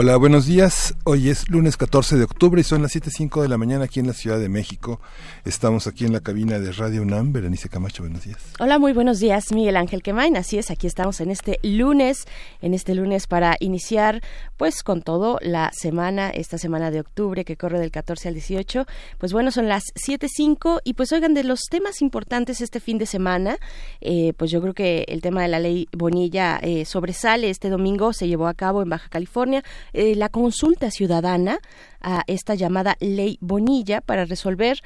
Hola, 0.00 0.16
buenos 0.16 0.46
días. 0.46 0.94
Hoy 1.02 1.28
es 1.28 1.48
lunes 1.48 1.76
14 1.76 2.14
de 2.14 2.22
octubre 2.22 2.60
y 2.60 2.62
son 2.62 2.82
las 2.82 2.94
7.05 2.94 3.42
de 3.42 3.48
la 3.48 3.58
mañana 3.58 3.86
aquí 3.86 3.98
en 3.98 4.06
la 4.06 4.12
Ciudad 4.12 4.38
de 4.38 4.48
México. 4.48 5.00
Estamos 5.44 5.88
aquí 5.88 6.04
en 6.04 6.12
la 6.12 6.20
cabina 6.20 6.60
de 6.60 6.70
Radio 6.70 7.02
UNAM. 7.02 7.32
Berenice 7.32 7.68
Camacho, 7.68 8.04
buenos 8.04 8.22
días. 8.22 8.38
Hola, 8.60 8.78
muy 8.78 8.92
buenos 8.92 9.18
días, 9.18 9.50
Miguel 9.50 9.76
Ángel 9.76 10.04
Quemain. 10.04 10.36
Así 10.36 10.56
es, 10.56 10.70
aquí 10.70 10.86
estamos 10.86 11.20
en 11.20 11.32
este 11.32 11.58
lunes, 11.64 12.26
en 12.62 12.74
este 12.74 12.94
lunes 12.94 13.26
para 13.26 13.56
iniciar 13.58 14.22
pues 14.56 14.84
con 14.84 15.02
todo 15.02 15.40
la 15.42 15.72
semana, 15.72 16.30
esta 16.30 16.58
semana 16.58 16.92
de 16.92 17.00
octubre 17.00 17.44
que 17.44 17.56
corre 17.56 17.80
del 17.80 17.90
14 17.90 18.28
al 18.28 18.34
18. 18.34 18.86
Pues 19.18 19.32
bueno, 19.32 19.50
son 19.50 19.68
las 19.68 19.82
7.05 19.96 20.78
y 20.84 20.94
pues 20.94 21.10
oigan, 21.12 21.34
de 21.34 21.42
los 21.42 21.62
temas 21.68 22.02
importantes 22.02 22.60
este 22.60 22.78
fin 22.78 22.98
de 22.98 23.06
semana, 23.06 23.58
eh, 24.00 24.32
pues 24.36 24.52
yo 24.52 24.60
creo 24.60 24.74
que 24.74 25.06
el 25.08 25.22
tema 25.22 25.42
de 25.42 25.48
la 25.48 25.58
ley 25.58 25.88
Bonilla 25.90 26.60
eh, 26.62 26.84
sobresale. 26.84 27.50
Este 27.50 27.68
domingo 27.68 28.12
se 28.12 28.28
llevó 28.28 28.46
a 28.46 28.54
cabo 28.54 28.80
en 28.80 28.90
Baja 28.90 29.08
California 29.08 29.64
eh, 29.92 30.14
la 30.14 30.28
consulta 30.28 30.90
ciudadana 30.90 31.58
a 32.00 32.22
esta 32.26 32.54
llamada 32.54 32.96
ley 33.00 33.38
Bonilla 33.40 34.00
para 34.00 34.24
resolver 34.24 34.82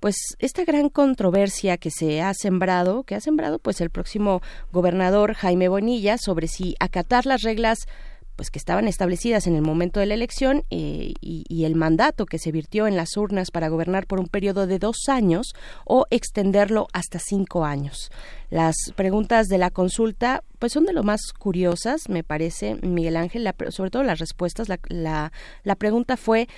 pues 0.00 0.16
esta 0.38 0.64
gran 0.64 0.90
controversia 0.90 1.78
que 1.78 1.90
se 1.90 2.20
ha 2.20 2.34
sembrado, 2.34 3.04
que 3.04 3.14
ha 3.14 3.20
sembrado 3.20 3.58
pues 3.58 3.80
el 3.80 3.88
próximo 3.88 4.42
gobernador 4.70 5.32
Jaime 5.32 5.68
Bonilla 5.68 6.18
sobre 6.18 6.46
si 6.46 6.74
acatar 6.78 7.24
las 7.24 7.40
reglas 7.40 7.86
pues 8.36 8.50
que 8.50 8.58
estaban 8.58 8.88
establecidas 8.88 9.46
en 9.46 9.54
el 9.54 9.62
momento 9.62 10.00
de 10.00 10.06
la 10.06 10.14
elección 10.14 10.64
eh, 10.70 11.14
y, 11.20 11.64
el 11.64 11.76
mandato 11.76 12.26
que 12.26 12.38
se 12.38 12.52
virtió 12.52 12.86
en 12.86 12.96
las 12.96 13.16
urnas 13.16 13.50
para 13.50 13.68
gobernar 13.68 14.06
por 14.06 14.20
un 14.20 14.26
periodo 14.26 14.66
de 14.66 14.78
dos 14.78 15.08
años 15.08 15.54
o 15.86 16.04
extenderlo 16.10 16.88
hasta 16.92 17.18
cinco 17.18 17.64
años. 17.64 18.10
Las 18.50 18.76
preguntas 18.94 19.46
de 19.46 19.56
la 19.56 19.70
consulta 19.70 20.44
pues 20.58 20.72
son 20.72 20.84
de 20.84 20.92
lo 20.92 21.02
más 21.02 21.32
curiosas, 21.38 22.08
me 22.08 22.22
parece, 22.22 22.76
Miguel 22.82 23.16
Ángel, 23.16 23.48
sobre 23.70 23.90
todo 23.90 24.02
las 24.02 24.18
respuestas. 24.18 24.68
La, 24.68 24.78
la, 24.88 25.32
la 25.62 25.74
pregunta 25.76 26.16
fue 26.16 26.48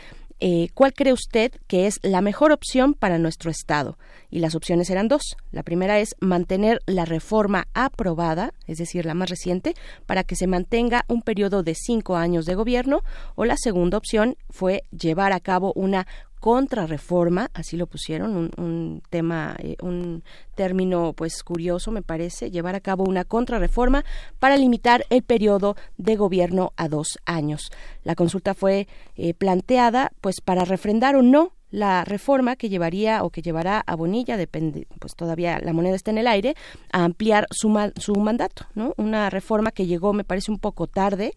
eh, 0.40 0.68
¿cuál 0.74 0.92
cree 0.92 1.12
usted 1.12 1.52
que 1.66 1.86
es 1.86 1.98
la 2.02 2.20
mejor 2.20 2.52
opción 2.52 2.94
para 2.94 3.18
nuestro 3.18 3.50
Estado? 3.50 3.98
Y 4.30 4.40
las 4.40 4.54
opciones 4.54 4.90
eran 4.90 5.08
dos. 5.08 5.36
La 5.50 5.62
primera 5.62 5.98
es 5.98 6.14
mantener 6.20 6.80
la 6.86 7.04
reforma 7.04 7.68
aprobada, 7.74 8.52
es 8.66 8.78
decir, 8.78 9.06
la 9.06 9.14
más 9.14 9.30
reciente, 9.30 9.74
para 10.04 10.24
que 10.24 10.36
se 10.36 10.46
mantenga 10.46 11.04
un 11.08 11.22
periodo 11.22 11.62
de 11.62 11.74
cinco 11.74 12.16
años 12.16 12.44
de 12.44 12.54
gobierno, 12.54 13.02
o 13.34 13.44
la 13.44 13.56
segunda 13.56 13.98
opción 13.98 14.36
fue 14.50 14.82
llevar 14.90 15.32
a 15.32 15.40
cabo 15.40 15.72
una 15.74 16.06
contrarreforma, 16.46 17.50
así 17.54 17.76
lo 17.76 17.88
pusieron, 17.88 18.36
un, 18.36 18.50
un 18.56 19.02
tema, 19.10 19.56
eh, 19.58 19.74
un 19.82 20.22
término 20.54 21.12
pues 21.12 21.42
curioso 21.42 21.90
me 21.90 22.02
parece, 22.02 22.52
llevar 22.52 22.76
a 22.76 22.80
cabo 22.80 23.02
una 23.02 23.24
contrarreforma 23.24 24.04
para 24.38 24.56
limitar 24.56 25.04
el 25.10 25.24
periodo 25.24 25.74
de 25.96 26.14
gobierno 26.14 26.72
a 26.76 26.86
dos 26.86 27.18
años. 27.24 27.72
La 28.04 28.14
consulta 28.14 28.54
fue 28.54 28.86
eh, 29.16 29.34
planteada 29.34 30.12
pues 30.20 30.40
para 30.40 30.64
refrendar 30.64 31.16
o 31.16 31.22
no 31.22 31.50
la 31.72 32.04
reforma 32.04 32.54
que 32.54 32.68
llevaría 32.68 33.24
o 33.24 33.30
que 33.30 33.42
llevará 33.42 33.82
a 33.84 33.96
Bonilla, 33.96 34.36
depende, 34.36 34.86
pues 35.00 35.16
todavía 35.16 35.58
la 35.58 35.72
moneda 35.72 35.96
está 35.96 36.12
en 36.12 36.18
el 36.18 36.28
aire, 36.28 36.54
a 36.92 37.02
ampliar 37.02 37.48
su, 37.50 37.76
su 37.96 38.14
mandato, 38.14 38.66
¿no? 38.76 38.94
Una 38.98 39.30
reforma 39.30 39.72
que 39.72 39.86
llegó, 39.86 40.12
me 40.12 40.22
parece, 40.22 40.52
un 40.52 40.60
poco 40.60 40.86
tarde, 40.86 41.34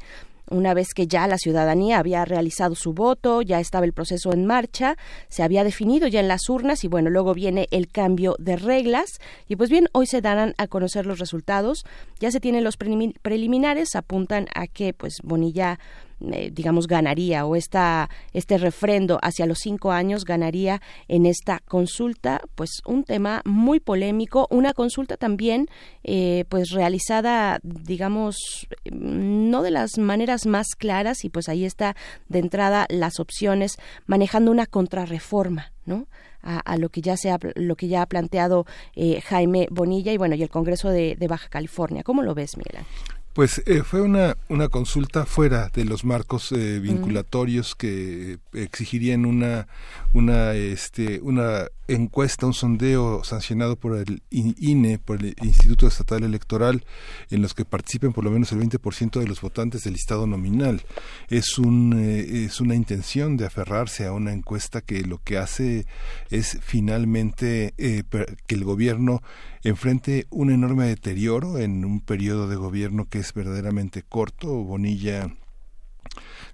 una 0.49 0.73
vez 0.73 0.93
que 0.93 1.07
ya 1.07 1.27
la 1.27 1.37
ciudadanía 1.37 1.99
había 1.99 2.25
realizado 2.25 2.75
su 2.75 2.93
voto, 2.93 3.41
ya 3.41 3.59
estaba 3.59 3.85
el 3.85 3.93
proceso 3.93 4.33
en 4.33 4.45
marcha, 4.45 4.97
se 5.27 5.43
había 5.43 5.63
definido 5.63 6.07
ya 6.07 6.19
en 6.19 6.27
las 6.27 6.49
urnas 6.49 6.83
y 6.83 6.87
bueno, 6.87 7.09
luego 7.09 7.33
viene 7.33 7.67
el 7.71 7.87
cambio 7.87 8.35
de 8.39 8.55
reglas. 8.55 9.19
Y 9.47 9.55
pues 9.55 9.69
bien, 9.69 9.87
hoy 9.91 10.07
se 10.07 10.21
darán 10.21 10.53
a 10.57 10.67
conocer 10.67 11.05
los 11.05 11.19
resultados, 11.19 11.83
ya 12.19 12.31
se 12.31 12.39
tienen 12.39 12.63
los 12.63 12.77
preliminares, 12.77 13.95
apuntan 13.95 14.47
a 14.53 14.67
que 14.67 14.93
pues 14.93 15.17
Bonilla 15.23 15.79
digamos, 16.19 16.87
ganaría 16.87 17.45
o 17.45 17.55
esta, 17.55 18.09
este 18.33 18.57
refrendo 18.57 19.19
hacia 19.21 19.45
los 19.45 19.59
cinco 19.59 19.91
años 19.91 20.25
ganaría 20.25 20.81
en 21.07 21.25
esta 21.25 21.59
consulta, 21.59 22.41
pues 22.55 22.81
un 22.85 23.03
tema 23.03 23.41
muy 23.45 23.79
polémico, 23.79 24.47
una 24.49 24.73
consulta 24.73 25.17
también, 25.17 25.67
eh, 26.03 26.45
pues 26.49 26.71
realizada, 26.71 27.59
digamos, 27.63 28.67
no 28.91 29.61
de 29.63 29.71
las 29.71 29.97
maneras 29.97 30.45
más 30.45 30.67
claras 30.77 31.23
y 31.23 31.29
pues 31.29 31.49
ahí 31.49 31.65
está 31.65 31.95
de 32.27 32.39
entrada 32.39 32.85
las 32.89 33.19
opciones 33.19 33.77
manejando 34.05 34.51
una 34.51 34.65
contrarreforma, 34.65 35.71
¿no? 35.85 36.07
A, 36.41 36.77
lo 36.77 36.87
que 36.87 37.01
ya 37.01 37.17
se 37.17 37.31
ha, 37.31 37.37
lo 37.55 37.75
que 37.75 37.89
ya 37.89 38.01
ha 38.01 38.05
planteado 38.05 38.65
eh, 38.95 39.19
Jaime 39.19 39.67
Bonilla 39.71 40.13
y 40.13 40.17
bueno 40.17 40.35
y 40.35 40.41
el 40.41 40.49
Congreso 40.49 40.87
de, 40.87 41.17
de 41.19 41.27
Baja 41.27 41.49
California. 41.49 42.01
¿Cómo 42.01 42.23
lo 42.23 42.33
ves, 42.33 42.55
Miguel? 42.55 42.85
Pues 43.33 43.61
eh, 43.67 43.83
fue 43.83 44.01
una, 44.01 44.35
una 44.49 44.69
consulta 44.69 45.25
fuera 45.25 45.69
de 45.73 45.85
los 45.85 46.03
marcos 46.03 46.51
eh, 46.51 46.79
vinculatorios 46.79 47.75
que 47.75 48.39
exigirían 48.53 49.25
una, 49.25 49.67
una, 50.13 50.53
este, 50.53 51.19
una 51.21 51.67
encuesta, 51.87 52.45
un 52.45 52.53
sondeo 52.53 53.23
sancionado 53.23 53.75
por 53.75 53.97
el 53.97 54.21
INE, 54.29 54.99
por 54.99 55.23
el 55.23 55.35
Instituto 55.41 55.87
Estatal 55.87 56.23
Electoral, 56.23 56.83
en 57.29 57.41
los 57.41 57.53
que 57.53 57.65
participen 57.65 58.13
por 58.13 58.23
lo 58.23 58.31
menos 58.31 58.51
el 58.51 58.59
20% 58.59 59.19
de 59.19 59.27
los 59.27 59.41
votantes 59.41 59.83
del 59.83 59.93
listado 59.93 60.27
nominal. 60.27 60.81
Es, 61.29 61.57
un, 61.57 61.93
eh, 61.97 62.45
es 62.45 62.61
una 62.61 62.75
intención 62.75 63.37
de 63.37 63.45
aferrarse 63.45 64.05
a 64.05 64.13
una 64.13 64.33
encuesta 64.33 64.81
que 64.81 65.01
lo 65.01 65.21
que 65.23 65.37
hace 65.37 65.85
es 66.29 66.57
finalmente 66.61 67.73
eh, 67.77 68.03
que 68.47 68.55
el 68.55 68.63
gobierno 68.63 69.21
enfrente 69.63 70.25
un 70.29 70.51
enorme 70.51 70.87
deterioro 70.87 71.57
en 71.57 71.85
un 71.85 72.01
periodo 72.01 72.47
de 72.47 72.55
gobierno 72.55 73.07
que 73.09 73.19
es 73.19 73.33
verdaderamente 73.33 74.03
corto. 74.03 74.47
Bonilla 74.47 75.29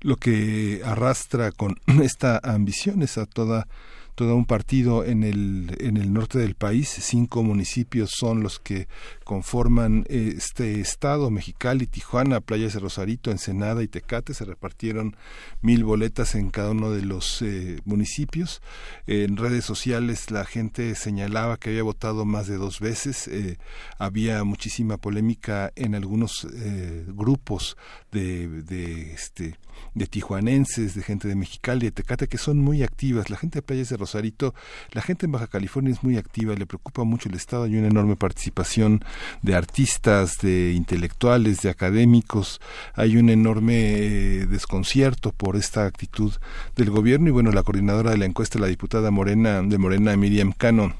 lo 0.06 0.18
que 0.18 0.84
arrastra 0.86 1.52
con 1.52 1.78
esta 2.04 2.40
ambición 2.44 3.02
es 3.02 3.18
a 3.18 3.26
toda 3.26 3.68
todo 4.16 4.36
un 4.36 4.46
partido 4.46 5.04
en 5.04 5.24
el, 5.24 5.76
en 5.80 5.98
el 5.98 6.14
norte 6.14 6.40
del 6.40 6.56
país. 6.56 6.88
Cinco 6.88 7.44
municipios 7.44 8.12
son 8.18 8.42
los 8.42 8.60
que 8.60 8.88
conforman 9.26 10.06
este 10.10 10.80
estado, 10.80 11.30
Mexicali, 11.30 11.86
Tijuana, 11.86 12.40
Playas 12.40 12.74
de 12.74 12.80
Rosarito, 12.80 13.30
Ensenada 13.30 13.84
y 13.84 13.90
Tecate. 13.90 14.34
Se 14.34 14.46
repartieron 14.46 15.18
mil 15.62 15.84
boletas 15.84 16.36
en 16.36 16.50
cada 16.50 16.72
uno 16.72 16.92
de 16.92 17.02
los 17.02 17.42
eh, 17.42 17.82
municipios. 17.84 18.62
En 19.06 19.36
redes 19.36 19.66
sociales 19.66 20.32
la 20.32 20.46
gente 20.46 20.96
señalaba 20.96 21.58
que 21.58 21.72
había 21.72 21.84
votado 21.84 22.24
más 22.24 22.48
de 22.48 22.56
dos 22.56 22.80
veces. 22.80 23.28
Eh, 23.28 23.58
había 24.00 24.46
muchísima 24.46 24.96
polémica 24.96 25.74
en 25.76 25.94
algunos 25.94 26.48
eh, 26.54 27.06
grupos 27.10 27.76
de, 28.14 28.48
de, 28.64 29.12
este, 29.12 29.58
de 29.94 30.08
tijuanenses, 30.08 30.96
de 30.96 31.04
gente 31.04 31.28
de 31.28 31.36
Mexicali, 31.36 31.86
de 31.86 31.92
Tecate, 31.92 32.28
que 32.28 32.38
son 32.38 32.60
muy 32.60 32.84
activas. 32.84 33.30
La 33.30 33.38
gente 33.38 33.60
de 33.60 33.62
Playas 33.62 33.90
de 33.90 33.98
Rosarito, 33.98 34.54
la 34.92 35.02
gente 35.02 35.26
en 35.26 35.32
Baja 35.32 35.48
California 35.48 35.94
es 35.94 36.04
muy 36.04 36.18
activa, 36.18 36.54
le 36.56 36.66
preocupa 36.66 37.04
mucho 37.04 37.30
el 37.30 37.36
Estado, 37.36 37.64
hay 37.64 37.76
una 37.78 37.88
enorme 37.88 38.16
participación 38.16 39.04
de 39.42 39.56
artistas, 39.56 40.38
de 40.42 40.74
intelectuales, 40.74 41.62
de 41.62 41.70
académicos, 41.70 42.60
hay 42.94 43.18
un 43.18 43.30
enorme 43.30 43.76
eh, 43.76 44.46
desconcierto 44.48 45.32
por 45.32 45.56
esta 45.56 45.86
actitud 45.86 46.34
del 46.76 46.90
gobierno 46.90 47.30
y 47.30 47.32
bueno, 47.32 47.52
la 47.52 47.64
coordinadora 47.64 48.12
de 48.12 48.18
la 48.18 48.26
encuesta, 48.26 48.60
la 48.60 48.68
diputada 48.68 49.12
Morena, 49.12 49.62
de 49.62 49.78
Morena, 49.78 50.16
Miriam 50.18 50.52
Cano, 50.52 50.94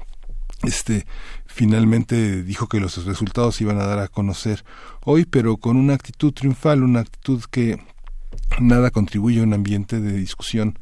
este 0.62 1.06
finalmente 1.46 2.42
dijo 2.42 2.68
que 2.68 2.80
los 2.80 3.04
resultados 3.04 3.60
iban 3.60 3.78
a 3.78 3.86
dar 3.86 3.98
a 3.98 4.08
conocer 4.08 4.64
hoy, 5.04 5.24
pero 5.24 5.56
con 5.56 5.76
una 5.76 5.94
actitud 5.94 6.32
triunfal, 6.32 6.82
una 6.82 7.00
actitud 7.00 7.42
que 7.50 7.78
nada 8.60 8.90
contribuye 8.90 9.40
a 9.40 9.44
un 9.44 9.54
ambiente 9.54 10.00
de 10.00 10.12
discusión 10.12 10.78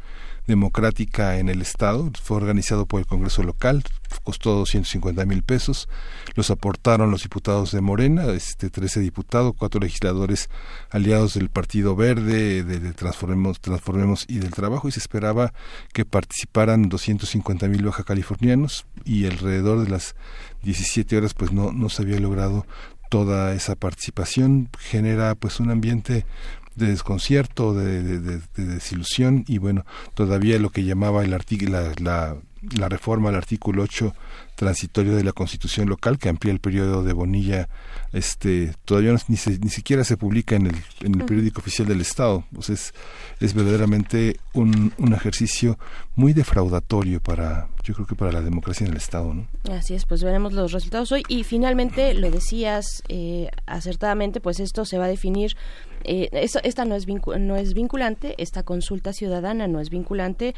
democrática 0.47 1.39
en 1.39 1.49
el 1.49 1.63
Estado. 1.63 2.11
Fue 2.23 2.37
organizado 2.37 2.87
por 2.87 3.01
el 3.01 3.07
Congreso 3.07 3.43
local, 3.43 3.83
costó 4.23 4.55
250 4.55 5.25
mil 5.25 5.43
pesos. 5.43 5.89
Los 6.35 6.51
aportaron 6.51 7.11
los 7.11 7.23
diputados 7.23 7.73
de 7.73 7.81
Morena, 7.81 8.27
este, 8.27 8.71
13 8.71 9.01
diputados, 9.01 9.55
cuatro 9.57 9.81
legisladores 9.81 10.51
aliados 10.91 11.35
del 11.35 11.49
Partido 11.49 11.97
Verde, 11.97 12.63
de, 12.63 12.93
Transformemos, 12.93 13.61
Transformemos 13.61 14.25
y 14.29 14.39
del 14.39 14.51
Trabajo, 14.51 14.89
y 14.89 14.93
se 14.93 15.01
esperaba 15.01 15.53
que 15.93 16.05
participaran 16.05 16.89
250 16.89 17.69
mil 17.69 17.85
baja 17.85 18.05
californianos 18.05 18.87
y 19.05 19.27
alrededor 19.27 19.83
de 19.83 19.91
las 19.91 20.15
17 20.63 21.17
horas 21.17 21.35
pues 21.35 21.53
no, 21.53 21.73
no 21.73 21.89
se 21.89 22.03
había 22.03 22.21
logrado 22.21 22.67
toda 23.11 23.55
esa 23.55 23.77
participación 23.77 24.69
genera 24.79 25.35
pues 25.35 25.61
un 25.61 25.71
ambiente 25.71 26.27
de 26.75 26.87
desconcierto, 26.87 27.75
de, 27.75 28.03
de, 28.03 28.41
desilusión 28.57 29.45
y 29.47 29.59
bueno, 29.59 29.85
todavía 30.15 30.59
lo 30.59 30.71
que 30.71 30.85
llamaba 30.85 31.25
el 31.25 31.33
artículo, 31.33 31.93
la, 32.01 32.37
la, 32.77 32.89
reforma 32.89 33.29
al 33.29 33.37
artículo 33.37 33.83
8 33.83 34.15
transitorio 34.57 35.15
de 35.15 35.25
la 35.25 35.33
Constitución 35.33 35.89
local 35.89 36.19
que 36.19 36.29
amplía 36.29 36.53
el 36.53 36.61
periodo 36.61 37.05
de 37.05 37.13
Bonilla 37.13 37.69
este 38.13 38.73
todavía 38.85 39.13
ni, 39.29 39.37
ni 39.61 39.69
siquiera 39.69 40.05
se 40.05 40.17
publica 40.17 40.55
en 40.55 40.69
el, 40.69 40.77
en 41.01 41.21
el 41.21 41.27
periódico 41.27 41.61
oficial 41.61 41.89
del 41.89 42.01
Estado. 42.01 42.45
Pues 42.53 42.71
es, 42.71 42.95
es 43.41 43.55
verdaderamente 43.55 44.39
un, 44.53 44.93
un 44.99 45.13
ejercicio 45.13 45.79
muy 46.15 46.33
defraudatorio 46.33 47.21
para 47.21 47.69
yo 47.83 47.93
creo 47.93 48.07
que 48.07 48.15
para 48.15 48.33
la 48.33 48.41
democracia 48.41 48.87
en 48.87 48.93
el 48.93 48.97
Estado 48.97 49.35
¿no? 49.35 49.47
así 49.71 49.95
es 49.95 50.07
pues 50.07 50.23
veremos 50.23 50.53
los 50.53 50.73
resultados 50.73 51.11
hoy. 51.13 51.25
Y 51.29 51.45
finalmente 51.45 52.15
lo 52.15 52.31
decías 52.31 53.03
eh, 53.09 53.51
acertadamente 53.67 54.41
pues 54.41 54.61
esto 54.61 54.85
se 54.85 54.97
va 54.97 55.07
a 55.07 55.09
definir 55.09 55.57
eh, 56.05 56.29
esta 56.33 56.85
no 56.85 56.95
es, 56.95 57.07
no 57.07 57.57
es 57.57 57.75
vinculante, 57.75 58.35
esta 58.39 58.63
consulta 58.63 59.13
ciudadana 59.13 59.67
no 59.67 59.81
es 59.81 59.91
vinculante, 59.91 60.55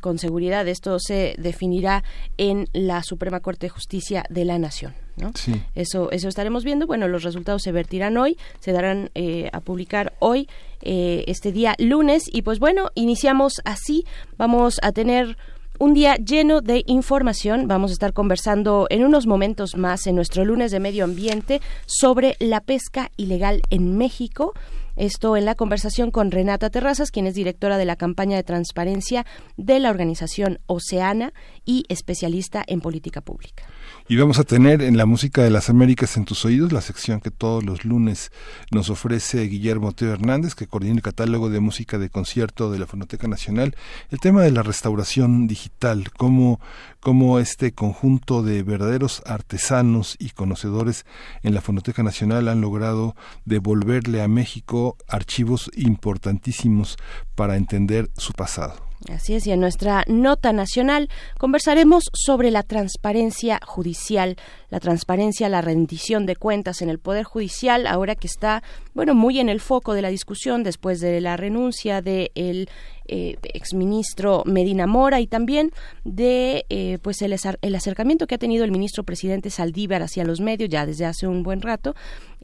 con 0.00 0.18
seguridad 0.18 0.66
esto 0.68 0.98
se 0.98 1.34
definirá 1.38 2.04
en 2.38 2.68
la 2.72 3.02
Suprema 3.02 3.40
Corte 3.40 3.66
de 3.66 3.70
Justicia 3.70 4.24
de 4.28 4.44
la 4.44 4.58
Nación. 4.58 4.94
¿no? 5.16 5.32
Eso, 5.74 6.10
eso 6.10 6.28
estaremos 6.28 6.64
viendo. 6.64 6.86
Bueno, 6.86 7.08
los 7.08 7.22
resultados 7.22 7.62
se 7.62 7.72
vertirán 7.72 8.16
hoy, 8.16 8.36
se 8.60 8.72
darán 8.72 9.10
eh, 9.14 9.48
a 9.52 9.60
publicar 9.60 10.14
hoy, 10.18 10.48
eh, 10.82 11.24
este 11.26 11.52
día 11.52 11.74
lunes. 11.78 12.24
Y 12.32 12.42
pues 12.42 12.58
bueno, 12.58 12.90
iniciamos 12.94 13.60
así. 13.64 14.04
Vamos 14.36 14.78
a 14.82 14.92
tener 14.92 15.36
un 15.78 15.94
día 15.94 16.16
lleno 16.16 16.60
de 16.60 16.84
información. 16.86 17.68
Vamos 17.68 17.90
a 17.90 17.94
estar 17.94 18.12
conversando 18.12 18.86
en 18.90 19.04
unos 19.04 19.26
momentos 19.26 19.76
más 19.76 20.06
en 20.06 20.16
nuestro 20.16 20.44
lunes 20.44 20.70
de 20.70 20.80
medio 20.80 21.04
ambiente 21.04 21.60
sobre 21.86 22.36
la 22.38 22.60
pesca 22.60 23.10
ilegal 23.16 23.62
en 23.70 23.96
México. 23.96 24.54
Esto 24.96 25.36
en 25.36 25.44
la 25.44 25.56
conversación 25.56 26.10
con 26.10 26.30
Renata 26.30 26.70
Terrazas, 26.70 27.10
quien 27.10 27.26
es 27.26 27.34
directora 27.34 27.78
de 27.78 27.84
la 27.84 27.96
campaña 27.96 28.36
de 28.36 28.44
transparencia 28.44 29.26
de 29.56 29.80
la 29.80 29.90
organización 29.90 30.60
Oceana 30.66 31.32
y 31.64 31.84
especialista 31.88 32.62
en 32.66 32.80
política 32.80 33.20
pública. 33.20 33.64
Y 34.06 34.16
vamos 34.16 34.38
a 34.38 34.44
tener 34.44 34.82
en 34.82 34.96
la 34.96 35.06
música 35.06 35.42
de 35.42 35.50
las 35.50 35.70
Américas 35.70 36.16
en 36.16 36.26
tus 36.26 36.44
oídos, 36.44 36.72
la 36.72 36.80
sección 36.82 37.20
que 37.20 37.30
todos 37.30 37.64
los 37.64 37.84
lunes 37.84 38.32
nos 38.70 38.90
ofrece 38.90 39.42
Guillermo 39.44 39.92
Teo 39.92 40.12
Hernández, 40.12 40.54
que 40.54 40.66
coordina 40.66 40.96
el 40.96 41.02
catálogo 41.02 41.48
de 41.48 41.60
música 41.60 41.98
de 41.98 42.10
concierto 42.10 42.70
de 42.70 42.78
la 42.78 42.86
Fonoteca 42.86 43.28
Nacional, 43.28 43.74
el 44.10 44.20
tema 44.20 44.42
de 44.42 44.50
la 44.50 44.62
restauración 44.62 45.46
digital, 45.46 46.10
cómo, 46.16 46.60
cómo 47.00 47.38
este 47.38 47.72
conjunto 47.72 48.42
de 48.42 48.62
verdaderos 48.62 49.22
artesanos 49.26 50.16
y 50.18 50.30
conocedores 50.30 51.06
en 51.42 51.54
la 51.54 51.62
Fonoteca 51.62 52.02
Nacional 52.02 52.48
han 52.48 52.60
logrado 52.60 53.16
devolverle 53.44 54.22
a 54.22 54.28
México 54.28 54.83
archivos 55.08 55.70
importantísimos 55.74 56.96
para 57.34 57.56
entender 57.56 58.10
su 58.16 58.32
pasado. 58.32 58.74
Así 59.12 59.34
es, 59.34 59.46
y 59.46 59.52
en 59.52 59.60
nuestra 59.60 60.04
nota 60.06 60.54
nacional 60.54 61.10
conversaremos 61.38 62.04
sobre 62.14 62.50
la 62.50 62.62
transparencia 62.62 63.60
judicial, 63.66 64.36
la 64.70 64.80
transparencia, 64.80 65.50
la 65.50 65.60
rendición 65.60 66.24
de 66.24 66.36
cuentas 66.36 66.80
en 66.80 66.88
el 66.88 66.98
Poder 66.98 67.24
Judicial, 67.24 67.86
ahora 67.86 68.14
que 68.14 68.26
está, 68.26 68.62
bueno, 68.94 69.14
muy 69.14 69.40
en 69.40 69.50
el 69.50 69.60
foco 69.60 69.92
de 69.92 70.00
la 70.00 70.08
discusión 70.08 70.62
después 70.62 71.00
de 71.00 71.20
la 71.20 71.36
renuncia 71.36 72.00
del 72.00 72.24
de 72.34 72.68
eh, 73.06 73.36
exministro 73.42 74.42
Medina 74.46 74.86
Mora 74.86 75.20
y 75.20 75.26
también 75.26 75.72
de 76.04 76.66
eh, 76.68 76.98
pues 77.02 77.22
el, 77.22 77.34
el, 77.62 77.74
acercamiento 77.74 78.26
que 78.26 78.34
ha 78.34 78.38
tenido 78.38 78.64
el 78.64 78.70
ministro 78.70 79.04
presidente 79.04 79.50
Saldívar 79.50 80.02
hacia 80.02 80.24
los 80.24 80.40
medios 80.40 80.70
ya 80.70 80.86
desde 80.86 81.04
hace 81.04 81.26
un 81.26 81.42
buen 81.42 81.60
rato. 81.62 81.94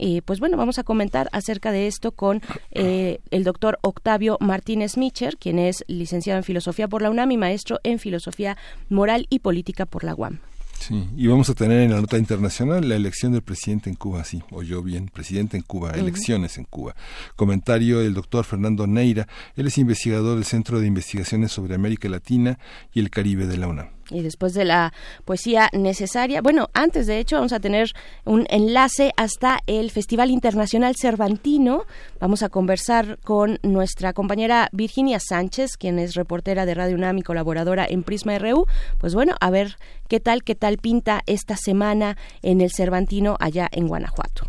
Eh, 0.03 0.23
pues 0.25 0.41
bueno, 0.41 0.57
vamos 0.57 0.79
a 0.79 0.83
comentar 0.83 1.29
acerca 1.33 1.73
de 1.73 1.87
esto 1.87 2.13
con 2.13 2.41
eh, 2.71 3.21
el 3.31 3.45
doctor 3.45 3.79
Octavio 3.83 4.39
Martínez 4.41 4.97
Micher, 4.97 5.37
quien 5.37 5.59
es 5.59 5.85
licenciado 5.89 6.39
en 6.39 6.45
filosofía 6.45 6.89
por 6.89 7.03
la 7.03 7.11
UNAM 7.11 7.33
y 7.33 7.37
maestro 7.37 7.81
en 7.83 7.99
filosofía 7.99 8.57
moral 8.89 9.27
y 9.29 9.41
política 9.41 9.85
por 9.85 10.03
la 10.03 10.15
UAM. 10.15 10.41
Sí, 10.81 11.09
y 11.15 11.27
vamos 11.27 11.51
a 11.51 11.55
tener 11.55 11.83
en 11.83 11.91
la 11.91 12.01
nota 12.01 12.17
internacional 12.17 12.89
la 12.89 12.97
elección 12.97 13.33
del 13.33 13.43
presidente 13.43 13.91
en 13.91 13.97
Cuba, 13.97 14.25
sí, 14.25 14.43
oyó 14.51 14.83
bien, 14.83 15.11
presidente 15.13 15.59
en 15.59 15.63
Cuba, 15.63 15.91
elecciones 15.91 16.57
en 16.57 16.65
Cuba. 16.65 16.97
Comentario 17.37 18.01
del 18.01 18.15
doctor 18.15 18.47
Fernando 18.47 18.87
Neira, 18.87 19.29
él 19.57 19.67
es 19.67 19.77
investigador 19.77 20.37
del 20.37 20.47
Centro 20.47 20.81
de 20.81 20.87
Investigaciones 20.87 21.53
sobre 21.53 21.75
América 21.75 22.09
Latina 22.09 22.59
y 22.95 23.01
el 23.01 23.11
Caribe 23.11 23.47
de 23.47 23.59
la 23.59 23.69
UNAM 23.69 24.00
y 24.11 24.23
después 24.23 24.55
de 24.55 24.65
la 24.65 24.93
poesía 25.25 25.69
necesaria, 25.73 26.43
bueno, 26.43 26.69
antes 26.75 27.07
de 27.07 27.19
hecho 27.19 27.37
vamos 27.37 27.53
a 27.53 27.61
tener 27.61 27.91
un 28.25 28.47
enlace 28.51 29.13
hasta 29.17 29.61
el 29.67 29.91
Festival 29.91 30.31
Internacional 30.31 30.95
Cervantino. 30.97 31.85
Vamos 32.19 32.43
a 32.43 32.49
conversar 32.49 33.19
con 33.23 33.59
nuestra 33.63 34.13
compañera 34.13 34.69
Virginia 34.73 35.19
Sánchez, 35.21 35.77
quien 35.77 35.99
es 35.99 36.15
reportera 36.15 36.67
de 36.67 36.75
Radio 36.75 36.97
UNAM 36.97 37.19
y 37.19 37.23
colaboradora 37.23 37.87
en 37.89 38.03
Prisma 38.03 38.39
RU. 38.39 38.67
Pues 38.99 39.15
bueno, 39.15 39.35
a 39.41 39.51
ver 39.51 39.77
qué 40.09 40.21
tal, 40.21 40.43
qué 40.43 40.55
tal 40.55 40.79
pinta 40.79 41.23
esta 41.27 41.57
semana 41.57 42.17
en 42.43 42.61
el 42.61 42.71
Cervantino 42.73 43.37
allá 43.41 43.69
en 43.73 43.89
Guanajuato. 43.89 44.47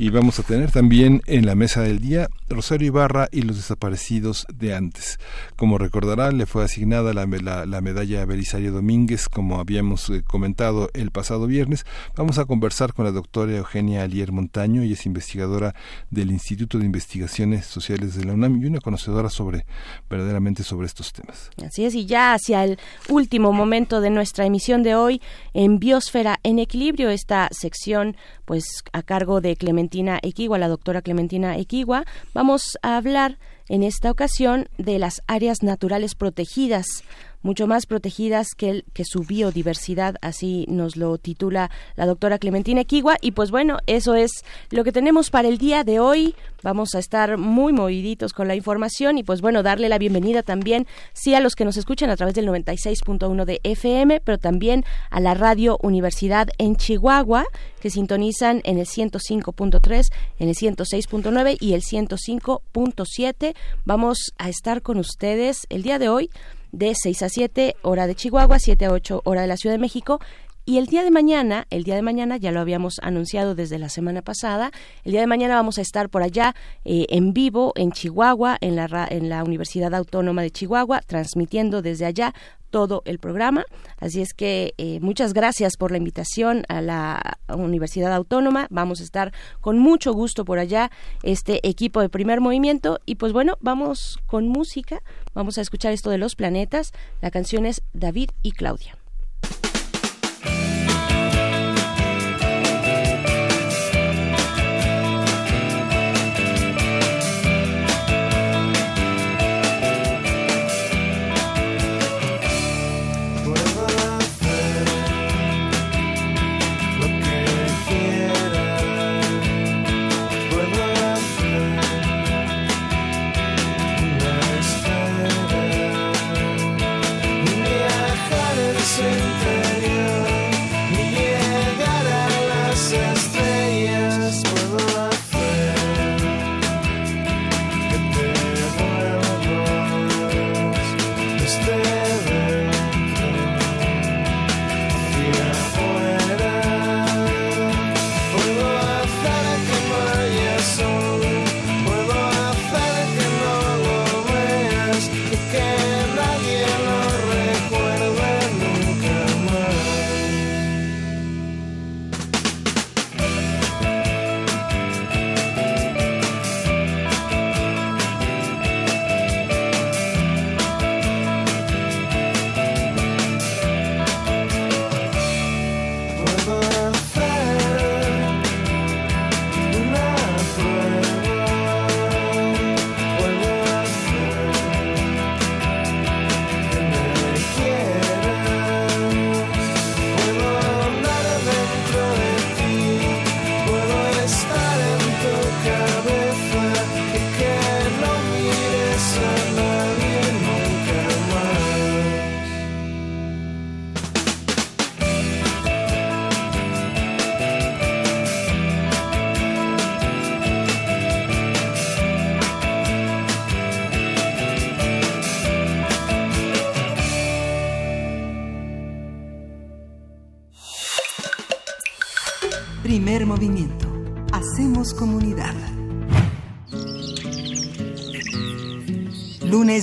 Y 0.00 0.08
vamos 0.08 0.38
a 0.38 0.42
tener 0.44 0.70
también 0.70 1.20
en 1.26 1.44
la 1.44 1.54
mesa 1.54 1.82
del 1.82 2.00
día 2.00 2.30
Rosario 2.48 2.86
Ibarra 2.86 3.28
y 3.30 3.42
los 3.42 3.56
desaparecidos 3.56 4.46
de 4.50 4.74
antes. 4.74 5.18
Como 5.56 5.76
recordarán, 5.76 6.38
le 6.38 6.46
fue 6.46 6.64
asignada 6.64 7.12
la, 7.12 7.26
la, 7.66 7.80
medalla 7.82 8.24
Belisario 8.24 8.72
Domínguez, 8.72 9.28
como 9.28 9.60
habíamos 9.60 10.08
eh, 10.08 10.22
comentado 10.26 10.88
el 10.94 11.10
pasado 11.10 11.46
viernes. 11.46 11.84
Vamos 12.16 12.38
a 12.38 12.46
conversar 12.46 12.94
con 12.94 13.04
la 13.04 13.12
doctora 13.12 13.54
Eugenia 13.54 14.02
Alier 14.02 14.32
Montaño, 14.32 14.82
y 14.84 14.94
es 14.94 15.04
investigadora 15.04 15.74
del 16.08 16.30
Instituto 16.30 16.78
de 16.78 16.86
Investigaciones 16.86 17.66
Sociales 17.66 18.14
de 18.16 18.24
la 18.24 18.32
UNAM 18.32 18.56
y 18.62 18.64
una 18.64 18.80
conocedora 18.80 19.28
sobre 19.28 19.66
verdaderamente 20.08 20.62
sobre 20.62 20.86
estos 20.86 21.12
temas. 21.12 21.50
Así 21.62 21.84
es, 21.84 21.94
y 21.94 22.06
ya 22.06 22.32
hacia 22.32 22.64
el 22.64 22.78
último 23.10 23.52
momento 23.52 24.00
de 24.00 24.08
nuestra 24.08 24.46
emisión 24.46 24.82
de 24.82 24.94
hoy 24.94 25.20
en 25.52 25.78
Biosfera 25.78 26.40
en 26.42 26.58
Equilibrio, 26.58 27.10
esta 27.10 27.50
sección 27.52 28.16
pues 28.50 28.82
a 28.92 29.04
cargo 29.04 29.40
de 29.40 29.54
Clementina 29.54 30.18
Equigua, 30.20 30.58
la 30.58 30.66
doctora 30.66 31.02
Clementina 31.02 31.56
Equigua, 31.56 32.04
vamos 32.34 32.76
a 32.82 32.96
hablar 32.96 33.38
en 33.68 33.84
esta 33.84 34.10
ocasión 34.10 34.68
de 34.76 34.98
las 34.98 35.22
áreas 35.28 35.62
naturales 35.62 36.16
protegidas 36.16 37.04
mucho 37.42 37.66
más 37.66 37.86
protegidas 37.86 38.48
que, 38.56 38.84
que 38.92 39.04
su 39.04 39.20
biodiversidad, 39.20 40.16
así 40.20 40.66
nos 40.68 40.96
lo 40.96 41.18
titula 41.18 41.70
la 41.96 42.06
doctora 42.06 42.38
Clementina 42.38 42.82
Equigua. 42.82 43.16
Y 43.20 43.32
pues 43.32 43.50
bueno, 43.50 43.78
eso 43.86 44.14
es 44.14 44.30
lo 44.70 44.84
que 44.84 44.92
tenemos 44.92 45.30
para 45.30 45.48
el 45.48 45.58
día 45.58 45.84
de 45.84 46.00
hoy. 46.00 46.34
Vamos 46.62 46.94
a 46.94 46.98
estar 46.98 47.38
muy 47.38 47.72
moviditos 47.72 48.32
con 48.32 48.46
la 48.46 48.54
información 48.54 49.16
y 49.16 49.22
pues 49.22 49.40
bueno, 49.40 49.62
darle 49.62 49.88
la 49.88 49.98
bienvenida 49.98 50.42
también, 50.42 50.86
sí, 51.14 51.34
a 51.34 51.40
los 51.40 51.54
que 51.54 51.64
nos 51.64 51.76
escuchan 51.76 52.10
a 52.10 52.16
través 52.16 52.34
del 52.34 52.46
96.1 52.48 53.44
de 53.44 53.60
FM, 53.62 54.20
pero 54.20 54.38
también 54.38 54.84
a 55.10 55.20
la 55.20 55.34
Radio 55.34 55.78
Universidad 55.82 56.48
en 56.58 56.76
Chihuahua, 56.76 57.46
que 57.80 57.90
sintonizan 57.90 58.60
en 58.64 58.78
el 58.78 58.86
105.3, 58.86 60.12
en 60.38 60.48
el 60.48 60.54
106.9 60.54 61.56
y 61.60 61.72
el 61.72 61.82
105.7. 61.82 63.54
Vamos 63.84 64.18
a 64.36 64.48
estar 64.48 64.82
con 64.82 64.98
ustedes 64.98 65.66
el 65.70 65.82
día 65.82 65.98
de 65.98 66.10
hoy 66.10 66.30
de 66.72 66.94
6 66.94 67.22
a 67.22 67.28
7 67.28 67.76
hora 67.82 68.06
de 68.06 68.14
Chihuahua, 68.14 68.58
7 68.58 68.84
a 68.86 68.92
8 68.92 69.22
hora 69.24 69.42
de 69.42 69.48
la 69.48 69.56
Ciudad 69.56 69.74
de 69.74 69.80
México. 69.80 70.20
Y 70.66 70.78
el 70.78 70.86
día 70.86 71.02
de 71.02 71.10
mañana, 71.10 71.66
el 71.70 71.84
día 71.84 71.96
de 71.96 72.02
mañana 72.02 72.36
ya 72.36 72.52
lo 72.52 72.60
habíamos 72.60 73.00
anunciado 73.02 73.54
desde 73.54 73.78
la 73.78 73.88
semana 73.88 74.22
pasada, 74.22 74.70
el 75.04 75.12
día 75.12 75.20
de 75.20 75.26
mañana 75.26 75.56
vamos 75.56 75.78
a 75.78 75.80
estar 75.80 76.10
por 76.10 76.22
allá 76.22 76.54
eh, 76.84 77.06
en 77.08 77.32
vivo 77.32 77.72
en 77.76 77.90
Chihuahua, 77.90 78.56
en 78.60 78.76
la, 78.76 79.08
en 79.10 79.28
la 79.30 79.42
Universidad 79.42 79.94
Autónoma 79.94 80.42
de 80.42 80.50
Chihuahua, 80.50 81.00
transmitiendo 81.06 81.82
desde 81.82 82.04
allá 82.04 82.34
todo 82.70 83.02
el 83.04 83.18
programa. 83.18 83.64
Así 83.98 84.20
es 84.20 84.32
que 84.32 84.74
eh, 84.78 85.00
muchas 85.00 85.32
gracias 85.32 85.76
por 85.76 85.90
la 85.90 85.98
invitación 85.98 86.64
a 86.68 86.80
la 86.80 87.38
Universidad 87.48 88.12
Autónoma. 88.12 88.66
Vamos 88.70 89.00
a 89.00 89.04
estar 89.04 89.32
con 89.60 89.78
mucho 89.78 90.12
gusto 90.12 90.44
por 90.44 90.58
allá, 90.58 90.90
este 91.22 91.66
equipo 91.68 92.00
de 92.00 92.08
primer 92.08 92.40
movimiento. 92.40 93.00
Y 93.06 93.16
pues 93.16 93.32
bueno, 93.32 93.58
vamos 93.60 94.18
con 94.26 94.48
música. 94.48 95.02
Vamos 95.34 95.58
a 95.58 95.60
escuchar 95.60 95.92
esto 95.92 96.10
de 96.10 96.18
los 96.18 96.36
planetas. 96.36 96.92
La 97.20 97.30
canción 97.30 97.66
es 97.66 97.82
David 97.92 98.30
y 98.42 98.52
Claudia. 98.52 98.99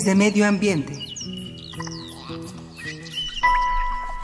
De 0.08 0.16
Medio 0.16 0.46
Ambiente. 0.46 0.97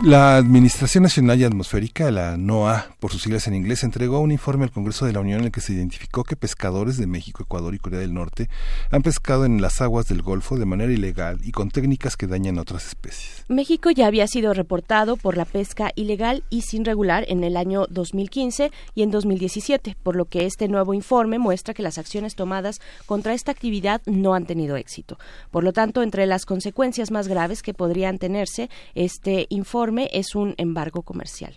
La 0.05 0.35
Administración 0.35 1.03
Nacional 1.03 1.39
y 1.39 1.45
Atmosférica, 1.45 2.11
la 2.11 2.35
NOAA, 2.35 2.87
por 2.99 3.13
sus 3.13 3.21
siglas 3.21 3.47
en 3.47 3.55
inglés, 3.55 3.85
entregó 3.85 4.19
un 4.19 4.33
informe 4.33 4.65
al 4.65 4.71
Congreso 4.71 5.05
de 5.05 5.13
la 5.13 5.21
Unión 5.21 5.39
en 5.39 5.45
el 5.45 5.51
que 5.53 5.61
se 5.61 5.71
identificó 5.71 6.25
que 6.25 6.35
pescadores 6.35 6.97
de 6.97 7.07
México, 7.07 7.43
Ecuador 7.43 7.73
y 7.73 7.79
Corea 7.79 8.01
del 8.01 8.13
Norte 8.13 8.49
han 8.91 9.01
pescado 9.01 9.45
en 9.45 9.61
las 9.61 9.79
aguas 9.79 10.09
del 10.09 10.21
Golfo 10.21 10.57
de 10.57 10.65
manera 10.65 10.91
ilegal 10.91 11.39
y 11.41 11.53
con 11.53 11.71
técnicas 11.71 12.17
que 12.17 12.27
dañan 12.27 12.59
otras 12.59 12.85
especies. 12.85 13.45
México 13.47 13.91
ya 13.91 14.07
había 14.07 14.27
sido 14.27 14.53
reportado 14.53 15.15
por 15.15 15.37
la 15.37 15.45
pesca 15.45 15.93
ilegal 15.95 16.43
y 16.49 16.63
sin 16.63 16.83
regular 16.83 17.23
en 17.29 17.45
el 17.45 17.55
año 17.55 17.85
2015 17.89 18.71
y 18.95 19.03
en 19.03 19.09
2017, 19.09 19.95
por 20.03 20.17
lo 20.17 20.25
que 20.25 20.45
este 20.45 20.67
nuevo 20.67 20.93
informe 20.93 21.39
muestra 21.39 21.73
que 21.73 21.81
las 21.81 21.97
acciones 21.97 22.35
tomadas 22.35 22.81
contra 23.05 23.33
esta 23.33 23.53
actividad 23.53 24.01
no 24.05 24.33
han 24.33 24.47
tenido 24.47 24.75
éxito. 24.75 25.17
Por 25.49 25.63
lo 25.63 25.71
tanto, 25.71 26.03
entre 26.03 26.25
las 26.25 26.45
consecuencias 26.45 27.09
más 27.09 27.29
graves 27.29 27.61
que 27.61 27.73
podrían 27.73 28.19
tenerse, 28.19 28.69
este 28.95 29.45
informe 29.47 29.92
es 29.99 30.35
un 30.35 30.55
embargo 30.57 31.01
comercial. 31.01 31.55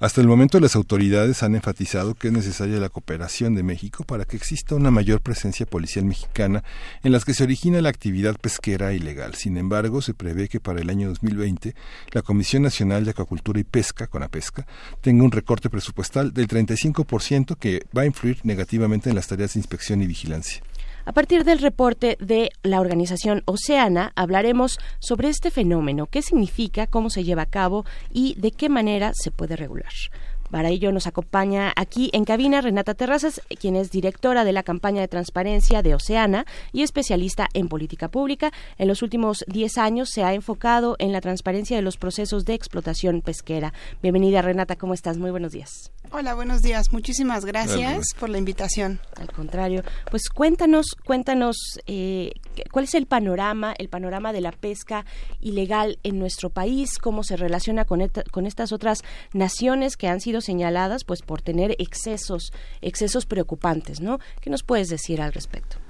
Hasta 0.00 0.20
el 0.20 0.26
momento 0.26 0.58
las 0.58 0.74
autoridades 0.74 1.42
han 1.42 1.54
enfatizado 1.54 2.14
que 2.14 2.28
es 2.28 2.32
necesaria 2.32 2.78
la 2.78 2.88
cooperación 2.88 3.54
de 3.54 3.62
México 3.62 4.04
para 4.04 4.24
que 4.24 4.36
exista 4.36 4.74
una 4.74 4.90
mayor 4.90 5.20
presencia 5.20 5.66
policial 5.66 6.04
mexicana 6.04 6.64
en 7.02 7.12
las 7.12 7.24
que 7.24 7.32
se 7.32 7.44
origina 7.44 7.80
la 7.80 7.90
actividad 7.90 8.36
pesquera 8.36 8.92
ilegal. 8.92 9.34
Sin 9.34 9.56
embargo, 9.56 10.02
se 10.02 10.12
prevé 10.12 10.48
que 10.48 10.60
para 10.60 10.80
el 10.80 10.90
año 10.90 11.08
2020 11.08 11.74
la 12.12 12.22
Comisión 12.22 12.64
Nacional 12.64 13.04
de 13.04 13.12
Acuacultura 13.12 13.60
y 13.60 13.64
Pesca, 13.64 14.08
con 14.08 14.22
la 14.22 14.28
pesca, 14.28 14.66
tenga 15.00 15.24
un 15.24 15.32
recorte 15.32 15.70
presupuestal 15.70 16.32
del 16.32 16.48
35% 16.48 17.56
que 17.56 17.86
va 17.96 18.02
a 18.02 18.06
influir 18.06 18.40
negativamente 18.42 19.10
en 19.10 19.16
las 19.16 19.28
tareas 19.28 19.54
de 19.54 19.60
inspección 19.60 20.02
y 20.02 20.06
vigilancia. 20.06 20.62
A 21.06 21.12
partir 21.12 21.44
del 21.44 21.58
reporte 21.58 22.16
de 22.18 22.50
la 22.62 22.80
organización 22.80 23.42
Oceana, 23.44 24.12
hablaremos 24.16 24.78
sobre 25.00 25.28
este 25.28 25.50
fenómeno, 25.50 26.06
qué 26.06 26.22
significa, 26.22 26.86
cómo 26.86 27.10
se 27.10 27.24
lleva 27.24 27.42
a 27.42 27.46
cabo 27.46 27.84
y 28.10 28.34
de 28.38 28.52
qué 28.52 28.70
manera 28.70 29.12
se 29.14 29.30
puede 29.30 29.54
regular. 29.54 29.92
Para 30.50 30.70
ello 30.70 30.92
nos 30.92 31.06
acompaña 31.06 31.72
aquí 31.76 32.10
en 32.12 32.24
cabina 32.24 32.60
Renata 32.60 32.94
Terrazas, 32.94 33.42
quien 33.60 33.76
es 33.76 33.90
directora 33.90 34.44
de 34.44 34.52
la 34.52 34.62
campaña 34.62 35.00
de 35.00 35.08
transparencia 35.08 35.82
de 35.82 35.94
Oceana 35.94 36.46
y 36.72 36.82
especialista 36.82 37.48
en 37.54 37.68
política 37.68 38.08
pública. 38.08 38.52
En 38.78 38.88
los 38.88 39.02
últimos 39.02 39.44
10 39.48 39.78
años 39.78 40.10
se 40.10 40.22
ha 40.22 40.32
enfocado 40.32 40.96
en 40.98 41.12
la 41.12 41.20
transparencia 41.20 41.76
de 41.76 41.82
los 41.82 41.96
procesos 41.96 42.44
de 42.44 42.54
explotación 42.54 43.20
pesquera. 43.20 43.72
Bienvenida 44.00 44.42
Renata, 44.42 44.76
¿cómo 44.76 44.94
estás? 44.94 45.18
Muy 45.18 45.30
buenos 45.30 45.52
días. 45.52 45.93
Hola, 46.16 46.34
buenos 46.34 46.62
días. 46.62 46.92
Muchísimas 46.92 47.44
gracias 47.44 48.14
por 48.20 48.28
la 48.28 48.38
invitación. 48.38 49.00
Al 49.16 49.32
contrario, 49.32 49.82
pues 50.12 50.28
cuéntanos, 50.28 50.94
cuéntanos 51.04 51.56
eh, 51.88 52.30
cuál 52.70 52.84
es 52.84 52.94
el 52.94 53.06
panorama, 53.06 53.74
el 53.76 53.88
panorama 53.88 54.32
de 54.32 54.40
la 54.40 54.52
pesca 54.52 55.04
ilegal 55.40 55.98
en 56.04 56.20
nuestro 56.20 56.50
país, 56.50 57.00
cómo 57.00 57.24
se 57.24 57.36
relaciona 57.36 57.84
con, 57.84 58.08
con 58.30 58.46
estas 58.46 58.70
otras 58.70 59.02
naciones 59.32 59.96
que 59.96 60.06
han 60.06 60.20
sido 60.20 60.40
señaladas, 60.40 61.02
pues 61.02 61.22
por 61.22 61.42
tener 61.42 61.74
excesos, 61.80 62.52
excesos 62.80 63.26
preocupantes, 63.26 64.00
¿no? 64.00 64.20
¿Qué 64.40 64.50
nos 64.50 64.62
puedes 64.62 64.90
decir 64.90 65.20
al 65.20 65.32
respecto? 65.32 65.83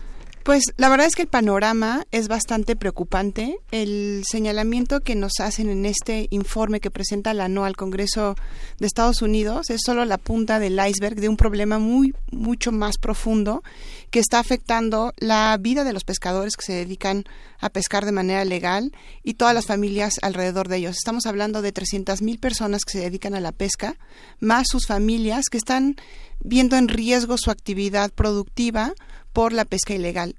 Pues 0.45 0.65
la 0.77 0.91
verdad 0.91 1.07
es 1.07 1.15
que 1.15 1.23
el 1.23 1.29
panorama 1.29 2.07
es 2.11 2.29
bastante 2.29 2.77
preocupante. 2.77 3.57
El 3.71 4.25
señalamiento 4.31 5.01
que 5.01 5.15
nos 5.15 5.41
hacen 5.41 5.71
en 5.71 5.87
este 5.87 6.27
informe 6.29 6.81
que 6.81 6.91
presenta 6.91 7.33
la 7.33 7.49
NOA 7.49 7.69
al 7.69 7.77
Congreso 7.77 8.37
de 8.79 8.87
Estados 8.87 9.23
Unidos 9.23 9.71
es 9.71 9.81
solo 9.83 10.05
la 10.05 10.19
punta 10.19 10.59
del 10.59 10.79
iceberg 10.87 11.17
de 11.19 11.31
un 11.31 11.39
problema 11.39 11.79
muy 11.79 12.13
mucho 12.31 12.73
más 12.73 12.99
profundo 12.99 13.63
que 14.11 14.19
está 14.19 14.39
afectando 14.39 15.15
la 15.17 15.57
vida 15.59 15.83
de 15.83 15.95
los 15.95 16.05
pescadores 16.05 16.57
que 16.57 16.67
se 16.67 16.75
dedican 16.75 17.25
a 17.59 17.71
pescar 17.71 18.05
de 18.05 18.13
manera 18.13 18.45
legal 18.45 18.93
y 19.23 19.35
todas 19.35 19.55
las 19.55 19.65
familias 19.65 20.17
alrededor 20.21 20.69
de 20.69 20.77
ellos. 20.77 20.97
Estamos 20.99 21.25
hablando 21.25 21.63
de 21.63 21.73
300.000 21.73 22.39
personas 22.39 22.85
que 22.85 22.93
se 22.93 23.01
dedican 23.01 23.35
a 23.35 23.41
la 23.41 23.53
pesca, 23.53 23.97
más 24.41 24.67
sus 24.69 24.87
familias 24.87 25.47
que 25.51 25.57
están 25.57 25.97
viendo 26.41 26.77
en 26.77 26.89
riesgo 26.89 27.39
su 27.39 27.51
actividad 27.51 28.13
productiva 28.13 28.93
por 29.35 29.53
la 29.53 29.67
pesca 29.67 29.95
ilegal. 29.95 30.37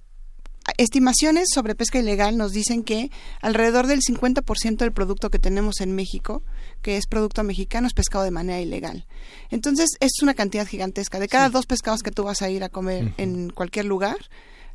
Estimaciones 0.77 1.49
sobre 1.53 1.75
pesca 1.75 1.99
ilegal 1.99 2.37
nos 2.37 2.51
dicen 2.51 2.83
que 2.83 3.11
alrededor 3.41 3.85
del 3.85 4.01
50% 4.01 4.77
del 4.77 4.93
producto 4.93 5.29
que 5.29 5.37
tenemos 5.37 5.79
en 5.79 5.93
México, 5.93 6.41
que 6.81 6.97
es 6.97 7.05
producto 7.05 7.43
mexicano, 7.43 7.85
es 7.85 7.93
pescado 7.93 8.23
de 8.23 8.31
manera 8.31 8.59
ilegal. 8.59 9.05
Entonces, 9.51 9.91
es 9.99 10.13
una 10.23 10.33
cantidad 10.33 10.65
gigantesca. 10.65 11.19
De 11.19 11.27
cada 11.27 11.49
dos 11.49 11.67
pescados 11.67 12.01
que 12.01 12.09
tú 12.09 12.23
vas 12.23 12.41
a 12.41 12.49
ir 12.49 12.63
a 12.63 12.69
comer 12.69 13.13
en 13.17 13.51
cualquier 13.51 13.85
lugar, 13.85 14.17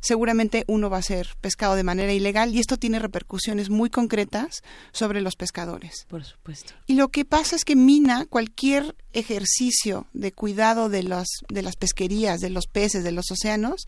seguramente 0.01 0.65
uno 0.67 0.89
va 0.89 0.97
a 0.97 1.03
ser 1.03 1.29
pescado 1.41 1.75
de 1.75 1.83
manera 1.83 2.13
ilegal 2.13 2.53
y 2.53 2.59
esto 2.59 2.77
tiene 2.77 2.99
repercusiones 2.99 3.69
muy 3.69 3.89
concretas 3.89 4.63
sobre 4.91 5.21
los 5.21 5.35
pescadores. 5.35 6.05
Por 6.09 6.23
supuesto. 6.23 6.73
Y 6.87 6.93
lo 6.93 7.09
que 7.09 7.25
pasa 7.25 7.55
es 7.55 7.65
que 7.65 7.75
mina 7.75 8.25
cualquier 8.25 8.95
ejercicio 9.13 10.07
de 10.13 10.31
cuidado 10.31 10.89
de 10.89 11.03
las 11.03 11.27
de 11.49 11.61
las 11.61 11.75
pesquerías, 11.75 12.39
de 12.39 12.49
los 12.49 12.67
peces, 12.67 13.03
de 13.03 13.11
los 13.11 13.31
océanos, 13.31 13.85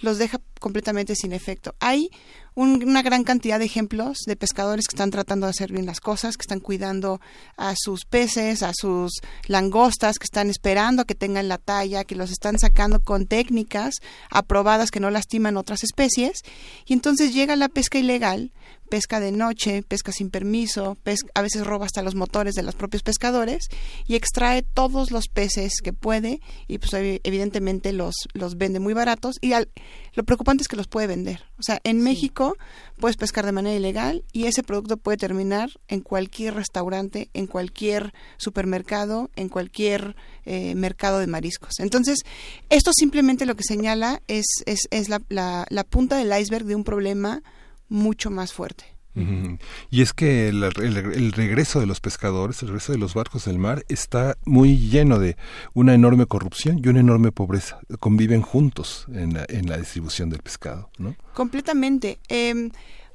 los 0.00 0.18
deja 0.18 0.40
completamente 0.60 1.14
sin 1.14 1.32
efecto. 1.32 1.74
Hay 1.80 2.10
una 2.56 3.02
gran 3.02 3.22
cantidad 3.22 3.58
de 3.58 3.66
ejemplos 3.66 4.20
de 4.26 4.34
pescadores 4.34 4.86
que 4.88 4.94
están 4.94 5.10
tratando 5.10 5.46
de 5.46 5.50
hacer 5.50 5.72
bien 5.72 5.84
las 5.84 6.00
cosas, 6.00 6.38
que 6.38 6.42
están 6.42 6.60
cuidando 6.60 7.20
a 7.58 7.74
sus 7.76 8.06
peces, 8.06 8.62
a 8.62 8.72
sus 8.74 9.20
langostas, 9.46 10.18
que 10.18 10.24
están 10.24 10.48
esperando 10.48 11.02
a 11.02 11.04
que 11.04 11.14
tengan 11.14 11.48
la 11.48 11.58
talla, 11.58 12.04
que 12.04 12.14
los 12.14 12.30
están 12.30 12.58
sacando 12.58 13.00
con 13.00 13.26
técnicas 13.26 13.96
aprobadas 14.30 14.90
que 14.90 15.00
no 15.00 15.10
lastiman 15.10 15.58
otras 15.58 15.84
especies. 15.84 16.38
Y 16.86 16.94
entonces 16.94 17.34
llega 17.34 17.56
la 17.56 17.68
pesca 17.68 17.98
ilegal 17.98 18.52
pesca 18.86 19.20
de 19.20 19.32
noche, 19.32 19.82
pesca 19.82 20.12
sin 20.12 20.30
permiso, 20.30 20.96
a 21.34 21.42
veces 21.42 21.66
roba 21.66 21.86
hasta 21.86 22.02
los 22.02 22.14
motores 22.14 22.54
de 22.54 22.62
los 22.62 22.74
propios 22.74 23.02
pescadores 23.02 23.68
y 24.06 24.14
extrae 24.14 24.62
todos 24.62 25.10
los 25.10 25.28
peces 25.28 25.80
que 25.82 25.92
puede 25.92 26.40
y 26.66 26.78
pues 26.78 26.92
evidentemente 26.94 27.92
los, 27.92 28.14
los 28.32 28.56
vende 28.56 28.80
muy 28.80 28.94
baratos 28.94 29.36
y 29.40 29.52
lo 30.14 30.24
preocupante 30.24 30.62
es 30.62 30.68
que 30.68 30.76
los 30.76 30.88
puede 30.88 31.06
vender. 31.06 31.42
O 31.58 31.62
sea, 31.62 31.80
en 31.84 32.00
México 32.00 32.56
puedes 32.98 33.16
pescar 33.16 33.44
de 33.44 33.52
manera 33.52 33.76
ilegal 33.76 34.24
y 34.32 34.46
ese 34.46 34.62
producto 34.62 34.96
puede 34.96 35.16
terminar 35.16 35.70
en 35.88 36.00
cualquier 36.00 36.54
restaurante, 36.54 37.28
en 37.34 37.46
cualquier 37.46 38.12
supermercado, 38.36 39.30
en 39.36 39.48
cualquier 39.48 40.16
eh, 40.44 40.74
mercado 40.74 41.18
de 41.18 41.26
mariscos. 41.26 41.78
Entonces, 41.78 42.18
esto 42.70 42.92
simplemente 42.94 43.46
lo 43.46 43.56
que 43.56 43.64
señala 43.64 44.22
es, 44.28 44.46
es, 44.66 44.80
es 44.90 45.08
la, 45.08 45.20
la, 45.28 45.66
la 45.70 45.84
punta 45.84 46.16
del 46.16 46.38
iceberg 46.38 46.64
de 46.64 46.74
un 46.74 46.84
problema 46.84 47.42
mucho 47.88 48.30
más 48.30 48.52
fuerte. 48.52 48.96
Y 49.90 50.02
es 50.02 50.12
que 50.12 50.48
el, 50.48 50.60
regreso 51.32 51.80
de 51.80 51.86
los 51.86 52.00
pescadores, 52.00 52.60
el 52.60 52.68
regreso 52.68 52.92
de 52.92 52.98
los 52.98 53.14
barcos 53.14 53.46
del 53.46 53.58
mar 53.58 53.82
está 53.88 54.36
muy 54.44 54.76
lleno 54.76 55.18
de 55.18 55.38
una 55.72 55.94
enorme 55.94 56.26
corrupción 56.26 56.80
y 56.84 56.88
una 56.88 57.00
enorme 57.00 57.32
pobreza. 57.32 57.80
Conviven 57.98 58.42
juntos 58.42 59.06
en 59.08 59.32
la, 59.32 59.46
en 59.48 59.70
la 59.70 59.78
distribución 59.78 60.28
del 60.28 60.40
pescado, 60.40 60.90
¿no? 60.98 61.16
Completamente. 61.32 62.18
Em, 62.28 62.70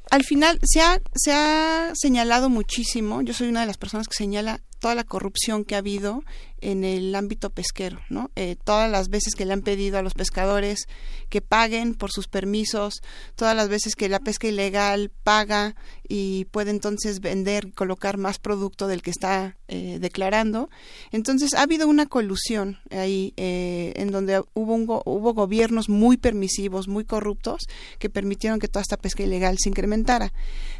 al 0.09 0.23
final 0.23 0.59
se 0.63 0.81
ha, 0.81 0.99
se 1.13 1.33
ha 1.33 1.91
señalado 1.93 2.49
muchísimo, 2.49 3.21
yo 3.21 3.33
soy 3.33 3.49
una 3.49 3.61
de 3.61 3.67
las 3.67 3.77
personas 3.77 4.07
que 4.07 4.15
señala 4.15 4.61
toda 4.81 4.95
la 4.95 5.03
corrupción 5.03 5.63
que 5.63 5.75
ha 5.75 5.77
habido 5.77 6.23
en 6.59 6.83
el 6.83 7.13
ámbito 7.15 7.49
pesquero, 7.49 7.99
¿no? 8.09 8.29
Eh, 8.35 8.55
todas 8.63 8.89
las 8.89 9.09
veces 9.09 9.35
que 9.35 9.45
le 9.45 9.53
han 9.53 9.61
pedido 9.61 9.97
a 9.97 10.01
los 10.01 10.13
pescadores 10.13 10.87
que 11.29 11.41
paguen 11.41 11.95
por 11.95 12.11
sus 12.11 12.27
permisos, 12.27 13.01
todas 13.35 13.55
las 13.55 13.69
veces 13.69 13.95
que 13.95 14.09
la 14.09 14.19
pesca 14.19 14.47
ilegal 14.47 15.11
paga 15.23 15.75
y 16.07 16.45
puede 16.45 16.71
entonces 16.71 17.19
vender 17.19 17.65
y 17.67 17.71
colocar 17.71 18.17
más 18.17 18.37
producto 18.37 18.87
del 18.87 19.01
que 19.01 19.11
está 19.11 19.57
eh, 19.67 19.97
declarando. 19.99 20.69
Entonces 21.11 21.53
ha 21.53 21.63
habido 21.63 21.87
una 21.87 22.05
colusión 22.05 22.77
ahí 22.91 23.33
eh, 23.37 23.93
en 23.95 24.11
donde 24.11 24.43
hubo, 24.53 24.75
un 24.75 24.85
hubo 24.87 25.33
gobiernos 25.33 25.89
muy 25.89 26.17
permisivos, 26.17 26.87
muy 26.87 27.05
corruptos, 27.05 27.61
que 27.97 28.09
permitieron 28.09 28.59
que 28.59 28.67
toda 28.67 28.81
esta 28.81 28.97
pesca 28.97 29.23
ilegal 29.23 29.57
se 29.59 29.69
incrementara. 29.69 30.33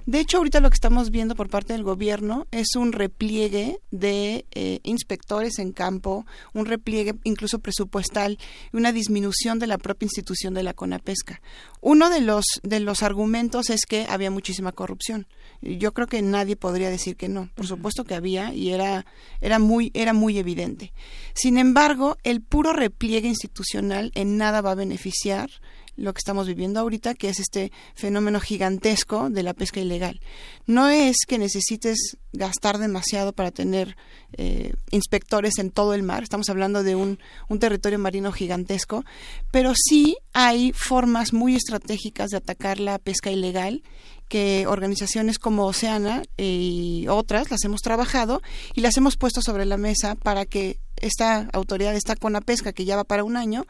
De 0.06 0.20
hecho, 0.20 0.38
ahorita 0.38 0.60
lo 0.60 0.70
que 0.70 0.76
estamos 0.76 1.12
viendo 1.12 1.36
por 1.36 1.50
parte 1.50 1.74
del 1.74 1.84
gobierno 1.84 2.48
es 2.52 2.76
un 2.76 2.92
repliegue 2.92 3.80
de 3.92 4.46
inspectores 4.84 5.60
en 5.60 5.72
campo, 5.72 6.26
un 6.54 6.66
repliegue 6.66 7.16
incluso 7.24 7.60
presupuestal 7.60 8.38
y 8.74 8.78
una 8.78 8.92
disminución 8.92 9.60
de 9.60 9.68
la 9.68 9.78
propia 9.78 10.06
institución 10.06 10.54
de 10.54 10.64
la 10.64 10.74
CONAPESCA. 10.74 11.42
Uno 11.82 12.10
de 12.10 12.22
los, 12.22 12.46
de 12.64 12.80
los 12.80 13.04
argumentos 13.04 13.70
es 13.70 13.86
que 13.86 14.06
había 14.10 14.32
muchísima 14.32 14.72
corrupción. 14.72 15.28
Yo 15.62 15.94
creo 15.94 16.08
que 16.08 16.22
nadie 16.22 16.56
podría 16.56 16.90
decir 16.90 17.16
que 17.16 17.30
no. 17.30 17.50
Por 17.56 17.68
supuesto 17.68 18.04
que 18.04 18.16
había 18.16 18.54
y 18.54 18.72
era, 18.72 19.06
era, 19.42 19.60
muy, 19.60 19.92
era 19.94 20.14
muy 20.14 20.38
evidente. 20.38 20.94
Sin 21.34 21.58
embargo, 21.58 22.18
el 22.24 22.42
puro 22.42 22.74
repliegue 22.74 23.28
institucional 23.28 24.12
en 24.16 24.38
nada 24.38 24.62
va 24.62 24.72
a 24.72 24.76
beneficiar 24.76 25.50
lo 25.96 26.14
que 26.14 26.20
estamos 26.20 26.48
viviendo 26.48 26.80
ahorita, 26.80 27.14
que 27.14 27.30
es 27.30 27.40
este 27.40 27.72
fenómeno 27.96 28.40
gigantesco 28.40 29.30
de 29.30 29.44
la 29.44 29.54
pesca 29.54 29.80
ilegal. 29.80 30.20
No 30.66 30.90
es 30.90 31.18
que 31.28 31.38
necesites 31.38 32.18
gastar 32.34 32.78
demasiado 32.78 33.34
para 33.34 33.52
tener 33.52 33.98
eh, 34.34 34.74
inspectores 34.92 35.60
en 35.60 35.70
todo 35.70 35.94
el 35.94 36.04
mar, 36.04 36.24
estamos 36.24 36.50
hablando 36.50 36.84
de 36.84 36.96
un, 36.96 37.20
un 37.50 37.60
territorio 37.60 38.00
marino 38.00 38.32
gigantesco, 38.32 39.04
pero 39.52 39.74
sí 39.76 40.18
hay 40.34 40.72
formas 40.74 41.34
muy 41.34 41.56
estratégicas 41.56 42.30
de 42.30 42.38
atacar 42.38 42.80
la 42.80 43.00
pesca 43.00 43.32
ilegal 43.32 43.84
que 44.32 44.66
organizaciones 44.66 45.40
como 45.40 45.66
Oceana 45.66 46.24
y 46.38 47.06
otras 47.10 47.52
las 47.52 47.66
hemos 47.66 47.82
trabajado 47.82 48.42
y 48.74 48.80
las 48.80 48.96
hemos 48.96 49.18
puesto 49.18 49.42
sobre 49.42 49.66
la 49.66 49.76
mesa 49.76 50.16
para 50.16 50.46
que 50.46 50.80
esta 51.02 51.50
autoridad, 51.54 51.96
esta 51.96 52.16
CONAPESCA, 52.16 52.74
que 52.74 52.86
ya 52.86 52.96
va 52.96 53.04
para 53.04 53.24
un 53.24 53.38
año, 53.38 53.66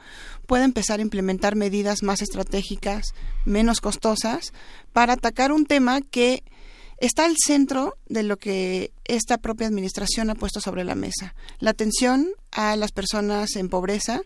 pueda 0.45 0.63
empezar 0.63 1.00
a 1.00 1.03
implementar 1.03 1.55
medidas 1.55 2.03
más 2.03 2.21
estratégicas, 2.21 3.13
menos 3.45 3.81
costosas, 3.81 4.53
para 4.93 5.13
atacar 5.13 5.51
un 5.51 5.65
tema 5.65 6.01
que 6.01 6.43
está 6.97 7.25
al 7.25 7.35
centro 7.38 7.97
de 8.07 8.23
lo 8.23 8.38
que 8.38 8.91
esta 9.05 9.38
propia 9.38 9.67
administración 9.67 10.29
ha 10.29 10.35
puesto 10.35 10.61
sobre 10.61 10.83
la 10.83 10.95
mesa. 10.95 11.33
La 11.59 11.71
atención 11.71 12.27
a 12.51 12.75
las 12.75 12.91
personas 12.91 13.55
en 13.55 13.69
pobreza. 13.69 14.21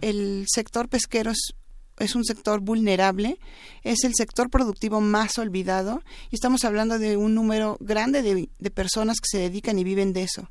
El 0.00 0.46
sector 0.48 0.88
pesquero 0.88 1.30
es 1.30 1.54
es 2.00 2.14
un 2.14 2.24
sector 2.24 2.60
vulnerable, 2.60 3.38
es 3.82 4.04
el 4.04 4.14
sector 4.14 4.50
productivo 4.50 5.00
más 5.00 5.38
olvidado 5.38 6.02
y 6.30 6.34
estamos 6.34 6.64
hablando 6.64 6.98
de 6.98 7.16
un 7.16 7.34
número 7.34 7.76
grande 7.78 8.22
de, 8.22 8.70
personas 8.70 9.18
que 9.20 9.28
se 9.30 9.38
dedican 9.38 9.78
y 9.78 9.84
viven 9.84 10.12
de 10.12 10.22
eso. 10.22 10.50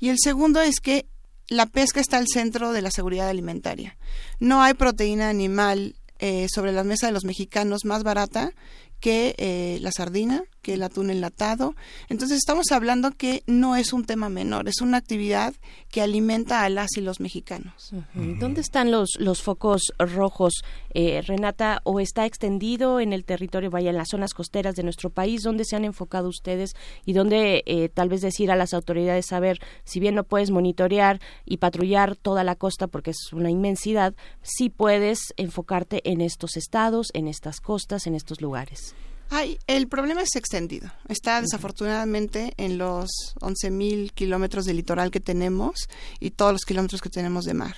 Y 0.00 0.08
el 0.08 0.16
segundo 0.18 0.60
es 0.60 0.80
que 0.80 1.06
la 1.48 1.66
pesca 1.66 2.00
está 2.00 2.18
al 2.18 2.26
centro 2.28 2.72
de 2.72 2.82
la 2.82 2.90
seguridad 2.90 3.28
alimentaria. 3.28 3.96
No 4.38 4.62
hay 4.62 4.74
proteína 4.74 5.28
animal 5.28 5.96
eh, 6.18 6.46
sobre 6.52 6.72
la 6.72 6.84
mesa 6.84 7.06
de 7.06 7.12
los 7.12 7.24
mexicanos 7.24 7.84
más 7.84 8.02
barata 8.02 8.52
que 9.00 9.34
eh, 9.38 9.78
la 9.80 9.92
sardina, 9.92 10.44
que 10.62 10.74
el 10.74 10.82
atún 10.82 11.10
enlatado. 11.10 11.74
Entonces 12.08 12.38
estamos 12.38 12.72
hablando 12.72 13.10
que 13.12 13.42
no 13.46 13.76
es 13.76 13.92
un 13.92 14.04
tema 14.04 14.28
menor, 14.28 14.68
es 14.68 14.80
una 14.80 14.98
actividad 14.98 15.54
que 15.90 16.02
alimenta 16.02 16.64
a 16.64 16.68
las 16.68 16.96
y 16.96 17.00
los 17.00 17.20
mexicanos. 17.20 17.92
¿Dónde 18.14 18.60
están 18.60 18.90
los, 18.90 19.10
los 19.18 19.42
focos 19.42 19.82
rojos, 19.98 20.62
eh, 20.92 21.22
Renata? 21.22 21.80
¿O 21.84 22.00
está 22.00 22.26
extendido 22.26 23.00
en 23.00 23.12
el 23.12 23.24
territorio, 23.24 23.70
vaya, 23.70 23.90
en 23.90 23.96
las 23.96 24.08
zonas 24.10 24.34
costeras 24.34 24.74
de 24.74 24.82
nuestro 24.82 25.10
país? 25.10 25.42
¿Dónde 25.42 25.64
se 25.64 25.76
han 25.76 25.84
enfocado 25.84 26.28
ustedes 26.28 26.74
y 27.04 27.12
dónde 27.12 27.62
eh, 27.66 27.88
tal 27.88 28.08
vez 28.08 28.20
decir 28.20 28.50
a 28.50 28.56
las 28.56 28.74
autoridades, 28.74 29.26
saber, 29.26 29.60
si 29.84 30.00
bien 30.00 30.14
no 30.14 30.24
puedes 30.24 30.50
monitorear 30.50 31.20
y 31.44 31.58
patrullar 31.58 32.16
toda 32.16 32.44
la 32.44 32.54
costa 32.54 32.86
porque 32.86 33.10
es 33.10 33.32
una 33.32 33.50
inmensidad, 33.50 34.14
sí 34.42 34.68
puedes 34.68 35.32
enfocarte 35.36 36.02
en 36.10 36.20
estos 36.20 36.56
estados, 36.56 37.08
en 37.14 37.28
estas 37.28 37.60
costas, 37.60 38.06
en 38.06 38.14
estos 38.14 38.40
lugares? 38.40 38.94
Ay, 39.30 39.58
el 39.66 39.88
problema 39.88 40.22
es 40.22 40.36
extendido. 40.36 40.90
Está 41.08 41.40
desafortunadamente 41.40 42.54
en 42.56 42.78
los 42.78 43.10
11.000 43.40 44.12
kilómetros 44.12 44.64
de 44.64 44.74
litoral 44.74 45.10
que 45.10 45.20
tenemos 45.20 45.88
y 46.18 46.30
todos 46.30 46.52
los 46.52 46.62
kilómetros 46.62 47.02
que 47.02 47.10
tenemos 47.10 47.44
de 47.44 47.54
mar. 47.54 47.76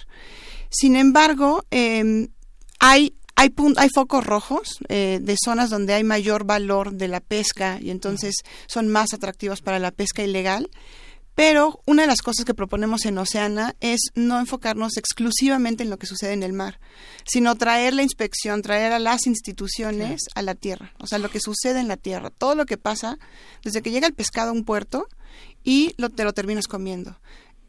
Sin 0.70 0.94
embargo, 0.94 1.64
eh, 1.70 2.28
hay 2.78 3.14
hay, 3.40 3.54
hay 3.78 3.88
focos 3.88 4.26
rojos 4.26 4.80
eh, 4.90 5.18
de 5.22 5.36
zonas 5.42 5.70
donde 5.70 5.94
hay 5.94 6.04
mayor 6.04 6.44
valor 6.44 6.92
de 6.92 7.08
la 7.08 7.20
pesca 7.20 7.78
y 7.80 7.88
entonces 7.88 8.34
son 8.66 8.88
más 8.88 9.14
atractivos 9.14 9.62
para 9.62 9.78
la 9.78 9.92
pesca 9.92 10.22
ilegal. 10.22 10.68
Pero 11.40 11.81
una 11.87 12.03
de 12.03 12.07
las 12.07 12.20
cosas 12.20 12.44
que 12.44 12.53
proponemos 12.53 13.07
en 13.07 13.16
Oceana 13.16 13.74
es 13.81 14.11
no 14.14 14.38
enfocarnos 14.38 14.98
exclusivamente 14.98 15.83
en 15.83 15.88
lo 15.88 15.98
que 15.98 16.07
sucede 16.07 16.35
en 16.35 16.42
el 16.42 16.53
mar, 16.53 16.79
sino 17.24 17.55
traer 17.55 17.94
la 17.94 18.03
inspección, 18.03 18.61
traer 18.61 18.92
a 18.92 18.98
las 18.98 19.26
instituciones 19.26 20.20
a 20.35 20.42
la 20.42 20.55
tierra, 20.55 20.92
o 20.98 21.07
sea, 21.07 21.16
lo 21.16 21.31
que 21.31 21.40
sucede 21.40 21.81
en 21.81 21.88
la 21.88 21.96
tierra, 21.96 22.29
todo 22.29 22.55
lo 22.55 22.66
que 22.66 22.76
pasa 22.76 23.18
desde 23.64 23.81
que 23.81 23.90
llega 23.90 24.07
el 24.07 24.12
pescado 24.12 24.50
a 24.50 24.53
un 24.53 24.66
puerto 24.66 25.07
y 25.64 25.94
lo, 25.96 26.11
te 26.11 26.24
lo 26.24 26.35
terminas 26.35 26.66
comiendo, 26.66 27.18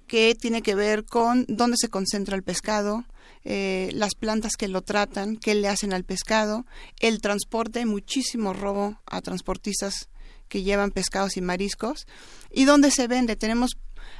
que 0.05 0.35
tiene 0.35 0.61
que 0.61 0.75
ver 0.75 1.05
con 1.05 1.45
dónde 1.47 1.77
se 1.79 1.87
concentra 1.87 2.35
el 2.35 2.43
pescado, 2.43 3.05
eh, 3.45 3.89
las 3.93 4.15
plantas 4.15 4.57
que 4.57 4.67
lo 4.67 4.81
tratan, 4.81 5.37
qué 5.37 5.55
le 5.55 5.69
hacen 5.69 5.93
al 5.93 6.03
pescado, 6.03 6.65
el 6.99 7.21
transporte, 7.21 7.85
muchísimo 7.85 8.51
robo 8.51 8.99
a 9.05 9.21
transportistas 9.21 10.09
que 10.51 10.63
llevan 10.63 10.91
pescados 10.91 11.37
y 11.37 11.41
mariscos 11.41 12.05
y 12.51 12.65
dónde 12.65 12.91
se 12.91 13.07
vende. 13.07 13.37
Tenemos 13.37 13.71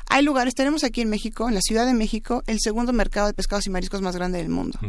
hay 0.10 0.24
lugares, 0.24 0.56
tenemos 0.56 0.84
aquí 0.84 1.02
en 1.02 1.10
México, 1.10 1.48
en 1.48 1.56
la 1.56 1.62
Ciudad 1.62 1.86
de 1.86 1.94
México, 1.94 2.44
el 2.48 2.60
segundo 2.60 2.94
mercado 2.94 3.28
de 3.28 3.34
pescados 3.34 3.68
y 3.68 3.70
mariscos 3.70 4.02
más 4.02 4.16
grande 4.16 4.40
del 4.40 4.50
mundo. 4.50 4.80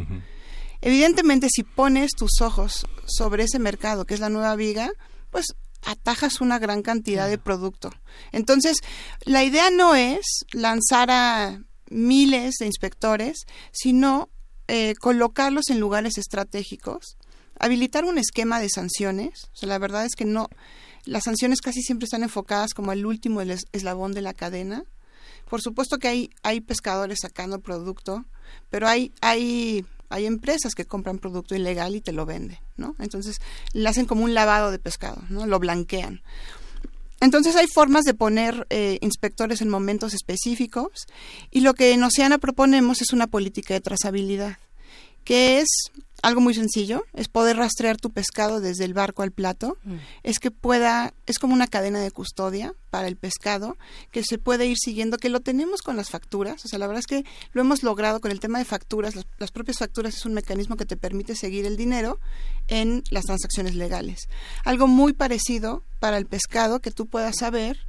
Evidentemente, 0.81 1.47
si 1.53 1.63
pones 1.63 2.11
tus 2.11 2.41
ojos 2.41 2.85
sobre 3.05 3.43
ese 3.43 3.59
mercado, 3.59 4.05
que 4.05 4.13
es 4.13 4.19
la 4.19 4.29
Nueva 4.29 4.55
Viga, 4.55 4.91
pues 5.31 5.47
atajas 5.85 6.41
una 6.41 6.59
gran 6.59 6.81
cantidad 6.81 7.27
de 7.27 7.37
producto. 7.37 7.89
Entonces, 8.31 8.77
la 9.25 9.43
idea 9.43 9.69
no 9.69 9.95
es 9.95 10.45
lanzar 10.51 11.09
a 11.11 11.61
miles 11.89 12.55
de 12.59 12.65
inspectores, 12.65 13.45
sino 13.71 14.29
eh, 14.67 14.93
colocarlos 14.99 15.69
en 15.69 15.79
lugares 15.79 16.17
estratégicos, 16.17 17.17
habilitar 17.59 18.05
un 18.05 18.17
esquema 18.17 18.59
de 18.59 18.69
sanciones. 18.69 19.49
O 19.53 19.55
sea, 19.55 19.69
la 19.69 19.77
verdad 19.77 20.05
es 20.05 20.15
que 20.15 20.25
no, 20.25 20.49
las 21.05 21.23
sanciones 21.23 21.61
casi 21.61 21.81
siempre 21.81 22.05
están 22.05 22.23
enfocadas 22.23 22.73
como 22.73 22.91
el 22.91 23.05
último 23.05 23.41
eslabón 23.41 24.13
de 24.13 24.21
la 24.21 24.33
cadena. 24.33 24.83
Por 25.49 25.61
supuesto 25.61 25.97
que 25.97 26.07
hay, 26.07 26.29
hay 26.41 26.61
pescadores 26.61 27.19
sacando 27.21 27.59
producto, 27.59 28.25
pero 28.69 28.87
hay, 28.87 29.11
hay, 29.21 29.85
hay 30.09 30.25
empresas 30.25 30.73
que 30.73 30.85
compran 30.85 31.19
producto 31.19 31.55
ilegal 31.55 31.95
y 31.95 32.01
te 32.01 32.13
lo 32.13 32.25
venden, 32.25 32.59
¿no? 32.77 32.95
Entonces, 32.99 33.37
le 33.73 33.87
hacen 33.89 34.05
como 34.05 34.23
un 34.23 34.33
lavado 34.33 34.71
de 34.71 34.79
pescado, 34.79 35.21
¿no? 35.29 35.45
Lo 35.45 35.59
blanquean. 35.59 36.21
Entonces 37.23 37.55
hay 37.55 37.67
formas 37.67 38.03
de 38.03 38.13
poner 38.13 38.67
eh, 38.69 38.97
inspectores 38.99 39.61
en 39.61 39.69
momentos 39.69 40.13
específicos 40.13 41.07
y 41.51 41.61
lo 41.61 41.73
que 41.73 41.93
en 41.93 42.03
Oceana 42.03 42.37
proponemos 42.37 43.01
es 43.01 43.13
una 43.13 43.27
política 43.27 43.73
de 43.73 43.79
trazabilidad, 43.79 44.57
que 45.23 45.59
es 45.59 45.69
algo 46.23 46.39
muy 46.39 46.53
sencillo, 46.53 47.03
es 47.13 47.27
poder 47.27 47.57
rastrear 47.57 47.97
tu 47.97 48.09
pescado 48.09 48.61
desde 48.61 48.85
el 48.85 48.93
barco 48.93 49.23
al 49.23 49.31
plato, 49.31 49.77
mm. 49.83 49.95
es 50.23 50.39
que 50.39 50.51
pueda, 50.51 51.13
es 51.25 51.37
como 51.37 51.53
una 51.53 51.67
cadena 51.67 51.99
de 51.99 52.11
custodia 52.11 52.73
para 52.89 53.09
el 53.09 53.17
pescado, 53.17 53.77
que 54.09 54.23
se 54.23 54.37
puede 54.37 54.65
ir 54.65 54.77
siguiendo, 54.77 55.17
que 55.17 55.27
lo 55.27 55.41
tenemos 55.41 55.81
con 55.81 55.97
las 55.97 56.09
facturas, 56.09 56.63
o 56.63 56.69
sea, 56.69 56.79
la 56.79 56.87
verdad 56.87 57.01
es 57.01 57.07
que 57.07 57.25
lo 57.51 57.59
hemos 57.61 57.83
logrado 57.83 58.21
con 58.21 58.31
el 58.31 58.39
tema 58.39 58.57
de 58.57 58.63
facturas, 58.63 59.15
las, 59.37 59.51
propias 59.51 59.79
facturas 59.79 60.15
es 60.15 60.25
un 60.25 60.33
mecanismo 60.33 60.77
que 60.77 60.85
te 60.85 60.95
permite 60.95 61.35
seguir 61.35 61.65
el 61.65 61.75
dinero 61.75 62.19
en 62.69 63.03
las 63.11 63.25
transacciones 63.25 63.75
legales. 63.75 64.29
Algo 64.63 64.87
muy 64.87 65.11
parecido 65.11 65.83
para 65.99 66.17
el 66.17 66.25
pescado, 66.25 66.79
que 66.79 66.91
tú 66.91 67.07
puedas 67.07 67.35
saber 67.37 67.79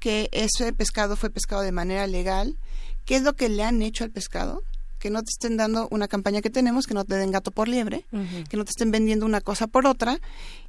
que 0.00 0.30
ese 0.32 0.72
pescado 0.72 1.16
fue 1.16 1.28
pescado 1.28 1.60
de 1.60 1.72
manera 1.72 2.06
legal, 2.06 2.56
qué 3.04 3.16
es 3.16 3.22
lo 3.22 3.34
que 3.34 3.50
le 3.50 3.62
han 3.62 3.82
hecho 3.82 4.04
al 4.04 4.10
pescado, 4.10 4.62
que 5.04 5.10
no 5.10 5.22
te 5.22 5.28
estén 5.28 5.58
dando 5.58 5.86
una 5.90 6.08
campaña 6.08 6.40
que 6.40 6.48
tenemos, 6.48 6.86
que 6.86 6.94
no 6.94 7.04
te 7.04 7.14
den 7.16 7.30
gato 7.30 7.50
por 7.50 7.68
liebre, 7.68 8.06
que 8.48 8.56
no 8.56 8.64
te 8.64 8.70
estén 8.70 8.90
vendiendo 8.90 9.26
una 9.26 9.42
cosa 9.42 9.66
por 9.66 9.86
otra 9.86 10.18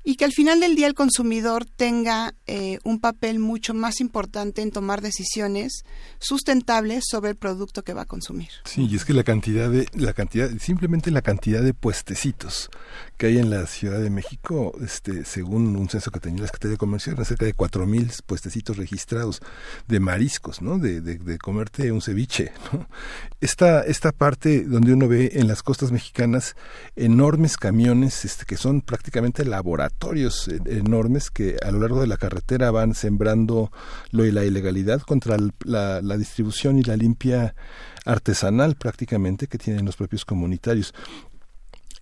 y 0.07 0.15
que 0.15 0.25
al 0.25 0.31
final 0.31 0.59
del 0.59 0.75
día 0.75 0.85
el 0.85 0.93
consumidor 0.93 1.65
tenga 1.65 2.35
eh, 2.45 2.77
un 2.83 2.99
papel 2.99 3.39
mucho 3.39 3.73
más 3.73 3.99
importante 3.99 4.61
en 4.61 4.69
tomar 4.69 5.01
decisiones 5.01 5.83
sustentables 6.19 7.05
sobre 7.09 7.31
el 7.31 7.35
producto 7.35 7.83
que 7.83 7.95
va 7.95 8.03
a 8.03 8.05
consumir. 8.05 8.49
Sí, 8.65 8.87
y 8.89 8.95
es 8.95 9.03
que 9.03 9.13
la 9.13 9.23
cantidad 9.23 9.69
de 9.69 9.87
la 9.93 10.13
cantidad 10.13 10.49
simplemente 10.59 11.09
la 11.09 11.23
cantidad 11.23 11.63
de 11.63 11.73
puestecitos 11.73 12.69
que 13.17 13.27
hay 13.27 13.39
en 13.39 13.49
la 13.49 13.65
Ciudad 13.65 13.99
de 13.99 14.11
México, 14.11 14.77
este 14.83 15.25
según 15.25 15.75
un 15.75 15.89
censo 15.89 16.11
que 16.11 16.19
tenía 16.19 16.41
la 16.41 16.47
Secretaría 16.47 16.73
de 16.73 16.77
Comercio, 16.77 17.13
eran 17.13 17.25
cerca 17.25 17.45
de 17.45 17.53
cuatro 17.53 17.87
mil 17.87 18.11
puestecitos 18.27 18.77
registrados 18.77 19.41
de 19.87 19.99
mariscos, 19.99 20.61
¿no? 20.61 20.77
De, 20.77 21.01
de, 21.01 21.37
comerte 21.39 21.91
un 21.91 22.01
ceviche, 22.01 22.51
¿no? 22.71 22.87
Esta 23.41 23.81
esta 23.81 24.11
parte 24.11 24.63
donde 24.63 24.93
uno 24.93 25.07
ve 25.07 25.31
en 25.33 25.47
las 25.47 25.63
costas 25.63 25.91
mexicanas 25.91 26.55
enormes 26.95 27.57
camiones 27.57 28.23
este 28.23 28.45
que 28.45 28.57
son 28.57 28.81
prácticamente 28.81 29.43
laboratorios 29.95 30.49
enormes 30.65 31.31
que 31.31 31.57
a 31.63 31.71
lo 31.71 31.79
largo 31.79 32.01
de 32.01 32.07
la 32.07 32.17
carretera 32.17 32.71
van 32.71 32.93
sembrando 32.93 33.71
lo 34.11 34.25
y 34.25 34.31
la 34.31 34.43
ilegalidad 34.43 35.01
contra 35.01 35.37
la, 35.63 36.17
distribución 36.17 36.77
y 36.77 36.83
la 36.83 36.97
limpia 36.97 37.55
artesanal 38.05 38.75
prácticamente 38.75 39.47
que 39.47 39.57
tienen 39.57 39.85
los 39.85 39.95
propios 39.95 40.25
comunitarios. 40.25 40.93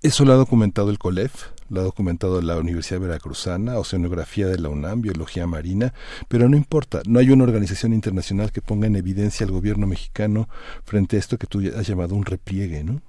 Eso 0.02 0.26
lo 0.26 0.34
ha 0.34 0.36
documentado 0.36 0.90
el 0.90 1.00
COLEF, 1.00 1.46
lo 1.70 1.80
ha 1.80 1.84
documentado 1.84 2.42
la 2.42 2.58
Universidad 2.58 3.00
Veracruzana, 3.00 3.78
Oceanografía 3.78 4.48
de 4.48 4.60
la 4.60 4.68
UNAM, 4.68 5.02
Biología 5.02 5.48
Marina, 5.48 5.94
pero 6.28 6.50
no 6.50 6.58
importa, 6.58 7.02
no 7.06 7.20
hay 7.20 7.30
una 7.30 7.46
organización 7.46 7.94
internacional 7.94 8.52
que 8.52 8.62
ponga 8.62 8.88
en 8.88 8.98
evidencia 8.98 9.46
al 9.46 9.54
gobierno 9.54 9.88
mexicano 9.88 10.50
frente 10.84 11.16
a 11.16 11.20
esto 11.20 11.38
que 11.38 11.48
tú 11.48 11.62
has 11.78 11.88
llamado 11.88 12.16
un 12.16 12.26
repliegue, 12.26 12.84
¿no? 12.84 13.02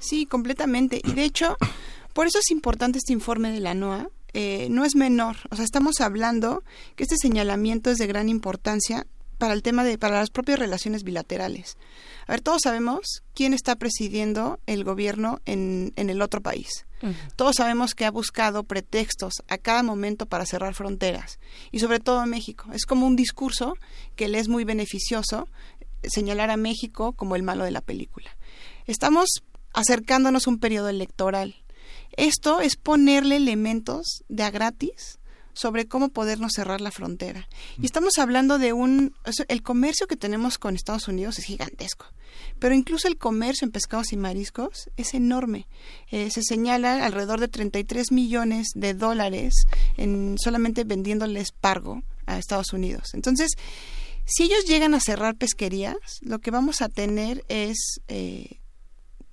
Sí, 0.00 0.26
completamente. 0.26 1.00
Y 1.02 1.12
de 1.14 1.24
hecho, 1.24 1.56
por 2.12 2.26
eso 2.26 2.38
es 2.38 2.50
importante 2.50 2.98
este 2.98 3.14
informe 3.14 3.50
de 3.50 3.60
la 3.60 3.72
NOAA, 3.72 4.10
eh, 4.34 4.68
no 4.70 4.84
es 4.84 4.96
menor. 4.96 5.36
O 5.50 5.56
sea, 5.56 5.64
estamos 5.64 6.00
hablando 6.00 6.64
que 6.96 7.04
este 7.04 7.16
señalamiento 7.16 7.90
es 7.90 7.98
de 7.98 8.06
gran 8.06 8.28
importancia 8.28 9.06
para 9.38 9.54
el 9.54 9.62
tema 9.62 9.84
de 9.84 9.98
para 9.98 10.18
las 10.18 10.30
propias 10.30 10.58
relaciones 10.58 11.04
bilaterales. 11.04 11.76
A 12.26 12.32
ver, 12.32 12.40
todos 12.40 12.62
sabemos 12.62 13.22
quién 13.34 13.54
está 13.54 13.76
presidiendo 13.76 14.58
el 14.66 14.84
gobierno 14.84 15.40
en, 15.44 15.92
en 15.96 16.10
el 16.10 16.22
otro 16.22 16.40
país. 16.40 16.86
Todos 17.36 17.56
sabemos 17.56 17.94
que 17.94 18.06
ha 18.06 18.10
buscado 18.10 18.64
pretextos 18.64 19.42
a 19.48 19.58
cada 19.58 19.82
momento 19.82 20.24
para 20.24 20.46
cerrar 20.46 20.72
fronteras 20.74 21.38
y 21.70 21.80
sobre 21.80 22.00
todo 22.00 22.22
en 22.22 22.30
México. 22.30 22.70
Es 22.72 22.86
como 22.86 23.06
un 23.06 23.14
discurso 23.14 23.74
que 24.16 24.26
le 24.26 24.38
es 24.38 24.48
muy 24.48 24.64
beneficioso 24.64 25.46
señalar 26.02 26.50
a 26.50 26.56
México 26.56 27.12
como 27.12 27.36
el 27.36 27.42
malo 27.42 27.64
de 27.64 27.72
la 27.72 27.82
película. 27.82 28.34
Estamos 28.86 29.42
acercándonos 29.74 30.46
a 30.46 30.50
un 30.50 30.58
periodo 30.58 30.88
electoral 30.88 31.63
esto 32.16 32.60
es 32.60 32.76
ponerle 32.76 33.36
elementos 33.36 34.24
de 34.28 34.42
a 34.42 34.50
gratis 34.50 35.18
sobre 35.54 35.86
cómo 35.86 36.08
podernos 36.10 36.52
cerrar 36.54 36.80
la 36.80 36.90
frontera. 36.90 37.48
Y 37.80 37.86
estamos 37.86 38.18
hablando 38.18 38.58
de 38.58 38.72
un... 38.72 39.14
El 39.48 39.62
comercio 39.62 40.06
que 40.06 40.16
tenemos 40.16 40.58
con 40.58 40.74
Estados 40.74 41.08
Unidos 41.08 41.38
es 41.38 41.44
gigantesco, 41.44 42.06
pero 42.58 42.74
incluso 42.74 43.08
el 43.08 43.16
comercio 43.16 43.64
en 43.64 43.72
pescados 43.72 44.12
y 44.12 44.16
mariscos 44.16 44.90
es 44.96 45.14
enorme. 45.14 45.68
Eh, 46.10 46.30
se 46.30 46.42
señala 46.42 47.04
alrededor 47.04 47.40
de 47.40 47.48
33 47.48 48.10
millones 48.10 48.68
de 48.74 48.94
dólares 48.94 49.54
en 49.96 50.36
solamente 50.38 50.84
vendiéndoles 50.84 51.52
pargo 51.52 52.02
a 52.26 52.38
Estados 52.38 52.72
Unidos. 52.72 53.14
Entonces, 53.14 53.52
si 54.26 54.44
ellos 54.44 54.64
llegan 54.66 54.94
a 54.94 55.00
cerrar 55.00 55.36
pesquerías, 55.36 55.96
lo 56.22 56.40
que 56.40 56.50
vamos 56.50 56.82
a 56.82 56.88
tener 56.88 57.44
es 57.48 58.00
eh, 58.08 58.58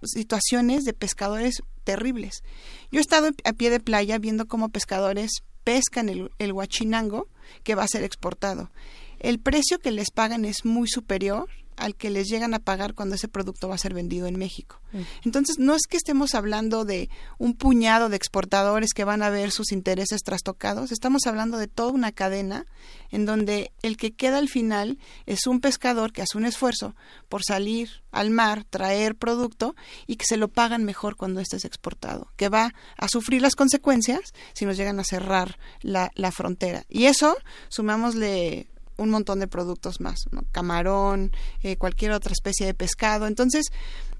situaciones 0.04 0.84
de 0.84 0.94
pescadores 0.94 1.64
terribles. 1.84 2.44
Yo 2.92 3.00
he 3.00 3.02
estado 3.02 3.30
a 3.44 3.54
pie 3.54 3.70
de 3.70 3.80
playa 3.80 4.18
viendo 4.18 4.48
cómo 4.48 4.70
pescadores 4.70 5.44
pescan 5.64 6.10
el, 6.10 6.32
el 6.40 6.54
huachinango 6.54 7.28
que 7.64 7.76
va 7.76 7.84
a 7.84 7.88
ser 7.88 8.04
exportado. 8.04 8.72
El 9.22 9.40
precio 9.40 9.80
que 9.80 9.92
les 9.92 10.12
pagan 10.12 10.46
es 10.46 10.66
muy 10.66 10.88
superior 10.88 11.48
al 11.78 11.96
que 11.96 12.10
les 12.10 12.28
llegan 12.28 12.54
a 12.54 12.60
pagar 12.60 12.94
cuando 12.94 13.16
ese 13.16 13.28
producto 13.28 13.68
va 13.68 13.76
a 13.76 13.80
ser 13.80 13.94
vendido 13.94 14.28
en 14.28 14.38
México. 14.38 14.80
Mm. 14.92 15.02
Entonces, 15.26 15.58
no 15.58 15.74
es 15.74 15.84
que 15.90 15.98
estemos 15.98 16.36
hablando 16.36 16.86
de 16.86 17.10
un 17.40 17.56
puñado 17.56 18.10
de 18.10 18.18
exportadores 18.18 18.94
que 18.94 19.04
van 19.04 19.24
a 19.24 19.30
ver 19.30 19.52
sus 19.52 19.72
intereses 19.72 20.22
trastocados, 20.22 20.92
estamos 20.92 21.26
hablando 21.26 21.58
de 21.58 21.68
toda 21.68 21.92
una 21.92 22.12
cadena 22.12 22.66
en 23.10 23.26
donde 23.26 23.72
el 23.82 23.98
que 23.98 24.12
queda 24.12 24.38
al 24.38 24.48
final 24.48 25.00
es 25.26 25.48
un 25.48 25.60
pescador 25.60 26.12
que 26.12 26.22
hace 26.22 26.38
un 26.38 26.46
esfuerzo 26.46 26.96
por 27.30 27.44
salir 27.44 27.90
al 28.12 28.30
mar, 28.30 28.64
traer 28.64 29.16
producto 29.16 29.76
y 30.08 30.18
que 30.18 30.26
se 30.26 30.38
lo 30.38 30.50
pagan 30.50 30.84
mejor 30.84 31.16
cuando 31.16 31.40
este 31.40 31.58
es 31.58 31.66
exportado, 31.66 32.32
que 32.36 32.50
va 32.50 32.74
a 32.98 33.08
sufrir 33.08 33.42
las 33.42 33.56
consecuencias 33.56 34.34
si 34.54 34.66
nos 34.66 34.78
llegan 34.78 35.00
a 35.00 35.04
cerrar 35.04 35.58
la, 35.82 36.12
la 36.16 36.32
frontera. 36.32 36.84
Y 36.90 37.06
eso, 37.06 37.36
sumámosle 37.70 38.68
un 39.02 39.10
montón 39.10 39.40
de 39.40 39.48
productos 39.48 40.00
más, 40.00 40.26
camarón, 40.52 41.32
eh, 41.64 41.78
cualquier 41.78 42.12
otra 42.12 42.34
especie 42.34 42.66
de 42.66 42.74
pescado. 42.74 43.28
Entonces, 43.28 43.68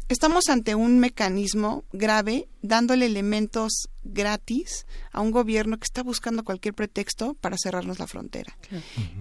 estamos 0.10 0.50
ante 0.50 0.76
un 0.76 1.00
mecanismo 1.00 1.86
grave 1.94 2.50
dándole 2.62 3.06
elementos 3.06 3.90
gratis 4.04 4.86
a 5.12 5.22
un 5.22 5.32
gobierno 5.32 5.78
que 5.78 5.86
está 5.86 6.04
buscando 6.04 6.44
cualquier 6.44 6.74
pretexto 6.74 7.36
para 7.36 7.56
cerrarnos 7.62 8.00
la 8.00 8.08
frontera. 8.08 8.58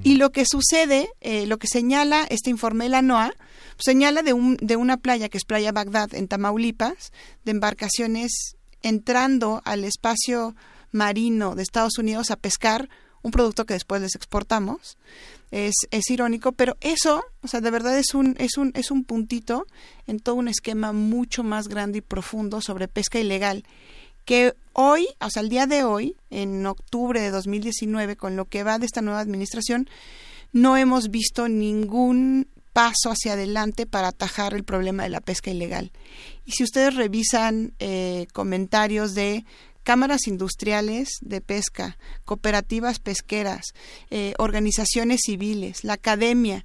Y 0.03 0.17
lo 0.17 0.33
que 0.33 0.45
sucede, 0.47 1.09
eh, 1.21 1.47
lo 1.47 1.59
que 1.59 1.69
señala 1.69 2.27
este 2.29 2.51
informe 2.51 2.85
de 2.85 2.91
la 2.91 3.03
NOAA, 3.03 3.33
señala 3.79 4.23
de, 4.23 4.33
un, 4.33 4.57
de 4.61 4.77
una 4.77 4.97
playa 4.97 5.29
que 5.29 5.39
es 5.39 5.45
Playa 5.45 5.73
Bagdad 5.73 6.15
en 6.15 6.29
Tamaulipas, 6.29 7.13
de 7.45 7.53
embarcaciones 7.53 8.57
entrando 8.83 9.63
al 9.65 9.85
espacio 9.85 10.55
marino 10.93 11.55
de 11.55 11.63
Estados 11.63 11.99
Unidos 11.99 12.31
a 12.31 12.37
pescar 12.37 12.89
un 13.23 13.31
producto 13.31 13.67
que 13.67 13.75
después 13.75 14.01
les 14.01 14.15
exportamos 14.15 14.97
es, 15.51 15.75
es 15.91 16.11
irónico, 16.11 16.53
pero 16.53 16.77
eso, 16.81 17.23
o 17.43 17.49
sea, 17.49 17.61
de 17.61 17.71
verdad 17.71 17.99
es 17.99 18.15
un, 18.15 18.37
es 18.39 18.57
un, 18.57 18.73
es 18.75 18.91
un 18.91 19.05
puntito 19.05 19.67
en 20.07 20.21
todo 20.21 20.37
un 20.37 20.49
esquema 20.49 20.93
mucho 20.93 21.43
más 21.43 21.69
grande 21.69 21.99
y 21.99 22.03
profundo 22.03 22.61
sobre 22.61 22.89
pesca 22.89 23.19
ilegal 23.19 23.65
que 24.25 24.55
hoy, 24.75 25.09
o 25.21 25.31
sea, 25.31 25.43
el 25.43 25.49
día 25.49 25.67
de 25.67 25.83
hoy, 25.83 26.15
en 26.31 26.65
octubre 26.67 27.21
de 27.21 27.31
2019, 27.31 28.15
con 28.17 28.37
lo 28.37 28.45
que 28.45 28.63
va 28.63 28.79
de 28.79 28.87
esta 28.87 29.03
nueva 29.03 29.21
administración, 29.21 29.89
no 30.53 30.77
hemos 30.77 31.11
visto 31.11 31.49
ningún 31.49 32.47
paso 32.73 33.11
hacia 33.11 33.33
adelante 33.33 33.87
para 33.87 34.09
atajar 34.09 34.55
el 34.55 34.65
problema 34.65 35.03
de 35.03 35.09
la 35.09 35.21
pesca 35.21 35.51
ilegal. 35.51 35.91
Y 36.45 36.53
si 36.53 36.63
ustedes 36.65 36.95
revisan 36.95 37.73
eh, 37.79 38.27
comentarios 38.33 39.15
de 39.15 39.45
cámaras 39.83 40.27
industriales 40.27 41.19
de 41.21 41.41
pesca, 41.41 41.99
cooperativas 42.25 42.99
pesqueras, 42.99 43.73
eh, 44.11 44.35
organizaciones 44.39 45.21
civiles, 45.25 45.85
la 45.85 45.95
academia, 45.95 46.65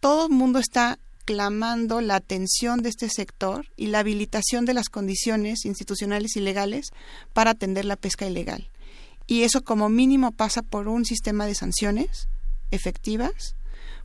todo 0.00 0.26
el 0.26 0.32
mundo 0.32 0.58
está 0.58 0.98
clamando 1.24 2.00
la 2.00 2.14
atención 2.14 2.82
de 2.82 2.88
este 2.88 3.08
sector 3.08 3.66
y 3.76 3.86
la 3.86 3.98
habilitación 3.98 4.64
de 4.64 4.74
las 4.74 4.88
condiciones 4.88 5.64
institucionales 5.64 6.36
y 6.36 6.40
legales 6.40 6.90
para 7.32 7.50
atender 7.50 7.84
la 7.84 7.96
pesca 7.96 8.26
ilegal. 8.26 8.70
Y 9.26 9.42
eso 9.42 9.64
como 9.64 9.88
mínimo 9.88 10.30
pasa 10.30 10.62
por 10.62 10.86
un 10.86 11.04
sistema 11.04 11.46
de 11.46 11.56
sanciones 11.56 12.28
efectivas, 12.70 13.56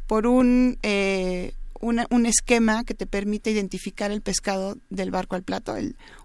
por 0.07 0.25
un 0.25 0.79
eh, 0.81 1.53
un 1.81 2.25
esquema 2.25 2.83
que 2.83 2.93
te 2.93 3.07
permite 3.07 3.51
identificar 3.51 4.11
el 4.11 4.21
pescado 4.21 4.77
del 4.89 5.11
barco 5.11 5.35
al 5.35 5.43
plato, 5.43 5.75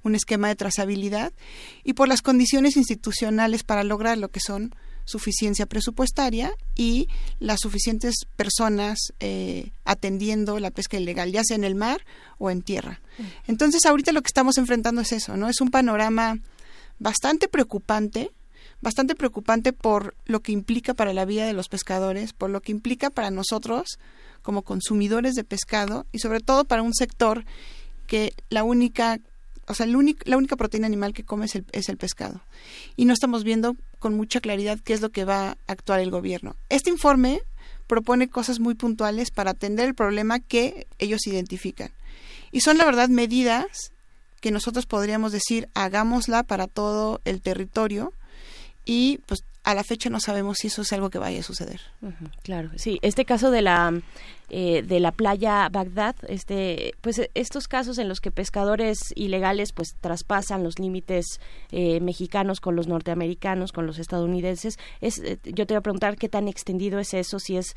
un 0.03 0.15
esquema 0.15 0.49
de 0.49 0.57
trazabilidad, 0.57 1.33
y 1.83 1.95
por 1.95 2.09
las 2.09 2.23
condiciones 2.23 2.77
institucionales 2.77 3.65
para 3.65 3.85
lograr 3.85 4.19
lo 4.19 4.29
que 4.29 4.41
son 4.41 4.75
suficiencia 5.07 5.67
presupuestaria 5.67 6.53
y 6.75 7.09
las 7.39 7.61
suficientes 7.61 8.27
personas 8.35 8.99
eh, 9.21 9.71
atendiendo 9.85 10.59
la 10.59 10.71
pesca 10.71 10.99
ilegal, 10.99 11.33
ya 11.33 11.43
sea 11.45 11.57
en 11.57 11.65
el 11.65 11.77
mar 11.77 12.05
o 12.39 12.51
en 12.51 12.61
tierra. 12.61 13.01
Mm. 13.17 13.23
Entonces, 13.47 13.87
ahorita 13.87 14.13
lo 14.13 14.21
que 14.21 14.29
estamos 14.29 14.59
enfrentando 14.59 15.01
es 15.01 15.13
eso, 15.13 15.37
¿no? 15.37 15.49
Es 15.49 15.61
un 15.61 15.71
panorama 15.71 16.39
bastante 16.99 17.49
preocupante, 17.49 18.33
bastante 18.81 19.15
preocupante 19.15 19.73
por 19.73 20.17
lo 20.25 20.41
que 20.41 20.53
implica 20.53 20.93
para 20.93 21.15
la 21.15 21.25
vida 21.25 21.47
de 21.47 21.53
los 21.53 21.69
pescadores, 21.69 22.33
por 22.33 22.51
lo 22.51 22.61
que 22.61 22.73
implica 22.73 23.09
para 23.09 23.31
nosotros 23.31 23.99
como 24.43 24.63
consumidores 24.63 25.35
de 25.35 25.45
pescado 25.45 26.07
y 26.13 26.19
sobre 26.19 26.41
todo 26.41 26.65
para 26.65 26.83
un 26.83 26.95
sector 26.95 27.45
que 28.07 28.33
la 28.51 28.65
única 28.65 29.19
o 29.69 29.75
sea, 29.75 29.87
la 29.87 30.37
única 30.37 30.57
proteína 30.57 30.87
animal 30.87 31.13
que 31.13 31.25
come 31.25 31.47
es 31.47 31.57
el, 31.57 31.65
es 31.73 31.89
el 31.89 31.97
pescado. 31.97 32.41
Y 32.95 33.05
no 33.05 33.13
estamos 33.13 33.43
viendo 33.43 33.75
con 33.99 34.15
mucha 34.15 34.41
claridad 34.41 34.79
qué 34.79 34.93
es 34.93 35.01
lo 35.01 35.11
que 35.11 35.25
va 35.25 35.49
a 35.49 35.57
actuar 35.67 35.99
el 35.99 36.11
gobierno. 36.11 36.55
Este 36.69 36.91
informe 36.91 37.41
propone 37.89 38.29
cosas 38.29 38.61
muy 38.61 38.75
puntuales 38.75 39.31
para 39.31 39.53
atender 39.53 39.89
el 39.89 39.95
problema 39.95 40.39
que 40.39 40.87
ellos 40.99 41.27
identifican. 41.27 41.91
Y 42.53 42.61
son, 42.61 42.79
la 42.79 42.85
verdad, 42.85 43.09
medidas 43.09 43.93
que 44.41 44.51
nosotros 44.51 44.87
podríamos 44.87 45.33
decir, 45.33 45.69
hagámosla 45.75 46.45
para 46.45 46.69
todo 46.69 47.21
el 47.25 47.43
territorio 47.43 48.13
y 48.85 49.19
pues 49.27 49.45
a 49.67 49.75
la 49.75 49.83
fecha 49.83 50.09
no 50.11 50.21
sabemos 50.21 50.59
si 50.59 50.69
eso 50.69 50.83
es 50.83 50.93
algo 50.93 51.11
que 51.11 51.19
vaya 51.19 51.41
a 51.41 51.43
suceder. 51.43 51.81
claro, 52.45 52.71
sí. 52.77 53.01
Este 53.03 53.25
caso 53.25 53.51
de 53.51 53.63
la 53.63 54.01
eh, 54.49 54.83
de 54.83 55.01
la 55.01 55.13
playa 55.13 55.69
Bagdad, 55.71 56.17
este, 56.29 56.93
pues 57.01 57.21
estos 57.35 57.69
casos 57.69 57.99
en 57.99 58.09
los 58.09 58.21
que 58.21 58.31
pescadores 58.31 59.13
ilegales 59.17 59.73
pues 59.73 59.97
traspasan 60.01 60.63
los 60.63 60.79
límites 60.79 61.41
eh, 61.73 62.01
mexicanos 62.01 62.61
con 62.61 62.77
los 62.77 62.87
norteamericanos, 62.87 63.73
con 63.73 63.87
los 63.87 63.99
estadounidenses, 63.99 64.79
es, 65.01 65.19
eh, 65.19 65.39
yo 65.45 65.67
te 65.67 65.75
voy 65.75 65.79
a 65.79 65.83
preguntar 65.83 66.17
qué 66.17 66.29
tan 66.29 66.49
extendido 66.49 66.99
es 66.99 67.15
eso, 67.15 67.39
si 67.39 67.57
es 67.57 67.75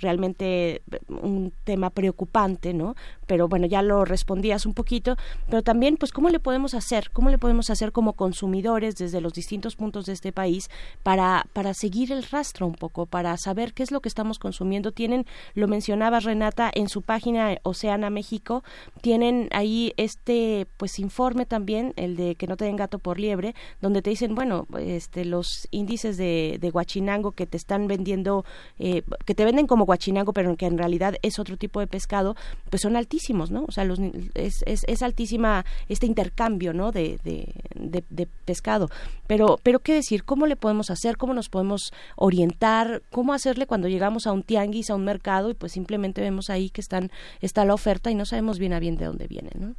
realmente 0.00 0.82
un 1.08 1.52
tema 1.64 1.90
preocupante, 1.90 2.74
¿no? 2.74 2.94
Pero 3.26 3.48
bueno, 3.48 3.66
ya 3.66 3.82
lo 3.82 4.04
respondías 4.04 4.66
un 4.66 4.74
poquito, 4.74 5.16
pero 5.46 5.62
también 5.62 5.96
pues 5.96 6.12
cómo 6.12 6.28
le 6.28 6.40
podemos 6.40 6.74
hacer, 6.74 7.10
cómo 7.12 7.30
le 7.30 7.38
podemos 7.38 7.70
hacer 7.70 7.92
como 7.92 8.12
consumidores 8.12 8.96
desde 8.96 9.20
los 9.20 9.32
distintos 9.32 9.76
puntos 9.76 10.06
de 10.06 10.12
este 10.12 10.32
país 10.32 10.68
para, 11.02 11.46
para 11.52 11.74
seguir 11.74 12.12
el 12.12 12.22
rastro 12.24 12.66
un 12.66 12.74
poco, 12.74 13.06
para 13.06 13.36
saber 13.36 13.72
qué 13.72 13.82
es 13.82 13.90
lo 13.90 14.00
que 14.00 14.08
estamos 14.08 14.38
consumiendo. 14.38 14.92
Tienen, 14.92 15.26
lo 15.54 15.68
mencionaba 15.78 16.18
Renata, 16.18 16.72
en 16.74 16.88
su 16.88 17.02
página 17.02 17.56
Oceana 17.62 18.10
México, 18.10 18.64
tienen 19.00 19.48
ahí 19.52 19.92
este 19.96 20.66
pues 20.76 20.98
informe 20.98 21.46
también, 21.46 21.92
el 21.94 22.16
de 22.16 22.34
que 22.34 22.48
no 22.48 22.56
te 22.56 22.64
den 22.64 22.74
gato 22.74 22.98
por 22.98 23.20
liebre, 23.20 23.54
donde 23.80 24.02
te 24.02 24.10
dicen, 24.10 24.34
bueno, 24.34 24.66
este 24.76 25.24
los 25.24 25.68
índices 25.70 26.16
de, 26.16 26.58
de 26.60 26.70
guachinango 26.70 27.30
que 27.30 27.46
te 27.46 27.56
están 27.56 27.86
vendiendo, 27.86 28.44
eh, 28.80 29.02
que 29.24 29.36
te 29.36 29.44
venden 29.44 29.68
como 29.68 29.84
guachinango, 29.84 30.32
pero 30.32 30.56
que 30.56 30.66
en 30.66 30.78
realidad 30.78 31.14
es 31.22 31.38
otro 31.38 31.56
tipo 31.56 31.78
de 31.78 31.86
pescado, 31.86 32.34
pues 32.70 32.82
son 32.82 32.96
altísimos, 32.96 33.52
¿no? 33.52 33.64
O 33.68 33.70
sea, 33.70 33.84
los, 33.84 34.00
es, 34.34 34.64
es, 34.66 34.84
es 34.88 35.02
altísima 35.04 35.64
este 35.88 36.06
intercambio, 36.06 36.72
¿no? 36.72 36.90
De, 36.90 37.20
de 37.22 38.26
pescado. 38.44 38.88
Pero, 39.28 39.60
pero 39.62 39.78
qué 39.78 39.94
decir, 39.94 40.24
¿cómo 40.24 40.46
le 40.46 40.56
podemos 40.56 40.90
hacer? 40.90 41.16
¿Cómo 41.16 41.34
nos 41.34 41.48
podemos 41.48 41.92
orientar? 42.16 43.02
¿Cómo 43.12 43.32
hacerle 43.32 43.66
cuando 43.66 43.86
llegamos 43.86 44.26
a 44.26 44.32
un 44.32 44.42
tianguis, 44.42 44.90
a 44.90 44.96
un 44.96 45.04
mercado 45.04 45.50
y 45.50 45.54
pues 45.54 45.67
simplemente 45.68 46.20
vemos 46.20 46.50
ahí 46.50 46.70
que 46.70 46.80
están, 46.80 47.10
está 47.40 47.64
la 47.64 47.74
oferta 47.74 48.10
y 48.10 48.14
no 48.14 48.26
sabemos 48.26 48.58
bien 48.58 48.72
a 48.72 48.80
bien 48.80 48.96
de 48.96 49.06
dónde 49.06 49.26
viene, 49.26 49.50
¿no? 49.58 49.74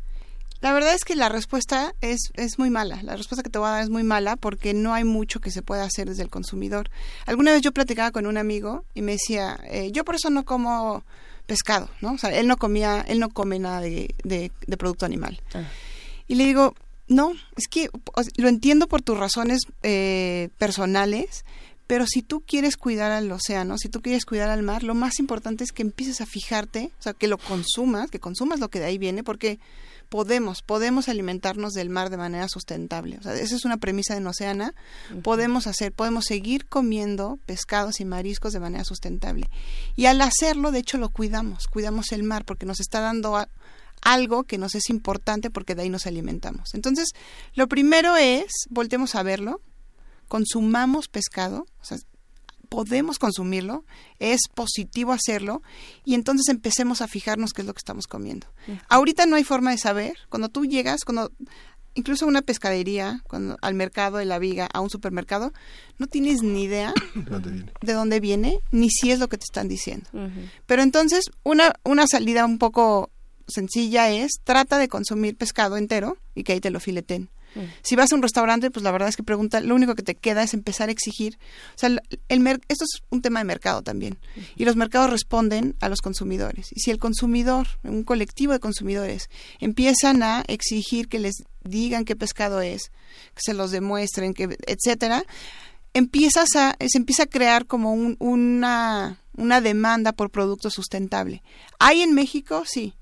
La 0.61 0.73
verdad 0.73 0.93
es 0.93 1.05
que 1.05 1.15
la 1.15 1.29
respuesta 1.29 1.95
es, 2.01 2.31
es 2.33 2.59
muy 2.59 2.69
mala. 2.69 3.01
La 3.03 3.15
respuesta 3.15 3.43
que 3.43 3.49
te 3.49 3.59
voy 3.59 3.69
a 3.69 3.71
dar 3.71 3.83
es 3.83 3.89
muy 3.89 4.03
mala 4.03 4.35
porque 4.35 4.73
no 4.73 4.93
hay 4.93 5.05
mucho 5.05 5.39
que 5.39 5.51
se 5.51 5.61
pueda 5.61 5.85
hacer 5.85 6.09
desde 6.09 6.23
el 6.23 6.29
consumidor. 6.29 6.89
Alguna 7.25 7.53
vez 7.53 7.61
yo 7.61 7.71
platicaba 7.71 8.11
con 8.11 8.27
un 8.27 8.37
amigo 8.37 8.83
y 8.93 9.01
me 9.01 9.13
decía, 9.13 9.57
eh, 9.65 9.91
yo 9.93 10.03
por 10.03 10.15
eso 10.15 10.29
no 10.29 10.43
como 10.43 11.03
pescado, 11.45 11.89
¿no? 12.01 12.13
O 12.13 12.17
sea, 12.17 12.37
él 12.37 12.47
no 12.47 12.57
comía, 12.57 13.03
él 13.07 13.19
no 13.19 13.29
come 13.29 13.57
nada 13.57 13.79
de, 13.79 14.13
de, 14.23 14.77
producto 14.77 15.05
animal. 15.05 15.41
Ah. 15.53 15.63
Y 16.27 16.35
le 16.35 16.45
digo, 16.45 16.75
no, 17.07 17.33
es 17.55 17.67
que 17.67 17.89
lo 18.35 18.47
entiendo 18.49 18.87
por 18.87 19.01
tus 19.01 19.17
razones 19.17 19.61
eh, 19.81 20.49
personales, 20.57 21.45
pero 21.89 22.05
si 22.05 22.21
tú 22.21 22.41
quieres 22.41 22.77
cuidar 22.77 23.11
al 23.11 23.31
océano, 23.31 23.79
si 23.79 23.89
tú 23.89 24.03
quieres 24.03 24.23
cuidar 24.23 24.51
al 24.51 24.61
mar, 24.61 24.83
lo 24.83 24.93
más 24.93 25.17
importante 25.17 25.63
es 25.63 25.71
que 25.71 25.81
empieces 25.81 26.21
a 26.21 26.27
fijarte, 26.27 26.91
o 26.99 27.01
sea, 27.01 27.13
que 27.13 27.27
lo 27.27 27.39
consumas, 27.39 28.11
que 28.11 28.19
consumas 28.19 28.59
lo 28.59 28.69
que 28.69 28.77
de 28.77 28.85
ahí 28.85 28.99
viene, 28.99 29.23
porque 29.23 29.57
podemos, 30.07 30.61
podemos 30.61 31.09
alimentarnos 31.09 31.73
del 31.73 31.89
mar 31.89 32.11
de 32.11 32.17
manera 32.17 32.47
sustentable. 32.47 33.17
O 33.17 33.23
sea, 33.23 33.33
esa 33.33 33.55
es 33.55 33.65
una 33.65 33.77
premisa 33.77 34.13
de 34.13 34.23
Oceana. 34.23 34.75
Podemos 35.23 35.65
hacer, 35.65 35.91
podemos 35.91 36.25
seguir 36.25 36.67
comiendo 36.67 37.39
pescados 37.47 37.99
y 37.99 38.05
mariscos 38.05 38.53
de 38.53 38.59
manera 38.59 38.83
sustentable. 38.83 39.49
Y 39.95 40.05
al 40.05 40.21
hacerlo, 40.21 40.71
de 40.71 40.77
hecho, 40.77 40.99
lo 40.99 41.09
cuidamos, 41.09 41.65
cuidamos 41.65 42.11
el 42.11 42.21
mar 42.21 42.45
porque 42.45 42.67
nos 42.67 42.79
está 42.79 42.99
dando 42.99 43.35
algo 44.03 44.43
que 44.43 44.59
nos 44.59 44.75
es 44.75 44.91
importante 44.91 45.49
porque 45.49 45.73
de 45.73 45.81
ahí 45.81 45.89
nos 45.89 46.05
alimentamos. 46.05 46.75
Entonces, 46.75 47.09
lo 47.55 47.67
primero 47.67 48.15
es, 48.15 48.45
voltemos 48.69 49.15
a 49.15 49.23
verlo, 49.23 49.59
consumamos 50.29 51.09
pescado, 51.09 51.67
o 51.81 51.83
sea, 51.83 51.97
podemos 52.69 53.19
consumirlo, 53.19 53.83
es 54.19 54.41
positivo 54.53 55.11
hacerlo 55.11 55.61
y 56.05 56.13
entonces 56.13 56.47
empecemos 56.47 57.01
a 57.01 57.07
fijarnos 57.07 57.51
qué 57.51 57.63
es 57.63 57.67
lo 57.67 57.73
que 57.73 57.79
estamos 57.79 58.07
comiendo. 58.07 58.47
Ahorita 58.87 59.25
no 59.25 59.35
hay 59.35 59.43
forma 59.43 59.71
de 59.71 59.77
saber, 59.77 60.13
cuando 60.29 60.47
tú 60.49 60.65
llegas, 60.65 61.03
cuando 61.03 61.31
incluso 61.95 62.25
a 62.25 62.27
una 62.27 62.43
pescadería, 62.43 63.21
cuando 63.27 63.57
al 63.61 63.73
mercado 63.73 64.17
de 64.19 64.25
la 64.25 64.39
viga, 64.39 64.69
a 64.71 64.79
un 64.79 64.89
supermercado, 64.89 65.51
no 65.97 66.07
tienes 66.07 66.43
ni 66.43 66.63
idea 66.63 66.93
de 67.81 67.93
dónde 67.93 68.19
viene, 68.19 68.59
ni 68.71 68.89
si 68.89 69.11
es 69.11 69.19
lo 69.19 69.27
que 69.27 69.37
te 69.37 69.45
están 69.45 69.67
diciendo. 69.67 70.09
Pero 70.65 70.83
entonces 70.83 71.25
una 71.43 71.73
una 71.83 72.07
salida 72.07 72.45
un 72.45 72.59
poco 72.59 73.09
sencilla 73.47 74.09
es 74.11 74.33
trata 74.43 74.77
de 74.77 74.87
consumir 74.87 75.35
pescado 75.35 75.75
entero 75.75 76.17
y 76.35 76.43
que 76.43 76.53
ahí 76.53 76.61
te 76.61 76.69
lo 76.69 76.79
fileten. 76.79 77.29
Mm. 77.55 77.59
Si 77.81 77.95
vas 77.95 78.11
a 78.11 78.15
un 78.15 78.21
restaurante, 78.21 78.71
pues 78.71 78.83
la 78.83 78.91
verdad 78.91 79.09
es 79.09 79.15
que 79.15 79.23
pregunta, 79.23 79.61
lo 79.61 79.75
único 79.75 79.95
que 79.95 80.03
te 80.03 80.15
queda 80.15 80.43
es 80.43 80.53
empezar 80.53 80.89
a 80.89 80.91
exigir. 80.91 81.37
O 81.75 81.77
sea, 81.77 81.89
el, 81.89 82.61
esto 82.67 82.83
es 82.83 83.01
un 83.09 83.21
tema 83.21 83.39
de 83.39 83.45
mercado 83.45 83.81
también. 83.81 84.17
Y 84.55 84.65
los 84.65 84.75
mercados 84.75 85.09
responden 85.09 85.75
a 85.79 85.89
los 85.89 86.01
consumidores. 86.01 86.69
Y 86.71 86.81
si 86.81 86.91
el 86.91 86.99
consumidor, 86.99 87.67
un 87.83 88.03
colectivo 88.03 88.53
de 88.53 88.59
consumidores, 88.59 89.29
empiezan 89.59 90.23
a 90.23 90.43
exigir 90.47 91.07
que 91.07 91.19
les 91.19 91.35
digan 91.63 92.05
qué 92.05 92.15
pescado 92.15 92.61
es, 92.61 92.91
que 93.35 93.41
se 93.41 93.53
los 93.53 93.71
demuestren, 93.71 94.33
que 94.33 94.57
etcétera, 94.65 95.23
empiezas 95.93 96.55
a, 96.55 96.75
se 96.87 96.97
empieza 96.97 97.23
a 97.23 97.27
crear 97.27 97.65
como 97.65 97.93
una, 97.93 99.19
una 99.35 99.61
demanda 99.61 100.13
por 100.13 100.29
producto 100.29 100.69
sustentable. 100.69 101.43
¿Hay 101.79 102.01
en 102.01 102.13
México? 102.13 102.63
Sí 102.65 102.93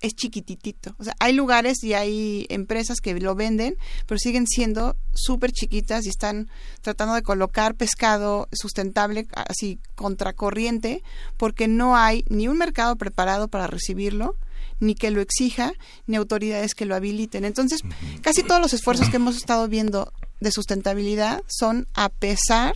es 0.00 0.14
chiquititito. 0.14 0.94
O 0.98 1.04
sea, 1.04 1.14
hay 1.18 1.32
lugares 1.32 1.82
y 1.82 1.94
hay 1.94 2.46
empresas 2.50 3.00
que 3.00 3.18
lo 3.18 3.34
venden, 3.34 3.76
pero 4.06 4.18
siguen 4.18 4.46
siendo 4.46 4.96
súper 5.12 5.52
chiquitas 5.52 6.04
y 6.06 6.10
están 6.10 6.48
tratando 6.82 7.14
de 7.14 7.22
colocar 7.22 7.74
pescado 7.74 8.48
sustentable 8.52 9.26
así 9.34 9.78
contracorriente 9.94 11.02
porque 11.36 11.68
no 11.68 11.96
hay 11.96 12.24
ni 12.28 12.48
un 12.48 12.58
mercado 12.58 12.96
preparado 12.96 13.48
para 13.48 13.66
recibirlo, 13.66 14.36
ni 14.80 14.94
que 14.94 15.10
lo 15.10 15.20
exija, 15.20 15.72
ni 16.06 16.16
autoridades 16.16 16.74
que 16.74 16.84
lo 16.84 16.94
habiliten. 16.94 17.44
Entonces, 17.44 17.80
casi 18.22 18.42
todos 18.42 18.60
los 18.60 18.74
esfuerzos 18.74 19.08
que 19.08 19.16
hemos 19.16 19.36
estado 19.36 19.68
viendo 19.68 20.12
de 20.40 20.50
sustentabilidad 20.50 21.42
son 21.48 21.86
a 21.94 22.08
pesar 22.08 22.74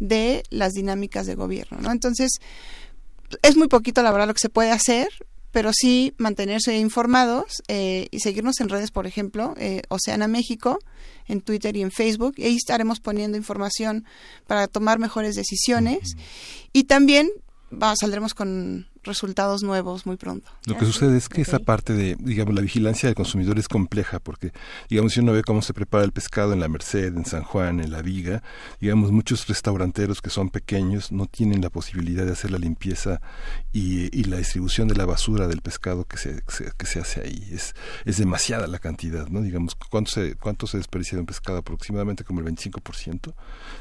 de 0.00 0.42
las 0.50 0.72
dinámicas 0.72 1.26
de 1.26 1.34
gobierno, 1.34 1.78
¿no? 1.80 1.92
Entonces, 1.92 2.38
es 3.42 3.56
muy 3.56 3.68
poquito 3.68 4.02
la 4.02 4.10
verdad 4.10 4.26
lo 4.26 4.34
que 4.34 4.40
se 4.40 4.48
puede 4.48 4.70
hacer, 4.70 5.08
pero 5.54 5.70
sí 5.72 6.14
mantenerse 6.18 6.76
informados 6.76 7.62
eh, 7.68 8.08
y 8.10 8.18
seguirnos 8.18 8.58
en 8.58 8.68
redes, 8.68 8.90
por 8.90 9.06
ejemplo, 9.06 9.54
eh, 9.56 9.82
Oceana 9.88 10.26
México, 10.26 10.80
en 11.28 11.42
Twitter 11.42 11.76
y 11.76 11.82
en 11.82 11.92
Facebook. 11.92 12.34
Y 12.38 12.42
ahí 12.42 12.56
estaremos 12.56 12.98
poniendo 12.98 13.38
información 13.38 14.04
para 14.48 14.66
tomar 14.66 14.98
mejores 14.98 15.36
decisiones. 15.36 16.16
Y 16.72 16.84
también 16.84 17.30
va, 17.72 17.94
saldremos 17.94 18.34
con 18.34 18.88
resultados 19.04 19.62
nuevos 19.62 20.06
muy 20.06 20.16
pronto. 20.16 20.50
Lo 20.66 20.76
que 20.76 20.84
sucede 20.84 21.16
es 21.16 21.28
que 21.28 21.42
esa 21.42 21.58
parte 21.58 21.92
de, 21.92 22.16
digamos, 22.18 22.54
la 22.54 22.62
vigilancia 22.62 23.08
del 23.08 23.14
consumidor 23.16 23.58
es 23.58 23.68
compleja 23.68 24.18
porque, 24.18 24.52
digamos, 24.88 25.12
si 25.12 25.20
uno 25.20 25.32
ve 25.32 25.42
cómo 25.42 25.62
se 25.62 25.74
prepara 25.74 26.04
el 26.04 26.12
pescado 26.12 26.52
en 26.52 26.60
la 26.60 26.68
Merced, 26.68 27.16
en 27.16 27.24
San 27.24 27.42
Juan, 27.42 27.80
en 27.80 27.90
la 27.90 28.02
Viga, 28.02 28.42
digamos, 28.80 29.12
muchos 29.12 29.46
restauranteros 29.46 30.20
que 30.20 30.30
son 30.30 30.50
pequeños 30.50 31.12
no 31.12 31.26
tienen 31.26 31.60
la 31.60 31.70
posibilidad 31.70 32.24
de 32.24 32.32
hacer 32.32 32.50
la 32.50 32.58
limpieza 32.58 33.20
y, 33.72 34.16
y 34.18 34.24
la 34.24 34.38
distribución 34.38 34.88
de 34.88 34.94
la 34.94 35.06
basura 35.06 35.46
del 35.46 35.60
pescado 35.60 36.04
que 36.04 36.16
se, 36.16 36.42
que 36.76 36.86
se 36.86 37.00
hace 37.00 37.20
ahí. 37.22 37.48
Es, 37.52 37.74
es 38.04 38.18
demasiada 38.18 38.66
la 38.66 38.78
cantidad, 38.78 39.28
¿no? 39.28 39.40
Digamos, 39.42 39.74
¿cuánto 39.74 40.10
se, 40.10 40.36
cuánto 40.36 40.66
se 40.66 40.78
desperdicia 40.78 41.16
de 41.16 41.20
un 41.20 41.26
pescado? 41.26 41.58
Aproximadamente 41.58 42.24
como 42.24 42.40
el 42.40 42.46
25%, 42.46 43.34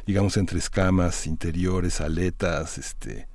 digamos, 0.05 0.37
entre 0.37 0.59
escamas, 0.59 1.27
interiores, 1.27 2.01
aletas, 2.01 2.77
este 2.77 3.27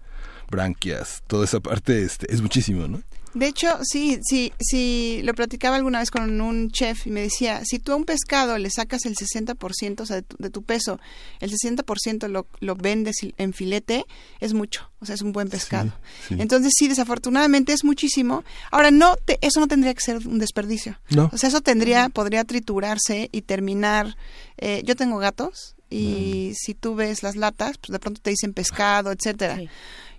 branquias, 0.50 1.22
toda 1.26 1.44
esa 1.44 1.60
parte 1.60 2.02
este, 2.02 2.32
es 2.32 2.40
muchísimo, 2.40 2.88
¿no? 2.88 3.02
De 3.34 3.46
hecho, 3.46 3.68
sí, 3.82 4.18
sí, 4.22 4.52
sí, 4.58 5.20
lo 5.22 5.34
platicaba 5.34 5.76
alguna 5.76 6.00
vez 6.00 6.10
con 6.10 6.40
un 6.40 6.70
chef 6.70 7.06
y 7.06 7.10
me 7.10 7.20
decía, 7.20 7.62
si 7.64 7.78
tú 7.78 7.92
a 7.92 7.96
un 7.96 8.04
pescado 8.04 8.56
le 8.58 8.70
sacas 8.70 9.04
el 9.04 9.14
60% 9.14 10.00
o 10.00 10.06
sea, 10.06 10.22
de, 10.38 10.50
tu, 10.50 10.62
peso, 10.62 10.98
el 11.40 11.52
60% 11.52 12.26
lo, 12.28 12.46
lo 12.60 12.74
vendes 12.74 13.16
en 13.36 13.52
filete, 13.52 14.06
es 14.40 14.54
mucho, 14.54 14.90
o 15.00 15.06
sea, 15.06 15.14
es 15.14 15.22
un 15.22 15.32
buen 15.32 15.48
pescado. 15.48 15.92
Entonces, 16.30 16.72
sí, 16.76 16.88
desafortunadamente 16.88 17.72
es 17.72 17.84
muchísimo. 17.84 18.44
Ahora, 18.70 18.90
no 18.90 19.16
te, 19.16 19.38
eso 19.42 19.60
no 19.60 19.68
tendría 19.68 19.94
que 19.94 20.00
ser 20.00 20.26
un 20.26 20.38
desperdicio. 20.38 20.98
No. 21.10 21.30
O 21.32 21.38
sea, 21.38 21.50
eso 21.50 21.60
tendría, 21.60 22.08
podría 22.08 22.44
triturarse 22.44 23.28
y 23.30 23.42
terminar. 23.42 24.16
Eh, 24.56 24.82
yo 24.84 24.96
tengo 24.96 25.18
gatos 25.18 25.76
y 25.90 26.50
mm. 26.50 26.54
si 26.54 26.74
tú 26.74 26.94
ves 26.94 27.22
las 27.22 27.36
latas, 27.36 27.78
pues 27.78 27.92
de 27.92 27.98
pronto 27.98 28.20
te 28.20 28.30
dicen 28.30 28.52
pescado, 28.52 29.12
etcétera. 29.12 29.60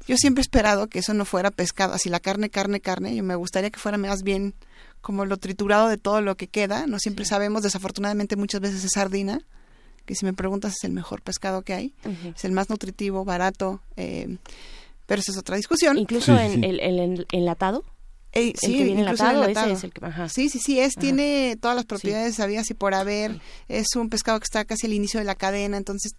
Yo 0.10 0.17
siempre 0.17 0.41
he 0.41 0.41
esperado 0.41 0.88
que 0.88 0.98
eso 0.98 1.13
no 1.13 1.24
fuera 1.24 1.52
pescado, 1.52 1.93
así 1.93 2.10
la 2.10 2.19
carne, 2.19 2.50
carne, 2.50 2.82
carne. 2.82 3.15
Yo 3.15 3.22
me 3.22 3.36
gustaría 3.36 3.69
que 3.69 3.80
fuera 3.80 3.95
más 4.00 4.24
bien 4.24 4.56
como 5.02 5.24
lo 5.24 5.38
triturado 5.38 5.88
de 5.88 6.00
todo 6.00 6.19
lo 6.22 6.36
que 6.36 6.48
queda. 6.48 6.88
No 6.88 6.98
siempre 6.98 7.26
sabemos, 7.26 7.62
desafortunadamente 7.62 8.36
muchas 8.36 8.60
veces 8.60 8.84
es 8.84 8.93
sardina, 8.95 9.39
que 10.08 10.15
si 10.15 10.26
me 10.26 10.34
preguntas 10.34 10.74
es 10.74 10.84
el 10.84 10.93
mejor 10.93 11.22
pescado 11.22 11.62
que 11.62 11.74
hay, 11.76 11.93
es 12.36 12.43
el 12.43 12.54
más 12.54 12.72
nutritivo, 12.72 13.24
barato, 13.24 13.82
eh, 13.98 14.38
pero 15.06 15.22
esa 15.22 15.32
es 15.32 15.38
otra 15.38 15.58
discusión. 15.58 16.00
Incluso 16.00 16.36
en 16.39 16.63
el 16.63 17.28
enlatado 17.32 17.86
sí, 18.34 18.54
que 18.62 18.84
viene 18.84 19.02
enlatado, 19.02 19.43
ese 19.45 19.72
es 19.74 19.84
el 19.84 19.93
que, 19.93 20.02
Sí, 20.30 20.50
sí, 20.50 20.60
sí, 20.60 20.80
es, 20.80 20.95
tiene 20.95 21.56
todas 21.62 21.76
las 21.76 21.86
propiedades 21.86 22.36
sí. 22.36 22.43
y 22.72 22.74
por 22.74 22.95
haber, 22.95 23.39
es 23.67 23.95
un 23.95 24.10
pescado 24.10 24.39
que 24.39 24.45
está 24.45 24.65
casi 24.65 24.88
al 24.88 24.93
inicio 24.93 25.19
de 25.19 25.26
la 25.26 25.36
cadena, 25.36 25.78
entonces 25.78 26.13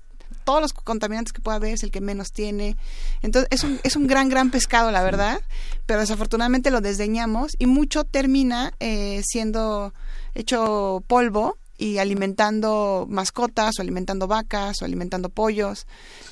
todos 0.44 0.60
los 0.60 0.72
contaminantes 0.72 1.32
que 1.32 1.40
pueda 1.40 1.56
haber, 1.56 1.74
es 1.74 1.82
el 1.82 1.90
que 1.90 2.00
menos 2.00 2.28
tiene. 2.32 2.76
Entonces, 3.22 3.48
es 3.50 3.64
un, 3.64 3.80
es 3.82 3.96
un 3.96 4.06
gran, 4.06 4.28
gran 4.28 4.50
pescado, 4.50 4.90
la 4.90 5.02
verdad, 5.02 5.40
pero 5.86 6.00
desafortunadamente 6.00 6.70
lo 6.70 6.80
desdeñamos 6.80 7.52
y 7.58 7.66
mucho 7.66 8.04
termina 8.04 8.72
eh, 8.80 9.22
siendo 9.24 9.92
hecho 10.34 11.04
polvo 11.06 11.58
y 11.80 11.96
alimentando 11.98 13.06
mascotas 13.08 13.78
o 13.78 13.82
alimentando 13.82 14.28
vacas 14.28 14.82
o 14.82 14.84
alimentando 14.84 15.30
pollos. 15.30 15.86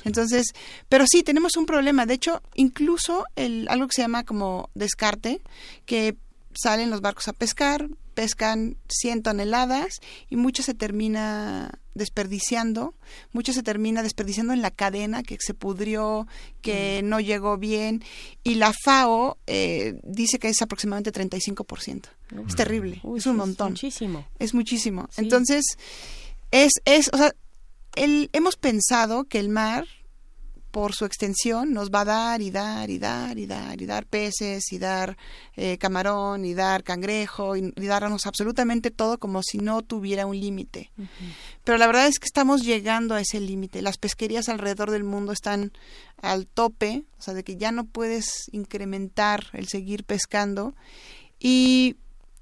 Entonces, 0.05 0.53
pero 0.89 1.05
sí, 1.07 1.23
tenemos 1.23 1.57
un 1.57 1.65
problema. 1.65 2.05
De 2.05 2.13
hecho, 2.13 2.43
incluso 2.53 3.25
el, 3.35 3.67
algo 3.69 3.87
que 3.87 3.95
se 3.95 4.01
llama 4.03 4.23
como 4.23 4.69
descarte, 4.75 5.41
que 5.87 6.15
salen 6.53 6.91
los 6.91 7.01
barcos 7.01 7.27
a 7.27 7.33
pescar, 7.33 7.89
pescan 8.13 8.77
100 8.89 9.23
toneladas 9.23 9.99
y 10.29 10.35
mucho 10.35 10.61
se 10.61 10.75
termina 10.75 11.78
desperdiciando, 11.99 12.95
mucho 13.31 13.53
se 13.53 13.61
termina 13.61 14.01
desperdiciando 14.01 14.53
en 14.53 14.63
la 14.63 14.71
cadena 14.71 15.21
que 15.21 15.37
se 15.39 15.53
pudrió, 15.53 16.27
que 16.61 17.01
no 17.03 17.19
llegó 17.19 17.57
bien 17.57 18.03
y 18.43 18.55
la 18.55 18.73
FAO 18.73 19.37
eh, 19.45 19.99
dice 20.03 20.39
que 20.39 20.49
es 20.49 20.61
aproximadamente 20.63 21.13
35%. 21.13 22.05
Es 22.47 22.55
terrible, 22.55 23.01
es 23.15 23.25
un 23.27 23.35
montón. 23.35 23.73
Es 23.73 23.83
muchísimo. 23.83 24.27
Es 24.39 24.53
muchísimo. 24.55 25.09
Entonces, 25.17 25.65
es, 26.49 26.73
es, 26.85 27.09
o 27.13 27.17
sea, 27.17 27.35
el, 27.95 28.29
hemos 28.33 28.55
pensado 28.55 29.25
que 29.25 29.39
el 29.39 29.49
mar 29.49 29.85
por 30.71 30.93
su 30.93 31.05
extensión 31.05 31.73
nos 31.73 31.89
va 31.89 32.01
a 32.01 32.05
dar 32.05 32.41
y 32.41 32.51
dar 32.51 32.89
y 32.89 32.99
dar 32.99 33.37
y 33.37 33.45
dar 33.45 33.81
y 33.81 33.85
dar 33.85 34.05
peces 34.05 34.71
y 34.71 34.77
dar 34.77 35.17
eh, 35.55 35.77
camarón 35.77 36.45
y 36.45 36.53
dar 36.53 36.83
cangrejo 36.83 37.55
y, 37.55 37.71
darnos 37.71 38.27
absolutamente 38.27 38.91
todo 38.91 39.17
como 39.17 39.41
si 39.41 39.57
no 39.57 39.81
tuviera 39.81 40.25
un 40.25 40.39
límite. 40.39 40.91
Pero 41.63 41.77
la 41.77 41.87
verdad 41.87 42.07
es 42.07 42.19
que 42.19 42.25
estamos 42.25 42.61
llegando 42.61 43.15
a 43.15 43.21
ese 43.21 43.39
límite. 43.39 43.81
Las 43.81 43.97
pesquerías 43.97 44.47
alrededor 44.47 44.91
del 44.91 45.03
mundo 45.03 45.31
están 45.31 45.71
al 46.21 46.45
tope, 46.45 47.03
o 47.17 47.21
sea, 47.21 47.33
de 47.33 47.43
que 47.43 47.57
ya 47.57 47.71
no 47.71 47.85
puedes 47.85 48.49
incrementar 48.51 49.47
el 49.53 49.67
seguir 49.67 50.03
pescando 50.03 50.75
y 51.39 51.95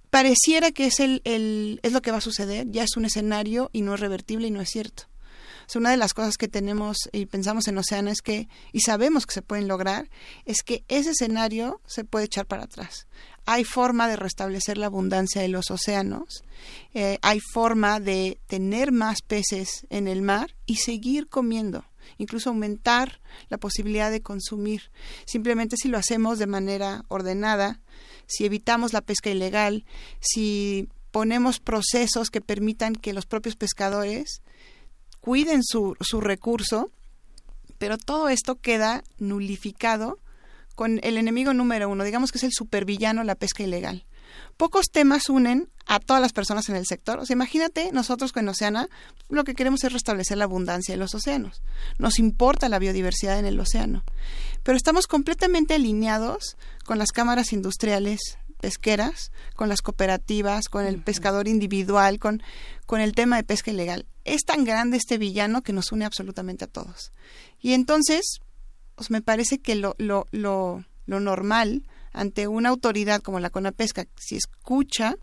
pareciera 0.09 0.71
que 0.71 0.87
es 0.87 0.99
el, 0.99 1.21
el 1.23 1.79
es 1.83 1.93
lo 1.93 2.01
que 2.01 2.11
va 2.11 2.17
a 2.17 2.21
suceder, 2.21 2.67
ya 2.69 2.83
es 2.83 2.97
un 2.97 3.05
escenario 3.05 3.69
y 3.71 3.81
no 3.81 3.93
es 3.93 3.99
revertible 3.99 4.47
y 4.47 4.51
no 4.51 4.61
es 4.61 4.69
cierto 4.69 5.07
una 5.75 5.91
de 5.91 5.97
las 5.97 6.13
cosas 6.13 6.37
que 6.37 6.47
tenemos 6.47 6.97
y 7.11 7.25
pensamos 7.25 7.67
en 7.67 7.77
Océano 7.77 8.09
es 8.09 8.21
que, 8.21 8.47
y 8.71 8.81
sabemos 8.81 9.25
que 9.25 9.33
se 9.33 9.41
pueden 9.41 9.67
lograr, 9.67 10.09
es 10.45 10.63
que 10.63 10.83
ese 10.87 11.11
escenario 11.11 11.81
se 11.85 12.03
puede 12.03 12.25
echar 12.25 12.45
para 12.45 12.63
atrás. 12.63 13.07
Hay 13.45 13.63
forma 13.63 14.07
de 14.07 14.15
restablecer 14.15 14.77
la 14.77 14.87
abundancia 14.87 15.41
de 15.41 15.47
los 15.47 15.71
océanos, 15.71 16.43
eh, 16.93 17.17
hay 17.21 17.39
forma 17.39 17.99
de 17.99 18.39
tener 18.47 18.91
más 18.91 19.21
peces 19.21 19.85
en 19.89 20.07
el 20.07 20.21
mar 20.21 20.55
y 20.65 20.77
seguir 20.77 21.27
comiendo 21.27 21.85
incluso 22.17 22.49
aumentar 22.49 23.19
la 23.49 23.57
posibilidad 23.57 24.09
de 24.09 24.21
consumir. 24.21 24.91
Simplemente 25.25 25.75
si 25.77 25.89
lo 25.89 25.97
hacemos 25.97 26.39
de 26.39 26.47
manera 26.47 27.03
ordenada, 27.09 27.81
si 28.27 28.45
evitamos 28.45 28.93
la 28.93 29.01
pesca 29.01 29.29
ilegal, 29.29 29.85
si 30.19 30.87
ponemos 31.11 31.59
procesos 31.59 32.29
que 32.29 32.41
permitan 32.41 32.93
que 32.93 33.13
los 33.13 33.25
propios 33.25 33.55
pescadores 33.55 34.41
cuiden 35.27 35.61
su, 35.61 35.97
su 35.99 36.21
recurso, 36.21 36.89
pero 37.77 37.97
todo 37.97 38.29
esto 38.29 38.55
queda 38.55 39.03
nulificado 39.17 40.19
con 40.73 41.01
el 41.03 41.17
enemigo 41.17 41.53
número 41.53 41.89
uno, 41.89 42.05
digamos 42.05 42.31
que 42.31 42.37
es 42.37 42.45
el 42.45 42.53
supervillano, 42.53 43.25
la 43.25 43.35
pesca 43.35 43.61
ilegal. 43.61 44.05
Pocos 44.55 44.85
temas 44.89 45.27
unen 45.27 45.67
a 45.85 45.99
todas 45.99 46.21
las 46.21 46.31
personas 46.31 46.69
en 46.69 46.77
el 46.77 46.85
sector. 46.85 47.19
O 47.19 47.25
sea, 47.25 47.33
imagínate, 47.33 47.91
nosotros 47.91 48.31
con 48.31 48.47
Oceana 48.47 48.87
lo 49.27 49.43
que 49.43 49.53
queremos 49.53 49.83
es 49.83 49.91
restablecer 49.91 50.37
la 50.37 50.45
abundancia 50.45 50.93
de 50.93 50.99
los 50.99 51.13
océanos. 51.13 51.61
Nos 51.97 52.19
importa 52.19 52.69
la 52.69 52.79
biodiversidad 52.79 53.37
en 53.37 53.45
el 53.45 53.59
océano. 53.59 54.05
Pero 54.63 54.77
estamos 54.77 55.07
completamente 55.07 55.73
alineados 55.73 56.55
con 56.85 56.99
las 56.99 57.11
cámaras 57.11 57.51
industriales 57.51 58.37
pesqueras, 58.61 59.31
con 59.55 59.67
las 59.67 59.81
cooperativas, 59.81 60.69
con 60.69 60.85
el 60.85 61.01
pescador 61.01 61.49
individual, 61.49 62.17
con, 62.17 62.41
con 62.85 63.01
el 63.01 63.13
tema 63.13 63.35
de 63.35 63.43
pesca 63.43 63.71
ilegal. 63.71 64.05
Es 64.27 64.43
tan 64.43 64.65
grande 64.65 64.97
este 64.97 65.17
villano 65.17 65.63
que 65.63 65.73
nos 65.73 65.91
une 65.91 66.05
absolutamente 66.05 66.65
a 66.65 66.67
todos. 66.67 67.11
Y 67.61 67.73
entonces, 67.73 68.39
pues 68.95 69.09
me 69.09 69.21
parece 69.21 69.59
que 69.59 69.75
lo, 69.75 69.95
lo, 69.97 70.27
lo, 70.31 70.83
lo 71.05 71.19
normal 71.19 71.83
ante 72.11 72.47
una 72.47 72.69
autoridad 72.69 73.21
como 73.21 73.39
la 73.39 73.49
CONAPESCA, 73.49 74.05
si 74.17 74.35
escucha, 74.35 75.15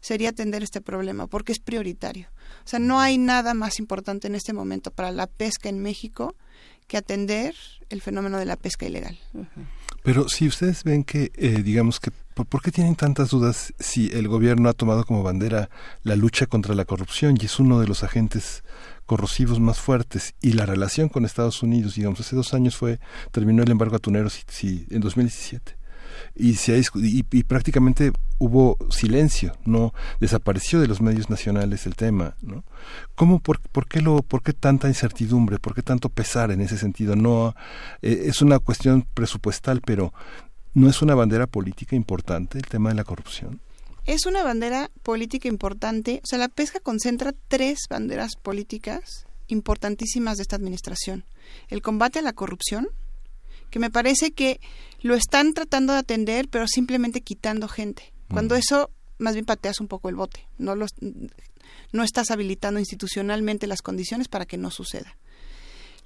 sería 0.00 0.30
atender 0.30 0.62
este 0.62 0.80
problema, 0.80 1.28
porque 1.28 1.52
es 1.52 1.60
prioritario. 1.60 2.28
O 2.64 2.68
sea, 2.68 2.80
no 2.80 3.00
hay 3.00 3.16
nada 3.16 3.54
más 3.54 3.78
importante 3.78 4.26
en 4.26 4.34
este 4.34 4.52
momento 4.52 4.90
para 4.90 5.12
la 5.12 5.28
pesca 5.28 5.68
en 5.68 5.78
México 5.78 6.34
que 6.88 6.96
atender 6.96 7.54
el 7.90 8.00
fenómeno 8.02 8.38
de 8.38 8.44
la 8.44 8.56
pesca 8.56 8.86
ilegal. 8.86 9.18
Pero 10.02 10.28
si 10.28 10.46
ustedes 10.46 10.84
ven 10.84 11.04
que, 11.04 11.32
eh, 11.34 11.62
digamos 11.62 12.00
que, 12.00 12.10
¿por, 12.10 12.62
qué 12.62 12.70
tienen 12.70 12.96
tantas 12.96 13.30
dudas 13.30 13.74
si 13.78 14.10
el 14.12 14.28
gobierno 14.28 14.68
ha 14.68 14.72
tomado 14.72 15.04
como 15.04 15.22
bandera 15.22 15.70
la 16.02 16.16
lucha 16.16 16.46
contra 16.46 16.74
la 16.74 16.84
corrupción 16.84 17.36
y 17.40 17.46
es 17.46 17.58
uno 17.58 17.80
de 17.80 17.88
los 17.88 18.04
agentes 18.04 18.62
corrosivos 19.06 19.58
más 19.58 19.80
fuertes. 19.80 20.34
Y 20.42 20.52
la 20.52 20.66
relación 20.66 21.08
con 21.08 21.24
Estados 21.24 21.62
Unidos, 21.62 21.94
digamos, 21.94 22.20
hace 22.20 22.36
dos 22.36 22.52
años 22.52 22.76
fue, 22.76 23.00
terminó 23.32 23.62
el 23.62 23.70
embargo 23.70 23.96
atunero 23.96 24.28
si, 24.28 24.86
en 24.90 25.00
2017 25.00 25.77
y, 26.38 26.54
se 26.54 26.80
y, 26.94 27.22
prácticamente 27.44 28.12
hubo 28.38 28.76
silencio, 28.90 29.56
no 29.64 29.92
desapareció 30.20 30.80
de 30.80 30.86
los 30.86 31.00
medios 31.00 31.28
nacionales 31.28 31.86
el 31.86 31.96
tema, 31.96 32.36
¿no? 32.42 32.64
¿Cómo, 33.14 33.40
por, 33.40 33.60
por, 33.60 33.86
qué 33.86 34.00
lo, 34.00 34.22
por 34.22 34.42
qué 34.42 34.52
tanta 34.52 34.88
incertidumbre, 34.88 35.58
por 35.58 35.74
qué 35.74 35.82
tanto 35.82 36.08
pesar 36.08 36.50
en 36.50 36.60
ese 36.60 36.78
sentido? 36.78 37.16
No 37.16 37.54
eh, 38.02 38.24
es 38.26 38.40
una 38.40 38.58
cuestión 38.58 39.06
presupuestal, 39.14 39.80
pero 39.84 40.12
no 40.74 40.88
es 40.88 41.02
una 41.02 41.14
bandera 41.14 41.46
política 41.46 41.96
importante 41.96 42.58
el 42.58 42.66
tema 42.66 42.90
de 42.90 42.94
la 42.94 43.04
corrupción. 43.04 43.60
Es 44.06 44.24
una 44.24 44.42
bandera 44.42 44.90
política 45.02 45.48
importante, 45.48 46.20
o 46.24 46.26
sea, 46.26 46.38
la 46.38 46.48
pesca 46.48 46.80
concentra 46.80 47.34
tres 47.48 47.80
banderas 47.90 48.36
políticas 48.36 49.26
importantísimas 49.48 50.36
de 50.36 50.42
esta 50.42 50.56
administración. 50.56 51.24
El 51.68 51.82
combate 51.82 52.20
a 52.20 52.22
la 52.22 52.32
corrupción, 52.32 52.88
que 53.70 53.78
me 53.78 53.90
parece 53.90 54.32
que 54.32 54.60
lo 55.00 55.14
están 55.14 55.54
tratando 55.54 55.92
de 55.92 56.00
atender, 56.00 56.48
pero 56.48 56.66
simplemente 56.66 57.20
quitando 57.20 57.68
gente. 57.68 58.12
Cuando 58.30 58.56
eso 58.56 58.90
más 59.18 59.34
bien 59.34 59.46
pateas 59.46 59.80
un 59.80 59.88
poco 59.88 60.08
el 60.08 60.16
bote, 60.16 60.46
no 60.58 60.74
los 60.74 60.90
no 61.92 62.04
estás 62.04 62.30
habilitando 62.30 62.78
institucionalmente 62.80 63.66
las 63.66 63.82
condiciones 63.82 64.28
para 64.28 64.46
que 64.46 64.58
no 64.58 64.70
suceda. 64.70 65.16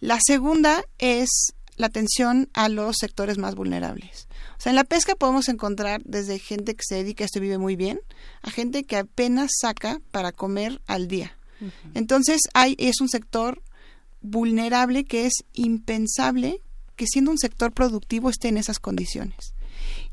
La 0.01 0.19
segunda 0.25 0.85
es 0.99 1.55
la 1.77 1.87
atención 1.87 2.49
a 2.55 2.69
los 2.69 2.97
sectores 2.99 3.39
más 3.39 3.55
vulnerables. 3.55 4.29
O 4.59 4.61
sea, 4.61 4.71
en 4.71 4.77
la 4.77 4.85
pesca 4.85 5.15
podemos 5.15 5.49
encontrar 5.49 6.03
desde 6.05 6.39
gente 6.39 6.75
que 6.75 6.83
se 6.87 6.97
dedica 6.97 7.25
a 7.25 7.27
esto 7.27 7.39
y 7.39 7.43
vive 7.43 7.59
muy 7.59 7.77
bien, 7.77 8.01
a 8.43 8.51
gente 8.51 8.85
que 8.85 8.97
apenas 8.97 9.51
saca 9.61 10.01
para 10.11 10.33
comer 10.33 10.81
al 10.87 11.09
día. 11.09 11.37
Entonces, 11.95 12.41
hay, 12.55 12.75
es 12.79 13.01
un 13.01 13.09
sector 13.09 13.63
vulnerable 14.21 15.05
que 15.05 15.27
es 15.27 15.45
impensable 15.53 16.61
que 16.97 17.07
siendo 17.07 17.31
un 17.31 17.39
sector 17.39 17.73
productivo 17.73 18.31
esté 18.31 18.49
en 18.49 18.59
esas 18.59 18.79
condiciones. 18.79 19.55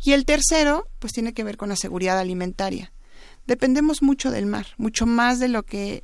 Y 0.03 0.13
el 0.13 0.25
tercero, 0.25 0.87
pues 0.99 1.13
tiene 1.13 1.33
que 1.33 1.43
ver 1.43 1.57
con 1.57 1.69
la 1.69 1.75
seguridad 1.75 2.19
alimentaria. 2.19 2.91
Dependemos 3.47 4.01
mucho 4.01 4.31
del 4.31 4.45
mar, 4.45 4.67
mucho 4.77 5.05
más 5.05 5.39
de 5.39 5.47
lo 5.47 5.63
que 5.63 6.03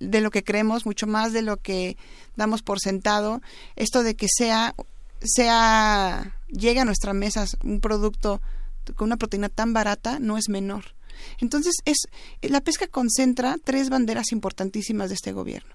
de 0.00 0.20
lo 0.20 0.30
que 0.30 0.42
creemos, 0.42 0.86
mucho 0.86 1.06
más 1.06 1.32
de 1.32 1.42
lo 1.42 1.58
que 1.58 1.96
damos 2.34 2.62
por 2.62 2.80
sentado. 2.80 3.42
Esto 3.76 4.02
de 4.02 4.14
que 4.14 4.26
sea 4.28 4.74
sea 5.20 6.38
llegue 6.48 6.80
a 6.80 6.84
nuestra 6.84 7.12
mesa 7.12 7.46
un 7.64 7.80
producto 7.80 8.40
con 8.94 9.06
una 9.06 9.16
proteína 9.16 9.48
tan 9.48 9.72
barata 9.72 10.18
no 10.20 10.38
es 10.38 10.48
menor. 10.48 10.95
Entonces, 11.40 11.74
es 11.84 11.96
la 12.42 12.60
pesca 12.60 12.86
concentra 12.86 13.56
tres 13.62 13.88
banderas 13.90 14.32
importantísimas 14.32 15.08
de 15.08 15.14
este 15.14 15.32
gobierno. 15.32 15.74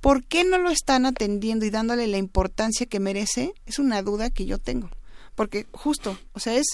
¿Por 0.00 0.24
qué 0.24 0.44
no 0.44 0.58
lo 0.58 0.70
están 0.70 1.04
atendiendo 1.04 1.66
y 1.66 1.70
dándole 1.70 2.06
la 2.06 2.18
importancia 2.18 2.86
que 2.86 3.00
merece? 3.00 3.52
Es 3.66 3.78
una 3.78 4.02
duda 4.02 4.30
que 4.30 4.46
yo 4.46 4.58
tengo. 4.58 4.90
Porque 5.34 5.66
justo, 5.72 6.18
o 6.32 6.40
sea, 6.40 6.56
es 6.56 6.66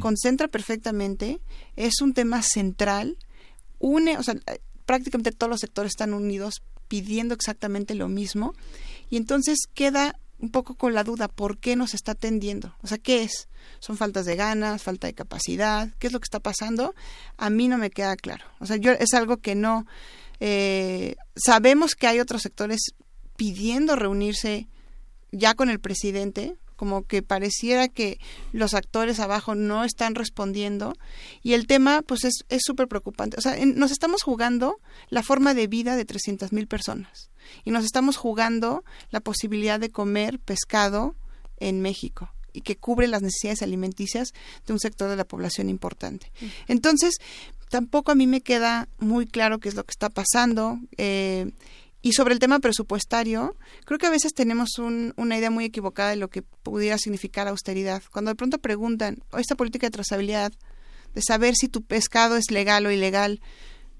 concentra 0.00 0.48
perfectamente, 0.48 1.40
es 1.76 2.00
un 2.00 2.14
tema 2.14 2.42
central, 2.42 3.18
une, 3.78 4.18
o 4.18 4.22
sea, 4.22 4.34
prácticamente 4.86 5.32
todos 5.32 5.50
los 5.50 5.60
sectores 5.60 5.92
están 5.92 6.14
unidos 6.14 6.62
pidiendo 6.88 7.34
exactamente 7.34 7.94
lo 7.94 8.08
mismo 8.08 8.54
y 9.10 9.16
entonces 9.16 9.58
queda 9.72 10.18
un 10.40 10.50
poco 10.50 10.74
con 10.74 10.94
la 10.94 11.04
duda, 11.04 11.28
¿por 11.28 11.58
qué 11.58 11.76
nos 11.76 11.94
está 11.94 12.12
atendiendo? 12.12 12.74
O 12.82 12.86
sea, 12.86 12.98
¿qué 12.98 13.22
es? 13.22 13.48
¿Son 13.78 13.96
faltas 13.96 14.26
de 14.26 14.36
ganas, 14.36 14.82
falta 14.82 15.06
de 15.06 15.14
capacidad? 15.14 15.90
¿Qué 15.98 16.06
es 16.06 16.12
lo 16.12 16.20
que 16.20 16.24
está 16.24 16.40
pasando? 16.40 16.94
A 17.36 17.50
mí 17.50 17.68
no 17.68 17.78
me 17.78 17.90
queda 17.90 18.16
claro. 18.16 18.44
O 18.58 18.66
sea, 18.66 18.76
yo 18.76 18.92
es 18.92 19.12
algo 19.14 19.38
que 19.38 19.54
no, 19.54 19.86
eh, 20.40 21.16
sabemos 21.36 21.94
que 21.94 22.06
hay 22.06 22.20
otros 22.20 22.42
sectores 22.42 22.94
pidiendo 23.36 23.96
reunirse 23.96 24.68
ya 25.32 25.54
con 25.54 25.70
el 25.70 25.80
presidente, 25.80 26.56
como 26.80 27.02
que 27.02 27.22
pareciera 27.22 27.88
que 27.88 28.18
los 28.52 28.72
actores 28.72 29.20
abajo 29.20 29.54
no 29.54 29.84
están 29.84 30.14
respondiendo 30.14 30.94
y 31.42 31.52
el 31.52 31.66
tema 31.66 32.00
pues 32.00 32.24
es 32.24 32.62
súper 32.64 32.88
preocupante. 32.88 33.36
O 33.36 33.42
sea, 33.42 33.54
nos 33.66 33.90
estamos 33.90 34.22
jugando 34.22 34.80
la 35.10 35.22
forma 35.22 35.52
de 35.52 35.66
vida 35.66 35.94
de 35.94 36.06
300 36.06 36.54
mil 36.54 36.68
personas 36.68 37.28
y 37.66 37.70
nos 37.70 37.84
estamos 37.84 38.16
jugando 38.16 38.82
la 39.10 39.20
posibilidad 39.20 39.78
de 39.78 39.90
comer 39.90 40.38
pescado 40.40 41.16
en 41.58 41.82
México 41.82 42.32
y 42.54 42.62
que 42.62 42.78
cubre 42.78 43.08
las 43.08 43.20
necesidades 43.20 43.60
alimenticias 43.60 44.32
de 44.66 44.72
un 44.72 44.80
sector 44.80 45.10
de 45.10 45.16
la 45.16 45.26
población 45.26 45.68
importante. 45.68 46.32
Entonces, 46.66 47.16
tampoco 47.68 48.10
a 48.10 48.14
mí 48.14 48.26
me 48.26 48.40
queda 48.40 48.88
muy 48.98 49.26
claro 49.26 49.58
qué 49.58 49.68
es 49.68 49.74
lo 49.74 49.84
que 49.84 49.92
está 49.92 50.08
pasando. 50.08 50.78
Eh, 50.96 51.50
y 52.02 52.12
sobre 52.12 52.32
el 52.32 52.40
tema 52.40 52.60
presupuestario, 52.60 53.56
creo 53.84 53.98
que 53.98 54.06
a 54.06 54.10
veces 54.10 54.32
tenemos 54.32 54.78
una 54.78 55.38
idea 55.38 55.50
muy 55.50 55.66
equivocada 55.66 56.10
de 56.10 56.16
lo 56.16 56.28
que 56.28 56.42
pudiera 56.42 56.96
significar 56.96 57.46
austeridad. 57.46 58.02
Cuando 58.10 58.30
de 58.30 58.36
pronto 58.36 58.58
preguntan, 58.58 59.22
esta 59.36 59.54
política 59.54 59.86
de 59.86 59.90
trazabilidad, 59.90 60.52
de 61.14 61.22
saber 61.22 61.54
si 61.56 61.68
tu 61.68 61.82
pescado 61.82 62.36
es 62.36 62.50
legal 62.50 62.86
o 62.86 62.90
ilegal, 62.90 63.40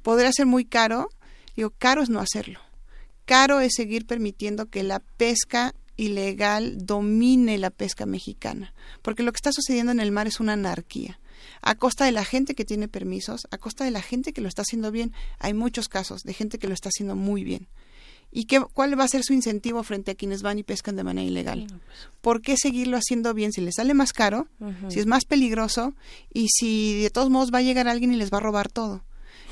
podría 0.03 0.33
ser 0.33 0.47
muy 0.47 0.65
caro. 0.65 1.11
Digo, 1.57 1.71
caro 1.77 2.03
es 2.03 2.09
no 2.09 2.21
hacerlo. 2.21 2.61
Caro 3.27 3.61
es 3.61 3.75
seguir 3.75 4.07
permitiendo 4.07 4.67
que 4.67 4.83
la 4.83 5.01
pesca 5.01 5.75
ilegal 5.97 6.79
domine 6.79 7.59
la 7.59 7.71
pesca 7.71 8.07
mexicana, 8.07 8.73
porque 9.03 9.23
lo 9.23 9.33
que 9.33 9.37
está 9.37 9.53
sucediendo 9.53 9.93
en 9.93 10.01
el 10.01 10.11
mar 10.11 10.27
es 10.27 10.41
una 10.41 10.55
anarquía 10.55 11.21
a 11.63 11.75
costa 11.75 12.05
de 12.05 12.13
la 12.13 12.25
gente 12.25 12.55
que 12.55 12.65
tiene 12.65 12.89
permisos, 12.89 13.47
a 13.51 13.59
costa 13.59 13.85
de 13.85 13.91
la 13.91 14.03
gente 14.03 14.33
que 14.33 14.41
lo 14.41 14.49
está 14.49 14.63
haciendo 14.63 14.91
bien. 14.91 15.13
Hay 15.39 15.55
muchos 15.55 15.89
casos 15.89 16.23
de 16.23 16.35
gente 16.35 16.59
que 16.59 16.69
lo 16.69 16.75
está 16.75 16.89
haciendo 16.89 17.17
muy 17.17 17.45
bien. 17.45 17.69
¿Y 18.33 18.45
qué, 18.45 18.61
cuál 18.61 18.99
va 18.99 19.05
a 19.05 19.09
ser 19.09 19.23
su 19.25 19.33
incentivo 19.33 19.83
frente 19.83 20.13
a 20.13 20.15
quienes 20.15 20.43
van 20.43 20.59
y 20.59 20.63
pescan 20.63 20.97
de 20.97 21.05
manera 21.05 21.27
ilegal? 21.27 21.67
Pues. 21.69 21.81
¿Por 22.21 22.43
qué 22.43 22.57
seguirlo 22.57 22.97
haciendo 22.97 23.35
bien 23.35 23.53
si 23.53 23.61
les 23.61 23.75
sale 23.77 23.95
más 23.95 24.13
caro, 24.13 24.47
si 24.89 25.01
es 25.01 25.07
más 25.07 25.25
peligroso 25.25 25.95
y 26.33 26.49
si 26.49 27.03
de 27.03 27.11
todos 27.11 27.31
modos 27.31 27.51
va 27.53 27.59
a 27.59 27.63
llegar 27.63 27.89
alguien 27.89 28.13
y 28.13 28.17
les 28.17 28.33
va 28.33 28.39
a 28.39 28.43
robar 28.43 28.69
todo? 28.69 29.03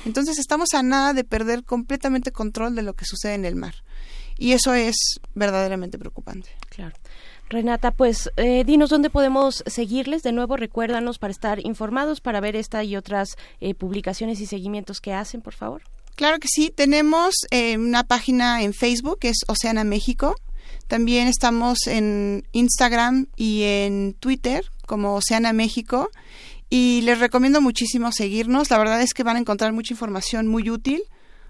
Entonces 0.05 0.39
estamos 0.39 0.73
a 0.73 0.81
nada 0.81 1.13
de 1.13 1.25
perder 1.25 1.63
completamente 1.63 2.31
control 2.31 2.75
de 2.75 2.83
lo 2.83 2.93
que 2.93 3.05
sucede 3.05 3.33
en 3.33 3.45
el 3.45 3.55
mar. 3.55 3.75
Y 4.37 4.53
eso 4.53 4.73
es 4.73 4.95
verdaderamente 5.35 5.99
preocupante. 5.99 6.49
Claro. 6.69 6.95
Renata, 7.49 7.91
pues 7.91 8.29
eh, 8.37 8.63
dinos 8.63 8.91
dónde 8.91 9.09
podemos 9.09 9.63
seguirles. 9.65 10.23
De 10.23 10.31
nuevo, 10.31 10.55
recuérdanos 10.55 11.17
para 11.17 11.31
estar 11.31 11.65
informados, 11.65 12.21
para 12.21 12.39
ver 12.39 12.55
esta 12.55 12.83
y 12.83 12.95
otras 12.95 13.37
eh, 13.59 13.73
publicaciones 13.73 14.39
y 14.39 14.45
seguimientos 14.45 15.01
que 15.01 15.13
hacen, 15.13 15.41
por 15.41 15.55
favor. 15.55 15.81
Claro 16.19 16.39
que 16.39 16.49
sí. 16.49 16.69
Tenemos 16.69 17.33
eh, 17.49 17.77
una 17.77 18.03
página 18.03 18.61
en 18.61 18.73
Facebook 18.73 19.19
que 19.19 19.29
es 19.29 19.37
Oceana 19.47 19.85
México. 19.85 20.35
También 20.89 21.29
estamos 21.29 21.87
en 21.87 22.45
Instagram 22.51 23.27
y 23.37 23.63
en 23.63 24.17
Twitter 24.19 24.65
como 24.85 25.15
Oceana 25.15 25.53
México. 25.53 26.09
Y 26.69 26.99
les 27.03 27.19
recomiendo 27.19 27.61
muchísimo 27.61 28.11
seguirnos. 28.11 28.69
La 28.69 28.77
verdad 28.79 29.01
es 29.01 29.13
que 29.13 29.23
van 29.23 29.37
a 29.37 29.39
encontrar 29.39 29.71
mucha 29.71 29.93
información 29.93 30.47
muy 30.47 30.69
útil 30.69 31.03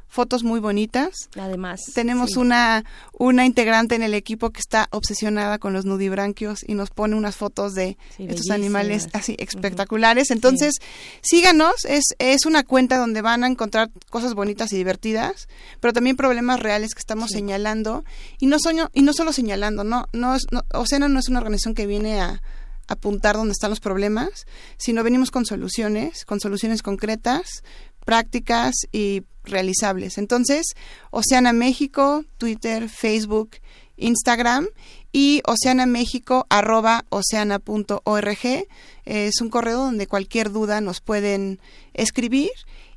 fotos 0.09 0.43
muy 0.43 0.59
bonitas. 0.59 1.29
Además. 1.35 1.79
Tenemos 1.93 2.35
una, 2.35 2.83
una 3.13 3.45
integrante 3.45 3.95
en 3.95 4.01
el 4.01 4.13
equipo 4.13 4.49
que 4.49 4.59
está 4.59 4.87
obsesionada 4.91 5.59
con 5.59 5.71
los 5.71 5.85
nudibranquios 5.85 6.67
y 6.67 6.73
nos 6.73 6.89
pone 6.89 7.15
unas 7.15 7.35
fotos 7.35 7.73
de 7.73 7.97
estos 8.17 8.49
animales 8.49 9.07
así 9.13 9.35
espectaculares. 9.39 10.31
Entonces, 10.31 10.75
síganos, 11.21 11.85
es, 11.85 12.03
es 12.17 12.45
una 12.45 12.63
cuenta 12.63 12.97
donde 12.97 13.21
van 13.21 13.43
a 13.43 13.47
encontrar 13.47 13.91
cosas 14.09 14.33
bonitas 14.33 14.73
y 14.73 14.77
divertidas, 14.77 15.47
pero 15.79 15.93
también 15.93 16.17
problemas 16.17 16.59
reales 16.59 16.93
que 16.95 16.99
estamos 16.99 17.29
señalando. 17.29 18.03
Y 18.39 18.47
no, 18.47 18.57
soño, 18.59 18.89
y 18.93 19.03
no 19.03 19.13
solo 19.13 19.31
señalando, 19.31 19.83
no, 19.83 20.07
no, 20.11 20.35
no 20.51 20.65
Ocena 20.73 21.07
no 21.07 21.19
es 21.19 21.29
una 21.29 21.39
organización 21.39 21.75
que 21.75 21.85
viene 21.85 22.19
a 22.19 22.41
apuntar 22.87 23.35
dónde 23.35 23.51
están 23.51 23.69
los 23.69 23.79
problemas, 23.79 24.47
sino 24.77 25.03
venimos 25.03 25.29
con 25.29 25.45
soluciones, 25.45 26.25
con 26.25 26.39
soluciones 26.39 26.81
concretas, 26.81 27.63
prácticas 28.03 28.73
y 28.91 29.21
realizables. 29.49 30.17
Entonces, 30.17 30.75
Oceana 31.11 31.53
México, 31.53 32.25
Twitter, 32.37 32.89
Facebook, 32.89 33.51
Instagram 33.97 34.67
y 35.11 35.41
Oceana 35.45 35.85
México 35.85 36.45
arroba 36.49 37.05
oceana.org. 37.09 38.67
Es 39.05 39.41
un 39.41 39.49
correo 39.49 39.79
donde 39.79 40.07
cualquier 40.07 40.51
duda 40.51 40.81
nos 40.81 41.01
pueden 41.01 41.59
escribir 41.93 42.51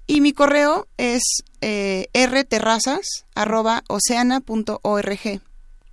y 0.07 0.20
mi 0.20 0.32
correo 0.32 0.88
es 0.98 1.22
eh, 1.61 2.09
rterrazas 2.12 3.24
arroba 3.34 3.82
oceana.org. 3.88 5.40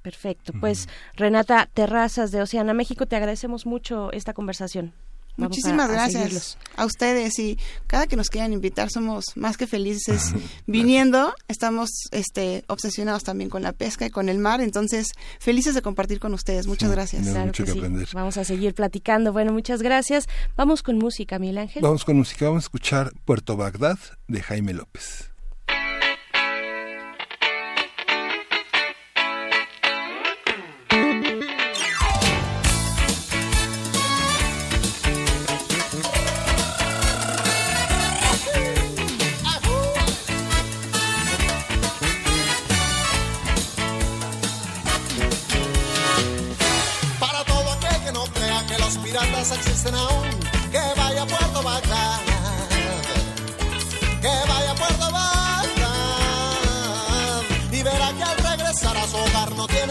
Perfecto. 0.01 0.53
Pues 0.59 0.87
Renata 1.15 1.69
Terrazas 1.73 2.31
de 2.31 2.41
Oceana 2.41 2.73
México, 2.73 3.05
te 3.05 3.15
agradecemos 3.15 3.65
mucho 3.65 4.11
esta 4.11 4.33
conversación. 4.33 4.93
Muchísimas 5.39 5.89
gracias 5.89 6.57
a, 6.75 6.85
ustedes 6.85 7.37
y 7.39 7.57
cada 7.87 8.07
que 8.07 8.15
nos 8.15 8.29
quieran 8.29 8.53
invitar 8.53 8.89
somos 8.89 9.25
más 9.35 9.57
que 9.57 9.67
felices 9.67 10.33
viniendo. 10.67 11.33
Estamos 11.47 11.89
este, 12.11 12.63
obsesionados 12.67 13.23
también 13.23 13.49
con 13.49 13.63
la 13.63 13.73
pesca 13.73 14.05
y 14.05 14.09
con 14.09 14.29
el 14.29 14.37
mar, 14.39 14.61
entonces 14.61 15.07
felices 15.39 15.75
de 15.75 15.81
compartir 15.81 16.19
con 16.19 16.33
ustedes. 16.33 16.67
Muchas 16.67 16.91
gracias. 16.91 17.27
Claro 17.27 17.51
que, 17.51 17.65
sí. 17.65 17.81
Vamos 18.13 18.37
a 18.37 18.43
seguir 18.43 18.73
platicando. 18.73 19.33
Bueno, 19.33 19.51
muchas 19.53 19.81
gracias. 19.81 20.27
Vamos 20.55 20.83
con 20.83 20.97
música, 20.97 21.39
Miguel 21.39 21.59
Ángel. 21.59 21.81
Vamos 21.81 22.05
con 22.05 22.17
música. 22.17 22.45
Vamos 22.45 22.63
a 22.63 22.65
escuchar 22.65 23.11
Puerto 23.25 23.57
Bagdad 23.57 23.99
de 24.27 24.41
Jaime 24.41 24.73
López. 24.73 25.31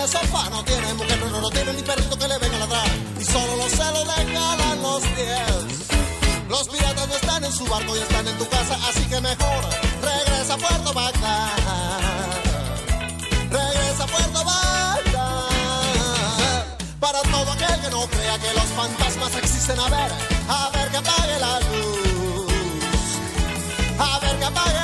Sofá, 0.09 0.49
no 0.51 0.65
tiene 0.65 0.95
mujer, 0.95 1.19
no, 1.31 1.41
no 1.41 1.51
tiene 1.51 1.73
ni 1.75 1.83
perrito 1.83 2.17
que 2.19 2.29
le 2.29 2.39
venga 2.39 2.57
a 2.57 2.61
ladrar 2.61 2.89
y 3.21 3.25
solo 3.25 3.57
los 3.57 3.71
celos 3.71 4.07
le 4.07 4.33
calan 4.33 4.83
los 4.83 5.03
pies. 5.03 5.89
Los 6.49 6.69
piratas 6.69 7.09
no 7.09 7.15
están 7.15 7.45
en 7.45 7.53
su 7.53 7.67
barco 7.67 7.95
y 7.95 7.99
están 7.99 8.27
en 8.27 8.39
tu 8.39 8.49
casa, 8.49 8.79
así 8.89 9.05
que 9.05 9.21
mejor 9.21 9.65
regresa 10.03 10.55
a 10.55 10.57
Puerto 10.57 10.93
Bagdad. 10.95 11.51
Regresa 13.51 14.05
a 14.05 14.07
Puerto 14.07 14.45
Bagdad 14.45 15.49
para 17.01 17.21
todo 17.23 17.53
aquel 17.53 17.81
que 17.83 17.91
no 17.91 18.07
crea 18.07 18.39
que 18.39 18.53
los 18.55 18.69
fantasmas 18.81 19.37
existen. 19.37 19.79
A 19.79 19.89
ver, 19.91 20.11
a 20.49 20.71
ver 20.75 20.89
que 20.91 20.97
apague 20.97 21.39
la 21.39 21.61
luz. 21.61 22.49
A 23.99 24.19
ver 24.21 24.39
que 24.39 24.45
apague 24.45 24.78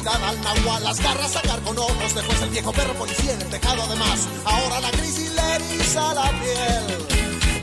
en 0.00 0.04
la 0.04 0.12
oscuridad 0.12 0.24
al 0.24 0.40
nahual 0.42 0.84
las 0.84 1.00
garras 1.00 1.32
sacar 1.32 1.60
con 1.62 1.78
ojos. 1.78 2.14
Después 2.14 2.42
el 2.42 2.50
viejo 2.50 2.72
perro 2.72 2.94
policía 2.94 3.34
en 3.34 3.42
el 3.42 3.48
tejado 3.48 3.82
además. 3.82 4.28
Ahora 4.44 4.80
la 4.80 4.90
crisis 4.90 5.30
le 5.32 5.54
eriza 5.54 6.14
la 6.14 6.30
piel. 6.30 7.06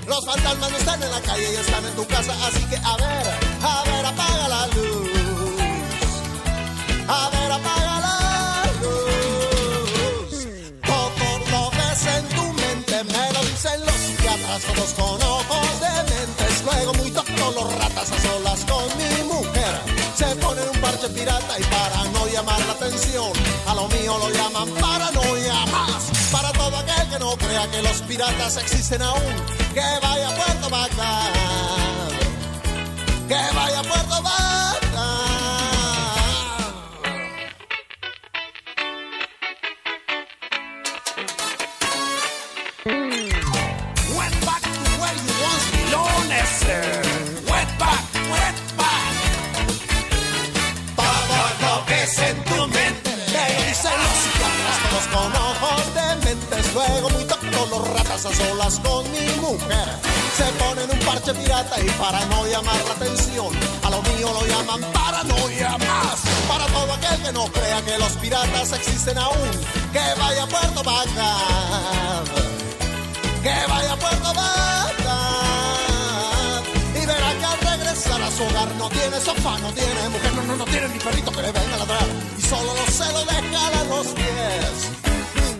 Los 0.07 0.25
fantasmas 0.25 0.71
no 0.71 0.77
están 0.77 1.03
en 1.03 1.11
la 1.11 1.21
calle 1.21 1.51
y 1.51 1.55
están 1.55 1.85
en 1.85 1.95
tu 1.95 2.05
casa. 2.07 2.33
Así 2.47 2.63
que 2.65 2.77
a 2.77 2.97
ver, 2.97 3.27
a 3.61 3.83
ver, 3.83 4.05
apaga 4.05 4.47
la 4.47 4.67
luz. 4.67 5.09
A 7.07 7.29
ver, 7.29 7.51
apaga 7.51 7.99
la 7.99 8.71
luz. 8.81 9.07
todos 14.75 14.93
con 14.93 15.21
ojos 15.21 15.79
de 15.81 16.13
mentes. 16.13 16.63
Luego 16.63 16.93
muy 16.93 17.11
tontos 17.11 17.55
los 17.55 17.73
ratas 17.75 18.11
a 18.11 18.21
solas 18.21 18.65
con 18.65 18.85
mi 18.97 19.23
mujer. 19.23 19.81
Se 20.15 20.35
ponen 20.37 20.69
un 20.69 20.76
pirata 21.09 21.59
y 21.59 21.63
para 21.63 22.03
no 22.11 22.27
llamar 22.27 22.59
la 22.65 22.73
atención, 22.73 23.31
a 23.67 23.75
lo 23.75 23.87
mío 23.87 24.17
lo 24.17 24.29
llaman 24.29 24.69
paranoia 24.81 25.65
más. 25.67 26.03
Para 26.31 26.51
todo 26.51 26.77
aquel 26.77 27.09
que 27.09 27.19
no 27.19 27.35
crea 27.37 27.67
que 27.71 27.81
los 27.81 28.01
piratas 28.01 28.57
existen 28.57 29.01
aún, 29.01 29.35
que 29.73 29.85
vaya 30.01 30.29
a 30.29 30.35
Puerto 30.35 30.69
Bagdad. 30.69 32.09
Que 33.27 33.55
vaya 33.55 33.79
a 33.79 33.83
Puerto 33.83 34.21
Bagdad. 34.21 35.36
Luego 56.73 57.09
muy 57.09 57.23
tonto 57.25 57.65
los 57.69 57.87
ratas 57.89 58.25
a 58.25 58.33
solas 58.33 58.79
con 58.79 59.09
mi 59.11 59.27
mujer. 59.41 59.87
Se 60.37 60.43
ponen 60.63 60.89
un 60.89 60.99
parche 60.99 61.33
pirata 61.33 61.79
y 61.81 61.89
para 61.91 62.23
no 62.25 62.45
llamar 62.45 62.75
la 62.87 62.93
atención, 62.93 63.47
a 63.83 63.89
lo 63.89 64.01
mío 64.03 64.31
lo 64.33 64.45
llaman 64.45 64.81
paranoia 64.93 65.77
más. 65.77 66.19
Para 66.47 66.65
todo 66.67 66.93
aquel 66.93 67.21
que 67.23 67.31
no 67.31 67.45
crea 67.47 67.81
que 67.83 67.97
los 67.97 68.11
piratas 68.13 68.71
existen 68.73 69.17
aún, 69.17 69.51
que 69.91 70.03
vaya 70.19 70.43
a 70.43 70.47
Puerto 70.47 70.83
Bagdad. 70.83 72.23
Que 73.41 73.55
vaya 73.67 73.93
a 73.93 73.97
Puerto 73.97 74.33
Bagdad. 74.33 75.43
Y 77.01 77.05
verá 77.05 77.33
que 77.39 77.45
al 77.45 77.59
regresar 77.77 78.21
a 78.21 78.31
su 78.31 78.43
hogar 78.43 78.75
no 78.75 78.89
tiene 78.89 79.19
sofá, 79.19 79.57
no 79.59 79.73
tiene 79.73 80.09
mujer, 80.09 80.33
no, 80.35 80.43
no, 80.43 80.57
no 80.57 80.65
tiene 80.65 80.87
ni 80.89 80.99
perrito 80.99 81.31
que 81.31 81.41
le 81.41 81.51
venga 81.51 81.75
a 81.75 81.77
ladrar. 81.79 82.07
Y 82.37 82.41
solo 82.41 82.73
los 82.75 82.89
celos 82.93 83.25
le 83.25 83.33
jalan 83.57 83.89
los 83.89 84.07
pies. 84.07 85.06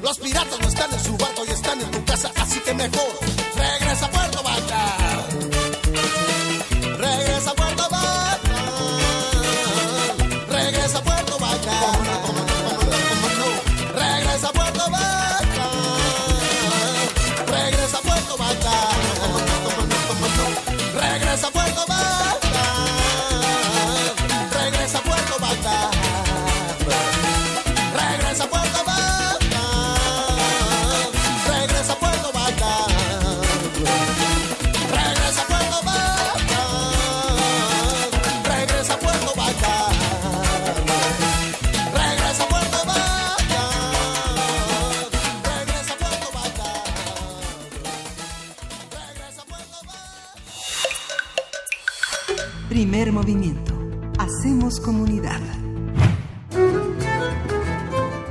Los 0.02 0.20
piratas 0.20 0.60
no 0.60 0.68
están 0.68 0.94
en 0.94 1.04
su 1.04 1.18
barco 1.18 1.44
y 1.48 1.52
están 1.52 1.82
en 1.82 1.92
tu 1.92 2.04
casa, 2.06 2.32
así 2.36 2.60
que 2.60 2.74
mejor 2.74 3.20
regresa 3.56 4.06
a 4.06 4.12
Puerto 4.12 4.44
Vallarta. 4.44 5.37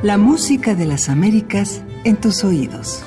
La 0.06 0.18
música 0.18 0.76
de 0.76 0.86
las 0.86 1.08
Américas 1.08 1.82
en 2.04 2.14
tus 2.14 2.44
oídos. 2.44 3.04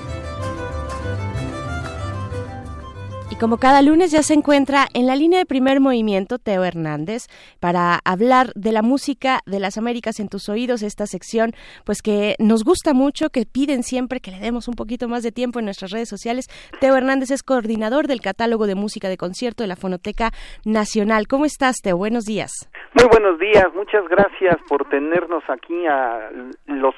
Como 3.39 3.57
cada 3.57 3.81
lunes 3.81 4.11
ya 4.11 4.21
se 4.21 4.33
encuentra 4.33 4.87
en 4.93 5.07
la 5.07 5.15
línea 5.15 5.39
de 5.39 5.45
primer 5.45 5.79
movimiento 5.79 6.39
Teo 6.39 6.65
Hernández 6.65 7.27
para 7.61 7.99
hablar 8.03 8.47
de 8.55 8.73
la 8.73 8.81
música 8.81 9.39
de 9.45 9.61
las 9.61 9.77
Américas 9.77 10.19
en 10.19 10.27
tus 10.27 10.49
oídos, 10.49 10.83
esta 10.83 11.05
sección 11.05 11.51
pues 11.85 12.01
que 12.01 12.35
nos 12.37 12.65
gusta 12.65 12.93
mucho, 12.93 13.29
que 13.29 13.45
piden 13.45 13.83
siempre 13.83 14.19
que 14.19 14.31
le 14.31 14.39
demos 14.39 14.67
un 14.67 14.75
poquito 14.75 15.07
más 15.07 15.23
de 15.23 15.31
tiempo 15.31 15.59
en 15.59 15.65
nuestras 15.65 15.91
redes 15.91 16.09
sociales. 16.09 16.47
Teo 16.81 16.97
Hernández 16.97 17.31
es 17.31 17.41
coordinador 17.41 18.07
del 18.07 18.19
catálogo 18.19 18.67
de 18.67 18.75
música 18.75 19.07
de 19.07 19.15
concierto 19.15 19.63
de 19.63 19.67
la 19.67 19.77
Fonoteca 19.77 20.31
Nacional. 20.65 21.27
¿Cómo 21.27 21.45
estás, 21.45 21.77
Teo? 21.81 21.95
Buenos 21.95 22.25
días. 22.25 22.51
Muy 22.99 23.07
buenos 23.09 23.39
días, 23.39 23.67
muchas 23.73 24.05
gracias 24.09 24.57
por 24.67 24.89
tenernos 24.89 25.43
aquí 25.47 25.85
a 25.85 26.29
los 26.65 26.93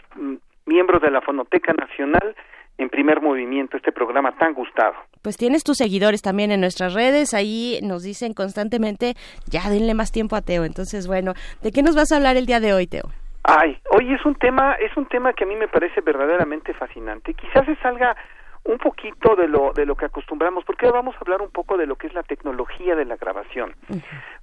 miembros 0.65 1.01
de 1.03 1.11
la 1.11 1.21
Fonoteca 1.21 1.73
Nacional 1.73 2.35
en 2.77 2.89
primer 2.89 3.21
movimiento, 3.21 3.77
este 3.77 3.91
programa 3.91 4.31
tan 4.37 4.53
gustado. 4.53 4.93
Pues 5.21 5.37
tienes 5.37 5.63
tus 5.63 5.77
seguidores 5.77 6.21
también 6.21 6.51
en 6.51 6.61
nuestras 6.61 6.93
redes, 6.93 7.33
ahí 7.33 7.79
nos 7.83 8.03
dicen 8.03 8.33
constantemente, 8.33 9.13
ya 9.45 9.69
denle 9.69 9.93
más 9.93 10.11
tiempo 10.11 10.35
a 10.35 10.41
Teo. 10.41 10.65
Entonces, 10.65 11.07
bueno, 11.07 11.33
¿de 11.61 11.71
qué 11.71 11.83
nos 11.83 11.95
vas 11.95 12.11
a 12.11 12.17
hablar 12.17 12.37
el 12.37 12.45
día 12.45 12.59
de 12.59 12.73
hoy, 12.73 12.87
Teo? 12.87 13.09
Ay, 13.43 13.77
hoy 13.91 14.13
es 14.13 14.23
un 14.25 14.35
tema, 14.35 14.73
es 14.75 14.95
un 14.97 15.07
tema 15.07 15.33
que 15.33 15.43
a 15.43 15.47
mí 15.47 15.55
me 15.55 15.67
parece 15.67 16.01
verdaderamente 16.01 16.73
fascinante. 16.73 17.33
Quizás 17.33 17.65
se 17.65 17.75
salga 17.77 18.15
un 18.63 18.77
poquito 18.77 19.35
de 19.35 19.47
lo 19.47 19.73
de 19.73 19.85
lo 19.85 19.95
que 19.95 20.05
acostumbramos, 20.05 20.63
porque 20.65 20.85
hoy 20.85 20.91
vamos 20.91 21.15
a 21.15 21.19
hablar 21.21 21.41
un 21.41 21.49
poco 21.49 21.77
de 21.77 21.87
lo 21.87 21.95
que 21.95 22.07
es 22.07 22.13
la 22.13 22.21
tecnología 22.21 22.95
de 22.95 23.05
la 23.05 23.15
grabación. 23.15 23.73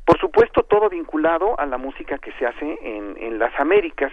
Por 0.04 0.18
supuesto, 0.18 0.62
todo 0.64 0.88
vinculado 0.88 1.58
a 1.58 1.66
la 1.66 1.78
música 1.78 2.18
que 2.18 2.32
se 2.32 2.46
hace 2.46 2.78
en, 2.82 3.16
en 3.18 3.38
las 3.38 3.58
Américas. 3.60 4.12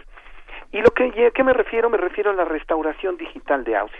Y 0.72 0.82
lo 0.82 0.91
que 0.91 1.05
¿a 1.28 1.32
qué 1.32 1.43
me 1.43 1.53
refiero? 1.53 1.89
Me 1.89 1.97
refiero 1.97 2.32
a 2.32 2.34
la 2.34 2.45
restauración 2.45 3.18
digital 3.18 3.63
de 3.63 3.76
audio. 3.78 3.97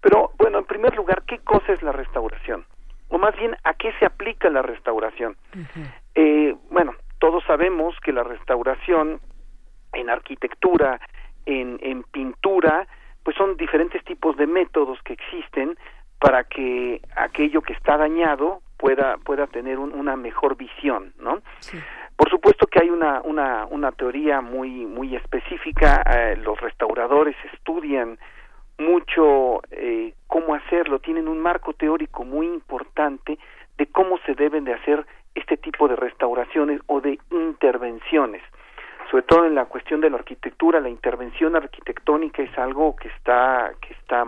Pero 0.00 0.30
bueno, 0.38 0.58
en 0.58 0.64
primer 0.64 0.94
lugar, 0.96 1.22
¿qué 1.26 1.38
cosa 1.38 1.72
es 1.72 1.82
la 1.82 1.92
restauración? 1.92 2.64
O 3.08 3.18
más 3.18 3.36
bien, 3.36 3.56
¿a 3.64 3.74
qué 3.74 3.92
se 3.98 4.06
aplica 4.06 4.48
la 4.50 4.62
restauración? 4.62 5.36
Eh, 6.14 6.54
bueno, 6.70 6.94
todos 7.18 7.42
sabemos 7.44 7.94
que 8.00 8.12
la 8.12 8.22
restauración 8.22 9.20
en 9.92 10.10
arquitectura, 10.10 11.00
en, 11.46 11.78
en 11.82 12.02
pintura, 12.04 12.86
pues 13.22 13.36
son 13.36 13.56
diferentes 13.56 14.02
tipos 14.04 14.36
de 14.36 14.46
métodos 14.46 14.98
que 15.02 15.12
existen 15.14 15.78
para 16.18 16.44
que 16.44 17.00
aquello 17.16 17.62
que 17.62 17.72
está 17.74 17.96
dañado 17.96 18.60
pueda 18.78 19.16
pueda 19.18 19.46
tener 19.46 19.78
un- 19.78 19.92
una 19.94 20.16
mejor 20.16 20.56
visión, 20.56 21.12
¿no? 21.18 21.40
Por 22.16 22.30
supuesto 22.30 22.66
que 22.66 22.80
hay 22.80 22.90
una 22.90 23.20
una 23.22 23.66
una 23.66 23.92
teoría 23.92 24.40
muy 24.40 24.86
muy 24.86 25.16
específica. 25.16 26.02
eh, 26.06 26.36
los 26.36 26.60
restauradores 26.60 27.36
estudian 27.52 28.18
mucho 28.78 29.60
eh, 29.70 30.14
cómo 30.26 30.54
hacerlo. 30.54 30.98
Tienen 30.98 31.28
un 31.28 31.38
marco 31.38 31.72
teórico 31.72 32.24
muy 32.24 32.46
importante 32.46 33.38
de 33.78 33.86
cómo 33.86 34.18
se 34.26 34.34
deben 34.34 34.64
de 34.64 34.74
hacer 34.74 35.06
este 35.34 35.56
tipo 35.56 35.88
de 35.88 35.96
restauraciones 35.96 36.80
o 36.86 37.00
de 37.00 37.18
intervenciones 37.30 38.42
sobre 39.10 39.26
todo 39.26 39.46
en 39.46 39.54
la 39.54 39.66
cuestión 39.66 40.00
de 40.00 40.10
la 40.10 40.16
arquitectura, 40.16 40.80
la 40.80 40.88
intervención 40.88 41.54
arquitectónica 41.54 42.42
es 42.42 42.56
algo 42.58 42.96
que 42.96 43.08
está 43.08 43.72
que 43.80 43.92
está 43.94 44.24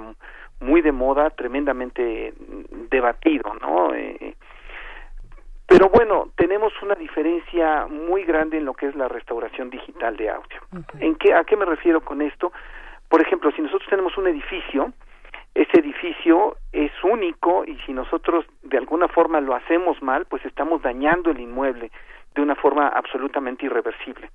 muy 0.61 0.81
de 0.81 0.93
moda, 0.93 1.31
tremendamente 1.31 2.33
debatido, 2.91 3.53
¿no? 3.61 3.95
Eh, 3.95 4.37
pero 5.67 5.89
bueno, 5.89 6.29
tenemos 6.37 6.73
una 6.83 6.95
diferencia 6.95 7.87
muy 7.87 8.25
grande 8.25 8.59
en 8.59 8.65
lo 8.65 8.75
que 8.75 8.87
es 8.87 8.95
la 8.95 9.09
restauración 9.09 9.69
digital 9.71 10.17
de 10.17 10.31
audio. 10.31 10.61
¿En 11.01 11.17
qué, 11.17 11.35
¿A 11.35 11.45
qué 11.45 11.57
me 11.57 11.65
refiero 11.65 12.01
con 12.01 12.23
esto? 12.23 12.53
Por 13.09 13.21
ejemplo, 13.21 13.51
si 13.53 13.63
nosotros 13.63 13.89
tenemos 13.91 14.17
un 14.17 14.29
edificio, 14.29 14.93
ese 15.55 15.81
edificio 15.81 16.57
es 16.73 16.93
único 17.03 17.65
y 17.65 17.77
si 17.87 17.93
nosotros 17.93 18.45
de 18.63 18.79
alguna 18.79 19.09
forma 19.09 19.41
lo 19.41 19.55
hacemos 19.55 20.01
mal, 20.03 20.27
pues 20.27 20.45
estamos 20.45 20.83
dañando 20.83 21.31
el 21.31 21.41
inmueble 21.41 21.91
de 22.35 22.43
una 22.43 22.55
forma 22.55 22.89
absolutamente 22.89 23.67
irreversible. 23.67 24.31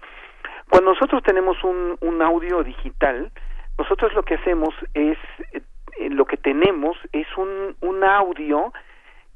Cuando 0.70 0.92
nosotros 0.94 1.22
tenemos 1.24 1.64
un, 1.64 1.98
un 2.02 2.22
audio 2.22 2.64
digital, 2.64 3.32
nosotros 3.78 4.14
lo 4.14 4.24
que 4.24 4.36
hacemos 4.36 4.74
es, 4.94 5.18
eh, 5.54 6.10
lo 6.10 6.26
que 6.26 6.38
tenemos 6.38 6.98
es 7.14 7.28
un, 7.38 7.76
un 7.82 8.04
audio 8.04 8.74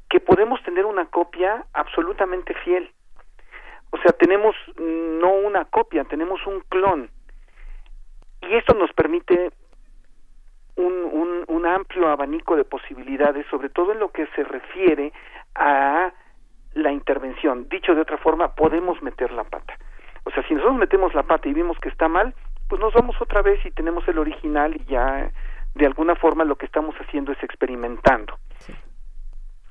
que 0.08 0.20
podemos 0.20 0.62
tener 0.62 0.84
una 0.86 1.06
copia 1.06 1.64
absolutamente 1.72 2.54
fiel. 2.64 2.90
O 3.90 3.98
sea, 3.98 4.12
tenemos 4.12 4.54
no 4.78 5.32
una 5.32 5.64
copia, 5.64 6.04
tenemos 6.04 6.44
un 6.46 6.60
clon. 6.68 7.10
Y 8.42 8.54
esto 8.54 8.74
nos 8.74 8.92
permite 8.92 9.50
un, 10.76 11.44
un, 11.48 11.66
amplio 11.66 12.08
abanico 12.08 12.54
de 12.54 12.64
posibilidades, 12.64 13.46
sobre 13.50 13.70
todo 13.70 13.92
en 13.92 13.98
lo 13.98 14.10
que 14.10 14.26
se 14.36 14.44
refiere 14.44 15.12
a 15.54 16.12
la 16.74 16.92
intervención. 16.92 17.68
Dicho 17.68 17.94
de 17.94 18.02
otra 18.02 18.18
forma, 18.18 18.54
podemos 18.54 19.02
meter 19.02 19.32
la 19.32 19.44
pata. 19.44 19.76
O 20.24 20.30
sea, 20.30 20.46
si 20.46 20.54
nosotros 20.54 20.78
metemos 20.78 21.14
la 21.14 21.22
pata 21.22 21.48
y 21.48 21.54
vimos 21.54 21.78
que 21.78 21.88
está 21.88 22.08
mal, 22.08 22.34
pues 22.68 22.80
nos 22.80 22.92
vamos 22.92 23.20
otra 23.20 23.42
vez 23.42 23.64
y 23.64 23.70
tenemos 23.70 24.06
el 24.08 24.18
original 24.18 24.76
y 24.76 24.84
ya 24.84 25.30
de 25.74 25.86
alguna 25.86 26.14
forma 26.16 26.44
lo 26.44 26.56
que 26.56 26.66
estamos 26.66 26.94
haciendo 26.96 27.32
es 27.32 27.42
experimentando. 27.42 28.38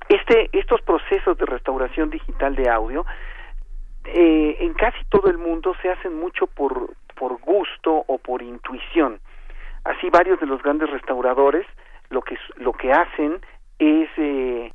Este, 0.08 0.48
estos 0.52 0.80
procesos 0.82 1.36
de 1.38 1.46
restauración 1.46 2.10
digital 2.10 2.54
de 2.54 2.68
audio 2.68 3.04
eh, 4.04 4.56
en 4.60 4.74
casi 4.74 5.04
todo 5.08 5.28
el 5.28 5.38
mundo 5.38 5.74
se 5.82 5.90
hacen 5.90 6.18
mucho 6.18 6.46
por, 6.46 6.94
por 7.16 7.40
gusto 7.40 8.04
o 8.06 8.18
por 8.18 8.40
intuición. 8.42 9.18
Así 9.84 10.08
varios 10.10 10.38
de 10.40 10.46
los 10.46 10.62
grandes 10.62 10.90
restauradores 10.90 11.66
lo 12.10 12.22
que, 12.22 12.36
lo 12.56 12.72
que 12.72 12.92
hacen 12.92 13.40
es 13.78 14.08
eh, 14.16 14.72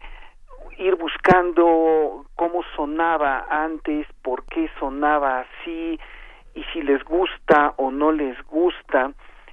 ir 0.78 0.96
buscando 0.96 2.26
cómo 2.36 2.64
sonaba 2.76 3.46
antes, 3.50 4.08
por 4.22 4.44
qué 4.46 4.70
sonaba 4.80 5.42
así 5.42 6.00
y 6.54 6.64
si 6.74 6.82
les 6.82 7.04
gusta 7.06 7.74
o 7.78 7.92
no 7.92 8.12
les 8.12 8.42
gusta. 8.48 9.12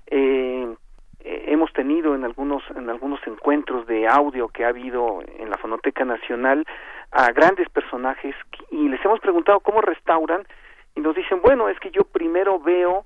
Eh, 0.08 0.74
eh, 1.20 1.44
hemos 1.48 1.72
tenido 1.72 2.14
en 2.14 2.24
algunos 2.24 2.62
en 2.76 2.88
algunos 2.88 3.20
encuentros 3.26 3.86
de 3.86 4.06
audio 4.06 4.48
que 4.48 4.64
ha 4.64 4.68
habido 4.68 5.20
en 5.38 5.50
la 5.50 5.58
Fonoteca 5.58 6.04
Nacional 6.04 6.64
a 7.10 7.32
grandes 7.32 7.68
personajes 7.70 8.34
y 8.70 8.88
les 8.88 9.04
hemos 9.04 9.20
preguntado 9.20 9.60
cómo 9.60 9.80
restauran 9.80 10.46
y 10.94 11.00
nos 11.00 11.14
dicen 11.14 11.40
bueno 11.42 11.68
es 11.68 11.78
que 11.80 11.90
yo 11.90 12.04
primero 12.04 12.60
veo 12.60 13.04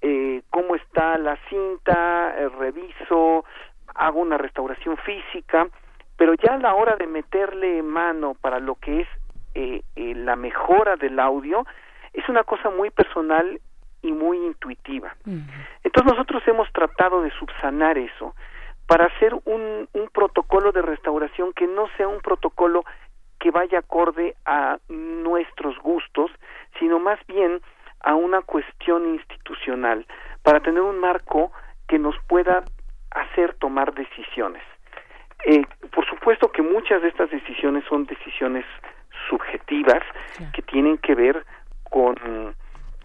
eh, 0.00 0.42
cómo 0.50 0.76
está 0.76 1.18
la 1.18 1.36
cinta, 1.48 2.34
eh, 2.38 2.48
reviso, 2.50 3.44
hago 3.94 4.20
una 4.20 4.38
restauración 4.38 4.96
física, 4.98 5.66
pero 6.16 6.34
ya 6.34 6.54
a 6.54 6.58
la 6.58 6.74
hora 6.74 6.94
de 6.96 7.08
meterle 7.08 7.82
mano 7.82 8.34
para 8.40 8.60
lo 8.60 8.76
que 8.76 9.00
es 9.00 9.08
eh, 9.54 9.82
la 9.96 10.36
mejora 10.36 10.94
del 10.96 11.18
audio, 11.18 11.66
es 12.12 12.28
una 12.28 12.44
cosa 12.44 12.70
muy 12.70 12.90
personal 12.90 13.60
y 14.02 14.12
muy 14.12 14.38
intuitiva. 14.38 15.14
Entonces 15.84 16.12
nosotros 16.12 16.42
hemos 16.46 16.72
tratado 16.72 17.22
de 17.22 17.30
subsanar 17.32 17.98
eso 17.98 18.34
para 18.86 19.06
hacer 19.06 19.34
un, 19.44 19.88
un 19.92 20.08
protocolo 20.08 20.72
de 20.72 20.82
restauración 20.82 21.52
que 21.52 21.66
no 21.66 21.88
sea 21.96 22.08
un 22.08 22.20
protocolo 22.20 22.84
que 23.38 23.50
vaya 23.50 23.80
acorde 23.80 24.34
a 24.44 24.78
nuestros 24.88 25.78
gustos, 25.78 26.30
sino 26.78 26.98
más 26.98 27.18
bien 27.26 27.60
a 28.00 28.14
una 28.14 28.42
cuestión 28.42 29.06
institucional, 29.14 30.06
para 30.42 30.60
tener 30.60 30.82
un 30.82 30.98
marco 30.98 31.52
que 31.88 31.98
nos 31.98 32.14
pueda 32.28 32.64
hacer 33.10 33.54
tomar 33.54 33.94
decisiones. 33.94 34.62
Eh, 35.44 35.62
por 35.92 36.06
supuesto 36.06 36.50
que 36.50 36.62
muchas 36.62 37.02
de 37.02 37.08
estas 37.08 37.30
decisiones 37.30 37.84
son 37.88 38.06
decisiones 38.06 38.64
subjetivas 39.28 40.02
que 40.52 40.62
tienen 40.62 40.98
que 40.98 41.14
ver 41.14 41.44
con 41.90 42.54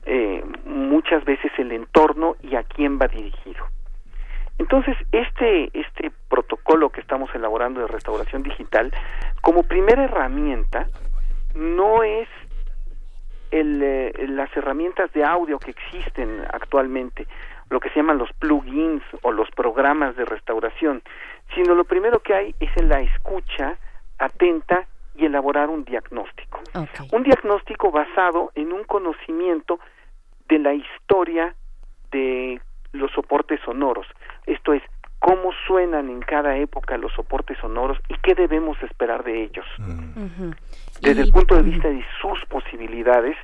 eh, 0.05 0.43
muchas 0.65 1.23
veces 1.25 1.51
el 1.57 1.71
entorno 1.71 2.35
y 2.41 2.55
a 2.55 2.63
quién 2.63 2.99
va 2.99 3.07
dirigido. 3.07 3.65
Entonces, 4.59 4.95
este, 5.11 5.69
este 5.77 6.11
protocolo 6.29 6.89
que 6.89 7.01
estamos 7.01 7.33
elaborando 7.33 7.81
de 7.81 7.87
restauración 7.87 8.43
digital, 8.43 8.93
como 9.41 9.63
primera 9.63 10.03
herramienta, 10.03 10.87
no 11.55 12.03
es 12.03 12.27
el, 13.51 13.81
eh, 13.81 14.13
las 14.29 14.55
herramientas 14.55 15.11
de 15.13 15.23
audio 15.23 15.59
que 15.59 15.71
existen 15.71 16.41
actualmente, 16.51 17.27
lo 17.69 17.79
que 17.79 17.89
se 17.89 17.95
llaman 17.95 18.17
los 18.17 18.31
plugins 18.33 19.03
o 19.21 19.31
los 19.31 19.49
programas 19.51 20.15
de 20.15 20.25
restauración, 20.25 21.01
sino 21.55 21.75
lo 21.75 21.85
primero 21.85 22.19
que 22.19 22.33
hay 22.33 22.55
es 22.59 22.69
en 22.77 22.89
la 22.89 23.01
escucha 23.01 23.77
atenta 24.19 24.87
y 25.15 25.25
elaborar 25.25 25.69
un 25.69 25.83
diagnóstico. 25.83 26.61
Un 27.11 27.23
diagnóstico 27.23 27.91
basado 27.91 28.51
en 28.55 28.73
un 28.73 28.83
conocimiento 28.83 29.79
de 30.47 30.59
la 30.59 30.73
historia 30.73 31.55
de 32.11 32.59
los 32.93 33.11
soportes 33.11 33.59
sonoros. 33.65 34.07
Esto 34.45 34.73
es, 34.73 34.83
cómo 35.19 35.51
suenan 35.67 36.09
en 36.09 36.19
cada 36.19 36.57
época 36.57 36.97
los 36.97 37.13
soportes 37.13 37.57
sonoros 37.59 37.97
y 38.09 38.15
qué 38.23 38.35
debemos 38.35 38.81
esperar 38.83 39.23
de 39.23 39.43
ellos. 39.43 39.65
Desde 41.01 41.21
el 41.21 41.31
punto 41.31 41.55
de 41.55 41.63
vista 41.63 41.87
de 41.87 42.03
sus 42.21 42.43
posibilidades, 42.49 43.37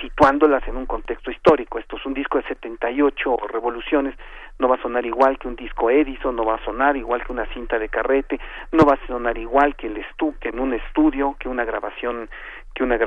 situándolas 0.00 0.66
en 0.68 0.76
un 0.76 0.86
contexto 0.86 1.30
histórico. 1.30 1.78
Esto 1.78 1.96
es 1.96 2.06
un 2.06 2.14
disco 2.14 2.38
de 2.38 2.44
78 2.44 3.36
revoluciones, 3.48 4.14
no 4.58 4.68
va 4.68 4.76
a 4.76 4.82
sonar 4.82 5.06
igual 5.06 5.38
que 5.38 5.48
un 5.48 5.56
disco 5.56 5.90
Edison, 5.90 6.34
no 6.34 6.44
va 6.44 6.56
a 6.56 6.64
sonar 6.64 6.96
igual 6.96 7.24
que 7.24 7.32
una 7.32 7.46
cinta 7.52 7.78
de 7.78 7.88
carrete, 7.88 8.40
no 8.72 8.84
va 8.84 8.94
a 8.94 9.06
sonar 9.06 9.38
igual 9.38 9.76
que 9.76 9.86
el 9.86 9.96
estu 9.96 10.34
que 10.40 10.48
en 10.50 10.60
un 10.60 10.74
estudio, 10.74 11.36
que 11.38 11.48
una 11.48 11.64
grabación 11.64 12.28
que 12.74 12.82
una 12.82 12.98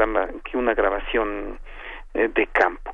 que 0.43 0.57
una 0.57 0.73
grabación 0.73 1.59
eh, 2.13 2.29
de 2.34 2.47
campo. 2.47 2.93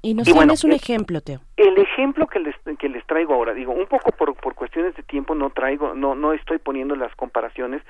Y 0.00 0.14
nos 0.14 0.24
tienes 0.24 0.64
un 0.64 0.72
ejemplo, 0.72 1.20
Teo. 1.20 1.40
El 1.56 1.76
ejemplo 1.78 2.26
que 2.26 2.38
les, 2.38 2.56
que 2.78 2.88
les 2.88 3.04
traigo 3.06 3.34
ahora, 3.34 3.52
digo, 3.52 3.72
un 3.72 3.86
poco 3.86 4.10
por, 4.12 4.34
por 4.34 4.54
cuestiones 4.54 4.96
de 4.96 5.02
tiempo 5.02 5.34
no 5.34 5.50
traigo, 5.50 5.94
no, 5.94 6.14
no 6.14 6.32
estoy 6.32 6.58
poniendo 6.58 6.96
las 6.96 7.14
comparaciones, 7.16 7.82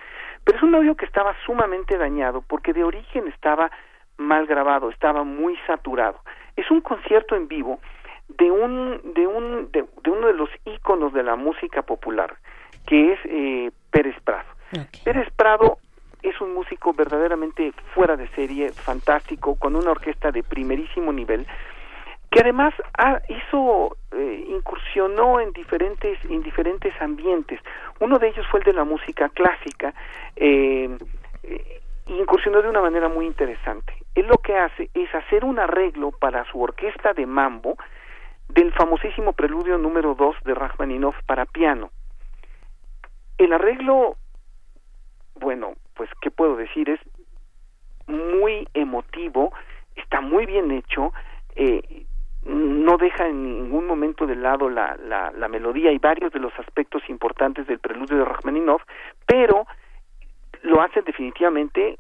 pero 0.45 0.59
es 0.59 0.65
un 0.65 0.75
audio 0.75 0.97
que 0.97 1.05
estaba 1.05 1.37
sumamente 1.47 1.97
dañado 1.97 2.43
porque 2.43 2.73
de 2.73 2.83
origen 2.83 3.29
estaba 3.29 3.71
mal 4.19 4.47
grabado, 4.47 4.91
estaba 4.91 5.25
muy 5.25 5.57
saturado. 5.67 6.19
Es 6.57 6.71
un 6.71 6.81
concierto 6.81 7.35
en 7.37 7.49
vivo 7.49 7.81
de 8.29 8.51
un 8.51 9.01
de 9.15 9.27
un 9.27 9.71
de, 9.73 9.85
uno 10.11 10.27
de 10.27 10.35
los 10.35 10.49
íconos 10.65 11.13
de 11.13 11.23
la 11.23 11.37
música 11.37 11.83
popular, 11.83 12.37
que 12.87 13.13
es 13.13 13.21
eh, 13.25 13.71
Pérez 13.91 14.17
Prado. 14.25 14.49
Pérez 15.05 15.29
Prado 15.37 15.79
es 16.23 16.41
un 16.41 16.55
músico 16.55 16.93
verdaderamente 16.95 17.73
fuera 17.95 18.17
de 18.17 18.29
serie, 18.29 18.71
fantástico, 18.71 19.57
con 19.57 19.77
una 19.77 19.91
orquesta 19.91 20.31
de 20.31 20.43
primerísimo 20.43 21.13
nivel, 21.13 21.47
que 22.31 22.41
además 22.41 22.73
hizo 23.29 23.97
eh, 24.13 24.45
incursionó 24.49 25.41
en 25.41 25.53
diferentes 25.53 26.19
en 26.25 26.43
diferentes 26.43 26.95
ambientes. 27.01 27.61
Uno 28.01 28.19
de 28.19 28.29
ellos 28.29 28.47
fue 28.51 28.61
el 28.61 28.65
de 28.65 28.73
la 28.73 28.85
música 28.85 29.29
clásica. 29.31 29.93
Eh, 30.37 30.97
incursionó 32.07 32.63
de 32.63 32.69
una 32.69 32.81
manera 32.81 33.09
muy 33.09 33.27
interesante. 33.27 34.02
Él 34.15 34.27
lo 34.27 34.39
que 34.39 34.57
hace 34.57 34.91
es 34.95 35.15
hacer 35.15 35.45
un 35.45 35.59
arreglo 35.59 36.11
para 36.11 36.45
su 36.51 36.61
orquesta 36.61 37.15
de 37.15 37.27
mambo 37.27 37.77
del 38.49 38.73
famosísimo 38.73 39.33
preludio 39.33 39.79
número 39.79 40.15
2 40.15 40.37
de 40.45 40.55
Rachmaninoff 40.55 41.17
para 41.27 41.47
piano. 41.47 41.91
El 43.39 43.53
arreglo, 43.53 44.17
bueno, 45.41 45.73
pues 45.95 46.11
qué 46.21 46.31
puedo 46.31 46.57
decir, 46.57 46.91
es 46.91 47.01
muy 48.07 48.69
emotivo, 48.75 49.53
está 49.97 50.21
muy 50.21 50.45
bien 50.45 50.71
hecho, 50.71 51.13
eh, 51.57 52.05
no 52.45 52.99
deja 52.99 53.27
en 53.29 53.43
ningún 53.43 53.87
momento 53.87 54.27
de 54.27 54.37
lado 54.37 54.69
la, 54.69 54.97
la, 54.97 55.31
la 55.31 55.49
melodía 55.49 55.93
y 55.93 55.99
varios 55.99 56.33
de 56.33 56.41
los 56.41 56.53
aspectos 56.59 57.03
importantes 57.09 57.67
del 57.67 57.79
preludio 57.79 58.19
de 58.19 58.25
Rachmaninoff, 58.25 58.83
pero 59.27 59.67
lo 60.63 60.83
hace 60.83 61.03
definitivamente 61.03 61.99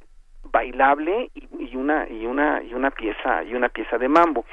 bailable 0.52 1.30
y, 1.34 1.74
una 1.74 2.06
y 2.08 2.26
una 2.26 2.62
y 2.62 2.74
una 2.74 2.90
pieza 2.90 3.42
y 3.42 3.54
una 3.54 3.70
pieza 3.70 3.98
de 3.98 4.08
mambo. 4.08 4.44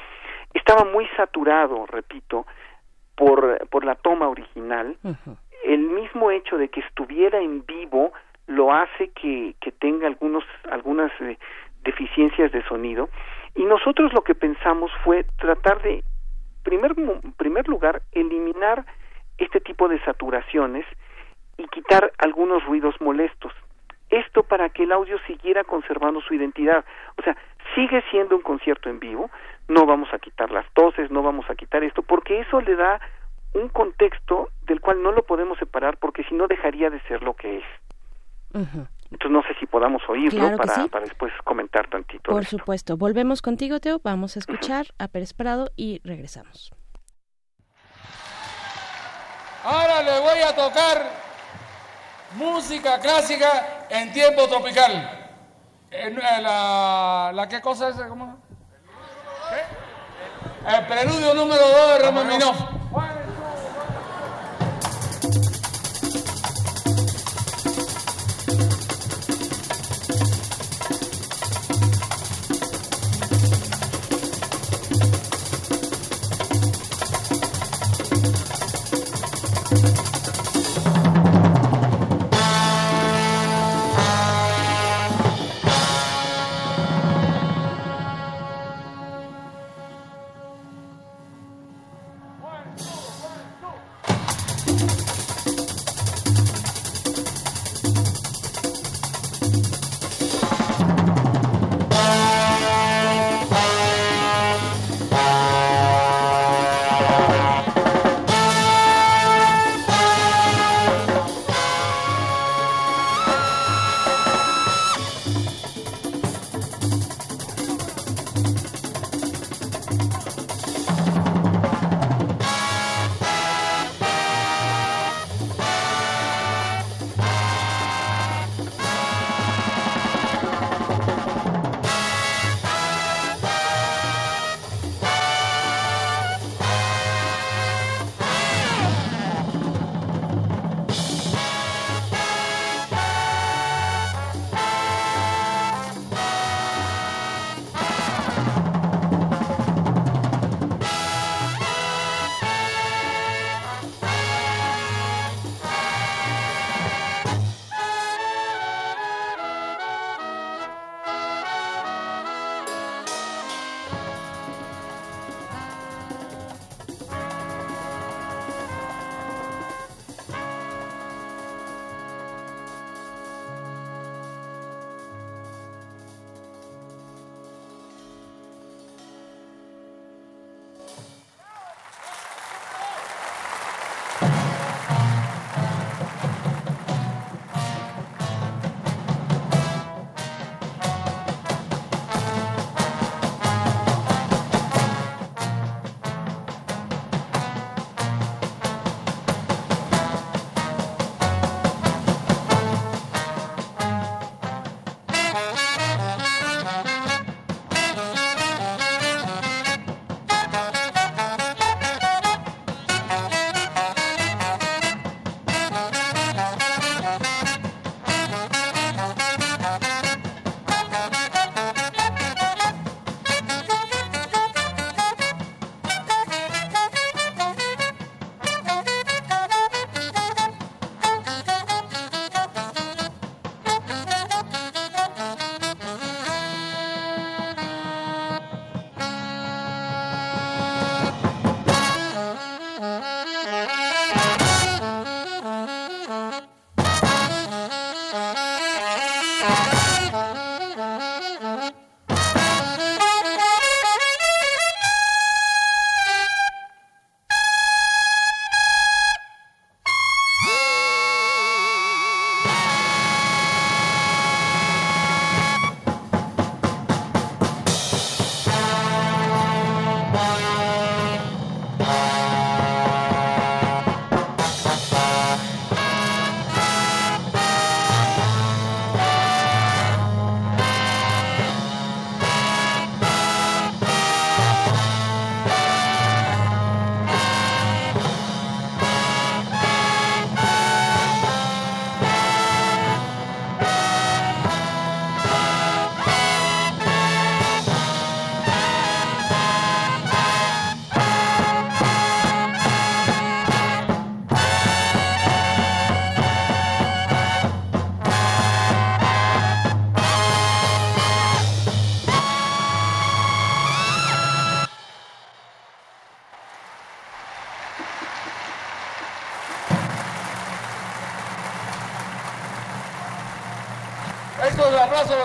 Estaba 0.53 0.89
muy 0.89 1.05
saturado 1.17 1.85
repito 1.85 2.47
por 3.15 3.67
por 3.67 3.85
la 3.85 3.95
toma 3.95 4.29
original. 4.29 4.97
El 5.63 5.79
mismo 5.81 6.31
hecho 6.31 6.57
de 6.57 6.69
que 6.69 6.79
estuviera 6.79 7.39
en 7.39 7.65
vivo 7.65 8.13
lo 8.47 8.73
hace 8.73 9.09
que, 9.09 9.55
que 9.59 9.71
tenga 9.71 10.07
algunos 10.07 10.45
algunas 10.71 11.11
eh, 11.19 11.37
deficiencias 11.83 12.51
de 12.51 12.63
sonido. 12.63 13.09
Y 13.55 13.65
nosotros 13.65 14.13
lo 14.13 14.23
que 14.23 14.35
pensamos 14.35 14.91
fue 15.03 15.25
tratar 15.37 15.81
de 15.81 16.03
primer 16.63 16.95
primer 17.37 17.67
lugar 17.67 18.01
eliminar 18.13 18.85
este 19.37 19.59
tipo 19.59 19.87
de 19.87 19.99
saturaciones 20.01 20.85
y 21.57 21.67
quitar 21.67 22.11
algunos 22.19 22.63
ruidos 22.65 22.95
molestos 23.01 23.53
esto 24.09 24.43
para 24.43 24.69
que 24.69 24.83
el 24.83 24.91
audio 24.91 25.17
siguiera 25.27 25.63
conservando 25.63 26.21
su 26.21 26.33
identidad. 26.33 26.83
O 27.17 27.21
sea, 27.21 27.35
sigue 27.75 28.03
siendo 28.09 28.35
un 28.35 28.41
concierto 28.41 28.89
en 28.89 28.99
vivo, 28.99 29.29
no 29.67 29.85
vamos 29.85 30.09
a 30.13 30.19
quitar 30.19 30.51
las 30.51 30.65
toses, 30.73 31.11
no 31.11 31.21
vamos 31.21 31.49
a 31.49 31.55
quitar 31.55 31.83
esto, 31.83 32.01
porque 32.01 32.41
eso 32.41 32.61
le 32.61 32.75
da 32.75 32.99
un 33.53 33.69
contexto 33.69 34.49
del 34.63 34.79
cual 34.79 35.01
no 35.01 35.11
lo 35.11 35.23
podemos 35.23 35.57
separar 35.57 35.97
porque 35.97 36.23
si 36.23 36.35
no 36.35 36.47
dejaría 36.47 36.89
de 36.89 36.99
ser 37.01 37.23
lo 37.23 37.35
que 37.35 37.57
es. 37.57 37.63
Entonces 39.11 39.31
no 39.31 39.41
sé 39.43 39.55
si 39.59 39.65
podamos 39.65 40.01
oírlo 40.07 40.55
para, 40.57 40.87
para 40.87 41.05
después 41.05 41.33
comentar 41.43 41.87
tantito. 41.87 42.31
Por 42.31 42.45
supuesto. 42.45 42.97
Volvemos 42.97 43.41
contigo, 43.41 43.79
Teo. 43.79 43.99
Vamos 44.03 44.35
a 44.35 44.39
escuchar 44.39 44.87
a 44.99 45.07
Pérez 45.07 45.33
Prado 45.33 45.69
y 45.75 45.99
regresamos. 46.03 46.71
Ahora 49.63 50.03
le 50.03 50.19
voy 50.21 50.39
a 50.47 50.55
tocar 50.55 51.28
música 52.33 52.99
clásica 52.99 53.85
en 53.89 54.11
tiempo 54.13 54.47
tropical. 54.47 55.19
Eh, 55.91 56.11
la, 56.11 57.31
la, 57.33 57.49
qué 57.49 57.61
cosa 57.61 57.89
es? 57.89 57.95
¿Cómo? 57.95 58.37
El 60.67 60.85
preludio 60.85 61.33
número 61.33 61.67
2 61.67 61.87
de 61.89 61.99
Rachmaninoff. 61.99 62.78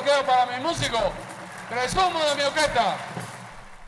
Quiero 0.05 0.25
para 0.27 0.57
mi 0.57 0.63
músico. 0.65 0.99
Presumo 1.69 2.19
de 2.19 2.37
mi 2.37 2.43
orquesta. 2.43 2.97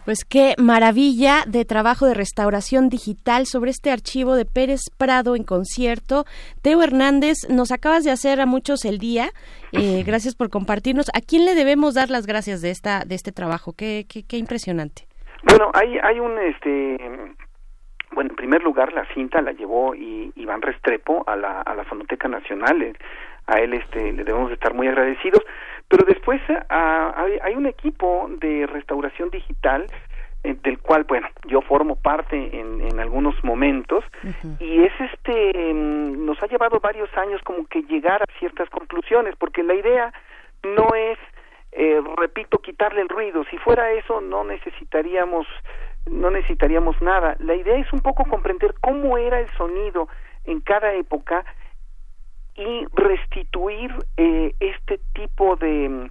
Pues 0.05 0.25
qué 0.25 0.55
maravilla 0.57 1.43
de 1.49 1.65
trabajo 1.65 2.07
de 2.07 2.15
restauración 2.15 2.89
digital 2.89 3.47
sobre 3.47 3.73
este 3.73 3.91
archivo 3.91 4.37
de 4.37 4.45
Pérez 4.45 4.83
Prado 4.97 5.35
en 5.35 5.43
concierto. 5.43 6.25
Teo 6.63 6.81
Hernández, 6.83 7.39
nos 7.49 7.73
acabas 7.73 8.05
de 8.05 8.13
hacer 8.13 8.41
a 8.41 8.47
muchos 8.47 8.85
el 8.85 8.99
día. 8.99 9.31
Eh, 9.73 10.03
gracias 10.07 10.37
por 10.37 10.49
compartirnos. 10.49 11.07
¿A 11.09 11.21
quién 11.21 11.45
le 11.45 11.55
debemos 11.57 11.95
dar 11.95 12.09
las 12.11 12.27
gracias 12.27 12.63
de 12.63 12.71
esta 12.71 13.05
de 13.05 13.17
este 13.17 13.33
trabajo? 13.33 13.73
Qué, 13.73 14.07
qué, 14.09 14.23
qué 14.25 14.37
impresionante. 14.39 15.07
Bueno, 15.43 15.71
hay, 15.75 15.99
hay 16.03 16.21
un, 16.21 16.39
este, 16.39 16.97
bueno, 18.13 18.31
en 18.31 18.37
primer 18.37 18.63
lugar, 18.63 18.93
la 18.93 19.07
cinta 19.13 19.41
la 19.43 19.53
llevó 19.53 19.95
I- 19.97 20.33
Iván 20.37 20.63
Restrepo 20.63 21.25
a 21.27 21.35
la, 21.37 21.63
a 21.63 21.75
la 21.75 21.85
Fonoteca 21.85 22.29
Nacional. 22.29 22.81
Eh, 22.81 22.93
A 23.49 23.59
él 23.61 23.75
este, 23.75 24.13
le 24.13 24.25
debemos 24.25 24.49
de 24.49 24.55
estar 24.55 24.73
muy 24.75 24.89
agradecidos. 24.89 25.41
Pero 25.89 26.05
después 26.07 26.41
ah, 26.69 27.15
hay, 27.17 27.39
hay 27.43 27.55
un 27.55 27.67
equipo 27.67 28.29
de 28.41 28.67
restauración 28.67 29.31
digital 29.31 29.87
eh, 30.43 30.57
del 30.63 30.79
cual, 30.79 31.05
bueno, 31.05 31.29
yo 31.47 31.61
formo 31.63 31.97
parte 31.97 32.37
en, 32.37 32.81
en 32.81 33.01
algunos 33.01 33.35
momentos 33.45 34.05
y 34.61 34.83
es 34.83 34.93
este, 35.01 35.53
mm, 35.73 36.25
nos 36.25 36.43
ha 36.43 36.47
llevado 36.47 36.81
varios 36.81 37.09
años 37.17 37.41
como 37.43 37.67
que 37.67 37.83
llegar 37.83 38.23
a 38.23 38.39
ciertas 38.39 38.69
conclusiones, 38.71 39.35
porque 39.37 39.63
la 39.63 39.75
idea 39.75 40.13
no 40.63 40.95
es 40.95 41.19
eh, 41.79 42.01
repito, 42.17 42.59
quitarle 42.59 43.03
el 43.03 43.09
ruido. 43.09 43.45
Si 43.51 43.59
fuera 43.59 43.93
eso, 43.93 44.23
no 44.23 44.45
necesitaríamos, 44.45 45.47
no 46.11 46.31
necesitaríamos 46.31 47.01
nada. 47.03 47.37
La 47.39 47.55
idea 47.55 47.77
es 47.77 47.93
un 47.93 48.01
poco 48.01 48.25
comprender 48.25 48.75
cómo 48.81 49.19
era 49.19 49.41
el 49.41 49.49
sonido 49.59 50.09
en 50.47 50.61
cada 50.61 50.95
época 50.95 51.45
y 52.57 52.87
restituir 52.95 53.95
eh, 54.17 54.55
este 54.61 54.99
tipo 55.15 55.57
de 55.57 56.11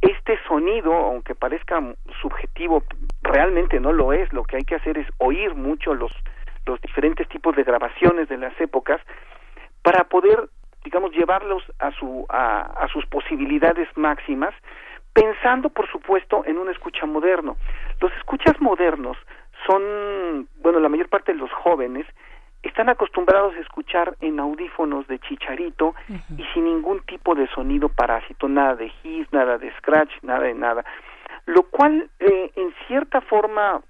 este 0.00 0.36
sonido, 0.48 0.92
aunque 0.92 1.34
parezca 1.34 1.80
subjetivo, 2.20 2.82
realmente 3.22 3.78
no 3.78 3.92
lo 3.92 4.12
es. 4.12 4.32
Lo 4.32 4.42
que 4.42 4.56
hay 4.56 4.64
que 4.64 4.74
hacer 4.74 4.98
es 4.98 5.06
oír 5.18 5.54
mucho 5.54 5.94
los 5.94 6.12
los 6.66 6.80
diferentes 6.80 7.28
tipos 7.28 7.56
de 7.56 7.64
grabaciones 7.64 8.28
de 8.28 8.36
las 8.36 8.58
épocas 8.60 9.00
para 9.82 10.04
poder 10.04 10.48
digamos 10.84 11.12
llevarlos 11.12 11.62
a 11.78 11.90
su 11.92 12.26
a, 12.28 12.60
a 12.60 12.88
sus 12.88 13.04
posibilidades 13.06 13.88
máximas 13.96 14.54
pensando 15.12 15.70
por 15.70 15.90
supuesto 15.90 16.44
en 16.46 16.58
una 16.58 16.72
escucha 16.72 17.06
moderno 17.06 17.56
los 18.00 18.12
escuchas 18.12 18.60
modernos 18.60 19.16
son 19.66 20.48
bueno 20.60 20.80
la 20.80 20.88
mayor 20.88 21.08
parte 21.08 21.32
de 21.32 21.38
los 21.38 21.50
jóvenes 21.52 22.06
están 22.62 22.88
acostumbrados 22.88 23.54
a 23.56 23.60
escuchar 23.60 24.16
en 24.20 24.38
audífonos 24.38 25.06
de 25.08 25.18
chicharito 25.18 25.94
y 26.36 26.44
sin 26.54 26.64
ningún 26.64 27.00
tipo 27.00 27.34
de 27.34 27.48
sonido 27.48 27.88
parásito 27.88 28.48
nada 28.48 28.76
de 28.76 28.92
hiss 29.02 29.26
nada 29.32 29.58
de 29.58 29.72
scratch 29.78 30.12
nada 30.22 30.44
de 30.44 30.54
nada. 30.54 30.84
Lo 31.46 31.64
cual 31.64 32.08
eh, 32.20 32.52
en 32.54 32.74
cierta 32.86 33.20
forma 33.20 33.82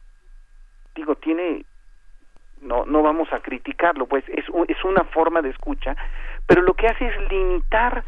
digo 0.94 1.16
tiene 1.16 1.64
no 2.60 2.84
no 2.86 3.02
vamos 3.02 3.32
a 3.32 3.40
criticarlo 3.40 4.06
pues 4.06 4.24
es 4.28 4.44
es 4.68 4.84
una 4.84 5.04
forma 5.04 5.42
de 5.42 5.50
escucha 5.50 5.96
pero 6.46 6.62
lo 6.62 6.74
que 6.74 6.86
hace 6.86 7.06
es 7.06 7.30
limitar 7.30 8.04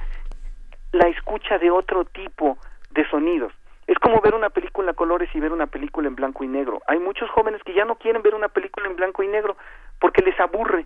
la 0.93 1.09
escucha 1.09 1.59
de 1.59 1.71
otro 1.71 2.05
tipo 2.05 2.57
de 2.91 3.09
sonidos. 3.09 3.53
Es 3.87 3.99
como 3.99 4.21
ver 4.21 4.35
una 4.35 4.49
película 4.49 4.93
a 4.93 4.95
colores 4.95 5.29
y 5.35 5.41
ver 5.41 5.53
una 5.53 5.67
película 5.67 6.09
en 6.09 6.15
blanco 6.15 6.43
y 6.45 6.49
negro. 6.49 6.81
Hay 6.87 6.99
muchos 6.99 7.29
jóvenes 7.31 7.63
que 7.65 7.75
ya 7.75 7.85
no 7.85 7.97
quieren 7.97 8.23
ver 8.23 8.35
una 8.35 8.49
película 8.49 8.87
en 8.87 8.97
blanco 8.97 9.23
y 9.23 9.29
negro 9.29 9.57
porque 10.05 10.21
les 10.21 10.39
aburre 10.39 10.85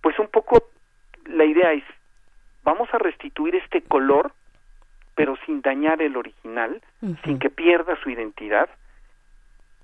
pues 0.00 0.16
un 0.20 0.28
poco 0.28 0.62
la 1.26 1.44
idea 1.44 1.72
es 1.72 1.82
vamos 2.62 2.88
a 2.94 2.98
restituir 2.98 3.56
este 3.56 3.82
color 3.82 4.30
pero 5.16 5.34
sin 5.44 5.60
dañar 5.60 6.00
el 6.00 6.16
original 6.16 6.80
sin 7.24 7.40
que 7.40 7.50
pierda 7.50 7.96
su 8.00 8.10
identidad 8.10 8.70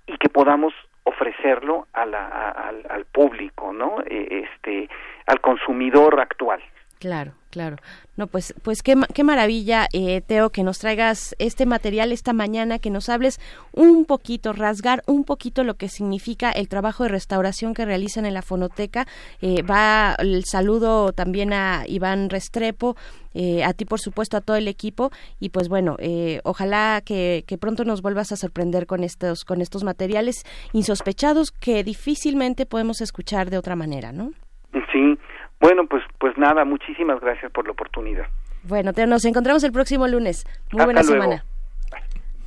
y 0.06 0.16
que 0.18 0.28
podamos 0.28 0.72
ofrecerlo 1.02 1.88
a 1.92 2.06
la, 2.06 2.28
a- 2.28 2.50
al, 2.68 2.86
al 2.88 3.04
público, 3.06 3.72
¿no? 3.72 3.96
Eh, 4.06 4.44
Este, 4.46 4.88
al 5.26 5.40
consumidor 5.40 6.20
actual. 6.20 6.62
Claro, 6.98 7.32
claro. 7.50 7.76
No, 8.16 8.26
pues, 8.26 8.54
pues 8.62 8.82
qué, 8.82 8.96
qué 9.14 9.22
maravilla, 9.22 9.86
eh, 9.92 10.20
Teo, 10.20 10.50
que 10.50 10.64
nos 10.64 10.80
traigas 10.80 11.36
este 11.38 11.64
material 11.64 12.10
esta 12.10 12.32
mañana, 12.32 12.80
que 12.80 12.90
nos 12.90 13.08
hables 13.08 13.38
un 13.72 14.04
poquito, 14.04 14.52
rasgar 14.52 15.04
un 15.06 15.22
poquito 15.22 15.62
lo 15.62 15.74
que 15.74 15.88
significa 15.88 16.50
el 16.50 16.68
trabajo 16.68 17.04
de 17.04 17.10
restauración 17.10 17.74
que 17.74 17.84
realizan 17.84 18.26
en 18.26 18.34
la 18.34 18.42
fonoteca. 18.42 19.06
Eh, 19.40 19.62
va 19.62 20.16
el 20.18 20.44
saludo 20.44 21.12
también 21.12 21.52
a 21.52 21.84
Iván 21.86 22.30
Restrepo, 22.30 22.96
eh, 23.32 23.62
a 23.62 23.72
ti, 23.72 23.84
por 23.84 24.00
supuesto, 24.00 24.36
a 24.36 24.40
todo 24.40 24.56
el 24.56 24.66
equipo. 24.66 25.12
Y 25.38 25.50
pues 25.50 25.68
bueno, 25.68 25.94
eh, 26.00 26.40
ojalá 26.42 27.00
que, 27.04 27.44
que 27.46 27.58
pronto 27.58 27.84
nos 27.84 28.02
vuelvas 28.02 28.32
a 28.32 28.36
sorprender 28.36 28.86
con 28.86 29.04
estos, 29.04 29.44
con 29.44 29.60
estos 29.60 29.84
materiales 29.84 30.44
insospechados 30.72 31.52
que 31.52 31.84
difícilmente 31.84 32.66
podemos 32.66 33.00
escuchar 33.00 33.50
de 33.50 33.58
otra 33.58 33.76
manera, 33.76 34.10
¿no? 34.10 34.32
Sí, 34.92 35.16
bueno, 35.60 35.86
pues, 35.88 36.02
pues 36.18 36.36
nada, 36.38 36.64
muchísimas 36.64 37.20
gracias 37.20 37.50
por 37.52 37.64
la 37.66 37.72
oportunidad. 37.72 38.26
Bueno, 38.64 38.92
te, 38.92 39.06
nos 39.06 39.24
encontramos 39.24 39.62
el 39.64 39.72
próximo 39.72 40.06
lunes. 40.08 40.44
Muy 40.72 40.80
Hasta 40.80 40.84
buena 40.84 41.02
luego. 41.02 41.22
semana. 41.22 41.44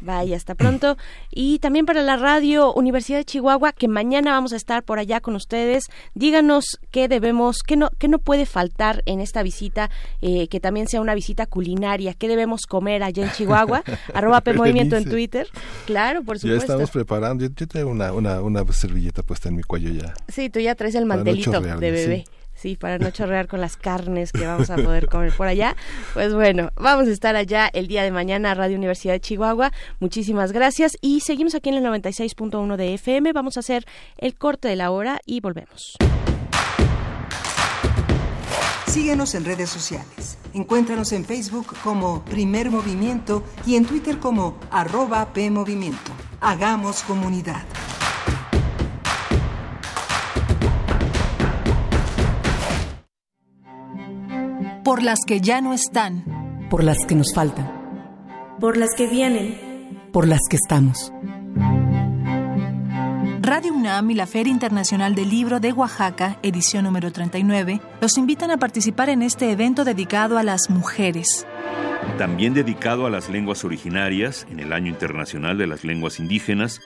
Vaya, 0.03 0.35
hasta 0.35 0.55
pronto. 0.55 0.97
Y 1.33 1.59
también 1.59 1.85
para 1.85 2.01
la 2.01 2.17
radio 2.17 2.73
Universidad 2.73 3.19
de 3.19 3.23
Chihuahua, 3.25 3.71
que 3.71 3.87
mañana 3.87 4.31
vamos 4.31 4.51
a 4.51 4.55
estar 4.57 4.83
por 4.83 4.99
allá 4.99 5.21
con 5.21 5.35
ustedes. 5.35 5.85
Díganos 6.13 6.79
qué 6.91 7.07
debemos, 7.07 7.63
qué 7.65 7.77
no, 7.77 7.89
qué 7.99 8.07
no 8.09 8.19
puede 8.19 8.45
faltar 8.45 9.01
en 9.05 9.21
esta 9.21 9.43
visita, 9.43 9.89
eh, 10.21 10.47
que 10.49 10.59
también 10.59 10.87
sea 10.87 10.99
una 11.01 11.13
visita 11.15 11.45
culinaria. 11.45 12.13
¿Qué 12.15 12.27
debemos 12.27 12.65
comer 12.65 13.01
allá 13.03 13.23
en 13.25 13.31
Chihuahua? 13.31 13.83
Arroba 14.13 14.41
P 14.41 14.53
Movimiento 14.53 14.97
en. 14.97 15.05
Twitter. 15.05 15.47
Claro, 15.85 16.23
por 16.23 16.35
Ya 16.37 16.41
supuesto. 16.41 16.65
estamos 16.73 16.91
preparando. 16.91 17.45
Yo, 17.45 17.51
yo 17.55 17.67
tengo 17.67 17.89
una, 17.91 18.11
una, 18.11 18.41
una 18.41 18.65
servilleta 18.73 19.21
puesta 19.23 19.47
en 19.49 19.55
mi 19.55 19.63
cuello 19.63 19.89
ya. 19.91 20.13
Sí, 20.27 20.49
tú 20.49 20.59
ya 20.59 20.75
traes 20.75 20.95
el 20.95 21.03
no 21.07 21.15
mantelito 21.15 21.51
chorrear, 21.51 21.79
de 21.79 21.91
bebé. 21.91 22.23
sí. 22.25 22.31
Sí. 22.61 22.75
para 22.75 22.99
no 22.99 23.09
chorrear 23.09 23.47
con 23.47 23.59
las 23.59 23.75
carnes 23.75 24.31
que 24.31 24.45
vamos 24.45 24.69
a 24.69 24.75
poder 24.75 25.07
comer 25.07 25.33
por 25.35 25.47
allá. 25.47 25.75
Pues 26.13 26.33
bueno, 26.33 26.69
vamos 26.75 27.07
a 27.07 27.11
estar 27.11 27.35
allá 27.35 27.67
el 27.73 27.87
día 27.87 28.03
de 28.03 28.11
mañana, 28.11 28.53
Radio 28.53 28.77
Universidad 28.77 29.13
de 29.13 29.19
Chihuahua. 29.19 29.71
Muchísimas 29.99 30.51
gracias 30.51 30.95
y 31.01 31.21
seguimos 31.21 31.55
aquí 31.55 31.69
en 31.69 31.75
el 31.75 31.83
96.1 31.83 32.75
de 32.75 32.93
FM. 32.93 33.33
Vamos 33.33 33.57
a 33.57 33.61
hacer 33.61 33.85
el 34.17 34.35
corte 34.35 34.67
de 34.67 34.75
la 34.75 34.91
hora 34.91 35.19
y 35.25 35.39
volvemos. 35.39 35.97
Síguenos 38.85 39.33
en 39.33 39.45
redes 39.45 39.69
sociales. 39.69 40.37
Encuéntranos 40.53 41.13
en 41.13 41.25
Facebook 41.25 41.73
como 41.83 42.23
Primer 42.25 42.69
Movimiento 42.69 43.43
y 43.65 43.75
en 43.75 43.85
Twitter 43.85 44.19
como 44.19 44.59
arroba 44.69 45.33
PMovimiento. 45.33 46.11
Hagamos 46.41 47.01
comunidad. 47.03 47.63
Por 54.83 55.03
las 55.03 55.19
que 55.25 55.41
ya 55.41 55.61
no 55.61 55.73
están, 55.73 56.67
por 56.69 56.83
las 56.83 57.05
que 57.05 57.15
nos 57.15 57.33
faltan, 57.33 57.69
por 58.59 58.77
las 58.77 58.89
que 58.97 59.07
vienen, 59.07 60.09
por 60.11 60.27
las 60.27 60.39
que 60.49 60.55
estamos. 60.55 61.13
Radio 63.41 63.73
UNAM 63.73 64.09
y 64.11 64.15
la 64.15 64.25
Feria 64.25 64.51
Internacional 64.51 65.13
del 65.13 65.29
Libro 65.29 65.59
de 65.59 65.71
Oaxaca, 65.71 66.37
edición 66.41 66.85
número 66.85 67.11
39, 67.11 67.79
los 67.99 68.17
invitan 68.17 68.49
a 68.49 68.57
participar 68.57 69.09
en 69.09 69.21
este 69.21 69.51
evento 69.51 69.83
dedicado 69.83 70.37
a 70.37 70.43
las 70.43 70.69
mujeres. 70.69 71.45
También 72.17 72.53
dedicado 72.53 73.05
a 73.05 73.09
las 73.11 73.29
lenguas 73.29 73.63
originarias 73.63 74.47
en 74.49 74.59
el 74.59 74.73
Año 74.73 74.87
Internacional 74.87 75.57
de 75.57 75.67
las 75.67 75.83
Lenguas 75.83 76.19
Indígenas, 76.19 76.79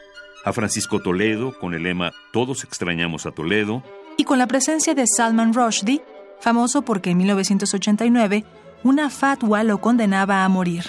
a 0.44 0.52
Francisco 0.52 1.00
Toledo 1.00 1.58
con 1.60 1.74
el 1.74 1.84
lema 1.84 2.12
Todos 2.34 2.64
extrañamos 2.64 3.26
a 3.26 3.32
Toledo, 3.32 3.84
y 4.18 4.24
con 4.24 4.38
la 4.38 4.48
presencia 4.48 4.94
de 4.96 5.06
Salman 5.08 5.54
Rushdie, 5.54 6.02
famoso 6.40 6.84
porque 6.84 7.12
en 7.12 7.18
1989 7.18 8.46
una 8.84 9.10
fatwa 9.10 9.64
lo 9.64 9.80
condenaba 9.80 10.46
a 10.46 10.50
morir. 10.50 10.86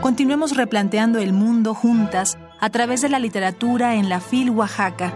Continuemos 0.00 0.56
replanteando 0.56 1.18
el 1.18 1.32
mundo 1.32 1.74
juntas 1.74 2.38
a 2.60 2.70
través 2.70 3.02
de 3.02 3.08
la 3.08 3.18
literatura 3.18 3.96
en 3.96 4.08
la 4.08 4.20
FIL 4.20 4.50
Oaxaca. 4.50 5.12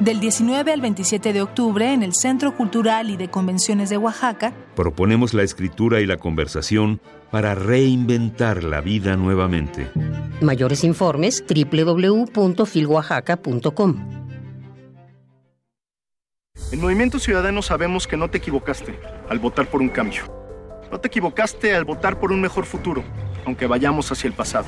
Del 0.00 0.18
19 0.18 0.72
al 0.72 0.80
27 0.80 1.32
de 1.32 1.42
octubre, 1.42 1.92
en 1.92 2.02
el 2.02 2.14
Centro 2.14 2.56
Cultural 2.56 3.10
y 3.10 3.16
de 3.16 3.28
Convenciones 3.28 3.90
de 3.90 3.98
Oaxaca, 3.98 4.54
proponemos 4.74 5.34
la 5.34 5.42
escritura 5.42 6.00
y 6.00 6.06
la 6.06 6.16
conversación 6.16 7.02
para 7.30 7.54
reinventar 7.54 8.64
la 8.64 8.80
vida 8.80 9.16
nuevamente. 9.16 9.90
Mayores 10.40 10.84
informes 10.84 11.44
www.filoaxaca.com. 11.46 14.19
En 16.72 16.80
Movimiento 16.80 17.18
Ciudadano 17.18 17.62
sabemos 17.62 18.06
que 18.06 18.16
no 18.16 18.30
te 18.30 18.38
equivocaste 18.38 18.98
al 19.28 19.38
votar 19.40 19.66
por 19.66 19.80
un 19.80 19.88
cambio. 19.88 20.22
No 20.90 21.00
te 21.00 21.08
equivocaste 21.08 21.74
al 21.74 21.84
votar 21.84 22.18
por 22.20 22.30
un 22.30 22.40
mejor 22.40 22.64
futuro, 22.64 23.02
aunque 23.44 23.66
vayamos 23.66 24.10
hacia 24.12 24.28
el 24.28 24.34
pasado. 24.34 24.66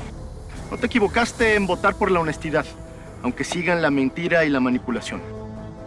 No 0.70 0.78
te 0.78 0.86
equivocaste 0.86 1.55
en 1.55 1.66
votar 1.66 1.97
por 1.97 2.11
la 2.11 2.20
honestidad, 2.20 2.64
aunque 3.22 3.45
sigan 3.45 3.82
la 3.82 3.90
mentira 3.90 4.45
y 4.45 4.51
la 4.51 4.59
manipulación. 4.59 5.20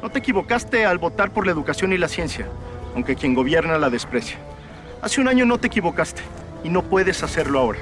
No 0.02 0.10
te 0.10 0.20
equivocaste 0.20 0.86
al 0.86 1.00
votar 1.00 1.32
por 1.32 1.46
la 1.46 1.52
educación 1.52 1.92
y 1.92 1.98
la 1.98 2.08
ciencia, 2.08 2.48
aunque 2.94 3.16
quien 3.16 3.34
gobierna 3.34 3.78
la 3.78 3.90
desprecia. 3.90 4.38
Hace 5.02 5.20
un 5.20 5.28
año 5.28 5.46
no 5.46 5.58
te 5.58 5.68
equivocaste 5.68 6.22
y 6.64 6.70
no 6.70 6.84
puedes 6.84 7.24
hacerlo 7.24 7.60
ahora. 7.60 7.80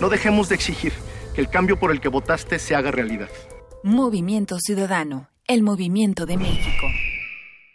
No 0.00 0.08
dejemos 0.08 0.48
de 0.48 0.54
exigir 0.54 0.92
que 1.34 1.40
el 1.40 1.48
cambio 1.48 1.78
por 1.78 1.90
el 1.90 2.00
que 2.00 2.08
votaste 2.08 2.58
se 2.58 2.74
haga 2.74 2.90
realidad. 2.90 3.28
Movimiento 3.82 4.58
Ciudadano, 4.60 5.28
el 5.46 5.62
movimiento 5.62 6.24
de 6.26 6.36
México. 6.36 6.86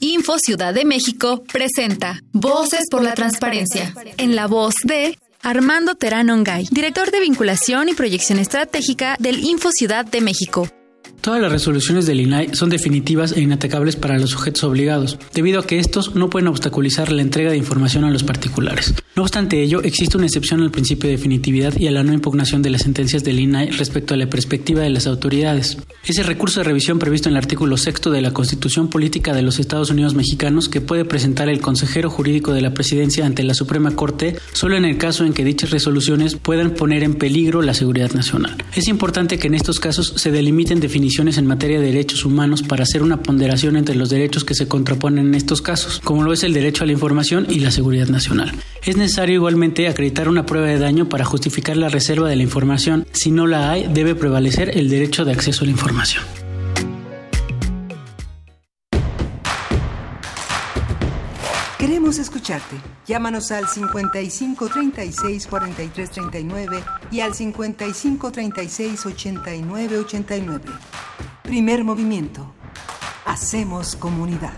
Info 0.00 0.38
Ciudad 0.38 0.72
de 0.72 0.86
México 0.86 1.44
presenta 1.52 2.22
Voces 2.32 2.86
por 2.90 3.02
la 3.02 3.14
Transparencia, 3.14 3.94
en 4.16 4.34
la 4.34 4.46
voz 4.46 4.74
de 4.84 5.18
Armando 5.42 5.94
Terán 5.94 6.30
Ongay, 6.30 6.68
director 6.70 7.10
de 7.10 7.20
vinculación 7.20 7.90
y 7.90 7.94
proyección 7.94 8.38
estratégica 8.38 9.16
del 9.18 9.40
Info 9.44 9.70
Ciudad 9.70 10.06
de 10.06 10.22
México. 10.22 10.68
Todas 11.20 11.42
las 11.42 11.52
resoluciones 11.52 12.06
del 12.06 12.20
INAI 12.20 12.54
son 12.54 12.70
definitivas 12.70 13.32
e 13.32 13.42
inatacables 13.42 13.94
para 13.94 14.18
los 14.18 14.30
sujetos 14.30 14.64
obligados, 14.64 15.18
debido 15.34 15.60
a 15.60 15.66
que 15.66 15.78
estos 15.78 16.14
no 16.14 16.30
pueden 16.30 16.48
obstaculizar 16.48 17.12
la 17.12 17.20
entrega 17.20 17.50
de 17.50 17.58
información 17.58 18.04
a 18.04 18.10
los 18.10 18.22
particulares. 18.22 18.94
No 19.16 19.22
obstante 19.22 19.62
ello, 19.62 19.82
existe 19.82 20.16
una 20.16 20.24
excepción 20.24 20.62
al 20.62 20.70
principio 20.70 21.10
de 21.10 21.16
definitividad 21.16 21.78
y 21.78 21.88
a 21.88 21.90
la 21.90 22.02
no 22.02 22.14
impugnación 22.14 22.62
de 22.62 22.70
las 22.70 22.82
sentencias 22.82 23.22
del 23.22 23.38
INAI 23.38 23.70
respecto 23.72 24.14
a 24.14 24.16
la 24.16 24.30
perspectiva 24.30 24.80
de 24.80 24.88
las 24.88 25.06
autoridades. 25.06 25.76
Ese 26.06 26.22
recurso 26.22 26.60
de 26.60 26.64
revisión 26.64 26.98
previsto 26.98 27.28
en 27.28 27.34
el 27.34 27.42
artículo 27.42 27.76
sexto 27.76 28.10
de 28.10 28.22
la 28.22 28.32
Constitución 28.32 28.88
Política 28.88 29.34
de 29.34 29.42
los 29.42 29.58
Estados 29.58 29.90
Unidos 29.90 30.14
Mexicanos 30.14 30.70
que 30.70 30.80
puede 30.80 31.04
presentar 31.04 31.50
el 31.50 31.60
consejero 31.60 32.08
jurídico 32.08 32.54
de 32.54 32.62
la 32.62 32.72
presidencia 32.72 33.26
ante 33.26 33.42
la 33.42 33.52
Suprema 33.52 33.94
Corte 33.94 34.36
solo 34.54 34.78
en 34.78 34.86
el 34.86 34.96
caso 34.96 35.26
en 35.26 35.34
que 35.34 35.44
dichas 35.44 35.70
resoluciones 35.70 36.36
puedan 36.36 36.70
poner 36.70 37.02
en 37.02 37.14
peligro 37.14 37.60
la 37.60 37.74
seguridad 37.74 38.12
nacional. 38.12 38.56
Es 38.74 38.88
importante 38.88 39.38
que 39.38 39.48
en 39.48 39.54
estos 39.54 39.80
casos 39.80 40.14
se 40.16 40.30
delimiten 40.30 40.80
definiciones 40.80 41.09
en 41.18 41.46
materia 41.46 41.80
de 41.80 41.86
derechos 41.86 42.24
humanos 42.24 42.62
para 42.62 42.84
hacer 42.84 43.02
una 43.02 43.20
ponderación 43.20 43.76
entre 43.76 43.96
los 43.96 44.10
derechos 44.10 44.44
que 44.44 44.54
se 44.54 44.68
contraponen 44.68 45.26
en 45.26 45.34
estos 45.34 45.60
casos, 45.60 46.00
como 46.04 46.22
lo 46.22 46.32
es 46.32 46.44
el 46.44 46.54
derecho 46.54 46.84
a 46.84 46.86
la 46.86 46.92
información 46.92 47.46
y 47.50 47.58
la 47.58 47.72
seguridad 47.72 48.06
nacional. 48.06 48.52
Es 48.84 48.96
necesario 48.96 49.34
igualmente 49.34 49.88
acreditar 49.88 50.28
una 50.28 50.46
prueba 50.46 50.68
de 50.68 50.78
daño 50.78 51.08
para 51.08 51.24
justificar 51.24 51.76
la 51.76 51.88
reserva 51.88 52.28
de 52.28 52.36
la 52.36 52.44
información. 52.44 53.06
Si 53.12 53.32
no 53.32 53.48
la 53.48 53.72
hay, 53.72 53.88
debe 53.92 54.14
prevalecer 54.14 54.78
el 54.78 54.88
derecho 54.88 55.24
de 55.24 55.32
acceso 55.32 55.64
a 55.64 55.66
la 55.66 55.72
información. 55.72 56.22
Queremos 61.80 62.18
escucharte. 62.18 62.76
Llámanos 63.06 63.50
al 63.50 63.66
55 63.66 64.68
36 64.68 65.46
43 65.46 66.10
39 66.10 66.84
y 67.10 67.20
al 67.20 67.34
55 67.34 68.30
36 68.30 69.06
89 69.06 69.98
89. 70.00 70.62
Primer 71.42 71.82
movimiento. 71.82 72.52
Hacemos 73.24 73.96
comunidad. 73.96 74.52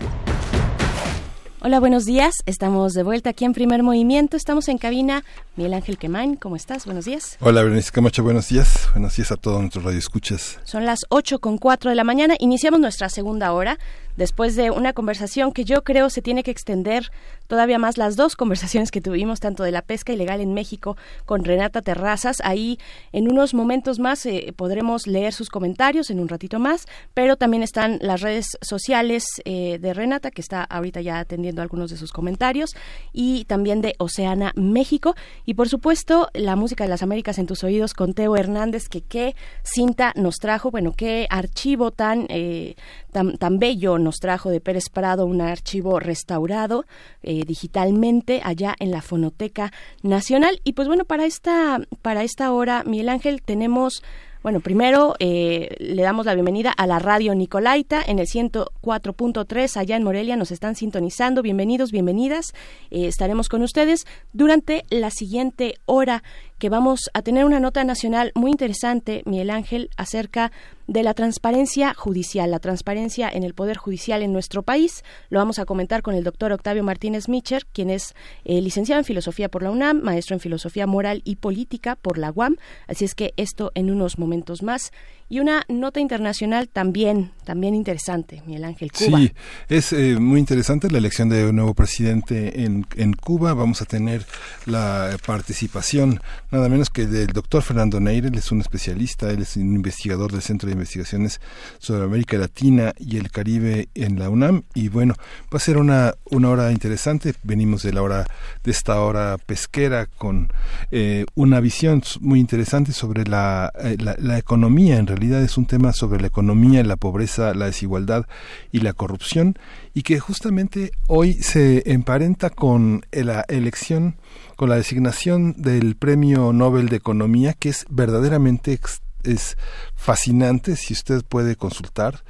Hola, 1.65 1.79
buenos 1.79 2.03
días. 2.03 2.33
Estamos 2.45 2.91
de 2.91 3.03
vuelta 3.03 3.29
aquí 3.29 3.45
en 3.45 3.53
Primer 3.53 3.83
Movimiento. 3.83 4.35
Estamos 4.35 4.67
en 4.67 4.77
cabina. 4.77 5.23
Miguel 5.55 5.75
Ángel 5.75 5.97
Quemain, 5.97 6.35
¿cómo 6.35 6.57
estás? 6.57 6.83
Buenos 6.83 7.05
días. 7.05 7.37
Hola, 7.39 7.63
Berenice 7.63 7.89
Camacho, 7.89 8.21
buenos 8.21 8.49
días. 8.49 8.89
Buenos 8.91 9.15
días 9.15 9.31
a 9.31 9.37
todos 9.37 9.61
nuestros 9.61 9.85
radioescuchas. 9.85 10.59
Son 10.65 10.85
las 10.85 11.05
8 11.07 11.39
con 11.39 11.57
4 11.57 11.89
de 11.89 11.95
la 11.95 12.03
mañana. 12.03 12.35
Iniciamos 12.37 12.81
nuestra 12.81 13.07
segunda 13.07 13.53
hora 13.53 13.79
después 14.17 14.55
de 14.55 14.71
una 14.71 14.93
conversación 14.93 15.51
que 15.51 15.65
yo 15.65 15.83
creo 15.83 16.09
se 16.09 16.21
tiene 16.21 16.43
que 16.43 16.51
extender 16.51 17.11
todavía 17.47 17.77
más 17.77 17.97
las 17.97 18.15
dos 18.15 18.35
conversaciones 18.35 18.91
que 18.91 19.01
tuvimos, 19.01 19.39
tanto 19.39 19.63
de 19.63 19.71
la 19.71 19.81
pesca 19.81 20.13
ilegal 20.13 20.41
en 20.41 20.53
México 20.53 20.97
con 21.25 21.43
Renata 21.43 21.81
Terrazas. 21.81 22.37
Ahí 22.43 22.79
en 23.11 23.29
unos 23.29 23.53
momentos 23.53 23.99
más 23.99 24.25
eh, 24.25 24.53
podremos 24.55 25.07
leer 25.07 25.33
sus 25.33 25.49
comentarios 25.49 26.09
en 26.09 26.19
un 26.19 26.27
ratito 26.27 26.59
más, 26.59 26.87
pero 27.13 27.35
también 27.35 27.63
están 27.63 27.99
las 28.01 28.21
redes 28.21 28.57
sociales 28.61 29.25
eh, 29.45 29.77
de 29.79 29.93
Renata, 29.93 30.31
que 30.31 30.41
está 30.41 30.63
ahorita 30.63 31.01
ya 31.01 31.19
atendiendo 31.19 31.61
algunos 31.61 31.91
de 31.91 31.97
sus 31.97 32.11
comentarios, 32.11 32.71
y 33.11 33.45
también 33.45 33.81
de 33.81 33.95
Oceana 33.99 34.51
México. 34.55 35.15
Y 35.45 35.53
por 35.53 35.69
supuesto, 35.69 36.29
la 36.33 36.55
música 36.55 36.83
de 36.83 36.89
las 36.89 37.03
Américas 37.03 37.37
en 37.37 37.47
tus 37.47 37.63
oídos 37.63 37.93
con 37.93 38.13
Teo 38.13 38.35
Hernández, 38.35 38.87
que 38.89 39.01
qué 39.01 39.35
cinta 39.63 40.13
nos 40.15 40.35
trajo, 40.35 40.71
bueno, 40.71 40.93
qué 40.95 41.27
archivo 41.29 41.91
tan, 41.91 42.25
eh, 42.29 42.75
tan, 43.11 43.37
tan 43.37 43.59
bello 43.59 43.99
nos 44.03 44.17
trajo 44.17 44.49
de 44.49 44.61
Pérez 44.61 44.89
Prado 44.89 45.25
un 45.25 45.41
archivo 45.41 45.99
restaurado 45.99 46.85
eh, 47.23 47.43
digitalmente 47.45 48.41
allá 48.43 48.75
en 48.79 48.91
la 48.91 49.01
Fonoteca 49.01 49.71
Nacional. 50.01 50.61
Y 50.63 50.73
pues 50.73 50.87
bueno, 50.87 51.05
para 51.05 51.25
esta, 51.25 51.81
para 52.01 52.23
esta 52.23 52.51
hora, 52.51 52.83
Miguel 52.85 53.09
Ángel, 53.09 53.41
tenemos 53.41 54.03
bueno, 54.43 54.59
primero 54.59 55.15
eh, 55.19 55.73
le 55.79 56.03
damos 56.03 56.25
la 56.25 56.33
bienvenida 56.33 56.73
a 56.75 56.85
la 56.85 56.99
radio 56.99 57.33
Nicolaita 57.33 58.03
en 58.05 58.19
el 58.19 58.27
104.3 58.27 59.77
allá 59.77 59.95
en 59.95 60.03
Morelia. 60.03 60.35
Nos 60.35 60.51
están 60.51 60.75
sintonizando. 60.75 61.41
Bienvenidos, 61.41 61.93
bienvenidas. 61.93 62.53
Eh, 62.91 63.07
estaremos 63.07 63.47
con 63.47 63.61
ustedes 63.61 64.05
durante 64.33 64.83
la 64.89 65.11
siguiente 65.11 65.75
hora 65.85 66.23
que 66.59 66.69
vamos 66.69 67.09
a 67.13 67.21
tener 67.21 67.45
una 67.45 67.59
nota 67.59 67.83
nacional 67.83 68.31
muy 68.35 68.51
interesante, 68.51 69.23
Miguel 69.25 69.49
Ángel, 69.49 69.89
acerca 69.97 70.51
de 70.87 71.03
la 71.03 71.13
transparencia 71.13 71.93
judicial, 71.93 72.51
la 72.51 72.59
transparencia 72.59 73.29
en 73.29 73.43
el 73.43 73.53
Poder 73.53 73.77
Judicial 73.77 74.21
en 74.21 74.33
nuestro 74.33 74.63
país. 74.63 75.03
Lo 75.29 75.39
vamos 75.39 75.59
a 75.59 75.65
comentar 75.65 76.01
con 76.01 76.15
el 76.15 76.23
doctor 76.23 76.51
Octavio 76.51 76.83
Martínez 76.83 77.29
Micher, 77.29 77.65
quien 77.71 77.89
es 77.89 78.13
eh, 78.43 78.61
licenciado 78.61 78.99
en 78.99 79.05
Filosofía 79.05 79.49
por 79.49 79.63
la 79.63 79.71
UNAM, 79.71 80.01
maestro 80.01 80.35
en 80.35 80.39
Filosofía 80.39 80.87
Moral 80.87 81.21
y 81.23 81.37
Política 81.37 81.95
por 81.95 82.17
la 82.17 82.31
UAM. 82.31 82.57
Así 82.87 83.05
es 83.05 83.15
que 83.15 83.33
esto 83.37 83.71
en 83.75 83.91
unos 83.91 84.19
momentos 84.19 84.61
más. 84.61 84.91
Y 85.33 85.39
una 85.39 85.63
nota 85.67 85.99
internacional 85.99 86.69
también, 86.69 87.31
también 87.43 87.73
interesante, 87.73 88.43
Miguel 88.45 88.65
Ángel 88.65 88.91
Cuba. 88.91 89.17
Sí, 89.17 89.31
es 89.67 89.91
eh, 89.91 90.19
muy 90.19 90.39
interesante 90.39 90.91
la 90.91 90.99
elección 90.99 91.27
de 91.27 91.47
un 91.47 91.55
nuevo 91.55 91.73
presidente 91.73 92.63
en, 92.63 92.85
en 92.97 93.13
Cuba. 93.13 93.55
Vamos 93.55 93.81
a 93.81 93.85
tener 93.85 94.27
la 94.67 95.17
participación 95.25 96.21
nada 96.51 96.69
menos 96.69 96.91
que 96.91 97.07
del 97.07 97.29
doctor 97.29 97.63
Fernando 97.63 97.99
Neire, 97.99 98.27
él 98.27 98.37
es 98.37 98.51
un 98.51 98.61
especialista, 98.61 99.31
él 99.31 99.41
es 99.41 99.57
un 99.57 99.73
investigador 99.73 100.31
del 100.31 100.43
Centro 100.43 100.67
de 100.67 100.73
Investigaciones 100.73 101.41
sobre 101.79 102.03
América 102.03 102.37
Latina 102.37 102.93
y 102.99 103.17
el 103.17 103.31
Caribe 103.31 103.89
en 103.95 104.19
la 104.19 104.29
UNAM. 104.29 104.65
Y 104.75 104.89
bueno, 104.89 105.15
va 105.51 105.57
a 105.57 105.59
ser 105.59 105.77
una, 105.77 106.13
una 106.29 106.51
hora 106.51 106.71
interesante. 106.71 107.33
Venimos 107.41 107.81
de 107.81 107.91
la 107.91 108.03
hora, 108.03 108.27
de 108.63 108.69
esta 108.69 109.01
hora 109.01 109.39
pesquera 109.43 110.05
con 110.05 110.53
eh, 110.91 111.25
una 111.33 111.59
visión 111.59 112.03
muy 112.21 112.39
interesante 112.39 112.91
sobre 112.91 113.23
la, 113.23 113.71
eh, 113.79 113.97
la, 113.99 114.15
la 114.19 114.37
economía. 114.37 114.97
En 114.97 115.07
realidad 115.07 115.22
es 115.23 115.57
un 115.57 115.65
tema 115.65 115.93
sobre 115.93 116.19
la 116.19 116.27
economía, 116.27 116.83
la 116.83 116.97
pobreza, 116.97 117.53
la 117.53 117.67
desigualdad 117.67 118.25
y 118.71 118.79
la 118.79 118.93
corrupción 118.93 119.57
y 119.93 120.03
que 120.03 120.19
justamente 120.19 120.91
hoy 121.07 121.33
se 121.33 121.91
emparenta 121.91 122.49
con 122.49 123.05
la 123.11 123.45
elección, 123.47 124.17
con 124.55 124.69
la 124.69 124.75
designación 124.75 125.53
del 125.57 125.95
Premio 125.95 126.51
Nobel 126.53 126.89
de 126.89 126.97
Economía, 126.97 127.53
que 127.53 127.69
es 127.69 127.85
verdaderamente 127.89 128.79
es 129.23 129.57
fascinante 129.95 130.75
si 130.75 130.93
usted 130.93 131.23
puede 131.23 131.55
consultar 131.55 132.23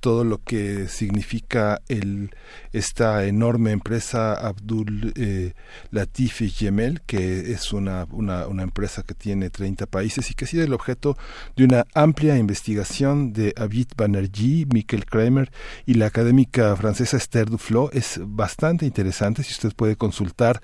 todo 0.00 0.24
lo 0.24 0.42
que 0.42 0.88
significa 0.88 1.80
el, 1.88 2.30
esta 2.72 3.24
enorme 3.26 3.72
empresa 3.72 4.34
Abdul 4.34 5.12
eh, 5.16 5.54
Latif 5.90 6.40
Yemel, 6.40 7.00
que 7.02 7.52
es 7.52 7.72
una, 7.72 8.06
una, 8.10 8.46
una, 8.46 8.62
empresa 8.62 9.02
que 9.02 9.14
tiene 9.14 9.50
30 9.50 9.86
países 9.86 10.30
y 10.30 10.34
que 10.34 10.44
ha 10.44 10.48
sido 10.48 10.64
el 10.64 10.72
objeto 10.72 11.16
de 11.56 11.64
una 11.64 11.86
amplia 11.94 12.38
investigación 12.38 13.32
de 13.32 13.52
Abid 13.56 13.88
Banerjee, 13.96 14.66
Michael 14.72 15.06
Kramer 15.06 15.50
y 15.86 15.94
la 15.94 16.06
académica 16.06 16.76
francesa 16.76 17.16
Esther 17.16 17.50
Duflo. 17.50 17.90
Es 17.92 18.20
bastante 18.22 18.86
interesante, 18.86 19.42
si 19.42 19.52
usted 19.52 19.74
puede 19.74 19.96
consultar. 19.96 20.60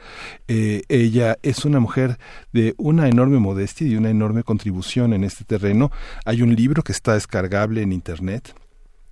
Eh, 0.48 0.82
ella 0.88 1.38
es 1.42 1.64
una 1.64 1.80
mujer 1.80 2.18
de 2.52 2.74
una 2.78 3.08
enorme 3.08 3.38
modestia 3.38 3.86
y 3.86 3.96
una 3.96 4.10
enorme 4.10 4.42
contribución 4.42 5.12
en 5.12 5.24
este 5.24 5.44
terreno. 5.44 5.90
Hay 6.24 6.42
un 6.42 6.54
libro 6.54 6.82
que 6.82 6.92
está 6.92 7.14
descargable 7.14 7.82
en 7.82 7.92
Internet 7.92 8.54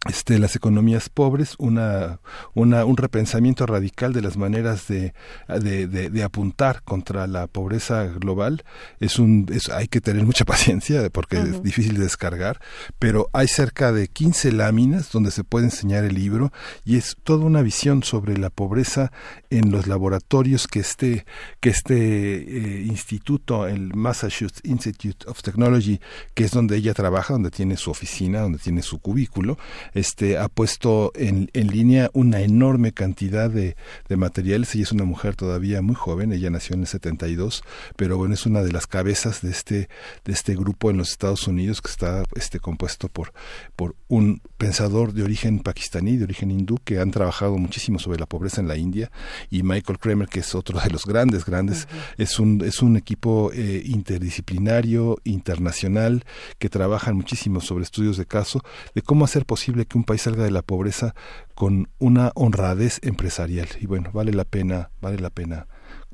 este, 0.09 0.39
las 0.41 0.57
economías 0.57 1.09
pobres, 1.09 1.55
una, 1.59 2.19
una, 2.55 2.85
un 2.85 2.97
repensamiento 2.97 3.67
radical 3.67 4.13
de 4.13 4.21
las 4.21 4.37
maneras 4.37 4.89
de, 4.89 5.15
de, 5.49 5.87
de, 5.87 6.23
apuntar 6.25 6.83
contra 6.83 7.29
la 7.29 7.47
pobreza 7.47 8.05
global. 8.07 8.65
Es 8.99 9.21
un, 9.21 9.47
es, 9.53 9.69
hay 9.69 9.87
que 9.87 10.01
tener 10.01 10.25
mucha 10.25 10.45
paciencia 10.53 11.09
porque 11.11 11.37
uh 11.37 11.43
-huh. 11.43 11.55
es 11.55 11.63
difícil 11.63 11.95
de 11.95 12.05
descargar, 12.05 12.61
pero 12.99 13.29
hay 13.33 13.47
cerca 13.47 13.93
de 13.93 14.09
15 14.09 14.53
láminas 14.53 15.13
donde 15.13 15.31
se 15.31 15.45
puede 15.45 15.67
enseñar 15.67 16.05
el 16.05 16.15
libro 16.15 16.53
y 16.85 16.97
es 16.97 17.17
toda 17.23 17.45
una 17.45 17.63
visión 17.63 18.03
sobre 18.03 18.37
la 18.37 18.51
pobreza 18.51 19.13
en 19.51 19.71
los 19.71 19.87
laboratorios 19.87 20.67
que 20.67 20.81
este, 20.81 21.27
que 21.61 21.71
este 21.71 21.95
eh, 21.95 22.83
instituto, 22.83 23.69
el 23.69 23.95
Massachusetts 23.95 24.61
Institute 24.65 25.27
of 25.29 25.43
Technology, 25.43 26.01
que 26.35 26.45
es 26.45 26.51
donde 26.51 26.77
ella 26.77 26.95
trabaja, 26.95 27.35
donde 27.35 27.51
tiene 27.51 27.77
su 27.77 27.91
oficina, 27.91 28.41
donde 28.41 28.59
tiene 28.59 28.83
su 28.83 28.99
cubículo, 28.99 29.59
este, 29.95 30.39
ha 30.39 30.49
puesto 30.49 31.13
en, 31.15 31.51
en 31.53 31.69
línea 31.69 32.11
una 32.13 32.41
enorme 32.41 32.93
cantidad 32.93 33.51
de, 33.51 33.77
de, 34.09 34.17
materiales. 34.17 34.75
Ella 34.75 34.85
es 34.85 34.93
una 34.93 35.05
mujer 35.05 35.37
todavía 35.37 35.83
muy 35.83 35.95
joven, 35.95 36.33
ella 36.33 36.51
nació 36.51 36.75
en 36.75 36.83
el 36.83 36.87
72, 36.87 37.63
pero 37.97 38.17
bueno, 38.17 38.35
es 38.35 38.47
una 38.47 38.63
de 38.63 38.73
las 38.73 38.87
cabezas 38.87 39.43
de 39.43 39.51
este, 39.51 39.89
de 40.25 40.33
este 40.33 40.55
grupo 40.55 40.91
en 40.91 40.97
los 40.97 41.11
Estados 41.11 41.47
Unidos 41.47 41.81
que 41.81 41.91
está 41.91 42.25
este, 42.35 42.61
compuesto 42.61 43.09
por, 43.09 43.33
por 43.77 43.95
un 44.09 44.41
pensador 44.59 45.13
de 45.13 45.23
origen 45.23 45.61
pakistaní, 45.61 46.17
de 46.17 46.25
origen 46.25 46.51
hindú, 46.51 46.79
que 46.85 46.99
han 46.99 47.11
trabajado 47.11 47.57
muchísimo 47.59 47.99
sobre 47.99 48.19
la 48.19 48.27
pobreza 48.27 48.61
en 48.61 48.69
la 48.69 48.77
India, 48.77 49.11
y 49.51 49.63
Michael 49.63 49.99
Kramer, 49.99 50.29
que 50.29 50.41
es 50.41 50.55
otro 50.55 50.81
de 50.81 50.91
los 50.91 51.05
grandes, 51.05 51.45
grandes, 51.45 51.85
uh 51.85 51.95
-huh. 51.95 52.23
es, 52.23 52.39
un, 52.39 52.63
es 52.65 52.83
un 52.83 52.97
equipo 52.97 53.51
eh, 53.53 53.83
interdisciplinario, 53.85 55.19
internacional, 55.25 56.25
que 56.59 56.69
trabajan 56.69 57.17
muchísimo 57.17 57.61
sobre 57.61 57.85
estudios 57.85 58.17
de 58.17 58.27
caso, 58.27 58.63
de 58.95 59.03
cómo 59.03 59.25
hacer 59.25 59.45
posible 59.45 59.82
que 59.87 59.99
un 59.99 60.05
país 60.05 60.23
salga 60.23 60.45
de 60.45 60.51
la 60.51 60.63
pobreza 60.63 61.15
con 61.55 61.89
una 61.99 62.33
honradez 62.35 63.01
empresarial. 63.03 63.69
Y 63.81 63.87
bueno, 63.87 64.11
vale 64.13 64.33
la 64.33 64.45
pena, 64.45 64.91
vale 65.01 65.19
la 65.19 65.31
pena 65.31 65.67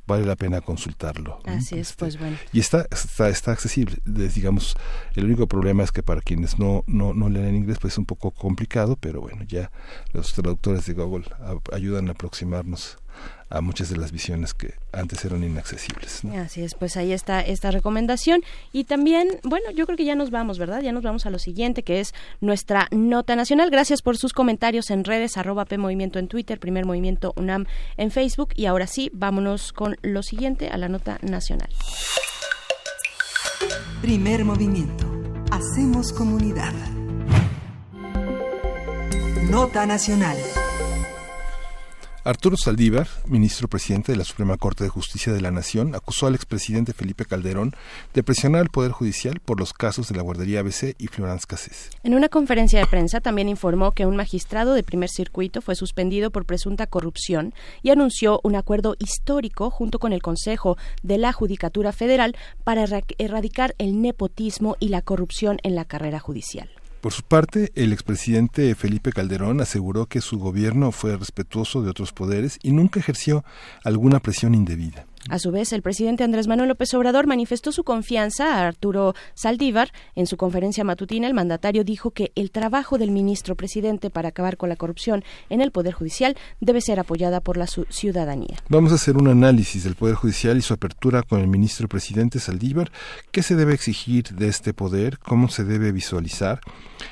vale 0.09 0.25
la 0.25 0.35
pena 0.35 0.59
consultarlo. 0.59 1.39
Así 1.45 1.77
es, 1.77 1.93
pues 1.93 2.19
bueno. 2.19 2.35
Y 2.51 2.59
está, 2.59 2.87
está, 2.91 3.29
está 3.29 3.51
accesible. 3.51 3.97
digamos, 4.05 4.75
el 5.15 5.25
único 5.25 5.47
problema 5.47 5.83
es 5.83 5.91
que 5.91 6.03
para 6.03 6.19
quienes 6.19 6.59
no, 6.59 6.83
no, 6.87 7.13
no 7.13 7.29
leen 7.29 7.55
inglés, 7.55 7.77
pues 7.79 7.93
es 7.93 7.97
un 7.99 8.05
poco 8.05 8.31
complicado, 8.31 8.97
pero 8.99 9.21
bueno, 9.21 9.43
ya 9.43 9.71
los 10.11 10.33
traductores 10.33 10.85
de 10.87 10.93
Google 10.93 11.25
ayudan 11.71 12.09
a 12.09 12.11
aproximarnos 12.11 12.97
a 13.49 13.61
muchas 13.61 13.89
de 13.89 13.97
las 13.97 14.11
visiones 14.11 14.53
que 14.53 14.75
antes 14.91 15.25
eran 15.25 15.43
inaccesibles. 15.43 16.23
¿no? 16.23 16.39
Así 16.39 16.61
es, 16.61 16.75
pues 16.75 16.97
ahí 16.97 17.11
está 17.11 17.41
esta 17.41 17.71
recomendación. 17.71 18.41
Y 18.71 18.83
también, 18.83 19.39
bueno, 19.43 19.71
yo 19.71 19.85
creo 19.85 19.97
que 19.97 20.05
ya 20.05 20.15
nos 20.15 20.29
vamos, 20.29 20.59
¿verdad? 20.59 20.81
Ya 20.81 20.91
nos 20.91 21.03
vamos 21.03 21.25
a 21.25 21.29
lo 21.29 21.39
siguiente, 21.39 21.83
que 21.83 21.99
es 21.99 22.13
nuestra 22.41 22.87
nota 22.91 23.35
nacional. 23.35 23.71
Gracias 23.71 24.01
por 24.01 24.17
sus 24.17 24.33
comentarios 24.33 24.89
en 24.91 25.03
redes, 25.03 25.37
arroba 25.37 25.65
P 25.65 25.77
Movimiento 25.77 26.19
en 26.19 26.27
Twitter, 26.27 26.59
Primer 26.59 26.85
Movimiento 26.85 27.33
UNAM 27.35 27.65
en 27.97 28.11
Facebook. 28.11 28.49
Y 28.55 28.65
ahora 28.65 28.87
sí, 28.87 29.09
vámonos 29.13 29.73
con 29.73 29.97
lo 30.01 30.21
siguiente, 30.21 30.69
a 30.69 30.77
la 30.77 30.87
nota 30.87 31.17
nacional. 31.21 31.69
Primer 34.01 34.45
Movimiento. 34.45 35.05
Hacemos 35.51 36.13
comunidad. 36.13 36.73
Nota 39.49 39.87
nacional. 39.87 40.37
Arturo 42.25 42.57
Saldívar, 42.57 43.07
ministro 43.27 43.69
presidente 43.69 44.11
de 44.11 44.17
la 44.17 44.25
Suprema 44.25 44.57
Corte 44.57 44.83
de 44.83 44.89
Justicia 44.89 45.31
de 45.31 45.39
la 45.39 45.51
Nación, 45.51 45.95
acusó 45.95 46.27
al 46.27 46.35
expresidente 46.35 46.91
Felipe 46.91 47.23
Calderón 47.23 47.73
de 48.13 48.23
presionar 48.23 48.61
al 48.61 48.69
Poder 48.69 48.91
Judicial 48.91 49.39
por 49.39 49.57
los 49.57 49.71
casos 49.71 50.09
de 50.09 50.15
la 50.17 50.21
guardería 50.21 50.59
ABC 50.59 50.95
y 50.97 51.07
Florence 51.07 51.45
Cassés. 51.47 51.89
En 52.03 52.13
una 52.13 52.27
conferencia 52.27 52.79
de 52.79 52.87
prensa 52.87 53.21
también 53.21 53.47
informó 53.47 53.93
que 53.93 54.05
un 54.05 54.17
magistrado 54.17 54.73
de 54.73 54.83
primer 54.83 55.09
circuito 55.09 55.61
fue 55.61 55.75
suspendido 55.75 56.29
por 56.29 56.45
presunta 56.45 56.87
corrupción 56.87 57.53
y 57.83 57.91
anunció 57.91 58.41
un 58.43 58.55
acuerdo 58.55 58.97
histórico 58.99 59.69
junto 59.69 59.97
con 59.99 60.11
el 60.11 60.21
Consejo 60.21 60.77
de 61.01 61.17
la 61.17 61.31
Judicatura 61.31 61.93
Federal 61.93 62.35
para 62.65 62.85
erradicar 63.17 63.75
el 63.77 64.01
nepotismo 64.01 64.75
y 64.81 64.89
la 64.89 65.01
corrupción 65.01 65.59
en 65.63 65.75
la 65.75 65.85
carrera 65.85 66.19
judicial. 66.19 66.69
Por 67.01 67.13
su 67.13 67.23
parte, 67.23 67.71
el 67.75 67.93
expresidente 67.93 68.75
Felipe 68.75 69.13
Calderón 69.13 69.61
aseguró 69.61 70.07
que 70.07 70.19
su 70.19 70.37
gobierno 70.37 70.91
fue 70.91 71.15
respetuoso 71.15 71.81
de 71.81 71.89
otros 71.89 72.11
poderes 72.11 72.59
y 72.61 72.71
nunca 72.71 72.99
ejerció 72.99 73.45
alguna 73.85 74.19
presión 74.19 74.53
indebida. 74.53 75.05
A 75.29 75.37
su 75.37 75.51
vez, 75.51 75.73
el 75.73 75.83
presidente 75.83 76.23
Andrés 76.23 76.47
Manuel 76.47 76.69
López 76.69 76.91
Obrador 76.95 77.27
manifestó 77.27 77.71
su 77.71 77.83
confianza 77.83 78.55
a 78.55 78.67
Arturo 78.67 79.13
Saldívar. 79.35 79.91
En 80.15 80.25
su 80.25 80.37
conferencia 80.37 80.83
matutina, 80.83 81.27
el 81.27 81.35
mandatario 81.35 81.83
dijo 81.83 82.09
que 82.09 82.31
el 82.33 82.49
trabajo 82.49 82.97
del 82.97 83.11
ministro 83.11 83.55
presidente 83.55 84.09
para 84.09 84.29
acabar 84.29 84.57
con 84.57 84.69
la 84.69 84.75
corrupción 84.75 85.23
en 85.49 85.61
el 85.61 85.69
Poder 85.69 85.93
Judicial 85.93 86.35
debe 86.61 86.81
ser 86.81 86.99
apoyada 86.99 87.41
por 87.41 87.57
la 87.57 87.67
ciudadanía. 87.67 88.57
Vamos 88.69 88.91
a 88.91 88.95
hacer 88.95 89.17
un 89.17 89.27
análisis 89.27 89.83
del 89.83 89.93
Poder 89.93 90.15
Judicial 90.15 90.57
y 90.57 90.61
su 90.63 90.73
apertura 90.73 91.21
con 91.21 91.41
el 91.41 91.47
ministro 91.47 91.87
presidente 91.87 92.39
Saldívar. 92.39 92.91
¿Qué 93.31 93.43
se 93.43 93.55
debe 93.55 93.75
exigir 93.75 94.29
de 94.29 94.47
este 94.47 94.73
poder? 94.73 95.19
¿Cómo 95.19 95.47
se 95.49 95.63
debe 95.63 95.91
visualizar? 95.91 96.59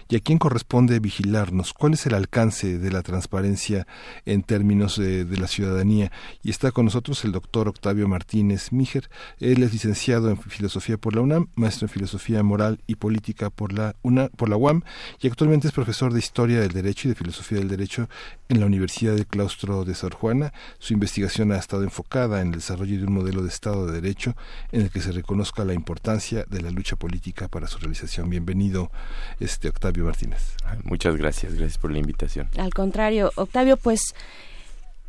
¿Y 0.10 0.16
a 0.16 0.20
quién 0.22 0.40
corresponde 0.40 1.00
vigilarnos? 1.00 1.74
¿Cuál 1.74 1.94
es 1.94 2.06
el 2.08 2.16
alcance 2.16 2.80
de 2.80 2.92
la 2.92 3.04
transparencia 3.04 3.86
en 4.26 4.42
términos 4.42 4.98
de, 4.98 5.24
de 5.24 5.38
la 5.38 5.48
ciudadanía? 5.48 6.12
Y 6.42 6.50
está 6.50 6.72
con 6.72 6.86
nosotros 6.86 7.24
el 7.24 7.32
doctor 7.32 7.68
Octavio 7.68 8.07
Martínez 8.08 8.72
Mijer. 8.72 9.10
Él 9.40 9.64
es 9.64 9.72
licenciado 9.72 10.30
en 10.30 10.38
Filosofía 10.38 10.98
por 10.98 11.16
la 11.16 11.22
UNAM, 11.22 11.50
maestro 11.56 11.88
en 11.88 11.94
Filosofía 11.94 12.42
Moral 12.44 12.80
y 12.88 12.96
Política 12.96 13.50
por 13.50 13.74
la, 13.74 13.96
UNA, 14.02 14.30
por 14.30 14.50
la 14.50 14.58
UAM 14.58 14.84
y 15.22 15.28
actualmente 15.28 15.68
es 15.68 15.74
profesor 15.74 16.14
de 16.14 16.20
Historia 16.20 16.60
del 16.60 16.72
Derecho 16.72 17.08
y 17.08 17.10
de 17.10 17.16
Filosofía 17.16 17.60
del 17.60 17.68
Derecho 17.68 18.10
en 18.50 18.60
la 18.60 18.66
Universidad 18.66 19.14
del 19.14 19.28
Claustro 19.28 19.86
de 19.86 19.96
Sor 19.96 20.14
Juana. 20.14 20.54
Su 20.80 20.94
investigación 20.94 21.52
ha 21.52 21.58
estado 21.58 21.84
enfocada 21.84 22.42
en 22.42 22.48
el 22.48 22.56
desarrollo 22.56 22.98
de 22.98 23.06
un 23.06 23.14
modelo 23.14 23.42
de 23.42 23.50
Estado 23.50 23.86
de 23.86 24.02
Derecho 24.02 24.36
en 24.72 24.82
el 24.82 24.90
que 24.90 25.02
se 25.02 25.12
reconozca 25.12 25.66
la 25.66 25.74
importancia 25.74 26.46
de 26.50 26.62
la 26.62 26.72
lucha 26.72 26.96
política 26.96 27.48
para 27.48 27.68
su 27.68 27.80
realización. 27.80 28.30
Bienvenido, 28.30 28.92
este 29.40 29.70
Octavio 29.70 30.06
Martínez. 30.06 30.56
Muchas 30.84 31.16
gracias, 31.18 31.54
gracias 31.54 31.78
por 31.78 31.92
la 31.92 32.00
invitación. 32.00 32.50
Al 32.58 32.74
contrario, 32.74 33.32
Octavio, 33.36 33.78
pues 33.78 34.14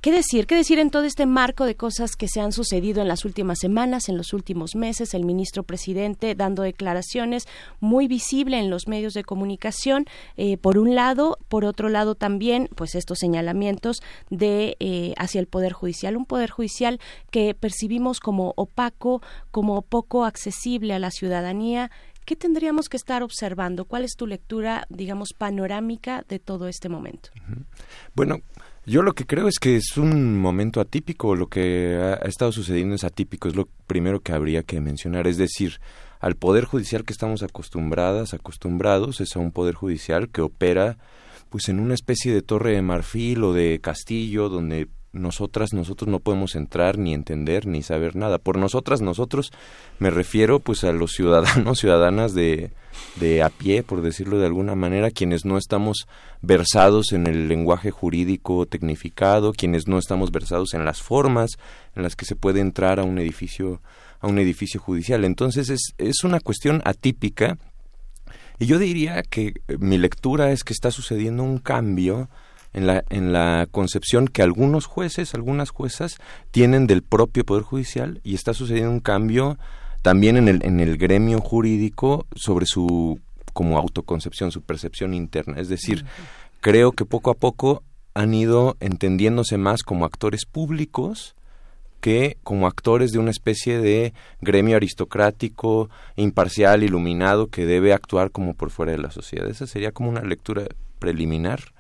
¿Qué 0.01 0.13
decir? 0.13 0.47
¿Qué 0.47 0.55
decir 0.55 0.79
en 0.79 0.91
todo 0.91 1.03
este 1.03 1.27
marco 1.27 1.65
de 1.65 1.75
cosas 1.75 2.15
que 2.15 2.29
se 2.29 2.41
han 2.41 2.53
sucedido 2.53 3.03
en 3.03 3.09
las 3.09 3.25
últimas 3.25 3.59
semanas, 3.59 4.09
en 4.09 4.17
los 4.17 4.33
últimos 4.33 4.77
meses? 4.77 5.13
El 5.13 5.25
ministro 5.25 5.65
presidente 5.65 6.37
dando 6.37 6.63
declaraciones 6.63 7.49
muy 7.81 8.07
visible 8.07 8.61
en 8.61 8.71
los 8.71 8.87
medios 8.87 9.13
de 9.13 9.25
comunicación, 9.25 10.05
eh, 10.37 10.57
por 10.57 10.79
un 10.79 10.95
lado, 10.95 11.39
por 11.49 11.65
otro 11.65 11.89
lado 11.89 12.15
también, 12.15 12.69
pues 12.77 12.95
estos 12.95 13.19
señalamientos 13.19 14.01
de 14.31 14.77
eh, 14.79 15.15
hacia 15.17 15.41
el 15.41 15.49
poder 15.49 15.73
judicial, 15.73 16.17
un 16.17 16.27
poder 16.27 16.51
judicial 16.51 17.01
que 17.33 17.55
percibimos 17.55 18.21
como 18.21 18.55
opaco, 18.57 19.21
como 19.51 19.83
poco 19.83 20.25
accesible 20.25 20.95
a 20.95 21.01
la 21.01 21.11
ciudadanía 21.11 21.91
¿qué 22.25 22.37
tendríamos 22.37 22.91
que 22.91 22.99
estar 22.99 23.23
observando? 23.23 23.87
¿Cuál 23.87 24.05
es 24.05 24.15
tu 24.15 24.27
lectura, 24.27 24.87
digamos, 24.91 25.33
panorámica 25.33 26.27
de 26.29 26.39
todo 26.39 26.69
este 26.69 26.91
momento? 26.91 27.31
Bueno, 28.15 28.43
yo 28.89 29.03
lo 29.03 29.15
que 29.15 29.27
creo 29.27 29.49
es 29.49 29.59
que 29.59 29.77
es 29.77 29.99
un 29.99 30.39
momento 30.41 30.81
atípico, 30.81 31.37
lo 31.37 31.49
que 31.49 31.97
ha, 31.97 32.27
estado 32.27 32.53
sucediendo 32.53 32.95
es 32.95 33.05
atípico, 33.05 33.47
es 33.47 33.55
lo 33.55 33.69
primero 33.87 34.21
que 34.21 34.33
habría 34.33 34.63
que 34.63 34.81
mencionar, 34.81 35.27
es 35.27 35.37
decir, 35.37 35.81
al 36.21 36.37
poder 36.37 36.65
judicial 36.65 37.05
que 37.05 37.13
estamos 37.13 37.43
acostumbradas, 37.43 38.33
acostumbrados, 38.33 39.21
es 39.21 39.37
a 39.37 39.41
un 39.41 39.53
poder 39.53 39.75
judicial 39.75 40.31
que 40.31 40.41
opera 40.41 40.97
pues 41.51 41.69
en 41.69 41.81
una 41.81 41.95
especie 41.95 42.33
de 42.33 42.43
torre 42.43 42.73
de 42.73 42.83
marfil 42.83 43.45
o 43.45 43.53
de 43.53 43.79
castillo 43.81 44.49
donde 44.49 44.89
nosotras, 45.13 45.73
nosotros 45.73 46.09
no 46.09 46.21
podemos 46.21 46.55
entrar 46.55 46.99
ni 46.99 47.15
entender 47.15 47.67
ni 47.67 47.83
saber 47.83 48.17
nada. 48.17 48.39
Por 48.39 48.59
nosotras, 48.59 49.01
nosotros 49.01 49.53
me 49.99 50.11
refiero 50.11 50.61
pues 50.61 50.85
a 50.85 50.93
los 50.93 51.13
ciudadanos, 51.13 51.79
ciudadanas 51.81 52.35
de, 52.35 52.71
de 53.17 53.43
a 53.43 53.49
pie, 53.49 53.83
por 53.83 54.03
decirlo 54.03 54.39
de 54.39 54.47
alguna 54.47 54.75
manera, 54.75 55.11
quienes 55.11 55.45
no 55.45 55.59
estamos 55.59 56.07
versados 56.43 57.13
en 57.13 57.27
el 57.27 57.49
lenguaje 57.49 57.91
jurídico 57.91 58.67
tecnificado, 58.67 59.53
quienes 59.53 59.89
no 59.89 59.99
estamos 59.99 60.31
versados 60.31 60.75
en 60.75 60.85
las 60.85 61.03
formas 61.03 61.53
en 61.97 62.03
las 62.03 62.17
que 62.17 62.25
se 62.25 62.37
puede 62.37 62.61
entrar 62.61 63.01
a 63.01 63.05
un 63.05 63.19
edificio 63.19 63.81
a 64.21 64.27
un 64.27 64.39
edificio 64.39 64.81
judicial. 64.81 65.25
Entonces 65.25 65.71
es, 65.71 65.95
es 65.97 66.25
una 66.25 66.41
cuestión 66.41 66.83
atípica 66.85 67.57
y 68.59 68.67
yo 68.67 68.79
diría 68.79 69.23
que 69.23 69.55
mi 69.79 69.99
lectura 69.99 70.51
es 70.51 70.65
que 70.65 70.73
está 70.73 70.91
sucediendo 70.91 71.45
un 71.45 71.59
cambio 71.59 72.29
en 72.79 72.87
la, 72.87 73.05
en 73.11 73.33
la 73.33 73.67
concepción 73.71 74.29
que 74.29 74.43
algunos 74.43 74.87
jueces, 74.87 75.35
algunas 75.35 75.71
juezas 75.71 76.19
tienen 76.53 76.87
del 76.87 77.03
propio 77.03 77.45
Poder 77.45 77.65
Judicial 77.65 78.21
y 78.23 78.35
está 78.35 78.55
sucediendo 78.55 78.93
un 78.93 79.01
cambio 79.01 79.59
también 80.03 80.37
en 80.37 80.47
el, 80.47 80.65
en 80.65 80.79
el 80.79 80.97
gremio 80.97 81.41
jurídico 81.41 82.27
sobre 82.37 82.67
su 82.67 83.21
como 83.53 83.79
autoconcepción, 83.79 84.53
su 84.53 84.63
percepción 84.63 85.13
interna. 85.13 85.59
Es 85.59 85.69
decir, 85.69 86.05
creo 86.61 86.93
que 86.93 87.05
poco 87.05 87.33
a 87.33 87.35
poco 87.35 87.83
han 88.15 88.33
ido 88.33 88.77
entendiéndose 88.79 89.59
más 89.59 89.83
como 89.83 90.05
actores 90.05 90.47
públicos 90.47 91.35
que 92.01 92.37
como 92.45 92.69
actores 92.69 93.11
de 93.11 93.19
una 93.19 93.33
especie 93.33 93.81
de 93.81 94.13
gremio 94.41 94.77
aristocrático, 94.77 95.91
imparcial, 96.15 96.85
iluminado, 96.85 97.49
que 97.49 97.67
debe 97.67 97.93
actuar 97.93 98.31
como 98.31 98.55
por 98.55 98.71
fuera 98.71 98.93
de 98.93 98.99
la 98.99 99.11
sociedad. 99.11 99.49
Esa 99.49 99.67
sería 99.67 99.91
como 99.91 100.11
una 100.11 100.23
lectura 100.23 100.63
preliminar 101.01 101.73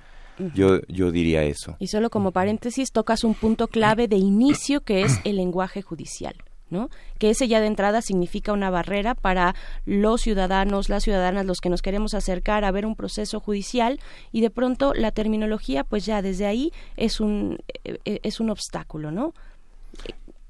yo, 0.54 0.80
yo 0.88 1.10
diría 1.10 1.42
eso. 1.42 1.76
Y 1.78 1.88
solo 1.88 2.10
como 2.10 2.32
paréntesis, 2.32 2.92
tocas 2.92 3.24
un 3.24 3.34
punto 3.34 3.68
clave 3.68 4.08
de 4.08 4.16
inicio 4.16 4.80
que 4.82 5.02
es 5.02 5.20
el 5.24 5.36
lenguaje 5.36 5.82
judicial. 5.82 6.34
¿no? 6.70 6.90
Que 7.18 7.30
ese 7.30 7.48
ya 7.48 7.60
de 7.60 7.66
entrada 7.66 8.02
significa 8.02 8.52
una 8.52 8.70
barrera 8.70 9.14
para 9.14 9.54
los 9.86 10.20
ciudadanos, 10.20 10.88
las 10.88 11.04
ciudadanas, 11.04 11.46
los 11.46 11.60
que 11.60 11.70
nos 11.70 11.82
queremos 11.82 12.14
acercar 12.14 12.64
a 12.64 12.70
ver 12.70 12.86
un 12.86 12.94
proceso 12.94 13.40
judicial 13.40 14.00
y 14.32 14.40
de 14.40 14.50
pronto 14.50 14.92
la 14.94 15.10
terminología, 15.10 15.84
pues 15.84 16.04
ya 16.04 16.22
desde 16.22 16.46
ahí 16.46 16.72
es 16.96 17.20
un 17.20 17.58
eh, 17.84 17.98
eh, 18.04 18.20
es 18.22 18.40
un 18.40 18.50
obstáculo, 18.50 19.10
¿no? 19.10 19.32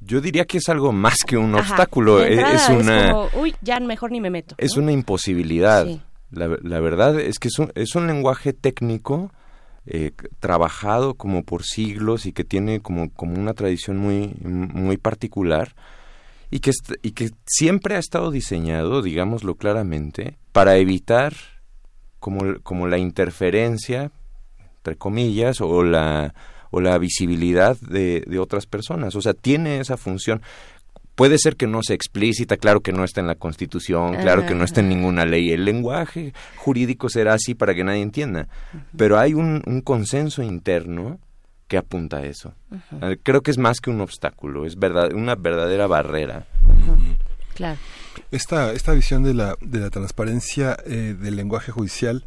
Yo 0.00 0.20
diría 0.20 0.44
que 0.44 0.58
es 0.58 0.68
algo 0.68 0.92
más 0.92 1.16
que 1.26 1.36
un 1.36 1.54
obstáculo, 1.54 2.18
De 2.18 2.34
es, 2.34 2.68
una 2.68 3.12
como, 3.12 3.28
uy, 3.42 3.54
ya 3.62 3.80
mejor 3.80 4.12
ni 4.12 4.20
me 4.20 4.30
meto. 4.30 4.54
es 4.58 4.76
¿no? 4.76 4.82
una 4.82 4.92
imposibilidad. 4.92 5.86
Sí. 5.86 6.00
La, 6.30 6.48
la 6.62 6.80
verdad 6.80 7.18
es 7.18 7.38
que 7.38 7.48
es 7.48 7.58
un, 7.58 7.72
es 7.74 7.94
un 7.94 8.06
lenguaje 8.06 8.52
técnico 8.52 9.32
eh, 9.90 10.12
trabajado 10.38 11.14
como 11.14 11.44
por 11.44 11.64
siglos 11.64 12.26
y 12.26 12.32
que 12.32 12.44
tiene 12.44 12.80
como, 12.80 13.10
como 13.10 13.40
una 13.40 13.54
tradición 13.54 13.96
muy, 13.96 14.34
muy 14.42 14.98
particular 14.98 15.74
y 16.50 16.60
que, 16.60 16.72
y 17.02 17.12
que 17.12 17.30
siempre 17.46 17.96
ha 17.96 17.98
estado 17.98 18.30
diseñado, 18.30 19.00
digámoslo 19.00 19.54
claramente, 19.54 20.36
para 20.52 20.76
evitar 20.76 21.34
como, 22.18 22.60
como 22.62 22.86
la 22.86 22.98
interferencia, 22.98 24.10
entre 24.76 24.96
comillas, 24.96 25.60
o 25.60 25.82
la, 25.82 26.34
o 26.70 26.80
la 26.80 26.98
visibilidad 26.98 27.78
de, 27.80 28.24
de 28.26 28.38
otras 28.38 28.66
personas. 28.66 29.14
O 29.14 29.22
sea, 29.22 29.34
tiene 29.34 29.80
esa 29.80 29.96
función. 29.96 30.42
Puede 31.18 31.36
ser 31.38 31.56
que 31.56 31.66
no 31.66 31.80
sea 31.82 31.96
explícita, 31.96 32.56
claro 32.56 32.80
que 32.80 32.92
no 32.92 33.02
está 33.02 33.20
en 33.20 33.26
la 33.26 33.34
Constitución, 33.34 34.14
claro 34.14 34.46
que 34.46 34.54
no 34.54 34.62
está 34.62 34.82
en 34.82 34.88
ninguna 34.88 35.26
ley. 35.26 35.50
El 35.50 35.64
lenguaje 35.64 36.32
jurídico 36.54 37.08
será 37.08 37.34
así 37.34 37.56
para 37.56 37.74
que 37.74 37.82
nadie 37.82 38.02
entienda. 38.02 38.46
Pero 38.96 39.18
hay 39.18 39.34
un, 39.34 39.60
un 39.66 39.80
consenso 39.80 40.44
interno 40.44 41.18
que 41.66 41.76
apunta 41.76 42.18
a 42.18 42.24
eso. 42.24 42.54
Eh, 43.02 43.16
Creo 43.24 43.42
que 43.42 43.50
es 43.50 43.58
más 43.58 43.80
que 43.80 43.90
un 43.90 44.00
obstáculo, 44.00 44.64
es 44.64 44.78
verdad, 44.78 45.12
una 45.12 45.34
verdadera 45.34 45.88
barrera. 45.88 46.46
Claro. 47.56 47.78
Esta, 48.30 48.70
esta 48.70 48.92
visión 48.92 49.24
de 49.24 49.34
la, 49.34 49.56
de 49.60 49.80
la 49.80 49.90
transparencia 49.90 50.76
eh, 50.86 51.16
del 51.18 51.34
lenguaje 51.34 51.72
judicial, 51.72 52.24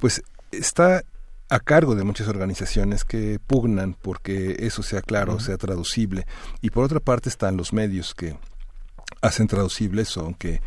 pues 0.00 0.22
está 0.50 1.02
a 1.50 1.60
cargo 1.60 1.94
de 1.96 2.04
muchas 2.04 2.28
organizaciones 2.28 3.04
que 3.04 3.38
pugnan 3.44 3.94
porque 4.00 4.56
eso 4.60 4.82
sea 4.82 5.02
claro, 5.02 5.40
sea 5.40 5.56
traducible. 5.58 6.26
Y 6.62 6.70
por 6.70 6.84
otra 6.84 7.00
parte 7.00 7.28
están 7.28 7.56
los 7.56 7.72
medios 7.72 8.14
que 8.14 8.36
hacen 9.20 9.48
traducibles, 9.48 10.16
aunque 10.16 10.60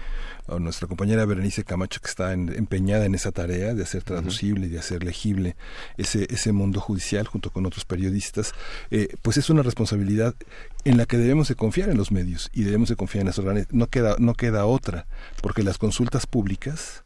o 0.46 0.60
nuestra 0.60 0.90
compañera 0.90 1.24
Berenice 1.26 1.64
Camacho 1.64 2.02
que 2.02 2.10
está 2.10 2.34
en- 2.34 2.54
empeñada 2.54 3.06
en 3.06 3.16
esa 3.16 3.32
tarea 3.32 3.74
de 3.74 3.82
hacer 3.82 4.04
traducible 4.04 4.66
y 4.66 4.70
de 4.70 4.78
hacer 4.80 5.02
legible 5.06 5.56
ese, 5.98 6.28
ese 6.30 6.52
mundo 6.52 6.82
judicial 6.82 7.26
junto 7.28 7.50
con 7.50 7.66
otros 7.66 7.86
periodistas, 7.86 8.52
eh, 8.92 9.08
pues 9.22 9.38
es 9.38 9.50
una 9.50 9.64
responsabilidad 9.64 10.36
en 10.84 10.98
la 10.98 11.06
que 11.06 11.18
debemos 11.18 11.48
de 11.48 11.56
confiar 11.56 11.90
en 11.90 11.98
los 11.98 12.12
medios 12.12 12.50
y 12.52 12.64
debemos 12.64 12.90
de 12.90 12.98
confiar 12.98 13.22
en 13.22 13.28
las 13.28 13.40
organizaciones. 13.40 13.74
No 13.80 13.88
queda, 13.88 14.18
no 14.20 14.34
queda 14.34 14.66
otra, 14.66 15.08
porque 15.42 15.64
las 15.64 15.78
consultas 15.78 16.28
públicas 16.28 17.06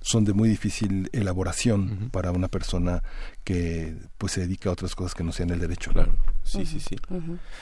son 0.00 0.24
de 0.24 0.32
muy 0.32 0.48
difícil 0.48 1.08
elaboración 1.12 2.08
para 2.12 2.30
una 2.32 2.48
persona 2.48 3.02
que 3.44 3.94
pues 4.16 4.32
se 4.32 4.40
dedica 4.42 4.70
a 4.70 4.72
otras 4.72 4.94
cosas 4.94 5.14
que 5.14 5.24
no 5.24 5.32
sean 5.32 5.50
el 5.50 5.58
derecho. 5.60 5.90
Claro. 5.92 6.14
Sí, 6.44 6.64
sí, 6.66 6.80
sí. 6.80 6.96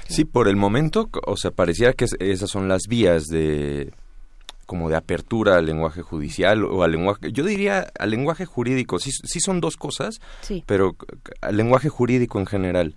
Sí, 0.09 0.25
por 0.25 0.49
el 0.49 0.57
momento, 0.57 1.09
o 1.27 1.37
sea, 1.37 1.51
pareciera 1.51 1.93
que 1.93 2.05
es- 2.05 2.17
esas 2.21 2.51
son 2.51 2.69
las 2.69 2.83
vías 2.89 3.25
de 3.25 3.93
como 4.67 4.89
de 4.91 4.97
apertura 4.97 5.57
al 5.59 5.67
lenguaje 5.67 6.03
judicial 6.03 6.65
o 6.65 6.83
al 6.83 6.91
lenguaje, 6.91 7.31
yo 7.31 7.45
diría 7.45 7.87
al 8.01 8.11
lenguaje 8.11 8.47
jurídico, 8.47 8.99
sí, 8.99 9.13
sí 9.13 9.39
son 9.39 9.61
dos 9.61 9.77
cosas, 9.77 10.19
Sí. 10.41 10.65
pero 10.67 10.97
al 11.41 11.57
lenguaje 11.57 11.89
jurídico 11.89 12.41
en 12.41 12.47
general. 12.47 12.97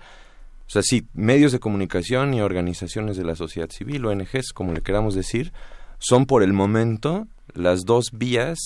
O 0.67 0.71
sea, 0.71 0.81
sí, 0.81 1.05
medios 1.13 1.51
de 1.51 1.59
comunicación 1.59 2.33
y 2.33 2.41
organizaciones 2.41 3.17
de 3.17 3.23
la 3.23 3.35
sociedad 3.35 3.69
civil, 3.69 4.05
ONGs, 4.05 4.51
como 4.53 4.73
le 4.73 4.81
queramos 4.81 5.13
decir, 5.13 5.53
son 5.99 6.25
por 6.25 6.41
el 6.43 6.53
momento 6.53 7.27
las 7.53 7.81
dos 7.85 8.07
vías 8.13 8.57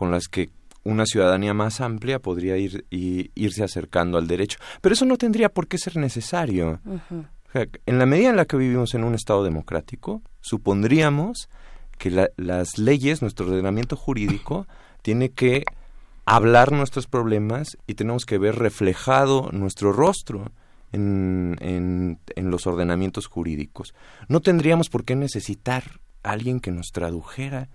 con 0.00 0.10
las 0.10 0.28
que 0.28 0.48
una 0.82 1.04
ciudadanía 1.04 1.52
más 1.52 1.82
amplia 1.82 2.20
podría 2.20 2.56
ir, 2.56 2.86
y- 2.90 3.30
irse 3.34 3.62
acercando 3.62 4.16
al 4.16 4.26
derecho. 4.26 4.58
Pero 4.80 4.94
eso 4.94 5.04
no 5.04 5.18
tendría 5.18 5.50
por 5.50 5.68
qué 5.68 5.76
ser 5.76 5.98
necesario. 5.98 6.80
Ujú. 6.86 7.18
O 7.20 7.52
sea, 7.52 7.66
en 7.84 7.98
la 7.98 8.06
medida 8.06 8.30
en 8.30 8.36
la 8.36 8.46
que 8.46 8.56
vivimos 8.56 8.94
en 8.94 9.04
un 9.04 9.14
Estado 9.14 9.44
democrático, 9.44 10.22
supondríamos 10.40 11.50
que 11.98 12.10
la- 12.10 12.30
las 12.38 12.78
leyes, 12.78 13.20
nuestro 13.20 13.44
ordenamiento 13.46 13.94
jurídico, 13.94 14.66
tiene 15.02 15.28
que 15.32 15.64
hablar 16.24 16.72
nuestros 16.72 17.06
problemas 17.06 17.76
y 17.86 17.92
tenemos 17.92 18.24
que 18.24 18.38
ver 18.38 18.56
reflejado 18.56 19.50
nuestro 19.52 19.92
rostro 19.92 20.50
en, 20.92 21.58
en, 21.60 22.18
en 22.36 22.50
los 22.50 22.66
ordenamientos 22.66 23.26
jurídicos. 23.26 23.92
No 24.28 24.40
tendríamos 24.40 24.88
por 24.88 25.04
qué 25.04 25.14
necesitar 25.14 26.00
a 26.22 26.30
alguien 26.30 26.58
que 26.60 26.70
nos 26.70 26.86
tradujera 26.90 27.68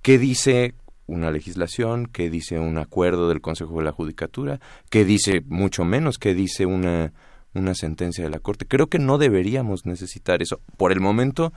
qué 0.00 0.16
dice 0.18 0.72
una 1.08 1.32
legislación, 1.32 2.06
qué 2.06 2.30
dice 2.30 2.60
un 2.60 2.78
acuerdo 2.78 3.28
del 3.28 3.40
Consejo 3.40 3.78
de 3.78 3.84
la 3.84 3.92
Judicatura, 3.92 4.60
qué 4.90 5.04
dice 5.04 5.42
mucho 5.46 5.84
menos, 5.84 6.18
qué 6.18 6.34
dice 6.34 6.66
una, 6.66 7.12
una 7.54 7.74
sentencia 7.74 8.22
de 8.22 8.30
la 8.30 8.38
Corte. 8.38 8.66
Creo 8.66 8.86
que 8.86 9.00
no 9.00 9.18
deberíamos 9.18 9.86
necesitar 9.86 10.42
eso. 10.42 10.60
Por 10.76 10.92
el 10.92 11.00
momento 11.00 11.52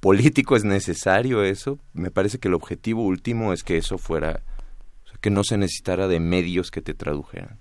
político 0.00 0.56
es 0.56 0.64
necesario 0.64 1.42
eso. 1.42 1.78
Me 1.94 2.10
parece 2.10 2.38
que 2.38 2.48
el 2.48 2.54
objetivo 2.54 3.02
último 3.02 3.52
es 3.52 3.62
que 3.62 3.78
eso 3.78 3.96
fuera, 3.96 4.42
que 5.20 5.30
no 5.30 5.44
se 5.44 5.56
necesitara 5.56 6.08
de 6.08 6.20
medios 6.20 6.70
que 6.70 6.82
te 6.82 6.94
tradujeran. 6.94 7.58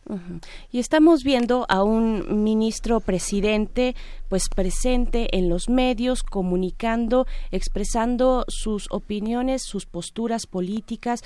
Y 0.71 0.79
estamos 0.79 1.23
viendo 1.23 1.65
a 1.69 1.83
un 1.83 2.43
ministro 2.43 2.99
presidente 2.99 3.95
pues 4.29 4.49
presente 4.49 5.37
en 5.37 5.49
los 5.49 5.69
medios, 5.69 6.23
comunicando, 6.23 7.27
expresando 7.51 8.45
sus 8.47 8.87
opiniones, 8.89 9.63
sus 9.63 9.85
posturas 9.85 10.47
políticas, 10.47 11.23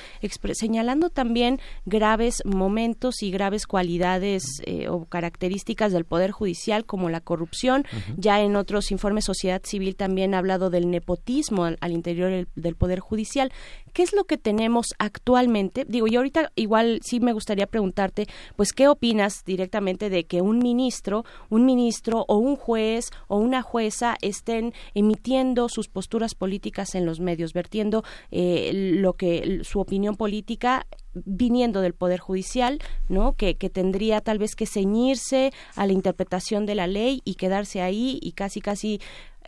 señalando 0.53 1.09
también 1.09 1.59
graves 1.85 2.43
momentos 2.45 3.23
y 3.23 3.31
graves 3.31 3.67
cualidades 3.67 4.43
eh, 4.65 4.89
o 4.89 5.05
características 5.05 5.93
del 5.93 6.05
Poder 6.05 6.31
Judicial 6.31 6.85
como 6.85 7.09
la 7.09 7.21
corrupción. 7.21 7.85
Ya 8.17 8.41
en 8.41 8.55
otros 8.55 8.91
informes 8.91 9.25
Sociedad 9.25 9.61
Civil 9.63 9.95
también 9.95 10.33
ha 10.33 10.39
hablado 10.39 10.69
del 10.69 10.89
nepotismo 10.89 11.65
al, 11.65 11.77
al 11.81 11.91
interior 11.93 12.29
del, 12.29 12.47
del 12.55 12.75
Poder 12.75 12.99
Judicial. 12.99 13.51
¿Qué 13.93 14.03
es 14.03 14.13
lo 14.13 14.25
que 14.25 14.37
tenemos 14.37 14.93
actualmente? 14.99 15.85
Digo, 15.87 16.07
y 16.07 16.17
ahorita 16.19 16.51
igual 16.55 16.99
sí 17.03 17.19
me 17.19 17.33
gustaría 17.33 17.67
preguntarte, 17.67 18.27
pues, 18.55 18.73
¿qué 18.73 18.87
opinas 18.87 19.43
directamente 19.45 20.09
de 20.09 20.25
que 20.25 20.41
un 20.41 20.59
ministro, 20.59 21.25
un 21.49 21.65
ministro 21.65 22.25
o 22.27 22.37
un 22.37 22.55
juez 22.55 23.09
o 23.27 23.37
una 23.37 23.61
jueza 23.61 24.15
estén 24.21 24.73
emitiendo 24.93 25.67
sus 25.69 25.87
posturas 25.87 26.35
políticas 26.35 26.95
en 26.95 27.05
los 27.05 27.19
medios, 27.19 27.53
vertiendo 27.53 28.03
eh, 28.31 28.71
lo 28.73 29.13
que 29.13 29.61
su 29.63 29.79
opinión 29.79 30.15
política 30.15 30.85
viniendo 31.13 31.81
del 31.81 31.93
poder 31.93 32.19
judicial, 32.19 32.79
¿no? 33.07 33.33
Que, 33.33 33.55
que 33.55 33.69
tendría 33.69 34.21
tal 34.21 34.37
vez 34.37 34.55
que 34.55 34.65
ceñirse 34.65 35.51
a 35.75 35.87
la 35.87 35.93
interpretación 35.93 36.65
de 36.65 36.75
la 36.75 36.87
ley 36.87 37.21
y 37.25 37.35
quedarse 37.35 37.81
ahí 37.81 38.19
y 38.21 38.33
casi 38.33 38.61
casi 38.61 39.01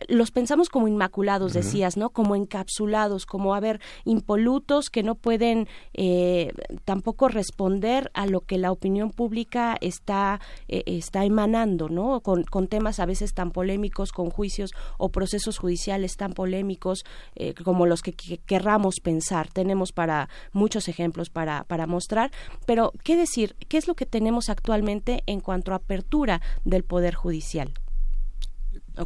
los 0.08 0.30
pensamos 0.30 0.68
como 0.68 0.88
inmaculados, 0.88 1.52
decías, 1.52 1.96
¿no? 1.96 2.10
Como 2.10 2.36
encapsulados, 2.36 3.26
como, 3.26 3.54
a 3.54 3.60
ver, 3.60 3.80
impolutos 4.04 4.90
que 4.90 5.02
no 5.02 5.14
pueden 5.14 5.68
eh, 5.94 6.52
tampoco 6.84 7.28
responder 7.28 8.10
a 8.14 8.26
lo 8.26 8.40
que 8.40 8.58
la 8.58 8.72
opinión 8.72 9.10
pública 9.10 9.76
está, 9.80 10.40
eh, 10.68 10.82
está 10.86 11.24
emanando, 11.24 11.88
¿no? 11.88 12.20
Con, 12.20 12.44
con, 12.44 12.68
temas 12.68 13.00
a 13.00 13.06
veces 13.06 13.34
tan 13.34 13.50
polémicos, 13.50 14.12
con 14.12 14.30
juicios 14.30 14.72
o 14.98 15.10
procesos 15.10 15.58
judiciales 15.58 16.16
tan 16.16 16.32
polémicos 16.32 17.04
eh, 17.34 17.54
como 17.54 17.86
los 17.86 18.02
que, 18.02 18.12
que, 18.12 18.38
querramos 18.38 19.00
pensar. 19.00 19.48
Tenemos 19.48 19.92
para 19.92 20.28
muchos 20.52 20.88
ejemplos 20.88 21.28
para, 21.30 21.64
para 21.64 21.86
mostrar, 21.86 22.30
pero 22.66 22.92
¿qué 23.04 23.16
decir? 23.16 23.56
¿Qué 23.68 23.76
es 23.76 23.88
lo 23.88 23.94
que 23.94 24.06
tenemos 24.06 24.48
actualmente 24.48 25.22
en 25.26 25.40
cuanto 25.40 25.72
a 25.72 25.76
apertura 25.76 26.40
del 26.64 26.84
Poder 26.84 27.14
Judicial? 27.14 27.72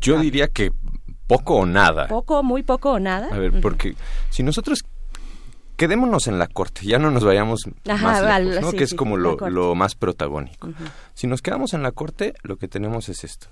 Yo 0.01 0.19
diría 0.19 0.49
que 0.49 0.73
poco 1.27 1.57
o 1.57 1.67
nada. 1.67 2.07
Poco, 2.09 2.43
muy 2.43 2.63
poco 2.63 2.93
o 2.93 2.99
nada. 2.99 3.29
A 3.33 3.39
ver, 3.39 3.61
porque 3.61 3.95
si 4.31 4.43
nosotros 4.43 4.85
quedémonos 5.77 6.27
en 6.27 6.39
la 6.39 6.47
corte, 6.47 6.87
ya 6.87 6.99
no 6.99 7.11
nos 7.11 7.25
vayamos 7.25 7.61
más 7.85 8.43
lejos, 8.43 8.63
¿no? 8.63 8.73
que 8.73 8.85
es 8.85 8.95
como 8.95 9.17
lo, 9.17 9.37
lo, 9.49 9.75
más 9.75 9.95
protagónico. 9.95 10.71
Si 11.15 11.27
nos 11.27 11.43
quedamos 11.43 11.75
en 11.75 11.83
la 11.83 11.93
corte, 11.93 12.35
lo 12.43 12.57
que 12.57 12.69
tenemos 12.69 13.09
es 13.09 13.25
esto. 13.25 13.49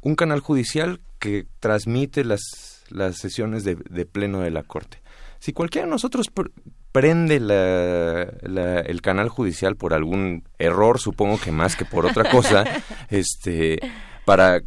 Un 0.00 0.16
canal 0.16 0.40
judicial 0.40 1.00
que 1.18 1.46
transmite 1.60 2.24
las, 2.24 2.40
las 2.88 3.16
sesiones 3.16 3.64
de, 3.64 3.76
de 3.76 4.06
pleno 4.06 4.40
de 4.40 4.50
la 4.50 4.62
corte. 4.62 5.00
Si 5.38 5.52
cualquiera 5.52 5.86
de 5.86 5.90
nosotros 5.90 6.28
pr 6.28 6.50
prende 6.92 7.38
la, 7.38 8.26
la, 8.42 8.80
el 8.80 9.00
canal 9.00 9.28
judicial 9.28 9.76
por 9.76 9.94
algún 9.94 10.42
error, 10.58 10.98
supongo 10.98 11.38
que 11.38 11.52
más 11.52 11.76
que 11.76 11.84
por 11.84 12.04
otra 12.04 12.28
cosa, 12.28 12.64
este, 13.08 13.78
para 14.24 14.60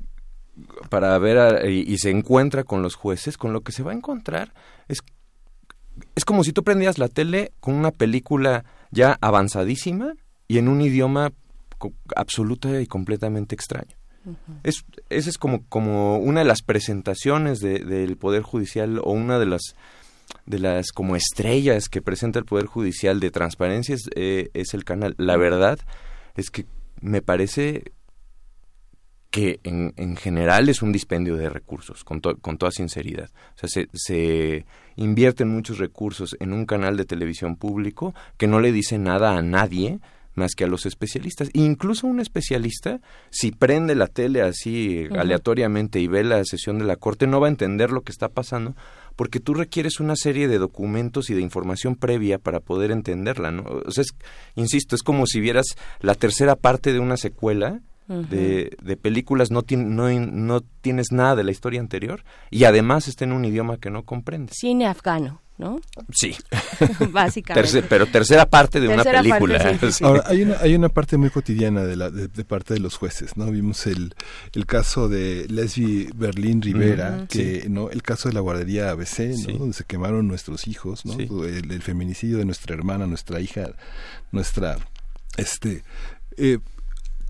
para 0.89 1.17
ver 1.17 1.37
a, 1.37 1.69
y, 1.69 1.81
y, 1.81 1.97
se 1.97 2.11
encuentra 2.11 2.63
con 2.63 2.81
los 2.81 2.95
jueces, 2.95 3.37
con 3.37 3.53
lo 3.53 3.61
que 3.61 3.71
se 3.71 3.83
va 3.83 3.91
a 3.91 3.95
encontrar 3.95 4.53
es 4.87 5.01
es 6.15 6.25
como 6.25 6.43
si 6.43 6.53
tú 6.53 6.63
prendías 6.63 6.97
la 6.97 7.07
tele 7.07 7.51
con 7.59 7.75
una 7.75 7.91
película 7.91 8.65
ya 8.91 9.17
avanzadísima 9.21 10.13
y 10.47 10.57
en 10.57 10.67
un 10.67 10.81
idioma 10.81 11.31
absoluta 12.15 12.81
y 12.81 12.87
completamente 12.87 13.55
extraño. 13.55 13.95
Uh 14.25 14.31
-huh. 14.31 14.59
es, 14.63 14.85
esa 15.09 15.29
es 15.29 15.37
como, 15.37 15.65
como 15.67 16.17
una 16.17 16.39
de 16.39 16.45
las 16.45 16.61
presentaciones 16.61 17.59
de, 17.59 17.79
del 17.79 18.15
Poder 18.15 18.41
Judicial 18.41 18.99
o 19.03 19.11
una 19.11 19.37
de 19.37 19.45
las 19.47 19.75
de 20.45 20.59
las 20.59 20.91
como 20.91 21.17
estrellas 21.17 21.89
que 21.89 22.01
presenta 22.01 22.39
el 22.39 22.45
Poder 22.45 22.65
Judicial 22.65 23.19
de 23.19 23.31
transparencia 23.31 23.95
es, 23.95 24.09
eh, 24.15 24.49
es 24.53 24.73
el 24.73 24.85
canal. 24.85 25.15
La 25.17 25.35
verdad 25.35 25.77
es 26.35 26.49
que 26.49 26.65
me 27.01 27.21
parece 27.21 27.91
que 29.33 29.59
en, 29.63 29.95
en, 29.97 30.15
general 30.15 30.69
es 30.69 30.83
un 30.83 30.91
dispendio 30.91 31.35
de 31.35 31.49
recursos, 31.49 32.03
con, 32.03 32.21
to, 32.21 32.37
con 32.37 32.59
toda 32.59 32.71
sinceridad. 32.71 33.31
O 33.55 33.57
sea, 33.57 33.67
se, 33.67 33.87
se, 33.91 34.63
invierten 34.95 35.49
muchos 35.49 35.79
recursos 35.79 36.37
en 36.39 36.53
un 36.53 36.67
canal 36.67 36.97
de 36.97 37.05
televisión 37.05 37.55
público 37.55 38.13
que 38.37 38.45
no 38.45 38.59
le 38.59 38.71
dice 38.71 38.99
nada 38.99 39.35
a 39.35 39.41
nadie 39.41 39.99
más 40.35 40.53
que 40.53 40.65
a 40.65 40.67
los 40.67 40.85
especialistas. 40.85 41.47
E 41.55 41.61
incluso 41.61 42.05
un 42.05 42.19
especialista, 42.19 43.01
si 43.31 43.49
prende 43.49 43.95
la 43.95 44.05
tele 44.05 44.43
así 44.43 45.07
uh 45.09 45.15
-huh. 45.15 45.19
aleatoriamente 45.21 45.99
y 45.99 46.05
ve 46.05 46.23
la 46.23 46.45
sesión 46.45 46.77
de 46.77 46.85
la 46.85 46.97
corte, 46.97 47.25
no 47.25 47.39
va 47.41 47.47
a 47.47 47.49
entender 47.49 47.89
lo 47.89 48.01
que 48.01 48.11
está 48.11 48.29
pasando 48.29 48.75
porque 49.15 49.39
tú 49.39 49.55
requieres 49.55 49.99
una 49.99 50.15
serie 50.15 50.47
de 50.47 50.59
documentos 50.59 51.31
y 51.31 51.33
de 51.33 51.41
información 51.41 51.95
previa 51.95 52.37
para 52.37 52.59
poder 52.59 52.91
entenderla, 52.91 53.49
¿no? 53.49 53.63
O 53.63 53.91
sea, 53.91 54.03
es, 54.03 54.13
insisto, 54.53 54.95
es 54.95 55.01
como 55.01 55.25
si 55.25 55.39
vieras 55.39 55.65
la 56.01 56.13
tercera 56.13 56.55
parte 56.55 56.93
de 56.93 56.99
una 56.99 57.17
secuela 57.17 57.81
Uh 58.07 58.15
-huh. 58.15 58.27
de, 58.27 58.77
de, 58.81 58.97
películas 58.97 59.49
no, 59.49 59.63
ti, 59.63 59.77
no, 59.77 60.09
no, 60.09 60.61
tienes 60.81 61.11
nada 61.11 61.37
de 61.37 61.43
la 61.45 61.51
historia 61.51 61.79
anterior 61.79 62.23
y 62.51 62.65
además 62.65 63.07
está 63.07 63.23
en 63.23 63.31
un 63.31 63.45
idioma 63.45 63.77
que 63.77 63.89
no 63.89 64.03
comprendes. 64.03 64.57
Cine 64.57 64.87
afgano, 64.87 65.41
¿no? 65.57 65.79
Sí. 66.11 66.35
Básicamente. 67.11 67.69
Tercer, 67.69 67.87
pero 67.87 68.05
tercera 68.07 68.45
parte 68.45 68.79
de 68.79 68.87
tercera 68.87 69.21
una 69.21 69.29
película. 69.29 69.59
Parte, 69.59 69.87
sí, 69.87 69.93
sí. 69.99 70.03
Ahora, 70.03 70.23
hay 70.25 70.41
una, 70.41 70.55
hay 70.59 70.75
una 70.75 70.89
parte 70.89 71.17
muy 71.17 71.29
cotidiana 71.29 71.83
de, 71.83 71.95
la, 71.95 72.09
de, 72.09 72.27
de, 72.27 72.43
parte 72.45 72.73
de 72.73 72.79
los 72.79 72.97
jueces, 72.97 73.37
¿no? 73.37 73.49
Vimos 73.51 73.87
el, 73.87 74.13
el 74.53 74.65
caso 74.65 75.07
de 75.07 75.47
Leslie 75.49 76.09
Berlín 76.15 76.61
Rivera, 76.61 77.19
uh 77.19 77.21
-huh. 77.21 77.27
que, 77.27 77.69
¿no? 77.69 77.89
El 77.89 78.01
caso 78.01 78.29
de 78.29 78.35
la 78.35 78.41
guardería 78.41 78.89
ABC, 78.89 79.19
¿no? 79.47 79.59
Donde 79.59 79.73
se 79.73 79.85
quemaron 79.85 80.27
nuestros 80.27 80.67
hijos, 80.67 81.05
¿no? 81.05 81.13
El, 81.45 81.71
el, 81.71 81.81
feminicidio 81.81 82.37
de 82.37 82.45
nuestra 82.45 82.75
hermana, 82.75 83.07
nuestra 83.07 83.39
hija, 83.39 83.69
nuestra, 84.31 84.77
este, 85.37 85.83
eh, 86.37 86.59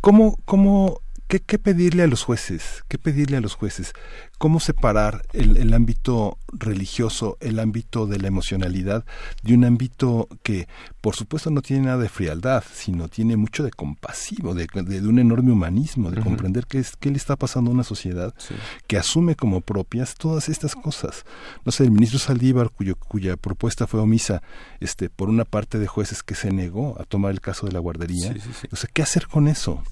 ¿Cómo, 0.03 0.35
cómo, 0.43 1.02
qué, 1.33 1.39
qué, 1.39 1.57
pedirle 1.57 2.03
a 2.03 2.07
los 2.07 2.21
jueces? 2.21 2.83
¿Qué 2.87 2.99
pedirle 2.99 3.37
a 3.37 3.41
los 3.41 3.55
jueces? 3.55 3.93
¿Cómo 4.37 4.59
separar 4.59 5.23
el, 5.33 5.57
el, 5.57 5.73
ámbito 5.73 6.37
religioso, 6.51 7.37
el 7.39 7.57
ámbito 7.57 8.05
de 8.05 8.19
la 8.19 8.27
emocionalidad, 8.27 9.03
de 9.41 9.55
un 9.55 9.65
ámbito 9.65 10.27
que, 10.43 10.67
por 11.01 11.15
supuesto, 11.15 11.49
no 11.49 11.63
tiene 11.63 11.87
nada 11.87 11.97
de 11.97 12.07
frialdad, 12.09 12.63
sino 12.71 13.07
tiene 13.07 13.35
mucho 13.35 13.63
de 13.63 13.71
compasivo, 13.71 14.53
de, 14.53 14.67
de, 14.71 15.01
de 15.01 15.07
un 15.07 15.17
enorme 15.17 15.51
humanismo, 15.51 16.11
de 16.11 16.19
uh 16.19 16.21
-huh. 16.21 16.23
comprender 16.23 16.67
qué, 16.67 16.77
es, 16.77 16.95
qué 16.99 17.09
le 17.09 17.17
está 17.17 17.35
pasando 17.35 17.71
a 17.71 17.73
una 17.73 17.83
sociedad 17.83 18.31
sí. 18.37 18.53
que 18.85 18.97
asume 18.97 19.35
como 19.35 19.61
propias 19.61 20.13
todas 20.13 20.49
estas 20.49 20.75
cosas? 20.75 21.25
No 21.65 21.71
sé, 21.71 21.83
el 21.83 21.91
ministro 21.91 22.19
Saldívar, 22.19 22.69
cuyo, 22.69 22.95
cuya 22.95 23.37
propuesta 23.37 23.87
fue 23.87 23.99
omisa 24.01 24.43
este, 24.79 25.09
por 25.09 25.29
una 25.29 25.45
parte 25.45 25.79
de 25.79 25.87
jueces 25.87 26.21
que 26.21 26.35
se 26.35 26.51
negó 26.51 26.95
a 27.01 27.05
tomar 27.05 27.31
el 27.31 27.41
caso 27.41 27.65
de 27.65 27.71
la 27.71 27.79
guardería. 27.79 28.33
Sí, 28.33 28.39
sí, 28.39 28.67
o 28.71 28.75
sea, 28.75 28.87
¿qué 28.93 29.01
hacer 29.01 29.25
con 29.25 29.47
eso? 29.47 29.83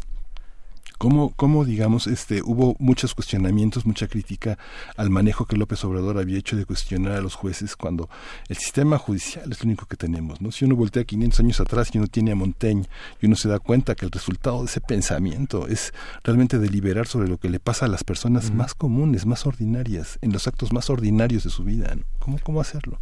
Cómo, 1.02 1.34
cómo 1.36 1.66
digamos, 1.66 2.06
este, 2.06 2.44
hubo 2.44 2.76
muchos 2.78 3.16
cuestionamientos, 3.16 3.88
mucha 3.88 4.08
crítica 4.08 4.60
al 4.96 5.10
manejo 5.10 5.46
que 5.46 5.58
López 5.58 5.84
Obrador 5.84 6.20
había 6.20 6.38
hecho 6.38 6.56
de 6.56 6.64
cuestionar 6.64 7.14
a 7.14 7.22
los 7.22 7.34
jueces 7.34 7.76
cuando 7.76 8.08
el 8.50 8.58
sistema 8.58 9.00
judicial 9.00 9.52
es 9.52 9.64
lo 9.64 9.66
único 9.66 9.88
que 9.88 9.98
tenemos, 9.98 10.42
¿no? 10.42 10.52
Si 10.52 10.64
uno 10.64 10.76
voltea 10.76 11.04
500 11.04 11.40
años 11.40 11.60
atrás 11.60 11.90
y 11.92 11.98
uno 11.98 12.06
tiene 12.06 12.34
a 12.34 12.36
Montaigne 12.36 12.88
y 13.20 13.26
uno 13.26 13.36
se 13.36 13.50
da 13.50 13.58
cuenta 13.58 13.96
que 13.96 14.06
el 14.06 14.12
resultado 14.12 14.60
de 14.60 14.66
ese 14.66 14.80
pensamiento 14.80 15.68
es 15.68 15.92
realmente 16.24 16.60
deliberar 16.60 17.08
sobre 17.08 17.28
lo 17.28 17.40
que 17.40 17.50
le 17.50 17.60
pasa 17.60 17.88
a 17.88 17.90
las 17.90 18.04
personas 18.04 18.52
más 18.54 18.76
comunes, 18.76 19.26
más 19.26 19.48
ordinarias, 19.48 20.20
en 20.22 20.32
los 20.32 20.48
actos 20.48 20.72
más 20.72 20.92
ordinarios 20.92 21.44
de 21.44 21.50
su 21.50 21.64
vida, 21.64 21.96
¿no? 21.96 22.04
¿Cómo, 22.20 22.38
cómo 22.44 22.62
hacerlo? 22.62 23.00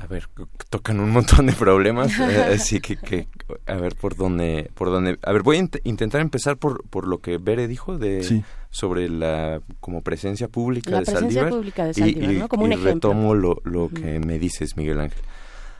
A 0.00 0.06
ver, 0.06 0.28
tocan 0.70 1.00
un 1.00 1.10
montón 1.10 1.46
de 1.46 1.52
problemas, 1.52 2.18
eh, 2.20 2.54
así 2.54 2.80
que, 2.80 2.96
que, 2.96 3.26
a 3.66 3.74
ver 3.74 3.96
por 3.96 4.16
dónde, 4.16 4.70
por 4.74 4.90
dónde, 4.90 5.18
a 5.22 5.32
ver, 5.32 5.42
voy 5.42 5.56
a 5.56 5.60
int 5.60 5.76
intentar 5.84 6.20
empezar 6.20 6.56
por, 6.56 6.84
por 6.88 7.06
lo 7.06 7.18
que 7.18 7.38
Bere 7.38 7.66
dijo 7.66 7.98
de 7.98 8.22
sí. 8.22 8.44
sobre 8.70 9.08
la 9.08 9.60
como 9.80 10.02
presencia 10.02 10.48
pública 10.48 10.90
la 10.90 10.98
de 11.00 11.06
presencia 11.06 11.40
Saldívar 11.40 11.50
pública 11.50 11.84
de 11.86 11.94
Saldívar, 11.94 12.30
y, 12.32 12.38
¿no? 12.38 12.48
Como 12.48 12.62
y, 12.62 12.66
un 12.66 12.72
y 12.72 12.74
ejemplo. 12.74 12.94
retomo 12.94 13.34
lo, 13.34 13.60
lo 13.64 13.88
que 13.88 14.20
me 14.20 14.38
dices, 14.38 14.76
Miguel 14.76 15.00
Ángel. 15.00 15.22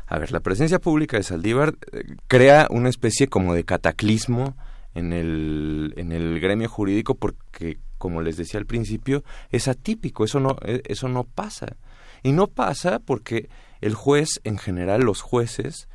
A 0.06 0.18
ver, 0.18 0.32
la 0.32 0.40
presencia 0.40 0.78
pública 0.78 1.16
de 1.16 1.22
Saldívar 1.22 1.74
eh, 1.92 2.02
crea 2.26 2.66
una 2.70 2.88
especie 2.88 3.28
como 3.28 3.54
de 3.54 3.64
cataclismo 3.64 4.56
en 4.94 5.12
el, 5.12 5.94
en 5.96 6.12
el 6.12 6.40
gremio 6.40 6.68
jurídico 6.68 7.14
porque, 7.14 7.78
como 7.98 8.22
les 8.22 8.36
decía 8.36 8.58
al 8.58 8.66
principio, 8.66 9.22
es 9.50 9.68
atípico, 9.68 10.24
eso 10.24 10.40
no, 10.40 10.56
eh, 10.64 10.82
eso 10.86 11.08
no 11.08 11.24
pasa. 11.24 11.76
Y 12.22 12.32
no 12.32 12.48
pasa 12.48 12.98
porque 12.98 13.48
el 13.80 13.94
juez, 13.94 14.40
en 14.44 14.58
general 14.58 15.02
los 15.02 15.20
jueces, 15.20 15.88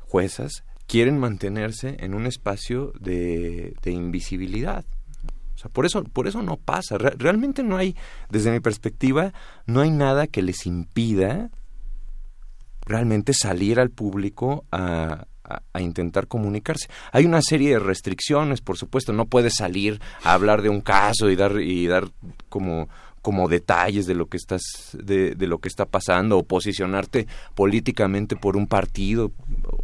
juezas, 0.00 0.64
quieren 0.88 1.18
mantenerse 1.18 1.96
en 2.00 2.14
un 2.14 2.26
espacio 2.26 2.92
de, 2.98 3.74
invisibilidad. 3.84 4.84
O 5.54 5.58
sea, 5.58 5.70
por 5.70 5.86
eso, 5.86 6.02
por 6.04 6.26
eso 6.26 6.42
no 6.42 6.56
pasa. 6.56 6.98
Re 6.98 7.10
realmente 7.16 7.62
no 7.62 7.76
hay, 7.76 7.96
desde 8.30 8.50
mi 8.50 8.60
perspectiva, 8.60 9.32
no 9.66 9.80
hay 9.80 9.90
nada 9.90 10.26
que 10.26 10.42
les 10.42 10.66
impida 10.66 11.50
realmente 12.86 13.32
salir 13.34 13.78
al 13.78 13.90
público 13.90 14.64
a, 14.72 15.26
intentar 15.78 16.26
comunicarse. 16.26 16.88
Hay 17.10 17.24
una 17.24 17.40
serie 17.40 17.70
de 17.70 17.78
restricciones, 17.78 18.60
por 18.60 18.76
supuesto, 18.76 19.14
no 19.14 19.24
puedes 19.24 19.54
salir 19.56 19.98
a 20.22 20.34
hablar 20.34 20.60
de 20.60 20.68
un 20.68 20.82
caso 20.82 21.30
y 21.30 21.36
dar 21.36 21.58
y 21.62 21.86
dar 21.86 22.10
como 22.50 22.88
como 23.28 23.46
detalles 23.46 24.06
de 24.06 24.14
lo 24.14 24.24
que 24.24 24.38
estás 24.38 24.62
de, 24.94 25.34
de, 25.34 25.46
lo 25.46 25.58
que 25.58 25.68
está 25.68 25.84
pasando 25.84 26.38
o 26.38 26.44
posicionarte 26.44 27.26
políticamente 27.54 28.36
por 28.36 28.56
un 28.56 28.66
partido. 28.66 29.32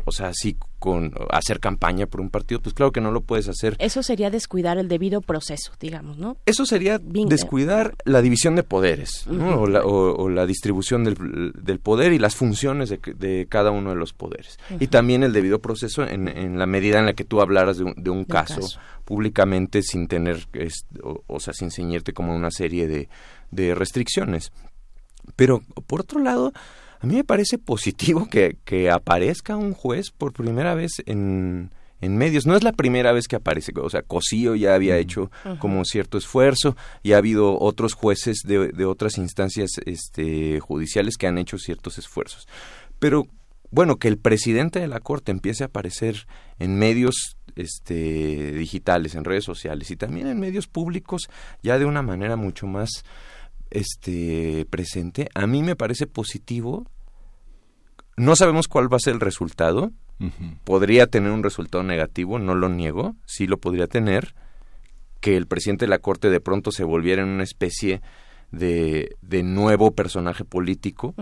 O 0.06 0.12
sea 0.12 0.30
sí 0.32 0.56
con 0.84 1.14
hacer 1.30 1.60
campaña 1.60 2.04
por 2.04 2.20
un 2.20 2.28
partido, 2.28 2.60
pues 2.60 2.74
claro 2.74 2.92
que 2.92 3.00
no 3.00 3.10
lo 3.10 3.22
puedes 3.22 3.48
hacer. 3.48 3.74
Eso 3.78 4.02
sería 4.02 4.28
descuidar 4.28 4.76
el 4.76 4.86
debido 4.86 5.22
proceso, 5.22 5.72
digamos, 5.80 6.18
¿no? 6.18 6.36
Eso 6.44 6.66
sería 6.66 6.98
descuidar 6.98 7.94
la 8.04 8.20
división 8.20 8.54
de 8.54 8.64
poderes, 8.64 9.26
¿no? 9.26 9.62
o, 9.62 9.66
la, 9.66 9.80
o, 9.82 10.28
la, 10.28 10.44
distribución 10.44 11.04
del, 11.04 11.52
del, 11.54 11.78
poder 11.78 12.12
y 12.12 12.18
las 12.18 12.36
funciones 12.36 12.90
de, 12.90 13.00
de, 13.16 13.46
cada 13.48 13.70
uno 13.70 13.88
de 13.88 13.96
los 13.96 14.12
poderes. 14.12 14.58
Y 14.78 14.88
también 14.88 15.22
el 15.22 15.32
debido 15.32 15.58
proceso 15.58 16.02
en, 16.02 16.28
en, 16.28 16.58
la 16.58 16.66
medida 16.66 16.98
en 16.98 17.06
la 17.06 17.14
que 17.14 17.24
tú 17.24 17.40
hablaras 17.40 17.78
de 17.78 17.84
un, 17.84 17.94
de 17.96 18.10
un, 18.10 18.26
caso, 18.26 18.60
caso, 18.60 18.78
públicamente 19.06 19.80
sin 19.80 20.06
tener, 20.06 20.46
o, 21.02 21.22
o, 21.26 21.40
sea, 21.40 21.54
sin 21.54 21.70
ceñirte 21.70 22.12
como 22.12 22.36
una 22.36 22.50
serie 22.50 22.86
de, 22.86 23.08
de 23.50 23.74
restricciones. 23.74 24.52
Pero, 25.34 25.62
por 25.86 26.02
otro 26.02 26.20
lado, 26.20 26.52
a 27.04 27.06
mí 27.06 27.16
me 27.16 27.24
parece 27.24 27.58
positivo 27.58 28.26
que, 28.30 28.56
que 28.64 28.90
aparezca 28.90 29.58
un 29.58 29.74
juez 29.74 30.10
por 30.10 30.32
primera 30.32 30.74
vez 30.74 30.92
en, 31.04 31.70
en 32.00 32.16
medios. 32.16 32.46
No 32.46 32.56
es 32.56 32.62
la 32.62 32.72
primera 32.72 33.12
vez 33.12 33.28
que 33.28 33.36
aparece, 33.36 33.74
o 33.76 33.90
sea, 33.90 34.00
Cosío 34.00 34.54
ya 34.54 34.74
había 34.74 34.96
hecho 34.96 35.30
como 35.58 35.84
cierto 35.84 36.16
esfuerzo 36.16 36.78
y 37.02 37.12
ha 37.12 37.18
habido 37.18 37.60
otros 37.60 37.92
jueces 37.92 38.38
de, 38.46 38.68
de, 38.68 38.86
otras 38.86 39.18
instancias 39.18 39.72
este, 39.84 40.60
judiciales 40.60 41.18
que 41.18 41.26
han 41.26 41.36
hecho 41.36 41.58
ciertos 41.58 41.98
esfuerzos. 41.98 42.48
Pero 42.98 43.26
bueno, 43.70 43.96
que 43.96 44.08
el 44.08 44.16
presidente 44.16 44.80
de 44.80 44.88
la 44.88 45.00
Corte 45.00 45.30
empiece 45.30 45.62
a 45.62 45.66
aparecer 45.66 46.26
en 46.58 46.78
medios 46.78 47.36
este, 47.54 48.52
digitales, 48.52 49.14
en 49.14 49.24
redes 49.24 49.44
sociales 49.44 49.90
y 49.90 49.96
también 49.96 50.26
en 50.26 50.40
medios 50.40 50.68
públicos 50.68 51.28
ya 51.62 51.78
de 51.78 51.84
una 51.84 52.00
manera 52.00 52.36
mucho 52.36 52.66
más 52.66 53.04
este 53.74 54.66
presente, 54.70 55.28
a 55.34 55.46
mí 55.46 55.62
me 55.62 55.76
parece 55.76 56.06
positivo 56.06 56.86
no 58.16 58.36
sabemos 58.36 58.68
cuál 58.68 58.92
va 58.92 58.96
a 58.96 59.00
ser 59.00 59.14
el 59.14 59.20
resultado. 59.20 59.92
Podría 60.62 61.06
tener 61.08 61.32
un 61.32 61.42
resultado 61.42 61.82
negativo, 61.82 62.38
no 62.38 62.54
lo 62.54 62.68
niego, 62.68 63.16
sí 63.26 63.46
lo 63.46 63.58
podría 63.58 63.88
tener. 63.88 64.34
Que 65.20 65.36
el 65.36 65.46
presidente 65.46 65.86
de 65.86 65.90
la 65.90 65.98
Corte 65.98 66.30
de 66.30 66.40
pronto 66.40 66.70
se 66.70 66.84
volviera 66.84 67.22
en 67.22 67.28
una 67.28 67.42
especie 67.42 68.00
de, 68.52 69.16
de 69.22 69.42
nuevo 69.42 69.92
personaje 69.92 70.44
político 70.44 71.14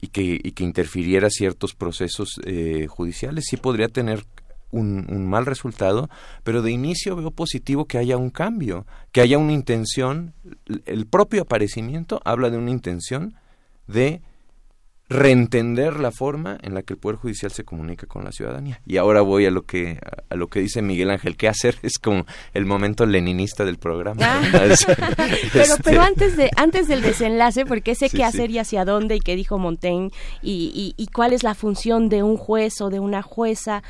y, 0.00 0.08
que, 0.08 0.40
y 0.42 0.52
que 0.52 0.64
interfiriera 0.64 1.30
ciertos 1.30 1.74
procesos 1.74 2.40
eh, 2.44 2.86
judiciales, 2.88 3.44
sí 3.48 3.56
podría 3.56 3.88
tener 3.88 4.24
un, 4.70 5.06
un, 5.08 5.28
mal 5.28 5.46
resultado, 5.46 6.08
pero 6.44 6.62
de 6.62 6.72
inicio 6.72 7.14
veo 7.14 7.30
positivo 7.30 7.84
que 7.84 7.98
haya 7.98 8.16
un 8.16 8.30
cambio, 8.30 8.86
que 9.12 9.20
haya 9.20 9.38
una 9.38 9.52
intención, 9.52 10.34
el 10.86 11.06
propio 11.06 11.42
aparecimiento 11.42 12.20
habla 12.24 12.50
de 12.50 12.56
una 12.56 12.70
intención 12.70 13.34
de 13.86 14.22
reentender 15.12 16.00
la 16.00 16.10
forma 16.10 16.58
en 16.62 16.74
la 16.74 16.82
que 16.82 16.94
el 16.94 16.98
poder 16.98 17.18
judicial 17.18 17.52
se 17.52 17.64
comunica 17.64 18.06
con 18.06 18.24
la 18.24 18.32
ciudadanía. 18.32 18.80
Y 18.86 18.96
ahora 18.96 19.20
voy 19.20 19.46
a 19.46 19.50
lo 19.50 19.62
que 19.62 19.98
a 20.28 20.34
lo 20.34 20.48
que 20.48 20.60
dice 20.60 20.82
Miguel 20.82 21.10
Ángel, 21.10 21.36
qué 21.36 21.48
hacer 21.48 21.76
es 21.82 21.98
como 21.98 22.26
el 22.54 22.64
momento 22.66 23.06
leninista 23.06 23.64
del 23.64 23.78
programa. 23.78 24.20
Ah. 24.22 24.42
pero 25.52 25.74
pero 25.82 26.02
antes 26.02 26.36
de 26.36 26.50
antes 26.56 26.88
del 26.88 27.02
desenlace, 27.02 27.64
porque 27.66 27.94
sé 27.94 28.08
sí, 28.08 28.16
qué 28.16 28.24
hacer 28.24 28.48
sí. 28.48 28.56
y 28.56 28.58
hacia 28.58 28.84
dónde 28.84 29.16
y 29.16 29.20
qué 29.20 29.36
dijo 29.36 29.58
Montaigne 29.58 30.10
y, 30.42 30.94
y, 30.96 31.02
y 31.02 31.06
cuál 31.08 31.32
es 31.32 31.42
la 31.42 31.54
función 31.54 32.08
de 32.08 32.22
un 32.22 32.36
juez 32.36 32.80
o 32.80 32.90
de 32.90 33.00
una 33.00 33.22
jueza, 33.22 33.82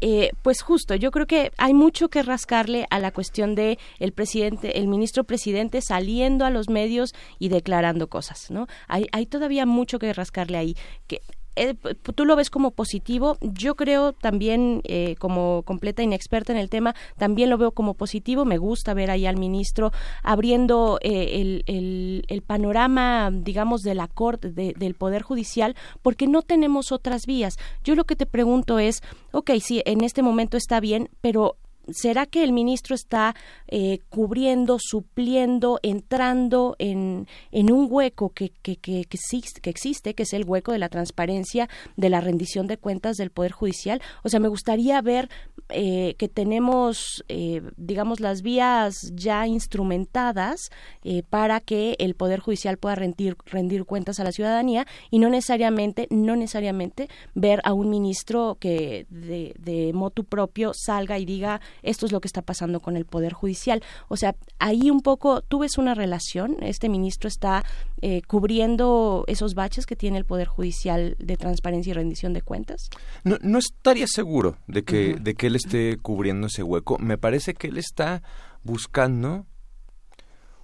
eh, 0.00 0.30
pues 0.42 0.62
justo, 0.62 0.94
yo 0.94 1.10
creo 1.10 1.26
que 1.26 1.52
hay 1.58 1.74
mucho 1.74 2.08
que 2.08 2.22
rascarle 2.22 2.86
a 2.90 2.98
la 2.98 3.12
cuestión 3.12 3.54
de 3.54 3.78
el 3.98 4.12
presidente, 4.12 4.78
el 4.78 4.88
ministro 4.88 5.24
presidente 5.24 5.80
saliendo 5.82 6.44
a 6.44 6.50
los 6.50 6.68
medios 6.68 7.14
y 7.38 7.48
declarando 7.48 8.08
cosas, 8.08 8.50
¿no? 8.50 8.66
Hay, 8.88 9.06
hay 9.12 9.26
todavía 9.26 9.66
mucho 9.66 9.98
que 9.98 10.12
rascarle 10.12 10.58
ahí. 10.58 10.76
Que 11.06 11.20
eh, 11.56 11.74
tú 12.14 12.24
lo 12.24 12.36
ves 12.36 12.50
como 12.50 12.70
positivo. 12.70 13.36
Yo 13.40 13.74
creo 13.74 14.12
también, 14.12 14.80
eh, 14.84 15.16
como 15.18 15.62
completa 15.62 16.02
inexperta 16.02 16.52
en 16.52 16.58
el 16.58 16.70
tema, 16.70 16.94
también 17.18 17.50
lo 17.50 17.58
veo 17.58 17.72
como 17.72 17.94
positivo. 17.94 18.44
Me 18.44 18.58
gusta 18.58 18.94
ver 18.94 19.10
ahí 19.10 19.26
al 19.26 19.36
ministro 19.36 19.92
abriendo 20.22 20.98
eh, 21.02 21.62
el, 21.66 22.24
el, 22.26 22.42
panorama, 22.42 23.30
digamos, 23.32 23.82
de 23.82 23.94
la 23.94 24.08
corte, 24.08 24.50
de, 24.50 24.74
del 24.76 24.94
Poder 24.94 25.22
Judicial, 25.22 25.76
porque 26.02 26.26
no 26.26 26.42
tenemos 26.42 26.92
otras 26.92 27.26
vías. 27.26 27.56
Yo 27.84 27.94
lo 27.94 28.04
que 28.04 28.16
te 28.16 28.26
pregunto 28.26 28.78
es, 28.78 29.02
ok, 29.32 29.50
sí, 29.60 29.82
en 29.84 30.02
este 30.02 30.22
momento 30.22 30.56
está 30.56 30.80
bien, 30.80 31.10
pero 31.20 31.56
¿será 31.88 32.26
que 32.26 32.42
el 32.44 32.52
ministro 32.52 32.94
está 32.94 33.34
eh, 33.68 34.00
cubriendo, 34.08 34.78
supliendo, 34.80 35.78
entrando 35.82 36.76
en, 36.78 37.26
en 37.50 37.72
un 37.72 37.88
hueco 37.90 38.30
que, 38.30 38.50
que, 38.62 38.76
que, 38.76 39.04
que, 39.04 39.16
existe, 39.16 39.60
que 39.60 39.70
existe, 39.70 40.14
que 40.14 40.24
es 40.24 40.32
el 40.32 40.44
hueco 40.44 40.72
de 40.72 40.78
la 40.78 40.88
transparencia, 40.88 41.68
de 41.96 42.10
la 42.10 42.20
rendición 42.20 42.66
de 42.66 42.76
cuentas 42.76 43.16
del 43.16 43.30
Poder 43.30 43.52
Judicial? 43.52 44.00
O 44.22 44.28
sea, 44.28 44.40
me 44.40 44.48
gustaría 44.48 45.00
ver 45.00 45.28
eh, 45.72 46.14
que 46.18 46.28
tenemos, 46.28 47.24
eh, 47.28 47.62
digamos, 47.76 48.20
las 48.20 48.42
vías 48.42 49.12
ya 49.14 49.46
instrumentadas 49.46 50.70
eh, 51.04 51.22
para 51.28 51.60
que 51.60 51.96
el 51.98 52.14
Poder 52.14 52.40
Judicial 52.40 52.76
pueda 52.76 52.96
rendir, 52.96 53.36
rendir 53.46 53.84
cuentas 53.84 54.18
a 54.18 54.24
la 54.24 54.32
ciudadanía 54.32 54.86
y 55.10 55.18
no 55.18 55.30
necesariamente, 55.30 56.08
no 56.10 56.34
necesariamente 56.34 57.08
ver 57.34 57.60
a 57.64 57.72
un 57.72 57.88
ministro 57.90 58.56
que 58.58 59.06
de, 59.10 59.54
de 59.58 59.92
motu 59.92 60.24
propio 60.24 60.72
salga 60.74 61.18
y 61.18 61.24
diga 61.24 61.60
esto 61.82 62.06
es 62.06 62.12
lo 62.12 62.20
que 62.20 62.28
está 62.28 62.42
pasando 62.42 62.80
con 62.80 62.96
el 62.96 63.04
Poder 63.04 63.32
Judicial. 63.32 63.82
O 64.08 64.16
sea, 64.16 64.34
ahí 64.58 64.90
un 64.90 65.00
poco 65.00 65.42
tú 65.42 65.60
ves 65.60 65.78
una 65.78 65.94
relación, 65.94 66.56
este 66.60 66.88
ministro 66.88 67.28
está 67.28 67.64
eh, 68.02 68.22
cubriendo 68.22 69.24
esos 69.26 69.54
baches 69.54 69.86
que 69.86 69.96
tiene 69.96 70.18
el 70.18 70.24
Poder 70.24 70.48
Judicial 70.48 71.16
de 71.18 71.36
transparencia 71.36 71.90
y 71.90 71.94
rendición 71.94 72.32
de 72.32 72.42
cuentas. 72.42 72.90
No, 73.24 73.36
no 73.42 73.58
estaría 73.58 74.06
seguro 74.06 74.56
de 74.66 74.82
que, 74.84 75.14
uh 75.14 75.16
-huh. 75.16 75.22
de 75.22 75.34
que 75.34 75.46
él 75.46 75.56
esté 75.56 75.96
cubriendo 75.98 76.46
ese 76.46 76.62
hueco. 76.62 76.98
Me 76.98 77.18
parece 77.18 77.54
que 77.54 77.68
él 77.68 77.78
está 77.78 78.22
buscando 78.62 79.46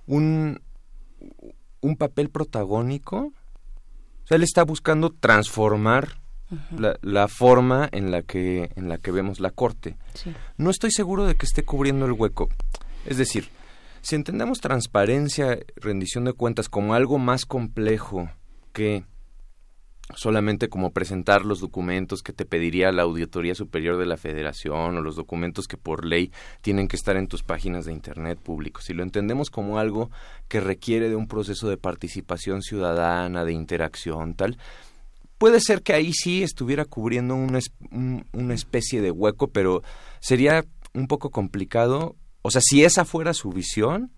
un, 0.07 0.61
un 1.81 1.97
papel 1.97 2.31
protagónico. 2.31 3.17
O 3.17 4.27
sea, 4.27 4.37
él 4.37 4.43
está 4.43 4.65
buscando 4.65 5.11
transformar. 5.11 6.21
La, 6.77 6.99
la, 7.03 7.29
forma 7.29 7.89
en 7.93 8.11
la 8.11 8.23
que 8.23 8.71
en 8.77 8.89
la 8.89 8.99
que 8.99 9.11
vemos 9.11 9.41
la 9.41 9.51
corte. 9.51 9.97
Sí. 10.15 10.33
No 10.57 10.71
estoy 10.71 10.91
seguro 10.91 11.27
de 11.27 11.35
que 11.35 11.47
esté 11.47 11.65
cubriendo 11.65 12.07
el 12.07 12.13
hueco. 12.13 12.49
Es 13.05 13.19
decir, 13.19 13.49
si 14.03 14.15
entendemos 14.15 14.61
transparencia, 14.61 15.59
rendición 15.77 16.25
de 16.25 16.33
cuentas 16.33 16.69
como 16.69 16.95
algo 16.95 17.19
más 17.19 17.45
complejo 17.45 18.31
que 18.73 19.05
solamente 20.15 20.69
como 20.69 20.93
presentar 20.93 21.45
los 21.45 21.61
documentos 21.61 22.23
que 22.23 22.33
te 22.33 22.45
pediría 22.45 22.93
la 22.93 23.03
Auditoría 23.03 23.55
Superior 23.55 23.99
de 23.99 24.07
la 24.07 24.17
Federación 24.17 24.97
o 24.97 25.01
los 25.01 25.17
documentos 25.17 25.67
que 25.67 25.77
por 25.77 26.05
ley 26.05 26.31
tienen 26.61 26.87
que 26.87 26.97
estar 26.97 27.17
en 27.17 27.27
tus 27.27 27.43
páginas 27.43 27.87
de 27.87 27.93
Internet 27.93 28.39
públicos. 28.39 28.85
Si 28.85 28.95
lo 28.95 29.03
entendemos 29.03 29.51
como 29.51 29.79
algo 29.79 30.11
que 30.49 30.61
requiere 30.61 31.09
de 31.09 31.17
un 31.17 31.27
proceso 31.27 31.69
de 31.69 31.77
participación 31.77 32.63
ciudadana, 32.63 33.45
de 33.45 33.53
interacción, 33.53 34.35
tal, 34.35 34.59
puede 35.39 35.61
ser 35.61 35.83
que 35.83 35.93
ahí 35.93 36.13
sí 36.13 36.43
estuviera 36.43 36.85
cubriendo 36.85 37.35
una, 37.35 37.61
un, 37.91 38.27
una 38.33 38.55
especie 38.55 39.01
de 39.01 39.11
hueco, 39.11 39.49
pero 39.49 39.83
sería 40.21 40.65
un 40.95 41.07
poco 41.07 41.31
complicado. 41.31 42.17
O 42.43 42.51
sea, 42.51 42.61
si 42.63 42.85
esa 42.85 43.05
fuera 43.05 43.35
su 43.35 43.51
visión, 43.51 44.13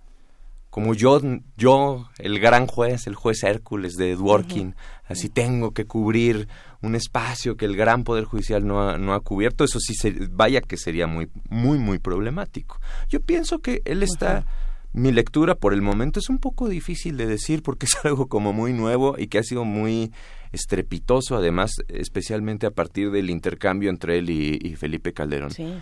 como 0.70 0.94
yo, 0.94 1.20
yo, 1.56 2.08
el 2.18 2.38
gran 2.38 2.66
juez, 2.66 3.06
el 3.06 3.14
juez 3.14 3.42
Hércules 3.42 3.94
de 3.94 4.14
Dworkin, 4.14 4.68
uh 4.68 4.70
-huh. 4.70 5.12
así 5.12 5.28
tengo 5.28 5.72
que 5.72 5.86
cubrir 5.86 6.48
un 6.82 6.94
espacio 6.94 7.56
que 7.56 7.64
el 7.64 7.74
gran 7.74 8.04
poder 8.04 8.24
judicial 8.24 8.66
no 8.66 8.88
ha, 8.88 8.98
no 8.98 9.14
ha 9.14 9.20
cubierto, 9.20 9.64
eso 9.64 9.80
sí, 9.80 9.94
se, 9.94 10.12
vaya 10.30 10.60
que 10.60 10.76
sería 10.76 11.06
muy, 11.06 11.28
muy, 11.48 11.78
muy 11.78 11.98
problemático. 11.98 12.78
Yo 13.08 13.20
pienso 13.20 13.60
que 13.60 13.82
él 13.84 14.02
está... 14.02 14.40
Uh 14.40 14.42
-huh 14.42 14.67
mi 14.92 15.12
lectura 15.12 15.54
por 15.54 15.74
el 15.74 15.82
momento 15.82 16.18
es 16.18 16.28
un 16.28 16.38
poco 16.38 16.68
difícil 16.68 17.16
de 17.16 17.26
decir 17.26 17.62
porque 17.62 17.86
es 17.86 17.96
algo 18.04 18.28
como 18.28 18.52
muy 18.52 18.72
nuevo 18.72 19.16
y 19.18 19.28
que 19.28 19.38
ha 19.38 19.42
sido 19.42 19.64
muy 19.64 20.12
estrepitoso, 20.52 21.36
además, 21.36 21.72
especialmente 21.88 22.66
a 22.66 22.70
partir 22.70 23.10
del 23.10 23.30
intercambio 23.30 23.90
entre 23.90 24.18
él 24.18 24.30
y, 24.30 24.58
y 24.60 24.76
Felipe 24.76 25.12
Calderón. 25.12 25.50
Sí. 25.50 25.74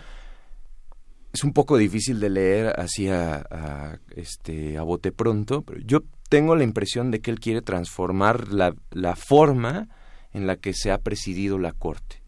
Es 1.33 1.45
un 1.45 1.53
poco 1.53 1.77
difícil 1.77 2.19
de 2.19 2.31
leer 2.31 2.73
así 2.81 3.09
a, 3.09 3.45
a, 3.51 3.99
este, 4.17 4.79
a 4.79 4.83
bote 4.83 5.13
pronto, 5.13 5.63
pero 5.63 5.81
yo 5.81 6.01
tengo 6.29 6.57
la 6.57 6.65
impresión 6.65 7.11
de 7.11 7.21
que 7.21 7.31
él 7.31 7.41
quiere 7.41 7.63
transformar 7.63 8.49
la, 8.53 8.75
la 8.91 9.17
forma 9.17 9.89
en 10.33 10.47
la 10.47 10.57
que 10.57 10.73
se 10.73 10.91
ha 10.91 10.99
presidido 10.99 11.59
la 11.59 11.73
Corte 11.73 12.23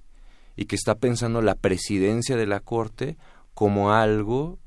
y 0.56 0.66
que 0.66 0.76
está 0.76 0.96
pensando 0.96 1.40
la 1.40 1.54
presidencia 1.54 2.36
de 2.36 2.46
la 2.46 2.60
Corte 2.60 3.16
como 3.54 3.92
algo 3.92 4.58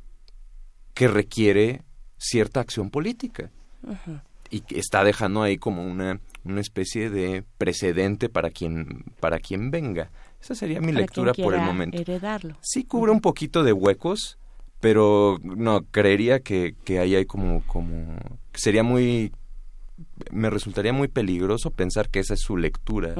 que 0.93 1.07
requiere 1.07 1.83
cierta 2.21 2.59
acción 2.59 2.89
política. 2.89 3.49
-huh. 3.83 4.21
Y 4.49 4.61
que 4.61 4.79
está 4.79 5.03
dejando 5.03 5.43
ahí 5.43 5.57
como 5.57 5.83
una, 5.85 6.19
una 6.43 6.61
especie 6.61 7.09
de 7.09 7.43
precedente 7.57 8.29
para 8.29 8.49
quien, 8.49 9.05
para 9.19 9.39
quien 9.39 9.71
venga. 9.71 10.09
Esa 10.41 10.55
sería 10.55 10.79
mi 10.81 10.87
para 10.87 10.99
lectura 10.99 11.33
por 11.33 11.53
el 11.53 11.61
momento. 11.61 11.97
Heredarlo. 11.97 12.57
Sí 12.61 12.83
cubre 12.83 13.11
un 13.11 13.21
poquito 13.21 13.63
de 13.63 13.73
huecos, 13.73 14.37
pero 14.79 15.37
no, 15.43 15.83
creería 15.91 16.39
que, 16.39 16.75
que 16.83 16.99
ahí 16.99 17.15
hay 17.15 17.25
como, 17.25 17.61
como, 17.67 18.17
sería 18.53 18.83
muy, 18.83 19.31
me 20.31 20.49
resultaría 20.49 20.91
muy 20.91 21.07
peligroso 21.07 21.71
pensar 21.71 22.09
que 22.09 22.19
esa 22.19 22.33
es 22.33 22.41
su 22.41 22.57
lectura. 22.57 23.15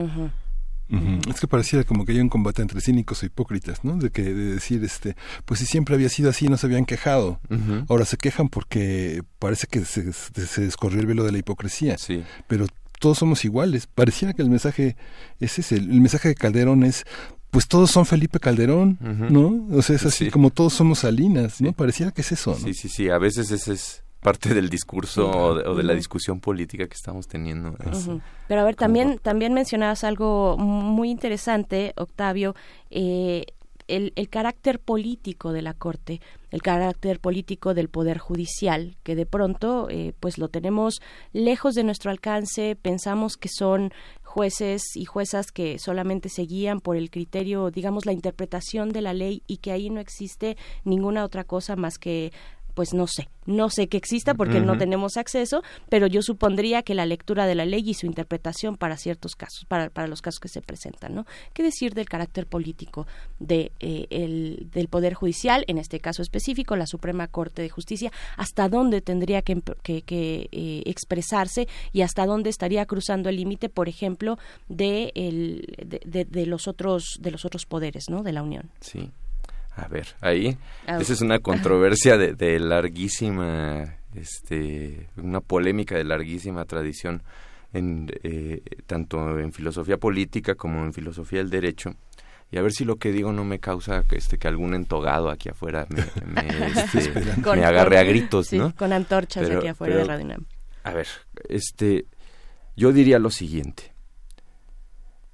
Uh 0.92 0.96
-huh. 0.96 1.30
Es 1.30 1.40
que 1.40 1.48
pareciera 1.48 1.84
como 1.86 2.06
que 2.06 2.12
hay 2.12 2.20
un 2.20 2.30
combate 2.30 2.62
entre 2.62 2.82
cínicos 2.82 3.24
e 3.24 3.28
hipócritas, 3.28 3.84
¿no? 3.84 3.96
De 3.98 4.10
que 4.10 4.24
de 4.24 4.54
decir, 4.56 4.84
este, 4.84 5.16
pues 5.46 5.60
si 5.62 5.66
siempre 5.66 5.96
había 5.96 6.10
sido 6.10 6.30
así, 6.30 6.48
no 6.48 6.58
se 6.58 6.68
habían 6.68 6.86
quejado. 6.86 7.40
Ahora 7.88 8.06
se 8.06 8.18
quejan 8.18 8.50
porque 8.50 9.22
parece 9.40 9.68
que 9.68 9.86
se, 9.86 10.12
se, 10.14 10.62
descorrió 10.62 11.00
el 11.00 11.06
velo 11.08 11.24
de 11.24 11.32
la 11.32 11.38
hipocresía. 11.38 11.98
Sí. 11.98 12.24
Pero 12.48 12.68
todos 13.00 13.18
somos 13.18 13.44
iguales. 13.46 13.88
Pareciera 13.88 14.34
que 14.34 14.42
el 14.42 14.50
mensaje 14.50 14.96
es 15.40 15.58
ese. 15.60 15.76
El, 15.76 15.88
mensaje 16.02 16.30
de 16.30 16.36
Calderón 16.36 16.84
es, 16.84 17.04
pues 17.50 17.68
todos 17.68 17.90
son 17.90 18.06
Felipe 18.06 18.40
Calderón. 18.40 18.98
¿no? 19.02 19.68
O 19.76 19.82
sea, 19.82 19.96
es 19.96 20.06
así 20.06 20.26
Sí. 20.26 20.32
como 20.32 20.50
todos 20.52 20.74
somos 20.74 21.00
Salinas, 21.00 21.62
¿no? 21.62 21.74
Pareciera 21.74 22.12
que 22.12 22.22
es 22.22 22.32
eso, 22.32 22.52
¿no? 22.52 22.58
Sí, 22.68 22.74
sí, 22.74 22.90
sí. 22.90 23.10
A 23.10 23.18
veces 23.18 23.50
ese 23.52 23.74
es 23.74 24.04
parte 24.22 24.54
del 24.54 24.70
discurso 24.70 25.30
o 25.30 25.56
de, 25.56 25.68
o 25.68 25.76
de 25.76 25.84
la 25.84 25.94
discusión 25.94 26.40
política 26.40 26.88
que 26.88 26.94
estamos 26.94 27.28
teniendo. 27.28 27.76
Es-. 27.92 28.10
Pero 28.48 28.62
a 28.62 28.64
ver, 28.64 28.76
también, 28.76 29.20
también 29.20 29.54
mencionabas 29.54 30.04
algo 30.04 30.58
muy 30.58 31.10
interesante, 31.10 31.94
Octavio, 31.98 32.56
eh, 32.90 33.46
el, 33.88 34.14
el 34.16 34.30
carácter 34.30 34.80
político 34.80 35.52
de 35.52 35.62
la 35.62 35.74
Corte, 35.74 36.22
el 36.52 36.62
carácter 36.62 37.20
político 37.20 37.74
del 37.74 37.90
Poder 37.90 38.20
Judicial, 38.20 38.96
que 39.04 39.16
de 39.16 39.26
pronto 39.26 39.88
eh, 39.90 40.14
pues 40.20 40.38
lo 40.38 40.48
tenemos 40.50 41.02
lejos 41.34 41.76
de 41.76 41.84
nuestro 41.84 42.12
alcance, 42.12 42.78
pensamos 42.82 43.38
que 43.38 43.50
son 43.50 43.92
jueces 44.24 44.96
y 44.96 45.04
juezas 45.04 45.52
que 45.52 45.78
solamente 45.78 46.30
se 46.30 46.44
guían 46.44 46.80
por 46.80 46.96
el 46.96 47.10
criterio, 47.10 47.70
digamos, 47.70 48.06
la 48.06 48.14
interpretación 48.14 48.90
de 48.90 49.02
la 49.02 49.14
ley 49.14 49.44
y 49.46 49.58
que 49.58 49.74
ahí 49.74 49.90
no 49.90 50.00
existe 50.00 50.56
ninguna 50.86 51.26
otra 51.26 51.44
cosa 51.44 51.76
más 51.76 51.98
que 51.98 52.32
pues 52.74 52.94
no 52.94 53.08
sé, 53.08 53.28
no 53.46 53.70
sé 53.70 53.88
que 53.88 53.98
exista 53.98 54.34
porque 54.34 54.60
no 54.62 54.78
tenemos 54.78 55.18
acceso, 55.18 55.62
pero 55.90 56.08
yo 56.08 56.22
supondría 56.22 56.84
que 56.84 56.96
la 56.96 57.06
lectura 57.06 57.46
de 57.46 57.56
la 57.56 57.66
ley 57.66 57.84
y 57.90 57.94
su 57.94 58.06
interpretación 58.06 58.78
para 58.78 58.98
ciertos 58.98 59.36
casos, 59.36 59.66
para, 59.66 59.90
para 59.90 60.08
los 60.08 60.22
casos 60.22 60.40
que 60.40 60.48
se 60.48 60.62
presentan, 60.62 61.16
¿no? 61.16 61.26
¿Qué 61.54 61.64
decir 61.64 61.94
del 61.94 62.08
carácter 62.08 62.46
político 62.48 63.08
de, 63.40 63.72
eh, 63.80 64.08
el, 64.10 64.70
del 64.74 64.88
Poder 64.88 65.14
Judicial, 65.14 65.64
en 65.68 65.78
este 65.78 66.00
caso 66.00 66.22
específico, 66.22 66.76
la 66.76 66.88
Suprema 66.88 67.28
Corte 67.28 67.62
de 67.62 67.70
Justicia? 67.70 68.12
¿Hasta 68.38 68.70
dónde 68.70 69.02
tendría 69.02 69.42
que, 69.42 69.62
que, 69.84 70.02
que, 70.04 70.48
eh, 70.52 70.84
expresarse 70.86 71.68
y 71.92 72.02
hasta 72.02 72.26
dónde 72.26 72.50
estaría 72.50 72.86
cruzando 72.86 73.30
el 73.30 73.36
límite, 73.38 73.70
por 73.70 73.90
ejemplo, 73.90 74.38
de, 74.70 75.12
el, 75.16 75.66
de, 75.86 76.02
de- 76.06 76.26
de 76.26 76.46
los 76.46 76.68
otros 76.68 77.18
de 77.22 77.32
los 77.32 77.46
otros 77.46 77.66
poderes, 77.66 78.06
¿no? 78.10 78.24
De 78.24 78.32
la 78.32 78.44
Unión. 78.44 78.70
Sí. 78.80 79.10
A 79.84 79.88
ver, 79.88 80.08
ahí. 80.22 80.58
Ah, 80.88 80.98
Esa 81.00 81.14
es 81.14 81.22
una 81.22 81.40
controversia 81.40 82.18
de, 82.18 82.34
de 82.34 82.60
larguísima, 82.60 83.96
este, 84.14 85.10
una 85.18 85.42
polémica 85.42 85.96
de 85.96 86.04
larguísima 86.04 86.66
tradición, 86.66 87.24
en, 87.74 88.12
eh, 88.24 88.62
tanto 88.86 89.40
en 89.40 89.54
filosofía 89.54 89.98
política 89.98 90.56
como 90.56 90.84
en 90.84 90.94
filosofía 90.94 91.40
del 91.40 91.50
derecho. 91.50 91.96
Y 92.52 92.58
a 92.58 92.62
ver 92.62 92.74
si 92.74 92.84
lo 92.84 92.98
que 92.98 93.12
digo 93.14 93.32
no 93.32 93.46
me 93.46 93.60
causa 93.60 94.04
que, 94.04 94.18
este, 94.18 94.38
que 94.38 94.48
algún 94.50 94.74
entogado 94.76 95.30
aquí 95.30 95.48
afuera 95.50 95.88
me, 95.90 96.04
me, 96.26 96.68
este, 96.68 97.42
Con- 97.42 97.58
me 97.60 97.66
agarre 97.66 97.98
a 97.98 98.04
gritos, 98.04 98.48
sí, 98.48 98.58
¿no? 98.58 98.76
con 98.76 98.92
antorchas 98.92 99.48
Pero- 99.48 99.60
aquí 99.60 99.68
afuera 99.70 99.96
de 99.96 100.04
Radio 100.04 100.26
UNAM. 100.26 100.46
A 100.84 100.92
ver, 100.94 101.08
este, 101.48 102.06
yo 102.76 102.92
diría 102.92 103.20
lo 103.20 103.30
siguiente. 103.30 103.94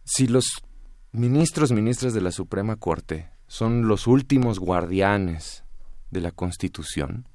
Si 0.03 0.27
los 0.27 0.45
ministros, 1.11 1.71
ministras 1.71 2.13
de 2.13 2.21
la 2.21 2.31
Suprema 2.31 2.75
Corte 2.75 3.29
son 3.47 3.87
los 3.87 4.07
últimos 4.07 4.59
guardianes 4.59 5.63
de 6.11 6.21
la 6.21 6.31
Constitución, 6.31 7.25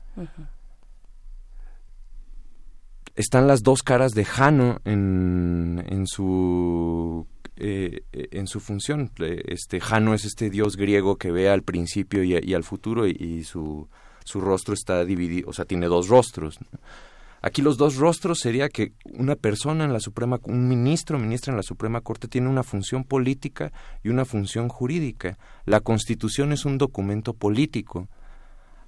están 3.15 3.47
las 3.47 3.63
dos 3.63 3.83
caras 3.83 4.13
de 4.13 4.25
Jano 4.25 4.81
en, 4.85 5.85
en 5.89 6.07
su 6.07 7.27
eh, 7.57 8.05
en 8.13 8.47
su 8.47 8.61
función. 8.61 9.11
Eh, 9.19 9.43
Este 9.47 9.81
Jano 9.81 10.15
es 10.15 10.25
este 10.25 10.49
dios 10.51 10.77
griego 10.77 11.17
que 11.17 11.31
ve 11.31 11.49
al 11.51 11.63
principio 11.63 12.25
y, 12.25 12.39
y 12.43 12.55
al 12.55 12.65
futuro 12.65 13.07
y, 13.07 13.11
y 13.13 13.45
su, 13.45 13.89
su 14.25 14.41
rostro 14.41 14.75
está 14.75 15.05
dividido, 15.05 15.51
o 15.51 15.53
sea, 15.53 15.65
tiene 15.67 15.87
dos 15.87 16.09
rostros. 16.09 16.59
¿no? 16.61 16.79
Aquí 17.45 17.61
los 17.61 17.77
dos 17.77 17.97
rostros 17.97 18.39
sería 18.39 18.69
que 18.69 18.93
una 19.05 19.35
persona 19.35 19.85
en 19.85 19.93
la 19.93 19.99
Suprema, 19.99 20.39
un 20.45 20.69
ministro 20.69 21.17
o 21.17 21.21
ministra 21.21 21.51
en 21.51 21.57
la 21.57 21.65
Suprema 21.65 22.01
Corte 22.01 22.29
tiene 22.29 22.49
una 22.49 22.63
función 22.63 23.03
política 23.03 23.73
y 24.05 24.11
una 24.11 24.25
función 24.25 24.69
jurídica. 24.69 25.39
La 25.65 25.81
Constitución 25.81 26.53
es 26.53 26.65
un 26.65 26.79
documento 26.79 27.35
político. 27.35 28.09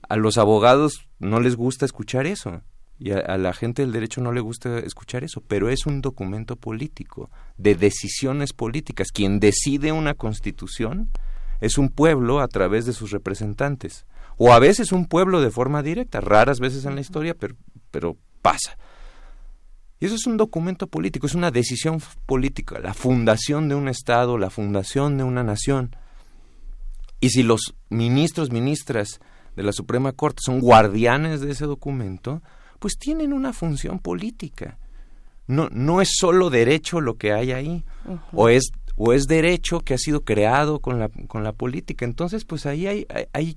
A 0.08 0.14
los 0.16 0.38
abogados 0.38 1.08
no 1.18 1.40
les 1.40 1.56
gusta 1.56 1.84
escuchar 1.84 2.26
eso 2.26 2.62
y 2.96 3.10
a, 3.10 3.18
a 3.18 3.38
la 3.38 3.54
gente 3.54 3.82
del 3.82 3.90
derecho 3.90 4.20
no 4.20 4.30
le 4.30 4.40
gusta 4.40 4.78
escuchar 4.78 5.24
eso, 5.24 5.42
pero 5.48 5.68
es 5.68 5.84
un 5.84 6.00
documento 6.00 6.54
político 6.54 7.30
de 7.58 7.74
decisiones 7.74 8.52
políticas. 8.52 9.08
Quien 9.10 9.40
decide 9.40 9.90
una 9.90 10.14
Constitución 10.14 11.10
es 11.60 11.76
un 11.76 11.88
pueblo 11.88 12.38
a 12.38 12.46
través 12.46 12.86
de 12.86 12.92
sus 12.92 13.10
representantes 13.10 14.06
o 14.36 14.52
a 14.52 14.60
veces 14.60 14.92
un 14.92 15.06
pueblo 15.06 15.40
de 15.40 15.50
forma 15.50 15.82
directa, 15.82 16.20
raras 16.20 16.60
veces 16.60 16.84
en 16.84 16.94
la 16.94 17.00
historia, 17.00 17.34
pero, 17.34 17.56
pero 17.90 18.16
pasa. 18.44 18.76
Y 20.00 20.04
eso 20.06 20.16
es 20.16 20.26
un 20.26 20.36
documento 20.36 20.86
político, 20.86 21.26
es 21.26 21.34
una 21.34 21.50
decisión 21.50 21.98
política, 22.26 22.78
la 22.78 22.92
fundación 22.92 23.70
de 23.70 23.74
un 23.74 23.88
Estado, 23.88 24.36
la 24.36 24.50
fundación 24.50 25.16
de 25.16 25.24
una 25.24 25.42
nación. 25.42 25.96
Y 27.20 27.30
si 27.30 27.42
los 27.42 27.74
ministros, 27.88 28.50
ministras 28.52 29.18
de 29.56 29.62
la 29.62 29.72
Suprema 29.72 30.12
Corte 30.12 30.40
son 30.44 30.60
guardianes 30.60 31.40
de 31.40 31.52
ese 31.52 31.64
documento, 31.64 32.42
pues 32.80 32.98
tienen 32.98 33.32
una 33.32 33.54
función 33.54 33.98
política. 33.98 34.78
No, 35.46 35.68
no 35.70 36.02
es 36.02 36.10
solo 36.18 36.50
derecho 36.50 37.00
lo 37.00 37.16
que 37.16 37.32
hay 37.32 37.52
ahí, 37.52 37.84
o 38.32 38.48
es 38.50 38.70
o 38.96 39.12
es 39.12 39.24
derecho 39.24 39.80
que 39.80 39.94
ha 39.94 39.98
sido 39.98 40.20
creado 40.24 40.78
con 40.80 40.98
la, 41.00 41.08
con 41.28 41.42
la 41.44 41.52
política. 41.52 42.04
Entonces, 42.04 42.44
pues 42.44 42.64
ahí 42.66 42.86
hay, 42.86 43.06
hay- 43.08 43.26
hay, 43.32 43.56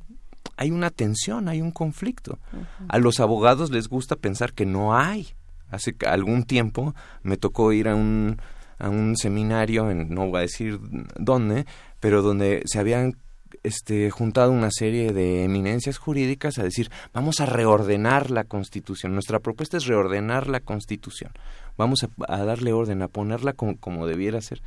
hay 0.55 0.71
una 0.71 0.89
tensión, 0.89 1.47
hay 1.47 1.61
un 1.61 1.71
conflicto. 1.71 2.39
A 2.87 2.97
los 2.97 3.19
abogados 3.19 3.71
les 3.71 3.87
gusta 3.87 4.15
pensar 4.15 4.53
que 4.53 4.65
no 4.65 4.95
hay. 4.95 5.29
Hace 5.69 5.95
algún 6.05 6.43
tiempo 6.43 6.95
me 7.23 7.37
tocó 7.37 7.73
ir 7.73 7.89
a 7.89 7.95
un, 7.95 8.39
a 8.79 8.89
un 8.89 9.17
seminario, 9.17 9.91
en, 9.91 10.09
no 10.09 10.27
voy 10.27 10.37
a 10.37 10.41
decir 10.41 10.79
dónde, 11.17 11.65
pero 11.99 12.21
donde 12.21 12.63
se 12.65 12.79
habían 12.79 13.17
este, 13.63 14.09
juntado 14.09 14.51
una 14.51 14.71
serie 14.71 15.11
de 15.13 15.43
eminencias 15.43 15.97
jurídicas 15.97 16.57
a 16.57 16.63
decir, 16.63 16.89
vamos 17.13 17.41
a 17.41 17.45
reordenar 17.45 18.31
la 18.31 18.43
Constitución. 18.45 19.13
Nuestra 19.13 19.39
propuesta 19.39 19.77
es 19.77 19.85
reordenar 19.85 20.47
la 20.47 20.59
Constitución. 20.59 21.31
Vamos 21.77 22.03
a, 22.03 22.09
a 22.33 22.43
darle 22.43 22.73
orden, 22.73 23.01
a 23.01 23.07
ponerla 23.07 23.53
como, 23.53 23.77
como 23.77 24.07
debiera 24.07 24.41
ser. 24.41 24.61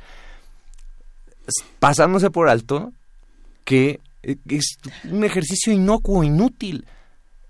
Pasándose 1.79 2.29
por 2.29 2.47
alto 2.47 2.93
que 3.65 3.99
es 4.23 4.77
un 5.09 5.23
ejercicio 5.23 5.73
inocuo, 5.73 6.23
inútil. 6.23 6.85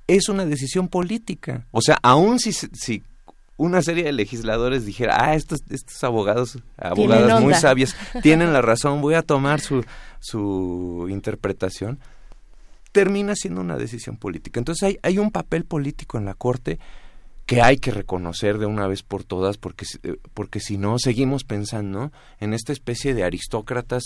Es 0.08 0.30
una 0.30 0.46
decisión 0.46 0.88
política. 0.88 1.68
O 1.72 1.82
sea, 1.82 1.98
aun 2.04 2.40
si, 2.40 2.52
se- 2.54 2.70
si 2.74 3.04
una 3.58 3.82
serie 3.82 4.04
de 4.06 4.12
legisladores 4.12 4.86
dijera, 4.86 5.18
ah, 5.20 5.36
estos, 5.36 5.60
estos 5.70 6.04
abogados, 6.04 6.58
abogadas 6.78 7.42
muy 7.42 7.54
sabias, 7.54 7.96
tienen 8.24 8.52
la 8.54 8.62
razón, 8.62 9.02
voy 9.02 9.14
a 9.14 9.22
tomar 9.22 9.62
su, 9.62 9.86
su 10.20 11.08
interpretación, 11.10 12.00
termina 12.92 13.36
siendo 13.36 13.62
una 13.62 13.78
decisión 13.78 14.18
política. 14.18 14.60
Entonces 14.60 14.84
hay, 14.84 15.00
hay 15.04 15.18
un 15.18 15.32
papel 15.32 15.64
político 15.66 16.18
en 16.18 16.26
la 16.26 16.34
Corte 16.34 16.80
que 17.46 17.62
hay 17.62 17.78
que 17.78 17.92
reconocer 17.92 18.58
de 18.58 18.66
una 18.66 18.88
vez 18.88 19.04
por 19.04 19.24
todas, 19.24 19.58
porque, 19.58 19.86
eh, 20.04 20.18
porque 20.34 20.60
si 20.60 20.78
no, 20.78 20.98
seguimos 21.00 21.44
pensando 21.44 22.12
en 22.40 22.54
esta 22.54 22.72
especie 22.74 23.14
de 23.14 23.24
aristócratas 23.24 24.04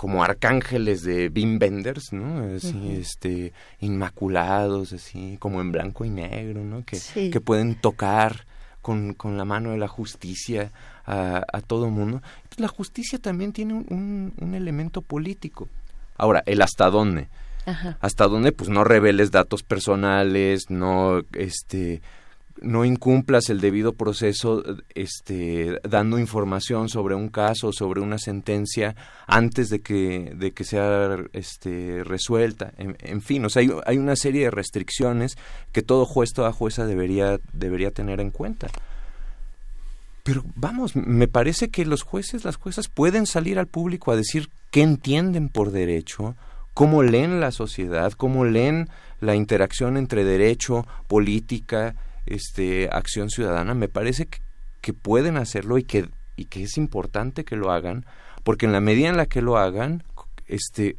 como 0.00 0.24
arcángeles 0.24 1.02
de 1.02 1.28
Wim 1.28 1.58
Wenders, 1.60 2.14
¿no? 2.14 2.56
Así, 2.56 2.96
este, 2.98 3.52
inmaculados, 3.80 4.94
así, 4.94 5.36
como 5.38 5.60
en 5.60 5.72
blanco 5.72 6.06
y 6.06 6.10
negro, 6.10 6.64
¿no? 6.64 6.82
Que, 6.86 6.96
Sí. 6.96 7.28
que 7.30 7.40
pueden 7.42 7.74
tocar 7.74 8.46
con, 8.80 9.12
con 9.12 9.36
la 9.36 9.44
mano 9.44 9.72
de 9.72 9.76
la 9.76 9.88
justicia 9.88 10.72
a, 11.04 11.44
a 11.52 11.60
todo 11.60 11.90
mundo. 11.90 12.22
Pues 12.48 12.60
la 12.60 12.68
justicia 12.68 13.18
también 13.18 13.52
tiene 13.52 13.74
un, 13.74 13.84
un- 13.90 14.32
un 14.40 14.54
elemento 14.54 15.02
político. 15.02 15.68
Ahora, 16.16 16.42
el 16.46 16.62
hasta 16.62 16.88
dónde. 16.88 17.28
Ajá. 17.66 17.98
Hasta 18.00 18.26
dónde, 18.26 18.52
pues 18.52 18.70
no 18.70 18.84
reveles 18.84 19.30
datos 19.30 19.62
personales, 19.62 20.70
no, 20.70 21.20
este, 21.34 22.00
no 22.62 22.84
incumplas 22.84 23.50
el 23.50 23.60
debido 23.60 23.92
proceso 23.92 24.62
este 24.94 25.80
dando 25.82 26.18
información 26.18 26.88
sobre 26.88 27.14
un 27.14 27.28
caso 27.28 27.72
sobre 27.72 28.00
una 28.00 28.18
sentencia 28.18 28.94
antes 29.26 29.68
de 29.68 29.80
que 29.80 30.32
de 30.34 30.52
que 30.52 30.64
sea 30.64 31.16
este 31.32 32.04
resuelta. 32.04 32.72
En, 32.76 33.22
fin 33.22 33.44
o 33.44 33.48
sea 33.48 33.62
hay, 33.62 33.70
hay 33.86 33.98
una 33.98 34.16
serie 34.16 34.44
de 34.44 34.50
restricciones 34.50 35.36
que 35.72 35.82
todo 35.82 36.04
juez 36.04 36.32
toda 36.32 36.52
jueza 36.52 36.86
debería 36.86 37.40
debería 37.52 37.90
tener 37.90 38.20
en 38.20 38.30
cuenta. 38.30 38.68
Pero 40.22 40.44
vamos, 40.54 40.96
me 40.96 41.28
parece 41.28 41.70
que 41.70 41.84
los 41.84 42.02
jueces, 42.02 42.44
las 42.44 42.56
juezas 42.56 42.88
pueden 42.88 43.26
salir 43.26 43.58
al 43.58 43.66
público 43.66 44.12
a 44.12 44.16
decir 44.16 44.50
qué 44.70 44.82
entienden 44.82 45.48
por 45.48 45.70
derecho, 45.70 46.36
cómo 46.74 47.02
leen 47.02 47.40
la 47.40 47.50
sociedad, 47.50 48.12
cómo 48.12 48.44
leen 48.44 48.88
la 49.20 49.34
interacción 49.34 49.96
entre 49.96 50.24
derecho, 50.24 50.86
política, 51.08 51.94
este, 52.30 52.88
acción 52.90 53.30
ciudadana. 53.30 53.74
Me 53.74 53.88
parece 53.88 54.26
que, 54.26 54.38
que 54.80 54.92
pueden 54.92 55.36
hacerlo 55.36 55.78
y 55.78 55.84
que, 55.84 56.08
y 56.36 56.46
que 56.46 56.62
es 56.62 56.76
importante 56.76 57.44
que 57.44 57.56
lo 57.56 57.70
hagan, 57.70 58.06
porque 58.44 58.66
en 58.66 58.72
la 58.72 58.80
medida 58.80 59.08
en 59.08 59.16
la 59.16 59.26
que 59.26 59.42
lo 59.42 59.58
hagan, 59.58 60.04
este, 60.46 60.96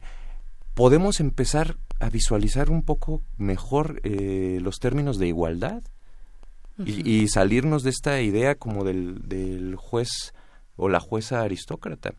podemos 0.74 1.20
empezar 1.20 1.78
a 2.00 2.10
visualizar 2.10 2.70
un 2.70 2.82
poco 2.82 3.22
mejor 3.38 4.02
eh, 4.04 4.60
los 4.62 4.80
términos 4.80 5.18
de 5.20 5.28
igualdad 5.28 5.84
y, 6.84 7.08
y 7.08 7.28
salirnos 7.28 7.84
de 7.84 7.92
esta 7.92 8.22
idea 8.22 8.56
como 8.56 8.84
del, 8.84 9.28
del 9.28 9.76
juez 9.76 10.34
o 10.76 10.90
la 10.90 11.00
jueza 11.00 11.42
aristócrata. 11.42 12.14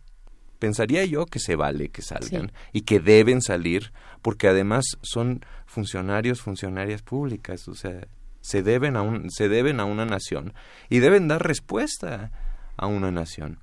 Pensaría 0.61 1.05
yo 1.05 1.27
que 1.27 1.41
se 1.41 1.57
vale 1.57 1.89
que 1.89 2.03
salgan 2.03 2.53
y 2.73 2.83
que 2.83 3.01
deben 3.01 3.43
salir 3.43 3.93
porque 4.23 4.47
además 4.47 4.85
son 5.03 5.45
funcionarios, 5.67 6.41
funcionarias 6.41 7.03
públicas, 7.03 7.67
o 7.67 7.75
sea, 7.75 8.07
se 8.43 8.63
deben 8.63 8.97
a 8.97 9.03
un, 9.03 9.31
se 9.31 9.49
deben 9.49 9.81
a 9.81 9.87
una 9.87 10.05
nación 10.05 10.53
y 10.91 10.99
deben 10.99 11.29
dar 11.29 11.47
respuesta 11.47 12.31
a 12.77 12.87
una 12.87 13.11
nación. 13.11 13.59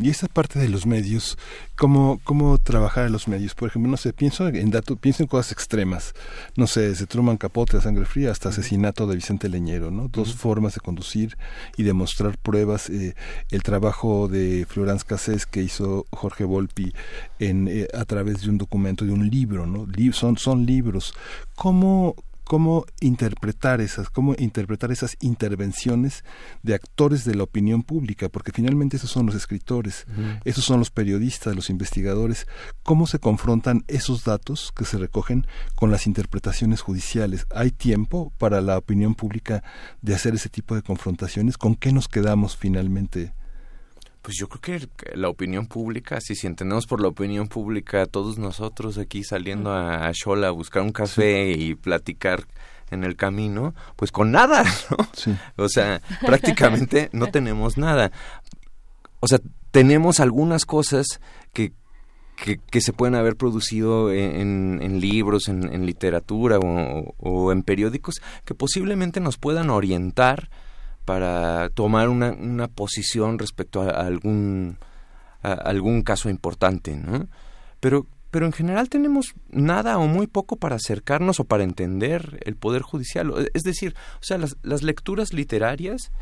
Y 0.00 0.10
esa 0.10 0.26
parte 0.26 0.58
de 0.58 0.68
los 0.68 0.86
medios, 0.86 1.38
¿cómo, 1.76 2.20
cómo 2.24 2.58
trabajar 2.58 3.06
en 3.06 3.12
los 3.12 3.28
medios? 3.28 3.54
Por 3.54 3.68
ejemplo, 3.68 3.90
no 3.90 3.96
sé, 3.96 4.12
pienso 4.12 4.48
en 4.48 4.70
datos, 4.70 4.98
pienso 4.98 5.22
en 5.22 5.28
cosas 5.28 5.52
extremas. 5.52 6.14
No 6.56 6.66
sé, 6.66 6.88
desde 6.88 7.06
Truman 7.06 7.36
Capote 7.36 7.76
a 7.76 7.80
Sangre 7.80 8.04
Fría 8.04 8.30
hasta 8.30 8.48
asesinato 8.48 9.06
de 9.06 9.16
Vicente 9.16 9.48
Leñero, 9.48 9.90
¿no? 9.90 10.08
Dos 10.08 10.34
formas 10.34 10.74
de 10.74 10.80
conducir 10.80 11.36
y 11.76 11.82
demostrar 11.82 12.38
pruebas. 12.38 12.88
eh, 12.90 13.14
el 13.50 13.62
trabajo 13.62 14.28
de 14.28 14.66
Florence 14.68 15.04
Cassés 15.06 15.44
que 15.44 15.62
hizo 15.62 16.06
Jorge 16.10 16.44
Volpi 16.44 16.92
en, 17.38 17.68
eh, 17.68 17.88
a 17.92 18.04
través 18.04 18.42
de 18.42 18.50
un 18.50 18.58
documento, 18.58 19.04
de 19.04 19.12
un 19.12 19.28
libro, 19.28 19.66
¿no? 19.66 19.86
Son, 20.12 20.38
son 20.38 20.64
libros. 20.64 21.12
¿Cómo, 21.54 22.14
cómo 22.48 22.86
interpretar 23.00 23.82
esas, 23.82 24.08
cómo 24.08 24.34
interpretar 24.38 24.90
esas 24.90 25.18
intervenciones 25.20 26.24
de 26.62 26.74
actores 26.74 27.26
de 27.26 27.34
la 27.34 27.42
opinión 27.42 27.82
pública, 27.82 28.30
porque 28.30 28.52
finalmente 28.52 28.96
esos 28.96 29.10
son 29.10 29.26
los 29.26 29.34
escritores, 29.34 30.06
esos 30.46 30.64
son 30.64 30.78
los 30.78 30.90
periodistas, 30.90 31.54
los 31.54 31.68
investigadores, 31.68 32.46
cómo 32.82 33.06
se 33.06 33.18
confrontan 33.18 33.84
esos 33.86 34.24
datos 34.24 34.72
que 34.74 34.86
se 34.86 34.96
recogen 34.96 35.46
con 35.74 35.90
las 35.90 36.06
interpretaciones 36.06 36.80
judiciales. 36.80 37.46
¿Hay 37.54 37.70
tiempo 37.70 38.32
para 38.38 38.62
la 38.62 38.78
opinión 38.78 39.14
pública 39.14 39.62
de 40.00 40.14
hacer 40.14 40.34
ese 40.34 40.48
tipo 40.48 40.74
de 40.74 40.80
confrontaciones? 40.80 41.58
¿Con 41.58 41.74
qué 41.74 41.92
nos 41.92 42.08
quedamos 42.08 42.56
finalmente? 42.56 43.34
Pues 44.28 44.36
yo 44.36 44.46
creo 44.46 44.60
que 44.94 45.16
la 45.16 45.30
opinión 45.30 45.68
pública, 45.68 46.20
si, 46.20 46.34
si 46.34 46.46
entendemos 46.46 46.86
por 46.86 47.00
la 47.00 47.08
opinión 47.08 47.48
pública, 47.48 48.04
todos 48.04 48.36
nosotros 48.36 48.98
aquí 48.98 49.24
saliendo 49.24 49.72
a, 49.72 50.06
a 50.06 50.12
Xola 50.12 50.48
a 50.48 50.50
buscar 50.50 50.82
un 50.82 50.92
café 50.92 51.52
y 51.52 51.74
platicar 51.74 52.46
en 52.90 53.04
el 53.04 53.16
camino, 53.16 53.74
pues 53.96 54.12
con 54.12 54.30
nada, 54.30 54.64
¿no? 54.90 55.34
O 55.64 55.70
sea, 55.70 56.02
prácticamente 56.20 57.08
no 57.12 57.28
tenemos 57.28 57.78
nada. 57.78 58.12
O 59.20 59.28
sea, 59.28 59.38
tenemos 59.70 60.20
algunas 60.20 60.66
cosas 60.66 61.22
que, 61.54 61.72
que, 62.36 62.58
que 62.58 62.82
se 62.82 62.92
pueden 62.92 63.14
haber 63.14 63.34
producido 63.34 64.12
en, 64.12 64.80
en 64.82 65.00
libros, 65.00 65.48
en, 65.48 65.72
en 65.72 65.86
literatura 65.86 66.58
o, 66.58 67.14
o 67.16 67.50
en 67.50 67.62
periódicos 67.62 68.16
que 68.44 68.54
posiblemente 68.54 69.20
nos 69.20 69.38
puedan 69.38 69.70
orientar 69.70 70.50
para 71.08 71.70
tomar 71.70 72.10
una, 72.10 72.32
una 72.32 72.68
posición 72.68 73.38
respecto 73.38 73.80
a, 73.80 73.88
algún 73.88 74.76
algún 75.40 76.02
caso 76.02 76.28
importante, 76.28 76.98
¿no? 76.98 77.28
Pero 77.80 78.06
pero 78.30 78.44
en 78.44 78.52
general 78.52 78.90
tenemos 78.90 79.32
nada 79.48 79.96
o 79.96 80.06
muy 80.06 80.26
poco 80.26 80.56
para 80.56 80.76
acercarnos 80.76 81.40
o 81.40 81.44
para 81.44 81.64
entender 81.64 82.42
el 82.44 82.56
poder 82.56 82.82
judicial. 82.82 83.48
Es 83.54 83.62
decir, 83.62 83.94
o 84.16 84.22
sea, 84.22 84.36
las, 84.36 84.58
las 84.62 84.82
lecturas 84.82 85.32
literarias 85.32 86.12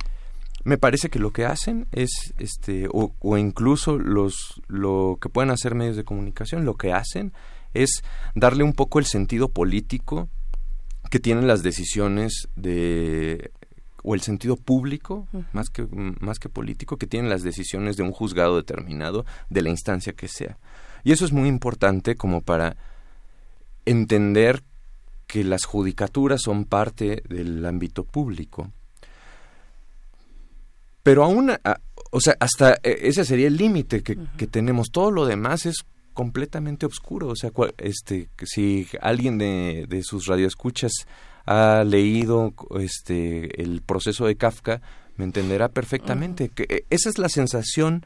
me 0.63 0.79
parece 0.79 1.11
que 1.11 1.19
lo 1.19 1.33
que 1.33 1.47
hacen 1.47 1.89
es 1.91 2.33
este 2.39 2.87
o, 2.93 3.13
o 3.19 3.37
incluso 3.39 3.99
los 3.99 4.63
lo 4.69 5.19
que 5.21 5.29
pueden 5.29 5.51
hacer 5.51 5.75
medios 5.75 5.97
de 5.97 6.05
comunicación 6.05 6.65
lo 6.65 6.75
que 6.75 6.93
hacen 6.93 7.33
es 7.75 8.05
darle 8.37 8.63
un 8.63 8.73
poco 8.73 9.01
el 9.01 9.07
sentido 9.07 9.49
político 9.49 10.29
que 11.11 11.19
tienen 11.19 11.49
las 11.49 11.65
decisiones 11.65 12.47
de 12.55 13.51
o 14.07 14.15
el 14.15 14.23
sentido 14.23 14.57
público 14.57 15.27
más 15.53 15.69
que 15.69 15.87
más 16.21 16.39
que 16.39 16.49
político 16.49 16.97
que 16.97 17.07
tienen 17.07 17.29
las 17.29 17.43
decisiones 17.43 17.97
de 17.99 18.05
un 18.05 18.13
juzgado 18.13 18.57
determinado 18.57 19.27
de 19.51 19.61
la 19.63 19.69
instancia 19.69 20.13
que 20.15 20.29
sea 20.29 20.57
y 21.05 21.13
eso 21.13 21.25
es 21.27 21.33
muy 21.33 21.49
importante 21.49 22.15
como 22.15 22.41
para 22.41 22.77
entender 23.85 24.63
que 25.27 25.45
las 25.45 25.65
judicaturas 25.65 26.41
son 26.43 26.65
parte 26.65 27.23
del 27.29 27.67
ámbito 27.67 28.05
público 28.05 28.71
pero 31.03 31.23
aún, 31.25 31.51
a- 31.51 31.61
o 32.11 32.21
sea, 32.21 32.37
hasta 32.41 32.75
eh, 32.83 32.99
ese 33.03 33.25
sería 33.25 33.47
el 33.47 33.57
límite 33.57 34.03
que, 34.03 34.19
que 34.37 34.47
tenemos. 34.49 34.91
Todo 34.91 35.11
lo 35.13 35.25
demás 35.27 35.65
es 35.67 35.85
completamente 36.13 36.85
oscuro. 36.85 37.29
O 37.29 37.37
sea, 37.37 37.51
cual- 37.53 37.75
este, 37.79 38.29
si 38.45 38.89
alguien 39.01 39.39
de, 39.39 39.87
de 39.89 40.03
sus 40.03 40.27
radioescuchas 40.27 40.91
ha 41.47 41.85
leído 41.85 42.53
este, 42.81 43.63
el 43.63 43.81
proceso 43.83 44.27
de 44.27 44.37
Kafka, 44.37 44.81
me 45.17 45.25
entenderá 45.25 45.69
perfectamente. 45.69 46.49
que 46.51 46.65
eh, 46.69 46.85
esa 46.91 47.09
es 47.09 47.19
la 47.19 47.29
sensación 47.29 48.05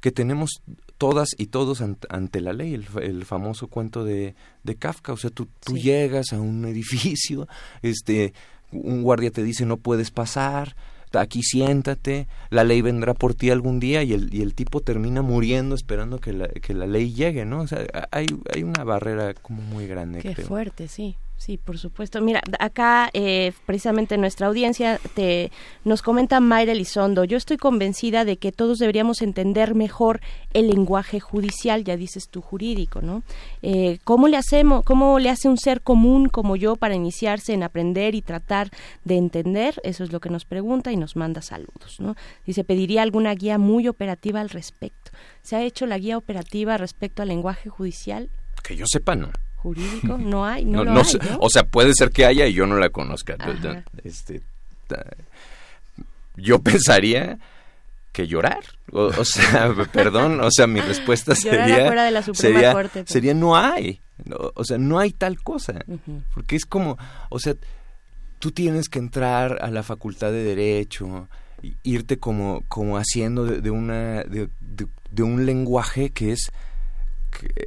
que 0.00 0.10
tenemos 0.10 0.62
todas 0.98 1.28
y 1.38 1.46
todos 1.46 1.80
ant- 1.80 2.06
ante 2.08 2.40
la 2.40 2.52
ley, 2.52 2.74
el, 2.74 2.86
el 3.02 3.24
famoso 3.24 3.68
cuento 3.68 4.04
de, 4.04 4.34
de 4.64 4.74
Kafka. 4.76 5.12
O 5.12 5.16
sea, 5.16 5.30
tú, 5.30 5.48
tú 5.64 5.76
llegas 5.78 6.32
a 6.32 6.40
un 6.40 6.64
edificio, 6.66 7.46
este, 7.82 8.34
un 8.72 9.02
guardia 9.02 9.30
te 9.30 9.42
dice 9.44 9.64
no 9.64 9.76
puedes 9.76 10.10
pasar, 10.10 10.74
aquí 11.12 11.42
siéntate, 11.42 12.26
la 12.50 12.64
ley 12.64 12.80
vendrá 12.80 13.14
por 13.14 13.34
ti 13.34 13.50
algún 13.50 13.78
día 13.80 14.02
y 14.02 14.12
el, 14.12 14.34
y 14.34 14.40
el 14.42 14.54
tipo 14.54 14.80
termina 14.80 15.22
muriendo 15.22 15.74
esperando 15.74 16.18
que 16.18 16.32
la, 16.32 16.48
que 16.48 16.74
la 16.74 16.86
ley 16.86 17.12
llegue, 17.12 17.44
¿no? 17.44 17.60
O 17.60 17.66
sea, 17.66 17.84
hay, 18.10 18.26
hay 18.52 18.62
una 18.62 18.82
barrera 18.82 19.34
como 19.34 19.60
muy 19.62 19.86
grande, 19.86 20.20
Qué 20.20 20.34
creo. 20.34 20.46
fuerte, 20.48 20.88
sí. 20.88 21.16
Sí, 21.44 21.58
por 21.58 21.76
supuesto. 21.76 22.20
Mira, 22.20 22.40
acá 22.60 23.10
eh, 23.14 23.52
precisamente 23.66 24.16
nuestra 24.16 24.46
audiencia 24.46 25.00
te 25.16 25.50
nos 25.84 26.00
comenta 26.00 26.38
Mayra 26.38 26.70
Elizondo. 26.70 27.24
Yo 27.24 27.36
estoy 27.36 27.56
convencida 27.56 28.24
de 28.24 28.36
que 28.36 28.52
todos 28.52 28.78
deberíamos 28.78 29.22
entender 29.22 29.74
mejor 29.74 30.20
el 30.52 30.68
lenguaje 30.68 31.18
judicial, 31.18 31.82
ya 31.82 31.96
dices 31.96 32.28
tú 32.28 32.42
jurídico, 32.42 33.02
¿no? 33.02 33.24
Eh, 33.60 33.98
¿Cómo 34.04 34.28
le 34.28 34.36
hacemos, 34.36 34.84
cómo 34.84 35.18
le 35.18 35.30
hace 35.30 35.48
un 35.48 35.58
ser 35.58 35.80
común 35.80 36.28
como 36.28 36.54
yo 36.54 36.76
para 36.76 36.94
iniciarse 36.94 37.52
en 37.52 37.64
aprender 37.64 38.14
y 38.14 38.22
tratar 38.22 38.70
de 39.02 39.16
entender? 39.16 39.80
Eso 39.82 40.04
es 40.04 40.12
lo 40.12 40.20
que 40.20 40.30
nos 40.30 40.44
pregunta 40.44 40.92
y 40.92 40.96
nos 40.96 41.16
manda 41.16 41.42
saludos, 41.42 41.98
¿no? 41.98 42.14
Dice 42.46 42.62
pediría 42.62 43.02
alguna 43.02 43.34
guía 43.34 43.58
muy 43.58 43.88
operativa 43.88 44.40
al 44.40 44.50
respecto. 44.50 45.10
¿Se 45.42 45.56
ha 45.56 45.64
hecho 45.64 45.86
la 45.86 45.98
guía 45.98 46.18
operativa 46.18 46.78
respecto 46.78 47.20
al 47.20 47.30
lenguaje 47.30 47.68
judicial? 47.68 48.30
Que 48.62 48.76
yo 48.76 48.86
sepa, 48.86 49.16
no. 49.16 49.32
Jurídico 49.62 50.18
no 50.18 50.44
hay 50.44 50.64
no, 50.66 50.78
No, 50.78 50.84
lo 50.84 50.94
no 50.94 51.00
hay. 51.00 51.36
O 51.40 51.48
sea, 51.48 51.62
puede 51.64 51.92
ser 51.94 52.10
que 52.10 52.26
haya 52.26 52.46
y 52.46 52.52
yo 52.54 52.66
no 52.66 52.76
la 52.76 52.90
conozca. 52.90 53.36
Ajá. 53.38 53.84
Este, 54.04 54.42
yo 56.36 56.60
pensaría 56.60 57.38
que 58.12 58.26
llorar. 58.26 58.60
O, 58.92 59.04
o 59.06 59.24
sea, 59.24 59.74
perdón, 59.92 60.40
o 60.40 60.50
sea, 60.50 60.66
mi 60.66 60.80
respuesta 60.80 61.34
sería 61.34 61.84
afuera 61.84 62.04
de 62.04 62.10
la 62.10 62.22
Suprema 62.22 62.54
sería, 62.54 62.72
Corte, 62.72 63.00
pues. 63.04 63.10
sería 63.12 63.34
no 63.34 63.56
hay. 63.56 64.00
No, 64.24 64.36
o 64.54 64.64
sea, 64.64 64.78
no 64.78 64.98
hay 64.98 65.12
tal 65.12 65.40
cosa. 65.42 65.84
Porque 66.34 66.56
es 66.56 66.64
como, 66.64 66.98
o 67.30 67.38
sea, 67.38 67.54
tú 68.38 68.50
tienes 68.52 68.88
que 68.88 68.98
entrar 68.98 69.58
a 69.62 69.70
la 69.70 69.82
facultad 69.82 70.30
de 70.30 70.44
derecho, 70.44 71.28
irte 71.82 72.18
como, 72.18 72.62
como 72.68 72.98
haciendo 72.98 73.44
de, 73.44 73.60
de 73.60 73.70
una 73.70 74.22
de, 74.24 74.48
de- 74.60 74.86
de 75.10 75.22
un 75.22 75.44
lenguaje 75.44 76.08
que 76.10 76.32
es 76.32 76.50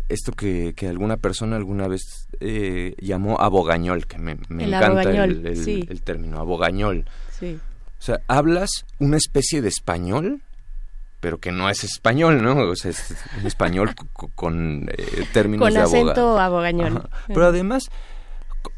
esto 0.10 0.32
que, 0.32 0.74
que 0.76 0.88
alguna 0.88 1.18
persona 1.18 1.56
alguna 1.56 1.88
vez 1.88 2.28
eh, 2.40 2.96
llamó 3.00 3.40
abogañol, 3.40 4.08
que 4.08 4.18
me, 4.18 4.38
me 4.50 4.64
El 4.66 4.74
encanta 4.74 4.88
abogañol, 5.02 5.32
el, 5.32 5.46
el- 5.48 5.64
sí. 5.64 5.86
el 5.90 6.02
término 6.02 6.40
abogañol. 6.40 7.06
Sí. 7.40 7.60
O 8.00 8.02
sea, 8.02 8.20
hablas 8.28 8.70
una 9.00 9.18
especie 9.18 9.62
de 9.62 9.70
español, 9.70 10.42
pero 11.20 11.40
que 11.40 11.52
no 11.52 11.70
es 11.70 11.84
español, 11.84 12.44
¿no? 12.44 12.56
O 12.70 12.76
sea, 12.76 12.92
es 12.92 13.16
un 13.40 13.48
español 13.48 13.96
co- 14.14 14.30
con 14.36 14.90
eh, 14.96 15.26
términos 15.34 15.66
Con 15.66 15.74
de 15.74 15.80
abogado. 15.80 16.04
acento 16.12 16.40
abogañol. 16.40 16.98
Ajá. 16.98 17.10
Pero 17.28 17.46
además, 17.48 17.86
co- 18.62 18.72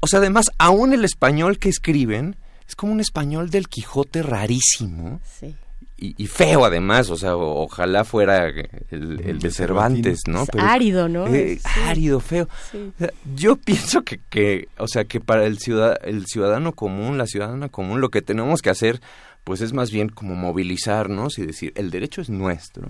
o 0.00 0.06
sea, 0.06 0.18
además, 0.18 0.46
aún 0.58 0.92
el 0.92 1.04
español 1.04 1.58
que 1.58 1.68
escriben 1.68 2.36
es 2.68 2.74
como 2.74 2.92
un 2.92 3.00
español 3.00 3.50
del 3.50 3.68
Quijote 3.68 4.22
rarísimo. 4.22 5.20
Sí. 5.38 5.54
Y, 5.98 6.14
y 6.22 6.26
feo 6.26 6.66
además, 6.66 7.08
o 7.08 7.16
sea, 7.16 7.36
o- 7.36 7.62
ojalá 7.62 8.04
fuera 8.04 8.48
el, 8.48 9.20
el 9.24 9.38
de 9.38 9.50
Cervantes, 9.50 10.22
¿no? 10.26 10.42
Es 10.42 10.48
árido, 10.58 11.08
¿no? 11.08 11.26
eh, 11.28 11.58
Sí. 11.58 11.80
Árido, 11.86 12.20
feo. 12.20 12.48
Sí. 12.70 12.92
O 12.94 12.98
sea, 12.98 13.10
yo 13.34 13.56
pienso 13.56 14.02
que, 14.02 14.20
que, 14.28 14.68
o 14.76 14.88
sea, 14.88 15.04
que 15.04 15.20
para 15.20 15.46
el, 15.46 15.58
ciudad, 15.58 15.96
el 16.04 16.26
ciudadano 16.26 16.72
común, 16.72 17.16
la 17.16 17.26
ciudadana 17.26 17.70
común, 17.70 18.02
lo 18.02 18.10
que 18.10 18.20
tenemos 18.20 18.60
que 18.60 18.68
hacer, 18.68 19.00
pues 19.44 19.62
es 19.62 19.72
más 19.72 19.90
bien 19.90 20.10
como 20.10 20.34
movilizarnos 20.34 21.38
y 21.38 21.46
decir, 21.46 21.72
el 21.76 21.90
derecho 21.90 22.20
es 22.20 22.28
nuestro. 22.28 22.88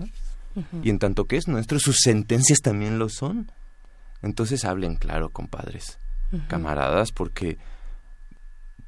Y 0.83 0.89
en 0.89 0.97
tanto 0.99 1.25
que 1.25 1.37
es 1.37 1.47
nuestro, 1.47 1.79
sus 1.79 1.97
sentencias 2.01 2.59
también 2.61 2.97
lo 2.99 3.09
son. 3.09 3.49
Entonces 4.23 4.65
hablen 4.65 4.95
claro, 4.95 5.29
compadres, 5.29 5.99
camaradas, 6.47 7.11
porque, 7.11 7.57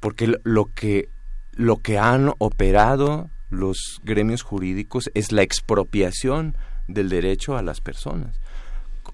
porque 0.00 0.34
lo 0.42 0.66
que, 0.74 1.08
lo 1.52 1.76
que 1.76 1.98
han 1.98 2.32
operado 2.38 3.30
los 3.50 4.00
gremios 4.02 4.42
jurídicos 4.42 5.10
es 5.14 5.32
la 5.32 5.42
expropiación 5.42 6.56
del 6.88 7.08
derecho 7.08 7.56
a 7.56 7.62
las 7.62 7.80
personas. 7.80 8.40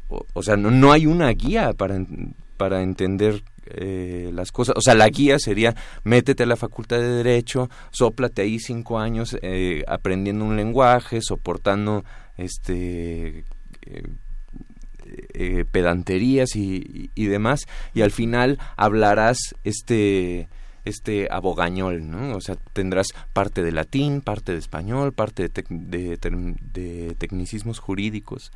O, 0.09 0.43
sea, 0.43 0.57
no, 0.57 0.71
no, 0.71 0.93
hay 0.93 1.07
una 1.07 1.29
guía 1.31 1.73
para, 1.73 1.99
para 2.57 2.83
entender 2.83 3.43
eh, 3.67 4.31
las 4.33 4.53
cosas. 4.53 4.77
O 4.77 4.81
sea, 4.81 4.95
la 4.95 5.09
guía 5.09 5.39
sería 5.39 5.75
métete 6.05 6.45
a 6.45 6.47
la 6.47 6.57
facultad 6.57 6.99
de 6.99 7.09
derecho, 7.09 7.69
sóplate 7.91 8.43
ahí 8.43 8.61
cinco 8.61 9.01
años 9.01 9.37
eh, 9.43 9.83
aprendiendo 9.89 10.45
un 10.45 10.57
lenguaje, 10.57 11.21
soportando 11.21 12.05
este 12.37 13.45
eh, 15.35 15.65
pedanterías 15.71 16.55
y, 16.55 17.11
y, 17.15 17.27
demás, 17.27 17.67
y 17.95 18.03
al 18.03 18.11
final 18.11 18.59
hablarás 18.77 19.39
este 19.65 20.49
este 20.87 21.29
abogañol, 21.31 22.11
¿no? 22.11 22.37
O 22.37 22.41
sea, 22.41 22.57
tendrás 22.73 23.09
parte 23.35 23.63
de 23.63 23.73
latín, 23.73 24.23
parte 24.23 24.53
de 24.53 24.59
español, 24.59 25.13
parte 25.13 25.51
de, 25.51 26.19
de 26.73 27.15
tecnicismos 27.19 27.79
jurídicos. 27.79 28.53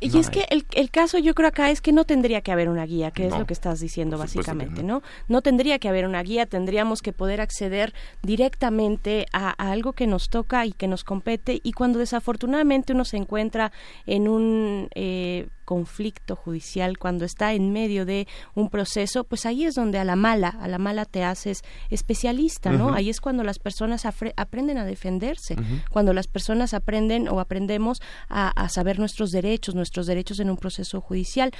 Y 0.00 0.18
es 0.18 0.30
que 0.30 0.46
el, 0.50 0.66
el, 0.74 0.90
caso 0.90 1.18
yo 1.18 1.34
creo 1.34 1.48
acá 1.48 1.70
es 1.70 1.80
que 1.80 1.92
no 1.92 2.04
tendría 2.04 2.42
que 2.42 2.52
haber 2.52 2.68
una 2.68 2.84
guía, 2.84 3.10
que 3.10 3.26
es 3.26 3.36
lo 3.36 3.46
que 3.46 3.54
estás 3.54 3.80
diciendo 3.80 4.18
básicamente, 4.18 4.82
no. 4.82 5.02
no. 5.28 5.42
tendría 5.42 5.78
que 5.78 5.88
haber 5.88 6.06
una 6.06 6.22
guía, 6.22 6.46
tendríamos 6.46 7.00
que 7.00 7.12
poder 7.12 7.40
acceder 7.40 7.94
directamente 8.22 9.26
a, 9.32 9.50
algo 9.50 9.94
que 9.94 10.06
nos 10.06 10.28
toca 10.28 10.66
y 10.66 10.72
que 10.72 10.86
nos 10.86 11.02
compete 11.02 11.60
y 11.62 11.72
cuando 11.72 11.98
desafortunadamente 11.98 12.92
uno 12.92 13.04
se 13.04 13.16
encuentra 13.16 13.72
en 14.04 14.28
un 14.28 14.88
eh, 14.94 15.48
conflicto 15.66 16.36
judicial, 16.36 16.96
cuando 16.96 17.26
está 17.26 17.52
en 17.52 17.72
medio 17.72 18.06
de 18.06 18.26
un 18.54 18.70
proceso, 18.70 19.24
pues 19.24 19.44
ahí 19.44 19.64
es 19.64 19.74
donde 19.74 19.98
a 19.98 20.04
la 20.04 20.16
mala, 20.16 20.48
a 20.48 20.68
la 20.68 20.78
mala 20.78 21.04
te 21.04 21.24
haces 21.24 21.62
especialista, 21.90 22.70
¿no? 22.70 22.94
Ahí 22.94 23.10
es 23.10 23.20
cuando 23.20 23.42
las 23.42 23.58
personas 23.58 24.06
aprenden 24.06 24.78
a 24.78 24.86
defenderse, 24.86 25.56
cuando 25.90 26.14
las 26.14 26.28
personas 26.28 26.72
aprenden 26.72 27.28
o 27.28 27.40
aprendemos 27.40 28.00
a, 28.30 28.68
saber 28.68 28.98
nuestros 28.98 29.32
derechos, 29.32 29.74
nuestros 29.74 30.06
derechos 30.06 30.40
en 30.40 30.48
un 30.48 30.56
proceso 30.56 31.00
judicial. 31.00 31.50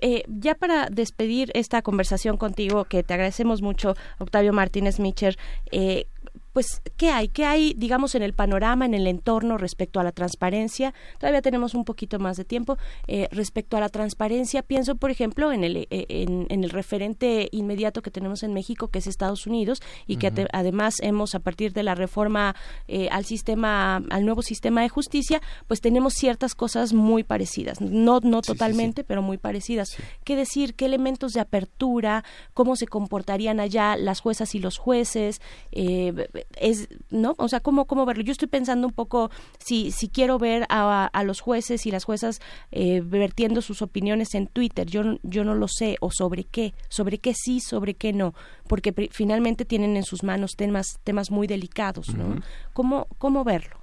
Eh, 0.00 0.24
ya 0.26 0.54
para 0.54 0.88
despedir 0.88 1.50
esta 1.54 1.82
conversación 1.82 2.38
contigo, 2.38 2.86
que 2.86 3.02
te 3.02 3.12
agradecemos 3.12 3.60
mucho, 3.60 3.94
Octavio 4.18 4.54
Martínez 4.54 4.98
Micher, 4.98 5.36
eh, 5.70 6.06
pues, 6.52 6.82
¿qué 6.96 7.10
hay? 7.10 7.28
¿Qué 7.28 7.44
hay, 7.44 7.74
digamos, 7.76 8.14
en 8.14 8.22
el 8.22 8.34
panorama, 8.34 8.84
en 8.84 8.94
el 8.94 9.06
entorno 9.06 9.58
respecto 9.58 10.00
a 10.00 10.04
la 10.04 10.12
transparencia? 10.12 10.92
Todavía 11.18 11.42
tenemos 11.42 11.74
un 11.74 11.84
poquito 11.84 12.18
más 12.18 12.36
de 12.36 12.44
tiempo. 12.44 12.78
Eh, 13.06 13.28
respecto 13.32 13.76
a 13.76 13.80
la 13.80 13.88
transparencia, 13.88 14.62
pienso, 14.62 14.96
por 14.96 15.10
ejemplo, 15.10 15.52
en 15.52 15.64
el, 15.64 15.76
eh, 15.76 15.86
en, 15.90 16.46
el 16.50 16.70
referente 16.70 17.48
inmediato 17.52 18.02
que 18.02 18.10
tenemos 18.10 18.42
en 18.42 18.52
México, 18.52 18.88
que 18.88 18.98
es 18.98 19.06
Estados 19.06 19.46
Unidos, 19.46 19.80
y 20.06 20.16
que 20.16 20.32
además 20.52 20.96
hemos, 21.00 21.34
a 21.34 21.40
partir 21.40 21.72
de 21.72 21.82
la 21.82 21.94
reforma 21.94 22.54
eh, 22.88 23.08
al 23.10 23.24
sistema, 23.24 23.96
al 24.10 24.24
nuevo 24.24 24.42
sistema 24.42 24.82
de 24.82 24.88
justicia, 24.88 25.40
pues 25.66 25.80
tenemos 25.80 26.14
ciertas 26.14 26.54
cosas 26.54 26.92
muy 26.92 27.24
parecidas. 27.24 27.80
No, 27.80 28.20
no 28.22 28.42
totalmente, 28.42 29.04
pero 29.04 29.22
muy 29.22 29.38
parecidas. 29.38 29.96
¿Qué 30.24 30.36
decir? 30.36 30.74
¿Qué 30.74 30.84
elementos 30.84 31.32
de 31.32 31.40
apertura? 31.40 32.24
¿Cómo 32.54 32.76
se 32.76 32.86
comportarían 32.86 33.60
allá 33.60 33.96
las 33.96 34.20
juezas 34.20 34.54
y 34.54 34.58
los 34.58 34.76
jueces? 34.78 35.40
Eh, 35.72 36.12
es, 36.56 36.88
¿no? 37.10 37.34
O 37.38 37.48
sea, 37.48 37.60
¿cómo, 37.60 37.86
cómo 37.86 38.06
verlo? 38.06 38.22
Yo 38.22 38.32
estoy 38.32 38.48
pensando 38.48 38.86
un 38.86 38.92
poco 38.92 39.30
si, 39.58 39.90
si 39.90 40.08
quiero 40.08 40.38
ver 40.38 40.66
a, 40.68 41.06
a 41.06 41.24
los 41.24 41.40
jueces 41.40 41.86
y 41.86 41.90
las 41.90 42.04
juezas 42.04 42.40
eh, 42.70 43.00
vertiendo 43.04 43.62
sus 43.62 43.82
opiniones 43.82 44.34
en 44.34 44.46
Twitter, 44.46 44.86
yo, 44.86 45.18
yo 45.22 45.44
no 45.44 45.54
lo 45.54 45.68
sé, 45.68 45.96
o 46.00 46.10
sobre 46.10 46.44
qué, 46.44 46.74
sobre 46.88 47.18
qué 47.18 47.34
sí, 47.34 47.60
sobre 47.60 47.94
qué 47.94 48.12
no, 48.12 48.34
porque 48.66 48.92
finalmente 49.10 49.64
tienen 49.64 49.96
en 49.96 50.04
sus 50.04 50.22
manos 50.22 50.52
temas, 50.56 50.98
temas 51.04 51.30
muy 51.30 51.46
delicados, 51.46 52.14
¿no? 52.14 52.40
¿Cómo, 52.72 53.06
¿Cómo 53.18 53.44
verlo? 53.44 53.76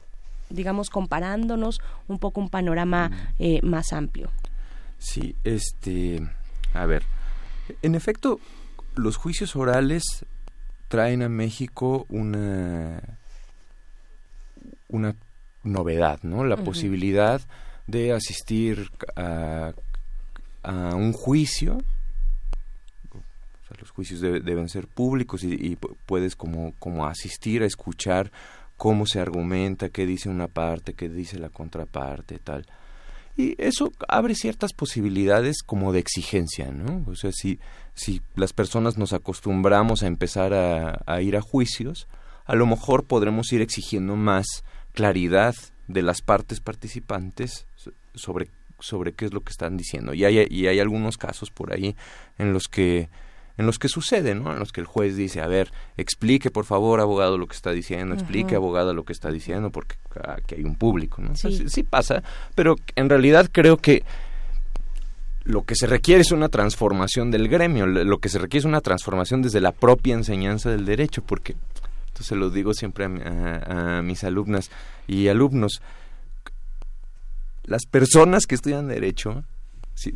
Digamos, 0.49 0.90
comparándonos 0.90 1.80
un 2.07 2.19
poco 2.19 2.41
un 2.41 2.49
panorama 2.49 3.34
eh, 3.38 3.60
más 3.61 3.94
amplio. 3.94 4.31
Sí, 4.98 5.36
este, 5.44 6.27
a 6.73 6.86
ver, 6.86 7.03
en 7.81 7.95
efecto, 7.95 8.40
los 8.95 9.18
juicios 9.18 9.56
orales 9.56 10.26
traen 10.90 11.22
a 11.22 11.30
México 11.30 12.06
una, 12.10 13.02
una 14.90 15.16
novedad, 15.64 16.20
¿no? 16.24 16.44
La 16.44 16.57
posibilidad 16.57 17.41
de 17.88 18.11
asistir 18.11 18.91
a, 19.16 19.74
a 20.64 20.95
un 20.95 21.14
juicio. 21.14 21.78
los 23.80 23.91
juicios 23.91 24.20
deben 24.20 24.68
ser 24.68 24.88
públicos 24.88 25.44
y, 25.44 25.78
puedes 26.06 26.36
como, 26.36 26.74
como 26.80 27.06
asistir 27.06 27.64
a 27.64 27.68
escuchar 27.68 28.32
cómo 28.76 29.06
se 29.06 29.20
argumenta, 29.20 29.90
qué 29.90 30.06
dice 30.06 30.28
una 30.28 30.48
parte, 30.48 30.94
qué 30.94 31.07
dice 31.07 31.38
la 31.38 31.49
contraparte, 31.49 32.40
tal. 32.40 32.66
Y 33.40 33.56
eso 33.57 33.94
abre 34.10 34.36
ciertas 34.36 34.74
posibilidades 34.74 35.64
como 35.64 35.94
de 35.94 35.99
exigencia, 35.99 36.74
¿no? 36.74 37.10
O 37.10 37.16
sea, 37.16 37.32
si, 37.32 37.57
si 37.94 38.22
las 38.36 38.52
personas 38.52 38.98
nos 38.98 39.14
acostumbramos 39.14 40.03
a 40.03 40.07
empezar 40.07 40.53
a, 40.53 41.22
ir 41.22 41.38
a 41.38 41.41
juicios, 41.41 42.10
a 42.44 42.56
lo 42.56 42.66
mejor 42.66 43.06
podremos 43.06 43.53
ir 43.53 43.61
exigiendo 43.61 44.18
más 44.18 44.66
claridad 44.91 45.56
de 45.88 46.02
las 46.02 46.22
partes 46.22 46.60
participantes 46.60 47.66
sobre, 48.14 48.49
sobre 48.80 49.14
qué 49.14 49.24
es 49.24 49.34
lo 49.34 49.40
que 49.40 49.52
están 49.52 49.78
diciendo. 49.78 50.14
Y 50.14 50.26
hay, 50.26 50.45
y 50.49 50.68
hay 50.68 50.82
algunos 50.82 51.18
casos 51.18 51.49
por 51.49 51.72
ahí 51.72 51.95
en 52.40 52.52
los 52.52 52.68
que 52.68 53.07
en 53.60 53.65
los 53.65 53.77
que 53.77 53.90
sucede, 53.90 54.36
¿no? 54.36 54.53
En 54.53 54.60
los 54.60 54.72
que 54.72 54.80
el 54.80 54.88
juez 54.88 55.18
dice, 55.18 55.41
a 55.41 55.48
ver, 55.48 55.69
explique 55.98 56.49
por 56.49 56.64
favor, 56.64 57.02
abogado, 57.02 57.38
lo 57.38 57.45
que 57.45 57.57
está 57.57 57.72
diciendo, 57.72 58.15
explique, 58.15 58.56
abogado, 58.56 58.94
lo 58.94 59.03
que 59.03 59.11
está 59.11 59.31
diciendo, 59.31 59.69
porque 59.69 59.98
aquí 60.26 60.56
hay 60.56 60.64
un 60.64 60.76
público, 60.76 61.22
¿no? 61.22 61.36
Sí. 61.36 61.84
pasa, 61.84 62.23
pero 62.56 62.77
en 62.95 63.10
realidad 63.10 63.49
creo 63.52 63.76
que 63.76 64.06
lo 65.44 65.64
que 65.64 65.76
se 65.76 65.88
requiere 65.88 66.22
es 66.22 66.31
una 66.31 66.48
transformación 66.48 67.31
del 67.31 67.49
gremio, 67.49 67.86
lo 67.86 68.19
que 68.19 68.30
se 68.30 68.40
requiere 68.40 68.60
es 68.60 68.65
una 68.65 68.80
transformación 68.80 69.41
desde 69.41 69.60
la 69.60 69.73
propia 69.73 70.14
enseñanza 70.14 70.69
del 70.69 70.86
derecho, 70.86 71.22
porque, 71.22 71.57
entonces 72.07 72.38
lo 72.38 72.49
digo 72.52 72.73
siempre 72.73 73.07
a 73.07 74.02
mis 74.02 74.23
alumnas 74.23 74.72
y 75.06 75.27
alumnos, 75.27 75.81
las 77.65 77.86
personas 77.86 78.45
que 78.45 78.56
estudian 78.56 78.88
derecho 78.88 79.44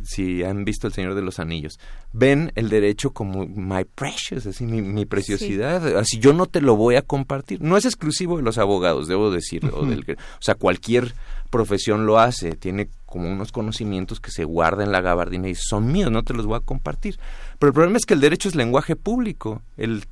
si, 0.04 0.42
han 0.42 0.64
visto 0.64 0.86
El 0.86 0.92
Señor 0.92 1.14
de 1.14 1.22
los 1.22 1.38
Anillos, 1.38 1.78
ven 2.12 2.52
el 2.54 2.68
derecho 2.68 3.10
como 3.10 3.46
my 3.46 3.84
precious, 3.84 4.46
así 4.46 4.64
mi, 4.64 5.04
preciosidad, 5.04 5.96
así 5.96 6.18
yo 6.18 6.32
no 6.32 6.46
te 6.46 6.60
lo 6.60 6.76
voy 6.76 6.96
a 6.96 7.02
compartir. 7.02 7.60
No 7.60 7.76
es 7.76 7.84
exclusivo 7.84 8.36
de 8.36 8.42
los 8.42 8.58
abogados, 8.58 9.08
debo 9.08 9.30
decirlo, 9.30 9.78
o, 9.78 9.84
o 9.84 10.16
sea, 10.40 10.54
cualquier 10.54 11.14
profesión 11.50 12.06
lo 12.06 12.18
hace, 12.18 12.56
tiene 12.56 12.88
como 13.06 13.30
unos 13.30 13.52
conocimientos 13.52 14.18
que 14.18 14.32
se 14.32 14.44
guardan 14.44 14.86
en 14.86 14.92
la 14.92 15.00
gabardina 15.00 15.48
y 15.48 15.54
son 15.54 15.92
míos, 15.92 16.10
no 16.10 16.24
te 16.24 16.34
los 16.34 16.46
voy 16.46 16.56
a 16.56 16.60
compartir. 16.60 17.16
Pero 17.58 17.68
el 17.68 17.74
problema 17.74 17.96
es 17.96 18.06
que 18.06 18.14
el 18.14 18.20
derecho 18.20 18.48
es 18.48 18.56
lenguaje 18.56 18.96
público, 18.96 19.62
el, 19.76 20.04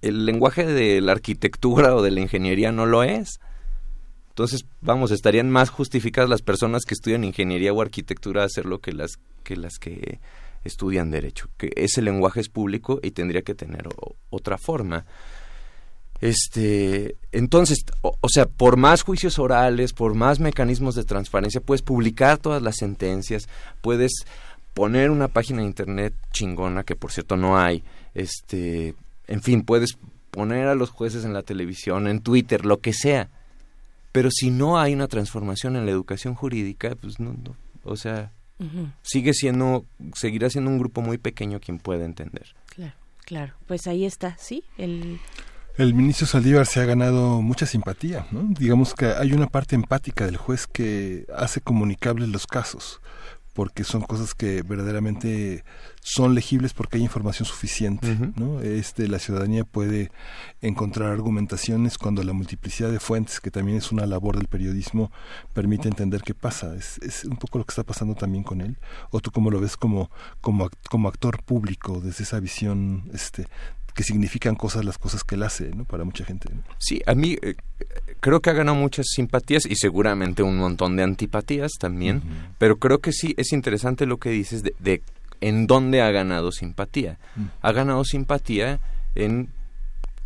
el 0.00 0.24
lenguaje 0.24 0.64
de 0.64 1.00
la 1.02 1.12
arquitectura 1.12 1.94
o 1.94 2.00
de 2.00 2.10
la 2.10 2.20
ingeniería 2.20 2.72
no 2.72 2.86
lo 2.86 3.02
es. 3.02 3.40
Entonces, 4.32 4.64
vamos, 4.80 5.10
estarían 5.10 5.50
más 5.50 5.68
justificadas 5.68 6.30
las 6.30 6.40
personas 6.40 6.84
que 6.86 6.94
estudian 6.94 7.22
ingeniería 7.22 7.70
o 7.74 7.82
arquitectura 7.82 8.42
a 8.42 8.46
hacerlo 8.46 8.80
que 8.80 8.92
las 8.92 9.18
que 9.44 9.56
las 9.56 9.74
que 9.78 10.20
estudian 10.64 11.10
derecho, 11.10 11.50
que 11.58 11.70
ese 11.76 12.00
lenguaje 12.00 12.40
es 12.40 12.48
público 12.48 12.98
y 13.02 13.10
tendría 13.10 13.42
que 13.42 13.54
tener 13.54 13.88
otra 14.30 14.56
forma. 14.56 15.04
Este, 16.22 17.16
entonces, 17.30 17.84
o, 18.00 18.28
sea, 18.28 18.46
por 18.46 18.78
más 18.78 19.02
juicios 19.02 19.38
orales, 19.38 19.92
por 19.92 20.14
más 20.14 20.40
mecanismos 20.40 20.94
de 20.94 21.04
transparencia, 21.04 21.60
puedes 21.60 21.82
publicar 21.82 22.38
todas 22.38 22.62
las 22.62 22.76
sentencias, 22.76 23.50
puedes 23.82 24.12
poner 24.72 25.10
una 25.10 25.28
página 25.28 25.58
de 25.58 25.66
internet 25.66 26.14
chingona 26.32 26.84
que 26.84 26.96
por 26.96 27.12
cierto 27.12 27.36
no 27.36 27.58
hay, 27.58 27.84
este, 28.14 28.94
en 29.26 29.42
fin, 29.42 29.62
puedes 29.62 29.98
poner 30.30 30.68
a 30.68 30.74
los 30.74 30.88
jueces 30.88 31.26
en 31.26 31.34
la 31.34 31.42
televisión, 31.42 32.06
en 32.06 32.20
Twitter, 32.20 32.64
lo 32.64 32.78
que 32.78 32.94
sea 32.94 33.28
pero 34.12 34.30
si 34.30 34.50
no 34.50 34.78
hay 34.78 34.94
una 34.94 35.08
transformación 35.08 35.76
en 35.76 35.86
la 35.86 35.92
educación 35.92 36.34
jurídica, 36.34 36.94
pues 36.94 37.18
no, 37.18 37.34
o 37.82 37.96
sea, 37.96 38.32
sigue 39.02 39.34
siendo, 39.34 39.86
seguirá 40.14 40.48
siendo 40.50 40.70
un 40.70 40.78
grupo 40.78 41.00
muy 41.00 41.18
pequeño 41.18 41.58
quien 41.58 41.78
pueda 41.78 42.04
entender. 42.04 42.54
Claro, 42.66 42.94
claro. 43.24 43.54
Pues 43.66 43.86
ahí 43.86 44.04
está, 44.04 44.36
sí, 44.38 44.64
el... 44.78 45.18
El 45.78 45.94
ministro 45.94 46.26
Saldívar 46.26 46.66
se 46.66 46.80
ha 46.80 46.84
ganado 46.84 47.40
mucha 47.40 47.64
simpatía, 47.64 48.26
¿no? 48.30 48.42
Digamos 48.42 48.92
que 48.92 49.06
hay 49.06 49.32
una 49.32 49.46
parte 49.46 49.74
empática 49.74 50.26
del 50.26 50.36
juez 50.36 50.66
que 50.66 51.24
hace 51.34 51.62
comunicables 51.62 52.28
los 52.28 52.46
casos 52.46 53.00
porque 53.52 53.84
son 53.84 54.02
cosas 54.02 54.34
que 54.34 54.62
verdaderamente 54.62 55.64
son 56.04 56.34
legibles 56.34 56.74
porque 56.74 56.96
hay 56.96 57.04
información 57.04 57.46
suficiente, 57.46 58.18
¿no? 58.36 58.60
Este, 58.60 59.06
la 59.06 59.20
ciudadanía 59.20 59.62
puede 59.62 60.10
encontrar 60.60 61.10
argumentaciones 61.10 61.96
cuando 61.96 62.24
la 62.24 62.32
multiplicidad 62.32 62.90
de 62.90 62.98
fuentes, 62.98 63.40
que 63.40 63.52
también 63.52 63.78
es 63.78 63.92
una 63.92 64.04
labor 64.04 64.36
del 64.36 64.48
periodismo, 64.48 65.12
permite 65.52 65.86
entender 65.88 66.22
qué 66.22 66.34
pasa. 66.34 66.74
Es, 66.74 66.98
es 66.98 67.24
un 67.24 67.36
poco 67.36 67.58
lo 67.58 67.64
que 67.64 67.70
está 67.70 67.84
pasando 67.84 68.16
también 68.16 68.42
con 68.42 68.60
él. 68.60 68.78
O 69.10 69.20
tú 69.20 69.30
cómo 69.30 69.48
lo 69.50 69.60
ves 69.60 69.76
como, 69.76 70.10
como, 70.40 70.70
como 70.90 71.08
actor 71.08 71.40
público, 71.44 72.00
desde 72.00 72.24
esa 72.24 72.40
visión 72.40 73.04
este, 73.14 73.46
que 73.94 74.02
significan 74.02 74.56
cosas 74.56 74.84
las 74.84 74.98
cosas 74.98 75.22
que 75.22 75.36
él 75.36 75.44
hace, 75.44 75.70
¿no? 75.70 75.84
Para 75.84 76.02
mucha 76.02 76.24
gente. 76.24 76.48
Sí, 76.78 77.00
a 77.06 77.14
mí 77.14 77.38
eh, 77.42 77.54
creo 78.18 78.40
que 78.40 78.50
ha 78.50 78.54
ganado 78.54 78.76
muchas 78.76 79.06
simpatías 79.08 79.66
y 79.66 79.76
seguramente 79.76 80.42
un 80.42 80.56
montón 80.56 80.96
de 80.96 81.04
antipatías 81.04 81.70
también, 81.78 82.22
pero 82.58 82.78
creo 82.78 82.98
que 82.98 83.12
sí 83.12 83.34
es 83.36 83.52
interesante 83.52 84.04
lo 84.04 84.16
que 84.16 84.30
dices 84.30 84.64
de, 84.64 84.74
de 84.80 85.00
en 85.42 85.66
dónde 85.66 86.00
ha 86.00 86.10
ganado 86.10 86.52
simpatía. 86.52 87.18
Ha 87.60 87.72
ganado 87.72 88.04
simpatía 88.04 88.80
en 89.14 89.50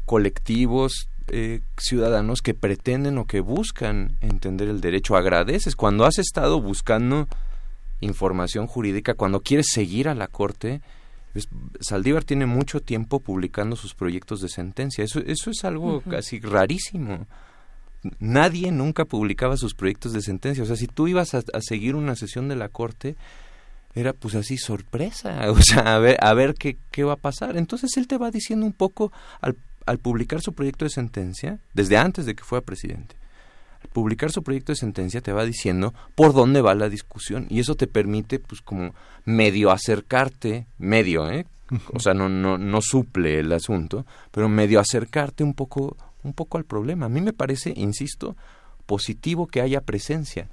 colectivos 0.05 1.09
eh, 1.28 1.62
ciudadanos 1.78 2.43
que 2.43 2.55
pretenden 2.55 3.18
o 3.18 3.24
que 3.24 3.40
buscan 3.40 4.16
entender 4.20 4.68
el 4.68 4.80
derecho. 4.80 5.16
Agradeces 5.16 5.74
cuando 5.74 6.05
has 6.05 6.18
estado 6.18 6.60
buscando 6.60 7.28
información 8.01 8.66
jurídica, 8.66 9.14
cuando 9.14 9.40
quieres 9.40 9.66
seguir 9.72 10.09
a 10.09 10.14
la 10.14 10.28
corte. 10.28 10.82
Saldívar 11.80 12.24
tiene 12.24 12.47
mucho 12.47 12.80
tiempo 12.80 13.20
publicando 13.20 13.74
sus 13.74 13.94
proyectos 13.94 14.40
de 14.43 14.48
sentencia. 14.48 15.02
Eso, 15.02 15.20
eso 15.20 15.51
es 15.51 15.64
algo 15.64 16.02
casi 16.02 16.40
rarísimo. 16.40 17.26
Nadie 18.20 18.70
nunca 18.70 19.06
publicaba 19.06 19.56
sus 19.56 19.74
proyectos 19.74 20.12
de 20.12 20.20
sentencia. 20.20 20.62
O 20.62 20.66
sea, 20.66 20.76
si 20.76 20.86
tú 20.86 21.09
ibas 21.09 21.34
a, 21.34 21.38
a 21.38 21.60
seguir 21.60 21.94
una 21.94 22.16
sesión 22.16 22.48
de 22.48 22.56
la 22.56 22.68
corte, 22.68 23.16
era 23.97 24.12
pues 24.12 24.35
así 24.35 24.59
sorpresa, 24.59 25.51
o 25.51 25.60
sea, 25.60 25.97
a 25.97 25.98
ver, 25.98 26.16
a 26.20 26.32
ver 26.35 26.55
qué, 26.55 26.77
qué 26.93 27.02
va 27.02 27.14
a 27.14 27.16
pasar. 27.16 27.56
Entonces 27.56 27.97
él 27.97 28.06
te 28.06 28.18
va 28.18 28.31
diciendo 28.31 28.64
un 28.64 28.73
poco 28.73 29.10
al, 29.40 29.56
al 29.86 29.98
publicar 29.98 30.40
su 30.43 30.52
proyecto 30.52 30.85
de 30.85 30.90
sentencia, 30.90 31.59
desde 31.74 31.97
antes 31.97 32.27
de 32.27 32.35
que 32.35 32.44
fuera 32.44 32.64
presidente, 32.64 33.16
al 33.82 33.89
publicar 33.89 34.31
su 34.31 34.43
proyecto 34.43 34.73
de 34.73 34.77
sentencia 34.77 35.23
te 35.23 35.32
va 35.32 35.44
diciendo 35.44 35.94
por 36.14 36.35
dónde 36.35 36.60
va 36.60 36.74
la 36.74 36.90
discusión 36.90 37.47
y 37.48 37.59
eso 37.59 37.74
te 37.74 37.86
permite 37.86 38.39
pues 38.39 38.60
como 38.60 38.94
medio 39.24 39.70
acercarte, 39.70 40.66
medio, 40.78 41.28
¿eh? 41.31 41.47
O 41.93 41.98
sea, 41.98 42.14
no, 42.14 42.28
no, 42.28 42.59
no 42.59 42.81
suple 42.81 43.40
el 43.40 43.51
asunto, 43.51 44.06
pero 44.31 44.48
medio 44.48 44.78
acercarte 44.78 45.43
un 45.43 45.52
poco, 45.55 45.97
un 46.23 46.32
poco 46.32 46.59
al 46.59 46.64
problema. 46.64 47.06
A 47.06 47.09
mí 47.09 47.20
me 47.20 47.32
parece, 47.32 47.73
insisto, 47.74 48.36
positivo 48.86 49.48
que 49.48 49.62
haya 49.62 49.81
presencia 49.81 50.48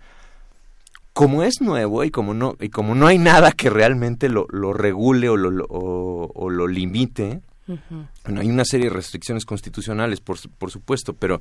como 1.13 1.43
es 1.43 1.61
nuevo 1.61 2.03
y 2.03 2.11
como 2.11 2.33
no 2.33 2.55
y 2.59 2.69
como 2.69 2.95
no 2.95 3.07
hay 3.07 3.19
nada 3.19 3.51
que 3.51 3.69
realmente 3.69 4.29
lo, 4.29 4.47
lo 4.49 4.73
regule 4.73 5.29
o 5.29 5.37
lo, 5.37 5.51
lo 5.51 5.65
o, 5.69 6.31
o, 6.33 6.49
lo 6.49 6.67
limite 6.67 7.41
uh 7.67 7.73
-huh. 7.73 8.07
bueno, 8.25 8.41
hay 8.41 8.49
una 8.49 8.65
serie 8.65 8.89
de 8.89 8.95
restricciones 8.95 9.45
constitucionales 9.45 10.19
por, 10.19 10.37
por 10.57 10.71
supuesto 10.71 11.13
pero 11.13 11.39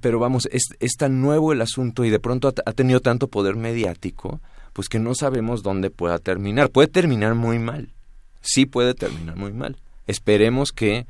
pero 0.00 0.20
vamos 0.20 0.48
es, 0.52 0.68
es, 0.78 0.92
tan 0.96 1.20
nuevo 1.20 1.52
el 1.52 1.60
asunto 1.60 2.04
y 2.04 2.10
de 2.10 2.20
pronto 2.20 2.46
ha, 2.46 2.52
ha, 2.64 2.72
tenido 2.72 3.00
tanto 3.00 3.26
poder 3.26 3.56
mediático 3.56 4.40
pues 4.72 4.88
que 4.88 5.00
no 5.00 5.16
sabemos 5.16 5.64
dónde 5.64 5.90
pueda 5.90 6.20
terminar 6.20 6.70
puede 6.70 6.86
terminar 6.86 7.34
muy 7.34 7.58
mal 7.58 7.92
sí 8.40 8.66
puede 8.66 8.94
terminar 8.94 9.36
muy 9.36 9.52
mal 9.52 9.76
esperemos 10.06 10.70
que 10.70 11.06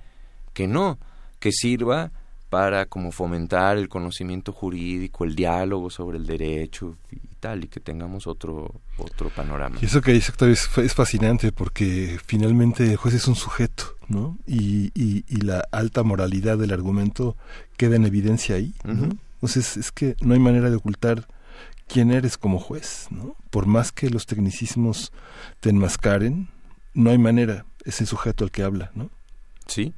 que 0.54 0.66
no 0.66 0.98
que 1.40 1.52
sirva 1.52 2.10
para 2.50 2.86
como 2.86 3.12
fomentar 3.12 3.78
el 3.78 3.88
conocimiento 3.88 4.52
jurídico, 4.52 5.24
el 5.24 5.36
diálogo 5.36 5.88
sobre 5.88 6.18
el 6.18 6.26
derecho 6.26 6.96
y 7.12 7.18
tal, 7.38 7.64
y 7.64 7.68
que 7.68 7.78
tengamos 7.78 8.26
otro 8.26 8.74
otro 8.98 9.30
panorama. 9.30 9.78
Y 9.80 9.86
eso 9.86 10.02
que 10.02 10.12
dice 10.12 10.32
Octavio 10.32 10.52
es, 10.52 10.68
es 10.78 10.92
fascinante 10.92 11.52
porque 11.52 12.18
finalmente 12.26 12.90
el 12.90 12.96
juez 12.96 13.14
es 13.14 13.28
un 13.28 13.36
sujeto, 13.36 13.96
¿no? 14.08 14.36
Y, 14.46 14.90
y, 14.94 15.24
y, 15.28 15.36
la 15.42 15.64
alta 15.70 16.02
moralidad 16.02 16.58
del 16.58 16.72
argumento 16.72 17.36
queda 17.76 17.96
en 17.96 18.04
evidencia 18.04 18.56
ahí, 18.56 18.74
¿no? 18.84 18.92
Uh 18.92 19.06
-huh. 19.06 19.18
Entonces 19.34 19.76
es 19.76 19.92
que 19.92 20.16
no 20.20 20.34
hay 20.34 20.40
manera 20.40 20.68
de 20.68 20.76
ocultar 20.76 21.26
quién 21.86 22.10
eres 22.10 22.36
como 22.36 22.58
juez, 22.58 23.06
¿no? 23.10 23.36
Por 23.50 23.66
más 23.66 23.92
que 23.92 24.10
los 24.10 24.26
tecnicismos 24.26 25.12
te 25.60 25.70
enmascaren, 25.70 26.48
no 26.94 27.10
hay 27.10 27.18
manera, 27.18 27.64
es 27.84 28.00
el 28.00 28.08
sujeto 28.08 28.44
el 28.44 28.50
que 28.50 28.64
habla, 28.64 28.90
¿no? 28.94 29.08
Sí, 29.66 29.94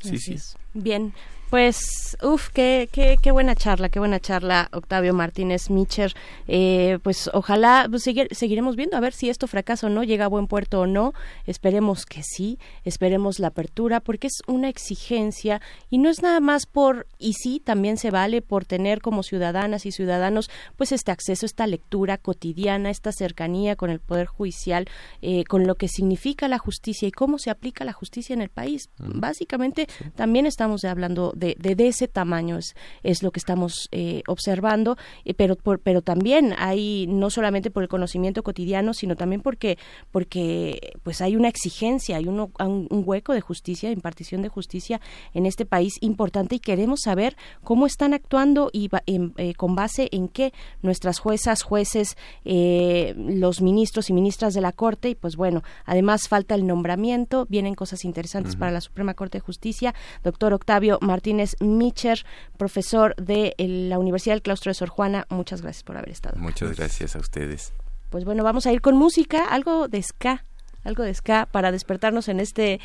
sí, 0.00 0.08
Así 0.08 0.18
sí. 0.18 0.32
Es. 0.34 0.56
Bien, 0.74 1.14
pues, 1.50 2.16
uff, 2.22 2.48
qué, 2.50 2.88
qué, 2.92 3.16
qué 3.20 3.30
buena 3.30 3.54
charla, 3.54 3.88
qué 3.88 3.98
buena 3.98 4.20
charla, 4.20 4.68
Octavio 4.72 5.14
Martínez 5.14 5.70
Micher. 5.70 6.14
Eh, 6.46 6.98
pues 7.02 7.30
ojalá 7.32 7.86
pues, 7.88 8.02
seguir, 8.02 8.28
seguiremos 8.32 8.76
viendo 8.76 8.96
a 8.96 9.00
ver 9.00 9.12
si 9.12 9.30
esto 9.30 9.46
fracasa 9.46 9.86
o 9.86 9.90
no, 9.90 10.04
llega 10.04 10.26
a 10.26 10.28
buen 10.28 10.46
puerto 10.46 10.80
o 10.80 10.86
no. 10.86 11.14
Esperemos 11.46 12.04
que 12.06 12.22
sí, 12.22 12.58
esperemos 12.84 13.38
la 13.38 13.48
apertura, 13.48 14.00
porque 14.00 14.26
es 14.26 14.42
una 14.46 14.68
exigencia 14.68 15.60
y 15.90 15.98
no 15.98 16.10
es 16.10 16.22
nada 16.22 16.40
más 16.40 16.66
por, 16.66 17.06
y 17.18 17.34
sí, 17.34 17.60
también 17.64 17.96
se 17.96 18.10
vale 18.10 18.42
por 18.42 18.64
tener 18.64 19.00
como 19.00 19.22
ciudadanas 19.22 19.86
y 19.86 19.92
ciudadanos, 19.92 20.50
pues 20.76 20.92
este 20.92 21.12
acceso, 21.12 21.46
esta 21.46 21.66
lectura 21.66 22.18
cotidiana, 22.18 22.90
esta 22.90 23.12
cercanía 23.12 23.76
con 23.76 23.90
el 23.90 24.00
Poder 24.00 24.26
Judicial, 24.26 24.86
eh, 25.22 25.44
con 25.44 25.66
lo 25.66 25.76
que 25.76 25.88
significa 25.88 26.48
la 26.48 26.58
justicia 26.58 27.08
y 27.08 27.12
cómo 27.12 27.38
se 27.38 27.50
aplica 27.50 27.84
la 27.84 27.92
justicia 27.92 28.34
en 28.34 28.42
el 28.42 28.50
país. 28.50 28.90
Básicamente, 28.98 29.86
también 30.14 30.46
estamos 30.46 30.84
hablando 30.84 31.32
de, 31.38 31.56
de, 31.58 31.74
de, 31.74 31.88
ese 31.88 32.08
tamaño 32.08 32.58
es, 32.58 32.74
es 33.02 33.22
lo 33.22 33.30
que 33.30 33.38
estamos 33.38 33.88
eh, 33.92 34.22
observando, 34.26 34.96
eh, 35.24 35.34
pero, 35.34 35.56
por, 35.56 35.80
pero 35.80 36.02
también 36.02 36.54
hay, 36.58 37.06
no 37.08 37.30
solamente 37.30 37.70
por 37.70 37.82
el 37.82 37.88
conocimiento 37.88 38.42
cotidiano, 38.42 38.94
sino 38.94 39.16
también 39.16 39.40
porque, 39.40 39.78
porque 40.10 40.92
pues 41.02 41.20
hay 41.20 41.36
una 41.36 41.48
exigencia, 41.48 42.16
hay 42.16 42.26
uno, 42.26 42.50
un, 42.58 42.86
un, 42.90 43.02
hueco 43.06 43.32
de 43.32 43.40
justicia, 43.40 43.90
impartición 43.90 44.42
de 44.42 44.48
justicia 44.48 45.00
en 45.34 45.46
este 45.46 45.64
país 45.64 45.94
importante 46.00 46.56
y 46.56 46.60
queremos 46.60 47.00
saber 47.02 47.36
cómo 47.62 47.86
están 47.86 48.14
actuando 48.14 48.70
y 48.72 48.90
en, 49.06 49.32
eh, 49.36 49.54
con 49.54 49.74
base 49.74 50.08
en 50.12 50.28
qué 50.28 50.52
nuestras 50.82 51.18
juezas, 51.18 51.62
jueces, 51.62 52.16
eh, 52.44 53.14
los 53.16 53.60
ministros 53.62 54.10
y 54.10 54.12
ministras 54.12 54.54
de 54.54 54.60
la 54.60 54.72
Corte 54.72 55.10
y 55.10 55.14
pues 55.14 55.36
bueno, 55.36 55.62
además 55.84 56.28
falta 56.28 56.54
el 56.54 56.66
nombramiento, 56.66 57.46
vienen 57.48 57.74
cosas 57.74 58.04
interesantes 58.04 58.54
uh 58.54 58.56
-huh. 58.56 58.60
para 58.60 58.72
la 58.72 58.80
Suprema 58.80 59.14
Corte 59.14 59.38
de 59.38 59.42
Justicia. 59.42 59.94
Doctor 60.22 60.52
Octavio 60.52 60.98
Martínez 61.00 61.27
Micher, 61.60 62.24
profesor 62.56 63.14
de 63.16 63.54
la 63.58 63.98
Universidad 63.98 64.34
del 64.34 64.42
Claustro 64.42 64.70
de 64.70 64.74
Sor 64.74 64.88
Juana. 64.88 65.26
Muchas 65.30 65.62
gracias 65.62 65.82
por 65.84 65.96
haber 65.96 66.10
estado. 66.10 66.36
Muchas 66.38 66.76
gracias 66.76 67.16
a 67.16 67.18
ustedes. 67.18 67.72
Pues 68.10 68.24
bueno, 68.24 68.42
vamos 68.42 68.66
a 68.66 68.72
ir 68.72 68.80
con 68.80 68.96
música, 68.96 69.44
algo 69.44 69.88
de 69.88 70.02
ska, 70.02 70.44
algo 70.84 71.02
de 71.02 71.14
ska 71.14 71.46
para 71.50 71.72
despertarnos 71.72 72.28
en 72.28 72.40
este 72.40 72.80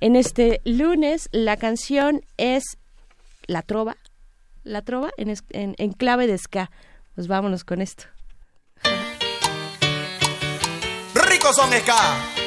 en 0.00 0.16
este 0.16 0.60
lunes. 0.64 1.28
La 1.32 1.56
canción 1.56 2.22
es 2.36 2.64
La 3.46 3.62
Trova, 3.62 3.96
La 4.64 4.82
Trova 4.82 5.10
en, 5.16 5.34
en, 5.50 5.74
en 5.78 5.92
clave 5.92 6.26
de 6.26 6.38
ska. 6.38 6.70
Pues 7.14 7.26
vámonos 7.26 7.64
con 7.64 7.80
esto. 7.80 8.04
Ricos 11.14 11.56
son 11.56 11.70
ska. 11.72 12.37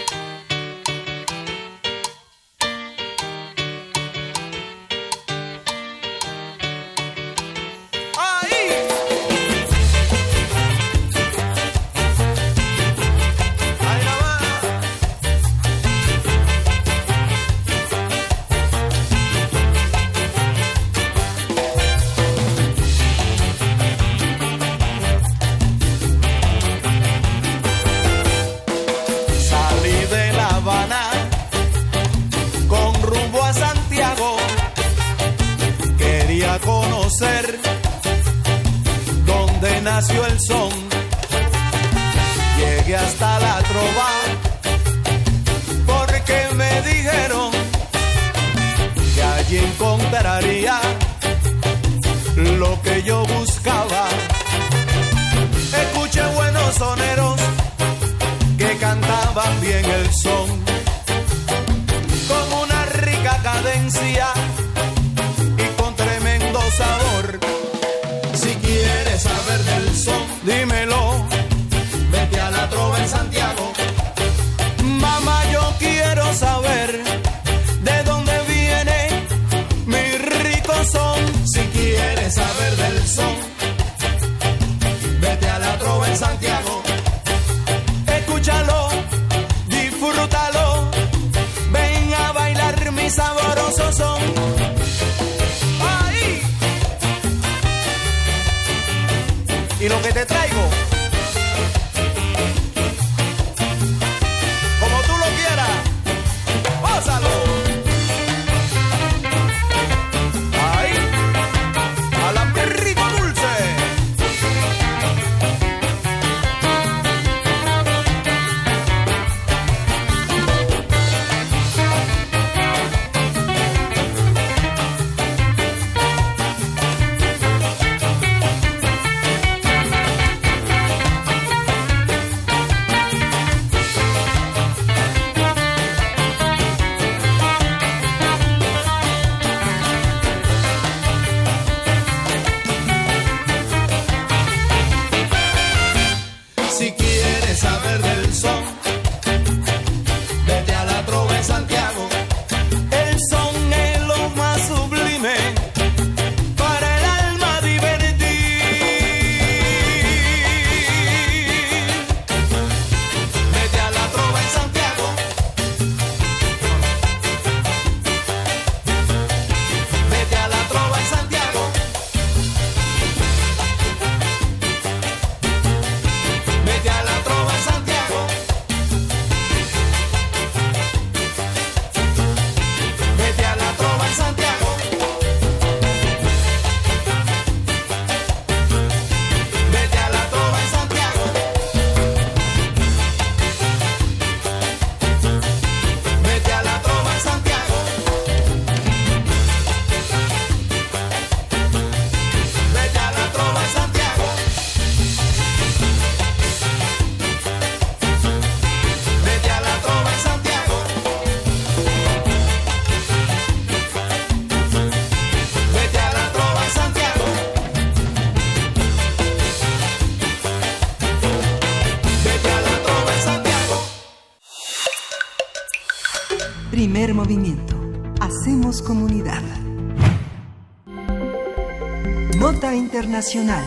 Internacional. 233.22 233.64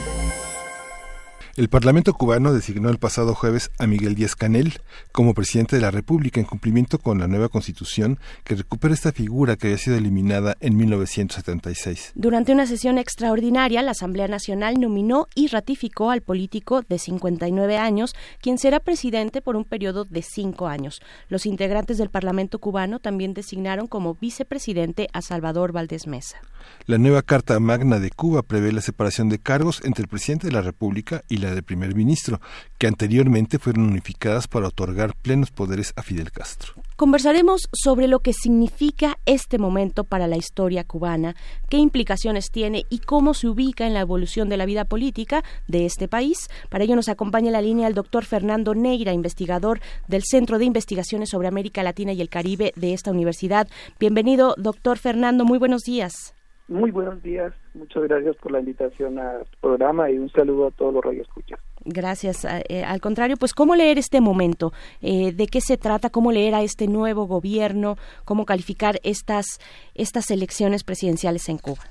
El 1.57 1.69
Parlamento 1.69 2.13
cubano 2.15 2.53
designó 2.53 2.91
el 2.91 2.99
pasado 2.99 3.37
jueves 3.37 3.71
a 3.79 3.87
Miguel 3.87 4.17
Díaz 4.17 4.35
Canel 4.35 4.81
como 5.13 5.35
presidente 5.35 5.77
de 5.77 5.83
la 5.83 5.93
República 5.93 6.41
en 6.41 6.47
cumplimiento 6.47 6.99
con 6.99 7.21
la 7.21 7.29
nueva 7.29 7.49
constitución 7.49 8.19
que 8.43 8.57
recupera 8.57 8.93
esta 8.93 9.13
figura 9.13 9.55
que 9.55 9.69
había 9.69 9.79
sido 9.79 9.97
eliminada 9.97 10.57
en 10.59 10.77
1976. 10.77 12.11
Durante 12.17 12.53
una 12.53 12.67
sesión 12.67 12.99
extraordinaria, 12.99 13.83
la 13.83 13.93
Asamblea 13.93 14.27
Nacional 14.27 14.81
nominó 14.81 15.29
y 15.37 15.47
ratificó 15.47 16.11
al 16.11 16.23
político 16.23 16.83
de 16.83 16.99
59 16.99 17.79
años, 17.79 18.17
quien 18.41 18.59
será 18.59 18.81
presidente 18.81 19.41
por 19.41 19.55
un 19.55 19.65
periodo 19.65 20.05
de 20.05 20.23
cinco 20.23 20.67
años. 20.67 21.01
Los 21.29 21.47
integrantes 21.47 21.99
del 21.99 22.11
Parlamento 22.11 22.59
cubano 22.59 22.99
también 22.99 23.33
designaron 23.33 23.87
como 23.87 24.15
vicepresidente 24.15 25.07
a 25.13 25.23
Salvador 25.23 25.71
Valdés 25.71 26.09
Mesa. 26.09 26.41
La 26.87 26.99
nueva 26.99 27.23
Carta 27.23 27.59
Magna 27.61 27.99
de 27.99 28.11
Cuba 28.11 28.43
prevé 28.43 28.71
la 28.71 28.83
separación 28.83 29.31
de 29.31 29.39
cargos 29.39 29.81
entre 29.85 30.03
el 30.03 30.09
presidente 30.09 30.49
de 30.49 30.53
la 30.53 30.61
República 30.61 31.23
y 31.31 31.39
la 31.39 31.55
del 31.55 31.63
primer 31.63 31.95
ministro, 31.95 32.43
que 32.77 32.87
anteriormente 32.87 33.59
fueron 33.59 33.85
unificadas 33.85 34.49
para 34.49 34.69
otorgar 34.69 35.17
plenos 35.17 35.51
poderes 35.51 35.95
a 35.97 36.03
Fidel 36.03 36.31
Castro. 36.31 36.75
Conversaremos 36.97 37.63
sobre 37.73 38.07
lo 38.07 38.21
que 38.21 38.33
significa 38.33 39.19
este 39.25 39.59
momento 39.59 40.05
para 40.05 40.27
la 40.27 40.37
historia 40.37 40.85
cubana, 40.85 41.35
qué 41.71 41.79
implicaciones 41.79 42.51
tiene 42.53 42.85
y 42.91 42.99
cómo 42.99 43.33
se 43.33 43.49
ubica 43.49 43.87
en 43.87 43.95
la 43.95 44.01
evolución 44.01 44.49
de 44.49 44.59
la 44.59 44.67
vida 44.67 44.85
política 44.85 45.43
de 45.67 45.87
este 45.87 46.07
país. 46.07 46.51
Para 46.69 46.85
ello 46.85 46.97
nos 46.97 47.09
acompaña 47.09 47.47
en 47.47 47.55
la 47.55 47.63
línea 47.63 47.89
el 47.89 47.95
doctor 47.95 48.27
Fernando 48.27 48.75
Neira, 48.75 49.15
investigador 49.15 49.81
del 50.07 50.23
Centro 50.23 50.59
de 50.59 50.67
Investigaciones 50.67 51.31
sobre 51.31 51.49
América 51.49 51.83
Latina 51.83 52.13
y 52.13 52.21
el 52.21 52.29
Caribe 52.29 52.75
de 52.77 52.93
esta 52.93 53.11
universidad. 53.11 53.69
Bienvenido, 53.99 54.55
doctor 54.59 54.99
Fernando, 54.99 55.47
muy 55.47 55.59
buenos 55.59 55.83
días. 55.83 56.34
Muy 56.67 56.91
buenos 56.91 57.23
días, 57.23 57.53
muchas 57.75 58.05
gracias 58.05 58.37
por 58.37 58.51
la 58.53 58.61
invitación 58.61 59.19
al 59.19 59.45
programa 59.61 60.11
y 60.11 60.19
un 60.19 60.31
saludo 60.31 60.69
a 60.69 60.71
todos 60.71 60.95
los 60.95 61.05
radioescuchas. 61.05 61.61
Gracias. 61.85 62.47
Eh, 62.71 62.83
al 62.83 63.03
contrario, 63.03 63.37
pues 63.37 63.53
cómo 63.53 63.77
leer 63.77 63.99
este 63.99 64.23
momento, 64.23 64.73
eh, 65.03 65.33
de 65.33 65.47
qué 65.47 65.61
se 65.61 65.77
trata, 65.77 66.09
cómo 66.09 66.33
leer 66.33 66.55
a 66.55 66.63
este 66.63 66.87
nuevo 66.87 67.27
gobierno, 67.27 67.97
cómo 68.25 68.47
calificar 68.47 68.99
estas 69.03 69.59
estas 69.95 70.31
elecciones 70.31 70.85
presidenciales 70.85 71.51
en 71.51 71.59
Cuba. 71.59 71.83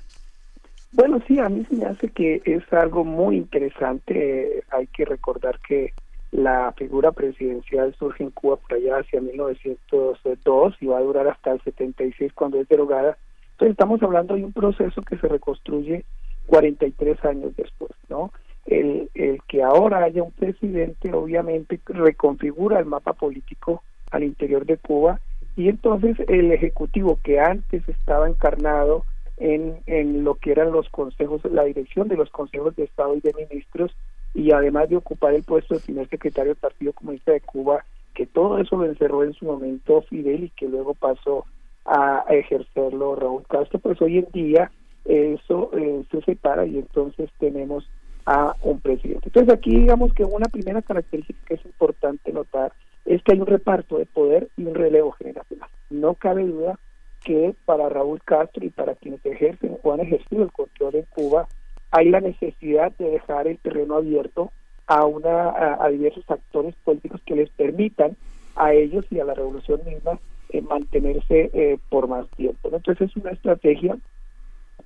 Bueno, 0.90 1.20
sí, 1.28 1.38
a 1.38 1.48
mí 1.48 1.64
se 1.70 1.76
me 1.76 1.84
hace 1.86 2.08
que 2.08 2.42
es 2.44 2.72
algo 2.72 3.04
muy 3.04 3.36
interesante. 3.36 4.64
hay 4.70 4.88
que 4.88 5.04
recordar 5.04 5.60
que 5.60 5.92
la 6.32 6.72
figura 6.72 7.12
presidencial 7.12 7.94
surge 7.96 8.24
en 8.24 8.30
Cuba 8.30 8.56
por 8.56 8.74
allá 8.74 8.98
hacia 8.98 9.20
1902 9.20 10.74
y 10.80 10.86
va 10.86 10.98
a 10.98 11.02
durar 11.02 11.28
hasta 11.28 11.52
el 11.52 11.60
76 11.62 12.32
cuando 12.32 12.60
es 12.60 12.66
derogada 12.66 13.16
entonces 13.54 13.72
estamos 13.72 14.02
hablando 14.02 14.34
de 14.34 14.44
un 14.44 14.52
proceso 14.52 15.00
que 15.02 15.16
se 15.16 15.28
reconstruye 15.28 16.04
43 16.46 17.24
años 17.24 17.54
después, 17.56 17.92
¿no? 18.08 18.32
El, 18.66 19.10
el 19.14 19.40
que 19.46 19.62
ahora 19.62 20.02
haya 20.02 20.22
un 20.22 20.32
presidente 20.32 21.12
obviamente 21.12 21.78
reconfigura 21.86 22.80
el 22.80 22.86
mapa 22.86 23.12
político 23.12 23.82
al 24.10 24.24
interior 24.24 24.66
de 24.66 24.76
Cuba 24.78 25.20
y 25.56 25.68
entonces 25.68 26.16
el 26.28 26.50
ejecutivo 26.50 27.20
que 27.22 27.38
antes 27.38 27.88
estaba 27.88 28.28
encarnado 28.28 29.04
en, 29.36 29.76
en 29.86 30.24
lo 30.24 30.34
que 30.34 30.50
eran 30.50 30.72
los 30.72 30.88
consejos, 30.88 31.42
la 31.44 31.64
dirección 31.64 32.08
de 32.08 32.16
los 32.16 32.30
consejos 32.30 32.74
de 32.74 32.84
Estado 32.84 33.14
y 33.14 33.20
de 33.20 33.34
ministros 33.34 33.94
y 34.34 34.50
además 34.50 34.88
de 34.88 34.96
ocupar 34.96 35.34
el 35.34 35.44
puesto 35.44 35.74
de 35.74 35.80
primer 35.80 36.08
secretario 36.08 36.52
del 36.52 36.60
Partido 36.60 36.92
Comunista 36.92 37.30
de 37.30 37.40
Cuba, 37.40 37.84
que 38.14 38.26
todo 38.26 38.58
eso 38.58 38.76
lo 38.76 38.84
encerró 38.84 39.22
en 39.22 39.32
su 39.34 39.44
momento 39.44 40.02
Fidel 40.02 40.44
y 40.44 40.50
que 40.50 40.68
luego 40.68 40.94
pasó 40.94 41.44
a 41.84 42.24
ejercerlo 42.28 43.14
Raúl 43.14 43.44
Castro, 43.48 43.78
pues 43.78 44.00
hoy 44.00 44.18
en 44.18 44.28
día 44.32 44.70
eso 45.04 45.70
eh, 45.74 46.02
se 46.10 46.22
separa 46.22 46.64
y 46.66 46.78
entonces 46.78 47.30
tenemos 47.38 47.88
a 48.26 48.56
un 48.62 48.80
presidente. 48.80 49.26
Entonces 49.26 49.52
aquí 49.52 49.76
digamos 49.76 50.14
que 50.14 50.24
una 50.24 50.46
primera 50.46 50.80
característica 50.80 51.40
que 51.46 51.54
es 51.54 51.64
importante 51.66 52.32
notar 52.32 52.72
es 53.04 53.22
que 53.22 53.32
hay 53.32 53.40
un 53.40 53.46
reparto 53.46 53.98
de 53.98 54.06
poder 54.06 54.48
y 54.56 54.64
un 54.64 54.74
relevo 54.74 55.12
generacional. 55.12 55.68
No 55.90 56.14
cabe 56.14 56.44
duda 56.44 56.78
que 57.22 57.54
para 57.66 57.88
Raúl 57.88 58.22
Castro 58.22 58.64
y 58.64 58.70
para 58.70 58.94
quienes 58.94 59.24
ejercen 59.24 59.76
o 59.82 59.92
han 59.92 60.00
ejercido 60.00 60.42
el 60.42 60.52
control 60.52 60.96
en 60.96 61.06
Cuba 61.10 61.48
hay 61.90 62.08
la 62.08 62.20
necesidad 62.20 62.92
de 62.98 63.10
dejar 63.10 63.46
el 63.46 63.58
terreno 63.58 63.96
abierto 63.96 64.50
a 64.86 65.04
una 65.06 65.50
a 65.82 65.88
diversos 65.88 66.24
actores 66.28 66.74
políticos 66.84 67.20
que 67.24 67.36
les 67.36 67.50
permitan 67.50 68.16
a 68.56 68.72
ellos 68.72 69.04
y 69.10 69.20
a 69.20 69.24
la 69.24 69.34
revolución 69.34 69.80
misma 69.86 70.18
eh, 70.50 70.62
mantenerse 70.62 71.50
eh, 71.52 71.78
por 71.88 72.08
más 72.08 72.28
tiempo. 72.30 72.70
Entonces 72.72 73.10
es 73.10 73.16
una 73.16 73.30
estrategia 73.30 73.96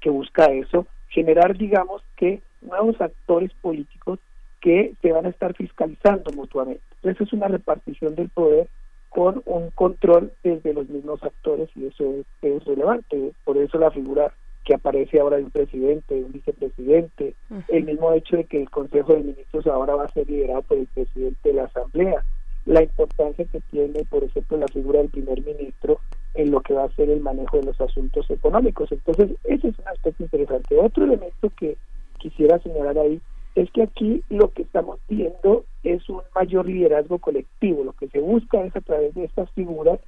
que 0.01 0.11
busca 0.11 0.47
eso, 0.47 0.87
generar, 1.09 1.57
digamos, 1.57 2.03
que 2.17 2.41
nuevos 2.63 3.01
actores 3.01 3.53
políticos 3.61 4.19
que 4.61 4.95
se 5.03 5.13
van 5.13 5.27
a 5.27 5.31
estar 5.31 5.55
fiscalizando 5.55 6.33
mutuamente. 6.33 6.83
Entonces 6.97 7.29
es 7.29 7.33
una 7.33 7.49
repartición 7.49 8.15
del 8.15 8.29
poder 8.29 8.69
con 9.09 9.43
un 9.47 9.71
control 9.71 10.33
desde 10.43 10.75
los 10.75 10.89
mismos 10.89 11.23
actores 11.23 11.69
y 11.77 11.87
eso 11.87 12.05
es, 12.43 12.65
relevante. 12.65 13.33
Por 13.45 13.57
eso 13.57 13.79
la 13.79 13.91
figura 13.91 14.33
que 14.65 14.75
aparece 14.75 15.19
ahora 15.19 15.39
de 15.39 15.45
un 15.45 15.51
presidente, 15.51 16.15
de 16.15 16.25
un 16.25 16.33
vicepresidente, 16.33 17.35
el 17.69 17.85
mismo 17.85 18.13
hecho 18.13 18.37
de 18.37 18.45
que 18.45 18.61
el 18.61 18.71
Consejo 18.71 19.15
de 19.15 19.21
Ministros 19.21 19.67
ahora 19.67 19.95
va 19.95 20.05
a 20.05 20.13
ser 20.13 20.29
liderado 20.29 20.63
por 20.63 20.77
el 20.77 20.87
presidente 20.89 21.49
de 21.49 21.55
la 21.55 21.65
Asamblea, 21.65 22.25
la 22.69 22.83
importancia 22.83 23.47
que 23.47 23.61
tiene, 23.71 24.05
por 24.05 24.23
ejemplo, 24.23 24.59
la 24.59 24.69
figura 24.69 24.99
del 24.99 25.09
primer 25.09 25.43
ministro 25.43 26.01
en 26.35 26.51
lo 26.51 26.61
que 26.61 26.75
va 26.75 26.85
a 26.85 26.95
ser 26.95 27.09
el 27.09 27.21
manejo 27.21 27.57
de 27.57 27.65
los 27.65 27.81
asuntos 27.81 28.29
económicos. 28.31 28.93
Entonces, 28.93 29.31
ese 29.45 29.69
es 29.69 29.79
un 29.79 29.89
aspecto 29.89 30.23
interesante. 30.23 30.79
Otro 30.79 31.05
elemento 31.05 31.51
que 31.59 31.79
quisiera 32.19 32.59
señalar 32.59 32.99
ahí 32.99 33.23
es 33.55 33.71
que 33.71 33.85
aquí 33.85 34.23
lo 34.29 34.53
que 34.53 34.63
estamos 34.63 35.01
viendo 35.09 35.65
es 35.83 36.07
un 36.11 36.21
mayor 36.35 36.67
liderazgo 36.67 37.19
colectivo. 37.19 37.85
Lo 37.85 37.95
que 37.95 38.09
se 38.09 38.21
busca 38.21 38.63
es 38.63 38.77
a 38.77 38.83
través 38.83 39.15
de 39.15 39.25
estas 39.25 39.51
figuras 39.53 39.99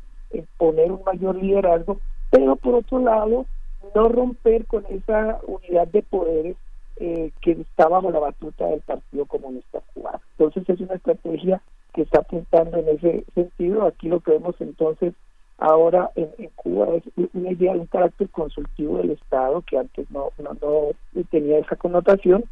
poner 0.59 0.93
un 0.93 1.03
mayor 1.05 1.37
liderazgo, 1.37 1.99
pero 2.31 2.57
por 2.57 2.75
otro 2.75 2.99
lado, 2.99 3.47
no 3.95 4.09
romper 4.09 4.67
con 4.67 4.85
esa 4.91 5.41
unidad 5.47 5.89
de 5.89 6.03
poderes 6.03 6.57
eh, 6.97 7.33
que 7.41 7.53
está 7.53 7.89
bajo 7.89 8.11
la 8.11 8.19
batuta 8.19 8.67
del 8.67 8.83
Partido 8.83 9.25
Comunista 9.25 9.81
Cubano. 9.95 10.21
Entonces 10.37 10.69
es 10.69 10.81
una 10.81 10.97
estrategia 10.97 11.63
que 11.93 12.03
está 12.03 12.21
apuntando 12.21 12.79
en 12.79 12.89
ese 12.89 13.25
sentido. 13.35 13.87
Aquí 13.87 14.09
lo 14.09 14.21
que 14.21 14.33
vemos 14.33 14.55
entonces 14.61 15.15
ahora 15.59 16.11
en, 16.17 16.31
Cuba 16.57 16.89
es 16.97 17.05
una 17.35 17.53
idea 17.53 17.75
de 17.75 17.81
un 17.81 17.87
carácter 17.87 18.29
consultivo 18.31 18.99
del 18.99 19.11
Estado 19.11 19.63
que 19.63 19.79
antes 19.79 20.11
no, 20.11 20.31
no, 20.39 20.57
no 20.61 21.25
tenía 21.31 21.59
esa 21.59 21.77
connotación 21.77 22.45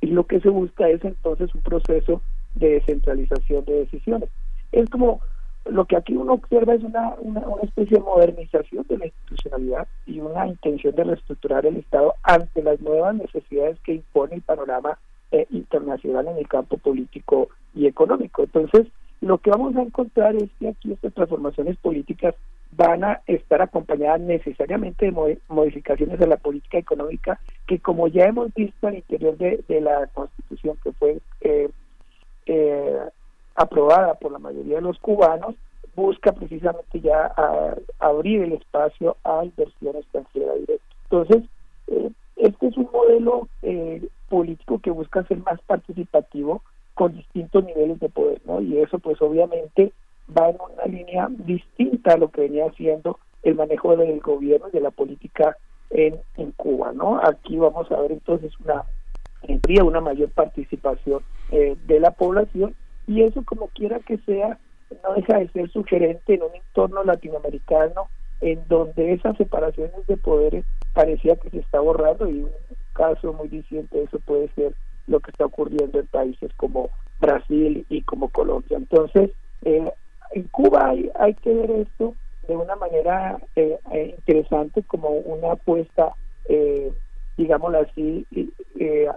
y 0.00 0.08
lo 0.08 0.26
que 0.26 0.40
se 0.40 0.48
busca 0.48 0.88
es 0.88 1.04
entonces 1.04 1.54
un 1.54 1.62
proceso 1.62 2.20
de 2.54 2.70
descentralización 2.74 3.64
de 3.64 3.80
decisiones. 3.80 4.30
Es 4.72 4.88
como 4.90 5.20
lo 5.66 5.84
que 5.84 5.96
aquí 5.96 6.16
uno 6.16 6.34
observa 6.34 6.74
es 6.74 6.82
una, 6.82 7.14
una, 7.18 7.40
una, 7.40 7.62
especie 7.62 7.98
de 7.98 8.02
modernización 8.02 8.86
de 8.88 8.98
la 8.98 9.06
institucionalidad 9.06 9.88
y 10.06 10.20
una 10.20 10.46
intención 10.46 10.94
de 10.94 11.04
reestructurar 11.04 11.66
el 11.66 11.76
Estado 11.76 12.14
ante 12.22 12.62
las 12.62 12.80
nuevas 12.80 13.14
necesidades 13.14 13.78
que 13.80 13.94
impone 13.94 14.36
el 14.36 14.42
panorama 14.42 14.98
eh, 15.32 15.46
internacional 15.50 16.28
en 16.28 16.38
el 16.38 16.48
campo 16.48 16.78
político 16.78 17.48
y 17.74 17.86
económico. 17.86 18.42
Entonces, 18.42 18.86
lo 19.20 19.38
que 19.38 19.50
vamos 19.50 19.76
a 19.76 19.82
encontrar 19.82 20.34
es 20.36 20.50
que 20.58 20.68
aquí 20.68 20.92
estas 20.92 21.12
transformaciones 21.12 21.76
políticas 21.76 22.34
van 22.72 23.04
a 23.04 23.20
estar 23.26 23.60
acompañadas 23.60 24.20
necesariamente 24.20 25.06
de 25.06 25.38
modificaciones 25.48 26.18
de 26.18 26.26
la 26.26 26.36
política 26.36 26.78
económica 26.78 27.40
que 27.66 27.80
como 27.80 28.08
ya 28.08 28.24
hemos 28.24 28.54
visto 28.54 28.86
al 28.86 28.94
interior 28.94 29.36
de, 29.36 29.80
la 29.80 30.06
constitución 30.14 30.78
que 30.82 30.92
fue 30.92 31.20
eh, 31.40 31.68
eh, 32.46 32.98
aprobada 33.56 34.14
por 34.14 34.32
la 34.32 34.38
mayoría 34.38 34.76
de 34.76 34.82
los 34.82 34.98
cubanos 34.98 35.54
busca 35.96 36.32
precisamente 36.32 37.00
ya 37.00 37.34
abrir 37.98 38.42
el 38.42 38.52
espacio 38.52 39.16
a 39.24 39.44
inversión 39.44 39.96
extranjera 39.96 40.54
directa. 40.54 40.84
Entonces, 41.10 41.44
este 42.36 42.66
es 42.68 42.76
un 42.76 42.88
modelo 42.92 43.48
eh, 43.62 44.08
político 44.30 44.78
que 44.78 44.90
busca 44.90 45.24
ser 45.24 45.38
más 45.38 45.60
participativo 45.62 46.62
con 46.94 47.14
distintos 47.14 47.64
niveles 47.64 47.98
de 48.00 48.08
poder, 48.08 48.40
¿no? 48.46 48.62
Y 48.62 48.78
eso 48.78 48.98
pues 48.98 49.20
obviamente 49.20 49.92
va 50.36 50.48
en 50.48 50.56
una 50.60 50.84
línea 50.86 51.28
distinta 51.30 52.14
a 52.14 52.16
lo 52.16 52.30
que 52.30 52.42
venía 52.42 52.66
haciendo 52.66 53.18
el 53.42 53.56
manejo 53.56 53.96
del 53.96 54.20
gobierno 54.20 54.68
y 54.68 54.72
de 54.72 54.80
la 54.80 54.90
política 54.90 55.56
en, 55.90 56.20
Cuba, 56.56 56.92
¿no? 56.92 57.20
Aquí 57.22 57.56
vamos 57.56 57.90
a 57.90 58.00
ver 58.00 58.12
entonces 58.12 58.52
una 58.60 58.84
una 59.82 60.00
mayor 60.00 60.30
participación 60.30 61.22
eh, 61.50 61.76
de 61.86 62.00
la 62.00 62.10
población 62.10 62.74
y 63.06 63.22
eso 63.22 63.42
como 63.44 63.68
quiera 63.68 63.98
que 64.00 64.18
sea 64.18 64.58
no 65.02 65.14
deja 65.14 65.38
de 65.38 65.48
ser 65.48 65.70
sugerente 65.70 66.34
en 66.34 66.42
un 66.42 66.54
entorno 66.54 67.02
latinoamericano 67.02 68.08
en 68.40 68.60
donde 68.68 69.14
esas 69.14 69.36
separaciones 69.36 70.06
de 70.06 70.16
poderes 70.16 70.64
parecía 70.92 71.36
que 71.36 71.50
se 71.50 71.58
está 71.58 71.80
borrando 71.80 72.28
y 72.28 72.46
caso 73.00 73.32
muy 73.32 73.48
diciente 73.48 74.02
eso 74.02 74.18
puede 74.20 74.48
ser 74.54 74.74
lo 75.06 75.20
que 75.20 75.30
está 75.30 75.46
ocurriendo 75.46 75.98
en 75.98 76.06
países 76.06 76.52
como 76.56 76.90
Brasil 77.18 77.86
y 77.88 78.02
como 78.02 78.28
Colombia. 78.28 78.76
Entonces, 78.76 79.30
eh, 79.62 79.90
en 80.32 80.42
Cuba 80.48 80.90
hay, 80.90 81.10
hay 81.18 81.34
que 81.34 81.52
ver 81.54 81.70
esto 81.70 82.14
de 82.46 82.56
una 82.56 82.76
manera 82.76 83.38
eh, 83.56 83.78
eh, 83.92 84.14
interesante 84.18 84.82
como 84.82 85.08
una 85.08 85.52
apuesta, 85.52 86.12
eh, 86.44 86.92
digámoslo 87.38 87.80
así, 87.80 88.26
eh, 88.78 89.08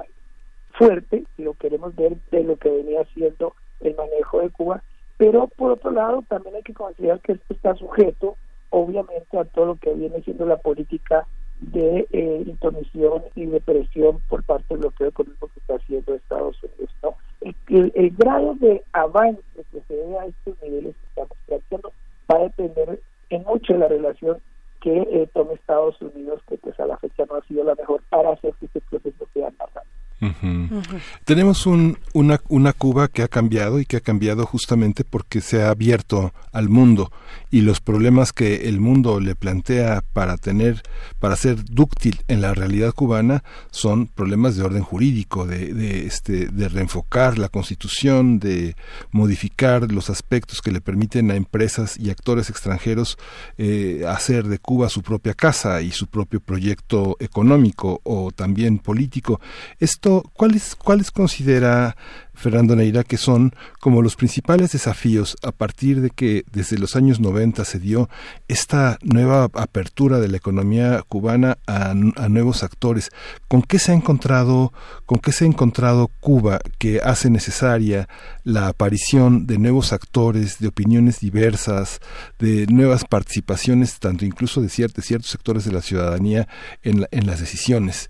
fuerte, 0.77 1.25
si 1.35 1.43
lo 1.43 1.53
queremos 1.55 1.93
ver, 1.95 2.15
de 2.31 2.43
lo 2.43 2.55
que 2.55 2.69
venía 2.69 3.03
siendo 3.13 3.53
el 3.81 3.95
manejo 3.95 4.39
de 4.39 4.49
Cuba. 4.49 4.81
Pero 5.17 5.47
por 5.47 5.71
otro 5.71 5.91
lado, 5.91 6.23
también 6.29 6.55
hay 6.55 6.63
que 6.63 6.73
considerar 6.73 7.19
que 7.19 7.33
esto 7.33 7.53
está 7.53 7.75
sujeto, 7.75 8.37
obviamente, 8.69 9.37
a 9.37 9.45
todo 9.45 9.65
lo 9.65 9.75
que 9.75 9.93
viene 9.93 10.21
siendo 10.23 10.45
la 10.45 10.57
política 10.57 11.27
de 11.71 12.07
eh, 12.11 12.43
intromisión 12.45 13.23
y 13.35 13.45
de 13.45 13.59
presión 13.61 14.19
por 14.29 14.43
parte 14.43 14.65
del 14.69 14.79
bloqueo 14.79 15.07
económico 15.07 15.47
que 15.53 15.59
está 15.59 15.75
haciendo 15.75 16.13
Estados 16.13 16.57
Unidos. 16.63 16.89
¿no? 17.03 17.15
El, 17.41 17.55
el- 17.69 17.91
el 17.95 18.09
grado 18.11 18.55
de 18.55 18.83
avance 18.93 19.41
que 19.71 19.81
se 19.87 19.93
dé 19.95 20.17
a 20.19 20.25
estos 20.25 20.61
niveles 20.61 20.95
que 20.95 21.07
estamos 21.07 21.37
planteando 21.47 21.93
va 22.31 22.37
a 22.37 22.43
depender 22.43 22.99
en 23.29 23.43
mucho 23.43 23.73
de 23.73 23.79
la 23.79 23.87
relación 23.87 24.37
que 24.81 24.97
eh, 24.97 25.29
tome 25.33 25.53
Estados 25.53 25.99
Unidos, 26.01 26.41
que 26.49 26.57
pues 26.57 26.77
a 26.79 26.85
la 26.85 26.97
fecha 26.97 27.25
no 27.25 27.35
ha 27.35 27.41
sido 27.47 27.63
la 27.63 27.75
mejor 27.75 28.01
para 28.09 28.31
hacer 28.31 28.53
que 28.59 28.65
este 28.65 28.81
proceso 28.81 29.25
sea 29.33 29.49
más 29.57 29.73
rápido. 29.73 29.93
Ujú. 30.23 30.81
Tenemos 31.25 31.65
un, 31.65 31.97
una, 32.13 32.41
una 32.47 32.73
Cuba 32.73 33.07
que 33.07 33.23
ha 33.23 33.27
cambiado 33.27 33.79
y 33.79 33.85
que 33.85 33.97
ha 33.97 34.01
cambiado 34.01 34.45
justamente 34.45 35.03
porque 35.03 35.41
se 35.41 35.63
ha 35.63 35.69
abierto 35.69 36.33
al 36.51 36.69
mundo 36.69 37.11
y 37.51 37.61
los 37.61 37.81
problemas 37.81 38.33
que 38.33 38.67
el 38.67 38.79
mundo 38.79 39.19
le 39.19 39.35
plantea 39.35 40.03
para 40.13 40.37
tener, 40.37 40.81
para 41.19 41.35
ser 41.35 41.63
dúctil 41.65 42.21
en 42.27 42.41
la 42.41 42.53
realidad 42.53 42.93
cubana 42.93 43.43
son 43.69 44.07
problemas 44.07 44.55
de 44.55 44.63
orden 44.63 44.83
jurídico, 44.83 45.45
de, 45.45 45.73
de, 45.73 46.05
este, 46.05 46.47
de 46.47 46.69
reenfocar 46.69 47.37
la 47.37 47.49
constitución, 47.49 48.39
de 48.39 48.75
modificar 49.11 49.91
los 49.91 50.09
aspectos 50.09 50.61
que 50.61 50.71
le 50.71 50.81
permiten 50.81 51.31
a 51.31 51.35
empresas 51.35 51.97
y 51.99 52.09
actores 52.09 52.49
extranjeros 52.49 53.17
eh, 53.57 54.03
hacer 54.07 54.47
de 54.47 54.59
Cuba 54.59 54.89
su 54.89 55.01
propia 55.01 55.33
casa 55.33 55.81
y 55.81 55.91
su 55.91 56.07
propio 56.07 56.39
proyecto 56.39 57.17
económico 57.19 58.01
o 58.03 58.31
también 58.31 58.79
político. 58.79 59.39
Esto, 59.79 60.12
¿cuáles, 60.21 60.75
considera 61.11 61.97
Fernando 62.35 62.75
Neira 62.75 63.03
que 63.03 63.17
son 63.17 63.53
como 63.79 64.01
los 64.01 64.15
principales 64.15 64.71
desafíos 64.71 65.35
a 65.43 65.51
partir 65.51 66.01
de 66.01 66.09
que 66.09 66.43
desde 66.51 66.77
los 66.77 66.95
años 66.95 67.19
90 67.19 67.63
se 67.63 67.79
dio 67.79 68.09
esta 68.47 68.97
nueva 69.03 69.49
apertura 69.53 70.19
de 70.19 70.27
la 70.27 70.37
economía 70.37 71.03
cubana 71.07 71.57
a, 71.67 71.93
nuevos 71.93 72.63
actores? 72.63 73.09
¿Con 73.47 73.61
qué 73.61 73.79
se 73.79 73.91
ha 73.91 73.95
encontrado, 73.95 74.73
con 75.05 75.19
qué 75.19 75.31
se 75.31 75.45
ha 75.45 75.47
encontrado 75.47 76.09
Cuba 76.19 76.59
que 76.79 76.99
hace 77.03 77.29
necesaria 77.29 78.07
la 78.43 78.67
aparición 78.67 79.45
de 79.47 79.57
nuevos 79.57 79.93
actores, 79.93 80.59
de 80.59 80.67
opiniones 80.67 81.19
diversas, 81.19 81.99
de 82.39 82.65
nuevas 82.67 83.05
participaciones, 83.05 83.99
tanto 83.99 84.25
incluso 84.25 84.61
de, 84.61 84.67
ciert- 84.67 84.93
de 84.93 85.01
ciertos 85.01 85.29
sectores 85.31 85.65
de 85.65 85.71
la 85.71 85.81
ciudadanía 85.81 86.47
en 86.81 87.25
las 87.27 87.39
decisiones? 87.39 88.09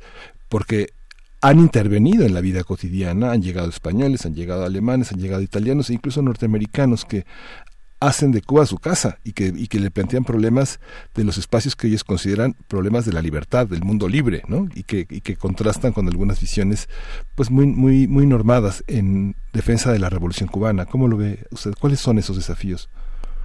Porque 0.49 0.89
han 1.43 1.59
intervenido 1.59 2.25
en 2.25 2.33
la 2.33 2.39
vida 2.39 2.63
cotidiana, 2.63 3.33
han 3.33 3.41
llegado 3.41 3.67
españoles, 3.67 4.25
han 4.25 4.33
llegado 4.33 4.63
alemanes, 4.63 5.11
han 5.11 5.19
llegado 5.19 5.41
italianos 5.41 5.89
e 5.89 5.93
incluso 5.93 6.21
norteamericanos 6.21 7.03
que 7.03 7.25
hacen 7.99 8.31
de 8.31 8.41
Cuba 8.41 8.65
su 8.65 8.77
casa 8.77 9.19
y 9.25 9.33
que, 9.33 9.51
y 9.53 9.67
que 9.67 9.77
le 9.77 9.91
plantean 9.91 10.23
problemas 10.23 10.79
de 11.13 11.25
los 11.25 11.37
espacios 11.37 11.75
que 11.75 11.87
ellos 11.87 12.05
consideran 12.05 12.55
problemas 12.69 13.05
de 13.05 13.11
la 13.11 13.21
libertad, 13.21 13.67
del 13.67 13.83
mundo 13.83 14.07
libre, 14.07 14.43
¿no? 14.47 14.69
Y 14.73 14.83
que, 14.83 15.05
y 15.09 15.19
que 15.19 15.35
contrastan 15.35 15.91
con 15.91 16.07
algunas 16.07 16.39
visiones 16.39 16.87
pues 17.35 17.51
muy, 17.51 17.65
muy, 17.67 18.07
muy 18.07 18.25
normadas 18.25 18.81
en 18.87 19.35
defensa 19.51 19.91
de 19.91 19.99
la 19.99 20.09
revolución 20.09 20.47
cubana. 20.47 20.85
¿Cómo 20.85 21.09
lo 21.09 21.17
ve 21.17 21.45
usted? 21.51 21.73
¿Cuáles 21.77 21.99
son 21.99 22.19
esos 22.19 22.37
desafíos? 22.37 22.89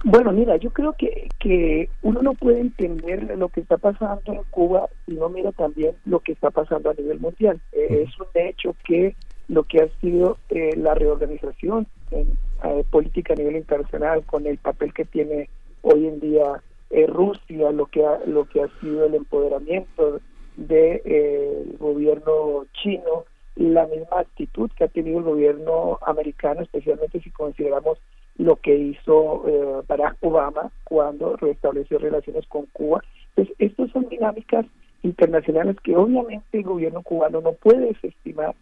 Bueno, 0.03 0.31
mira, 0.31 0.55
yo 0.55 0.71
creo 0.71 0.93
que, 0.93 1.27
que 1.39 1.89
uno 2.03 2.21
no 2.21 2.33
puede 2.33 2.61
entender 2.61 3.37
lo 3.37 3.49
que 3.49 3.59
está 3.59 3.77
pasando 3.77 4.31
en 4.31 4.43
Cuba 4.49 4.87
si 5.05 5.13
no 5.13 5.27
mira 5.27 5.51
también 5.51 5.95
lo 6.05 6.21
que 6.21 6.31
está 6.31 6.51
pasando 6.51 6.89
a 6.89 6.93
nivel 6.93 7.19
mundial. 7.19 7.59
Eh, 7.73 8.05
es 8.07 8.19
un 8.19 8.27
hecho 8.33 8.75
que 8.85 9.15
lo 9.49 9.63
que 9.63 9.81
ha 9.81 9.89
sido 9.99 10.37
eh, 10.49 10.75
la 10.77 10.93
reorganización 10.93 11.87
en 12.11 12.37
eh, 12.63 12.85
política 12.89 13.33
a 13.33 13.35
nivel 13.35 13.57
internacional 13.57 14.23
con 14.25 14.45
el 14.45 14.57
papel 14.57 14.93
que 14.93 15.05
tiene 15.05 15.49
hoy 15.81 16.07
en 16.07 16.19
día 16.19 16.61
eh, 16.91 17.07
Rusia, 17.07 17.71
lo 17.71 17.87
que 17.87 18.05
ha, 18.05 18.19
lo 18.25 18.45
que 18.45 18.61
ha 18.61 18.67
sido 18.79 19.05
el 19.05 19.15
empoderamiento 19.15 20.21
del 20.55 21.75
gobierno 21.79 22.65
chino, 22.73 23.25
la 23.55 23.85
misma 23.87 24.21
actitud 24.21 24.69
que 24.77 24.85
ha 24.85 24.87
tenido 24.87 25.19
el 25.19 25.23
gobierno 25.23 25.99
americano, 26.05 26.61
especialmente 26.61 27.19
si 27.21 27.31
consideramos 27.31 27.99
lo 28.39 28.55
que 28.55 28.73
hizo 28.75 29.43
eh, 29.47 29.83
Barack 29.85 30.15
Obama 30.21 30.71
cuando 30.85 31.35
restableció 31.35 31.99
relaciones 31.99 32.47
con 32.47 32.65
Cuba. 32.67 33.03
Entonces, 33.35 33.53
estas 33.59 33.91
son 33.91 34.07
dinámicas 34.07 34.65
internacionales 35.03 35.75
que 35.83 35.95
obviamente 35.95 36.57
el 36.57 36.63
gobierno 36.63 37.03
cubano 37.03 37.41
no 37.41 37.51
puede 37.53 37.87
desestimar 37.87 38.55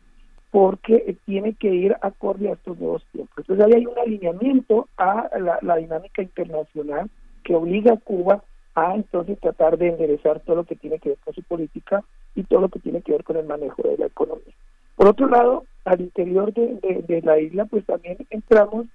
porque 0.49 1.15
tiene 1.25 1.53
que 1.53 1.67
ir 1.67 1.95
acorde 2.01 2.49
a 2.49 2.53
estos 2.53 2.79
nuevos 2.79 3.05
tiempos. 3.11 3.37
Entonces, 3.37 3.65
ahí 3.65 3.73
hay 3.73 3.85
un 3.85 3.99
alineamiento 3.99 4.87
a 4.97 5.29
la, 5.61 5.75
dinámica 5.75 6.23
internacional 6.23 7.09
que 7.43 7.55
obliga 7.55 7.93
a 7.93 7.97
Cuba 7.97 8.43
a 8.73 8.95
entonces 8.95 9.39
tratar 9.39 9.77
de 9.77 9.89
enderezar 9.89 10.39
todo 10.39 10.57
lo 10.57 10.63
que 10.63 10.75
tiene 10.75 10.97
que 10.97 11.09
ver 11.09 11.17
con 11.23 11.35
su 11.35 11.43
política 11.43 12.03
y 12.33 12.43
todo 12.43 12.61
lo 12.61 12.69
que 12.69 12.79
tiene 12.79 13.01
que 13.01 13.11
ver 13.11 13.23
con 13.23 13.37
el 13.37 13.45
manejo 13.45 13.83
de 13.83 13.97
la 13.97 14.07
economía. 14.07 14.53
Por 14.95 15.07
otro 15.07 15.27
lado, 15.27 15.65
al 15.85 16.01
interior 16.01 16.51
de 16.51 17.21
la 17.23 17.39
isla, 17.39 17.65
pues 17.65 17.85
también 17.85 18.17
entramos 18.31 18.87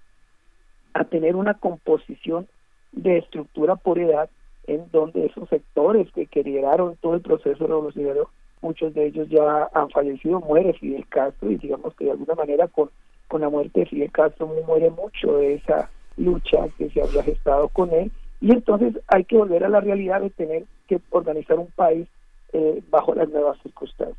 a 0.95 1.05
tener 1.05 1.37
una 1.37 1.55
composición 1.55 2.47
de 2.93 3.19
estructura 3.19 3.77
por 3.77 3.99
edad 3.99 4.29
en 4.67 4.85
donde 4.93 5.27
esos 5.27 5.49
sectores 5.49 6.09
que, 6.13 6.43
lideraron 6.43 6.97
todo 6.97 7.15
el 7.15 7.21
proceso 7.21 7.67
revolucionario, 7.67 8.29
muchos 8.61 8.95
de 8.95 9.07
ellos 9.07 9.29
ya 9.29 9.69
han 9.75 9.91
fallecido, 9.91 10.41
muere 10.41 10.73
Fidel 10.75 11.07
Castro 11.09 11.51
y 11.51 11.57
digamos 11.57 11.95
que 11.95 12.05
de 12.05 12.13
alguna 12.13 12.35
manera 12.35 12.69
con, 12.69 12.91
con 13.29 13.41
la 13.41 13.49
muerte 13.49 13.81
de 13.81 13.87
Fidel 13.87 14.13
Castro 14.13 14.47
muere 14.67 14.91
mucho 14.91 15.39
de 15.39 15.55
esa 15.55 15.91
lucha 16.17 16.69
que 16.79 16.91
se 16.91 17.03
había 17.03 17.23
gestado 17.23 17.69
con 17.69 17.91
él 17.93 18.13
y 18.41 18.53
entonces 18.53 18.95
hay 19.09 19.25
que 19.25 19.37
volver 19.37 19.65
a 19.65 19.69
la 19.69 19.81
realidad 19.81 20.21
de 20.21 20.31
tener 20.31 20.65
que 20.89 21.01
organizar 21.11 21.59
un 21.59 21.69
país 21.69 22.07
eh, 22.53 22.83
bajo 22.91 23.15
las 23.15 23.29
nuevas 23.31 23.59
circunstancias. 23.63 24.19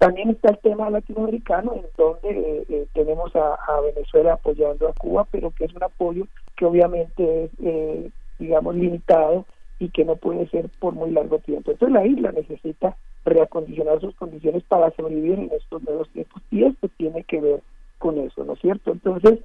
También 0.00 0.30
está 0.30 0.48
el 0.48 0.58
tema 0.60 0.88
latinoamericano, 0.88 1.74
en 1.74 1.84
donde 1.98 2.30
eh, 2.30 2.64
eh, 2.70 2.86
tenemos 2.94 3.36
a, 3.36 3.58
Venezuela 3.82 4.32
apoyando 4.32 4.88
a 4.88 4.94
Cuba, 4.94 5.26
pero 5.30 5.50
que 5.50 5.66
es 5.66 5.74
un 5.74 5.82
apoyo 5.82 6.26
que 6.56 6.64
obviamente 6.64 7.44
es, 7.44 7.50
eh, 7.62 8.10
digamos, 8.38 8.76
limitado 8.76 9.44
y 9.78 9.90
que 9.90 10.06
no 10.06 10.16
puede 10.16 10.48
ser 10.48 10.70
por 10.78 10.94
muy 10.94 11.10
largo 11.10 11.38
tiempo. 11.40 11.70
Entonces 11.70 11.92
la 11.92 12.06
isla 12.06 12.32
necesita 12.32 12.96
reacondicionar 13.26 14.00
sus 14.00 14.14
condiciones 14.14 14.62
para 14.62 14.90
sobrevivir 14.92 15.38
en 15.38 15.50
estos 15.52 15.82
nuevos 15.82 16.08
tiempos 16.08 16.42
y 16.50 16.64
esto 16.64 16.88
tiene 16.96 17.22
que 17.24 17.38
ver 17.38 17.60
con 17.98 18.16
eso, 18.16 18.42
¿no 18.42 18.54
es 18.54 18.60
cierto? 18.60 18.92
Entonces, 18.92 19.40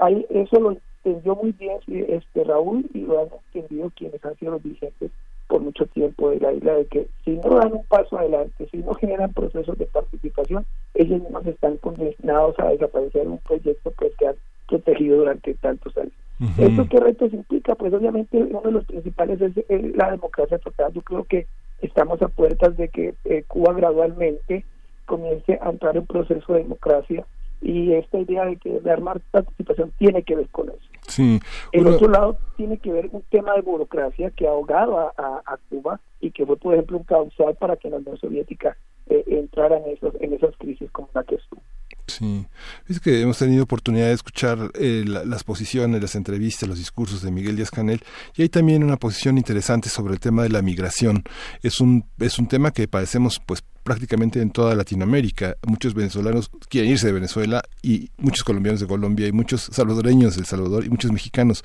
hay, 0.00 0.26
eso 0.30 0.60
lo 0.60 0.78
entendió 1.04 1.34
muy 1.34 1.52
bien 1.52 1.78
este 2.08 2.42
Raúl 2.44 2.88
y 2.94 3.00
lo 3.00 3.20
han 3.20 3.28
entendido 3.52 3.92
quienes 3.94 4.24
han 4.24 4.34
sido 4.36 4.52
los 4.52 4.62
dirigentes 4.62 5.10
por 5.48 5.60
mucho 5.60 5.86
tiempo 5.86 6.30
de 6.30 6.40
la 6.40 6.52
isla 6.52 6.74
de 6.74 6.86
que 6.86 7.08
si 7.24 7.32
no 7.32 7.56
dan 7.56 7.72
un 7.72 7.84
paso 7.84 8.18
adelante, 8.18 8.66
si 8.70 8.78
no 8.78 8.94
generan 8.94 9.32
procesos 9.32 9.76
de 9.78 9.86
participación, 9.86 10.64
ellos 10.94 11.22
mismos 11.22 11.46
están 11.46 11.76
condenados 11.78 12.58
a 12.58 12.68
desaparecer 12.68 13.26
un 13.28 13.38
proyecto 13.38 13.92
pues, 13.96 14.12
que 14.16 14.28
han 14.28 14.36
protegido 14.68 15.18
durante 15.18 15.54
tantos 15.54 15.96
años. 15.96 16.12
Uh 16.40 16.44
-huh. 16.44 16.70
¿Esto 16.70 16.86
qué 16.88 17.00
retos 17.00 17.32
implica? 17.32 17.74
Pues 17.74 17.92
obviamente 17.92 18.38
uno 18.38 18.60
de 18.62 18.72
los 18.72 18.84
principales 18.86 19.40
es 19.40 19.96
la 19.96 20.10
democracia 20.10 20.58
total. 20.58 20.92
Yo 20.92 21.02
creo 21.02 21.24
que 21.24 21.46
estamos 21.80 22.20
a 22.22 22.28
puertas 22.28 22.76
de 22.76 22.88
que 22.88 23.14
eh, 23.24 23.44
Cuba 23.46 23.72
gradualmente 23.74 24.64
comience 25.06 25.58
a 25.60 25.70
entrar 25.70 25.96
en 25.96 26.06
proceso 26.06 26.54
de 26.54 26.62
democracia 26.62 27.24
y 27.60 27.92
esta 27.92 28.18
idea 28.18 28.44
de 28.44 28.56
que 28.56 28.80
de 28.80 28.90
armar 28.90 29.20
participación 29.30 29.92
tiene 29.98 30.22
que 30.22 30.36
ver 30.36 30.48
con 30.48 30.68
eso. 30.68 30.88
Sí. 31.14 31.38
El 31.70 31.86
otro 31.86 32.08
lado 32.08 32.36
tiene 32.56 32.78
que 32.78 32.90
ver 32.90 33.08
un 33.12 33.22
tema 33.30 33.54
de 33.54 33.60
burocracia 33.60 34.32
que 34.32 34.48
ha 34.48 34.50
ahogado 34.50 34.98
a, 34.98 35.12
a, 35.16 35.42
a, 35.46 35.58
Cuba 35.68 36.00
y 36.20 36.32
que 36.32 36.44
fue, 36.44 36.56
por 36.56 36.74
ejemplo, 36.74 36.98
un 36.98 37.04
causal 37.04 37.54
para 37.54 37.76
que 37.76 37.88
la 37.88 37.98
Unión 37.98 38.16
Soviética 38.16 38.76
eh, 39.06 39.22
entrara 39.28 39.76
en, 39.76 39.90
esos, 39.90 40.12
en 40.20 40.32
esas 40.32 40.56
crisis 40.56 40.90
como 40.90 41.08
la 41.14 41.22
que 41.22 41.36
estuvo. 41.36 41.62
Sí, 42.06 42.46
es 42.86 43.00
que 43.00 43.22
hemos 43.22 43.38
tenido 43.38 43.64
oportunidad 43.64 44.06
de 44.06 44.12
escuchar 44.12 44.70
eh, 44.74 45.04
la, 45.06 45.24
las 45.24 45.42
posiciones, 45.42 46.02
las 46.02 46.14
entrevistas, 46.14 46.68
los 46.68 46.78
discursos 46.78 47.22
de 47.22 47.30
Miguel 47.30 47.56
Díaz 47.56 47.70
Canel 47.70 48.02
y 48.36 48.42
hay 48.42 48.48
también 48.48 48.84
una 48.84 48.98
posición 48.98 49.38
interesante 49.38 49.88
sobre 49.88 50.12
el 50.12 50.20
tema 50.20 50.42
de 50.42 50.50
la 50.50 50.60
migración. 50.60 51.24
Es 51.62 51.80
un 51.80 52.04
es 52.18 52.38
un 52.38 52.46
tema 52.46 52.72
que 52.72 52.88
padecemos 52.88 53.40
pues 53.44 53.64
prácticamente 53.84 54.40
en 54.40 54.50
toda 54.50 54.74
Latinoamérica. 54.74 55.56
Muchos 55.66 55.94
venezolanos 55.94 56.50
quieren 56.68 56.90
irse 56.90 57.06
de 57.06 57.12
Venezuela 57.12 57.62
y 57.82 58.10
muchos 58.16 58.42
colombianos 58.42 58.80
de 58.80 58.86
Colombia 58.86 59.28
y 59.28 59.32
muchos 59.32 59.62
salvadoreños 59.72 60.34
de 60.34 60.40
El 60.40 60.46
Salvador 60.46 60.84
y 60.84 60.90
muchos 60.90 61.12
mexicanos. 61.12 61.62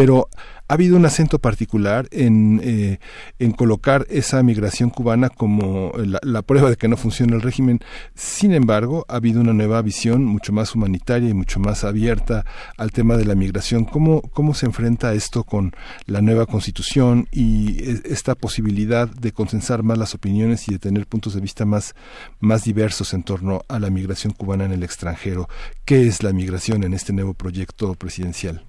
Pero 0.00 0.30
ha 0.66 0.72
habido 0.72 0.96
un 0.96 1.04
acento 1.04 1.38
particular 1.40 2.08
en, 2.10 2.58
eh, 2.64 3.00
en 3.38 3.52
colocar 3.52 4.06
esa 4.08 4.42
migración 4.42 4.88
cubana 4.88 5.28
como 5.28 5.92
la, 6.22 6.40
prueba 6.40 6.70
de 6.70 6.76
que 6.76 6.88
no 6.88 6.96
funciona 6.96 7.36
el 7.36 7.42
régimen. 7.42 7.80
Sin 8.14 8.54
embargo, 8.54 9.04
ha 9.10 9.16
habido 9.16 9.42
una 9.42 9.52
nueva 9.52 9.82
visión 9.82 10.24
mucho 10.24 10.54
más 10.54 10.74
humanitaria 10.74 11.28
y 11.28 11.34
mucho 11.34 11.60
más 11.60 11.84
abierta 11.84 12.46
al 12.78 12.92
tema 12.92 13.18
de 13.18 13.26
la 13.26 13.34
migración. 13.34 13.84
¿Cómo, 13.84 14.22
cómo 14.22 14.54
se 14.54 14.64
enfrenta 14.64 15.12
esto 15.12 15.44
con 15.44 15.72
la 16.06 16.22
nueva 16.22 16.46
constitución 16.46 17.28
y 17.30 17.82
e, 17.82 18.00
esta 18.06 18.34
posibilidad 18.34 19.06
de 19.06 19.32
consensar 19.32 19.82
más 19.82 19.98
las 19.98 20.14
opiniones 20.14 20.66
y 20.66 20.72
de 20.72 20.78
tener 20.78 21.06
puntos 21.06 21.34
de 21.34 21.42
vista 21.42 21.66
más, 21.66 21.94
más 22.38 22.64
diversos 22.64 23.12
en 23.12 23.22
torno 23.22 23.66
a 23.68 23.78
la 23.78 23.90
migración 23.90 24.32
cubana 24.32 24.64
en 24.64 24.72
el 24.72 24.82
extranjero? 24.82 25.46
¿Qué 25.84 26.06
es 26.06 26.22
la 26.22 26.32
migración 26.32 26.84
en 26.84 26.94
este 26.94 27.12
nuevo 27.12 27.34
proyecto 27.34 27.92
presidencial? 27.96 28.64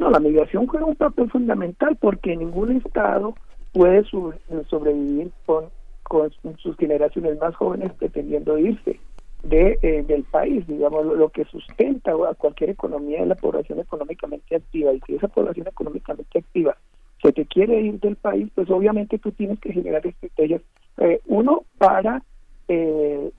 No, 0.00 0.08
la 0.08 0.18
migración 0.18 0.66
juega 0.66 0.86
un 0.86 0.96
papel 0.96 1.30
fundamental 1.30 1.94
porque 2.00 2.34
ningún 2.34 2.74
Estado 2.78 3.34
puede 3.74 4.02
sobrevivir 4.04 5.30
con, 5.44 5.66
con 6.04 6.30
sus 6.56 6.74
generaciones 6.78 7.38
más 7.38 7.54
jóvenes 7.54 7.92
pretendiendo 7.92 8.56
irse 8.56 8.98
de, 9.42 9.78
eh, 9.82 10.02
del 10.08 10.24
país. 10.24 10.66
Digamos, 10.66 11.04
lo, 11.04 11.28
que 11.28 11.44
sustenta 11.44 12.12
a 12.12 12.34
cualquier 12.34 12.70
economía 12.70 13.20
es 13.20 13.28
la 13.28 13.34
población 13.34 13.78
económicamente 13.78 14.56
activa. 14.56 14.90
Y 14.94 15.00
si 15.06 15.16
esa 15.16 15.28
población 15.28 15.68
económicamente 15.68 16.38
activa 16.38 16.78
se 17.20 17.32
te 17.32 17.44
quiere 17.44 17.82
ir 17.82 18.00
del 18.00 18.16
país, 18.16 18.48
pues 18.54 18.70
obviamente 18.70 19.18
tú 19.18 19.32
tienes 19.32 19.60
que 19.60 19.74
generar 19.74 20.06
estrategias. 20.06 20.62
Eh, 20.96 21.20
uno, 21.26 21.64
para 21.76 22.22
eh, 22.68 23.30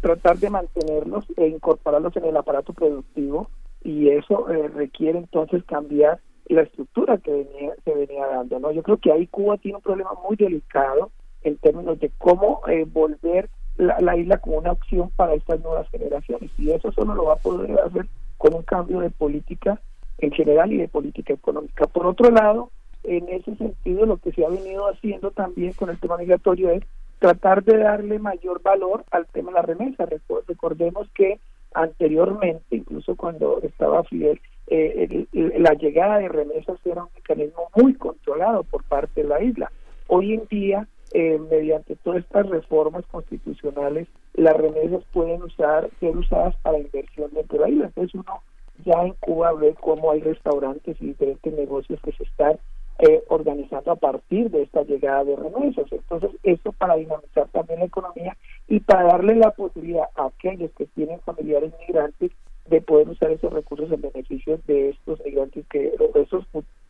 tratar 0.00 0.38
de 0.38 0.48
mantenerlos 0.48 1.26
e 1.36 1.46
incorporarlos 1.48 2.16
en 2.16 2.24
el 2.24 2.38
aparato 2.38 2.72
productivo 2.72 3.50
y 3.86 4.08
eso 4.08 4.50
eh, 4.50 4.66
requiere 4.68 5.18
entonces 5.18 5.62
cambiar 5.64 6.18
la 6.48 6.62
estructura 6.62 7.18
que 7.18 7.30
venía, 7.30 7.72
se 7.84 7.94
venía 7.94 8.26
dando. 8.26 8.58
no 8.58 8.72
Yo 8.72 8.82
creo 8.82 8.98
que 8.98 9.12
ahí 9.12 9.28
Cuba 9.28 9.58
tiene 9.58 9.76
un 9.76 9.82
problema 9.82 10.10
muy 10.28 10.36
delicado 10.36 11.12
en 11.42 11.56
términos 11.58 12.00
de 12.00 12.10
cómo 12.18 12.62
eh, 12.66 12.84
volver 12.84 13.48
la, 13.76 14.16
isla 14.16 14.38
como 14.38 14.58
una 14.58 14.72
opción 14.72 15.10
para 15.14 15.34
estas 15.34 15.60
nuevas 15.60 15.88
generaciones 15.90 16.50
y 16.58 16.70
eso 16.70 16.90
solo 16.92 17.14
lo 17.14 17.26
va 17.26 17.34
a 17.34 17.38
poder 17.38 17.78
hacer 17.80 18.06
con 18.38 18.54
un 18.54 18.62
cambio 18.62 19.00
de 19.00 19.10
política 19.10 19.80
en 20.18 20.32
general 20.32 20.72
y 20.72 20.78
de 20.78 20.88
política 20.88 21.34
económica. 21.34 21.86
Por 21.86 22.06
otro 22.06 22.30
lado, 22.30 22.70
en 23.04 23.28
ese 23.28 23.54
sentido, 23.56 24.04
lo 24.06 24.16
que 24.16 24.32
se 24.32 24.44
ha 24.44 24.48
venido 24.48 24.88
haciendo 24.88 25.30
también 25.30 25.74
con 25.74 25.90
el 25.90 26.00
tema 26.00 26.16
migratorio 26.16 26.70
es 26.70 26.82
tratar 27.20 27.62
de 27.62 27.78
darle 27.78 28.18
mayor 28.18 28.62
valor 28.62 29.04
al 29.12 29.26
tema 29.26 29.50
de 29.50 29.56
la 29.56 29.62
remesa. 29.62 30.08
Recordemos 30.48 31.08
que 31.14 31.38
anteriormente, 31.76 32.74
incluso 32.76 33.14
cuando 33.16 33.60
estaba 33.62 34.02
Fidel, 34.04 34.40
eh, 34.68 35.26
la 35.58 35.74
llegada 35.74 36.18
de 36.18 36.28
remesas 36.28 36.78
era 36.84 37.04
un 37.04 37.10
mecanismo 37.14 37.68
muy 37.76 37.94
controlado 37.94 38.64
por 38.64 38.82
parte 38.84 39.22
de 39.22 39.28
la 39.28 39.42
isla. 39.42 39.70
Hoy 40.08 40.32
en 40.32 40.46
día, 40.46 40.88
eh, 41.12 41.38
mediante 41.50 41.94
todas 41.96 42.24
estas 42.24 42.48
reformas 42.48 43.04
constitucionales, 43.06 44.08
las 44.32 44.56
remesas 44.56 45.04
pueden 45.12 45.42
usar, 45.42 45.90
ser 46.00 46.16
usadas 46.16 46.56
para 46.62 46.78
inversión 46.78 47.30
dentro 47.34 47.58
de 47.58 47.64
la 47.64 47.70
isla. 47.70 47.84
Entonces 47.86 48.14
uno 48.14 48.40
ya 48.84 49.02
en 49.02 49.12
Cuba 49.20 49.52
ve 49.52 49.74
cómo 49.78 50.10
hay 50.12 50.20
restaurantes 50.20 50.96
y 51.00 51.08
diferentes 51.08 51.52
negocios 51.52 52.00
que 52.00 52.12
se 52.12 52.24
están 52.24 52.58
eh, 52.98 53.22
organizando 53.28 53.92
a 53.92 53.96
partir 53.96 54.50
de 54.50 54.62
esta 54.62 54.82
llegada 54.82 55.24
de 55.24 55.36
remesas. 55.36 55.90
Entonces, 55.90 56.30
esto 56.42 56.72
para 56.72 56.96
dinamizar 56.96 57.48
también 57.48 57.80
la 57.80 57.86
economía 57.86 58.36
y 58.68 58.80
para 58.80 59.04
darle 59.04 59.36
la 59.36 59.50
posibilidad 59.50 60.06
a 60.16 60.26
aquellos 60.26 60.70
que 60.72 60.86
tienen 60.86 61.20
familiares 61.20 61.72
migrantes 61.86 62.32
de 62.68 62.80
poder 62.80 63.08
usar 63.08 63.30
esos 63.30 63.52
recursos 63.52 63.90
en 63.92 64.00
beneficio 64.00 64.58
de 64.66 64.90
estos 64.90 65.24
migrantes, 65.24 65.66
que 65.68 65.92
esos 66.14 66.44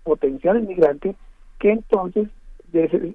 potenciales 0.05 0.67
migrantes, 0.67 1.17
que 1.59 1.71
entonces 1.71 2.29
de, 2.73 3.15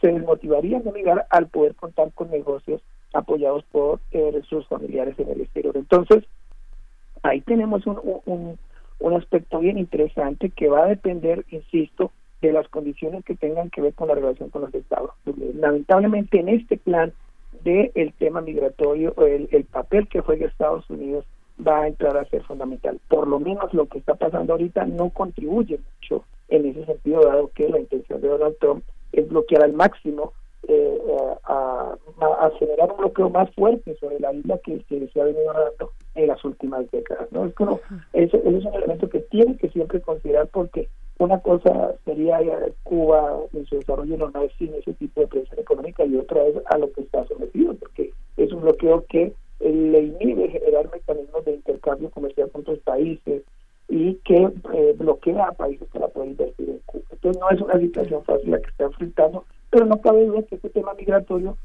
se 0.00 0.06
desmotivarían 0.06 0.82
de 0.84 0.92
migrar 0.92 1.26
al 1.30 1.48
poder 1.48 1.74
contar 1.74 2.12
con 2.12 2.30
negocios 2.30 2.80
apoyados 3.12 3.64
por 3.70 4.00
eh, 4.12 4.40
sus 4.48 4.66
familiares 4.66 5.18
en 5.18 5.30
el 5.30 5.40
exterior. 5.40 5.76
Entonces, 5.76 6.24
ahí 7.22 7.40
tenemos 7.42 7.86
un, 7.86 7.98
un, 8.26 8.58
un 9.04 9.14
aspecto 9.14 9.58
bien 9.58 9.78
interesante 9.78 10.50
que 10.50 10.68
va 10.68 10.84
a 10.84 10.88
depender, 10.88 11.44
insisto, 11.50 12.10
de 12.40 12.52
las 12.52 12.68
condiciones 12.68 13.24
que 13.24 13.34
tengan 13.34 13.70
que 13.70 13.80
ver 13.80 13.94
con 13.94 14.08
la 14.08 14.14
relación 14.14 14.50
con 14.50 14.62
los 14.62 14.74
estados. 14.74 15.10
Lamentablemente 15.54 16.40
en 16.40 16.48
este 16.48 16.76
plan 16.76 17.12
del 17.62 17.90
el 17.94 18.12
tema 18.14 18.40
migratorio, 18.40 19.14
el, 19.18 19.48
el 19.52 19.64
papel 19.64 20.08
que 20.08 20.20
juega 20.20 20.46
Estados 20.46 20.88
Unidos 20.90 21.24
va 21.66 21.82
a 21.82 21.88
entrar 21.88 22.16
a 22.16 22.24
ser 22.26 22.42
fundamental. 22.42 22.98
Por 23.08 23.28
lo 23.28 23.38
menos 23.38 23.72
lo 23.72 23.86
que 23.86 23.98
está 23.98 24.14
pasando 24.14 24.54
ahorita 24.54 24.86
no 24.86 25.10
contribuye 25.10 25.78
mucho 25.78 26.24
en 26.48 26.66
ese 26.66 26.84
sentido, 26.84 27.22
dado 27.22 27.50
que 27.54 27.68
la 27.68 27.80
intención 27.80 28.20
de 28.20 28.28
Donald 28.28 28.56
Trump 28.58 28.84
es 29.12 29.28
bloquear 29.28 29.64
al 29.64 29.72
máximo 29.72 30.32
eh, 30.66 30.98
a, 31.44 31.94
a, 32.20 32.50
generar 32.58 32.90
un 32.90 32.96
bloqueo 32.98 33.28
más 33.28 33.50
fuerte 33.54 33.96
sobre 34.00 34.18
la 34.18 34.32
isla 34.32 34.58
que, 34.64 34.82
se 34.88 35.20
ha 35.20 35.24
venido 35.24 35.52
dando 35.52 35.92
en 36.14 36.28
las 36.28 36.44
últimas 36.44 36.90
décadas. 36.90 37.30
¿no? 37.32 37.44
Es 37.46 37.54
como, 37.54 37.80
ese, 38.12 38.36
es 38.36 38.64
un 38.64 38.74
elemento 38.74 39.08
que 39.08 39.20
tiene 39.20 39.56
que 39.56 39.68
siempre 39.70 40.00
considerar 40.00 40.48
porque 40.48 40.88
una 41.18 41.38
cosa 41.40 41.94
sería 42.04 42.40
Cuba 42.82 43.38
en 43.52 43.64
su 43.66 43.76
desarrollo 43.76 44.16
normal 44.16 44.50
sin 44.58 44.74
ese 44.74 44.94
tipo 44.94 45.20
de 45.20 45.28
presión 45.28 45.60
económica 45.60 46.04
y 46.04 46.16
otra 46.16 46.44
es 46.46 46.56
a 46.66 46.78
lo 46.78 46.90
que 46.92 47.02
está 47.02 47.24
sometido, 47.26 47.74
porque 47.74 48.12
es 48.36 48.52
un 48.52 48.62
bloqueo 48.62 49.04
que 49.08 49.32
le 49.60 50.00
inhibe 50.02 50.48
generar 50.48 50.90
mecanismos 50.92 51.44
de 51.44 51.54
intercambio 51.54 52.10
comercial 52.10 52.50
con 52.50 52.62
otros 52.62 52.80
países 52.80 53.42
y 53.88 54.14
que 54.24 54.48
eh, 54.74 54.94
bloquea 54.98 55.46
a 55.46 55.52
países 55.52 55.86
para 55.92 56.08
poder 56.08 56.30
invertir 56.30 56.68
en 56.68 56.78
Cuba. 56.84 57.04
Entonces 57.12 57.40
no 57.40 57.50
es 57.50 57.60
una 57.60 57.78
situación 57.78 58.24
fácil 58.24 58.50
la 58.50 58.60
que 58.60 58.70
está 58.70 58.84
enfrentando 58.84 59.44
pero 59.74 59.86
no 59.86 60.00
cabe 60.00 60.24
duda 60.24 60.42
que 60.44 60.54
este 60.54 60.70
tema 60.70 60.94
migratorio 60.94 61.58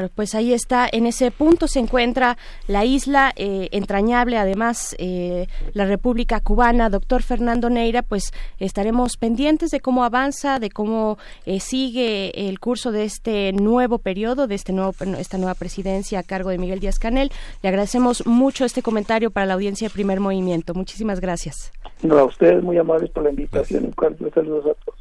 Claro, 0.00 0.14
pues 0.14 0.34
ahí 0.34 0.54
está, 0.54 0.88
en 0.90 1.04
ese 1.04 1.30
punto 1.30 1.68
se 1.68 1.78
encuentra 1.78 2.38
la 2.66 2.86
isla 2.86 3.34
eh, 3.36 3.68
entrañable, 3.72 4.38
además 4.38 4.96
eh, 4.98 5.46
la 5.74 5.84
República 5.84 6.40
Cubana. 6.40 6.88
Doctor 6.88 7.22
Fernando 7.22 7.68
Neira, 7.68 8.00
pues 8.00 8.32
estaremos 8.58 9.18
pendientes 9.18 9.70
de 9.70 9.80
cómo 9.80 10.02
avanza, 10.02 10.58
de 10.58 10.70
cómo 10.70 11.18
eh, 11.44 11.60
sigue 11.60 12.48
el 12.48 12.60
curso 12.60 12.92
de 12.92 13.04
este 13.04 13.52
nuevo 13.52 13.98
periodo, 13.98 14.46
de 14.46 14.54
este 14.54 14.72
nuevo, 14.72 14.94
esta 15.18 15.36
nueva 15.36 15.52
presidencia 15.52 16.20
a 16.20 16.22
cargo 16.22 16.48
de 16.48 16.56
Miguel 16.56 16.80
Díaz 16.80 16.98
Canel. 16.98 17.30
Le 17.62 17.68
agradecemos 17.68 18.26
mucho 18.26 18.64
este 18.64 18.80
comentario 18.80 19.30
para 19.30 19.44
la 19.44 19.52
audiencia 19.52 19.88
de 19.88 19.92
Primer 19.92 20.18
Movimiento. 20.18 20.72
Muchísimas 20.72 21.20
gracias. 21.20 21.72
No, 22.02 22.16
a 22.16 22.24
ustedes 22.24 22.62
muy 22.62 22.78
amables 22.78 23.10
por 23.10 23.24
la 23.24 23.28
invitación 23.28 23.84
y 23.84 24.30
saludos 24.30 24.64
a 24.64 24.82
todos. 24.82 24.99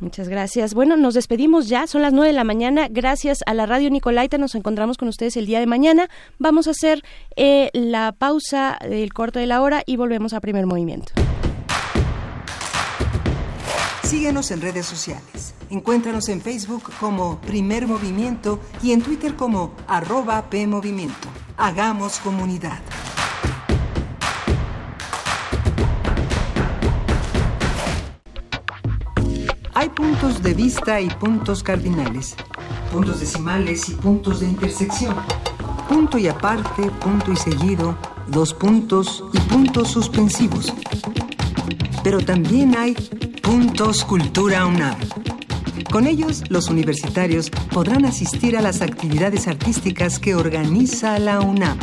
Muchas 0.00 0.28
gracias. 0.28 0.72
Bueno, 0.72 0.96
nos 0.96 1.12
despedimos 1.12 1.68
ya, 1.68 1.86
son 1.86 2.00
las 2.00 2.14
nueve 2.14 2.28
de 2.28 2.32
la 2.32 2.44
mañana. 2.44 2.88
Gracias 2.90 3.40
a 3.46 3.52
la 3.52 3.66
radio 3.66 3.90
Nicolaita, 3.90 4.38
nos 4.38 4.54
encontramos 4.54 4.96
con 4.96 5.08
ustedes 5.08 5.36
el 5.36 5.44
día 5.44 5.60
de 5.60 5.66
mañana. 5.66 6.08
Vamos 6.38 6.66
a 6.68 6.70
hacer 6.70 7.02
eh, 7.36 7.68
la 7.74 8.12
pausa 8.12 8.78
del 8.80 9.12
corto 9.12 9.38
de 9.38 9.46
la 9.46 9.60
hora 9.60 9.82
y 9.84 9.96
volvemos 9.96 10.32
a 10.32 10.40
primer 10.40 10.64
movimiento. 10.64 11.12
Síguenos 14.02 14.50
en 14.50 14.62
redes 14.62 14.86
sociales. 14.86 15.54
Encuéntranos 15.68 16.28
en 16.30 16.40
Facebook 16.40 16.90
como 16.98 17.38
Primer 17.42 17.86
Movimiento 17.86 18.58
y 18.82 18.92
en 18.92 19.02
Twitter 19.02 19.36
como 19.36 19.74
arroba 19.86 20.48
PMovimiento. 20.50 21.28
Hagamos 21.56 22.18
comunidad. 22.18 22.80
Hay 29.74 29.88
puntos 29.90 30.42
de 30.42 30.52
vista 30.52 31.00
y 31.00 31.08
puntos 31.08 31.62
cardinales, 31.62 32.34
puntos 32.92 33.20
decimales 33.20 33.88
y 33.88 33.94
puntos 33.94 34.40
de 34.40 34.46
intersección, 34.46 35.14
punto 35.88 36.18
y 36.18 36.26
aparte, 36.26 36.90
punto 36.90 37.32
y 37.32 37.36
seguido, 37.36 37.96
dos 38.26 38.52
puntos 38.52 39.24
y 39.32 39.38
puntos 39.40 39.88
suspensivos. 39.88 40.72
Pero 42.02 42.18
también 42.20 42.76
hay 42.76 42.94
puntos 43.42 44.04
cultura 44.04 44.66
UNAM. 44.66 44.96
Con 45.90 46.06
ellos, 46.06 46.44
los 46.48 46.68
universitarios 46.68 47.50
podrán 47.50 48.04
asistir 48.04 48.56
a 48.56 48.62
las 48.62 48.82
actividades 48.82 49.48
artísticas 49.48 50.18
que 50.18 50.34
organiza 50.34 51.18
la 51.18 51.40
UNAM 51.40 51.78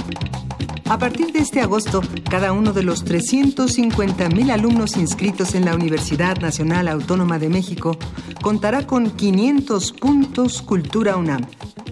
a 0.89 0.97
partir 0.97 1.33
de 1.33 1.39
este 1.39 1.59
agosto, 1.59 2.01
cada 2.29 2.53
uno 2.53 2.71
de 2.71 2.81
los 2.81 3.05
350.000 3.05 4.51
alumnos 4.51 4.95
inscritos 4.95 5.53
en 5.53 5.65
la 5.65 5.75
Universidad 5.75 6.37
Nacional 6.37 6.87
Autónoma 6.87 7.39
de 7.39 7.49
México 7.49 7.97
contará 8.41 8.87
con 8.87 9.11
500 9.11 9.91
puntos 9.91 10.61
Cultura 10.61 11.17
UNAM, 11.17 11.45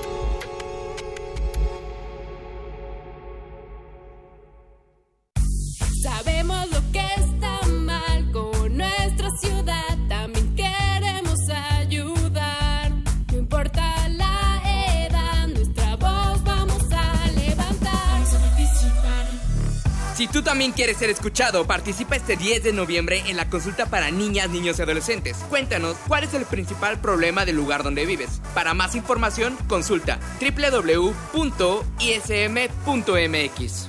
Si 20.18 20.28
tú 20.28 20.42
también 20.42 20.72
quieres 20.72 20.98
ser 20.98 21.12
escuchado, 21.12 21.68
participa 21.68 22.16
este 22.16 22.36
10 22.38 22.64
de 22.64 22.74
noviembre 22.74 23.22
en 23.28 23.38
la 23.38 23.52
consulta 23.52 23.86
para 23.86 24.10
niñas, 24.10 24.50
niños 24.50 24.80
y 24.80 24.82
adolescentes. 24.82 25.38
Cuéntanos 25.48 25.96
cuál 26.08 26.24
es 26.24 26.34
el 26.34 26.46
principal 26.46 27.00
problema 27.00 27.46
del 27.46 27.56
lugar 27.56 27.84
donde 27.84 28.08
vives. 28.08 28.42
Para 28.56 28.74
más 28.74 28.96
información, 28.96 29.56
consulta 29.68 30.20
www.ism.mx. 30.42 31.38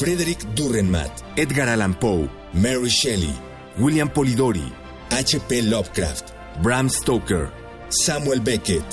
Frederick 0.00 0.42
Durrenmatt, 0.54 1.24
Edgar 1.36 1.68
Allan 1.68 1.94
Poe, 1.94 2.28
Mary 2.54 2.88
Shelley, 2.88 3.34
William 3.78 4.08
Polidori, 4.08 4.72
H.P. 5.10 5.62
Lovecraft, 5.62 6.32
Bram 6.62 6.88
Stoker, 6.88 7.50
Samuel 7.88 8.40
Beckett, 8.40 8.84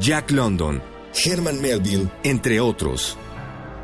Jack 0.00 0.30
London, 0.30 0.80
Herman 1.12 1.60
Melville, 1.60 2.10
entre 2.22 2.60
otros. 2.60 3.16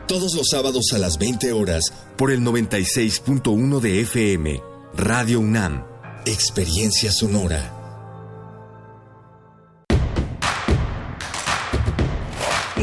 Todos 0.07 0.35
los 0.35 0.49
sábados 0.49 0.93
a 0.93 0.99
las 0.99 1.19
20 1.19 1.53
horas 1.53 1.93
por 2.17 2.31
el 2.31 2.41
96.1 2.41 3.81
de 3.81 4.01
FM, 4.01 4.61
Radio 4.95 5.41
UNAM, 5.41 5.85
Experiencia 6.27 7.13
Sonora. 7.13 7.80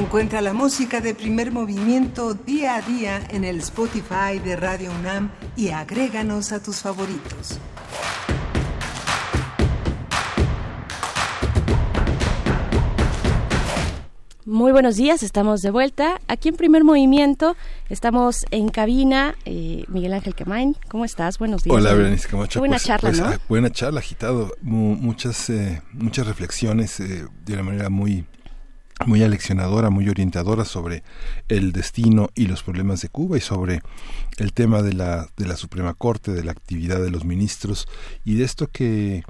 Encuentra 0.08 0.40
la 0.40 0.54
música 0.54 1.02
de 1.02 1.14
primer 1.14 1.52
movimiento 1.52 2.34
día 2.34 2.76
a 2.78 2.82
día 2.82 3.20
en 3.30 3.44
el 3.44 3.58
Spotify 3.58 4.40
de 4.42 4.56
Radio 4.56 4.90
UNAM 4.98 5.30
y 5.58 5.68
agréganos 5.72 6.54
a 6.54 6.64
tus 6.64 6.78
favoritos. 6.78 7.60
Muy 14.46 14.72
buenos 14.72 14.96
días, 14.96 15.24
estamos 15.24 15.62
de 15.62 15.72
vuelta. 15.72 16.22
Aquí 16.30 16.48
en 16.48 16.56
Primer 16.56 16.86
Movimiento 16.86 17.58
estamos 17.90 18.46
en 18.50 18.70
cabina. 18.70 19.36
Eh, 19.44 19.84
Miguel 19.90 20.14
Ángel 20.14 20.36
Quemain, 20.36 20.78
¿cómo 20.88 21.04
estás? 21.04 21.38
Buenos 21.38 21.64
días. 21.64 21.76
Hola, 21.76 21.94
Berenice 21.94 22.30
Camacho. 22.30 22.60
Buena 22.60 22.76
Pues- 22.78 22.86
charla, 22.86 23.10
pues, 23.10 23.20
¿no? 23.20 23.26
ah, 23.28 23.40
Buena 23.50 23.70
charla, 23.72 24.00
agitado. 24.00 24.54
Mu- 24.62 24.96
muchas, 24.96 25.50
eh, 25.50 25.82
muchas 25.92 26.28
reflexiones 26.28 26.98
eh, 27.02 27.26
de 27.46 27.54
una 27.54 27.64
manera 27.64 27.90
muy 27.90 28.26
muy 29.06 29.24
aleccionadora, 29.24 29.90
muy 29.90 30.10
orientadora 30.10 30.66
sobre 30.66 31.04
el 31.48 31.72
destino 31.72 32.30
y 32.36 32.48
los 32.48 32.64
problemas 32.64 33.02
de 33.02 33.10
Cuba 33.10 33.38
y 33.38 33.42
sobre 33.42 33.82
el 34.38 34.54
tema 34.54 34.82
de 34.82 34.94
la, 34.94 35.30
de 35.38 35.48
la 35.48 35.56
Suprema 35.56 35.94
Corte, 35.94 36.32
de 36.32 36.44
la 36.44 36.52
actividad 36.52 37.02
de 37.02 37.12
los 37.12 37.26
ministros 37.26 37.88
y 38.26 38.36
de 38.36 38.44
esto 38.44 38.68
que, 38.68 39.24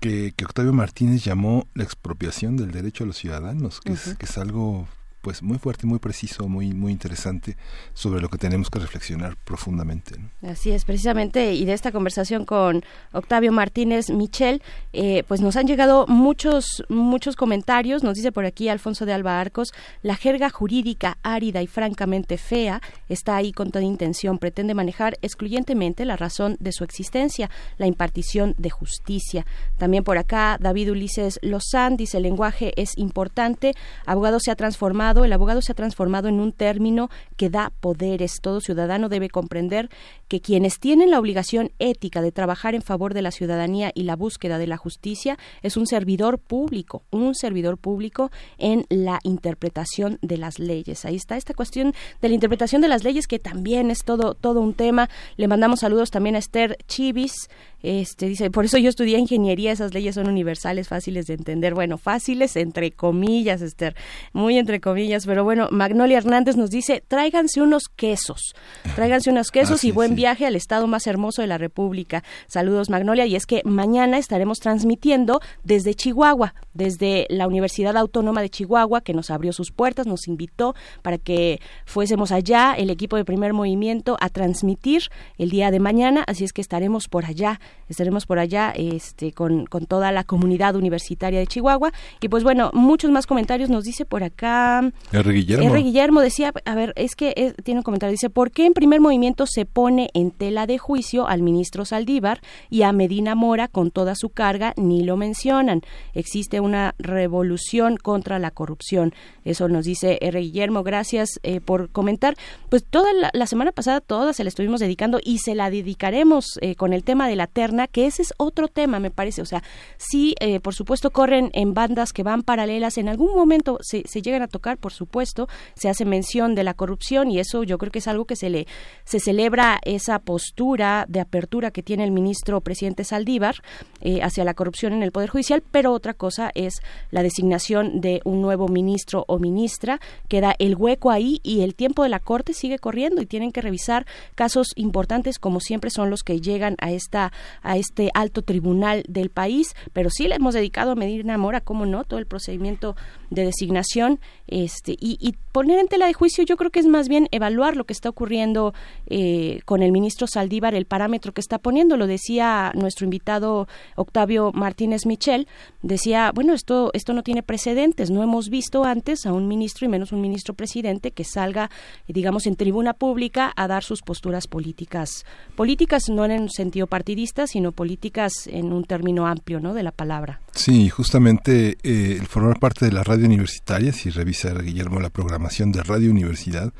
que, 0.00 0.32
que 0.36 0.44
Octavio 0.44 0.72
Martínez 0.72 1.24
llamó 1.24 1.66
la 1.74 1.84
expropiación 1.84 2.56
del 2.56 2.70
derecho 2.70 3.04
a 3.04 3.06
los 3.06 3.16
ciudadanos, 3.16 3.80
que, 3.80 3.92
es, 3.92 4.14
que 4.16 4.26
es 4.26 4.38
algo 4.38 4.86
pues 5.20 5.42
muy 5.42 5.58
fuerte, 5.58 5.86
muy 5.86 5.98
preciso, 5.98 6.48
muy, 6.48 6.72
muy 6.72 6.92
interesante 6.92 7.56
sobre 7.92 8.20
lo 8.20 8.28
que 8.28 8.38
tenemos 8.38 8.70
que 8.70 8.78
reflexionar 8.78 9.36
profundamente. 9.36 10.16
Así 10.42 10.70
es, 10.70 10.84
precisamente, 10.84 11.54
y 11.54 11.64
de 11.64 11.72
esta 11.72 11.92
conversación 11.92 12.44
con 12.44 12.82
Octavio 13.12 13.52
Martínez 13.52 14.10
Michel, 14.10 14.62
eh, 14.92 15.24
pues 15.28 15.40
nos 15.40 15.56
han 15.56 15.66
llegado 15.66 16.06
muchos, 16.06 16.84
muchos 16.88 17.36
comentarios. 17.36 18.02
Nos 18.02 18.14
dice 18.14 18.32
por 18.32 18.46
aquí 18.46 18.68
Alfonso 18.68 19.06
de 19.06 19.12
Alba 19.12 19.40
Arcos, 19.40 19.72
la 20.02 20.16
jerga 20.16 20.50
jurídica 20.50 21.18
árida 21.22 21.62
y 21.62 21.66
francamente 21.66 22.38
fea 22.38 22.80
está 23.08 23.36
ahí 23.36 23.52
con 23.52 23.70
toda 23.70 23.84
intención. 23.84 24.38
Pretende 24.38 24.74
manejar 24.74 25.18
excluyentemente 25.22 26.04
la 26.04 26.16
razón 26.16 26.56
de 26.60 26.72
su 26.72 26.84
existencia, 26.84 27.50
la 27.78 27.86
impartición 27.86 28.54
de 28.58 28.70
justicia. 28.70 29.46
También 29.76 30.04
por 30.04 30.18
acá 30.18 30.56
David 30.60 30.92
Ulises 30.92 31.38
Lozán 31.42 31.96
dice, 31.96 32.18
el 32.18 32.22
lenguaje 32.22 32.72
es 32.76 32.96
importante, 32.96 33.74
abogado 34.06 34.40
se 34.40 34.50
ha 34.50 34.56
transformado, 34.56 35.09
el 35.24 35.32
abogado 35.32 35.60
se 35.62 35.72
ha 35.72 35.74
transformado 35.74 36.28
en 36.28 36.40
un 36.40 36.52
término 36.52 37.10
que 37.36 37.50
da 37.50 37.72
poderes. 37.80 38.40
Todo 38.40 38.60
ciudadano 38.60 39.08
debe 39.08 39.28
comprender 39.28 39.88
que 40.30 40.40
quienes 40.40 40.78
tienen 40.78 41.10
la 41.10 41.18
obligación 41.18 41.72
ética 41.80 42.22
de 42.22 42.30
trabajar 42.30 42.76
en 42.76 42.82
favor 42.82 43.14
de 43.14 43.20
la 43.20 43.32
ciudadanía 43.32 43.90
y 43.96 44.04
la 44.04 44.14
búsqueda 44.14 44.58
de 44.58 44.68
la 44.68 44.76
justicia 44.76 45.36
es 45.60 45.76
un 45.76 45.88
servidor 45.88 46.38
público, 46.38 47.02
un 47.10 47.34
servidor 47.34 47.78
público 47.78 48.30
en 48.56 48.86
la 48.90 49.18
interpretación 49.24 50.20
de 50.22 50.36
las 50.38 50.60
leyes. 50.60 51.04
Ahí 51.04 51.16
está 51.16 51.36
esta 51.36 51.52
cuestión 51.52 51.94
de 52.22 52.28
la 52.28 52.34
interpretación 52.34 52.80
de 52.80 52.86
las 52.86 53.02
leyes 53.02 53.26
que 53.26 53.40
también 53.40 53.90
es 53.90 54.04
todo 54.04 54.34
todo 54.34 54.60
un 54.60 54.74
tema. 54.74 55.10
Le 55.36 55.48
mandamos 55.48 55.80
saludos 55.80 56.12
también 56.12 56.36
a 56.36 56.38
Esther 56.38 56.78
Chivis. 56.86 57.48
Este 57.82 58.26
dice, 58.26 58.50
por 58.50 58.66
eso 58.66 58.78
yo 58.78 58.90
estudié 58.90 59.18
ingeniería, 59.18 59.72
esas 59.72 59.94
leyes 59.94 60.14
son 60.14 60.28
universales, 60.28 60.86
fáciles 60.86 61.26
de 61.26 61.34
entender. 61.34 61.74
Bueno, 61.74 61.98
fáciles 61.98 62.54
entre 62.54 62.92
comillas, 62.92 63.62
Esther, 63.62 63.96
muy 64.32 64.58
entre 64.58 64.80
comillas, 64.80 65.26
pero 65.26 65.42
bueno, 65.42 65.66
Magnolia 65.72 66.18
Hernández 66.18 66.56
nos 66.56 66.70
dice, 66.70 67.02
tráiganse 67.08 67.62
unos 67.62 67.84
quesos, 67.96 68.54
tráiganse 68.94 69.30
unos 69.30 69.50
quesos 69.50 69.82
y 69.82 69.90
buen. 69.90 70.19
Viaje 70.20 70.44
al 70.44 70.54
estado 70.54 70.86
más 70.86 71.06
hermoso 71.06 71.40
de 71.40 71.48
la 71.48 71.56
República. 71.56 72.22
Saludos, 72.46 72.90
Magnolia, 72.90 73.24
y 73.24 73.36
es 73.36 73.46
que 73.46 73.62
mañana 73.64 74.18
estaremos 74.18 74.58
transmitiendo 74.58 75.40
desde 75.64 75.94
Chihuahua, 75.94 76.54
desde 76.74 77.26
la 77.30 77.46
Universidad 77.46 77.96
Autónoma 77.96 78.42
de 78.42 78.50
Chihuahua, 78.50 79.00
que 79.00 79.14
nos 79.14 79.30
abrió 79.30 79.54
sus 79.54 79.72
puertas, 79.72 80.06
nos 80.06 80.28
invitó 80.28 80.74
para 81.00 81.16
que 81.16 81.60
fuésemos 81.86 82.32
allá, 82.32 82.74
el 82.76 82.90
equipo 82.90 83.16
de 83.16 83.24
primer 83.24 83.54
movimiento, 83.54 84.18
a 84.20 84.28
transmitir 84.28 85.04
el 85.38 85.48
día 85.48 85.70
de 85.70 85.80
mañana, 85.80 86.22
así 86.26 86.44
es 86.44 86.52
que 86.52 86.60
estaremos 86.60 87.08
por 87.08 87.24
allá, 87.24 87.58
estaremos 87.88 88.26
por 88.26 88.38
allá 88.38 88.74
este, 88.76 89.32
con, 89.32 89.64
con 89.64 89.86
toda 89.86 90.12
la 90.12 90.24
comunidad 90.24 90.76
universitaria 90.76 91.38
de 91.38 91.46
Chihuahua. 91.46 91.92
Y 92.20 92.28
pues 92.28 92.44
bueno, 92.44 92.70
muchos 92.74 93.10
más 93.10 93.26
comentarios 93.26 93.70
nos 93.70 93.84
dice 93.84 94.04
por 94.04 94.22
acá. 94.22 94.82
R. 95.12 95.32
Guillermo. 95.32 95.64
R. 95.70 95.82
Guillermo 95.82 96.20
decía, 96.20 96.52
a 96.66 96.74
ver, 96.74 96.92
es 96.96 97.16
que 97.16 97.32
eh, 97.36 97.54
tiene 97.64 97.80
un 97.80 97.84
comentario, 97.84 98.12
dice, 98.12 98.28
¿por 98.28 98.50
qué 98.50 98.66
en 98.66 98.74
primer 98.74 99.00
movimiento 99.00 99.46
se 99.46 99.64
pone 99.64 100.09
en 100.14 100.30
tela 100.30 100.66
de 100.66 100.78
juicio 100.78 101.26
al 101.28 101.42
ministro 101.42 101.84
Saldívar 101.84 102.40
y 102.68 102.82
a 102.82 102.92
Medina 102.92 103.34
Mora 103.34 103.68
con 103.68 103.90
toda 103.90 104.14
su 104.14 104.30
carga? 104.30 104.74
Ni 104.76 105.02
lo 105.02 105.16
mencionan. 105.16 105.82
Existe 106.14 106.60
una 106.60 106.94
revolución 106.98 107.96
contra 107.96 108.38
la 108.38 108.50
corrupción. 108.50 109.14
Eso 109.44 109.68
nos 109.68 109.84
dice 109.84 110.18
R. 110.20 110.40
Guillermo, 110.40 110.82
gracias 110.82 111.40
eh, 111.42 111.60
por 111.60 111.90
comentar. 111.90 112.36
Pues 112.68 112.84
toda 112.84 113.10
la, 113.32 113.46
semana 113.46 113.72
pasada 113.72 114.00
toda 114.00 114.32
se 114.32 114.44
la 114.44 114.48
estuvimos 114.48 114.80
dedicando 114.80 115.18
y 115.22 115.38
se 115.38 115.54
la 115.54 115.70
dedicaremos 115.70 116.58
eh, 116.60 116.74
con 116.74 116.92
el 116.92 117.04
tema 117.04 117.28
de 117.28 117.36
la 117.36 117.46
terna, 117.46 117.86
que 117.86 118.06
ese 118.06 118.22
es 118.22 118.32
otro 118.36 118.68
tema, 118.68 119.00
me 119.00 119.10
parece. 119.10 119.42
O 119.42 119.46
sea, 119.46 119.62
sí, 119.96 120.34
eh, 120.40 120.60
por 120.60 120.74
supuesto, 120.74 121.10
corren 121.10 121.50
en 121.54 121.74
bandas 121.74 122.12
que 122.12 122.22
van 122.22 122.42
paralelas. 122.42 122.98
En 122.98 123.08
algún 123.08 123.34
momento 123.34 123.78
se, 123.80 124.02
se 124.06 124.22
llegan 124.22 124.42
a 124.42 124.48
tocar, 124.48 124.78
por 124.78 124.92
supuesto, 124.92 125.48
se 125.74 125.88
hace 125.88 126.04
mención 126.04 126.54
de 126.54 126.64
la 126.64 126.74
corrupción 126.74 127.30
y 127.30 127.38
eso 127.38 127.64
yo 127.64 127.78
creo 127.78 127.90
que 127.90 127.98
es 127.98 128.08
algo 128.08 128.24
que 128.24 128.36
se 128.36 128.50
le 128.50 128.66
se 129.04 129.20
celebra 129.20 129.80
esa 130.00 130.18
postura 130.18 131.04
de 131.08 131.20
apertura 131.20 131.70
que 131.70 131.82
tiene 131.82 132.04
el 132.04 132.10
ministro 132.10 132.60
presidente 132.60 133.04
Saldívar 133.04 133.56
eh, 134.00 134.22
hacia 134.22 134.44
la 134.44 134.54
corrupción 134.54 134.92
en 134.92 135.02
el 135.02 135.12
Poder 135.12 135.28
Judicial, 135.28 135.62
pero 135.70 135.92
otra 135.92 136.14
cosa 136.14 136.50
es 136.54 136.80
la 137.10 137.22
designación 137.22 138.00
de 138.00 138.22
un 138.24 138.40
nuevo 138.40 138.68
ministro 138.68 139.24
o 139.28 139.38
ministra, 139.38 140.00
queda 140.28 140.54
el 140.58 140.74
hueco 140.74 141.10
ahí 141.10 141.40
y 141.42 141.60
el 141.60 141.74
tiempo 141.74 142.02
de 142.02 142.08
la 142.08 142.18
Corte 142.18 142.54
sigue 142.54 142.78
corriendo 142.78 143.20
y 143.20 143.26
tienen 143.26 143.52
que 143.52 143.60
revisar 143.60 144.06
casos 144.34 144.68
importantes 144.76 145.38
como 145.38 145.60
siempre 145.60 145.90
son 145.90 146.08
los 146.08 146.22
que 146.22 146.40
llegan 146.40 146.76
a 146.80 146.90
esta 146.90 147.32
a 147.62 147.76
este 147.76 148.10
alto 148.14 148.42
tribunal 148.42 149.04
del 149.08 149.30
país, 149.30 149.74
pero 149.92 150.08
sí 150.10 150.28
le 150.28 150.36
hemos 150.36 150.54
dedicado 150.54 150.92
a 150.92 150.94
Medina 150.94 151.36
Mora, 151.36 151.60
cómo 151.60 151.84
no, 151.84 152.04
todo 152.04 152.18
el 152.18 152.26
procedimiento 152.26 152.96
de 153.30 153.44
designación 153.44 154.18
este 154.46 154.96
y, 154.98 155.34
poner 155.52 155.80
en 155.80 155.88
tela 155.88 156.06
de 156.06 156.12
juicio 156.12 156.44
yo 156.44 156.56
creo 156.56 156.70
que 156.70 156.78
es 156.78 156.86
más 156.86 157.08
bien 157.08 157.28
evaluar 157.32 157.76
lo 157.76 157.84
que 157.84 157.92
está 157.92 158.08
ocurriendo 158.08 158.72
eh, 159.08 159.60
con 159.64 159.82
el 159.90 159.92
ministro 159.92 160.26
Saldívar, 160.26 160.74
el 160.74 160.86
parámetro 160.86 161.32
que 161.32 161.40
está 161.40 161.58
poniendo. 161.58 161.96
Lo 161.96 162.06
decía 162.06 162.72
nuestro 162.74 163.04
invitado 163.04 163.66
Octavio 163.96 164.52
Martínez 164.52 165.04
Michel, 165.04 165.48
decía, 165.82 166.30
bueno, 166.34 166.54
esto, 166.54 166.90
esto 166.94 167.12
no 167.12 167.22
tiene 167.22 167.42
precedentes, 167.42 168.10
no 168.10 168.22
hemos 168.22 168.48
visto 168.48 168.84
antes 168.84 169.26
a 169.26 169.32
un 169.32 169.48
ministro 169.48 169.86
y 169.86 169.88
menos 169.88 170.12
un 170.12 170.20
ministro 170.20 170.54
presidente 170.54 171.10
que 171.10 171.24
salga, 171.24 171.70
digamos, 172.06 172.46
en 172.46 172.56
tribuna 172.56 172.94
pública 172.94 173.52
a 173.56 173.66
dar 173.66 173.82
sus 173.82 174.02
posturas 174.02 174.46
políticas. 174.46 175.24
Políticas 175.56 176.08
no 176.08 176.24
en 176.24 176.42
un 176.42 176.50
sentido 176.50 176.86
partidista, 176.86 177.46
sino 177.46 177.72
políticas 177.72 178.46
en 178.46 178.72
un 178.72 178.84
término 178.84 179.26
amplio, 179.26 179.60
¿no? 179.60 179.74
De 179.74 179.82
la 179.82 179.92
palabra. 179.92 180.40
Sí, 180.52 180.88
justamente 180.88 181.78
eh, 181.82 182.16
el 182.20 182.26
formar 182.26 182.58
parte 182.58 182.84
de 182.84 182.92
la 182.92 183.02
radio 183.02 183.26
universitaria, 183.26 183.92
si 183.92 184.10
revisa 184.10 184.52
Guillermo 184.54 185.00
la 185.00 185.10
programación 185.10 185.72
de 185.72 185.82
Radio 185.82 186.10
Universidad, 186.10 186.72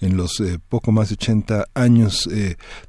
en 0.00 0.16
los 0.16 0.40
eh, 0.40 0.58
poco 0.68 0.92
más 0.92 1.08
de 1.08 1.14
80 1.14 1.66
años 1.74 2.28
eh, 2.30 2.43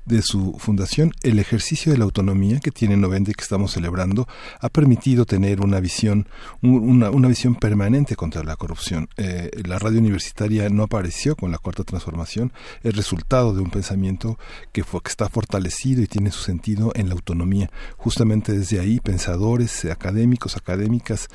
de 0.06 0.22
su 0.22 0.56
fundación, 0.60 1.12
el 1.24 1.40
ejercicio 1.40 1.92
de 1.92 1.98
la 1.98 2.06
autonomía 2.06 2.60
que 2.60 2.72
tiene 2.72 2.98
90 2.98 3.32
y 3.32 3.34
que 3.34 3.44
estamos 3.44 3.72
celebrando 3.72 4.28
ha 4.60 4.70
permitido 4.70 5.26
tener 5.26 5.62
una 5.62 5.80
visión, 5.80 6.28
una, 6.62 7.10
una 7.12 7.28
visión 7.28 7.56
permanente 7.56 8.16
contra 8.16 8.44
la 8.44 8.56
corrupción. 8.56 9.08
Eh, 9.18 9.52
la 9.66 9.80
radio 9.80 10.00
universitaria 10.00 10.70
no 10.70 10.84
apareció 10.84 11.36
con 11.36 11.52
la 11.52 11.58
cuarta 11.58 11.84
transformación, 11.84 12.52
es 12.84 12.96
resultado 12.96 13.54
de 13.54 13.62
un 13.62 13.70
pensamiento 13.70 14.38
que, 14.72 14.84
fue, 14.84 15.02
que 15.02 15.10
está 15.10 15.30
fortalecido 15.30 16.02
y 16.02 16.08
tiene 16.08 16.32
su 16.32 16.42
sentido 16.42 16.92
en 16.96 17.08
la 17.08 17.14
autonomía. 17.14 17.70
Justamente 17.98 18.54
desde 18.54 18.80
ahí, 18.80 19.00
pensadores, 19.00 19.86
académicos, 19.86 20.58
académicas, 20.58 21.28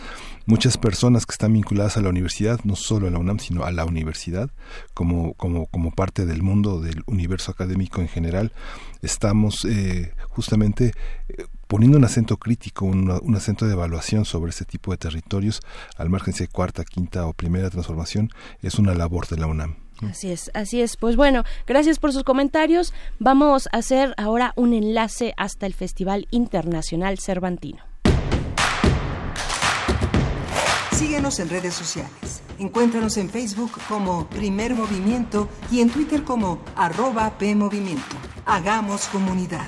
muchas 0.47 0.77
personas 0.77 1.27
que 1.27 1.33
están 1.33 1.53
vinculadas 1.53 1.97
a 1.97 2.01
la 2.01 2.09
universidad, 2.09 2.61
no 2.65 2.77
solo 2.77 3.07
a 3.07 3.11
la 3.11 3.19
UNAM, 3.19 3.39
sino 3.39 3.65
a 3.65 3.73
la 3.73 3.85
universidad, 3.85 4.51
como, 4.95 5.35
como, 5.35 5.67
como 5.67 5.93
parte 5.93 6.27
del 6.27 6.43
mundo, 6.43 6.81
del 6.81 7.03
universo 7.07 7.53
académico 7.53 8.01
en 8.01 8.09
general, 8.11 8.53
estamos 9.03 9.65
eh, 9.65 10.13
justamente 10.29 10.93
eh, 11.29 11.47
poniendo 11.67 11.99
un 11.99 12.05
acento 12.05 12.37
crítico, 12.37 12.85
un, 12.85 13.11
un, 13.11 13.35
acento 13.37 13.67
de 13.67 13.73
evaluación 13.73 14.25
sobre 14.25 14.51
este 14.51 14.65
tipo 14.65 14.91
de 14.91 14.99
territorios, 14.99 15.61
al 15.97 16.11
margen 16.11 16.35
hay 16.39 16.47
cuarta, 16.49 16.85
quinta 16.85 17.27
o 17.27 17.33
primera 17.33 17.71
transformación, 17.71 18.31
es 18.63 18.75
una 18.75 18.95
labor 18.95 19.27
de 19.29 19.37
la 19.37 19.47
UNAM. 19.47 19.77
Así 20.09 20.31
es, 20.31 20.51
así 20.55 20.81
es. 20.81 20.97
Pues 20.97 21.17
bueno, 21.17 21.45
gracias 21.67 21.99
por 21.99 22.13
sus 22.13 22.25
comentarios. 22.25 22.95
Vamos 23.19 23.69
a 23.73 23.79
hacer 23.79 24.15
ahora 24.17 24.53
un 24.57 24.73
enlace 24.73 25.35
hasta 25.37 25.67
el 25.67 25.75
Festival 25.75 26.27
Internacional 26.31 27.19
Cervantino. 27.19 27.90
Síguenos 31.01 31.41
en 31.41 31.49
redes 31.49 31.73
sociales. 31.73 32.43
Encuéntranos 32.59 33.17
en 33.17 33.31
Facebook 33.31 33.71
como 33.89 34.29
Primer 34.29 34.75
Movimiento 34.75 35.49
y 35.73 35.81
en 35.81 35.89
Twitter 35.89 36.25
como 36.25 36.59
arroba 36.77 37.39
PMovimiento. 37.39 38.17
Hagamos 38.45 39.09
comunidad. 39.09 39.65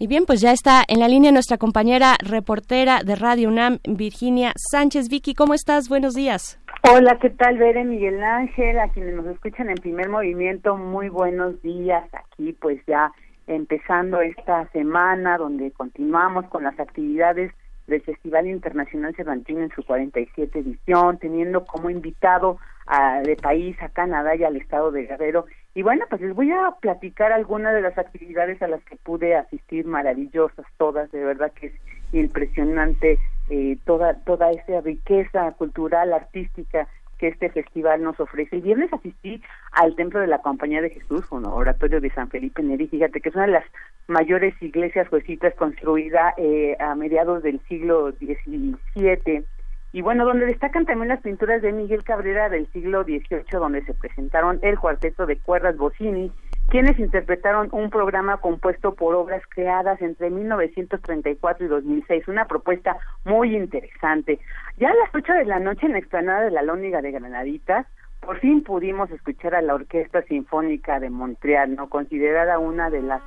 Y 0.00 0.08
bien, 0.08 0.24
pues 0.26 0.40
ya 0.40 0.50
está 0.50 0.82
en 0.88 0.98
la 0.98 1.06
línea 1.06 1.30
nuestra 1.30 1.58
compañera 1.58 2.16
reportera 2.18 3.04
de 3.04 3.14
Radio 3.14 3.48
UNAM, 3.48 3.78
Virginia 3.84 4.54
Sánchez. 4.56 5.08
Vicky, 5.08 5.32
¿cómo 5.32 5.54
estás? 5.54 5.88
Buenos 5.88 6.14
días. 6.14 6.58
Hola, 6.92 7.20
¿qué 7.22 7.30
tal, 7.30 7.58
Bere 7.58 7.84
Miguel 7.84 8.20
Ángel? 8.20 8.80
A 8.80 8.88
quienes 8.88 9.14
nos 9.14 9.26
escuchan 9.26 9.70
en 9.70 9.76
primer 9.76 10.08
movimiento, 10.08 10.76
muy 10.76 11.08
buenos 11.08 11.62
días. 11.62 12.02
Aquí, 12.12 12.52
pues 12.54 12.80
ya 12.88 13.12
empezando 13.46 14.20
esta 14.20 14.68
semana 14.68 15.38
donde 15.38 15.70
continuamos 15.72 16.46
con 16.46 16.64
las 16.64 16.78
actividades 16.78 17.52
del 17.86 18.02
Festival 18.02 18.46
Internacional 18.46 19.14
Cervantino 19.14 19.60
en 19.60 19.70
su 19.70 19.82
47 19.82 20.58
edición, 20.58 21.18
teniendo 21.18 21.64
como 21.64 21.90
invitado 21.90 22.58
a, 22.86 23.20
de 23.20 23.36
país 23.36 23.76
a 23.82 23.88
Canadá 23.88 24.36
y 24.36 24.44
al 24.44 24.56
estado 24.56 24.90
de 24.92 25.06
Guerrero. 25.06 25.46
Y 25.74 25.82
bueno, 25.82 26.04
pues 26.08 26.20
les 26.20 26.34
voy 26.34 26.50
a 26.52 26.76
platicar 26.80 27.32
algunas 27.32 27.74
de 27.74 27.80
las 27.80 27.96
actividades 27.98 28.60
a 28.62 28.68
las 28.68 28.82
que 28.84 28.96
pude 28.96 29.34
asistir, 29.34 29.86
maravillosas 29.86 30.66
todas, 30.76 31.10
de 31.12 31.24
verdad 31.24 31.52
que 31.52 31.68
es 31.68 31.74
impresionante 32.12 33.18
eh, 33.48 33.78
toda, 33.84 34.14
toda 34.24 34.50
esa 34.50 34.80
riqueza 34.80 35.52
cultural, 35.52 36.12
artística 36.12 36.88
que 37.22 37.28
este 37.28 37.50
festival 37.50 38.02
nos 38.02 38.18
ofrece. 38.18 38.56
El 38.56 38.62
viernes 38.62 38.92
asistí 38.92 39.40
al 39.70 39.94
Templo 39.94 40.18
de 40.18 40.26
la 40.26 40.42
Compañía 40.42 40.82
de 40.82 40.90
Jesús, 40.90 41.24
un 41.30 41.46
oratorio 41.46 42.00
de 42.00 42.10
San 42.10 42.28
Felipe 42.28 42.64
Neri, 42.64 42.88
fíjate 42.88 43.20
que 43.20 43.28
es 43.28 43.34
una 43.36 43.46
de 43.46 43.52
las 43.52 43.64
mayores 44.08 44.60
iglesias 44.60 45.06
juecitas 45.06 45.54
construida 45.54 46.34
eh, 46.36 46.76
a 46.80 46.96
mediados 46.96 47.44
del 47.44 47.60
siglo 47.68 48.10
XVII 48.10 49.44
y 49.92 50.02
bueno, 50.02 50.24
donde 50.24 50.46
destacan 50.46 50.84
también 50.84 51.10
las 51.10 51.20
pinturas 51.20 51.62
de 51.62 51.70
Miguel 51.70 52.02
Cabrera 52.02 52.48
del 52.48 52.66
siglo 52.72 53.04
XVIII, 53.04 53.44
donde 53.52 53.84
se 53.84 53.94
presentaron 53.94 54.58
el 54.62 54.80
cuarteto 54.80 55.24
de 55.24 55.36
cuerdas 55.36 55.76
Bocini, 55.76 56.32
quienes 56.68 56.98
interpretaron 56.98 57.68
un 57.72 57.90
programa 57.90 58.38
compuesto 58.38 58.94
por 58.94 59.14
obras 59.14 59.42
creadas 59.48 60.00
entre 60.00 60.30
1934 60.30 61.66
y 61.66 61.68
2006, 61.68 62.28
una 62.28 62.46
propuesta 62.46 62.96
muy 63.24 63.54
interesante. 63.54 64.38
Ya 64.78 64.90
a 64.90 64.94
las 64.94 65.14
ocho 65.14 65.32
de 65.32 65.44
la 65.44 65.58
noche 65.58 65.86
en 65.86 65.92
la 65.92 65.98
explanada 65.98 66.42
de 66.42 66.50
la 66.50 66.62
Lóniga 66.62 67.02
de 67.02 67.12
Granaditas, 67.12 67.86
por 68.20 68.38
fin 68.38 68.62
pudimos 68.62 69.10
escuchar 69.10 69.54
a 69.54 69.62
la 69.62 69.74
Orquesta 69.74 70.22
Sinfónica 70.22 71.00
de 71.00 71.10
Montreal, 71.10 71.74
no 71.74 71.88
considerada 71.90 72.58
una 72.58 72.88
de 72.88 73.02
las 73.02 73.22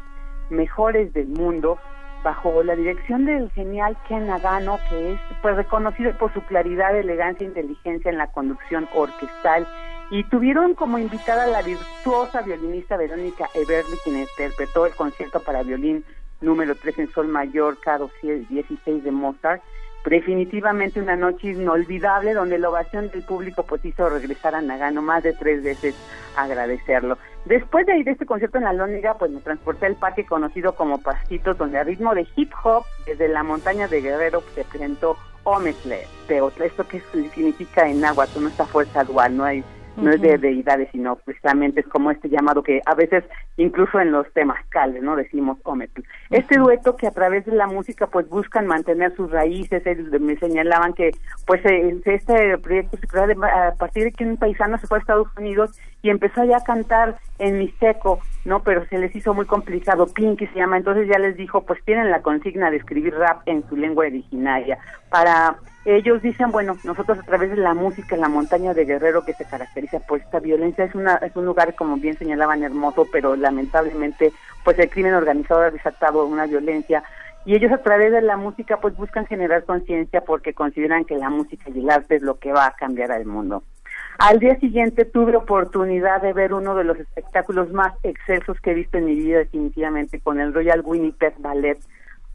mejores 0.49 1.13
del 1.13 1.27
mundo, 1.27 1.77
bajo 2.25 2.63
la 2.63 2.75
dirección 2.75 3.25
del 3.25 3.51
genial 3.51 3.95
Ken 4.07 4.25
Nagano, 4.25 4.79
que 4.89 5.13
es 5.13 5.19
pues 5.43 5.55
reconocido 5.55 6.11
por 6.17 6.33
su 6.33 6.41
claridad, 6.41 6.97
elegancia 6.97 7.45
e 7.45 7.49
inteligencia 7.49 8.09
en 8.09 8.17
la 8.17 8.31
conducción 8.31 8.87
orquestal. 8.95 9.67
Y 10.11 10.23
tuvieron 10.25 10.75
como 10.75 10.99
invitada 10.99 11.45
a 11.45 11.47
la 11.47 11.61
virtuosa 11.61 12.41
violinista 12.41 12.95
Verónica 12.95 13.49
Everly, 13.53 13.97
quien 14.03 14.19
interpretó 14.19 14.85
el 14.85 14.93
concierto 14.93 15.39
para 15.39 15.63
violín 15.63 16.05
número 16.41 16.75
3 16.75 16.99
en 16.99 17.11
sol 17.11 17.27
mayor, 17.27 17.77
K216 17.79 19.01
de 19.01 19.11
Mozart. 19.11 19.63
Definitivamente 20.05 21.01
una 21.01 21.15
noche 21.15 21.47
inolvidable 21.47 22.35
donde 22.35 22.59
la 22.59 22.69
ovación 22.69 23.09
del 23.09 23.23
público 23.23 23.63
pues 23.63 23.83
hizo 23.83 24.07
regresar 24.07 24.53
a 24.53 24.61
Nagano 24.61 25.01
más 25.01 25.23
de 25.23 25.33
tres 25.33 25.63
veces 25.63 25.95
a 26.37 26.43
agradecerlo. 26.43 27.17
Después 27.45 27.87
de 27.87 27.97
ir 27.97 28.05
de 28.05 28.11
este 28.11 28.27
concierto 28.27 28.59
en 28.59 28.65
la 28.65 28.73
Lóniga, 28.73 29.15
pues 29.17 29.31
me 29.31 29.41
transporté 29.41 29.87
al 29.87 29.95
parque 29.95 30.23
conocido 30.23 30.75
como 30.75 31.01
Pastitos, 31.01 31.57
donde 31.57 31.79
a 31.79 31.83
ritmo 31.83 32.13
de 32.13 32.27
hip 32.35 32.51
hop, 32.63 32.85
desde 33.07 33.27
la 33.27 33.41
montaña 33.41 33.87
de 33.87 34.01
Guerrero, 34.01 34.43
se 34.53 34.63
presentó 34.63 35.17
Ometle, 35.43 36.07
Teotla, 36.27 36.65
esto 36.65 36.87
que 36.87 37.01
significa 37.33 37.89
en 37.89 38.05
agua, 38.05 38.27
no 38.39 38.47
esta 38.47 38.65
fuerza 38.65 39.03
dual, 39.03 39.37
no 39.37 39.43
hay 39.43 39.63
no 39.97 40.11
es 40.11 40.21
de 40.21 40.37
deidades, 40.37 40.89
sino 40.91 41.15
precisamente 41.17 41.81
es 41.81 41.87
como 41.87 42.11
este 42.11 42.29
llamado 42.29 42.63
que 42.63 42.81
a 42.85 42.95
veces 42.95 43.23
incluso 43.57 43.99
en 43.99 44.11
los 44.11 44.31
temas 44.33 44.63
cales, 44.69 45.01
¿no? 45.01 45.15
Decimos 45.15 45.57
Ometl. 45.63 46.01
Este 46.29 46.57
dueto 46.57 46.95
que 46.95 47.07
a 47.07 47.11
través 47.11 47.45
de 47.45 47.53
la 47.53 47.67
música 47.67 48.07
pues 48.07 48.27
buscan 48.29 48.67
mantener 48.67 49.15
sus 49.15 49.31
raíces, 49.31 49.83
me 50.19 50.37
señalaban 50.37 50.93
que 50.93 51.11
pues 51.45 51.63
eh, 51.65 52.01
este 52.05 52.57
proyecto 52.57 52.97
se 52.97 53.07
creó 53.07 53.25
a 53.43 53.75
partir 53.75 54.03
de 54.03 54.11
que 54.11 54.25
un 54.25 54.37
paisano 54.37 54.77
se 54.77 54.87
fue 54.87 54.97
a 54.97 55.01
Estados 55.01 55.27
Unidos 55.37 55.71
y 56.05 56.11
empezó 56.11 56.43
ya 56.43 56.57
a 56.57 56.63
cantar 56.63 57.17
en 57.39 57.57
Mixteco, 57.57 58.19
¿no? 58.45 58.61
Pero 58.61 58.85
se 58.85 58.99
les 58.99 59.15
hizo 59.15 59.33
muy 59.33 59.47
complicado, 59.47 60.05
Pinky 60.05 60.45
se 60.45 60.59
llama, 60.59 60.77
entonces 60.77 61.07
ya 61.07 61.17
les 61.17 61.35
dijo 61.35 61.65
pues 61.65 61.83
tienen 61.83 62.11
la 62.11 62.21
consigna 62.21 62.69
de 62.69 62.77
escribir 62.77 63.15
rap 63.15 63.41
en 63.47 63.67
su 63.67 63.75
lengua 63.75 64.05
originaria 64.05 64.77
para 65.09 65.55
ellos 65.85 66.21
dicen, 66.21 66.51
bueno, 66.51 66.77
nosotros 66.83 67.17
a 67.17 67.23
través 67.23 67.49
de 67.49 67.57
la 67.57 67.73
música 67.73 68.13
en 68.13 68.21
la 68.21 68.29
montaña 68.29 68.75
de 68.75 68.85
Guerrero 68.85 69.25
que 69.25 69.33
se 69.33 69.45
caracteriza 69.45 69.99
por 69.99 70.19
esta 70.19 70.39
violencia, 70.39 70.83
es, 70.83 70.93
una, 70.93 71.15
es 71.15 71.35
un 71.35 71.45
lugar, 71.45 71.73
como 71.73 71.97
bien 71.97 72.17
señalaban, 72.17 72.63
hermoso, 72.63 73.07
pero 73.11 73.35
lamentablemente, 73.35 74.31
pues 74.63 74.77
el 74.77 74.89
crimen 74.89 75.15
organizado 75.15 75.61
ha 75.61 75.71
desatado 75.71 76.25
una 76.27 76.45
violencia 76.45 77.03
y 77.45 77.55
ellos 77.55 77.71
a 77.71 77.83
través 77.83 78.11
de 78.11 78.21
la 78.21 78.37
música 78.37 78.77
pues 78.77 78.95
buscan 78.95 79.25
generar 79.25 79.63
conciencia 79.63 80.21
porque 80.21 80.53
consideran 80.53 81.05
que 81.05 81.17
la 81.17 81.29
música 81.29 81.69
y 81.69 81.79
el 81.79 81.89
arte 81.89 82.15
es 82.15 82.21
lo 82.21 82.39
que 82.39 82.51
va 82.51 82.67
a 82.67 82.75
cambiar 82.75 83.11
al 83.11 83.25
mundo. 83.25 83.63
Al 84.17 84.39
día 84.39 84.57
siguiente 84.59 85.05
tuve 85.05 85.35
oportunidad 85.35 86.21
de 86.21 86.33
ver 86.33 86.53
uno 86.53 86.75
de 86.75 86.85
los 86.85 86.97
espectáculos 86.99 87.71
más 87.71 87.93
excelsos 88.03 88.59
que 88.61 88.71
he 88.71 88.75
visto 88.75 88.97
en 88.97 89.05
mi 89.05 89.15
vida 89.15 89.39
definitivamente 89.39 90.19
con 90.19 90.39
el 90.39 90.53
Royal 90.53 90.81
Winnipeg 90.83 91.33
Ballet 91.39 91.77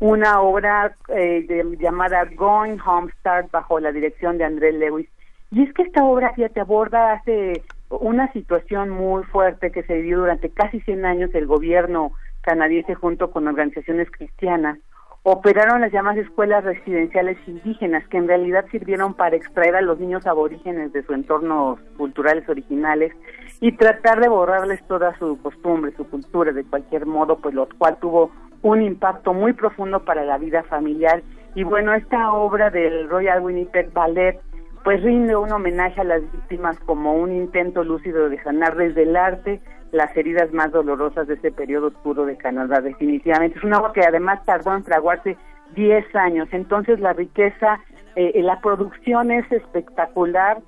una 0.01 0.41
obra 0.41 0.95
eh, 1.09 1.47
llamada 1.79 2.25
Going 2.25 2.79
Home 2.85 3.13
Start 3.21 3.51
bajo 3.51 3.79
la 3.81 3.93
dirección 3.93 4.39
de 4.39 4.45
André 4.45 4.73
Lewis. 4.73 5.09
Y 5.51 5.63
es 5.63 5.73
que 5.75 5.83
esta 5.83 6.05
obra 6.05 6.33
ya 6.37 6.49
te 6.49 6.61
aborda 6.61 7.13
hace 7.13 7.63
una 7.91 8.33
situación 8.33 8.89
muy 8.89 9.25
fuerte 9.25 9.71
que 9.71 9.83
se 9.83 9.97
vivió 9.97 10.21
durante 10.21 10.49
casi 10.51 10.81
100 10.81 11.05
años 11.05 11.31
el 11.35 11.47
gobierno 11.47 12.13
canadiense 12.41 12.95
junto 12.95 13.31
con 13.31 13.47
organizaciones 13.47 14.11
cristianas 14.11 14.79
operaron 15.23 15.83
las 15.83 15.93
llamadas 15.93 16.25
escuelas 16.25 16.65
residenciales 16.65 17.37
indígenas 17.47 18.07
que 18.09 18.17
en 18.17 18.29
realidad 18.29 18.65
sirvieron 18.71 19.15
para 19.15 19.37
extraer 19.37 19.77
a 19.77 19.83
los 19.83 20.01
niños 20.01 20.27
aborígenes 20.27 20.93
de 20.93 21.03
su 21.03 21.13
entorno 21.13 21.79
culturales 21.97 22.49
originales 22.49 23.13
y 23.61 23.73
tratar 23.73 24.21
de 24.21 24.29
borrarles 24.29 24.83
toda 24.87 25.17
su 25.19 25.39
costumbre, 25.43 25.93
su 25.97 26.09
cultura 26.09 26.53
de 26.53 26.65
cualquier 26.65 27.05
modo, 27.05 27.39
pues 27.39 27.55
lo 27.55 27.69
cual 27.79 27.99
tuvo 28.01 28.31
un 28.63 28.83
impacto 28.83 29.35
muy 29.35 29.53
profundo 29.53 30.05
para 30.05 30.25
la 30.25 30.39
vida 30.39 30.63
familiar. 30.65 31.23
Y 31.55 31.65
bueno, 31.65 31.93
esta 31.93 32.33
obra 32.33 32.71
del 32.71 33.09
Royal 33.09 33.43
Winnipeg 33.43 33.93
Ballet 33.93 34.41
pues 34.85 35.03
rinde 35.03 35.37
un 35.37 35.53
homenaje 35.53 36.01
a 36.01 36.05
las 36.05 36.23
víctimas 36.33 36.79
como 36.81 37.15
un 37.15 37.33
intento 37.33 37.85
lúcido 37.85 38.31
de 38.31 38.43
sanar 38.43 38.77
desde 38.77 39.03
el 39.03 39.15
arte 39.15 39.61
las 39.93 40.17
heridas 40.17 40.53
más 40.53 40.71
dolorosas 40.71 41.27
de 41.27 41.35
ese 41.35 41.51
periodo 41.51 41.89
oscuro 41.89 42.25
de 42.25 42.37
Canadá, 42.37 42.81
definitivamente. 42.81 43.59
Es 43.59 43.65
una 43.65 43.79
obra 43.79 43.93
que 43.93 44.03
además 44.03 44.45
tardó 44.45 44.75
en 44.75 44.85
fraguarse 44.85 45.37
10 45.75 46.15
años, 46.17 46.49
entonces 46.53 47.01
la 47.01 47.13
riqueza, 47.13 47.81
eh, 48.17 48.41
la 48.43 48.61
producción 48.61 49.31
es 49.31 49.51
espectacular, 49.51 50.59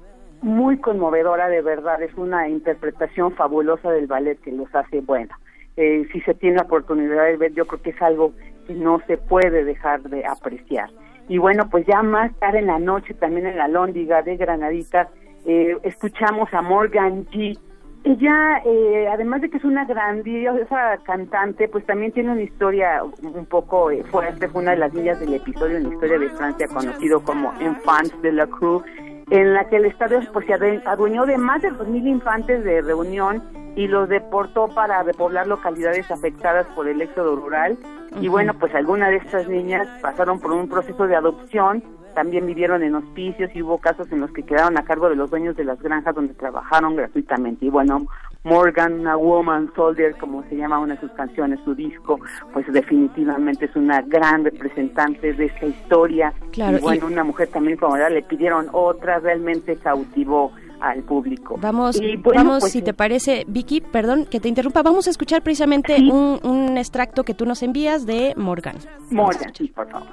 muy 0.42 0.78
conmovedora 0.78 1.48
de 1.48 1.62
verdad, 1.62 2.02
es 2.02 2.12
una 2.14 2.48
interpretación 2.48 3.32
fabulosa 3.32 3.90
del 3.90 4.08
ballet 4.08 4.40
que 4.40 4.52
los 4.52 4.72
hace 4.74 5.00
bueno. 5.00 5.34
Eh, 5.76 6.06
si 6.12 6.20
se 6.20 6.34
tiene 6.34 6.56
la 6.56 6.64
oportunidad 6.64 7.24
de 7.24 7.36
ver, 7.36 7.52
yo 7.54 7.66
creo 7.66 7.80
que 7.80 7.90
es 7.90 8.02
algo 8.02 8.32
que 8.66 8.74
no 8.74 9.00
se 9.06 9.16
puede 9.16 9.64
dejar 9.64 10.02
de 10.02 10.26
apreciar. 10.26 10.90
Y 11.28 11.38
bueno, 11.38 11.68
pues 11.70 11.86
ya 11.86 12.02
más 12.02 12.34
tarde 12.38 12.58
en 12.58 12.66
la 12.66 12.78
noche, 12.78 13.14
también 13.14 13.46
en 13.46 13.56
la 13.56 13.68
Lóndiga 13.68 14.22
de 14.22 14.36
Granadita, 14.36 15.08
eh, 15.46 15.76
escuchamos 15.82 16.52
a 16.52 16.60
Morgan 16.60 17.26
G. 17.26 17.58
Ella, 18.04 18.60
eh, 18.64 19.06
además 19.08 19.42
de 19.42 19.50
que 19.50 19.58
es 19.58 19.64
una 19.64 19.84
grandiosa 19.84 20.98
cantante, 21.04 21.68
pues 21.68 21.86
también 21.86 22.10
tiene 22.10 22.32
una 22.32 22.42
historia 22.42 23.02
un 23.04 23.46
poco 23.46 23.92
eh, 23.92 24.02
fuerte. 24.10 24.48
Fue 24.48 24.62
una 24.62 24.72
de 24.72 24.78
las 24.78 24.92
niñas 24.92 25.20
del 25.20 25.34
episodio 25.34 25.76
en 25.76 25.84
la 25.84 25.94
historia 25.94 26.18
de 26.18 26.28
Francia, 26.30 26.66
conocido 26.66 27.22
como 27.22 27.52
Enfants 27.60 28.20
de 28.22 28.32
la 28.32 28.48
Cruz, 28.48 28.82
en 29.30 29.54
la 29.54 29.68
que 29.68 29.76
el 29.76 29.84
Estado 29.84 30.18
pues, 30.32 30.46
se 30.46 30.54
adueñó 30.84 31.26
de 31.26 31.38
más 31.38 31.62
de 31.62 31.70
2.000 31.70 32.08
infantes 32.08 32.64
de 32.64 32.82
reunión 32.82 33.40
y 33.76 33.86
los 33.86 34.08
deportó 34.08 34.68
para 34.68 35.02
repoblar 35.04 35.46
localidades 35.46 36.10
afectadas 36.10 36.66
por 36.74 36.88
el 36.88 37.00
éxodo 37.00 37.36
rural. 37.36 37.78
Y 38.20 38.28
bueno, 38.28 38.52
pues 38.58 38.74
algunas 38.74 39.10
de 39.10 39.16
estas 39.16 39.48
niñas 39.48 39.86
pasaron 40.02 40.40
por 40.40 40.52
un 40.52 40.68
proceso 40.68 41.06
de 41.06 41.14
adopción, 41.14 41.82
también 42.14 42.46
vivieron 42.46 42.82
en 42.82 42.94
hospicios 42.94 43.50
y 43.54 43.62
hubo 43.62 43.78
casos 43.78 44.10
en 44.12 44.20
los 44.20 44.30
que 44.32 44.42
quedaron 44.42 44.78
a 44.78 44.84
cargo 44.84 45.08
de 45.08 45.16
los 45.16 45.30
dueños 45.30 45.56
de 45.56 45.64
las 45.64 45.80
granjas 45.80 46.14
donde 46.14 46.34
trabajaron 46.34 46.96
gratuitamente. 46.96 47.66
Y 47.66 47.70
bueno, 47.70 48.06
Morgan, 48.44 49.00
una 49.00 49.16
woman 49.16 49.72
soldier, 49.74 50.16
como 50.16 50.42
se 50.48 50.56
llama 50.56 50.78
una 50.78 50.94
de 50.94 51.00
sus 51.00 51.12
canciones, 51.12 51.60
su 51.64 51.74
disco, 51.74 52.18
pues 52.52 52.66
definitivamente 52.72 53.66
es 53.66 53.76
una 53.76 54.02
gran 54.02 54.44
representante 54.44 55.32
de 55.32 55.46
esta 55.46 55.66
historia. 55.66 56.32
Claro, 56.50 56.78
y 56.78 56.80
bueno, 56.80 57.06
una 57.06 57.24
mujer 57.24 57.48
también 57.48 57.76
como 57.76 57.96
era, 57.96 58.10
le 58.10 58.22
pidieron 58.22 58.68
otra, 58.72 59.20
realmente 59.20 59.76
cautivó 59.76 60.52
al 60.82 61.02
público. 61.02 61.56
Vamos, 61.60 62.00
Y 62.00 62.16
bueno, 62.16 62.40
vamos 62.40 62.60
pues, 62.60 62.72
si 62.72 62.82
te 62.82 62.92
parece, 62.92 63.44
Vicky, 63.46 63.80
perdón 63.80 64.26
que 64.26 64.40
te 64.40 64.48
interrumpa, 64.48 64.82
vamos 64.82 65.06
a 65.06 65.10
escuchar 65.10 65.42
precisamente 65.42 65.96
un, 65.96 66.40
un 66.42 66.76
extracto 66.76 67.24
que 67.24 67.34
tú 67.34 67.46
nos 67.46 67.62
envías 67.62 68.04
de 68.04 68.34
Morgan. 68.36 68.76
Morgan, 69.10 69.52
sí, 69.54 69.68
por 69.68 69.88
favor. 69.88 70.08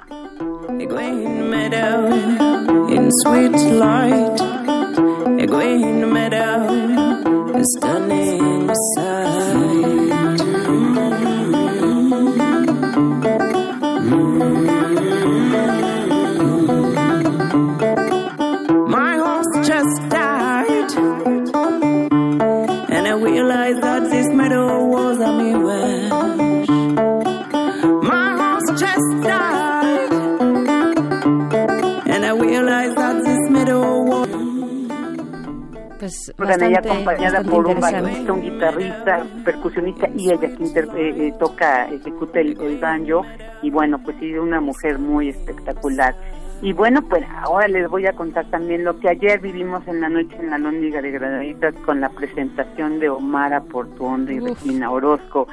Pues 35.98 36.32
Morgan 36.38 36.62
ella 36.62 36.80
bastante, 36.80 36.88
acompañada 36.92 37.38
bastante 37.42 37.50
por 37.50 37.66
un 37.66 37.80
bajista, 37.80 38.32
un 38.32 38.42
guitarrista, 38.42 39.26
percusionista 39.44 40.08
y 40.16 40.30
ella 40.30 40.40
que 40.56 40.64
inter- 40.64 40.88
eh, 40.96 41.28
eh, 41.28 41.34
toca, 41.38 41.88
ejecuta 41.90 42.40
el, 42.40 42.58
el 42.60 42.78
banjo. 42.78 43.22
Y 43.62 43.70
bueno, 43.70 43.98
pues 44.02 44.16
sí, 44.18 44.32
una 44.32 44.60
mujer 44.60 44.98
muy 44.98 45.28
espectacular. 45.28 46.14
Y 46.62 46.74
bueno, 46.74 47.00
pues 47.02 47.24
ahora 47.42 47.68
les 47.68 47.88
voy 47.88 48.06
a 48.06 48.12
contar 48.12 48.44
también 48.50 48.84
lo 48.84 48.98
que 49.00 49.08
ayer 49.08 49.40
vivimos 49.40 49.86
en 49.88 50.02
la 50.02 50.10
noche 50.10 50.36
en 50.38 50.50
la 50.50 50.58
Lóndiga 50.58 51.00
de 51.00 51.10
Granaditas 51.10 51.74
con 51.86 52.02
la 52.02 52.10
presentación 52.10 53.00
de 53.00 53.08
Omara 53.08 53.62
Portuondo 53.62 54.30
y 54.30 54.40
Regina 54.40 54.90
Orozco, 54.90 55.48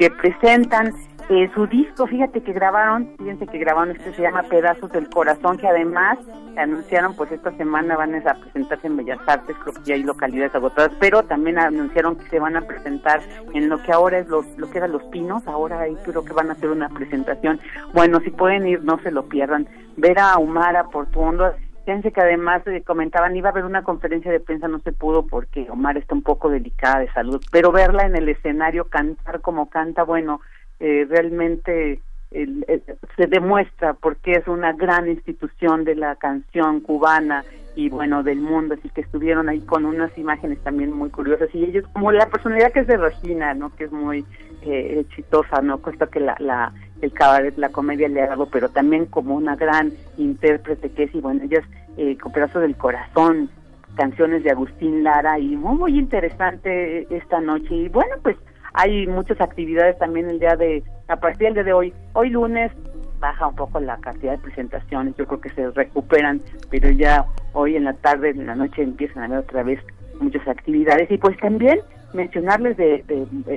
que 0.00 0.10
presentan 0.10 0.94
eh, 1.28 1.50
su 1.54 1.66
disco, 1.66 2.06
fíjate 2.06 2.42
que 2.42 2.54
grabaron, 2.54 3.10
fíjense 3.18 3.46
que 3.46 3.58
grabaron, 3.58 3.94
este 3.94 4.14
se 4.14 4.22
llama 4.22 4.44
Pedazos 4.44 4.90
del 4.92 5.10
Corazón, 5.10 5.58
que 5.58 5.68
además 5.68 6.16
anunciaron, 6.56 7.14
pues 7.14 7.30
esta 7.30 7.54
semana 7.58 7.98
van 7.98 8.14
a 8.14 8.34
presentarse 8.34 8.86
en 8.86 8.96
Bellas 8.96 9.18
Artes, 9.26 9.54
creo 9.62 9.74
que 9.74 9.82
ya 9.84 9.94
hay 9.96 10.02
localidades 10.02 10.54
agotadas, 10.54 10.92
pero 10.98 11.22
también 11.24 11.58
anunciaron 11.58 12.16
que 12.16 12.26
se 12.30 12.40
van 12.40 12.56
a 12.56 12.62
presentar 12.62 13.20
en 13.52 13.68
lo 13.68 13.82
que 13.82 13.92
ahora 13.92 14.20
es 14.20 14.28
los, 14.28 14.46
lo 14.56 14.70
que 14.70 14.78
eran 14.78 14.92
Los 14.92 15.02
Pinos, 15.04 15.46
ahora 15.46 15.80
ahí 15.80 15.94
creo 16.02 16.24
que 16.24 16.32
van 16.32 16.48
a 16.48 16.54
hacer 16.54 16.70
una 16.70 16.88
presentación. 16.88 17.60
Bueno, 17.92 18.20
si 18.20 18.30
pueden 18.30 18.66
ir, 18.66 18.82
no 18.82 18.98
se 19.02 19.10
lo 19.10 19.28
pierdan. 19.28 19.68
Ver 19.98 20.18
a 20.18 20.36
Omara 20.36 20.84
Portuondo, 20.84 21.52
Fíjense 21.90 22.12
que 22.12 22.20
además 22.20 22.64
eh, 22.68 22.84
comentaban, 22.86 23.34
iba 23.34 23.48
a 23.48 23.50
haber 23.50 23.64
una 23.64 23.82
conferencia 23.82 24.30
de 24.30 24.38
prensa, 24.38 24.68
no 24.68 24.78
se 24.78 24.92
pudo 24.92 25.26
porque 25.26 25.66
Omar 25.70 25.98
está 25.98 26.14
un 26.14 26.22
poco 26.22 26.48
delicada 26.48 27.00
de 27.00 27.10
salud, 27.10 27.42
pero 27.50 27.72
verla 27.72 28.06
en 28.06 28.14
el 28.14 28.28
escenario 28.28 28.84
cantar 28.84 29.40
como 29.40 29.68
canta, 29.68 30.04
bueno, 30.04 30.40
eh, 30.78 31.04
realmente 31.10 32.00
el- 32.30 32.64
se 33.16 33.26
demuestra 33.26 33.94
porque 33.94 34.32
es 34.32 34.46
una 34.48 34.72
gran 34.72 35.08
institución 35.08 35.84
de 35.84 35.94
la 35.96 36.16
canción 36.16 36.80
cubana 36.80 37.44
y 37.76 37.88
bueno 37.88 38.22
del 38.22 38.40
mundo. 38.40 38.74
Así 38.74 38.88
que 38.90 39.00
estuvieron 39.00 39.48
ahí 39.48 39.60
con 39.60 39.84
unas 39.84 40.16
imágenes 40.18 40.58
también 40.60 40.92
muy 40.92 41.10
curiosas. 41.10 41.48
Y 41.54 41.64
ellos 41.64 41.84
como 41.92 42.12
la 42.12 42.26
personalidad 42.26 42.72
que 42.72 42.80
es 42.80 42.86
de 42.86 42.96
Regina 42.96 43.54
no 43.54 43.74
que 43.76 43.84
es 43.84 43.92
muy 43.92 44.24
eh, 44.62 45.04
exitosa 45.08 45.62
no 45.62 45.78
cuesta 45.78 46.06
que 46.06 46.20
la, 46.20 46.36
la 46.38 46.72
el 47.00 47.12
cabaret 47.12 47.56
la 47.56 47.70
comedia 47.70 48.08
le 48.08 48.20
ha 48.22 48.26
dado 48.26 48.46
pero 48.50 48.68
también 48.68 49.06
como 49.06 49.34
una 49.34 49.56
gran 49.56 49.92
intérprete 50.18 50.90
que 50.90 51.04
es. 51.04 51.14
Y 51.14 51.20
bueno 51.20 51.42
ellas 51.44 51.64
eh, 51.96 52.16
con 52.18 52.32
pedazos 52.32 52.62
del 52.62 52.76
corazón 52.76 53.50
canciones 53.96 54.44
de 54.44 54.50
Agustín 54.50 55.02
Lara. 55.02 55.38
Y 55.38 55.56
muy, 55.56 55.76
muy 55.76 55.98
interesante 55.98 57.06
esta 57.14 57.40
noche. 57.40 57.74
Y 57.74 57.88
bueno 57.88 58.16
pues 58.22 58.36
hay 58.74 59.06
muchas 59.06 59.40
actividades 59.40 59.98
también 59.98 60.28
el 60.28 60.38
día 60.38 60.56
de 60.56 60.82
a 61.08 61.16
partir 61.16 61.48
del 61.48 61.54
día 61.54 61.64
de 61.64 61.72
hoy. 61.72 61.94
Hoy 62.12 62.30
lunes 62.30 62.70
baja 63.18 63.46
un 63.46 63.56
poco 63.56 63.80
la 63.80 63.98
cantidad 63.98 64.32
de 64.32 64.38
presentaciones 64.38 65.14
yo 65.16 65.26
creo 65.26 65.40
que 65.42 65.50
se 65.50 65.70
recuperan 65.72 66.40
pero 66.70 66.88
ya 66.90 67.26
hoy 67.52 67.76
en 67.76 67.84
la 67.84 67.92
tarde 67.92 68.30
en 68.30 68.46
la 68.46 68.54
noche 68.54 68.82
empiezan 68.82 69.22
a 69.22 69.26
haber 69.26 69.38
otra 69.40 69.62
vez 69.62 69.80
muchas 70.20 70.46
actividades. 70.46 71.10
Y 71.10 71.18
pues 71.18 71.36
también 71.38 71.80
mencionarles 72.12 72.76
de, 72.76 73.04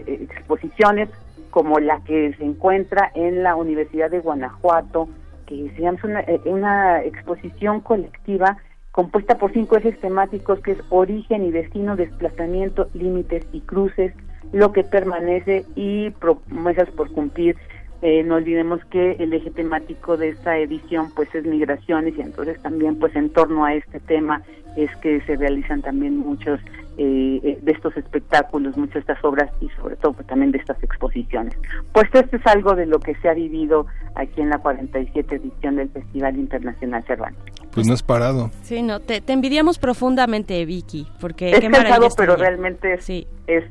exposiciones 0.05 1.09
como 1.49 1.79
la 1.79 2.01
que 2.03 2.33
se 2.37 2.43
encuentra 2.43 3.11
en 3.13 3.43
la 3.43 3.55
Universidad 3.55 4.09
de 4.09 4.19
Guanajuato 4.19 5.07
que 5.45 5.71
se 5.75 5.81
llama 5.81 5.99
una, 6.03 6.21
eh, 6.21 6.39
una 6.45 7.03
exposición 7.03 7.81
colectiva 7.81 8.57
compuesta 8.91 9.37
por 9.37 9.51
cinco 9.51 9.75
ejes 9.77 9.99
temáticos 9.99 10.59
que 10.61 10.71
es 10.71 10.77
origen 10.89 11.43
y 11.43 11.51
destino, 11.51 11.95
desplazamiento, 11.95 12.89
límites 12.93 13.45
y 13.51 13.61
cruces, 13.61 14.13
lo 14.51 14.71
que 14.71 14.83
permanece 14.83 15.65
y 15.75 16.11
promesas 16.11 16.89
por 16.91 17.11
cumplir. 17.11 17.55
Eh, 18.01 18.23
no 18.23 18.35
olvidemos 18.35 18.83
que 18.85 19.13
el 19.13 19.33
eje 19.33 19.49
temático 19.51 20.17
de 20.17 20.29
esta 20.29 20.57
edición 20.57 21.09
pues 21.15 21.33
es 21.33 21.45
migraciones 21.45 22.17
y 22.17 22.21
entonces 22.21 22.61
también 22.61 22.99
pues 22.99 23.15
en 23.15 23.29
torno 23.29 23.63
a 23.63 23.75
este 23.75 24.01
tema 24.01 24.43
es 24.75 24.93
que 24.97 25.21
se 25.21 25.37
realizan 25.37 25.81
también 25.81 26.17
muchos 26.17 26.59
eh, 26.95 27.39
eh, 27.43 27.59
de 27.59 27.71
estos 27.71 27.97
espectáculos, 27.97 28.77
muchas 28.77 28.93
de 28.93 28.99
estas 28.99 29.23
obras 29.23 29.49
y 29.61 29.69
sobre 29.69 29.95
todo 29.95 30.13
pues, 30.13 30.27
también 30.27 30.51
de 30.51 30.59
estas 30.59 30.81
exposiciones. 30.83 31.55
Pues 31.91 32.07
esto 32.13 32.35
es 32.35 32.45
algo 32.45 32.75
de 32.75 32.85
lo 32.85 32.99
que 32.99 33.15
se 33.15 33.29
ha 33.29 33.33
vivido 33.33 33.87
aquí 34.13 34.41
en 34.41 34.49
la 34.49 34.59
47 34.59 35.35
edición 35.35 35.77
del 35.77 35.89
Festival 35.89 36.37
Internacional 36.37 37.03
Cervantes. 37.05 37.41
Pues 37.71 37.87
no 37.87 37.93
has 37.93 38.03
parado. 38.03 38.51
Sí, 38.61 38.83
no, 38.83 38.99
te, 38.99 39.21
te 39.21 39.33
envidiamos 39.33 39.79
profundamente, 39.79 40.63
Vicky, 40.65 41.07
porque 41.19 41.49
es 41.49 41.61
qué 41.61 41.71
cansado, 41.71 42.05
está 42.05 42.21
pero 42.21 42.35
realmente 42.35 42.93
es, 42.93 43.09
es, 43.47 43.63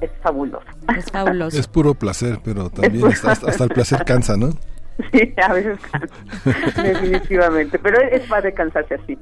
es 0.00 0.10
fabuloso. 0.22 0.64
Es 0.96 1.10
fabuloso. 1.10 1.58
Es 1.58 1.66
puro 1.68 1.94
placer, 1.94 2.38
pero 2.44 2.70
también 2.70 3.06
hasta, 3.06 3.32
hasta 3.32 3.64
el 3.64 3.70
placer 3.70 4.04
cansa, 4.04 4.36
¿no? 4.36 4.50
Sí, 5.12 5.32
a 5.40 5.52
veces 5.52 5.78
cansa, 5.92 6.82
definitivamente, 6.82 7.78
pero 7.78 8.00
es 8.00 8.22
padre 8.28 8.52
cansarse 8.52 8.94
así. 8.96 9.16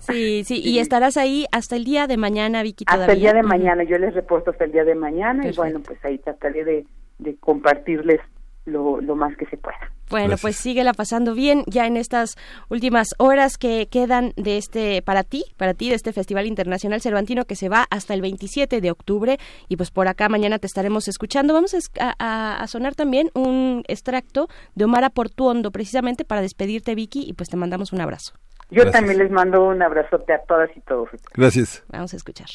Sí, 0.00 0.44
sí, 0.44 0.60
y 0.64 0.78
estarás 0.78 1.16
ahí 1.18 1.46
hasta 1.52 1.76
el 1.76 1.84
día 1.84 2.06
de 2.06 2.16
mañana, 2.16 2.62
Vicky, 2.62 2.84
Hasta 2.86 3.04
todavía. 3.04 3.14
el 3.14 3.20
día 3.20 3.32
de 3.34 3.42
mañana, 3.42 3.82
yo 3.84 3.98
les 3.98 4.14
reporto 4.14 4.50
hasta 4.52 4.64
el 4.64 4.72
día 4.72 4.84
de 4.84 4.94
mañana 4.94 5.42
Perfecto. 5.42 5.62
y 5.62 5.70
bueno, 5.70 5.80
pues 5.84 6.02
ahí 6.04 6.18
trataré 6.18 6.64
de, 6.64 6.86
de 7.18 7.36
compartirles 7.36 8.20
lo, 8.64 9.00
lo 9.00 9.16
más 9.16 9.36
que 9.36 9.46
se 9.46 9.56
pueda. 9.56 9.78
Bueno, 10.10 10.28
Gracias. 10.28 10.42
pues 10.42 10.56
síguela 10.56 10.92
pasando 10.92 11.34
bien 11.34 11.64
ya 11.66 11.86
en 11.86 11.96
estas 11.96 12.36
últimas 12.68 13.08
horas 13.18 13.56
que 13.56 13.88
quedan 13.90 14.32
de 14.36 14.58
este 14.58 15.02
para 15.02 15.22
ti, 15.22 15.44
para 15.56 15.74
ti 15.74 15.88
de 15.88 15.96
este 15.96 16.12
Festival 16.12 16.46
Internacional 16.46 17.00
Cervantino 17.00 17.44
que 17.46 17.56
se 17.56 17.68
va 17.68 17.86
hasta 17.90 18.14
el 18.14 18.20
27 18.20 18.80
de 18.80 18.90
octubre 18.90 19.38
y 19.68 19.76
pues 19.76 19.90
por 19.90 20.08
acá 20.08 20.28
mañana 20.28 20.58
te 20.58 20.66
estaremos 20.66 21.08
escuchando. 21.08 21.54
Vamos 21.54 21.74
a, 21.98 22.66
sonar 22.68 22.94
también 22.94 23.30
un 23.34 23.82
extracto 23.88 24.48
de 24.74 24.84
Omar 24.84 25.10
Portuondo 25.12 25.70
precisamente 25.70 26.24
para 26.24 26.40
despedirte 26.40 26.94
Vicky 26.94 27.24
y 27.26 27.32
pues 27.34 27.48
te 27.48 27.56
mandamos 27.56 27.92
un 27.92 28.00
abrazo. 28.00 28.34
Yo 28.70 28.82
Gracias. 28.82 28.92
también 28.92 29.18
les 29.18 29.30
mando 29.30 29.64
un 29.64 29.82
abrazote 29.82 30.32
a 30.32 30.42
todas 30.42 30.70
y 30.74 30.80
todos. 30.80 31.10
Gracias. 31.34 31.84
Vamos 31.88 32.14
a 32.14 32.16
escuchar. 32.16 32.46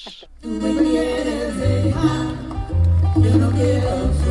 Tú 0.41 0.49
me 0.49 0.73
quieres 0.81 1.57
dejar, 1.57 2.25
yo 3.17 3.37
no 3.37 3.51
quiero 3.51 4.28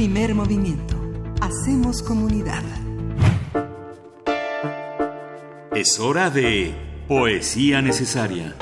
Primer 0.00 0.34
movimiento. 0.34 0.94
Hacemos 1.42 2.02
comunidad. 2.02 2.62
Es 5.76 6.00
hora 6.00 6.30
de 6.30 6.74
Poesía 7.06 7.82
Necesaria. 7.82 8.56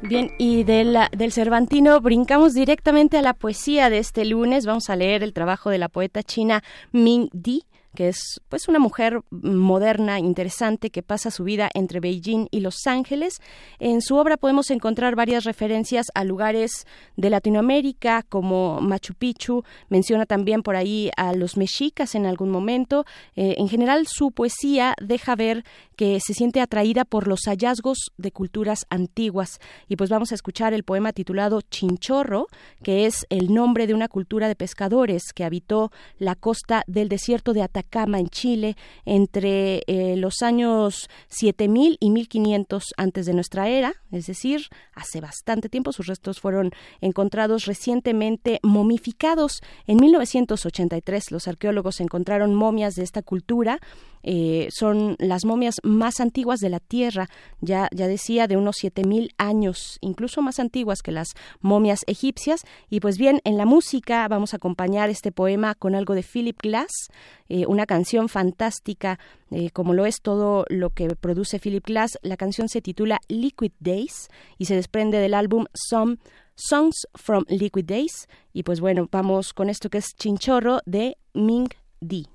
Bien, 0.00 0.30
y 0.38 0.64
de 0.64 0.84
la- 0.84 1.10
del 1.14 1.30
Cervantino 1.30 2.00
brincamos 2.00 2.54
directamente 2.54 3.18
a 3.18 3.22
la 3.22 3.34
poesía 3.34 3.90
de 3.90 3.98
este 3.98 4.24
lunes. 4.24 4.64
Vamos 4.64 4.88
a 4.88 4.96
leer 4.96 5.22
el 5.22 5.34
trabajo 5.34 5.68
de 5.68 5.76
la 5.76 5.90
poeta 5.90 6.22
china 6.22 6.62
Ming 6.90 7.28
Di, 7.34 7.64
que 7.94 8.08
es 8.08 8.40
pues 8.48 8.68
una 8.68 8.78
mujer 8.78 9.20
moderna, 9.30 10.18
interesante, 10.18 10.90
que 10.90 11.02
pasa 11.02 11.30
su 11.30 11.44
vida 11.44 11.70
entre 11.74 12.00
Beijing 12.00 12.48
y 12.50 12.60
Los 12.60 12.86
Ángeles. 12.86 13.40
En 13.78 14.02
su 14.02 14.16
obra 14.16 14.36
podemos 14.36 14.70
encontrar 14.70 15.14
varias 15.14 15.44
referencias 15.44 16.06
a 16.14 16.24
lugares 16.24 16.86
de 17.16 17.30
Latinoamérica, 17.30 18.22
como 18.28 18.80
Machu 18.80 19.14
Picchu, 19.14 19.62
menciona 19.88 20.26
también 20.26 20.62
por 20.62 20.76
ahí 20.76 21.10
a 21.16 21.32
los 21.34 21.56
mexicas 21.56 22.14
en 22.14 22.26
algún 22.26 22.50
momento. 22.50 23.04
Eh, 23.36 23.54
en 23.58 23.68
general, 23.68 24.06
su 24.08 24.32
poesía 24.32 24.94
deja 25.00 25.36
ver 25.36 25.64
que 25.96 26.18
se 26.20 26.34
siente 26.34 26.60
atraída 26.60 27.04
por 27.04 27.28
los 27.28 27.42
hallazgos 27.46 28.10
de 28.16 28.32
culturas 28.32 28.86
antiguas. 28.90 29.60
Y 29.88 29.96
pues 29.96 30.10
vamos 30.10 30.32
a 30.32 30.34
escuchar 30.34 30.74
el 30.74 30.82
poema 30.82 31.12
titulado 31.12 31.60
Chinchorro, 31.60 32.48
que 32.82 33.06
es 33.06 33.26
el 33.30 33.54
nombre 33.54 33.86
de 33.86 33.94
una 33.94 34.08
cultura 34.08 34.48
de 34.48 34.56
pescadores 34.56 35.32
que 35.32 35.44
habitó 35.44 35.92
la 36.18 36.34
costa 36.34 36.82
del 36.88 37.08
desierto 37.08 37.52
de 37.52 37.62
Atacama 37.62 37.83
en 37.92 38.28
Chile 38.28 38.76
entre 39.04 39.82
eh, 39.86 40.16
los 40.16 40.42
años 40.42 41.08
7000 41.28 41.96
y 42.00 42.10
1500 42.10 42.94
antes 42.96 43.26
de 43.26 43.34
nuestra 43.34 43.68
era, 43.68 43.94
es 44.10 44.26
decir, 44.26 44.68
hace 44.94 45.20
bastante 45.20 45.68
tiempo. 45.68 45.92
Sus 45.92 46.06
restos 46.06 46.40
fueron 46.40 46.72
encontrados 47.00 47.66
recientemente 47.66 48.58
momificados. 48.62 49.60
En 49.86 49.98
1983 49.98 51.30
los 51.30 51.46
arqueólogos 51.46 52.00
encontraron 52.00 52.54
momias 52.54 52.94
de 52.94 53.04
esta 53.04 53.22
cultura. 53.22 53.78
Eh, 54.26 54.68
son 54.70 55.16
las 55.18 55.44
momias 55.44 55.76
más 55.82 56.18
antiguas 56.18 56.58
de 56.60 56.70
la 56.70 56.80
Tierra, 56.80 57.28
ya, 57.60 57.88
ya 57.92 58.08
decía, 58.08 58.46
de 58.48 58.56
unos 58.56 58.76
7000 58.78 59.34
años, 59.36 59.98
incluso 60.00 60.40
más 60.40 60.58
antiguas 60.58 61.02
que 61.02 61.12
las 61.12 61.28
momias 61.60 62.00
egipcias. 62.06 62.62
Y 62.88 63.00
pues 63.00 63.18
bien, 63.18 63.40
en 63.44 63.58
la 63.58 63.66
música 63.66 64.26
vamos 64.28 64.54
a 64.54 64.56
acompañar 64.56 65.10
este 65.10 65.30
poema 65.30 65.74
con 65.74 65.94
algo 65.94 66.14
de 66.14 66.22
Philip 66.22 66.58
Glass, 66.60 67.10
eh, 67.48 67.66
una 67.66 67.86
canción 67.86 68.28
fantástica, 68.28 69.18
eh, 69.50 69.70
como 69.70 69.92
lo 69.92 70.06
es 70.06 70.20
todo 70.22 70.64
lo 70.68 70.90
que 70.90 71.08
produce 71.16 71.58
Philip 71.58 71.84
Glass. 71.84 72.18
La 72.22 72.36
canción 72.36 72.68
se 72.68 72.80
titula 72.80 73.20
Liquid 73.28 73.72
Days 73.80 74.28
y 74.58 74.64
se 74.64 74.74
desprende 74.74 75.18
del 75.18 75.34
álbum 75.34 75.66
Some 75.74 76.16
Songs 76.54 77.06
from 77.14 77.44
Liquid 77.48 77.84
Days. 77.84 78.28
Y 78.52 78.62
pues 78.62 78.80
bueno, 78.80 79.08
vamos 79.10 79.52
con 79.52 79.68
esto 79.68 79.90
que 79.90 79.98
es 79.98 80.14
Chinchorro 80.16 80.80
de 80.86 81.16
Ming 81.34 81.68
Di. 82.00 82.26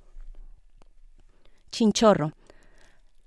Chinchorro. 1.71 2.33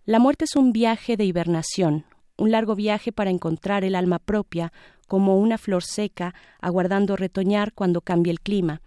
La 0.04 0.18
muerte 0.18 0.44
es 0.44 0.56
un 0.56 0.72
viaje 0.72 1.16
de 1.16 1.24
hibernación, 1.24 2.04
un 2.36 2.50
largo 2.50 2.74
viaje 2.74 3.12
para 3.12 3.30
encontrar 3.30 3.84
el 3.84 3.94
alma 3.94 4.18
propia, 4.18 4.72
como 5.06 5.38
una 5.38 5.58
flor 5.58 5.84
seca, 5.84 6.34
aguardando 6.60 7.16
retoñar 7.16 7.72
cuando 7.72 8.00
cambie 8.00 8.32
el 8.32 8.40
clima. 8.40 8.80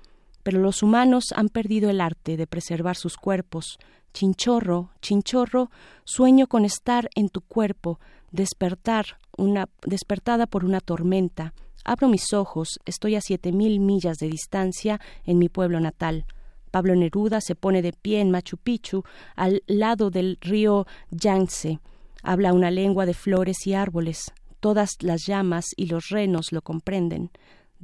Pero 0.46 0.60
los 0.60 0.84
humanos 0.84 1.34
han 1.36 1.50
perdido 1.50 1.90
el 1.90 2.00
arte 2.00 2.38
de 2.38 2.46
preservar 2.46 2.98
sus 2.98 3.18
cuerpos. 3.18 3.80
Chinchorro, 4.14 4.92
chinchorro, 5.02 5.72
sueño 6.04 6.46
con 6.46 6.66
estar 6.66 7.10
en 7.16 7.30
tu 7.30 7.42
cuerpo, 7.42 8.00
despertar, 8.30 9.18
una, 9.36 9.68
despertada 9.88 10.46
por 10.46 10.64
una 10.64 10.82
tormenta. 10.82 11.56
Abro 11.84 12.10
mis 12.10 12.32
ojos, 12.32 12.80
estoy 12.86 13.16
a 13.16 13.22
siete 13.22 13.52
mil 13.52 13.80
millas 13.80 14.18
de 14.18 14.30
distancia 14.30 15.02
en 15.24 15.40
mi 15.40 15.50
pueblo 15.50 15.80
natal. 15.80 16.28
Pablo 16.70 16.96
Neruda 16.96 17.42
se 17.42 17.56
pone 17.56 17.82
de 17.82 17.94
pie 17.94 18.22
en 18.22 18.30
Machu 18.30 18.58
Picchu, 18.58 19.04
al 19.36 19.64
lado 19.66 20.12
del 20.12 20.38
río 20.42 20.86
Yangtze. 21.10 21.80
Habla 22.22 22.54
una 22.54 22.70
lengua 22.70 23.08
de 23.08 23.16
flores 23.16 23.66
y 23.66 23.74
árboles. 23.74 24.32
Todas 24.60 24.92
las 25.02 25.26
llamas 25.26 25.66
y 25.76 25.88
los 25.88 26.10
renos 26.10 26.52
lo 26.52 26.62
comprenden. 26.62 27.32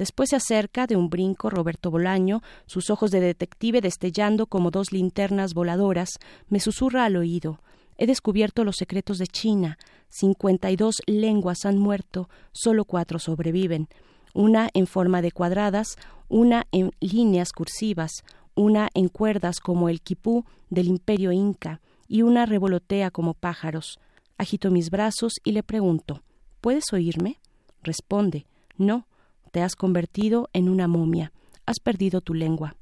Después 0.01 0.31
se 0.31 0.35
acerca 0.35 0.87
de 0.87 0.95
un 0.95 1.11
brinco 1.11 1.51
Roberto 1.51 1.91
Bolaño, 1.91 2.41
sus 2.65 2.89
ojos 2.89 3.11
de 3.11 3.19
detective 3.19 3.81
destellando 3.81 4.47
como 4.47 4.71
dos 4.71 4.91
linternas 4.91 5.53
voladoras, 5.53 6.17
me 6.49 6.59
susurra 6.59 7.05
al 7.05 7.17
oído. 7.17 7.59
He 7.99 8.07
descubierto 8.07 8.63
los 8.63 8.77
secretos 8.77 9.19
de 9.19 9.27
China. 9.27 9.77
Cincuenta 10.09 10.71
y 10.71 10.75
dos 10.75 11.03
lenguas 11.05 11.65
han 11.65 11.77
muerto, 11.77 12.29
solo 12.51 12.83
cuatro 12.83 13.19
sobreviven. 13.19 13.89
Una 14.33 14.69
en 14.73 14.87
forma 14.87 15.21
de 15.21 15.31
cuadradas, 15.31 15.97
una 16.29 16.65
en 16.71 16.93
líneas 16.99 17.51
cursivas, 17.51 18.23
una 18.55 18.89
en 18.95 19.07
cuerdas 19.07 19.59
como 19.59 19.87
el 19.87 20.01
quipú 20.01 20.45
del 20.71 20.87
imperio 20.87 21.31
inca, 21.31 21.79
y 22.07 22.23
una 22.23 22.47
revolotea 22.47 23.11
como 23.11 23.35
pájaros. 23.35 23.99
Agito 24.39 24.71
mis 24.71 24.89
brazos 24.89 25.33
y 25.43 25.51
le 25.51 25.61
pregunto 25.61 26.23
¿Puedes 26.59 26.85
oírme? 26.91 27.39
Responde 27.83 28.47
No, 28.79 29.05
te 29.51 29.61
has 29.61 29.75
convertido 29.75 30.49
en 30.53 30.69
una 30.69 30.87
momia. 30.87 31.31
Has 31.65 31.79
perdido 31.79 32.21
tu 32.21 32.33
lengua. 32.33 32.75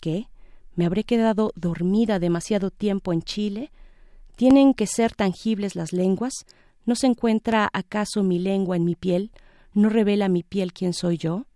¿Qué? 0.00 0.28
¿Me 0.74 0.84
habré 0.84 1.04
quedado 1.04 1.52
dormida 1.54 2.18
demasiado 2.18 2.70
tiempo 2.70 3.12
en 3.12 3.22
Chile? 3.22 3.72
¿Tienen 4.36 4.74
que 4.74 4.86
ser 4.86 5.14
tangibles 5.14 5.74
las 5.74 5.92
lenguas? 5.92 6.34
¿No 6.84 6.94
se 6.94 7.06
encuentra 7.06 7.68
acaso 7.72 8.22
mi 8.22 8.38
lengua 8.38 8.76
en 8.76 8.84
mi 8.84 8.94
piel? 8.94 9.30
¿No 9.72 9.88
revela 9.88 10.28
mi 10.28 10.42
piel 10.42 10.72
quién 10.72 10.92
soy 10.92 11.16
yo? 11.16 11.46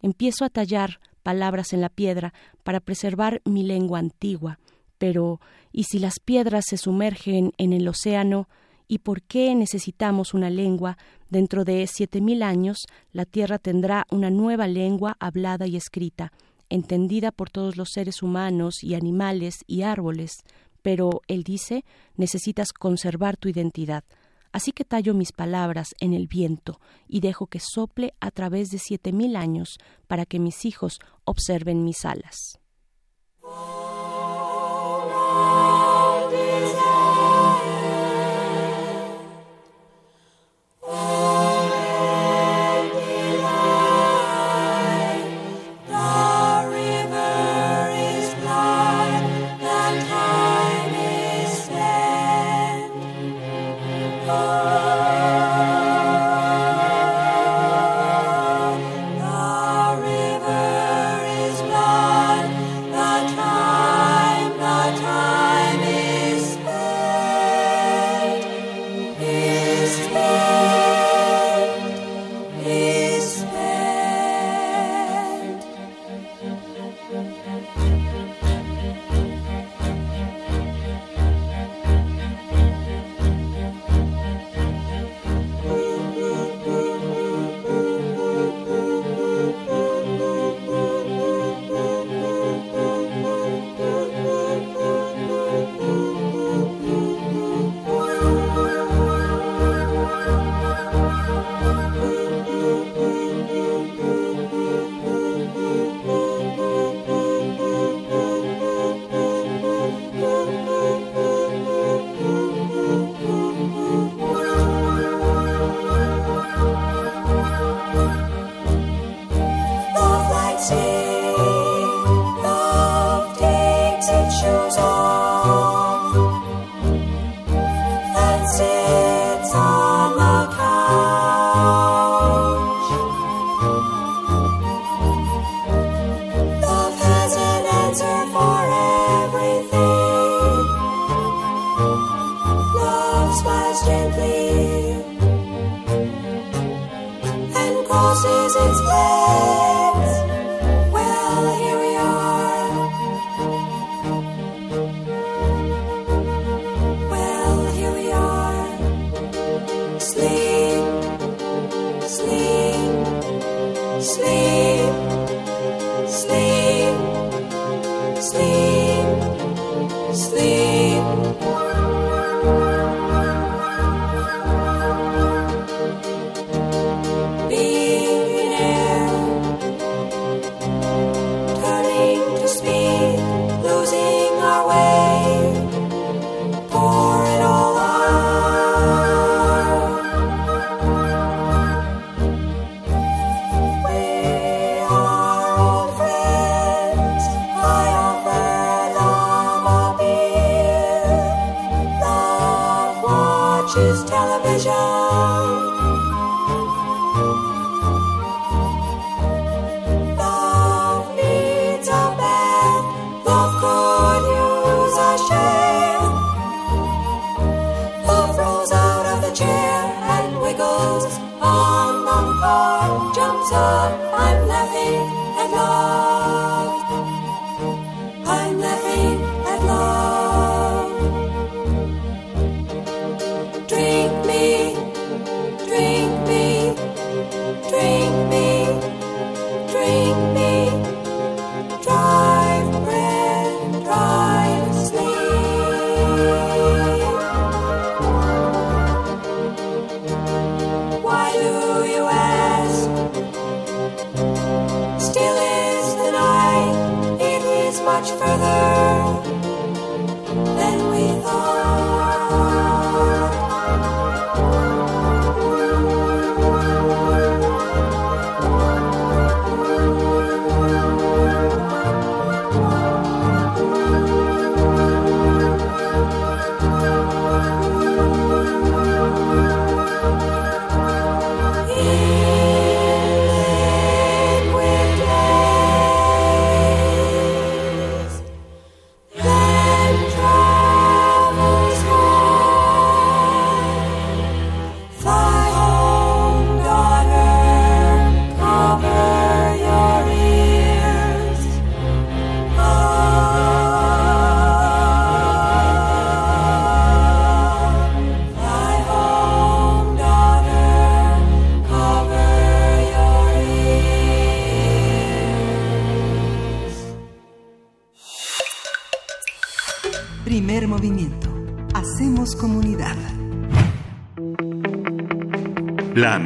Empiezo 0.00 0.44
a 0.44 0.50
tallar 0.50 1.00
palabras 1.22 1.72
en 1.72 1.80
la 1.80 1.88
piedra 1.88 2.32
para 2.64 2.80
preservar 2.80 3.42
mi 3.44 3.62
lengua 3.62 3.98
antigua. 3.98 4.58
Pero, 4.98 5.40
¿y 5.72 5.84
si 5.84 5.98
las 5.98 6.18
piedras 6.18 6.64
se 6.68 6.76
sumergen 6.76 7.52
en 7.58 7.72
el 7.72 7.86
océano? 7.88 8.48
¿Y 8.92 8.98
por 8.98 9.22
qué 9.22 9.54
necesitamos 9.54 10.34
una 10.34 10.50
lengua? 10.50 10.98
Dentro 11.30 11.64
de 11.64 11.86
siete 11.86 12.20
mil 12.20 12.42
años, 12.42 12.84
la 13.10 13.24
Tierra 13.24 13.58
tendrá 13.58 14.06
una 14.10 14.28
nueva 14.28 14.66
lengua 14.66 15.16
hablada 15.18 15.66
y 15.66 15.76
escrita, 15.76 16.30
entendida 16.68 17.32
por 17.32 17.48
todos 17.48 17.78
los 17.78 17.88
seres 17.90 18.22
humanos 18.22 18.84
y 18.84 18.94
animales 18.94 19.64
y 19.66 19.80
árboles. 19.80 20.44
Pero, 20.82 21.22
él 21.26 21.42
dice, 21.42 21.86
necesitas 22.16 22.74
conservar 22.74 23.38
tu 23.38 23.48
identidad. 23.48 24.04
Así 24.52 24.72
que 24.72 24.84
tallo 24.84 25.14
mis 25.14 25.32
palabras 25.32 25.94
en 25.98 26.12
el 26.12 26.26
viento 26.26 26.78
y 27.08 27.20
dejo 27.20 27.46
que 27.46 27.60
sople 27.60 28.12
a 28.20 28.30
través 28.30 28.68
de 28.68 28.78
siete 28.78 29.10
mil 29.10 29.36
años 29.36 29.78
para 30.06 30.26
que 30.26 30.38
mis 30.38 30.66
hijos 30.66 30.98
observen 31.24 31.82
mis 31.82 32.04
alas. 32.04 32.60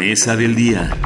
Del 0.06 0.54
día. 0.54 0.96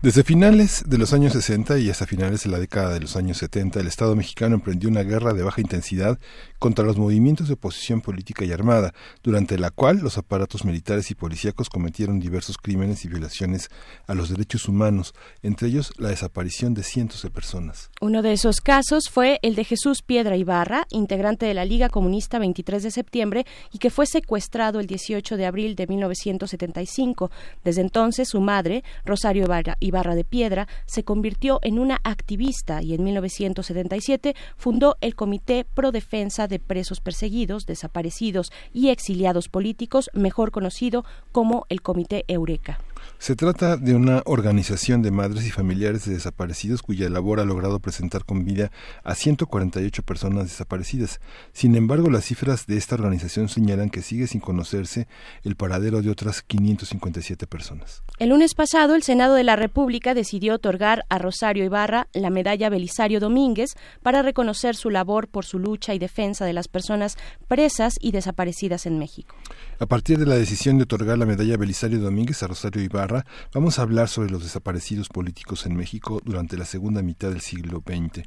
Desde 0.00 0.24
finales 0.24 0.82
de 0.86 0.96
los 0.96 1.12
años 1.12 1.34
60 1.34 1.78
y 1.78 1.90
hasta 1.90 2.06
finales 2.06 2.44
de 2.44 2.48
la 2.48 2.58
década 2.58 2.94
de 2.94 3.00
los 3.00 3.16
años 3.16 3.36
70, 3.36 3.80
el 3.80 3.86
Estado 3.86 4.16
mexicano 4.16 4.54
emprendió 4.54 4.88
una 4.88 5.02
guerra 5.02 5.34
de 5.34 5.42
baja 5.42 5.60
intensidad 5.60 6.18
contra 6.60 6.84
los 6.84 6.98
movimientos 6.98 7.48
de 7.48 7.54
oposición 7.54 8.02
política 8.02 8.44
y 8.44 8.52
armada, 8.52 8.94
durante 9.24 9.58
la 9.58 9.70
cual 9.70 9.98
los 9.98 10.18
aparatos 10.18 10.64
militares 10.64 11.10
y 11.10 11.16
policíacos 11.16 11.68
cometieron 11.70 12.20
diversos 12.20 12.58
crímenes 12.58 13.04
y 13.04 13.08
violaciones 13.08 13.70
a 14.06 14.14
los 14.14 14.28
derechos 14.28 14.68
humanos, 14.68 15.14
entre 15.42 15.68
ellos 15.68 15.92
la 15.98 16.10
desaparición 16.10 16.74
de 16.74 16.84
cientos 16.84 17.22
de 17.22 17.30
personas. 17.30 17.90
Uno 18.00 18.22
de 18.22 18.32
esos 18.32 18.60
casos 18.60 19.08
fue 19.10 19.40
el 19.42 19.54
de 19.54 19.64
Jesús 19.64 20.02
Piedra 20.02 20.36
Ibarra, 20.36 20.86
integrante 20.90 21.46
de 21.46 21.54
la 21.54 21.64
Liga 21.64 21.88
Comunista 21.88 22.38
23 22.38 22.82
de 22.82 22.90
septiembre 22.90 23.46
y 23.72 23.78
que 23.78 23.90
fue 23.90 24.06
secuestrado 24.06 24.80
el 24.80 24.86
18 24.86 25.36
de 25.36 25.46
abril 25.46 25.76
de 25.76 25.86
1975. 25.86 27.30
Desde 27.64 27.80
entonces, 27.80 28.28
su 28.28 28.40
madre, 28.40 28.84
Rosario 29.04 29.46
Ibarra, 29.80 30.14
de 30.14 30.24
Piedra, 30.24 30.68
se 30.84 31.04
convirtió 31.04 31.58
en 31.62 31.78
una 31.78 31.99
activista 32.10 32.82
y 32.82 32.94
en 32.94 33.04
1977 33.04 34.34
fundó 34.56 34.96
el 35.00 35.14
Comité 35.14 35.64
Pro 35.64 35.92
Defensa 35.92 36.46
de 36.48 36.58
Presos 36.58 37.00
Perseguidos, 37.00 37.66
Desaparecidos 37.66 38.52
y 38.72 38.88
Exiliados 38.88 39.48
Políticos, 39.48 40.10
mejor 40.14 40.50
conocido 40.50 41.04
como 41.32 41.66
el 41.68 41.82
Comité 41.82 42.24
Eureka. 42.28 42.78
Se 43.18 43.36
trata 43.36 43.76
de 43.76 43.94
una 43.94 44.22
organización 44.24 45.02
de 45.02 45.10
madres 45.10 45.46
y 45.46 45.50
familiares 45.50 46.06
de 46.06 46.14
desaparecidos 46.14 46.82
cuya 46.82 47.08
labor 47.10 47.40
ha 47.40 47.44
logrado 47.44 47.78
presentar 47.78 48.24
con 48.24 48.44
vida 48.44 48.70
a 49.04 49.14
148 49.14 50.02
personas 50.02 50.44
desaparecidas. 50.44 51.20
Sin 51.52 51.76
embargo, 51.76 52.10
las 52.10 52.24
cifras 52.24 52.66
de 52.66 52.76
esta 52.76 52.94
organización 52.94 53.48
señalan 53.48 53.90
que 53.90 54.02
sigue 54.02 54.26
sin 54.26 54.40
conocerse 54.40 55.06
el 55.44 55.56
paradero 55.56 56.00
de 56.02 56.10
otras 56.10 56.42
557 56.42 57.46
personas. 57.46 58.02
El 58.18 58.30
lunes 58.30 58.54
pasado, 58.54 58.94
el 58.94 59.02
Senado 59.02 59.34
de 59.34 59.44
la 59.44 59.56
República 59.56 60.14
decidió 60.14 60.54
otorgar 60.54 61.04
a 61.08 61.18
Rosario 61.18 61.64
Ibarra 61.64 62.08
la 62.12 62.30
medalla 62.30 62.70
Belisario 62.70 63.20
Domínguez 63.20 63.76
para 64.02 64.22
reconocer 64.22 64.76
su 64.76 64.90
labor 64.90 65.28
por 65.28 65.44
su 65.44 65.58
lucha 65.58 65.94
y 65.94 65.98
defensa 65.98 66.44
de 66.44 66.52
las 66.52 66.68
personas 66.68 67.16
presas 67.48 67.94
y 68.00 68.12
desaparecidas 68.12 68.86
en 68.86 68.98
México. 68.98 69.34
A 69.78 69.86
partir 69.86 70.18
de 70.18 70.26
la 70.26 70.36
decisión 70.36 70.78
de 70.78 70.84
otorgar 70.84 71.18
la 71.18 71.26
medalla 71.26 71.56
Belisario 71.56 72.00
Domínguez 72.00 72.42
a 72.42 72.46
Rosario 72.46 72.82
Ibarra, 72.90 73.24
vamos 73.54 73.78
a 73.78 73.82
hablar 73.82 74.08
sobre 74.08 74.30
los 74.30 74.42
desaparecidos 74.42 75.08
políticos 75.08 75.64
en 75.64 75.76
México 75.76 76.20
durante 76.24 76.56
la 76.56 76.64
segunda 76.64 77.02
mitad 77.02 77.30
del 77.30 77.40
siglo 77.40 77.84
XX. 77.86 78.26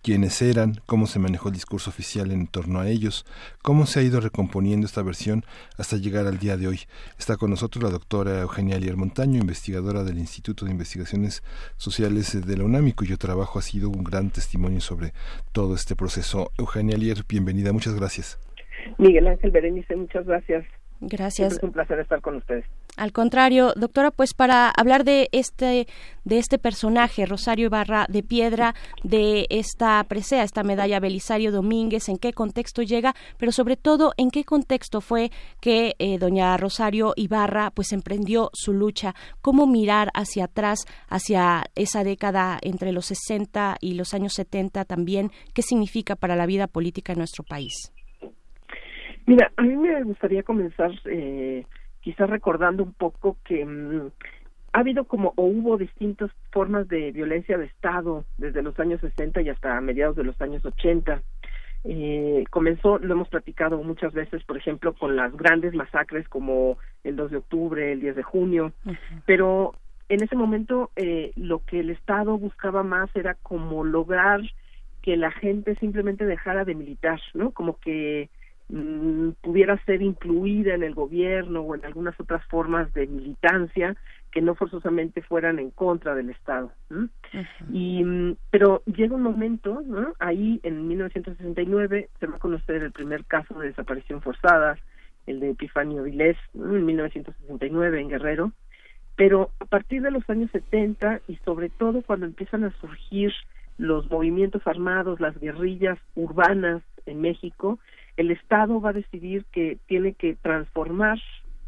Quiénes 0.00 0.40
eran, 0.42 0.80
cómo 0.86 1.08
se 1.08 1.18
manejó 1.18 1.48
el 1.48 1.54
discurso 1.54 1.90
oficial 1.90 2.30
en 2.30 2.46
torno 2.46 2.78
a 2.78 2.88
ellos, 2.88 3.26
cómo 3.62 3.84
se 3.86 3.98
ha 3.98 4.02
ido 4.04 4.20
recomponiendo 4.20 4.86
esta 4.86 5.02
versión 5.02 5.44
hasta 5.76 5.96
llegar 5.96 6.28
al 6.28 6.38
día 6.38 6.56
de 6.56 6.68
hoy. 6.68 6.80
Está 7.18 7.36
con 7.36 7.50
nosotros 7.50 7.82
la 7.82 7.90
doctora 7.90 8.42
Eugenia 8.42 8.76
Alier 8.76 8.96
Montaño, 8.96 9.40
investigadora 9.40 10.04
del 10.04 10.18
Instituto 10.18 10.64
de 10.64 10.70
Investigaciones 10.70 11.42
Sociales 11.76 12.46
de 12.46 12.56
la 12.56 12.64
UNAM, 12.64 12.86
y 12.86 12.92
cuyo 12.92 13.18
trabajo 13.18 13.58
ha 13.58 13.62
sido 13.62 13.90
un 13.90 14.04
gran 14.04 14.30
testimonio 14.30 14.80
sobre 14.80 15.12
todo 15.50 15.74
este 15.74 15.96
proceso. 15.96 16.52
Eugenia 16.58 16.94
Alier, 16.94 17.24
bienvenida, 17.28 17.72
muchas 17.72 17.94
gracias. 17.94 18.38
Miguel 18.98 19.26
Ángel 19.26 19.50
Berenice, 19.50 19.96
muchas 19.96 20.24
gracias. 20.26 20.64
Gracias. 21.00 21.54
Siempre 21.54 21.56
es 21.56 21.62
un 21.64 21.72
placer 21.72 22.00
estar 22.00 22.20
con 22.20 22.36
ustedes. 22.36 22.64
Al 22.96 23.12
contrario, 23.12 23.74
doctora, 23.76 24.10
pues 24.10 24.32
para 24.32 24.70
hablar 24.70 25.04
de 25.04 25.28
este 25.32 25.86
de 26.24 26.38
este 26.38 26.58
personaje, 26.58 27.26
Rosario 27.26 27.66
Ibarra 27.66 28.06
de 28.08 28.22
Piedra, 28.22 28.74
de 29.04 29.46
esta 29.50 30.02
presea, 30.04 30.42
esta 30.42 30.64
medalla 30.64 30.98
Belisario 30.98 31.52
Domínguez, 31.52 32.08
en 32.08 32.16
qué 32.16 32.32
contexto 32.32 32.82
llega, 32.82 33.14
pero 33.36 33.52
sobre 33.52 33.76
todo 33.76 34.12
en 34.16 34.30
qué 34.30 34.44
contexto 34.44 35.00
fue 35.00 35.30
que 35.60 35.94
eh, 35.98 36.18
doña 36.18 36.56
Rosario 36.56 37.12
Ibarra 37.16 37.70
pues 37.70 37.92
emprendió 37.92 38.50
su 38.54 38.72
lucha, 38.72 39.14
cómo 39.40 39.66
mirar 39.66 40.10
hacia 40.14 40.46
atrás, 40.46 40.86
hacia 41.08 41.66
esa 41.74 42.02
década 42.02 42.58
entre 42.62 42.92
los 42.92 43.06
60 43.06 43.76
y 43.80 43.94
los 43.94 44.14
años 44.14 44.32
70 44.32 44.84
también, 44.84 45.30
qué 45.54 45.62
significa 45.62 46.16
para 46.16 46.34
la 46.34 46.46
vida 46.46 46.66
política 46.66 47.12
en 47.12 47.18
nuestro 47.18 47.44
país. 47.44 47.92
Mira, 49.26 49.50
a 49.56 49.62
mí 49.62 49.76
me 49.76 50.02
gustaría 50.04 50.44
comenzar 50.44 50.92
eh, 51.06 51.66
quizás 52.00 52.30
recordando 52.30 52.84
un 52.84 52.92
poco 52.92 53.36
que 53.44 53.64
mm, 53.64 54.10
ha 54.72 54.78
habido 54.78 55.04
como 55.04 55.32
o 55.36 55.44
hubo 55.44 55.76
distintas 55.76 56.30
formas 56.52 56.86
de 56.88 57.10
violencia 57.10 57.58
de 57.58 57.66
Estado 57.66 58.24
desde 58.38 58.62
los 58.62 58.78
años 58.78 59.00
60 59.00 59.42
y 59.42 59.48
hasta 59.48 59.80
mediados 59.80 60.16
de 60.16 60.24
los 60.24 60.40
años 60.40 60.64
80. 60.64 61.22
Eh, 61.88 62.44
comenzó, 62.50 62.98
lo 62.98 63.14
hemos 63.14 63.28
platicado 63.28 63.82
muchas 63.82 64.12
veces, 64.12 64.44
por 64.44 64.56
ejemplo, 64.56 64.94
con 64.94 65.16
las 65.16 65.36
grandes 65.36 65.74
masacres 65.74 66.28
como 66.28 66.78
el 67.04 67.16
2 67.16 67.30
de 67.30 67.36
octubre, 67.36 67.92
el 67.92 68.00
10 68.00 68.16
de 68.16 68.22
junio, 68.22 68.72
pero 69.24 69.72
en 70.08 70.22
ese 70.22 70.36
momento 70.36 70.90
eh, 70.96 71.32
lo 71.36 71.64
que 71.64 71.80
el 71.80 71.90
Estado 71.90 72.38
buscaba 72.38 72.82
más 72.82 73.08
era 73.14 73.34
como 73.34 73.84
lograr 73.84 74.40
que 75.02 75.16
la 75.16 75.30
gente 75.30 75.76
simplemente 75.76 76.26
dejara 76.26 76.64
de 76.64 76.74
militar, 76.74 77.20
¿no? 77.34 77.52
Como 77.52 77.78
que 77.78 78.30
mm, 78.68 79.30
pudiera 79.42 79.82
ser 79.84 80.02
incluida 80.02 80.74
en 80.74 80.82
el 80.82 80.94
gobierno 80.94 81.60
o 81.60 81.74
en 81.74 81.84
algunas 81.84 82.18
otras 82.20 82.44
formas 82.46 82.92
de 82.94 83.06
militancia 83.06 83.96
que 84.30 84.42
no 84.42 84.54
forzosamente 84.54 85.22
fueran 85.22 85.58
en 85.58 85.70
contra 85.70 86.14
del 86.14 86.30
Estado. 86.30 86.70
¿no? 86.90 87.08
Y 87.72 88.04
mm, 88.04 88.36
pero 88.50 88.82
llega 88.84 89.16
un 89.16 89.22
momento, 89.22 89.82
¿no? 89.86 90.12
Ahí 90.18 90.60
en 90.62 90.86
1969 90.88 92.10
se 92.20 92.26
va 92.26 92.36
a 92.36 92.40
conocer 92.40 92.82
el 92.82 92.92
primer 92.92 93.24
caso 93.24 93.58
de 93.58 93.68
desaparición 93.68 94.20
forzada, 94.20 94.76
el 95.26 95.40
de 95.40 95.50
Epifanio 95.50 96.02
Vilés, 96.02 96.36
¿no? 96.54 96.76
en 96.76 96.84
1969 96.84 98.00
en 98.00 98.08
Guerrero, 98.08 98.52
pero 99.16 99.50
a 99.60 99.64
partir 99.64 100.02
de 100.02 100.10
los 100.10 100.28
años 100.28 100.50
70 100.50 101.22
y 101.26 101.36
sobre 101.36 101.70
todo 101.70 102.02
cuando 102.02 102.26
empiezan 102.26 102.64
a 102.64 102.72
surgir 102.80 103.32
los 103.78 104.10
movimientos 104.10 104.66
armados, 104.66 105.20
las 105.20 105.38
guerrillas 105.40 105.98
urbanas 106.14 106.82
en 107.06 107.20
México, 107.20 107.78
el 108.16 108.30
Estado 108.30 108.80
va 108.80 108.90
a 108.90 108.94
decidir 108.94 109.44
que 109.52 109.78
tiene 109.86 110.14
que 110.14 110.34
transformar 110.34 111.18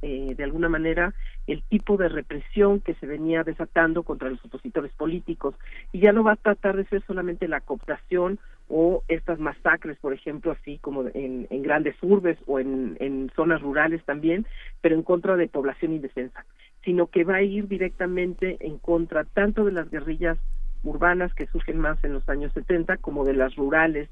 eh, 0.00 0.34
de 0.36 0.44
alguna 0.44 0.68
manera 0.68 1.12
el 1.48 1.62
tipo 1.62 1.96
de 1.96 2.08
represión 2.08 2.80
que 2.80 2.94
se 2.94 3.06
venía 3.06 3.42
desatando 3.42 4.02
contra 4.02 4.30
los 4.30 4.44
opositores 4.44 4.92
políticos. 4.92 5.54
Y 5.92 6.00
ya 6.00 6.12
no 6.12 6.22
va 6.22 6.32
a 6.32 6.36
tratar 6.36 6.76
de 6.76 6.84
ser 6.84 7.02
solamente 7.06 7.48
la 7.48 7.60
cooptación 7.60 8.38
o 8.68 9.02
estas 9.08 9.40
masacres, 9.40 9.98
por 9.98 10.12
ejemplo, 10.12 10.52
así 10.52 10.78
como 10.78 11.04
en, 11.14 11.46
grandes 11.62 11.96
urbes 12.02 12.38
o 12.46 12.60
en, 12.60 12.96
en 13.00 13.30
zonas 13.34 13.62
rurales 13.62 14.04
también, 14.04 14.46
pero 14.82 14.94
en 14.94 15.02
contra 15.02 15.36
de 15.36 15.48
población 15.48 15.94
indefensa, 15.94 16.44
sino 16.84 17.06
que 17.06 17.24
va 17.24 17.36
a 17.36 17.42
ir 17.42 17.66
directamente 17.66 18.58
en 18.60 18.78
contra 18.78 19.24
tanto 19.24 19.64
de 19.64 19.72
las 19.72 19.90
guerrillas 19.90 20.38
urbanas 20.84 21.34
que 21.34 21.46
surgen 21.46 21.78
más 21.78 22.02
en 22.04 22.12
los 22.12 22.28
años 22.28 22.52
70 22.52 22.98
como 22.98 23.24
de 23.24 23.34
las 23.34 23.56
rurales 23.56 24.08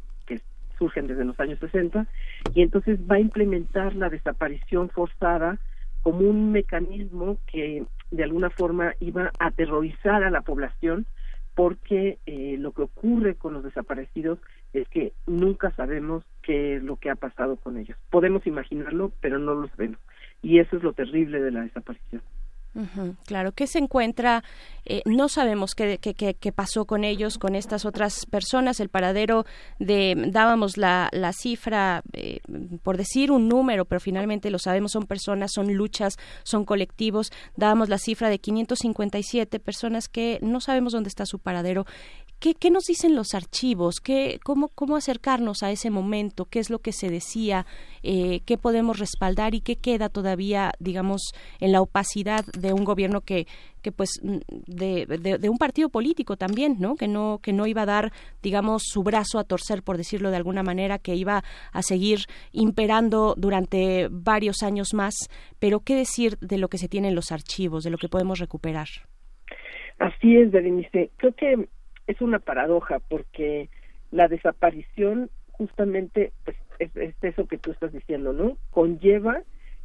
surgen 0.79 1.07
desde 1.07 1.25
los 1.25 1.39
años 1.41 1.59
60 1.61 2.07
y 2.55 2.63
entonces 2.63 2.99
va 3.11 3.17
a 3.17 3.21
implementar 3.21 3.95
la 3.95 4.09
desaparición 4.09 4.89
forzada 4.91 5.59
como 6.03 6.21
un 6.21 6.53
mecanismo 6.53 7.39
que 7.47 7.85
de 8.11 8.23
alguna 8.23 8.51
forma 8.51 8.95
iba 9.01 9.33
a 9.39 9.47
aterrorizar 9.47 10.23
a 10.23 10.31
la 10.31 10.43
población 10.43 11.07
porque 11.57 12.19
eh, 12.27 12.57
lo 12.59 12.73
que 12.73 12.83
ocurre 12.83 13.35
con 13.35 13.55
los 13.55 13.65
desaparecidos 13.65 14.39
es 14.75 14.87
que 14.89 15.15
nunca 15.27 15.71
sabemos 15.71 16.23
qué 16.43 16.77
es 16.77 16.83
lo 16.83 16.97
que 16.97 17.09
ha 17.09 17.15
pasado 17.15 17.57
con 17.57 17.79
ellos. 17.79 17.97
Podemos 18.11 18.47
imaginarlo, 18.47 19.11
pero 19.21 19.39
no 19.39 19.55
lo 19.55 19.67
sabemos. 19.69 19.99
Y 20.43 20.59
eso 20.59 20.77
es 20.77 20.83
lo 20.83 20.93
terrible 20.93 21.41
de 21.41 21.51
la 21.51 21.63
desaparición. 21.63 22.21
Claro, 23.25 23.53
¿qué 23.53 23.67
se 23.67 23.79
encuentra? 23.79 24.45
Eh, 24.85 25.03
no 25.05 25.29
sabemos 25.29 25.75
qué, 25.75 26.53
pasó 26.55 26.85
con 26.85 27.05
ellos, 27.05 27.39
con 27.39 27.55
estas 27.55 27.85
otras 27.85 28.27
personas. 28.27 28.81
El 28.81 28.89
paradero 28.89 29.47
de, 29.79 30.15
dábamos 30.29 30.77
la, 30.77 31.09
la 31.13 31.33
cifra, 31.33 32.03
eh, 32.13 32.41
por 32.83 32.97
decir 32.97 33.33
un 33.33 33.49
número, 33.49 33.85
pero 33.87 34.01
finalmente 34.01 34.51
lo 34.51 34.59
sabemos, 34.59 34.93
son 34.93 35.07
personas, 35.07 35.53
son 35.53 35.73
luchas, 35.73 36.19
son 36.43 36.65
colectivos. 36.65 37.33
Dábamos 37.57 37.89
la 37.89 37.99
cifra 37.99 38.29
de 38.29 38.39
557 38.39 39.59
personas 39.59 40.09
que 40.09 40.39
no 40.43 40.61
sabemos 40.61 40.93
dónde 40.93 41.09
está 41.09 41.25
su 41.25 41.39
paradero. 41.39 41.87
¿Qué, 42.39 42.55
qué 42.55 42.71
nos 42.71 42.85
dicen 42.85 43.17
los 43.17 43.33
archivos? 43.33 44.01
¿Qué, 44.01 44.39
cómo, 44.45 44.69
¿Cómo 44.69 44.97
acercarnos 44.97 45.63
a 45.63 45.71
ese 45.71 45.89
momento? 45.89 46.45
¿Qué 46.45 46.59
es 46.59 46.69
lo 46.69 46.81
que 46.81 46.93
se 46.93 47.09
decía? 47.09 47.65
Eh, 48.09 48.43
¿Qué 48.47 48.57
podemos 48.57 49.01
respaldar 49.01 49.57
y 49.57 49.61
qué 49.61 49.75
queda 49.75 50.09
todavía, 50.09 50.71
digamos, 50.79 51.33
en 51.59 51.73
la 51.73 51.81
opacidad 51.81 52.45
de 52.57 52.73
un 52.73 52.85
gobierno 52.85 53.21
que, 53.21 53.49
que 53.83 53.91
pues, 53.91 54.21
de, 54.23 55.07
de, 55.07 55.39
de 55.39 55.49
un 55.49 55.59
partido 55.59 55.89
político 55.89 56.37
también, 56.37 56.77
¿no? 56.79 56.95
Que 56.95 57.09
no, 57.09 57.41
que 57.43 57.53
no 57.53 57.67
iba 57.67 57.83
a 57.83 57.87
dar, 57.87 58.13
digamos, 58.45 58.85
su 58.87 59.03
brazo 59.03 59.41
a 59.41 59.45
torcer, 59.45 59.83
por 59.83 59.97
decirlo 59.97 60.31
de 60.31 60.37
alguna 60.37 60.63
manera, 60.63 61.01
que 61.01 61.17
iba 61.17 61.43
a 61.73 61.83
seguir 61.83 62.21
imperando 62.53 63.35
durante 63.37 64.07
varios 64.09 64.63
años 64.63 64.95
más. 64.95 65.15
Pero, 65.59 65.81
¿qué 65.81 65.97
decir 65.97 66.39
de 66.39 66.59
lo 66.59 66.69
que 66.69 66.79
se 66.79 66.89
tiene 66.89 67.09
en 67.09 67.17
los 67.17 67.33
archivos, 67.33 67.83
de 67.83 67.91
lo 67.91 67.99
que 67.99 68.09
podemos 68.09 68.39
recuperar? 68.39 68.87
Así 69.99 70.37
es, 70.37 70.53
Berenice. 70.53 71.11
Creo 71.17 71.35
que 71.35 71.69
es 72.07 72.21
una 72.21 72.39
paradoja 72.39 73.01
porque 73.09 73.69
la 74.13 74.29
desaparición 74.29 75.29
justamente 75.57 76.33
pues 76.45 76.57
es, 76.79 76.95
es 76.97 77.15
eso 77.23 77.47
que 77.47 77.59
tú 77.59 77.73
estás 77.73 77.93
diciendo, 77.93 78.33
¿no? 78.33 78.57
Conlleva 78.71 79.43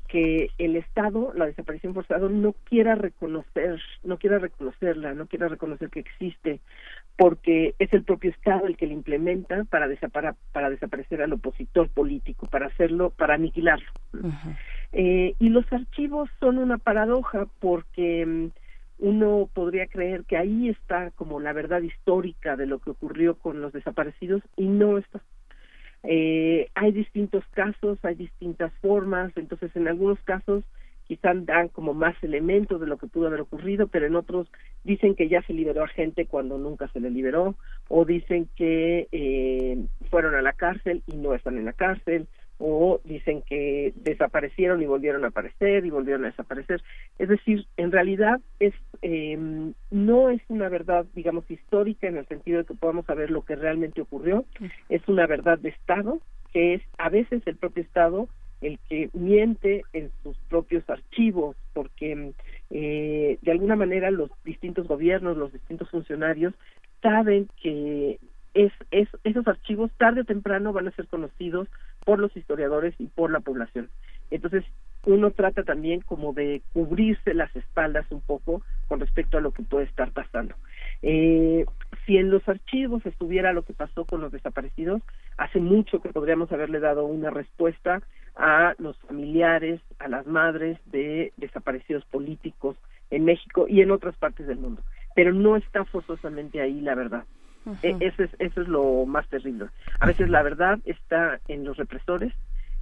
que 0.08 0.50
el 0.58 0.76
Estado, 0.76 1.32
la 1.36 1.46
desaparición 1.46 1.94
forzada, 1.94 2.28
no 2.28 2.54
quiera 2.66 2.96
reconocer, 2.96 3.82
no 4.04 4.18
quiera 4.18 4.40
reconocerla, 4.40 5.14
no 5.14 5.26
quiera 5.28 5.48
reconocer 5.48 5.90
que 5.90 6.02
existe, 6.02 6.60
porque 7.16 7.76
es 7.80 7.94
el 7.94 8.04
propio 8.04 8.32
Estado 8.32 8.68
el 8.68 8.76
que 8.76 8.88
la 8.88 8.94
implementa 8.94 9.64
para, 9.66 9.88
desapara- 9.88 10.36
para 10.52 10.70
desaparecer 10.70 11.22
al 11.22 11.32
opositor 11.32 11.90
político, 11.90 12.48
para 12.48 12.68
hacerlo, 12.68 13.12
para 13.12 13.36
aniquilarlo. 13.36 13.90
Eh, 14.92 15.36
y 15.40 15.48
los 15.50 15.66
archivos 15.72 16.30
son 16.42 16.58
una 16.58 16.78
paradoja 16.78 17.48
porque 17.60 18.26
mm, 18.26 18.48
uno 19.00 19.50
podría 19.54 19.88
creer 19.88 20.26
que 20.26 20.36
ahí 20.36 20.68
está 20.68 21.12
como 21.12 21.40
la 21.40 21.54
verdad 21.54 21.82
histórica 21.82 22.58
de 22.58 22.66
lo 22.66 22.80
que 22.80 22.90
ocurrió 22.90 23.36
con 23.36 23.62
los 23.62 23.72
desaparecidos 23.72 24.42
y 24.58 24.66
no 24.68 24.98
está. 24.98 25.22
Eh, 26.04 26.70
hay 26.74 26.92
distintos 26.92 27.44
casos, 27.52 28.00
hay 28.04 28.16
distintas 28.16 28.74
formas, 28.82 29.32
entonces 29.36 29.76
en 29.76 29.88
algunos 29.88 30.20
casos 30.24 30.64
quizás 31.08 31.46
dan 31.46 31.68
como 31.68 31.94
más 31.94 32.16
elementos 32.24 32.80
de 32.80 32.88
lo 32.88 32.98
que 32.98 33.08
pudo 33.08 33.28
haber 33.28 33.42
ocurrido, 33.42 33.88
pero 33.88 34.06
en 34.06 34.16
otros 34.16 34.48
dicen 34.84 35.14
que 35.14 35.28
ya 35.28 35.42
se 35.42 35.54
liberó 35.54 35.84
a 35.84 35.90
gente 35.90 36.26
cuando 36.26 36.58
nunca 36.58 36.88
se 36.88 37.02
le 37.02 37.10
liberó, 37.10 37.56
o 37.90 38.06
dicen 38.06 38.48
que 38.56 39.10
eh, 39.12 39.78
fueron 40.10 40.36
a 40.36 40.42
la 40.42 40.54
cárcel 40.54 41.04
y 41.08 41.18
no 41.18 41.34
están 41.36 41.58
en 41.58 41.66
la 41.66 41.74
cárcel, 41.74 42.28
o 42.62 43.02
dicen 43.04 43.42
que 43.42 43.92
desaparecieron 43.96 44.82
y 44.82 44.86
volvieron 44.86 45.26
a 45.26 45.30
aparecer 45.30 45.86
y 45.86 45.90
volvieron 45.90 46.24
a 46.24 46.30
desaparecer. 46.30 46.82
Es 47.18 47.28
decir, 47.28 47.66
en 47.76 47.92
realidad 47.92 48.40
es 48.60 48.74
eh, 49.02 49.74
no 49.90 50.30
es 50.30 50.42
una 50.48 50.70
verdad, 50.70 51.06
digamos, 51.16 51.50
histórica 51.50 52.08
en 52.08 52.18
el 52.18 52.28
sentido 52.28 52.60
de 52.60 52.66
que 52.66 52.76
podamos 52.76 53.06
saber 53.06 53.32
lo 53.32 53.44
que 53.44 53.56
realmente 53.56 54.02
ocurrió, 54.02 54.46
es 54.90 55.02
una 55.08 55.26
verdad 55.26 55.58
de 55.58 55.70
Estado, 55.70 56.20
que 56.54 56.76
es 56.76 56.82
a 56.98 57.10
veces 57.10 57.42
el 57.46 57.56
propio 57.56 57.84
Estado 57.84 58.28
el 58.62 58.78
que 58.88 59.10
miente 59.14 59.84
en 59.92 60.12
sus 60.22 60.38
propios 60.48 60.88
archivos, 60.88 61.58
porque 61.74 62.34
eh, 62.70 63.40
de 63.42 63.52
alguna 63.52 63.76
manera 63.76 64.12
los 64.12 64.30
distintos 64.46 64.88
gobiernos, 64.88 65.36
los 65.36 65.52
distintos 65.52 65.90
funcionarios 65.90 66.54
saben 67.02 67.48
que 67.62 68.20
es, 68.54 68.72
es, 68.92 69.08
esos 69.24 69.48
archivos 69.48 69.92
tarde 69.98 70.22
o 70.22 70.26
temprano 70.26 70.74
van 70.74 70.88
a 70.88 70.92
ser 70.92 71.08
conocidos 71.08 71.68
por 72.06 72.20
los 72.20 72.36
historiadores 72.36 72.94
y 73.00 73.08
por 73.08 73.32
la 73.32 73.40
población. 73.40 73.90
Entonces, 74.30 74.64
uno 75.06 75.32
trata 75.32 75.64
también 75.64 76.02
como 76.02 76.34
de 76.34 76.62
cubrirse 76.74 77.34
las 77.34 77.54
espaldas 77.56 78.06
un 78.12 78.22
poco 78.22 78.62
con 78.88 79.00
respecto 79.00 79.38
a 79.38 79.42
lo 79.42 79.52
que 79.52 79.64
puede 79.64 79.86
estar 79.86 80.12
pasando. 80.12 80.56
Eh, 81.02 81.66
si 82.06 82.18
en 82.18 82.30
los 82.30 82.48
archivos 82.48 83.06
estuviera 83.06 83.54
lo 83.54 83.64
que 83.64 83.74
pasó 83.74 84.06
con 84.06 84.22
los 84.22 84.32
desaparecidos, 84.32 85.02
hace 85.38 85.60
mucho 85.60 86.02
que 86.02 86.10
podríamos 86.10 86.52
haberle 86.52 86.80
dado 86.80 87.06
una 87.06 87.30
respuesta 87.32 88.02
a 88.36 88.76
los 88.78 88.98
familiares, 89.00 89.82
a 90.00 90.08
las 90.08 90.28
madres 90.28 90.78
de 90.86 91.34
desaparecidos 91.38 92.06
políticos 92.06 92.78
en 93.10 93.26
México 93.26 93.66
y 93.68 93.82
en 93.82 93.92
otras 93.92 94.16
partes 94.16 94.48
del 94.48 94.58
mundo. 94.58 94.84
Pero 95.16 95.34
no 95.34 95.58
está 95.58 95.84
forzosamente 95.86 96.62
ahí 96.62 96.80
la 96.80 96.96
verdad. 96.96 97.26
E- 97.84 97.96
Eso 98.00 98.24
es, 98.24 98.32
eso 98.40 98.62
es 98.62 98.68
lo 98.68 99.06
más 99.06 99.28
terrible. 99.30 99.68
A 100.00 100.06
veces 100.06 100.30
la 100.30 100.44
verdad 100.44 100.80
está 100.86 101.40
en 101.48 101.64
los 101.66 101.78
represores, 101.78 102.34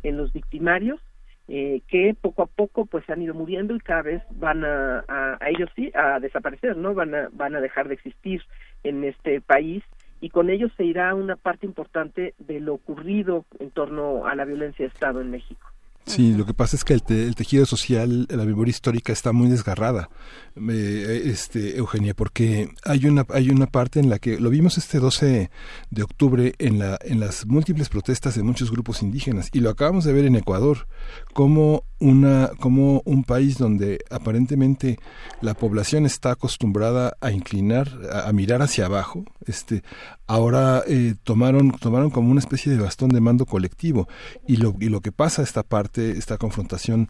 en 0.03 0.17
los 0.17 0.31
victimarios, 0.33 0.99
eh, 1.47 1.81
que 1.87 2.15
poco 2.19 2.43
a 2.43 2.45
poco 2.45 2.85
pues 2.85 3.09
han 3.09 3.21
ido 3.21 3.33
muriendo 3.33 3.75
y 3.75 3.79
cada 3.79 4.03
vez 4.03 4.21
van 4.31 4.63
a, 4.63 5.03
a, 5.07 5.37
a 5.41 5.49
ellos 5.49 5.69
sí 5.75 5.91
a 5.95 6.19
desaparecer, 6.19 6.77
¿no? 6.77 6.93
Van 6.93 7.15
a, 7.15 7.29
van 7.31 7.55
a 7.55 7.61
dejar 7.61 7.87
de 7.87 7.95
existir 7.95 8.43
en 8.83 9.03
este 9.03 9.41
país 9.41 9.83
y 10.21 10.29
con 10.29 10.49
ellos 10.49 10.71
se 10.77 10.83
irá 10.83 11.15
una 11.15 11.35
parte 11.37 11.65
importante 11.65 12.33
de 12.37 12.59
lo 12.59 12.75
ocurrido 12.75 13.45
en 13.59 13.71
torno 13.71 14.27
a 14.27 14.35
la 14.35 14.45
violencia 14.45 14.85
de 14.85 14.91
Estado 14.91 15.21
en 15.21 15.31
México. 15.31 15.65
Sí, 16.09 16.33
lo 16.33 16.45
que 16.45 16.53
pasa 16.55 16.75
es 16.75 16.83
que 16.83 16.93
el, 16.93 17.03
te- 17.03 17.23
el 17.27 17.35
tejido 17.35 17.65
social, 17.65 18.25
la 18.29 18.43
memoria 18.43 18.71
histórica 18.71 19.13
está 19.13 19.31
muy 19.31 19.47
desgarrada, 19.47 20.09
eh, 20.69 21.21
este, 21.25 21.77
Eugenia, 21.77 22.13
porque 22.15 22.69
hay 22.83 23.05
una 23.05 23.25
hay 23.29 23.49
una 23.51 23.67
parte 23.67 23.99
en 23.99 24.09
la 24.09 24.17
que 24.19 24.39
lo 24.39 24.49
vimos 24.49 24.77
este 24.77 24.99
12 24.99 25.51
de 25.91 26.03
octubre 26.03 26.53
en 26.57 26.79
la 26.79 26.97
en 27.03 27.19
las 27.19 27.45
múltiples 27.45 27.89
protestas 27.89 28.35
de 28.35 28.43
muchos 28.43 28.71
grupos 28.71 29.03
indígenas 29.03 29.49
y 29.53 29.59
lo 29.59 29.69
acabamos 29.69 30.03
de 30.03 30.13
ver 30.13 30.25
en 30.25 30.35
Ecuador, 30.35 30.87
como 31.33 31.83
una 31.99 32.49
como 32.59 33.01
un 33.05 33.23
país 33.23 33.57
donde 33.57 33.99
aparentemente 34.09 34.97
la 35.41 35.53
población 35.53 36.05
está 36.05 36.31
acostumbrada 36.31 37.13
a 37.21 37.31
inclinar, 37.31 37.87
a, 38.11 38.27
a 38.27 38.33
mirar 38.33 38.61
hacia 38.63 38.85
abajo, 38.87 39.25
este, 39.45 39.83
ahora 40.27 40.83
eh, 40.87 41.13
tomaron 41.23 41.71
tomaron 41.71 42.09
como 42.09 42.31
una 42.31 42.39
especie 42.39 42.71
de 42.71 42.79
bastón 42.79 43.09
de 43.09 43.21
mando 43.21 43.45
colectivo. 43.45 44.07
Y 44.47 44.57
lo 44.57 44.75
y 44.79 44.89
lo 44.89 45.01
que 45.01 45.11
pasa 45.11 45.43
esta 45.43 45.63
parte 45.63 45.98
esta 45.99 46.37
confrontación 46.37 47.09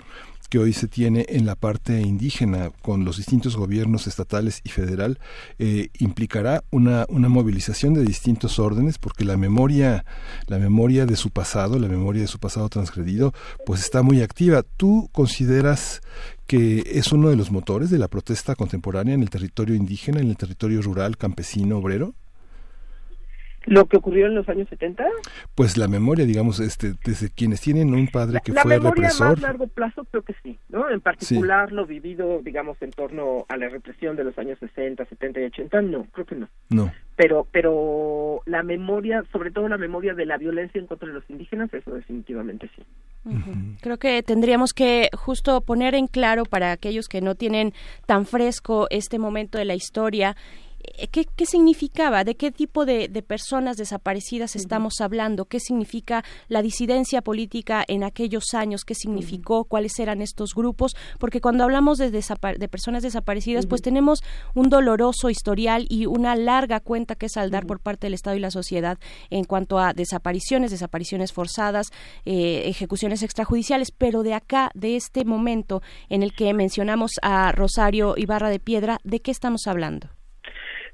que 0.50 0.58
hoy 0.58 0.74
se 0.74 0.88
tiene 0.88 1.26
en 1.30 1.46
la 1.46 1.56
parte 1.56 2.02
indígena 2.02 2.72
con 2.82 3.06
los 3.06 3.18
distintos 3.18 3.56
gobiernos 3.56 4.08
estatales 4.08 4.62
y 4.64 4.70
federal 4.70 5.20
eh, 5.60 5.90
implicará 6.00 6.64
una, 6.72 7.06
una 7.08 7.30
movilización 7.30 7.94
de 7.94 8.04
distintos 8.04 8.58
órdenes 8.58 8.98
porque 8.98 9.26
la 9.26 9.38
memoria 9.38 10.06
la 10.48 10.58
memoria 10.58 11.06
de 11.06 11.16
su 11.16 11.30
pasado 11.30 11.78
la 11.78 11.88
memoria 11.88 12.24
de 12.24 12.28
su 12.28 12.40
pasado 12.40 12.68
transgredido 12.70 13.34
pues 13.66 13.82
está 13.82 14.02
muy 14.02 14.22
activa. 14.22 14.64
Tú 14.64 15.10
consideras 15.12 16.02
que 16.48 16.84
es 16.94 17.12
uno 17.12 17.30
de 17.30 17.36
los 17.36 17.52
motores 17.52 17.92
de 17.92 18.00
la 18.00 18.08
protesta 18.08 18.56
contemporánea 18.56 19.14
en 19.14 19.22
el 19.22 19.30
territorio 19.30 19.76
indígena 19.76 20.20
en 20.20 20.30
el 20.30 20.38
territorio 20.38 20.82
rural 20.82 21.16
campesino 21.16 21.78
obrero 21.78 22.16
Lo 23.66 23.86
que 23.86 23.98
ocurrió 23.98 24.26
en 24.26 24.36
los 24.36 24.48
años 24.50 24.68
70, 24.70 25.06
pues 25.54 25.78
la 25.78 25.88
memoria 25.88 26.26
digamos 26.26 26.60
este 26.60 26.94
desde 27.06 27.30
quienes 27.30 27.62
tienen 27.62 27.94
un 27.94 28.08
padre 28.08 28.40
que 28.44 28.52
la 28.52 28.62
fue 28.62 28.78
memoria 28.78 28.90
a 28.90 29.10
represor 29.10 29.30
más 29.30 29.42
largo 29.42 29.68
plazo 29.68 30.06
creo 30.06 30.24
que 30.24 30.36
sí, 30.42 30.58
¿no? 30.70 30.90
En 30.90 31.02
particular 31.02 31.72
lo 31.72 31.86
vivido, 31.86 32.42
digamos, 32.42 32.82
en 32.82 32.92
torno 32.92 33.46
a 33.48 33.58
la 33.58 33.70
represión 33.70 34.16
de 34.16 34.24
los 34.24 34.38
años 34.38 34.58
60, 34.60 35.06
70 35.06 35.40
y 35.40 35.44
80, 35.46 35.82
no, 35.82 36.06
creo 36.12 36.26
que 36.26 36.36
no. 36.36 36.48
no 36.70 36.92
Pero, 37.16 37.48
pero 37.52 38.42
la 38.46 38.64
memoria, 38.64 39.24
sobre 39.32 39.52
todo 39.52 39.68
la 39.68 39.78
memoria 39.78 40.14
de 40.14 40.26
la 40.26 40.38
violencia 40.38 40.80
en 40.80 40.88
contra 40.88 41.08
de 41.08 41.14
los 41.14 41.30
indígenas, 41.30 41.74
eso 41.74 41.92
definitivamente 41.92 42.70
sí. 42.76 42.84
Creo 43.82 43.98
que 43.98 44.24
tendríamos 44.24 44.74
que 44.74 45.10
justo 45.14 45.62
poner 45.62 45.96
en 45.96 46.08
claro 46.08 46.46
para 46.46 46.72
aquellos 46.72 47.08
que 47.08 47.22
no 47.22 47.36
tienen 47.36 47.74
tan 48.06 48.26
fresco 48.26 48.88
este 48.90 49.20
momento 49.20 49.58
de 49.58 49.66
la 49.66 49.76
historia. 49.76 50.36
Eh, 50.80 51.08
¿Qué, 51.08 51.26
qué 51.36 51.46
significaba? 51.46 52.24
¿De 52.24 52.36
qué 52.36 52.52
tipo 52.52 52.86
de, 52.86 53.08
de 53.08 53.22
personas 53.22 53.78
desaparecidas 53.78 54.56
estamos 54.56 55.02
hablando? 55.02 55.46
¿Qué 55.46 55.60
significa 55.60 56.24
la 56.48 56.62
disidencia 56.62 57.22
política 57.22 57.84
en 57.88 58.04
aquellos 58.04 58.54
años? 58.54 58.86
¿Qué 58.86 58.96
significó? 58.96 59.66
¿Cuáles 59.66 60.00
eran 60.00 60.22
estos 60.22 60.54
grupos? 60.56 60.96
Porque 61.20 61.42
cuando 61.42 61.64
hablamos 61.64 61.98
de, 61.98 62.12
de 62.12 62.68
personas 62.68 63.04
desaparecidas, 63.04 63.66
pues 63.66 63.82
tenemos 63.82 64.24
un 64.56 64.70
doloroso 64.70 65.30
historial 65.30 65.86
y 65.90 66.06
una 66.06 66.36
larga 66.36 66.80
cuenta 66.80 67.16
que 67.16 67.30
saldar 67.30 67.66
por 67.66 67.80
parte 67.80 68.08
del 68.08 68.14
Estado 68.14 68.36
y 68.38 68.40
la 68.40 68.52
sociedad 68.52 68.98
en 69.30 69.44
cuanto 69.44 69.80
a 69.80 69.94
desapariciones, 69.94 70.72
desapariciones 70.72 71.34
forzadas, 71.34 71.88
eh, 72.26 72.64
ejecuciones 72.66 73.24
extrajudiciales, 73.24 73.92
pero 73.92 74.24
de 74.24 74.34
acá, 74.34 74.72
de 74.74 74.96
este 74.96 75.26
momento 75.26 75.82
en 76.10 76.24
el 76.24 76.34
que 76.34 76.54
mencionamos 76.54 77.12
a 77.22 77.52
Rosario 77.52 78.16
Ibarra 78.18 78.50
de 78.50 78.60
Piedra, 78.60 79.00
¿de 79.04 79.20
qué 79.20 79.32
estamos 79.32 79.68
hablando? 79.68 80.19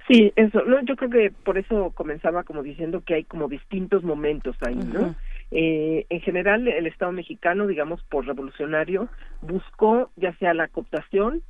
Sí, 0.08 0.32
eso, 0.35 0.64
no, 0.66 0.82
yo 0.84 0.95
creo 0.95 1.09
que 1.09 1.32
por 1.43 1.58
eso 1.58 1.92
comenzaba 1.95 2.43
como 2.43 2.61
diciendo 2.61 3.01
que 3.03 3.16
hay 3.16 3.24
como 3.24 3.48
distintos 3.48 4.03
momentos 4.03 4.56
ahí, 4.61 4.75
¿no? 4.75 5.16
Eh, 5.51 6.06
en 6.09 6.22
general, 6.22 6.67
el 6.67 6.85
Estado 6.85 7.11
mexicano, 7.11 7.66
digamos, 7.66 8.03
por 8.03 8.25
revolucionario, 8.25 9.08
buscó 9.42 10.11
ya 10.16 10.34
sea 10.38 10.53
la 10.53 10.67
cooptación 10.67 11.42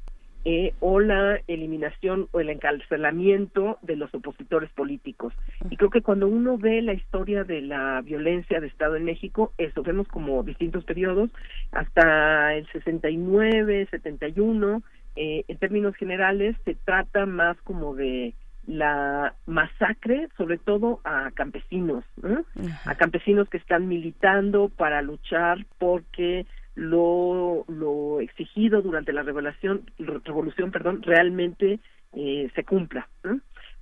eh, 0.48 0.74
o 0.80 1.00
la 1.00 1.42
eliminación 1.48 2.28
o 2.32 2.40
el 2.40 2.50
encarcelamiento 2.50 3.80
de 3.82 3.96
los 3.96 4.14
opositores 4.14 4.70
políticos. 4.72 5.34
Y 5.70 5.76
creo 5.76 5.90
que 5.90 6.04
cuando 6.04 6.28
uno 6.28 6.58
ve 6.58 6.82
la 6.82 6.94
historia 6.94 7.44
de 7.44 7.62
la 7.62 8.02
violencia 8.02 8.62
de 8.62 8.68
Estado 8.68 8.96
en 8.96 9.06
México, 9.06 9.54
eso 9.58 9.82
vemos 9.82 10.08
como 10.08 10.44
distintos 10.44 10.86
periodos, 10.86 11.32
hasta 11.72 12.54
el 12.54 12.68
69, 12.72 13.88
71, 13.90 14.84
eh, 15.16 15.46
en 15.48 15.58
términos 15.58 15.96
generales 15.96 16.56
se 16.64 16.76
trata 16.76 17.26
más 17.26 17.60
como 17.62 17.96
de 17.96 18.36
la 18.68 19.34
masacre, 19.46 20.28
sobre 20.38 20.58
todo 20.58 21.00
a 21.04 21.32
campesinos, 21.32 22.04
¿no? 22.22 22.44
a 22.86 22.96
campesinos 22.96 23.48
que 23.50 23.58
están 23.58 23.88
militando 23.88 24.70
para 24.70 25.02
luchar 25.02 25.66
porque 25.78 26.46
lo, 26.76 27.64
lo 27.68 28.20
exigido 28.22 28.82
durante 28.82 29.14
la 29.14 29.24
revelación, 29.24 29.90
revolución, 29.98 30.72
perdón, 30.72 31.02
realmente 31.04 31.80
eh, 32.14 32.50
se 32.56 32.64
cumpla. 32.64 33.08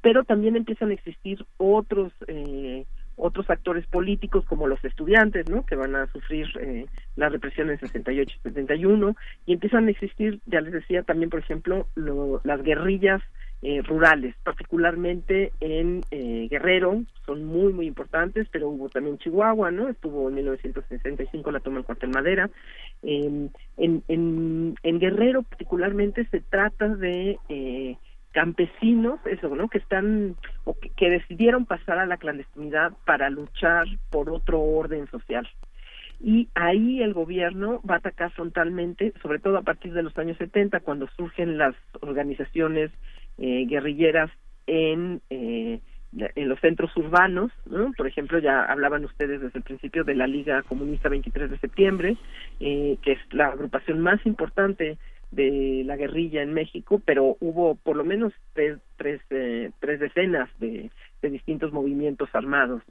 Pero 0.02 0.24
también 0.26 0.56
empiezan 0.56 0.90
a 0.92 0.94
existir 0.94 1.46
otros 1.58 2.12
eh, 2.28 2.86
otros 3.16 3.48
actores 3.50 3.86
políticos 3.88 4.44
como 4.46 4.66
los 4.68 4.84
estudiantes, 4.84 5.48
¿no? 5.48 5.64
Que 5.68 5.76
van 5.76 5.96
a 5.96 6.08
sufrir 6.08 6.48
eh, 6.60 6.88
la 7.16 7.30
represión 7.30 7.70
en 7.70 7.80
68 7.80 8.36
y 8.38 8.42
71 8.50 9.16
y 9.46 9.54
empiezan 9.54 9.88
a 9.88 9.92
existir, 9.92 10.40
ya 10.48 10.62
les 10.62 10.74
decía 10.74 11.04
también, 11.04 11.30
por 11.30 11.40
ejemplo, 11.40 11.88
lo- 11.94 12.42
las 12.44 12.64
guerrillas 12.64 13.22
eh, 13.66 13.82
rurales, 13.82 14.36
particularmente 14.44 15.54
en 15.62 16.02
eh, 16.12 16.48
Guerrero, 16.52 17.02
son 17.26 17.46
muy, 17.46 17.72
muy 17.72 17.88
importantes, 17.88 18.46
pero 18.52 18.68
hubo 18.68 18.90
también 18.90 19.18
Chihuahua, 19.20 19.72
¿no? 19.72 19.88
Estuvo 19.88 20.28
en 20.28 20.36
1965 20.36 21.50
la 21.50 21.62
toma 21.62 21.78
del 21.78 21.86
cuartel 21.86 22.10
Madera. 22.10 22.50
En, 23.04 23.52
en, 23.78 24.04
en, 24.84 25.00
Guerrero, 25.00 25.44
particularmente, 25.44 26.26
se 26.26 26.42
trata 26.42 26.90
de 26.90 27.40
eh, 27.48 27.96
campesinos, 28.34 29.22
eso, 29.26 29.56
¿no? 29.56 29.70
Que 29.70 29.78
están, 29.78 30.36
o 30.66 30.78
que, 30.78 30.90
que 30.90 31.10
decidieron 31.10 31.66
pasar 31.66 32.00
a 32.00 32.06
la 32.06 32.18
clandestinidad 32.18 32.92
para 33.06 33.30
luchar 33.30 33.86
por 34.10 34.30
otro 34.30 34.60
orden 34.60 35.08
social 35.08 35.48
y 36.24 36.48
ahí 36.56 37.04
el 37.04 37.14
gobierno 37.14 37.82
va 37.88 37.96
a 37.96 37.98
atacar 37.98 38.32
frontalmente, 38.32 39.14
sobre 39.22 39.40
todo 39.40 39.58
a 39.58 39.62
partir 39.62 39.94
de 39.94 40.04
los 40.04 40.18
años 40.18 40.38
70, 40.38 40.80
cuando 40.80 41.10
surgen 41.18 41.58
las 41.58 41.76
organizaciones 42.00 42.92
eh, 43.38 43.66
guerrilleras 43.68 44.32
en, 44.68 45.22
eh, 45.30 45.80
en 46.36 46.50
los 46.50 46.60
centros 46.60 46.96
urbanos, 46.96 47.52
¿no? 47.66 47.92
por 47.98 48.08
ejemplo, 48.08 48.40
ya 48.40 48.64
hablaban 48.66 49.06
ustedes 49.06 49.42
desde 49.42 49.58
el 49.58 49.64
principio 49.64 50.04
de 50.04 50.16
la 50.16 50.28
Liga 50.28 50.62
Comunista 50.64 51.10
23 51.10 51.52
de 51.52 51.60
septiembre, 51.60 52.18
eh, 52.60 52.98
que 53.02 53.14
es 53.14 53.20
la 53.32 53.48
agrupación 53.48 54.00
más 54.00 54.24
importante 54.26 54.98
de 55.32 55.84
la 55.86 55.96
guerrilla 55.96 56.44
en 56.44 56.54
México, 56.54 57.02
pero 57.04 57.38
hubo 57.40 57.76
por 57.76 57.96
lo 57.96 58.04
menos 58.04 58.34
tres, 58.54 58.78
tres, 58.98 59.20
eh, 59.32 59.72
tres 59.80 60.00
decenas 60.00 60.48
de, 60.60 60.92
de 61.24 61.30
distintos 61.30 61.74
movimientos 61.74 62.30
armados. 62.34 62.84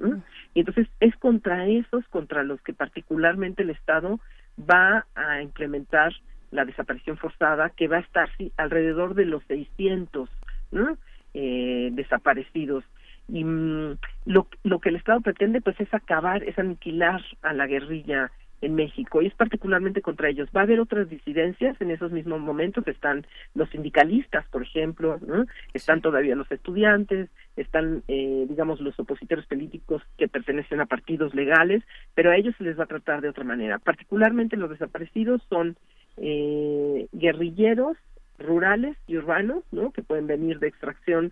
Y 0.53 0.61
entonces 0.61 0.89
es 0.99 1.15
contra 1.17 1.69
esos, 1.69 2.05
contra 2.09 2.43
los 2.43 2.61
que 2.63 2.73
particularmente 2.73 3.63
el 3.63 3.71
Estado 3.71 4.19
va 4.59 5.07
a 5.15 5.41
implementar 5.43 6.13
la 6.53 6.65
desaparición 6.65 7.17
forzada, 7.17 7.71
que 7.71 7.89
va 7.89 7.97
a 7.97 8.01
estar 8.01 8.29
sí, 8.37 8.53
alrededor 8.57 9.15
de 9.15 9.25
los 9.25 9.43
600 9.45 10.31
¿no? 10.71 10.97
eh, 11.35 11.91
desaparecidos. 11.93 12.85
Y 13.29 13.45
mm, 13.45 13.99
lo, 14.27 14.47
lo 14.63 14.79
que 14.79 14.91
el 14.91 14.97
Estado 14.97 15.21
pretende 15.21 15.61
pues 15.61 15.81
es 15.81 15.93
acabar, 15.93 16.45
es 16.45 16.59
aniquilar 16.59 17.23
a 17.43 17.53
la 17.53 17.67
guerrilla 17.67 18.31
en 18.63 18.77
México 18.77 19.21
y 19.21 19.27
es 19.27 19.35
particularmente 19.35 20.01
contra 20.01 20.29
ellos. 20.29 20.49
Va 20.57 20.61
a 20.61 20.65
haber 20.65 20.81
otras 20.81 21.09
disidencias 21.11 21.79
en 21.81 21.91
esos 21.91 22.13
mismos 22.13 22.41
momentos, 22.41 22.87
están 22.87 23.27
los 23.55 23.69
sindicalistas, 23.71 24.47
por 24.49 24.63
ejemplo, 24.63 25.19
¿no? 25.27 25.45
están 25.75 26.01
todavía 26.01 26.37
los 26.37 26.51
estudiantes, 26.51 27.29
están, 27.57 28.03
eh, 28.09 28.47
digamos, 28.49 28.81
los 28.81 28.99
opositores 28.99 29.45
políticos 29.47 30.03
que 30.17 30.29
pertenecen 30.29 30.81
a 30.81 30.87
partidos 30.87 31.35
legales, 31.35 31.83
pero 32.15 32.31
a 32.31 32.37
ellos 32.37 32.55
se 32.57 32.65
les 32.65 32.79
va 32.79 32.85
a 32.85 32.89
tratar 32.89 33.21
de 33.21 33.29
otra 33.29 33.45
manera. 33.45 33.79
Particularmente 33.79 34.57
los 34.57 34.71
desaparecidos 34.71 35.43
son 35.49 35.77
eh, 36.17 37.07
guerrilleros 37.13 37.97
rurales 38.39 38.97
y 39.07 39.17
urbanos, 39.17 39.65
¿no? 39.71 39.93
que 39.93 40.03
pueden 40.03 40.27
venir 40.27 40.59
de 40.59 40.69
extracción 40.69 41.31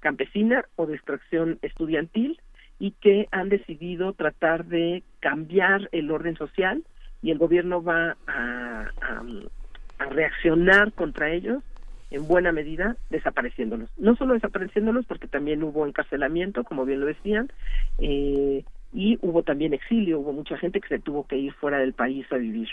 campesina 0.00 0.64
o 0.76 0.86
de 0.86 0.94
extracción 0.94 1.58
estudiantil, 1.62 2.40
y 2.78 2.92
que 2.92 3.28
han 3.32 3.48
decidido 3.48 4.12
tratar 4.12 4.64
de 4.66 5.02
cambiar 5.20 5.88
el 5.92 6.10
orden 6.10 6.36
social 6.36 6.84
y 7.22 7.30
el 7.30 7.38
gobierno 7.38 7.82
va 7.82 8.16
a, 8.26 8.90
a, 9.98 10.04
reaccionar 10.10 10.92
contra 10.92 11.32
ellos 11.32 11.62
en 12.10 12.26
buena 12.26 12.52
medida 12.52 12.96
desapareciéndolos. 13.10 13.90
No 13.98 14.14
solo 14.16 14.34
desapareciéndolos 14.34 15.06
porque 15.06 15.26
también 15.26 15.62
hubo 15.62 15.86
encarcelamiento, 15.86 16.62
como 16.62 16.84
bien 16.84 17.00
lo 17.00 17.06
decían, 17.06 17.50
eh, 17.98 18.64
y 18.92 19.18
hubo 19.20 19.42
también 19.42 19.74
exilio, 19.74 20.20
hubo 20.20 20.32
mucha 20.32 20.56
gente 20.56 20.80
que 20.80 20.88
se 20.88 20.98
tuvo 21.00 21.26
que 21.26 21.36
ir 21.36 21.52
fuera 21.54 21.78
del 21.78 21.92
país 21.92 22.26
a 22.30 22.36
vivir. 22.36 22.68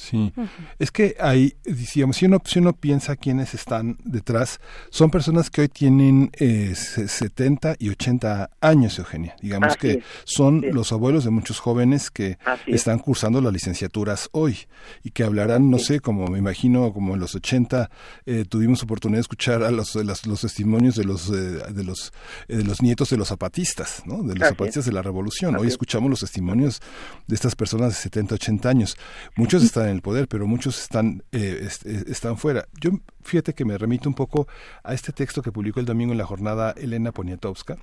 Sí, 0.00 0.32
es 0.78 0.92
que 0.92 1.16
hay, 1.18 1.54
digamos, 1.64 2.16
si 2.18 2.26
uno, 2.26 2.40
si 2.44 2.60
uno 2.60 2.72
piensa 2.72 3.16
quiénes 3.16 3.52
están 3.52 3.98
detrás, 4.04 4.60
son 4.90 5.10
personas 5.10 5.50
que 5.50 5.62
hoy 5.62 5.68
tienen 5.68 6.30
eh, 6.38 6.74
se- 6.76 7.08
70 7.08 7.74
y 7.80 7.88
80 7.88 8.48
años, 8.60 8.96
Eugenia. 9.00 9.34
Digamos 9.42 9.70
Así 9.70 9.78
que 9.78 9.90
es, 9.94 10.04
son 10.24 10.62
los 10.72 10.92
abuelos 10.92 11.24
de 11.24 11.30
muchos 11.30 11.58
jóvenes 11.58 12.12
que 12.12 12.38
Así 12.44 12.62
es. 12.70 12.76
están 12.76 13.00
cursando 13.00 13.40
las 13.40 13.52
licenciaturas 13.52 14.28
hoy 14.30 14.56
y 15.02 15.10
que 15.10 15.24
hablarán, 15.24 15.68
no 15.68 15.78
sé, 15.80 15.98
como 15.98 16.28
me 16.28 16.38
imagino, 16.38 16.92
como 16.92 17.14
en 17.14 17.20
los 17.20 17.34
80 17.34 17.90
eh, 18.24 18.44
tuvimos 18.48 18.84
oportunidad 18.84 19.18
de 19.18 19.22
escuchar 19.22 19.64
a 19.64 19.72
los, 19.72 19.96
las- 19.96 20.26
los 20.28 20.42
testimonios 20.42 20.94
de 20.94 21.02
los, 21.04 21.28
eh, 21.30 21.32
de 21.72 21.82
los, 21.82 22.12
eh, 22.46 22.56
de 22.58 22.64
los 22.64 22.82
nietos 22.82 23.10
de 23.10 23.16
los 23.16 23.26
zapatistas, 23.28 24.02
¿no? 24.06 24.18
De 24.22 24.34
los 24.34 24.36
Así 24.36 24.42
es. 24.44 24.48
zapatistas 24.50 24.84
de 24.84 24.92
la 24.92 25.02
revolución. 25.02 25.56
Hoy 25.56 25.66
es. 25.66 25.72
escuchamos 25.72 26.08
los 26.08 26.20
testimonios 26.20 26.80
de 27.26 27.34
estas 27.34 27.56
personas 27.56 27.88
de 27.88 27.94
70, 27.96 28.36
80 28.36 28.68
años. 28.68 28.96
Muchos 29.34 29.64
están 29.64 29.87
en 29.90 29.96
el 29.96 30.02
poder, 30.02 30.28
pero 30.28 30.46
muchos 30.46 30.80
están, 30.80 31.22
eh, 31.32 31.68
eh, 31.84 32.04
están 32.08 32.36
fuera. 32.36 32.66
Yo, 32.80 32.90
fíjate 33.22 33.54
que 33.54 33.64
me 33.64 33.78
remito 33.78 34.08
un 34.08 34.14
poco 34.14 34.48
a 34.82 34.94
este 34.94 35.12
texto 35.12 35.42
que 35.42 35.52
publicó 35.52 35.80
el 35.80 35.86
domingo 35.86 36.12
en 36.12 36.18
la 36.18 36.26
jornada 36.26 36.74
Elena 36.76 37.12
Poniatowska 37.12 37.78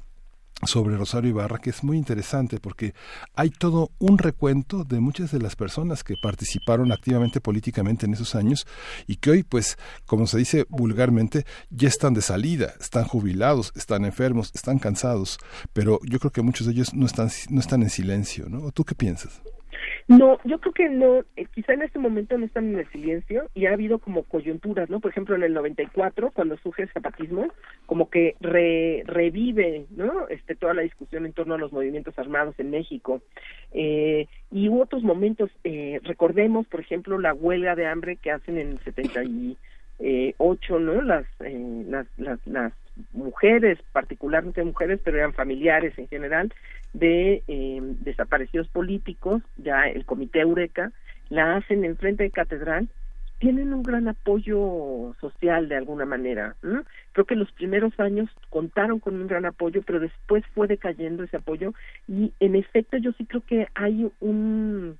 sobre 0.63 0.95
Rosario 0.95 1.29
Ibarra, 1.31 1.59
que 1.59 1.69
es 1.69 1.83
muy 1.83 1.97
interesante 1.97 2.59
porque 2.59 2.93
hay 3.35 3.49
todo 3.49 3.91
un 3.99 4.17
recuento 4.17 4.83
de 4.85 4.99
muchas 4.99 5.31
de 5.31 5.39
las 5.39 5.55
personas 5.55 6.03
que 6.03 6.15
participaron 6.21 6.91
activamente 6.91 7.41
políticamente 7.41 8.05
en 8.05 8.13
esos 8.13 8.35
años 8.35 8.65
y 9.05 9.17
que 9.17 9.31
hoy, 9.31 9.43
pues, 9.43 9.77
como 10.05 10.27
se 10.27 10.37
dice 10.37 10.65
vulgarmente, 10.69 11.45
ya 11.69 11.89
están 11.89 12.13
de 12.13 12.21
salida, 12.21 12.73
están 12.79 13.03
jubilados, 13.03 13.73
están 13.75 14.05
enfermos, 14.05 14.51
están 14.55 14.79
cansados, 14.79 15.37
pero 15.73 15.99
yo 16.03 16.19
creo 16.19 16.31
que 16.31 16.41
muchos 16.41 16.67
de 16.67 16.73
ellos 16.73 16.93
no 16.93 17.05
están, 17.05 17.29
no 17.49 17.59
están 17.59 17.83
en 17.83 17.89
silencio, 17.89 18.47
¿no? 18.47 18.63
¿O 18.63 18.71
¿Tú 18.71 18.85
qué 18.85 18.95
piensas? 18.95 19.41
No, 20.07 20.37
yo 20.43 20.59
creo 20.59 20.71
que 20.73 20.87
no, 20.87 21.21
eh, 21.35 21.47
quizá 21.51 21.73
en 21.73 21.81
este 21.81 21.97
momento 21.97 22.37
no 22.37 22.45
están 22.45 22.65
en 22.73 22.77
el 22.79 22.87
silencio 22.91 23.49
y 23.55 23.65
ha 23.65 23.73
habido 23.73 23.97
como 23.97 24.21
coyunturas, 24.23 24.87
¿no? 24.87 24.99
Por 24.99 25.09
ejemplo, 25.09 25.35
en 25.35 25.41
el 25.41 25.53
94, 25.55 26.29
cuando 26.29 26.57
surge 26.57 26.83
el 26.83 26.89
zapatismo, 26.91 27.47
como 27.87 28.11
que 28.11 28.35
re- 28.39 29.01
revive, 29.07 29.87
¿no? 29.89 30.27
Este, 30.27 30.53
toda 30.55 30.75
la 30.75 30.83
discusión 30.83 31.25
en 31.25 31.33
torno 31.33 31.55
a 31.55 31.57
los 31.57 31.71
movimientos 31.73 32.19
armados 32.19 32.53
en 32.59 32.69
México. 32.69 33.23
Eh, 33.71 34.27
y 34.51 34.69
hubo 34.69 34.83
otros 34.83 35.01
momentos, 35.01 35.49
eh, 35.63 35.99
recordemos, 36.03 36.67
por 36.67 36.81
ejemplo, 36.81 37.17
la 37.17 37.33
huelga 37.33 37.75
de 37.75 37.87
hambre 37.87 38.17
que 38.17 38.29
hacen 38.29 38.59
en 38.59 38.67
el 38.73 38.79
78, 38.83 40.79
¿no? 40.79 41.01
Las, 41.01 41.25
eh, 41.39 41.83
las, 41.87 42.05
las, 42.17 42.45
las 42.45 42.73
mujeres, 43.11 43.79
particularmente 43.91 44.63
mujeres, 44.63 44.99
pero 45.03 45.17
eran 45.17 45.33
familiares 45.33 45.97
en 45.97 46.07
general, 46.07 46.53
de 46.95 47.43
eh, 47.47 47.79
desaparecidos 48.01 48.67
políticos, 48.69 49.41
ya 49.57 49.87
el 49.87 50.05
Comité 50.05 50.39
Eureka, 50.39 50.91
la 51.29 51.57
hacen 51.57 51.83
en 51.83 51.97
frente 51.97 52.23
de 52.23 52.31
catedral, 52.31 52.87
tienen 53.39 53.73
un 53.73 53.83
gran 53.83 54.07
apoyo 54.07 55.13
social 55.19 55.67
de 55.67 55.75
alguna 55.75 56.05
manera. 56.05 56.55
¿no? 56.61 56.83
Creo 57.11 57.25
que 57.25 57.35
los 57.35 57.51
primeros 57.51 57.99
años 57.99 58.29
contaron 58.49 58.99
con 58.99 59.15
un 59.15 59.27
gran 59.27 59.45
apoyo, 59.45 59.81
pero 59.81 59.99
después 59.99 60.43
fue 60.53 60.67
decayendo 60.67 61.23
ese 61.23 61.37
apoyo 61.37 61.73
y 62.07 62.33
en 62.39 62.55
efecto 62.55 62.97
yo 62.97 63.11
sí 63.13 63.25
creo 63.25 63.41
que 63.45 63.67
hay 63.75 64.09
un 64.21 64.97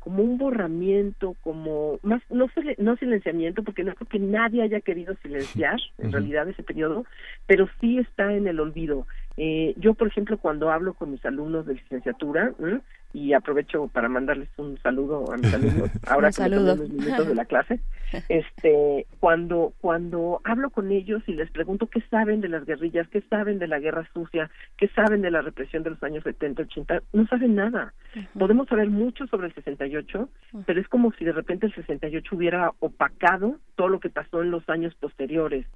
como 0.00 0.22
un 0.22 0.38
borramiento, 0.38 1.36
como 1.42 1.98
más 2.02 2.22
no 2.30 2.46
no 2.78 2.96
silenciamiento, 2.96 3.62
porque 3.62 3.84
no 3.84 3.94
creo 3.94 4.08
que 4.08 4.18
nadie 4.18 4.62
haya 4.62 4.80
querido 4.80 5.14
silenciar 5.22 5.78
en 5.98 6.10
realidad 6.10 6.48
ese 6.48 6.62
periodo, 6.62 7.04
pero 7.46 7.68
sí 7.80 7.98
está 7.98 8.34
en 8.34 8.48
el 8.48 8.58
olvido. 8.60 9.06
Eh, 9.36 9.74
yo, 9.76 9.94
por 9.94 10.08
ejemplo, 10.08 10.38
cuando 10.38 10.70
hablo 10.70 10.94
con 10.94 11.12
mis 11.12 11.24
alumnos 11.24 11.66
de 11.66 11.74
licenciatura, 11.74 12.52
¿m? 12.58 12.80
Y 13.12 13.32
aprovecho 13.32 13.88
para 13.88 14.08
mandarles 14.08 14.48
un 14.56 14.78
saludo 14.78 15.32
a 15.32 15.36
mis 15.36 15.52
alumnos, 15.54 15.90
ahora 16.06 16.28
Un 16.28 16.34
que 16.34 16.42
me 16.42 16.50
saludo. 16.50 16.74
unos 16.74 16.88
minutos 16.90 17.28
de 17.28 17.34
la 17.34 17.44
clase, 17.46 17.80
este, 18.28 19.06
cuando, 19.18 19.72
cuando 19.80 20.40
hablo 20.44 20.70
con 20.70 20.90
ellos 20.90 21.22
y 21.26 21.32
les 21.34 21.50
pregunto 21.50 21.88
qué 21.88 22.00
saben 22.10 22.40
de 22.40 22.48
las 22.48 22.64
guerrillas, 22.64 23.08
qué 23.08 23.20
saben 23.22 23.58
de 23.58 23.66
la 23.68 23.78
guerra 23.78 24.08
sucia, 24.12 24.50
qué 24.76 24.88
saben 24.88 25.22
de 25.22 25.30
la 25.30 25.42
represión 25.42 25.82
de 25.82 25.90
los 25.90 26.02
años 26.02 26.24
70, 26.24 26.62
80, 26.62 27.02
no 27.12 27.26
saben 27.26 27.54
nada. 27.54 27.94
Podemos 28.38 28.68
saber 28.68 28.90
mucho 28.90 29.26
sobre 29.26 29.48
el 29.48 29.54
68, 29.54 30.28
pero 30.66 30.80
es 30.80 30.88
como 30.88 31.12
si 31.12 31.24
de 31.24 31.32
repente 31.32 31.66
el 31.66 31.74
68 31.74 32.34
hubiera 32.34 32.72
opacado 32.80 33.56
todo 33.76 33.88
lo 33.88 34.00
que 34.00 34.10
pasó 34.10 34.42
en 34.42 34.50
los 34.50 34.68
años 34.68 34.94
posteriores. 34.96 35.66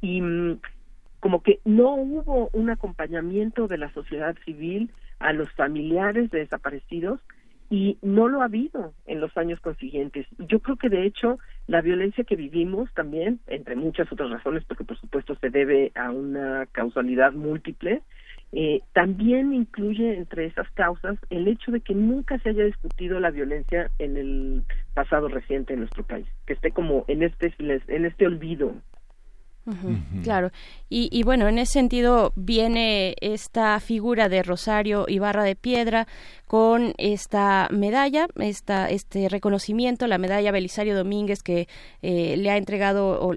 Y 0.00 0.20
mm, 0.20 0.58
como 1.20 1.42
que 1.42 1.60
no 1.64 1.94
hubo 1.94 2.50
un 2.52 2.70
acompañamiento 2.70 3.68
de 3.68 3.78
la 3.78 3.92
sociedad 3.92 4.34
civil 4.44 4.90
a 5.22 5.32
los 5.32 5.50
familiares 5.52 6.30
de 6.30 6.40
desaparecidos 6.40 7.20
y 7.70 7.96
no 8.02 8.28
lo 8.28 8.42
ha 8.42 8.44
habido 8.44 8.92
en 9.06 9.20
los 9.20 9.34
años 9.38 9.58
consiguientes. 9.60 10.26
Yo 10.38 10.60
creo 10.60 10.76
que 10.76 10.90
de 10.90 11.06
hecho 11.06 11.38
la 11.66 11.80
violencia 11.80 12.24
que 12.24 12.36
vivimos 12.36 12.92
también, 12.92 13.40
entre 13.46 13.76
muchas 13.76 14.12
otras 14.12 14.30
razones, 14.30 14.62
porque 14.64 14.84
por 14.84 14.98
supuesto 14.98 15.34
se 15.36 15.48
debe 15.48 15.90
a 15.94 16.10
una 16.10 16.66
causalidad 16.72 17.32
múltiple, 17.32 18.02
eh, 18.52 18.82
también 18.92 19.54
incluye 19.54 20.14
entre 20.14 20.44
esas 20.44 20.70
causas 20.72 21.16
el 21.30 21.48
hecho 21.48 21.72
de 21.72 21.80
que 21.80 21.94
nunca 21.94 22.38
se 22.40 22.50
haya 22.50 22.64
discutido 22.64 23.18
la 23.18 23.30
violencia 23.30 23.90
en 23.98 24.18
el 24.18 24.64
pasado 24.92 25.28
reciente 25.28 25.72
en 25.72 25.80
nuestro 25.80 26.04
país, 26.04 26.26
que 26.46 26.52
esté 26.52 26.72
como 26.72 27.06
en 27.08 27.22
este 27.22 27.54
en 27.58 28.04
este 28.04 28.26
olvido. 28.26 28.74
Claro. 30.24 30.50
Y, 30.88 31.08
y 31.12 31.22
bueno, 31.22 31.46
en 31.46 31.58
ese 31.58 31.74
sentido 31.74 32.32
viene 32.34 33.14
esta 33.20 33.78
figura 33.78 34.28
de 34.28 34.42
Rosario 34.42 35.04
Ibarra 35.08 35.44
de 35.44 35.54
Piedra 35.54 36.08
con 36.52 36.92
esta 36.98 37.66
medalla, 37.70 38.26
esta, 38.36 38.90
este 38.90 39.30
reconocimiento, 39.30 40.06
la 40.06 40.18
medalla 40.18 40.52
Belisario 40.52 40.94
Domínguez 40.94 41.42
que 41.42 41.66
eh, 42.02 42.36
le 42.36 42.50
ha 42.50 42.58
entregado 42.58 43.26
o 43.26 43.34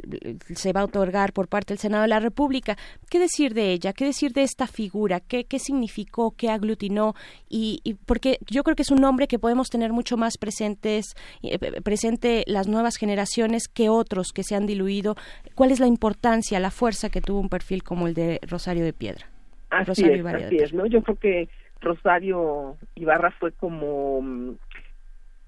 se 0.53 0.73
va 0.73 0.81
a 0.81 0.83
otorgar 0.83 1.31
por 1.31 1.47
parte 1.47 1.73
del 1.73 1.79
Senado 1.79 2.01
de 2.01 2.09
la 2.09 2.19
República. 2.19 2.75
¿Qué 3.09 3.17
decir 3.17 3.53
de 3.53 3.71
ella? 3.71 3.93
¿Qué 3.93 4.03
decir 4.03 4.33
de 4.33 4.43
esta 4.43 4.67
figura? 4.67 5.21
¿Qué, 5.21 5.45
qué 5.45 5.59
significó? 5.59 6.31
¿Qué 6.31 6.49
aglutinó? 6.49 7.13
Y, 7.47 7.79
y 7.85 7.93
porque 7.93 8.37
yo 8.49 8.63
creo 8.63 8.75
que 8.75 8.81
es 8.81 8.91
un 8.91 8.99
nombre 8.99 9.27
que 9.29 9.39
podemos 9.39 9.69
tener 9.69 9.93
mucho 9.93 10.17
más 10.17 10.37
presentes, 10.37 11.15
eh, 11.41 11.57
presente 11.83 12.43
las 12.47 12.67
nuevas 12.67 12.97
generaciones 12.97 13.69
que 13.69 13.87
otros 13.87 14.33
que 14.33 14.43
se 14.43 14.55
han 14.55 14.65
diluido. 14.65 15.15
¿Cuál 15.55 15.71
es 15.71 15.79
la 15.79 15.87
importancia, 15.87 16.59
la 16.59 16.69
fuerza 16.69 17.07
que 17.07 17.21
tuvo 17.21 17.39
un 17.39 17.47
perfil 17.47 17.81
como 17.81 18.09
el 18.09 18.13
de 18.13 18.41
Rosario 18.45 18.83
de 18.83 18.91
Piedra? 18.91 19.29
Así 19.69 19.85
Rosario 19.85 20.27
es, 20.27 20.43
así 20.43 20.57
es, 20.57 20.73
¿no? 20.73 20.85
Yo 20.85 21.01
creo 21.01 21.15
que 21.17 21.49
Rosario 21.85 22.77
Ibarra 22.95 23.31
fue 23.31 23.51
como 23.51 24.21
mm, 24.21 24.55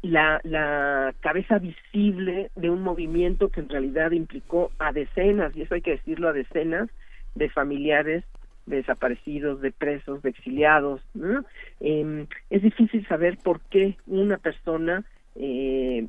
la, 0.03 1.14
cabeza 1.19 1.57
visible 1.57 2.51
de 2.56 2.69
un 2.69 2.82
movimiento 2.83 3.49
que 3.49 3.59
en 3.59 3.69
realidad 3.69 4.11
implicó 4.11 4.72
a 4.80 4.93
decenas, 4.93 5.56
y 5.56 5.64
eso 5.64 5.75
hay 5.75 5.82
que 5.82 5.98
decirlo, 5.98 6.30
a 6.30 6.33
decenas 6.33 6.90
de 7.35 7.49
familiares 7.49 8.24
de 8.67 8.77
desaparecidos, 8.77 9.61
de 9.61 9.72
presos, 9.72 10.22
de 10.22 10.30
exiliados. 10.30 11.01
¿no? 11.14 11.45
Eh, 11.80 12.27
es 12.49 12.61
difícil 12.61 13.07
saber 13.07 13.38
por 13.38 13.61
qué 13.61 13.98
una 14.07 14.38
persona 14.38 15.06
eh, 15.35 16.07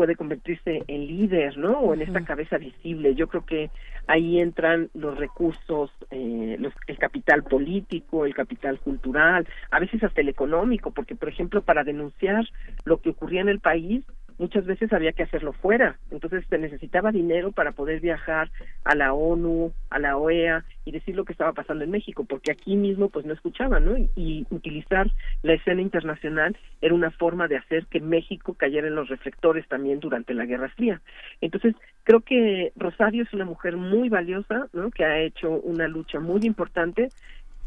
puede 0.00 0.16
convertirse 0.16 0.82
en 0.88 1.06
líder, 1.06 1.58
¿no? 1.58 1.72
O 1.78 1.92
en 1.92 2.00
esta 2.00 2.24
cabeza 2.24 2.56
visible. 2.56 3.14
Yo 3.14 3.28
creo 3.28 3.44
que 3.44 3.68
ahí 4.06 4.40
entran 4.40 4.88
los 4.94 5.18
recursos, 5.18 5.90
eh, 6.10 6.56
los- 6.58 6.72
el 6.86 6.96
capital 6.96 7.42
político, 7.42 8.24
el 8.24 8.32
capital 8.32 8.80
cultural, 8.80 9.46
a 9.70 9.78
veces 9.78 10.02
hasta 10.02 10.22
el 10.22 10.30
económico, 10.30 10.90
porque, 10.90 11.16
por 11.16 11.28
ejemplo, 11.28 11.60
para 11.60 11.84
denunciar 11.84 12.48
lo 12.86 12.96
que 13.02 13.10
ocurría 13.10 13.42
en 13.42 13.50
el 13.50 13.60
país, 13.60 14.02
muchas 14.40 14.64
veces 14.64 14.90
había 14.92 15.12
que 15.12 15.22
hacerlo 15.22 15.52
fuera. 15.52 15.98
Entonces 16.10 16.44
se 16.48 16.58
necesitaba 16.58 17.12
dinero 17.12 17.52
para 17.52 17.72
poder 17.72 18.00
viajar 18.00 18.50
a 18.84 18.94
la 18.94 19.12
ONU, 19.12 19.72
a 19.90 19.98
la 19.98 20.16
OEA 20.16 20.64
y 20.86 20.92
decir 20.92 21.14
lo 21.14 21.26
que 21.26 21.32
estaba 21.32 21.52
pasando 21.52 21.84
en 21.84 21.90
México, 21.90 22.24
porque 22.24 22.50
aquí 22.50 22.74
mismo 22.74 23.10
pues 23.10 23.26
no 23.26 23.34
escuchaban, 23.34 23.84
¿no? 23.84 23.98
Y, 23.98 24.08
y 24.16 24.46
utilizar 24.50 25.10
la 25.42 25.52
escena 25.52 25.82
internacional 25.82 26.56
era 26.80 26.94
una 26.94 27.10
forma 27.10 27.48
de 27.48 27.58
hacer 27.58 27.86
que 27.86 28.00
México 28.00 28.54
cayera 28.54 28.88
en 28.88 28.94
los 28.94 29.10
reflectores 29.10 29.68
también 29.68 30.00
durante 30.00 30.32
la 30.32 30.46
Guerra 30.46 30.70
Fría. 30.70 31.02
Entonces, 31.42 31.74
creo 32.04 32.20
que 32.20 32.72
Rosario 32.76 33.22
es 33.24 33.32
una 33.34 33.44
mujer 33.44 33.76
muy 33.76 34.08
valiosa, 34.08 34.68
¿no? 34.72 34.90
Que 34.90 35.04
ha 35.04 35.20
hecho 35.20 35.50
una 35.50 35.86
lucha 35.86 36.18
muy 36.18 36.40
importante 36.44 37.10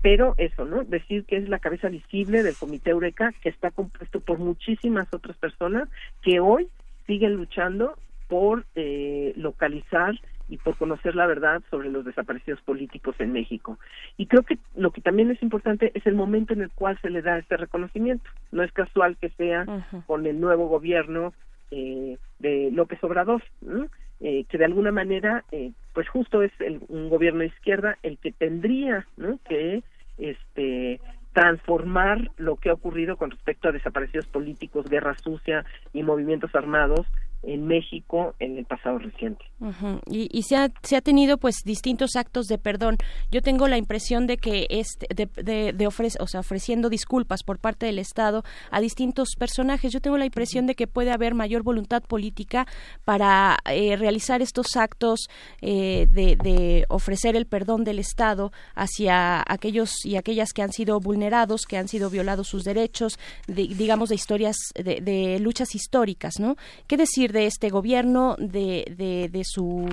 pero 0.03 0.35
eso, 0.38 0.65
¿no? 0.65 0.83
Decir 0.83 1.23
que 1.25 1.38
es 1.38 1.49
la 1.49 1.57
cabeza 1.59 1.88
visible 1.90 2.43
del 2.43 2.56
Comité 2.56 2.91
Eureka, 2.91 3.33
que 3.41 3.49
está 3.49 3.72
compuesto 3.72 4.19
por 4.19 4.38
muchísimas 4.38 5.11
otras 5.14 5.35
personas 5.38 5.90
que 6.22 6.40
hoy 6.40 6.67
siguen 7.07 7.33
luchando 7.35 7.98
por 8.27 8.65
eh, 8.75 9.33
localizar 9.38 10.14
y 10.49 10.57
por 10.57 10.75
conocer 10.77 11.15
la 11.15 11.25
verdad 11.25 11.64
sobre 11.72 11.90
los 11.90 12.03
desaparecidos 12.03 12.59
políticos 12.61 13.15
en 13.19 13.32
México. 13.32 13.80
Y 14.17 14.25
creo 14.27 14.43
que 14.43 14.57
lo 14.75 14.91
que 14.91 14.99
también 15.01 15.32
es 15.32 15.41
importante 15.41 15.91
es 15.95 16.06
el 16.06 16.15
momento 16.15 16.53
en 16.53 16.61
el 16.61 16.69
cual 16.72 16.99
se 17.01 17.09
le 17.09 17.22
da 17.22 17.38
este 17.40 17.56
reconocimiento. 17.56 18.30
No 18.51 18.61
es 18.61 18.72
casual 18.73 19.15
que 19.17 19.30
sea 19.30 19.64
con 20.06 20.25
el 20.27 20.40
nuevo 20.40 20.67
gobierno 20.67 21.33
eh, 21.72 22.17
de 22.40 22.69
López 22.73 23.01
Obrador, 23.03 23.41
¿no? 23.61 23.88
Eh, 24.19 24.43
que 24.49 24.57
de 24.57 24.65
alguna 24.65 24.91
manera, 24.91 25.43
eh, 25.51 25.72
pues 25.93 26.07
justo 26.09 26.43
es 26.43 26.51
el- 26.59 26.82
un 26.88 27.09
gobierno 27.09 27.40
de 27.40 27.48
izquierda 27.48 27.98
el 28.03 28.17
que 28.19 28.32
tendría 28.32 29.07
¿no? 29.17 29.40
que 29.49 29.82
este 30.17 31.00
transformar 31.33 32.30
lo 32.38 32.58
que 32.58 32.69
ha 32.69 32.74
ocurrido 32.74 33.17
con 33.17 33.32
respecto 33.32 33.67
a 33.67 33.72
desaparecidos 33.72 34.27
políticos, 34.27 34.88
guerra 34.88 35.16
sucia 35.17 35.66
y 35.92 36.03
movimientos 36.03 36.53
armados 36.53 37.08
en 37.43 37.67
México 37.67 38.33
en 38.39 38.57
el 38.57 38.65
pasado 38.65 38.97
reciente. 38.99 39.43
Ujú. 39.59 39.99
Y, 40.09 40.43
se, 40.43 40.55
ha, 40.57 40.69
se 40.83 40.95
ha 40.95 41.01
tenido 41.01 41.38
pues 41.38 41.57
distintos 41.65 42.15
actos 42.15 42.47
de 42.47 42.57
perdón. 42.57 42.97
Yo 43.31 43.41
tengo 43.41 43.67
la 43.67 43.77
impresión 43.77 44.27
de 44.27 44.38
que 44.38 44.65
este, 44.69 45.07
de, 45.13 45.73
de, 45.73 45.88
ofrece- 45.88 46.17
o 46.22 46.27
sea, 46.27 46.39
ofreciendo 46.39 46.89
disculpas 46.89 47.43
por 47.43 47.59
parte 47.59 47.85
del 47.85 47.99
Estado 47.99 48.43
a 48.72 48.80
distintos 48.81 49.35
personajes. 49.38 49.91
Yo 49.91 49.99
tengo 50.01 50.17
la 50.17 50.25
impresión 50.25 50.67
de 50.67 50.75
que 50.75 50.88
puede 50.88 51.11
haber 51.11 51.33
mayor 51.33 51.63
voluntad 51.63 52.01
política 52.03 52.65
para 53.03 53.57
eh, 53.69 53.95
realizar 53.97 54.41
estos 54.41 54.75
actos 54.77 55.27
eh, 55.61 56.07
de, 56.11 56.35
de 56.38 56.85
ofrecer 56.89 57.35
el 57.35 57.45
perdón 57.45 57.83
del 57.83 57.99
Estado 57.99 58.51
hacia 58.75 59.43
aquellos 59.47 60.05
y 60.05 60.15
aquellas 60.15 60.53
que 60.53 60.61
han 60.61 60.72
sido 60.72 60.99
vulnerados, 60.99 61.65
que 61.65 61.77
han 61.77 61.88
sido 61.88 62.09
violados 62.09 62.47
sus 62.47 62.63
derechos, 62.63 63.19
de- 63.47 63.67
digamos 63.67 64.09
de 64.09 64.15
historias, 64.15 64.55
de, 64.75 65.01
de 65.01 65.39
luchas 65.39 65.75
históricas, 65.75 66.35
¿no? 66.39 66.55
¿Qué 66.88 66.95
decir 66.97 67.32
de 67.33 67.45
este 67.47 67.69
gobierno, 67.69 68.37
de, 68.39 68.85
de, 68.95 69.27
de 69.29 69.41
su 69.43 69.89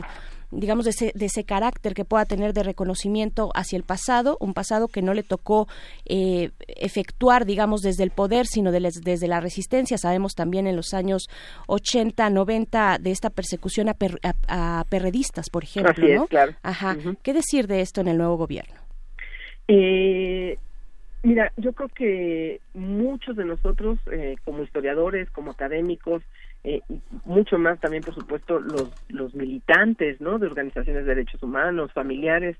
digamos 0.53 0.85
de 0.85 0.91
ese, 0.91 1.13
de 1.15 1.27
ese 1.27 1.45
carácter 1.45 1.95
que 1.95 2.05
pueda 2.05 2.25
tener 2.25 2.53
de 2.53 2.65
reconocimiento 2.65 3.51
hacia 3.55 3.77
el 3.77 3.85
pasado, 3.85 4.37
un 4.41 4.53
pasado 4.53 4.89
que 4.89 5.01
no 5.01 5.15
le 5.15 5.23
tocó 5.23 5.69
eh, 6.07 6.51
efectuar, 6.67 7.47
digamos, 7.47 7.83
desde 7.83 8.03
el 8.03 8.11
poder, 8.11 8.47
sino 8.47 8.73
de 8.73 8.81
les- 8.81 9.01
desde 9.05 9.29
la 9.29 9.39
resistencia. 9.39 9.97
Sabemos 9.97 10.35
también 10.35 10.67
en 10.67 10.75
los 10.75 10.93
años 10.93 11.29
80, 11.69 12.31
90 12.31 12.99
de 12.99 13.13
esta 13.13 13.31
persecución 13.31 13.89
a, 13.91 13.95
per- 13.95 14.19
a- 14.25 14.81
a 14.81 14.85
perredistas, 14.89 15.51
por 15.51 15.63
ejemplo, 15.63 16.23
Así 16.23 16.29
claro. 16.29 16.53
Ajá. 16.65 16.97
¿Qué 17.23 17.33
decir 17.33 17.69
de 17.69 17.81
esto 17.81 18.01
en 18.01 18.09
el 18.09 18.19
nuevo 18.19 18.37
gobierno? 18.37 18.75
Eh, 19.69 20.59
mira, 21.23 21.53
yo 21.59 21.73
creo 21.75 21.89
que 21.91 22.61
muchos 22.75 23.37
de 23.37 23.45
nosotros, 23.45 24.01
eh, 24.11 24.35
como 24.45 24.65
historiadores, 24.65 25.31
como 25.31 25.53
académicos, 25.53 26.23
eh, 26.65 26.81
mucho 27.25 27.59
más 27.59 27.81
también, 27.81 28.03
por 28.03 28.15
supuesto, 28.15 28.59
los, 28.61 28.91
los 29.09 29.35
militantes, 29.35 30.21
¿no? 30.21 30.39
De 30.39 30.47
organizaciones 30.47 31.05
de 31.05 31.15
derechos 31.15 31.43
humanos, 31.43 31.93
familiares, 31.93 32.57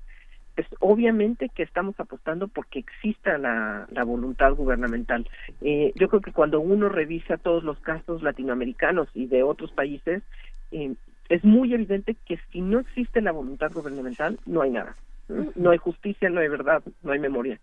pues 0.55 0.67
obviamente 0.79 1.49
que 1.49 1.63
estamos 1.63 1.99
apostando 1.99 2.47
porque 2.47 2.79
exista 2.79 3.37
la, 3.37 3.87
la 3.91 4.03
voluntad 4.03 4.53
gubernamental. 4.53 5.27
Eh, 5.61 5.93
yo 5.95 6.09
creo 6.09 6.21
que 6.21 6.31
cuando 6.33 6.59
uno 6.59 6.89
revisa 6.89 7.37
todos 7.37 7.63
los 7.63 7.79
casos 7.79 8.21
latinoamericanos 8.21 9.07
y 9.13 9.27
de 9.27 9.43
otros 9.43 9.71
países, 9.71 10.23
eh, 10.71 10.93
es 11.29 11.43
muy 11.43 11.73
evidente 11.73 12.15
que 12.25 12.39
si 12.51 12.61
no 12.61 12.79
existe 12.79 13.21
la 13.21 13.31
voluntad 13.31 13.71
gubernamental, 13.71 14.39
no 14.45 14.61
hay 14.61 14.71
nada. 14.71 14.95
¿no? 15.29 15.51
No 15.55 15.69
hay 15.69 15.77
justicia, 15.77 16.29
no 16.29 16.41
hay 16.41 16.49
verdad, 16.49 16.83
no 17.03 17.13
hay 17.13 17.19
memoria. 17.19 17.59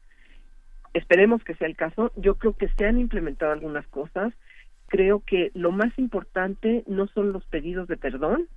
Esperemos 0.94 1.44
que 1.44 1.54
sea 1.54 1.68
el 1.68 1.76
caso. 1.76 2.10
Yo 2.16 2.36
creo 2.36 2.54
que 2.54 2.68
se 2.68 2.86
han 2.86 2.98
implementado 2.98 3.52
algunas 3.52 3.86
cosas. 3.88 4.32
Creo 4.88 5.20
que 5.20 5.50
lo 5.54 5.70
más 5.70 5.96
importante 5.98 6.82
no 6.86 7.06
son 7.08 7.32
los 7.32 7.44
pedidos 7.44 7.88
de 7.88 7.96
perdón, 7.96 8.48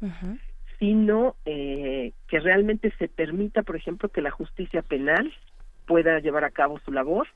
sino 0.80 1.36
eh, 1.46 2.14
que 2.28 2.40
realmente 2.40 2.92
se 2.98 3.08
permita, 3.08 3.64
por 3.64 3.76
ejemplo, 3.76 4.10
que 4.10 4.22
la 4.22 4.32
justicia 4.32 4.82
penal 4.82 5.32
pueda 5.86 6.20
llevar 6.20 6.44
a 6.44 6.52
cabo 6.52 6.80
su 6.80 6.92
labor, 6.92 7.28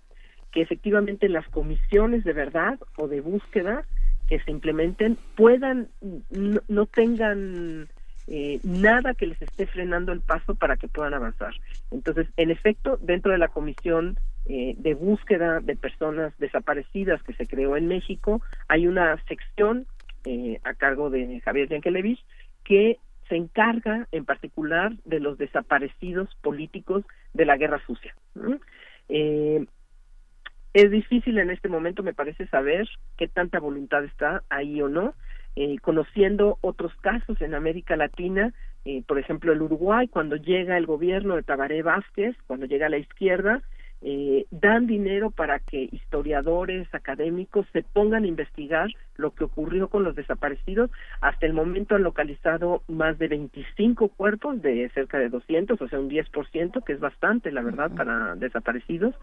que 0.52 0.62
efectivamente 0.62 1.30
las 1.30 1.48
comisiones 1.50 2.24
de 2.24 2.34
verdad 2.34 2.80
o 2.98 3.08
de 3.08 3.22
búsqueda 3.22 3.86
que 4.28 4.40
se 4.40 4.52
implementen 4.52 5.18
puedan, 5.36 5.90
no, 6.32 6.62
no 6.68 6.86
tengan 6.86 7.88
eh, 8.28 8.60
nada 8.64 9.14
que 9.14 9.28
les 9.28 9.42
esté 9.42 9.68
frenando 9.68 10.12
el 10.12 10.22
paso 10.22 10.56
para 10.56 10.78
que 10.78 10.88
puedan 10.88 11.14
avanzar. 11.14 11.54
Entonces, 11.92 12.28
en 12.38 12.52
efecto, 12.52 12.98
dentro 13.02 13.32
de 13.32 13.38
la 13.38 13.50
comisión 13.50 14.18
eh, 14.48 14.76
de 14.78 14.94
búsqueda 14.94 15.60
de 15.60 15.76
personas 15.76 16.34
desaparecidas 16.38 17.22
que 17.24 17.34
se 17.34 17.48
creó 17.48 17.78
en 17.78 17.88
México, 17.88 18.42
hay 18.68 18.88
una 18.88 19.18
sección 19.26 19.86
eh, 20.26 20.60
a 20.64 20.74
cargo 20.74 21.10
de 21.10 21.40
Javier 21.42 21.70
Yankelevich 21.70 22.24
que 22.64 22.98
se 23.30 23.36
encarga 23.36 24.08
en 24.12 24.26
particular 24.26 24.94
de 25.06 25.20
los 25.20 25.38
desaparecidos 25.38 26.34
políticos 26.42 27.04
de 27.34 27.46
la 27.46 27.58
guerra 27.58 27.82
sucia. 27.86 28.16
Eh, 29.10 29.66
es 30.74 30.92
difícil 30.92 31.38
en 31.38 31.50
este 31.50 31.70
momento, 31.70 32.04
me 32.04 32.14
parece, 32.14 32.48
saber 32.48 32.88
qué 33.18 33.28
tanta 33.28 33.60
voluntad 33.60 34.04
está 34.04 34.44
ahí 34.50 34.82
o 34.82 34.90
no. 34.90 35.14
Eh, 35.58 35.78
conociendo 35.82 36.58
otros 36.62 36.94
casos 36.96 37.40
en 37.42 37.56
América 37.56 37.96
Latina, 37.96 38.54
eh, 38.84 39.04
por 39.08 39.18
ejemplo, 39.18 39.54
el 39.54 39.62
Uruguay, 39.62 40.08
cuando 40.08 40.36
llega 40.36 40.78
el 40.78 40.86
gobierno 40.86 41.36
de 41.36 41.44
Tabaré 41.44 41.82
Vázquez, 41.82 42.36
cuando 42.46 42.66
llega 42.66 42.88
a 42.88 42.90
la 42.90 42.98
izquierda, 42.98 43.62
eh, 44.02 44.46
dan 44.52 44.86
dinero 44.86 45.32
para 45.32 45.60
que 45.60 45.90
historiadores, 45.92 46.88
académicos 46.94 47.66
se 47.74 47.82
pongan 47.82 48.24
a 48.24 48.28
investigar 48.28 48.90
lo 49.16 49.32
que 49.32 49.46
ocurrió 49.46 49.88
con 49.88 50.04
los 50.04 50.16
desaparecidos. 50.16 50.92
Hasta 51.22 51.48
el 51.48 51.54
momento 51.54 51.96
han 51.96 52.04
localizado 52.04 52.84
más 52.88 53.18
de 53.18 53.30
25 53.30 54.10
cuerpos 54.10 54.62
de 54.62 54.90
cerca 54.90 55.18
de 55.18 55.30
200, 55.30 55.82
o 55.82 55.88
sea, 55.88 56.00
un 56.00 56.10
10%, 56.10 56.84
que 56.84 56.94
es 56.94 57.00
bastante, 57.00 57.52
la 57.52 57.64
verdad, 57.64 57.90
para 57.96 58.36
desaparecidos. 58.36 59.16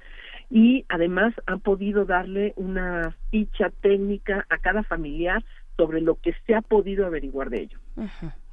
Y 0.51 0.85
además 0.89 1.33
han 1.47 1.61
podido 1.61 2.05
darle 2.05 2.53
una 2.57 3.15
ficha 3.31 3.71
técnica 3.83 4.47
a 4.49 4.59
cada 4.59 4.83
familiar 4.83 5.45
sobre 5.77 6.01
lo 6.01 6.17
que 6.17 6.35
se 6.47 6.55
ha 6.55 6.63
podido 6.63 7.07
averiguar 7.07 7.51
de 7.51 7.63
ello. 7.63 7.79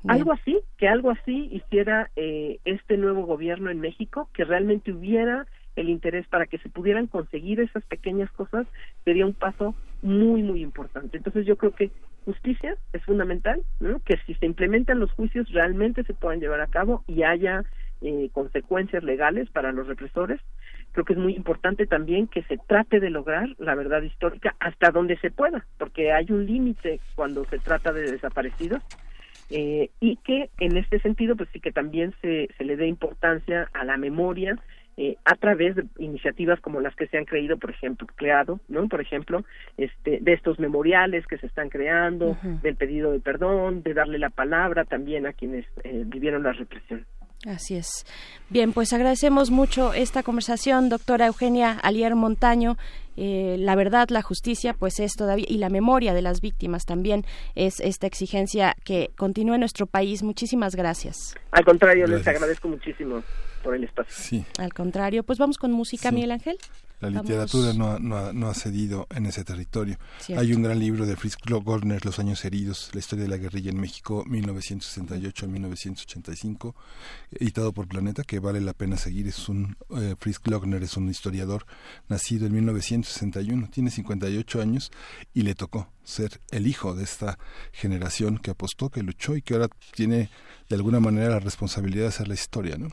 Algo 0.08 0.32
así, 0.32 0.60
que 0.78 0.88
algo 0.88 1.12
así 1.12 1.50
hiciera 1.52 2.10
eh, 2.16 2.60
este 2.66 2.98
nuevo 2.98 3.26
gobierno 3.26 3.70
en 3.70 3.80
México, 3.80 4.30
que 4.34 4.46
realmente 4.46 4.92
hubiera 4.92 5.46
el 5.76 5.90
interés 5.90 6.28
para 6.28 6.46
que 6.46 6.58
se 6.60 6.70
pudieran 6.70 7.08
conseguir 7.08 7.60
esas 7.60 7.84
pequeñas 7.86 8.32
cosas, 8.32 8.68
sería 9.06 9.26
un 9.26 9.34
paso 9.34 9.76
muy, 10.02 10.44
muy 10.44 10.62
importante. 10.62 11.18
Entonces 11.18 11.46
yo 11.46 11.58
creo 11.58 11.74
que 11.74 11.92
justicia 12.26 12.76
es 12.94 13.04
fundamental, 13.04 13.64
¿no? 13.80 14.00
que 14.00 14.18
si 14.26 14.36
se 14.36 14.46
implementan 14.46 15.00
los 15.00 15.12
juicios 15.12 15.50
realmente 15.52 16.04
se 16.04 16.14
puedan 16.14 16.40
llevar 16.40 16.62
a 16.62 16.68
cabo 16.68 17.04
y 17.08 17.24
haya 17.24 17.64
eh, 18.02 18.30
consecuencias 18.32 19.04
legales 19.04 19.50
para 19.50 19.72
los 19.72 19.88
represores. 19.88 20.40
Creo 20.92 21.06
que 21.06 21.14
es 21.14 21.20
muy 21.20 21.36
importante 21.36 21.86
también 21.86 22.28
que 22.28 22.44
se 22.44 22.58
trate 22.58 23.00
de 23.00 23.10
lograr 23.10 23.50
la 23.58 23.76
verdad 23.76 24.02
histórica 24.02 24.56
hasta 24.60 24.92
donde 24.92 25.18
se 25.18 25.32
pueda, 25.32 25.66
porque 25.78 26.12
hay 26.12 26.32
un 26.32 26.46
límite 26.46 27.00
cuando 27.16 27.46
se 27.46 27.60
trata 27.60 27.94
de 27.94 28.12
desaparecidos 28.12 28.82
eh, 29.52 29.90
y 30.00 30.18
que 30.18 30.50
en 30.60 30.78
este 30.78 31.00
sentido 31.00 31.36
pues 31.36 31.50
sí 31.52 31.60
que 31.60 31.72
también 31.72 32.14
se, 32.22 32.50
se 32.56 32.64
le 32.64 32.78
dé 32.78 32.88
importancia 32.88 33.68
a 33.74 33.84
la 33.84 33.98
memoria 33.98 34.60
eh, 34.96 35.16
a 35.26 35.36
través 35.36 35.76
de 35.76 35.86
iniciativas 35.98 36.60
como 36.60 36.82
las 36.82 36.96
que 36.96 37.08
se 37.08 37.18
han 37.18 37.26
creído 37.26 37.58
por 37.58 37.72
ejemplo 37.72 38.06
creado 38.16 38.60
no 38.68 38.88
por 38.88 39.02
ejemplo 39.02 39.44
este 39.78 40.20
de 40.22 40.34
estos 40.34 40.60
memoriales 40.60 41.26
que 41.26 41.40
se 41.40 41.48
están 41.48 41.70
creando 41.70 42.38
del 42.62 42.76
pedido 42.76 43.12
de 43.12 43.22
perdón 43.22 43.82
de 43.82 43.96
darle 43.96 44.20
la 44.20 44.30
palabra 44.30 44.86
también 44.86 45.26
a 45.26 45.34
quienes 45.34 45.66
eh, 45.84 46.04
vivieron 46.06 46.44
la 46.44 46.54
represión 46.54 47.08
Así 47.46 47.76
es. 47.76 48.06
Bien, 48.50 48.74
pues 48.74 48.92
agradecemos 48.92 49.50
mucho 49.50 49.94
esta 49.94 50.24
conversación, 50.24 50.90
doctora 50.90 51.28
Eugenia 51.28 51.72
Alier 51.72 52.16
Montaño. 52.16 52.78
Eh, 53.16 53.56
la 53.60 53.76
verdad, 53.76 54.10
la 54.10 54.22
justicia, 54.22 54.74
pues 54.74 55.00
es 55.00 55.14
todavía, 55.16 55.46
y 55.48 55.58
la 55.58 55.70
memoria 55.70 56.14
de 56.14 56.22
las 56.22 56.42
víctimas 56.42 56.86
también 56.86 57.26
es 57.56 57.80
esta 57.80 58.08
exigencia 58.08 58.76
que 58.84 59.12
continúa 59.16 59.56
en 59.56 59.62
nuestro 59.62 59.86
país. 59.86 60.22
Muchísimas 60.24 60.76
gracias. 60.76 61.36
al 61.52 61.64
contrario 61.66 62.08
les 62.08 62.28
agradezco 62.28 62.68
muchísimo 62.68 63.24
por 63.64 63.76
el 63.76 63.84
espacio 63.86 64.14
Sí. 64.18 64.46
Al 64.58 64.74
contrario, 64.74 65.24
pues 65.24 65.38
vamos 65.40 65.58
con 65.58 65.72
música, 65.72 66.10
Sí. 66.10 66.16
Miguel 66.16 66.32
Ángel. 66.32 66.58
La 67.00 67.10
literatura 67.10 67.72
no 67.74 67.92
ha, 67.92 68.00
no, 68.00 68.18
ha, 68.18 68.34
no 68.34 68.50
ha 68.50 68.54
cedido 68.54 69.08
en 69.10 69.26
ese 69.26 69.46
territorio. 69.46 69.98
Cierto. 70.20 70.42
Hay 70.42 70.54
un 70.54 70.64
gran 70.64 70.80
libro 70.80 71.06
de 71.06 71.16
Fritz 71.16 71.38
Gorner, 71.46 72.04
Los 72.06 72.20
años 72.20 72.44
heridos, 72.44 72.90
la 72.94 73.00
historia 73.00 73.24
de 73.24 73.30
la 73.30 73.38
guerrilla 73.38 73.72
en 73.72 73.80
México, 73.80 74.26
1968-1985, 74.26 76.76
editado 77.32 77.72
por 77.74 77.88
Planeta, 77.88 78.24
que 78.24 78.40
vale 78.40 78.60
la 78.60 78.74
pena 78.74 78.98
seguir. 78.98 79.28
Es 79.28 79.48
un 79.48 79.78
eh, 79.98 80.16
Fritz 80.20 80.40
Glockner 80.40 80.84
es 80.84 80.98
un 80.98 81.10
historiador 81.10 81.66
nacido 82.08 82.48
en 82.48 82.54
1961, 82.54 83.70
tiene 83.72 83.92
58 83.92 84.62
años 84.62 84.92
y 85.34 85.44
le 85.44 85.56
tocó 85.56 85.90
ser 86.04 86.42
el 86.52 86.68
hijo 86.68 86.96
de 86.96 87.04
esta 87.04 87.38
generación 87.72 88.40
que 88.40 88.52
apostó, 88.52 88.90
que 88.90 89.04
luchó 89.04 89.36
y 89.36 89.42
que 89.42 89.54
ahora 89.54 89.70
tiene 89.94 90.30
de 90.68 90.76
alguna 90.76 91.00
manera 91.00 91.30
la 91.30 91.40
responsabilidad 91.40 92.04
de 92.04 92.10
hacer 92.10 92.28
la 92.28 92.34
historia, 92.34 92.78
¿no? 92.78 92.90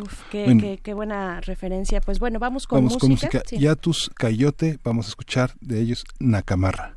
Uf, 0.00 0.22
qué, 0.30 0.44
Bueno. 0.44 0.60
qué- 0.60 0.78
qué 0.82 0.94
buena 0.94 1.40
referencia. 1.42 2.00
Pues 2.00 2.18
bueno, 2.18 2.38
vamos 2.38 2.66
con 2.66 2.78
Vamos 2.78 2.94
música. 2.94 3.00
con 3.00 3.10
música. 3.10 3.42
Sí. 3.46 3.58
Yatus 3.58 4.10
Cayote, 4.14 4.78
vamos 4.82 5.06
a 5.06 5.08
escuchar 5.10 5.52
de 5.60 5.80
ellos 5.80 6.04
Nakamarra. 6.18 6.96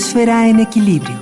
Biosfera 0.00 0.48
en 0.48 0.60
equilibrio. 0.60 1.14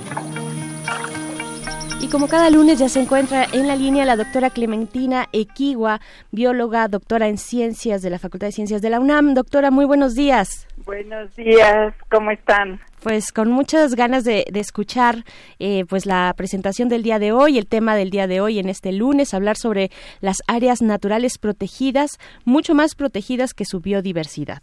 Y 1.99 2.07
como 2.07 2.29
cada 2.29 2.49
lunes 2.49 2.79
ya 2.79 2.87
se 2.87 3.01
encuentra 3.01 3.45
en 3.51 3.67
la 3.67 3.75
línea 3.75 4.05
la 4.05 4.15
doctora 4.15 4.51
Clementina 4.51 5.27
Equigua, 5.33 5.99
bióloga, 6.31 6.87
doctora 6.87 7.27
en 7.27 7.37
ciencias 7.37 8.01
de 8.01 8.09
la 8.09 8.19
Facultad 8.19 8.47
de 8.47 8.53
Ciencias 8.53 8.81
de 8.81 8.89
la 8.89 9.01
UNAM. 9.01 9.33
Doctora, 9.33 9.69
muy 9.69 9.83
buenos 9.83 10.15
días. 10.15 10.65
Buenos 10.85 11.35
días, 11.35 11.93
¿cómo 12.09 12.31
están? 12.31 12.79
Pues 13.03 13.33
con 13.33 13.51
muchas 13.51 13.95
ganas 13.95 14.23
de, 14.23 14.45
de 14.49 14.61
escuchar 14.61 15.25
eh, 15.59 15.83
pues 15.89 16.05
la 16.05 16.33
presentación 16.37 16.87
del 16.87 17.03
día 17.03 17.19
de 17.19 17.33
hoy, 17.33 17.57
el 17.57 17.67
tema 17.67 17.97
del 17.97 18.11
día 18.11 18.27
de 18.27 18.39
hoy 18.39 18.59
en 18.59 18.69
este 18.69 18.93
lunes, 18.93 19.33
hablar 19.33 19.57
sobre 19.57 19.91
las 20.21 20.37
áreas 20.47 20.81
naturales 20.81 21.37
protegidas, 21.37 22.17
mucho 22.45 22.75
más 22.75 22.95
protegidas 22.95 23.53
que 23.53 23.65
su 23.65 23.81
biodiversidad. 23.81 24.61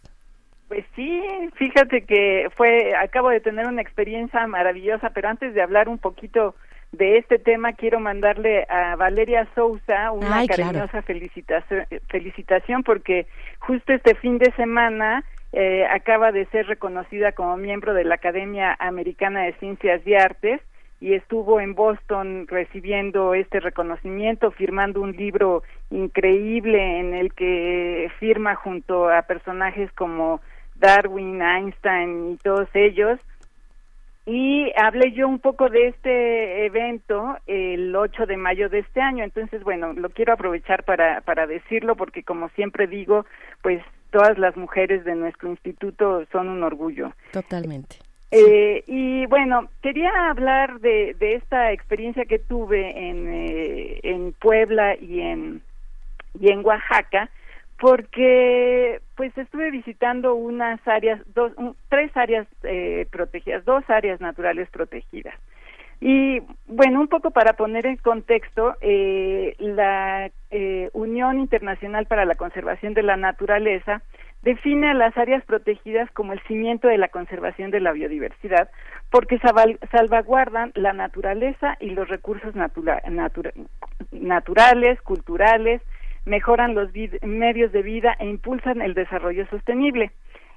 Pues 0.68 0.84
sí, 0.96 1.22
fíjate 1.54 2.02
que 2.02 2.48
fue, 2.56 2.94
acabo 2.96 3.30
de 3.30 3.40
tener 3.40 3.66
una 3.66 3.82
experiencia 3.82 4.46
maravillosa, 4.46 5.10
pero 5.10 5.28
antes 5.28 5.54
de 5.54 5.62
hablar 5.62 5.88
un 5.88 5.98
poquito 5.98 6.56
de 6.92 7.18
este 7.18 7.38
tema, 7.38 7.72
quiero 7.74 8.00
mandarle 8.00 8.66
a 8.68 8.96
Valeria 8.96 9.46
Sousa 9.54 10.10
una 10.10 10.38
Ay, 10.38 10.48
claro. 10.48 10.72
cariñosa 10.72 11.02
felicitación, 11.02 11.86
felicitación 12.08 12.82
porque 12.82 13.26
justo 13.58 13.92
este 13.92 14.14
fin 14.16 14.38
de 14.38 14.50
semana 14.52 15.24
eh, 15.52 15.86
acaba 15.90 16.32
de 16.32 16.46
ser 16.46 16.66
reconocida 16.66 17.32
como 17.32 17.56
miembro 17.56 17.94
de 17.94 18.04
la 18.04 18.16
Academia 18.16 18.76
Americana 18.78 19.42
de 19.44 19.52
Ciencias 19.54 20.04
y 20.06 20.14
Artes 20.14 20.60
y 21.00 21.14
estuvo 21.14 21.60
en 21.60 21.74
Boston 21.74 22.46
recibiendo 22.48 23.34
este 23.34 23.60
reconocimiento, 23.60 24.50
firmando 24.50 25.00
un 25.00 25.12
libro 25.12 25.62
increíble 25.90 27.00
en 27.00 27.14
el 27.14 27.34
que 27.34 28.10
firma 28.18 28.54
junto 28.54 29.10
a 29.10 29.22
personajes 29.22 29.92
como 29.92 30.40
Darwin, 30.78 31.42
Einstein 31.42 32.32
y 32.32 32.36
todos 32.36 32.68
ellos. 32.74 33.18
Y 34.26 34.72
hablé 34.76 35.12
yo 35.12 35.28
un 35.28 35.38
poco 35.38 35.68
de 35.68 35.88
este 35.88 36.66
evento 36.66 37.36
el 37.46 37.94
8 37.94 38.26
de 38.26 38.36
mayo 38.36 38.68
de 38.68 38.80
este 38.80 39.00
año, 39.00 39.22
entonces 39.22 39.62
bueno, 39.62 39.92
lo 39.92 40.10
quiero 40.10 40.32
aprovechar 40.32 40.82
para, 40.82 41.20
para 41.20 41.46
decirlo 41.46 41.94
porque 41.94 42.24
como 42.24 42.48
siempre 42.50 42.88
digo, 42.88 43.24
pues 43.62 43.84
todas 44.10 44.36
las 44.36 44.56
mujeres 44.56 45.04
de 45.04 45.14
nuestro 45.14 45.48
instituto 45.48 46.24
son 46.32 46.48
un 46.48 46.64
orgullo. 46.64 47.12
Totalmente. 47.32 47.98
Eh, 48.32 48.82
y 48.88 49.26
bueno, 49.26 49.68
quería 49.82 50.10
hablar 50.28 50.80
de, 50.80 51.14
de 51.18 51.34
esta 51.34 51.70
experiencia 51.70 52.24
que 52.24 52.40
tuve 52.40 53.08
en, 53.08 53.28
eh, 53.28 54.00
en 54.02 54.32
Puebla 54.32 54.96
y 54.96 55.20
en, 55.20 55.62
y 56.40 56.50
en 56.50 56.64
Oaxaca, 56.66 57.30
porque 57.78 59.00
pues 59.16 59.36
estuve 59.38 59.70
visitando 59.70 60.34
unas 60.34 60.80
áreas, 60.86 61.20
dos, 61.34 61.52
un- 61.56 61.76
tres 61.88 62.10
áreas 62.16 62.46
eh, 62.62 63.06
protegidas, 63.10 63.64
dos 63.64 63.84
áreas 63.88 64.20
naturales 64.20 64.68
protegidas. 64.70 65.34
Y 66.00 66.40
bueno, 66.66 67.00
un 67.00 67.08
poco 67.08 67.30
para 67.30 67.54
poner 67.54 67.86
en 67.86 67.96
contexto, 67.96 68.74
eh, 68.82 69.54
la 69.58 70.30
eh, 70.50 70.90
Unión 70.92 71.38
Internacional 71.38 72.04
para 72.06 72.26
la 72.26 72.34
Conservación 72.34 72.92
de 72.92 73.02
la 73.02 73.16
Naturaleza 73.16 74.02
define 74.42 74.90
a 74.90 74.94
las 74.94 75.16
áreas 75.16 75.42
protegidas 75.44 76.10
como 76.12 76.34
el 76.34 76.40
cimiento 76.42 76.86
de 76.88 76.98
la 76.98 77.08
conservación 77.08 77.70
de 77.70 77.80
la 77.80 77.92
biodiversidad, 77.92 78.68
porque 79.10 79.38
salva- 79.38 79.78
salvaguardan 79.90 80.70
la 80.74 80.92
naturaleza 80.92 81.76
y 81.80 81.90
los 81.90 82.08
recursos 82.08 82.54
natura- 82.54 83.02
natura- 83.08 83.52
naturales, 84.12 85.00
culturales, 85.02 85.80
mejoran 86.26 86.74
los 86.74 86.90
medios 87.22 87.72
de 87.72 87.82
vida 87.82 88.14
e 88.18 88.26
impulsan 88.26 88.82
el 88.82 88.94
desarrollo 88.94 89.46
sostenible. 89.46 90.10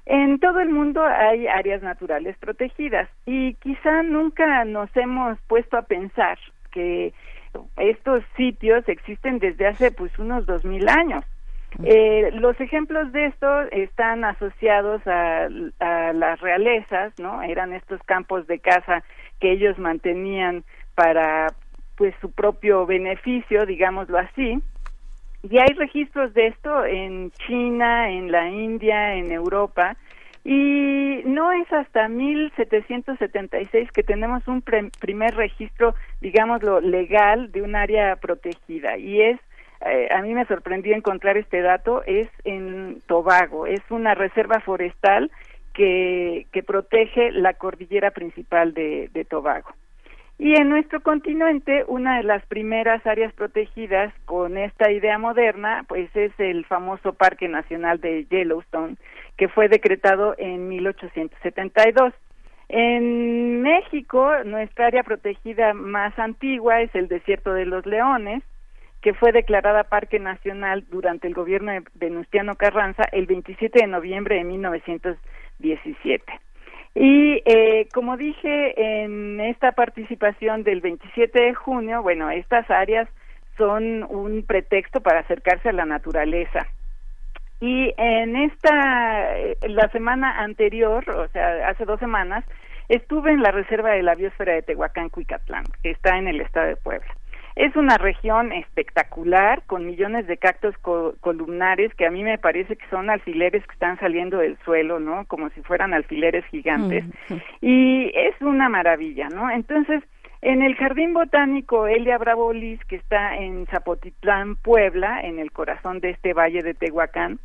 En 0.06 0.38
todo 0.40 0.60
el 0.60 0.70
mundo 0.70 1.02
hay 1.02 1.46
áreas 1.46 1.82
naturales 1.82 2.36
protegidas 2.38 3.08
y 3.26 3.54
quizá 3.54 4.02
nunca 4.02 4.64
nos 4.64 4.94
hemos 4.96 5.38
puesto 5.46 5.76
a 5.76 5.82
pensar 5.82 6.38
que 6.72 7.12
estos 7.76 8.22
sitios 8.36 8.88
existen 8.88 9.38
desde 9.38 9.66
hace 9.66 9.90
pues 9.90 10.16
unos 10.18 10.46
dos 10.46 10.64
mil 10.64 10.88
años. 10.88 11.24
Eh, 11.84 12.30
los 12.34 12.60
ejemplos 12.60 13.12
de 13.12 13.26
esto 13.26 13.60
están 13.70 14.24
asociados 14.24 15.06
a, 15.06 15.48
a 15.78 16.12
las 16.12 16.40
realezas, 16.40 17.16
¿no? 17.20 17.42
Eran 17.42 17.72
estos 17.72 18.02
campos 18.02 18.46
de 18.48 18.58
caza 18.58 19.04
que 19.38 19.52
ellos 19.52 19.78
mantenían 19.78 20.64
para 20.96 21.46
pues 21.96 22.14
su 22.20 22.32
propio 22.32 22.86
beneficio, 22.86 23.66
digámoslo 23.66 24.18
así. 24.18 24.60
Y 25.42 25.58
hay 25.58 25.72
registros 25.74 26.34
de 26.34 26.48
esto 26.48 26.84
en 26.84 27.30
China, 27.46 28.10
en 28.10 28.30
la 28.30 28.48
India, 28.50 29.14
en 29.14 29.32
Europa, 29.32 29.96
y 30.44 31.22
no 31.24 31.52
es 31.52 31.70
hasta 31.72 32.08
1776 32.08 33.90
que 33.92 34.02
tenemos 34.02 34.46
un 34.48 34.62
pre- 34.62 34.90
primer 35.00 35.34
registro, 35.34 35.94
digámoslo, 36.20 36.80
legal 36.80 37.52
de 37.52 37.62
un 37.62 37.74
área 37.74 38.16
protegida. 38.16 38.96
Y 38.98 39.20
es, 39.22 39.40
eh, 39.86 40.08
a 40.10 40.20
mí 40.22 40.34
me 40.34 40.46
sorprendió 40.46 40.94
encontrar 40.94 41.36
este 41.36 41.60
dato, 41.62 42.02
es 42.06 42.28
en 42.44 43.02
Tobago, 43.06 43.66
es 43.66 43.82
una 43.90 44.14
reserva 44.14 44.60
forestal 44.60 45.30
que, 45.72 46.46
protege 46.66 47.32
la 47.32 47.54
cordillera 47.54 48.10
principal 48.10 48.74
de 48.74 49.26
Tobago. 49.28 49.70
Y 50.42 50.54
en 50.54 50.70
nuestro 50.70 51.02
continente, 51.02 51.84
una 51.86 52.16
de 52.16 52.22
las 52.22 52.46
primeras 52.46 53.06
áreas 53.06 53.30
protegidas 53.34 54.10
con 54.24 54.56
esta 54.56 54.90
idea 54.90 55.18
moderna, 55.18 55.84
pues 55.86 56.08
es 56.16 56.32
el 56.38 56.64
famoso 56.64 57.12
Parque 57.12 57.46
Nacional 57.46 58.00
de 58.00 58.24
Yellowstone, 58.24 58.96
que 59.36 59.48
fue 59.48 59.68
decretado 59.68 60.34
en 60.38 60.66
1872. 60.68 62.14
En 62.70 63.60
México, 63.60 64.32
nuestra 64.46 64.86
área 64.86 65.02
protegida 65.02 65.74
más 65.74 66.18
antigua 66.18 66.80
es 66.80 66.94
el 66.94 67.08
Desierto 67.08 67.52
de 67.52 67.66
los 67.66 67.84
Leones, 67.84 68.42
que 69.02 69.12
fue 69.12 69.32
declarada 69.32 69.84
Parque 69.84 70.20
Nacional 70.20 70.86
durante 70.88 71.28
el 71.28 71.34
gobierno 71.34 71.72
de 71.72 71.82
Venustiano 71.96 72.56
Carranza 72.56 73.02
el 73.12 73.26
27 73.26 73.78
de 73.78 73.86
noviembre 73.88 74.36
de 74.36 74.44
1917. 74.44 76.32
Y 76.94 77.42
eh, 77.44 77.88
como 77.94 78.16
dije 78.16 79.02
en 79.02 79.40
esta 79.40 79.72
participación 79.72 80.64
del 80.64 80.80
27 80.80 81.40
de 81.40 81.54
junio, 81.54 82.02
bueno, 82.02 82.30
estas 82.30 82.68
áreas 82.70 83.08
son 83.56 84.04
un 84.08 84.44
pretexto 84.44 85.00
para 85.00 85.20
acercarse 85.20 85.68
a 85.68 85.72
la 85.72 85.84
naturaleza. 85.84 86.66
Y 87.60 87.92
en 87.98 88.36
esta, 88.36 89.38
eh, 89.38 89.56
la 89.68 89.88
semana 89.90 90.40
anterior, 90.40 91.08
o 91.10 91.28
sea, 91.28 91.68
hace 91.68 91.84
dos 91.84 92.00
semanas, 92.00 92.44
estuve 92.88 93.32
en 93.32 93.42
la 93.42 93.50
Reserva 93.50 93.90
de 93.90 94.02
la 94.02 94.14
Biosfera 94.14 94.54
de 94.54 94.62
Tehuacán, 94.62 95.10
Cuicatlán, 95.10 95.64
que 95.82 95.90
está 95.90 96.16
en 96.16 96.26
el 96.26 96.40
estado 96.40 96.68
de 96.68 96.76
Puebla. 96.76 97.14
Es 97.66 97.76
una 97.76 97.98
región 97.98 98.52
espectacular 98.52 99.62
con 99.66 99.84
millones 99.86 100.26
de 100.26 100.36
cactus 100.38 100.76
co- 100.78 101.14
columnares 101.20 101.94
que 101.94 102.06
a 102.06 102.10
mí 102.10 102.22
me 102.22 102.38
parece 102.38 102.76
que 102.76 102.86
son 102.88 103.10
alfileres 103.10 103.66
que 103.66 103.72
están 103.74 103.98
saliendo 103.98 104.38
del 104.38 104.56
suelo, 104.64 104.98
¿no? 104.98 105.26
Como 105.26 105.50
si 105.50 105.60
fueran 105.62 105.92
alfileres 105.92 106.44
gigantes. 106.46 107.04
Y 107.60 108.10
es 108.14 108.34
una 108.40 108.68
maravilla, 108.68 109.28
¿no? 109.28 109.50
Entonces, 109.50 110.02
En 110.42 110.62
el 110.62 110.74
Jardín 110.74 111.12
Botánico 111.12 111.86
Elia 111.86 112.16
Bravo 112.16 112.54
Liz, 112.54 112.80
que 112.88 112.96
está 112.96 113.36
en 113.36 113.66
Zapotitlán, 113.66 114.56
Puebla, 114.56 115.20
en 115.20 115.38
el 115.38 115.50
corazón 115.52 116.00
de 116.00 116.08
este 116.10 116.32
valle 116.32 116.62
de 116.62 116.72
Tehuacán, 116.72 117.38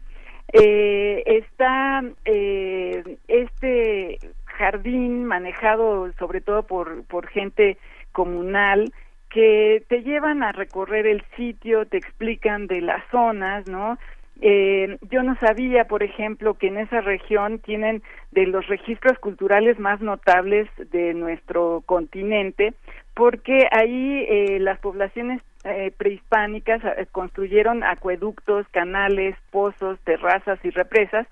eh, 0.54 1.22
está 1.26 2.02
eh, 2.24 3.18
este 3.28 4.18
jardín 4.46 5.26
manejado 5.26 6.10
sobre 6.14 6.40
todo 6.40 6.64
por, 6.64 7.04
por 7.08 7.28
gente 7.28 7.78
comunal 8.14 8.94
que 9.36 9.84
te 9.90 10.02
llevan 10.02 10.44
a 10.44 10.54
recorrer 10.54 11.06
el 11.06 11.22
sitio, 11.36 11.86
te 11.86 11.98
explican 11.98 12.68
de 12.68 12.80
las 12.80 13.04
zonas, 13.12 13.68
¿no? 13.68 13.98
Eh, 14.40 14.98
yo 15.12 15.24
no 15.24 15.36
sabía, 15.42 15.86
por 15.90 16.04
ejemplo, 16.04 16.54
que 16.54 16.68
en 16.68 16.78
esa 16.78 17.02
región 17.02 17.60
tienen 17.60 18.02
de 18.32 18.48
los 18.48 18.66
registros 18.68 19.20
culturales 19.20 19.78
más 19.78 20.00
notables 20.00 20.70
de 20.90 21.14
nuestro 21.14 21.84
continente, 21.86 22.74
porque 23.14 23.68
ahí 23.72 24.26
eh, 24.30 24.58
las 24.62 24.80
poblaciones 24.80 25.42
eh, 25.66 25.92
prehispánicas 25.98 26.82
eh, 26.86 27.06
construyeron 27.12 27.84
acueductos, 27.84 28.66
canales, 28.70 29.36
pozos, 29.52 30.00
terrazas 30.06 30.60
y 30.64 30.70
represas 30.70 31.28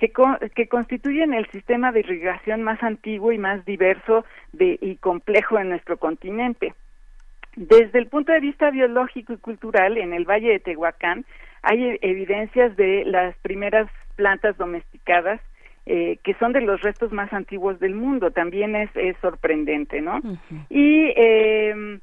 que, 0.00 0.10
co- 0.10 0.38
que 0.56 0.66
constituyen 0.66 1.34
el 1.34 1.46
sistema 1.52 1.92
de 1.92 2.00
irrigación 2.00 2.64
más 2.64 2.82
antiguo 2.82 3.30
y 3.30 3.38
más 3.38 3.64
diverso 3.64 4.24
de, 4.52 4.76
y 4.80 4.96
complejo 4.96 5.56
en 5.60 5.68
nuestro 5.68 5.98
continente. 5.98 6.74
Desde 7.56 7.98
el 7.98 8.06
punto 8.08 8.32
de 8.32 8.40
vista 8.40 8.70
biológico 8.70 9.32
y 9.32 9.38
cultural, 9.38 9.96
en 9.98 10.12
el 10.12 10.24
Valle 10.24 10.50
de 10.50 10.60
Tehuacán 10.60 11.24
hay 11.62 11.82
e- 11.82 11.98
evidencias 12.02 12.76
de 12.76 13.04
las 13.04 13.36
primeras 13.38 13.88
plantas 14.16 14.56
domesticadas 14.56 15.40
eh, 15.86 16.18
que 16.22 16.34
son 16.34 16.52
de 16.52 16.62
los 16.62 16.80
restos 16.80 17.12
más 17.12 17.32
antiguos 17.32 17.78
del 17.78 17.94
mundo. 17.94 18.30
También 18.30 18.74
es, 18.74 18.90
es 18.94 19.16
sorprendente, 19.20 20.00
¿no? 20.00 20.20
Y 20.70 21.12
eh, 21.14 21.98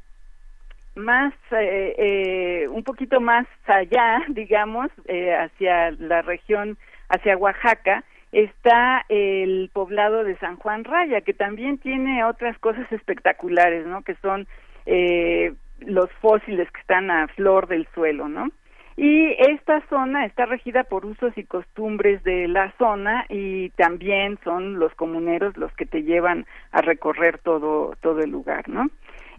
más, 0.96 1.34
eh, 1.52 1.96
eh, 1.98 2.68
un 2.68 2.84
poquito 2.84 3.20
más 3.22 3.48
allá, 3.66 4.24
digamos, 4.30 4.90
eh, 5.06 5.34
hacia 5.34 5.92
la 5.92 6.22
región, 6.22 6.78
hacia 7.10 7.38
Oaxaca, 7.38 8.04
está 8.32 9.04
el 9.10 9.70
poblado 9.74 10.24
de 10.24 10.38
San 10.38 10.56
Juan 10.56 10.84
Raya, 10.84 11.22
que 11.22 11.34
también 11.34 11.78
tiene 11.78 12.24
otras 12.24 12.58
cosas 12.60 12.90
espectaculares, 12.92 13.86
¿no? 13.86 14.04
Que 14.04 14.16
son 14.22 14.48
eh, 14.86 15.54
los 15.80 16.12
fósiles 16.22 16.70
que 16.72 16.82
están 16.82 17.10
a 17.12 17.28
flor 17.30 17.68
del 17.68 17.88
suelo, 17.94 18.28
¿no? 18.28 18.50
Y 18.98 19.32
esta 19.40 19.82
zona 19.90 20.26
está 20.26 20.46
regida 20.46 20.84
por 20.84 21.06
usos 21.06 21.36
y 21.38 21.46
costumbres 21.46 22.24
de 22.24 22.48
la 22.48 22.74
zona 22.78 23.26
y 23.30 23.70
también 23.72 24.38
son 24.44 24.80
los 24.80 24.94
comuneros 24.96 25.56
los 25.58 25.74
que 25.74 25.86
te 25.86 26.04
llevan 26.04 26.46
a 26.72 26.82
recorrer 26.82 27.40
todo 27.40 27.96
todo 28.02 28.20
el 28.20 28.30
lugar, 28.30 28.68
¿no? 28.68 28.90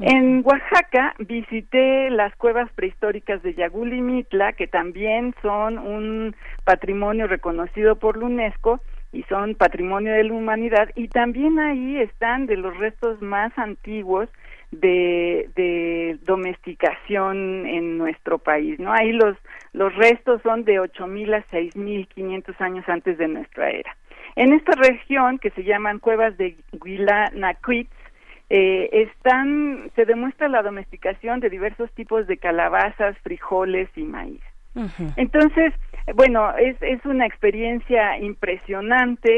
En 0.01 0.43
Oaxaca 0.45 1.15
visité 1.19 2.11
las 2.11 2.35
cuevas 2.37 2.73
prehistóricas 2.73 3.43
de 3.43 3.55
Yagul 3.55 3.93
y 3.93 4.01
Mitla, 4.01 4.55
que 4.55 4.67
también 4.67 5.35
son 5.43 5.79
un 5.79 6.35
patrimonio 6.65 7.27
reconocido 7.27 7.97
por 7.97 8.17
la 8.17 8.25
UNESCO 8.25 8.81
y 9.13 9.23
son 9.25 9.55
patrimonio 9.55 10.13
de 10.13 10.25
la 10.25 10.35
humanidad 10.35 10.91
y 10.97 11.09
también 11.09 11.59
ahí 11.59 11.99
están 11.99 12.47
de 12.47 12.57
los 12.57 12.77
restos 12.79 13.21
más 13.21 13.57
antiguos 13.59 14.29
de, 14.73 16.19
domesticación 16.23 17.67
en 17.67 17.99
nuestro 17.99 18.39
país, 18.39 18.79
¿no? 18.79 18.93
Ahí 18.93 19.13
los 19.13 19.37
los 19.75 19.95
restos 19.97 20.41
son 20.43 20.65
de 20.65 20.81
8000 20.81 21.35
a 21.35 21.43
6500 21.51 22.61
años 22.61 22.89
antes 22.89 23.19
de 23.19 23.29
nuestra 23.29 23.71
era. 23.71 23.97
En 24.37 24.53
esta 24.53 24.73
región 24.73 25.39
que 25.39 25.51
se 25.51 25.65
llaman 25.65 25.99
cuevas 25.99 26.37
de 26.37 26.57
Huilanacuitz, 26.81 27.91
eh, 28.51 28.89
están 28.93 29.91
se 29.95 30.05
demuestra 30.05 30.49
la 30.49 30.63
domesticación 30.63 31.41
de 31.41 31.51
diversos 31.51 31.91
tipos 31.93 32.27
de 32.27 32.37
calabazas, 32.37 33.17
frijoles 33.19 33.89
y 33.97 34.03
maíz. 34.03 34.43
Entonces, 35.17 35.73
bueno, 36.15 36.57
es, 36.57 36.77
es 36.81 37.05
una 37.05 37.27
experiencia 37.27 38.19
impresionante. 38.19 39.31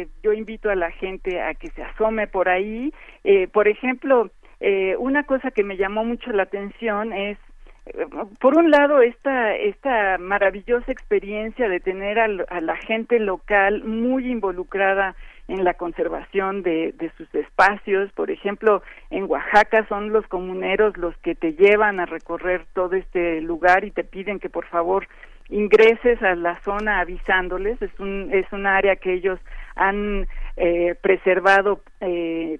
Eh, 0.00 0.08
yo 0.22 0.32
invito 0.32 0.70
a 0.70 0.74
la 0.74 0.90
gente 0.90 1.40
a 1.40 1.54
que 1.54 1.70
se 1.70 1.82
asome 1.82 2.26
por 2.26 2.48
ahí. 2.48 2.92
Eh, 3.24 3.48
por 3.48 3.68
ejemplo, 3.68 4.30
eh, 4.60 4.96
una 4.98 5.24
cosa 5.24 5.50
que 5.50 5.64
me 5.64 5.76
llamó 5.76 6.04
mucho 6.04 6.32
la 6.32 6.44
atención 6.44 7.12
es, 7.12 7.38
eh, 7.86 8.06
por 8.40 8.56
un 8.56 8.70
lado, 8.70 9.02
esta, 9.02 9.54
esta 9.56 10.18
maravillosa 10.18 10.90
experiencia 10.90 11.68
de 11.68 11.80
tener 11.80 12.18
al- 12.18 12.46
a, 12.48 12.60
la 12.60 12.76
gente 12.76 13.18
local 13.18 13.84
muy 13.84 14.30
involucrada 14.30 15.14
en 15.48 15.64
la 15.64 15.74
conservación 15.74 16.62
de, 16.62 16.92
de 16.92 17.10
sus 17.16 17.32
espacios. 17.34 18.10
Por 18.12 18.30
ejemplo, 18.30 18.82
en 19.10 19.24
Oaxaca 19.24 19.86
son 19.88 20.12
los 20.12 20.26
comuneros 20.26 20.96
los 20.96 21.16
que 21.18 21.34
te 21.34 21.54
llevan 21.54 22.00
a 22.00 22.06
recorrer 22.06 22.64
todo 22.72 22.94
este 22.94 23.40
lugar 23.40 23.84
y 23.84 23.90
te 23.90 24.04
piden 24.04 24.38
que 24.38 24.48
por 24.48 24.66
favor 24.66 25.06
ingreses 25.48 26.22
a 26.22 26.34
la 26.34 26.60
zona 26.62 27.00
avisándoles. 27.00 27.80
Es 27.82 27.98
un, 27.98 28.30
es 28.32 28.50
un 28.52 28.66
área 28.66 28.96
que 28.96 29.12
ellos 29.12 29.38
han 29.74 30.26
eh, 30.56 30.94
preservado 31.00 31.82
eh, 32.00 32.58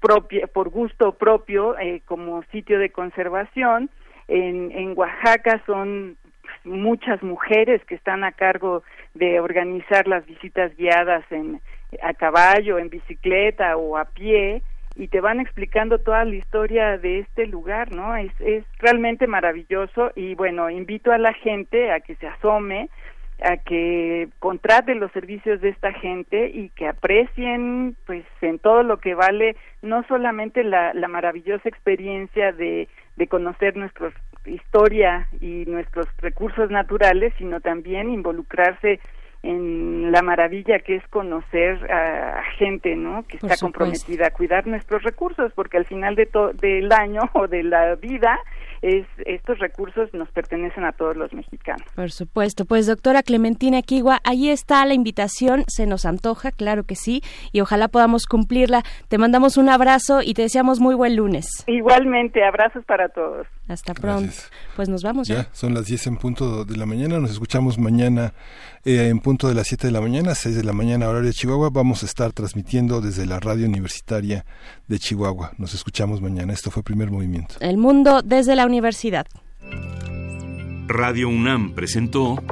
propia, 0.00 0.46
por 0.46 0.70
gusto 0.70 1.12
propio 1.12 1.78
eh, 1.78 2.02
como 2.06 2.42
sitio 2.44 2.78
de 2.78 2.90
conservación. 2.90 3.90
En, 4.28 4.70
en 4.70 4.96
Oaxaca 4.96 5.62
son 5.66 6.16
muchas 6.64 7.22
mujeres 7.22 7.84
que 7.86 7.94
están 7.94 8.24
a 8.24 8.32
cargo 8.32 8.82
de 9.14 9.40
organizar 9.40 10.06
las 10.06 10.24
visitas 10.26 10.74
guiadas 10.76 11.24
en 11.30 11.60
a 12.02 12.14
caballo, 12.14 12.78
en 12.78 12.90
bicicleta 12.90 13.76
o 13.76 13.96
a 13.96 14.04
pie 14.06 14.62
y 14.96 15.08
te 15.08 15.20
van 15.20 15.40
explicando 15.40 15.98
toda 15.98 16.24
la 16.24 16.34
historia 16.34 16.98
de 16.98 17.20
este 17.20 17.46
lugar, 17.46 17.92
¿no? 17.94 18.16
Es, 18.16 18.32
es 18.40 18.64
realmente 18.78 19.26
maravilloso 19.26 20.10
y 20.14 20.34
bueno, 20.34 20.68
invito 20.68 21.12
a 21.12 21.18
la 21.18 21.32
gente 21.32 21.92
a 21.92 22.00
que 22.00 22.16
se 22.16 22.26
asome, 22.26 22.90
a 23.42 23.56
que 23.56 24.28
contrate 24.38 24.94
los 24.94 25.10
servicios 25.12 25.60
de 25.60 25.70
esta 25.70 25.92
gente 25.92 26.50
y 26.52 26.68
que 26.70 26.88
aprecien 26.88 27.96
pues 28.06 28.24
en 28.42 28.58
todo 28.58 28.82
lo 28.82 28.98
que 28.98 29.14
vale 29.14 29.56
no 29.80 30.02
solamente 30.08 30.62
la, 30.64 30.92
la 30.92 31.08
maravillosa 31.08 31.68
experiencia 31.68 32.52
de, 32.52 32.88
de 33.16 33.26
conocer 33.28 33.76
nuestra 33.76 34.12
historia 34.44 35.28
y 35.40 35.64
nuestros 35.66 36.06
recursos 36.18 36.70
naturales, 36.70 37.32
sino 37.38 37.60
también 37.60 38.10
involucrarse 38.10 39.00
en 39.42 40.12
la 40.12 40.22
maravilla 40.22 40.80
que 40.80 40.96
es 40.96 41.06
conocer 41.08 41.90
a, 41.90 42.40
a 42.40 42.42
gente, 42.58 42.94
¿no? 42.96 43.22
Que 43.26 43.38
Por 43.38 43.50
está 43.50 43.56
supuesto. 43.56 43.66
comprometida 43.66 44.26
a 44.26 44.30
cuidar 44.30 44.66
nuestros 44.66 45.02
recursos, 45.02 45.52
porque 45.54 45.78
al 45.78 45.86
final 45.86 46.14
de 46.14 46.26
to- 46.26 46.52
del 46.52 46.92
año 46.92 47.20
o 47.34 47.46
de 47.48 47.62
la 47.62 47.94
vida 47.96 48.38
es 48.82 49.06
estos 49.26 49.58
recursos 49.58 50.08
nos 50.14 50.30
pertenecen 50.30 50.84
a 50.84 50.92
todos 50.92 51.14
los 51.16 51.32
mexicanos. 51.34 51.82
Por 51.94 52.10
supuesto, 52.10 52.64
pues 52.64 52.86
doctora 52.86 53.22
Clementina 53.22 53.82
Kigua, 53.82 54.20
ahí 54.24 54.48
está 54.48 54.84
la 54.86 54.94
invitación, 54.94 55.64
se 55.68 55.86
nos 55.86 56.06
antoja, 56.06 56.50
claro 56.50 56.84
que 56.84 56.94
sí, 56.94 57.22
y 57.52 57.60
ojalá 57.60 57.88
podamos 57.88 58.24
cumplirla. 58.26 58.82
Te 59.08 59.18
mandamos 59.18 59.58
un 59.58 59.68
abrazo 59.68 60.22
y 60.22 60.32
te 60.32 60.42
deseamos 60.42 60.80
muy 60.80 60.94
buen 60.94 61.14
lunes. 61.16 61.46
Igualmente, 61.66 62.42
abrazos 62.42 62.82
para 62.86 63.08
todos. 63.10 63.46
Hasta 63.68 63.92
pronto. 63.94 64.32
Pues 64.76 64.88
nos 64.88 65.02
vamos 65.02 65.28
ya. 65.28 65.36
Ya, 65.42 65.48
son 65.52 65.74
las 65.74 65.84
10 65.86 66.06
en 66.08 66.16
punto 66.16 66.64
de 66.64 66.76
la 66.76 66.86
mañana. 66.86 67.18
Nos 67.18 67.30
escuchamos 67.32 67.78
mañana 67.78 68.32
eh, 68.84 69.08
en 69.08 69.20
punto 69.20 69.48
de 69.48 69.54
las 69.54 69.66
7 69.68 69.88
de 69.88 69.92
la 69.92 70.00
mañana, 70.00 70.34
6 70.34 70.56
de 70.56 70.64
la 70.64 70.72
mañana, 70.72 71.08
horario 71.08 71.28
de 71.28 71.34
Chihuahua. 71.34 71.70
Vamos 71.70 72.02
a 72.02 72.06
estar 72.06 72.32
transmitiendo 72.32 73.00
desde 73.00 73.26
la 73.26 73.40
radio 73.40 73.66
universitaria 73.66 74.44
de 74.88 74.98
Chihuahua. 74.98 75.52
Nos 75.58 75.74
escuchamos 75.74 76.22
mañana. 76.22 76.52
Esto 76.52 76.70
fue 76.70 76.82
Primer 76.82 77.10
Movimiento. 77.10 77.56
El 77.60 77.76
mundo 77.76 78.22
desde 78.22 78.56
la 78.56 78.66
universidad. 78.66 79.26
Radio 80.88 81.28
UNAM 81.28 81.74
presentó 81.74 82.42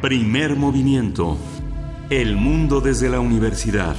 Primer 0.00 0.56
Movimiento. 0.56 1.36
El 2.10 2.36
mundo 2.36 2.80
desde 2.80 3.08
la 3.08 3.20
universidad. 3.20 3.96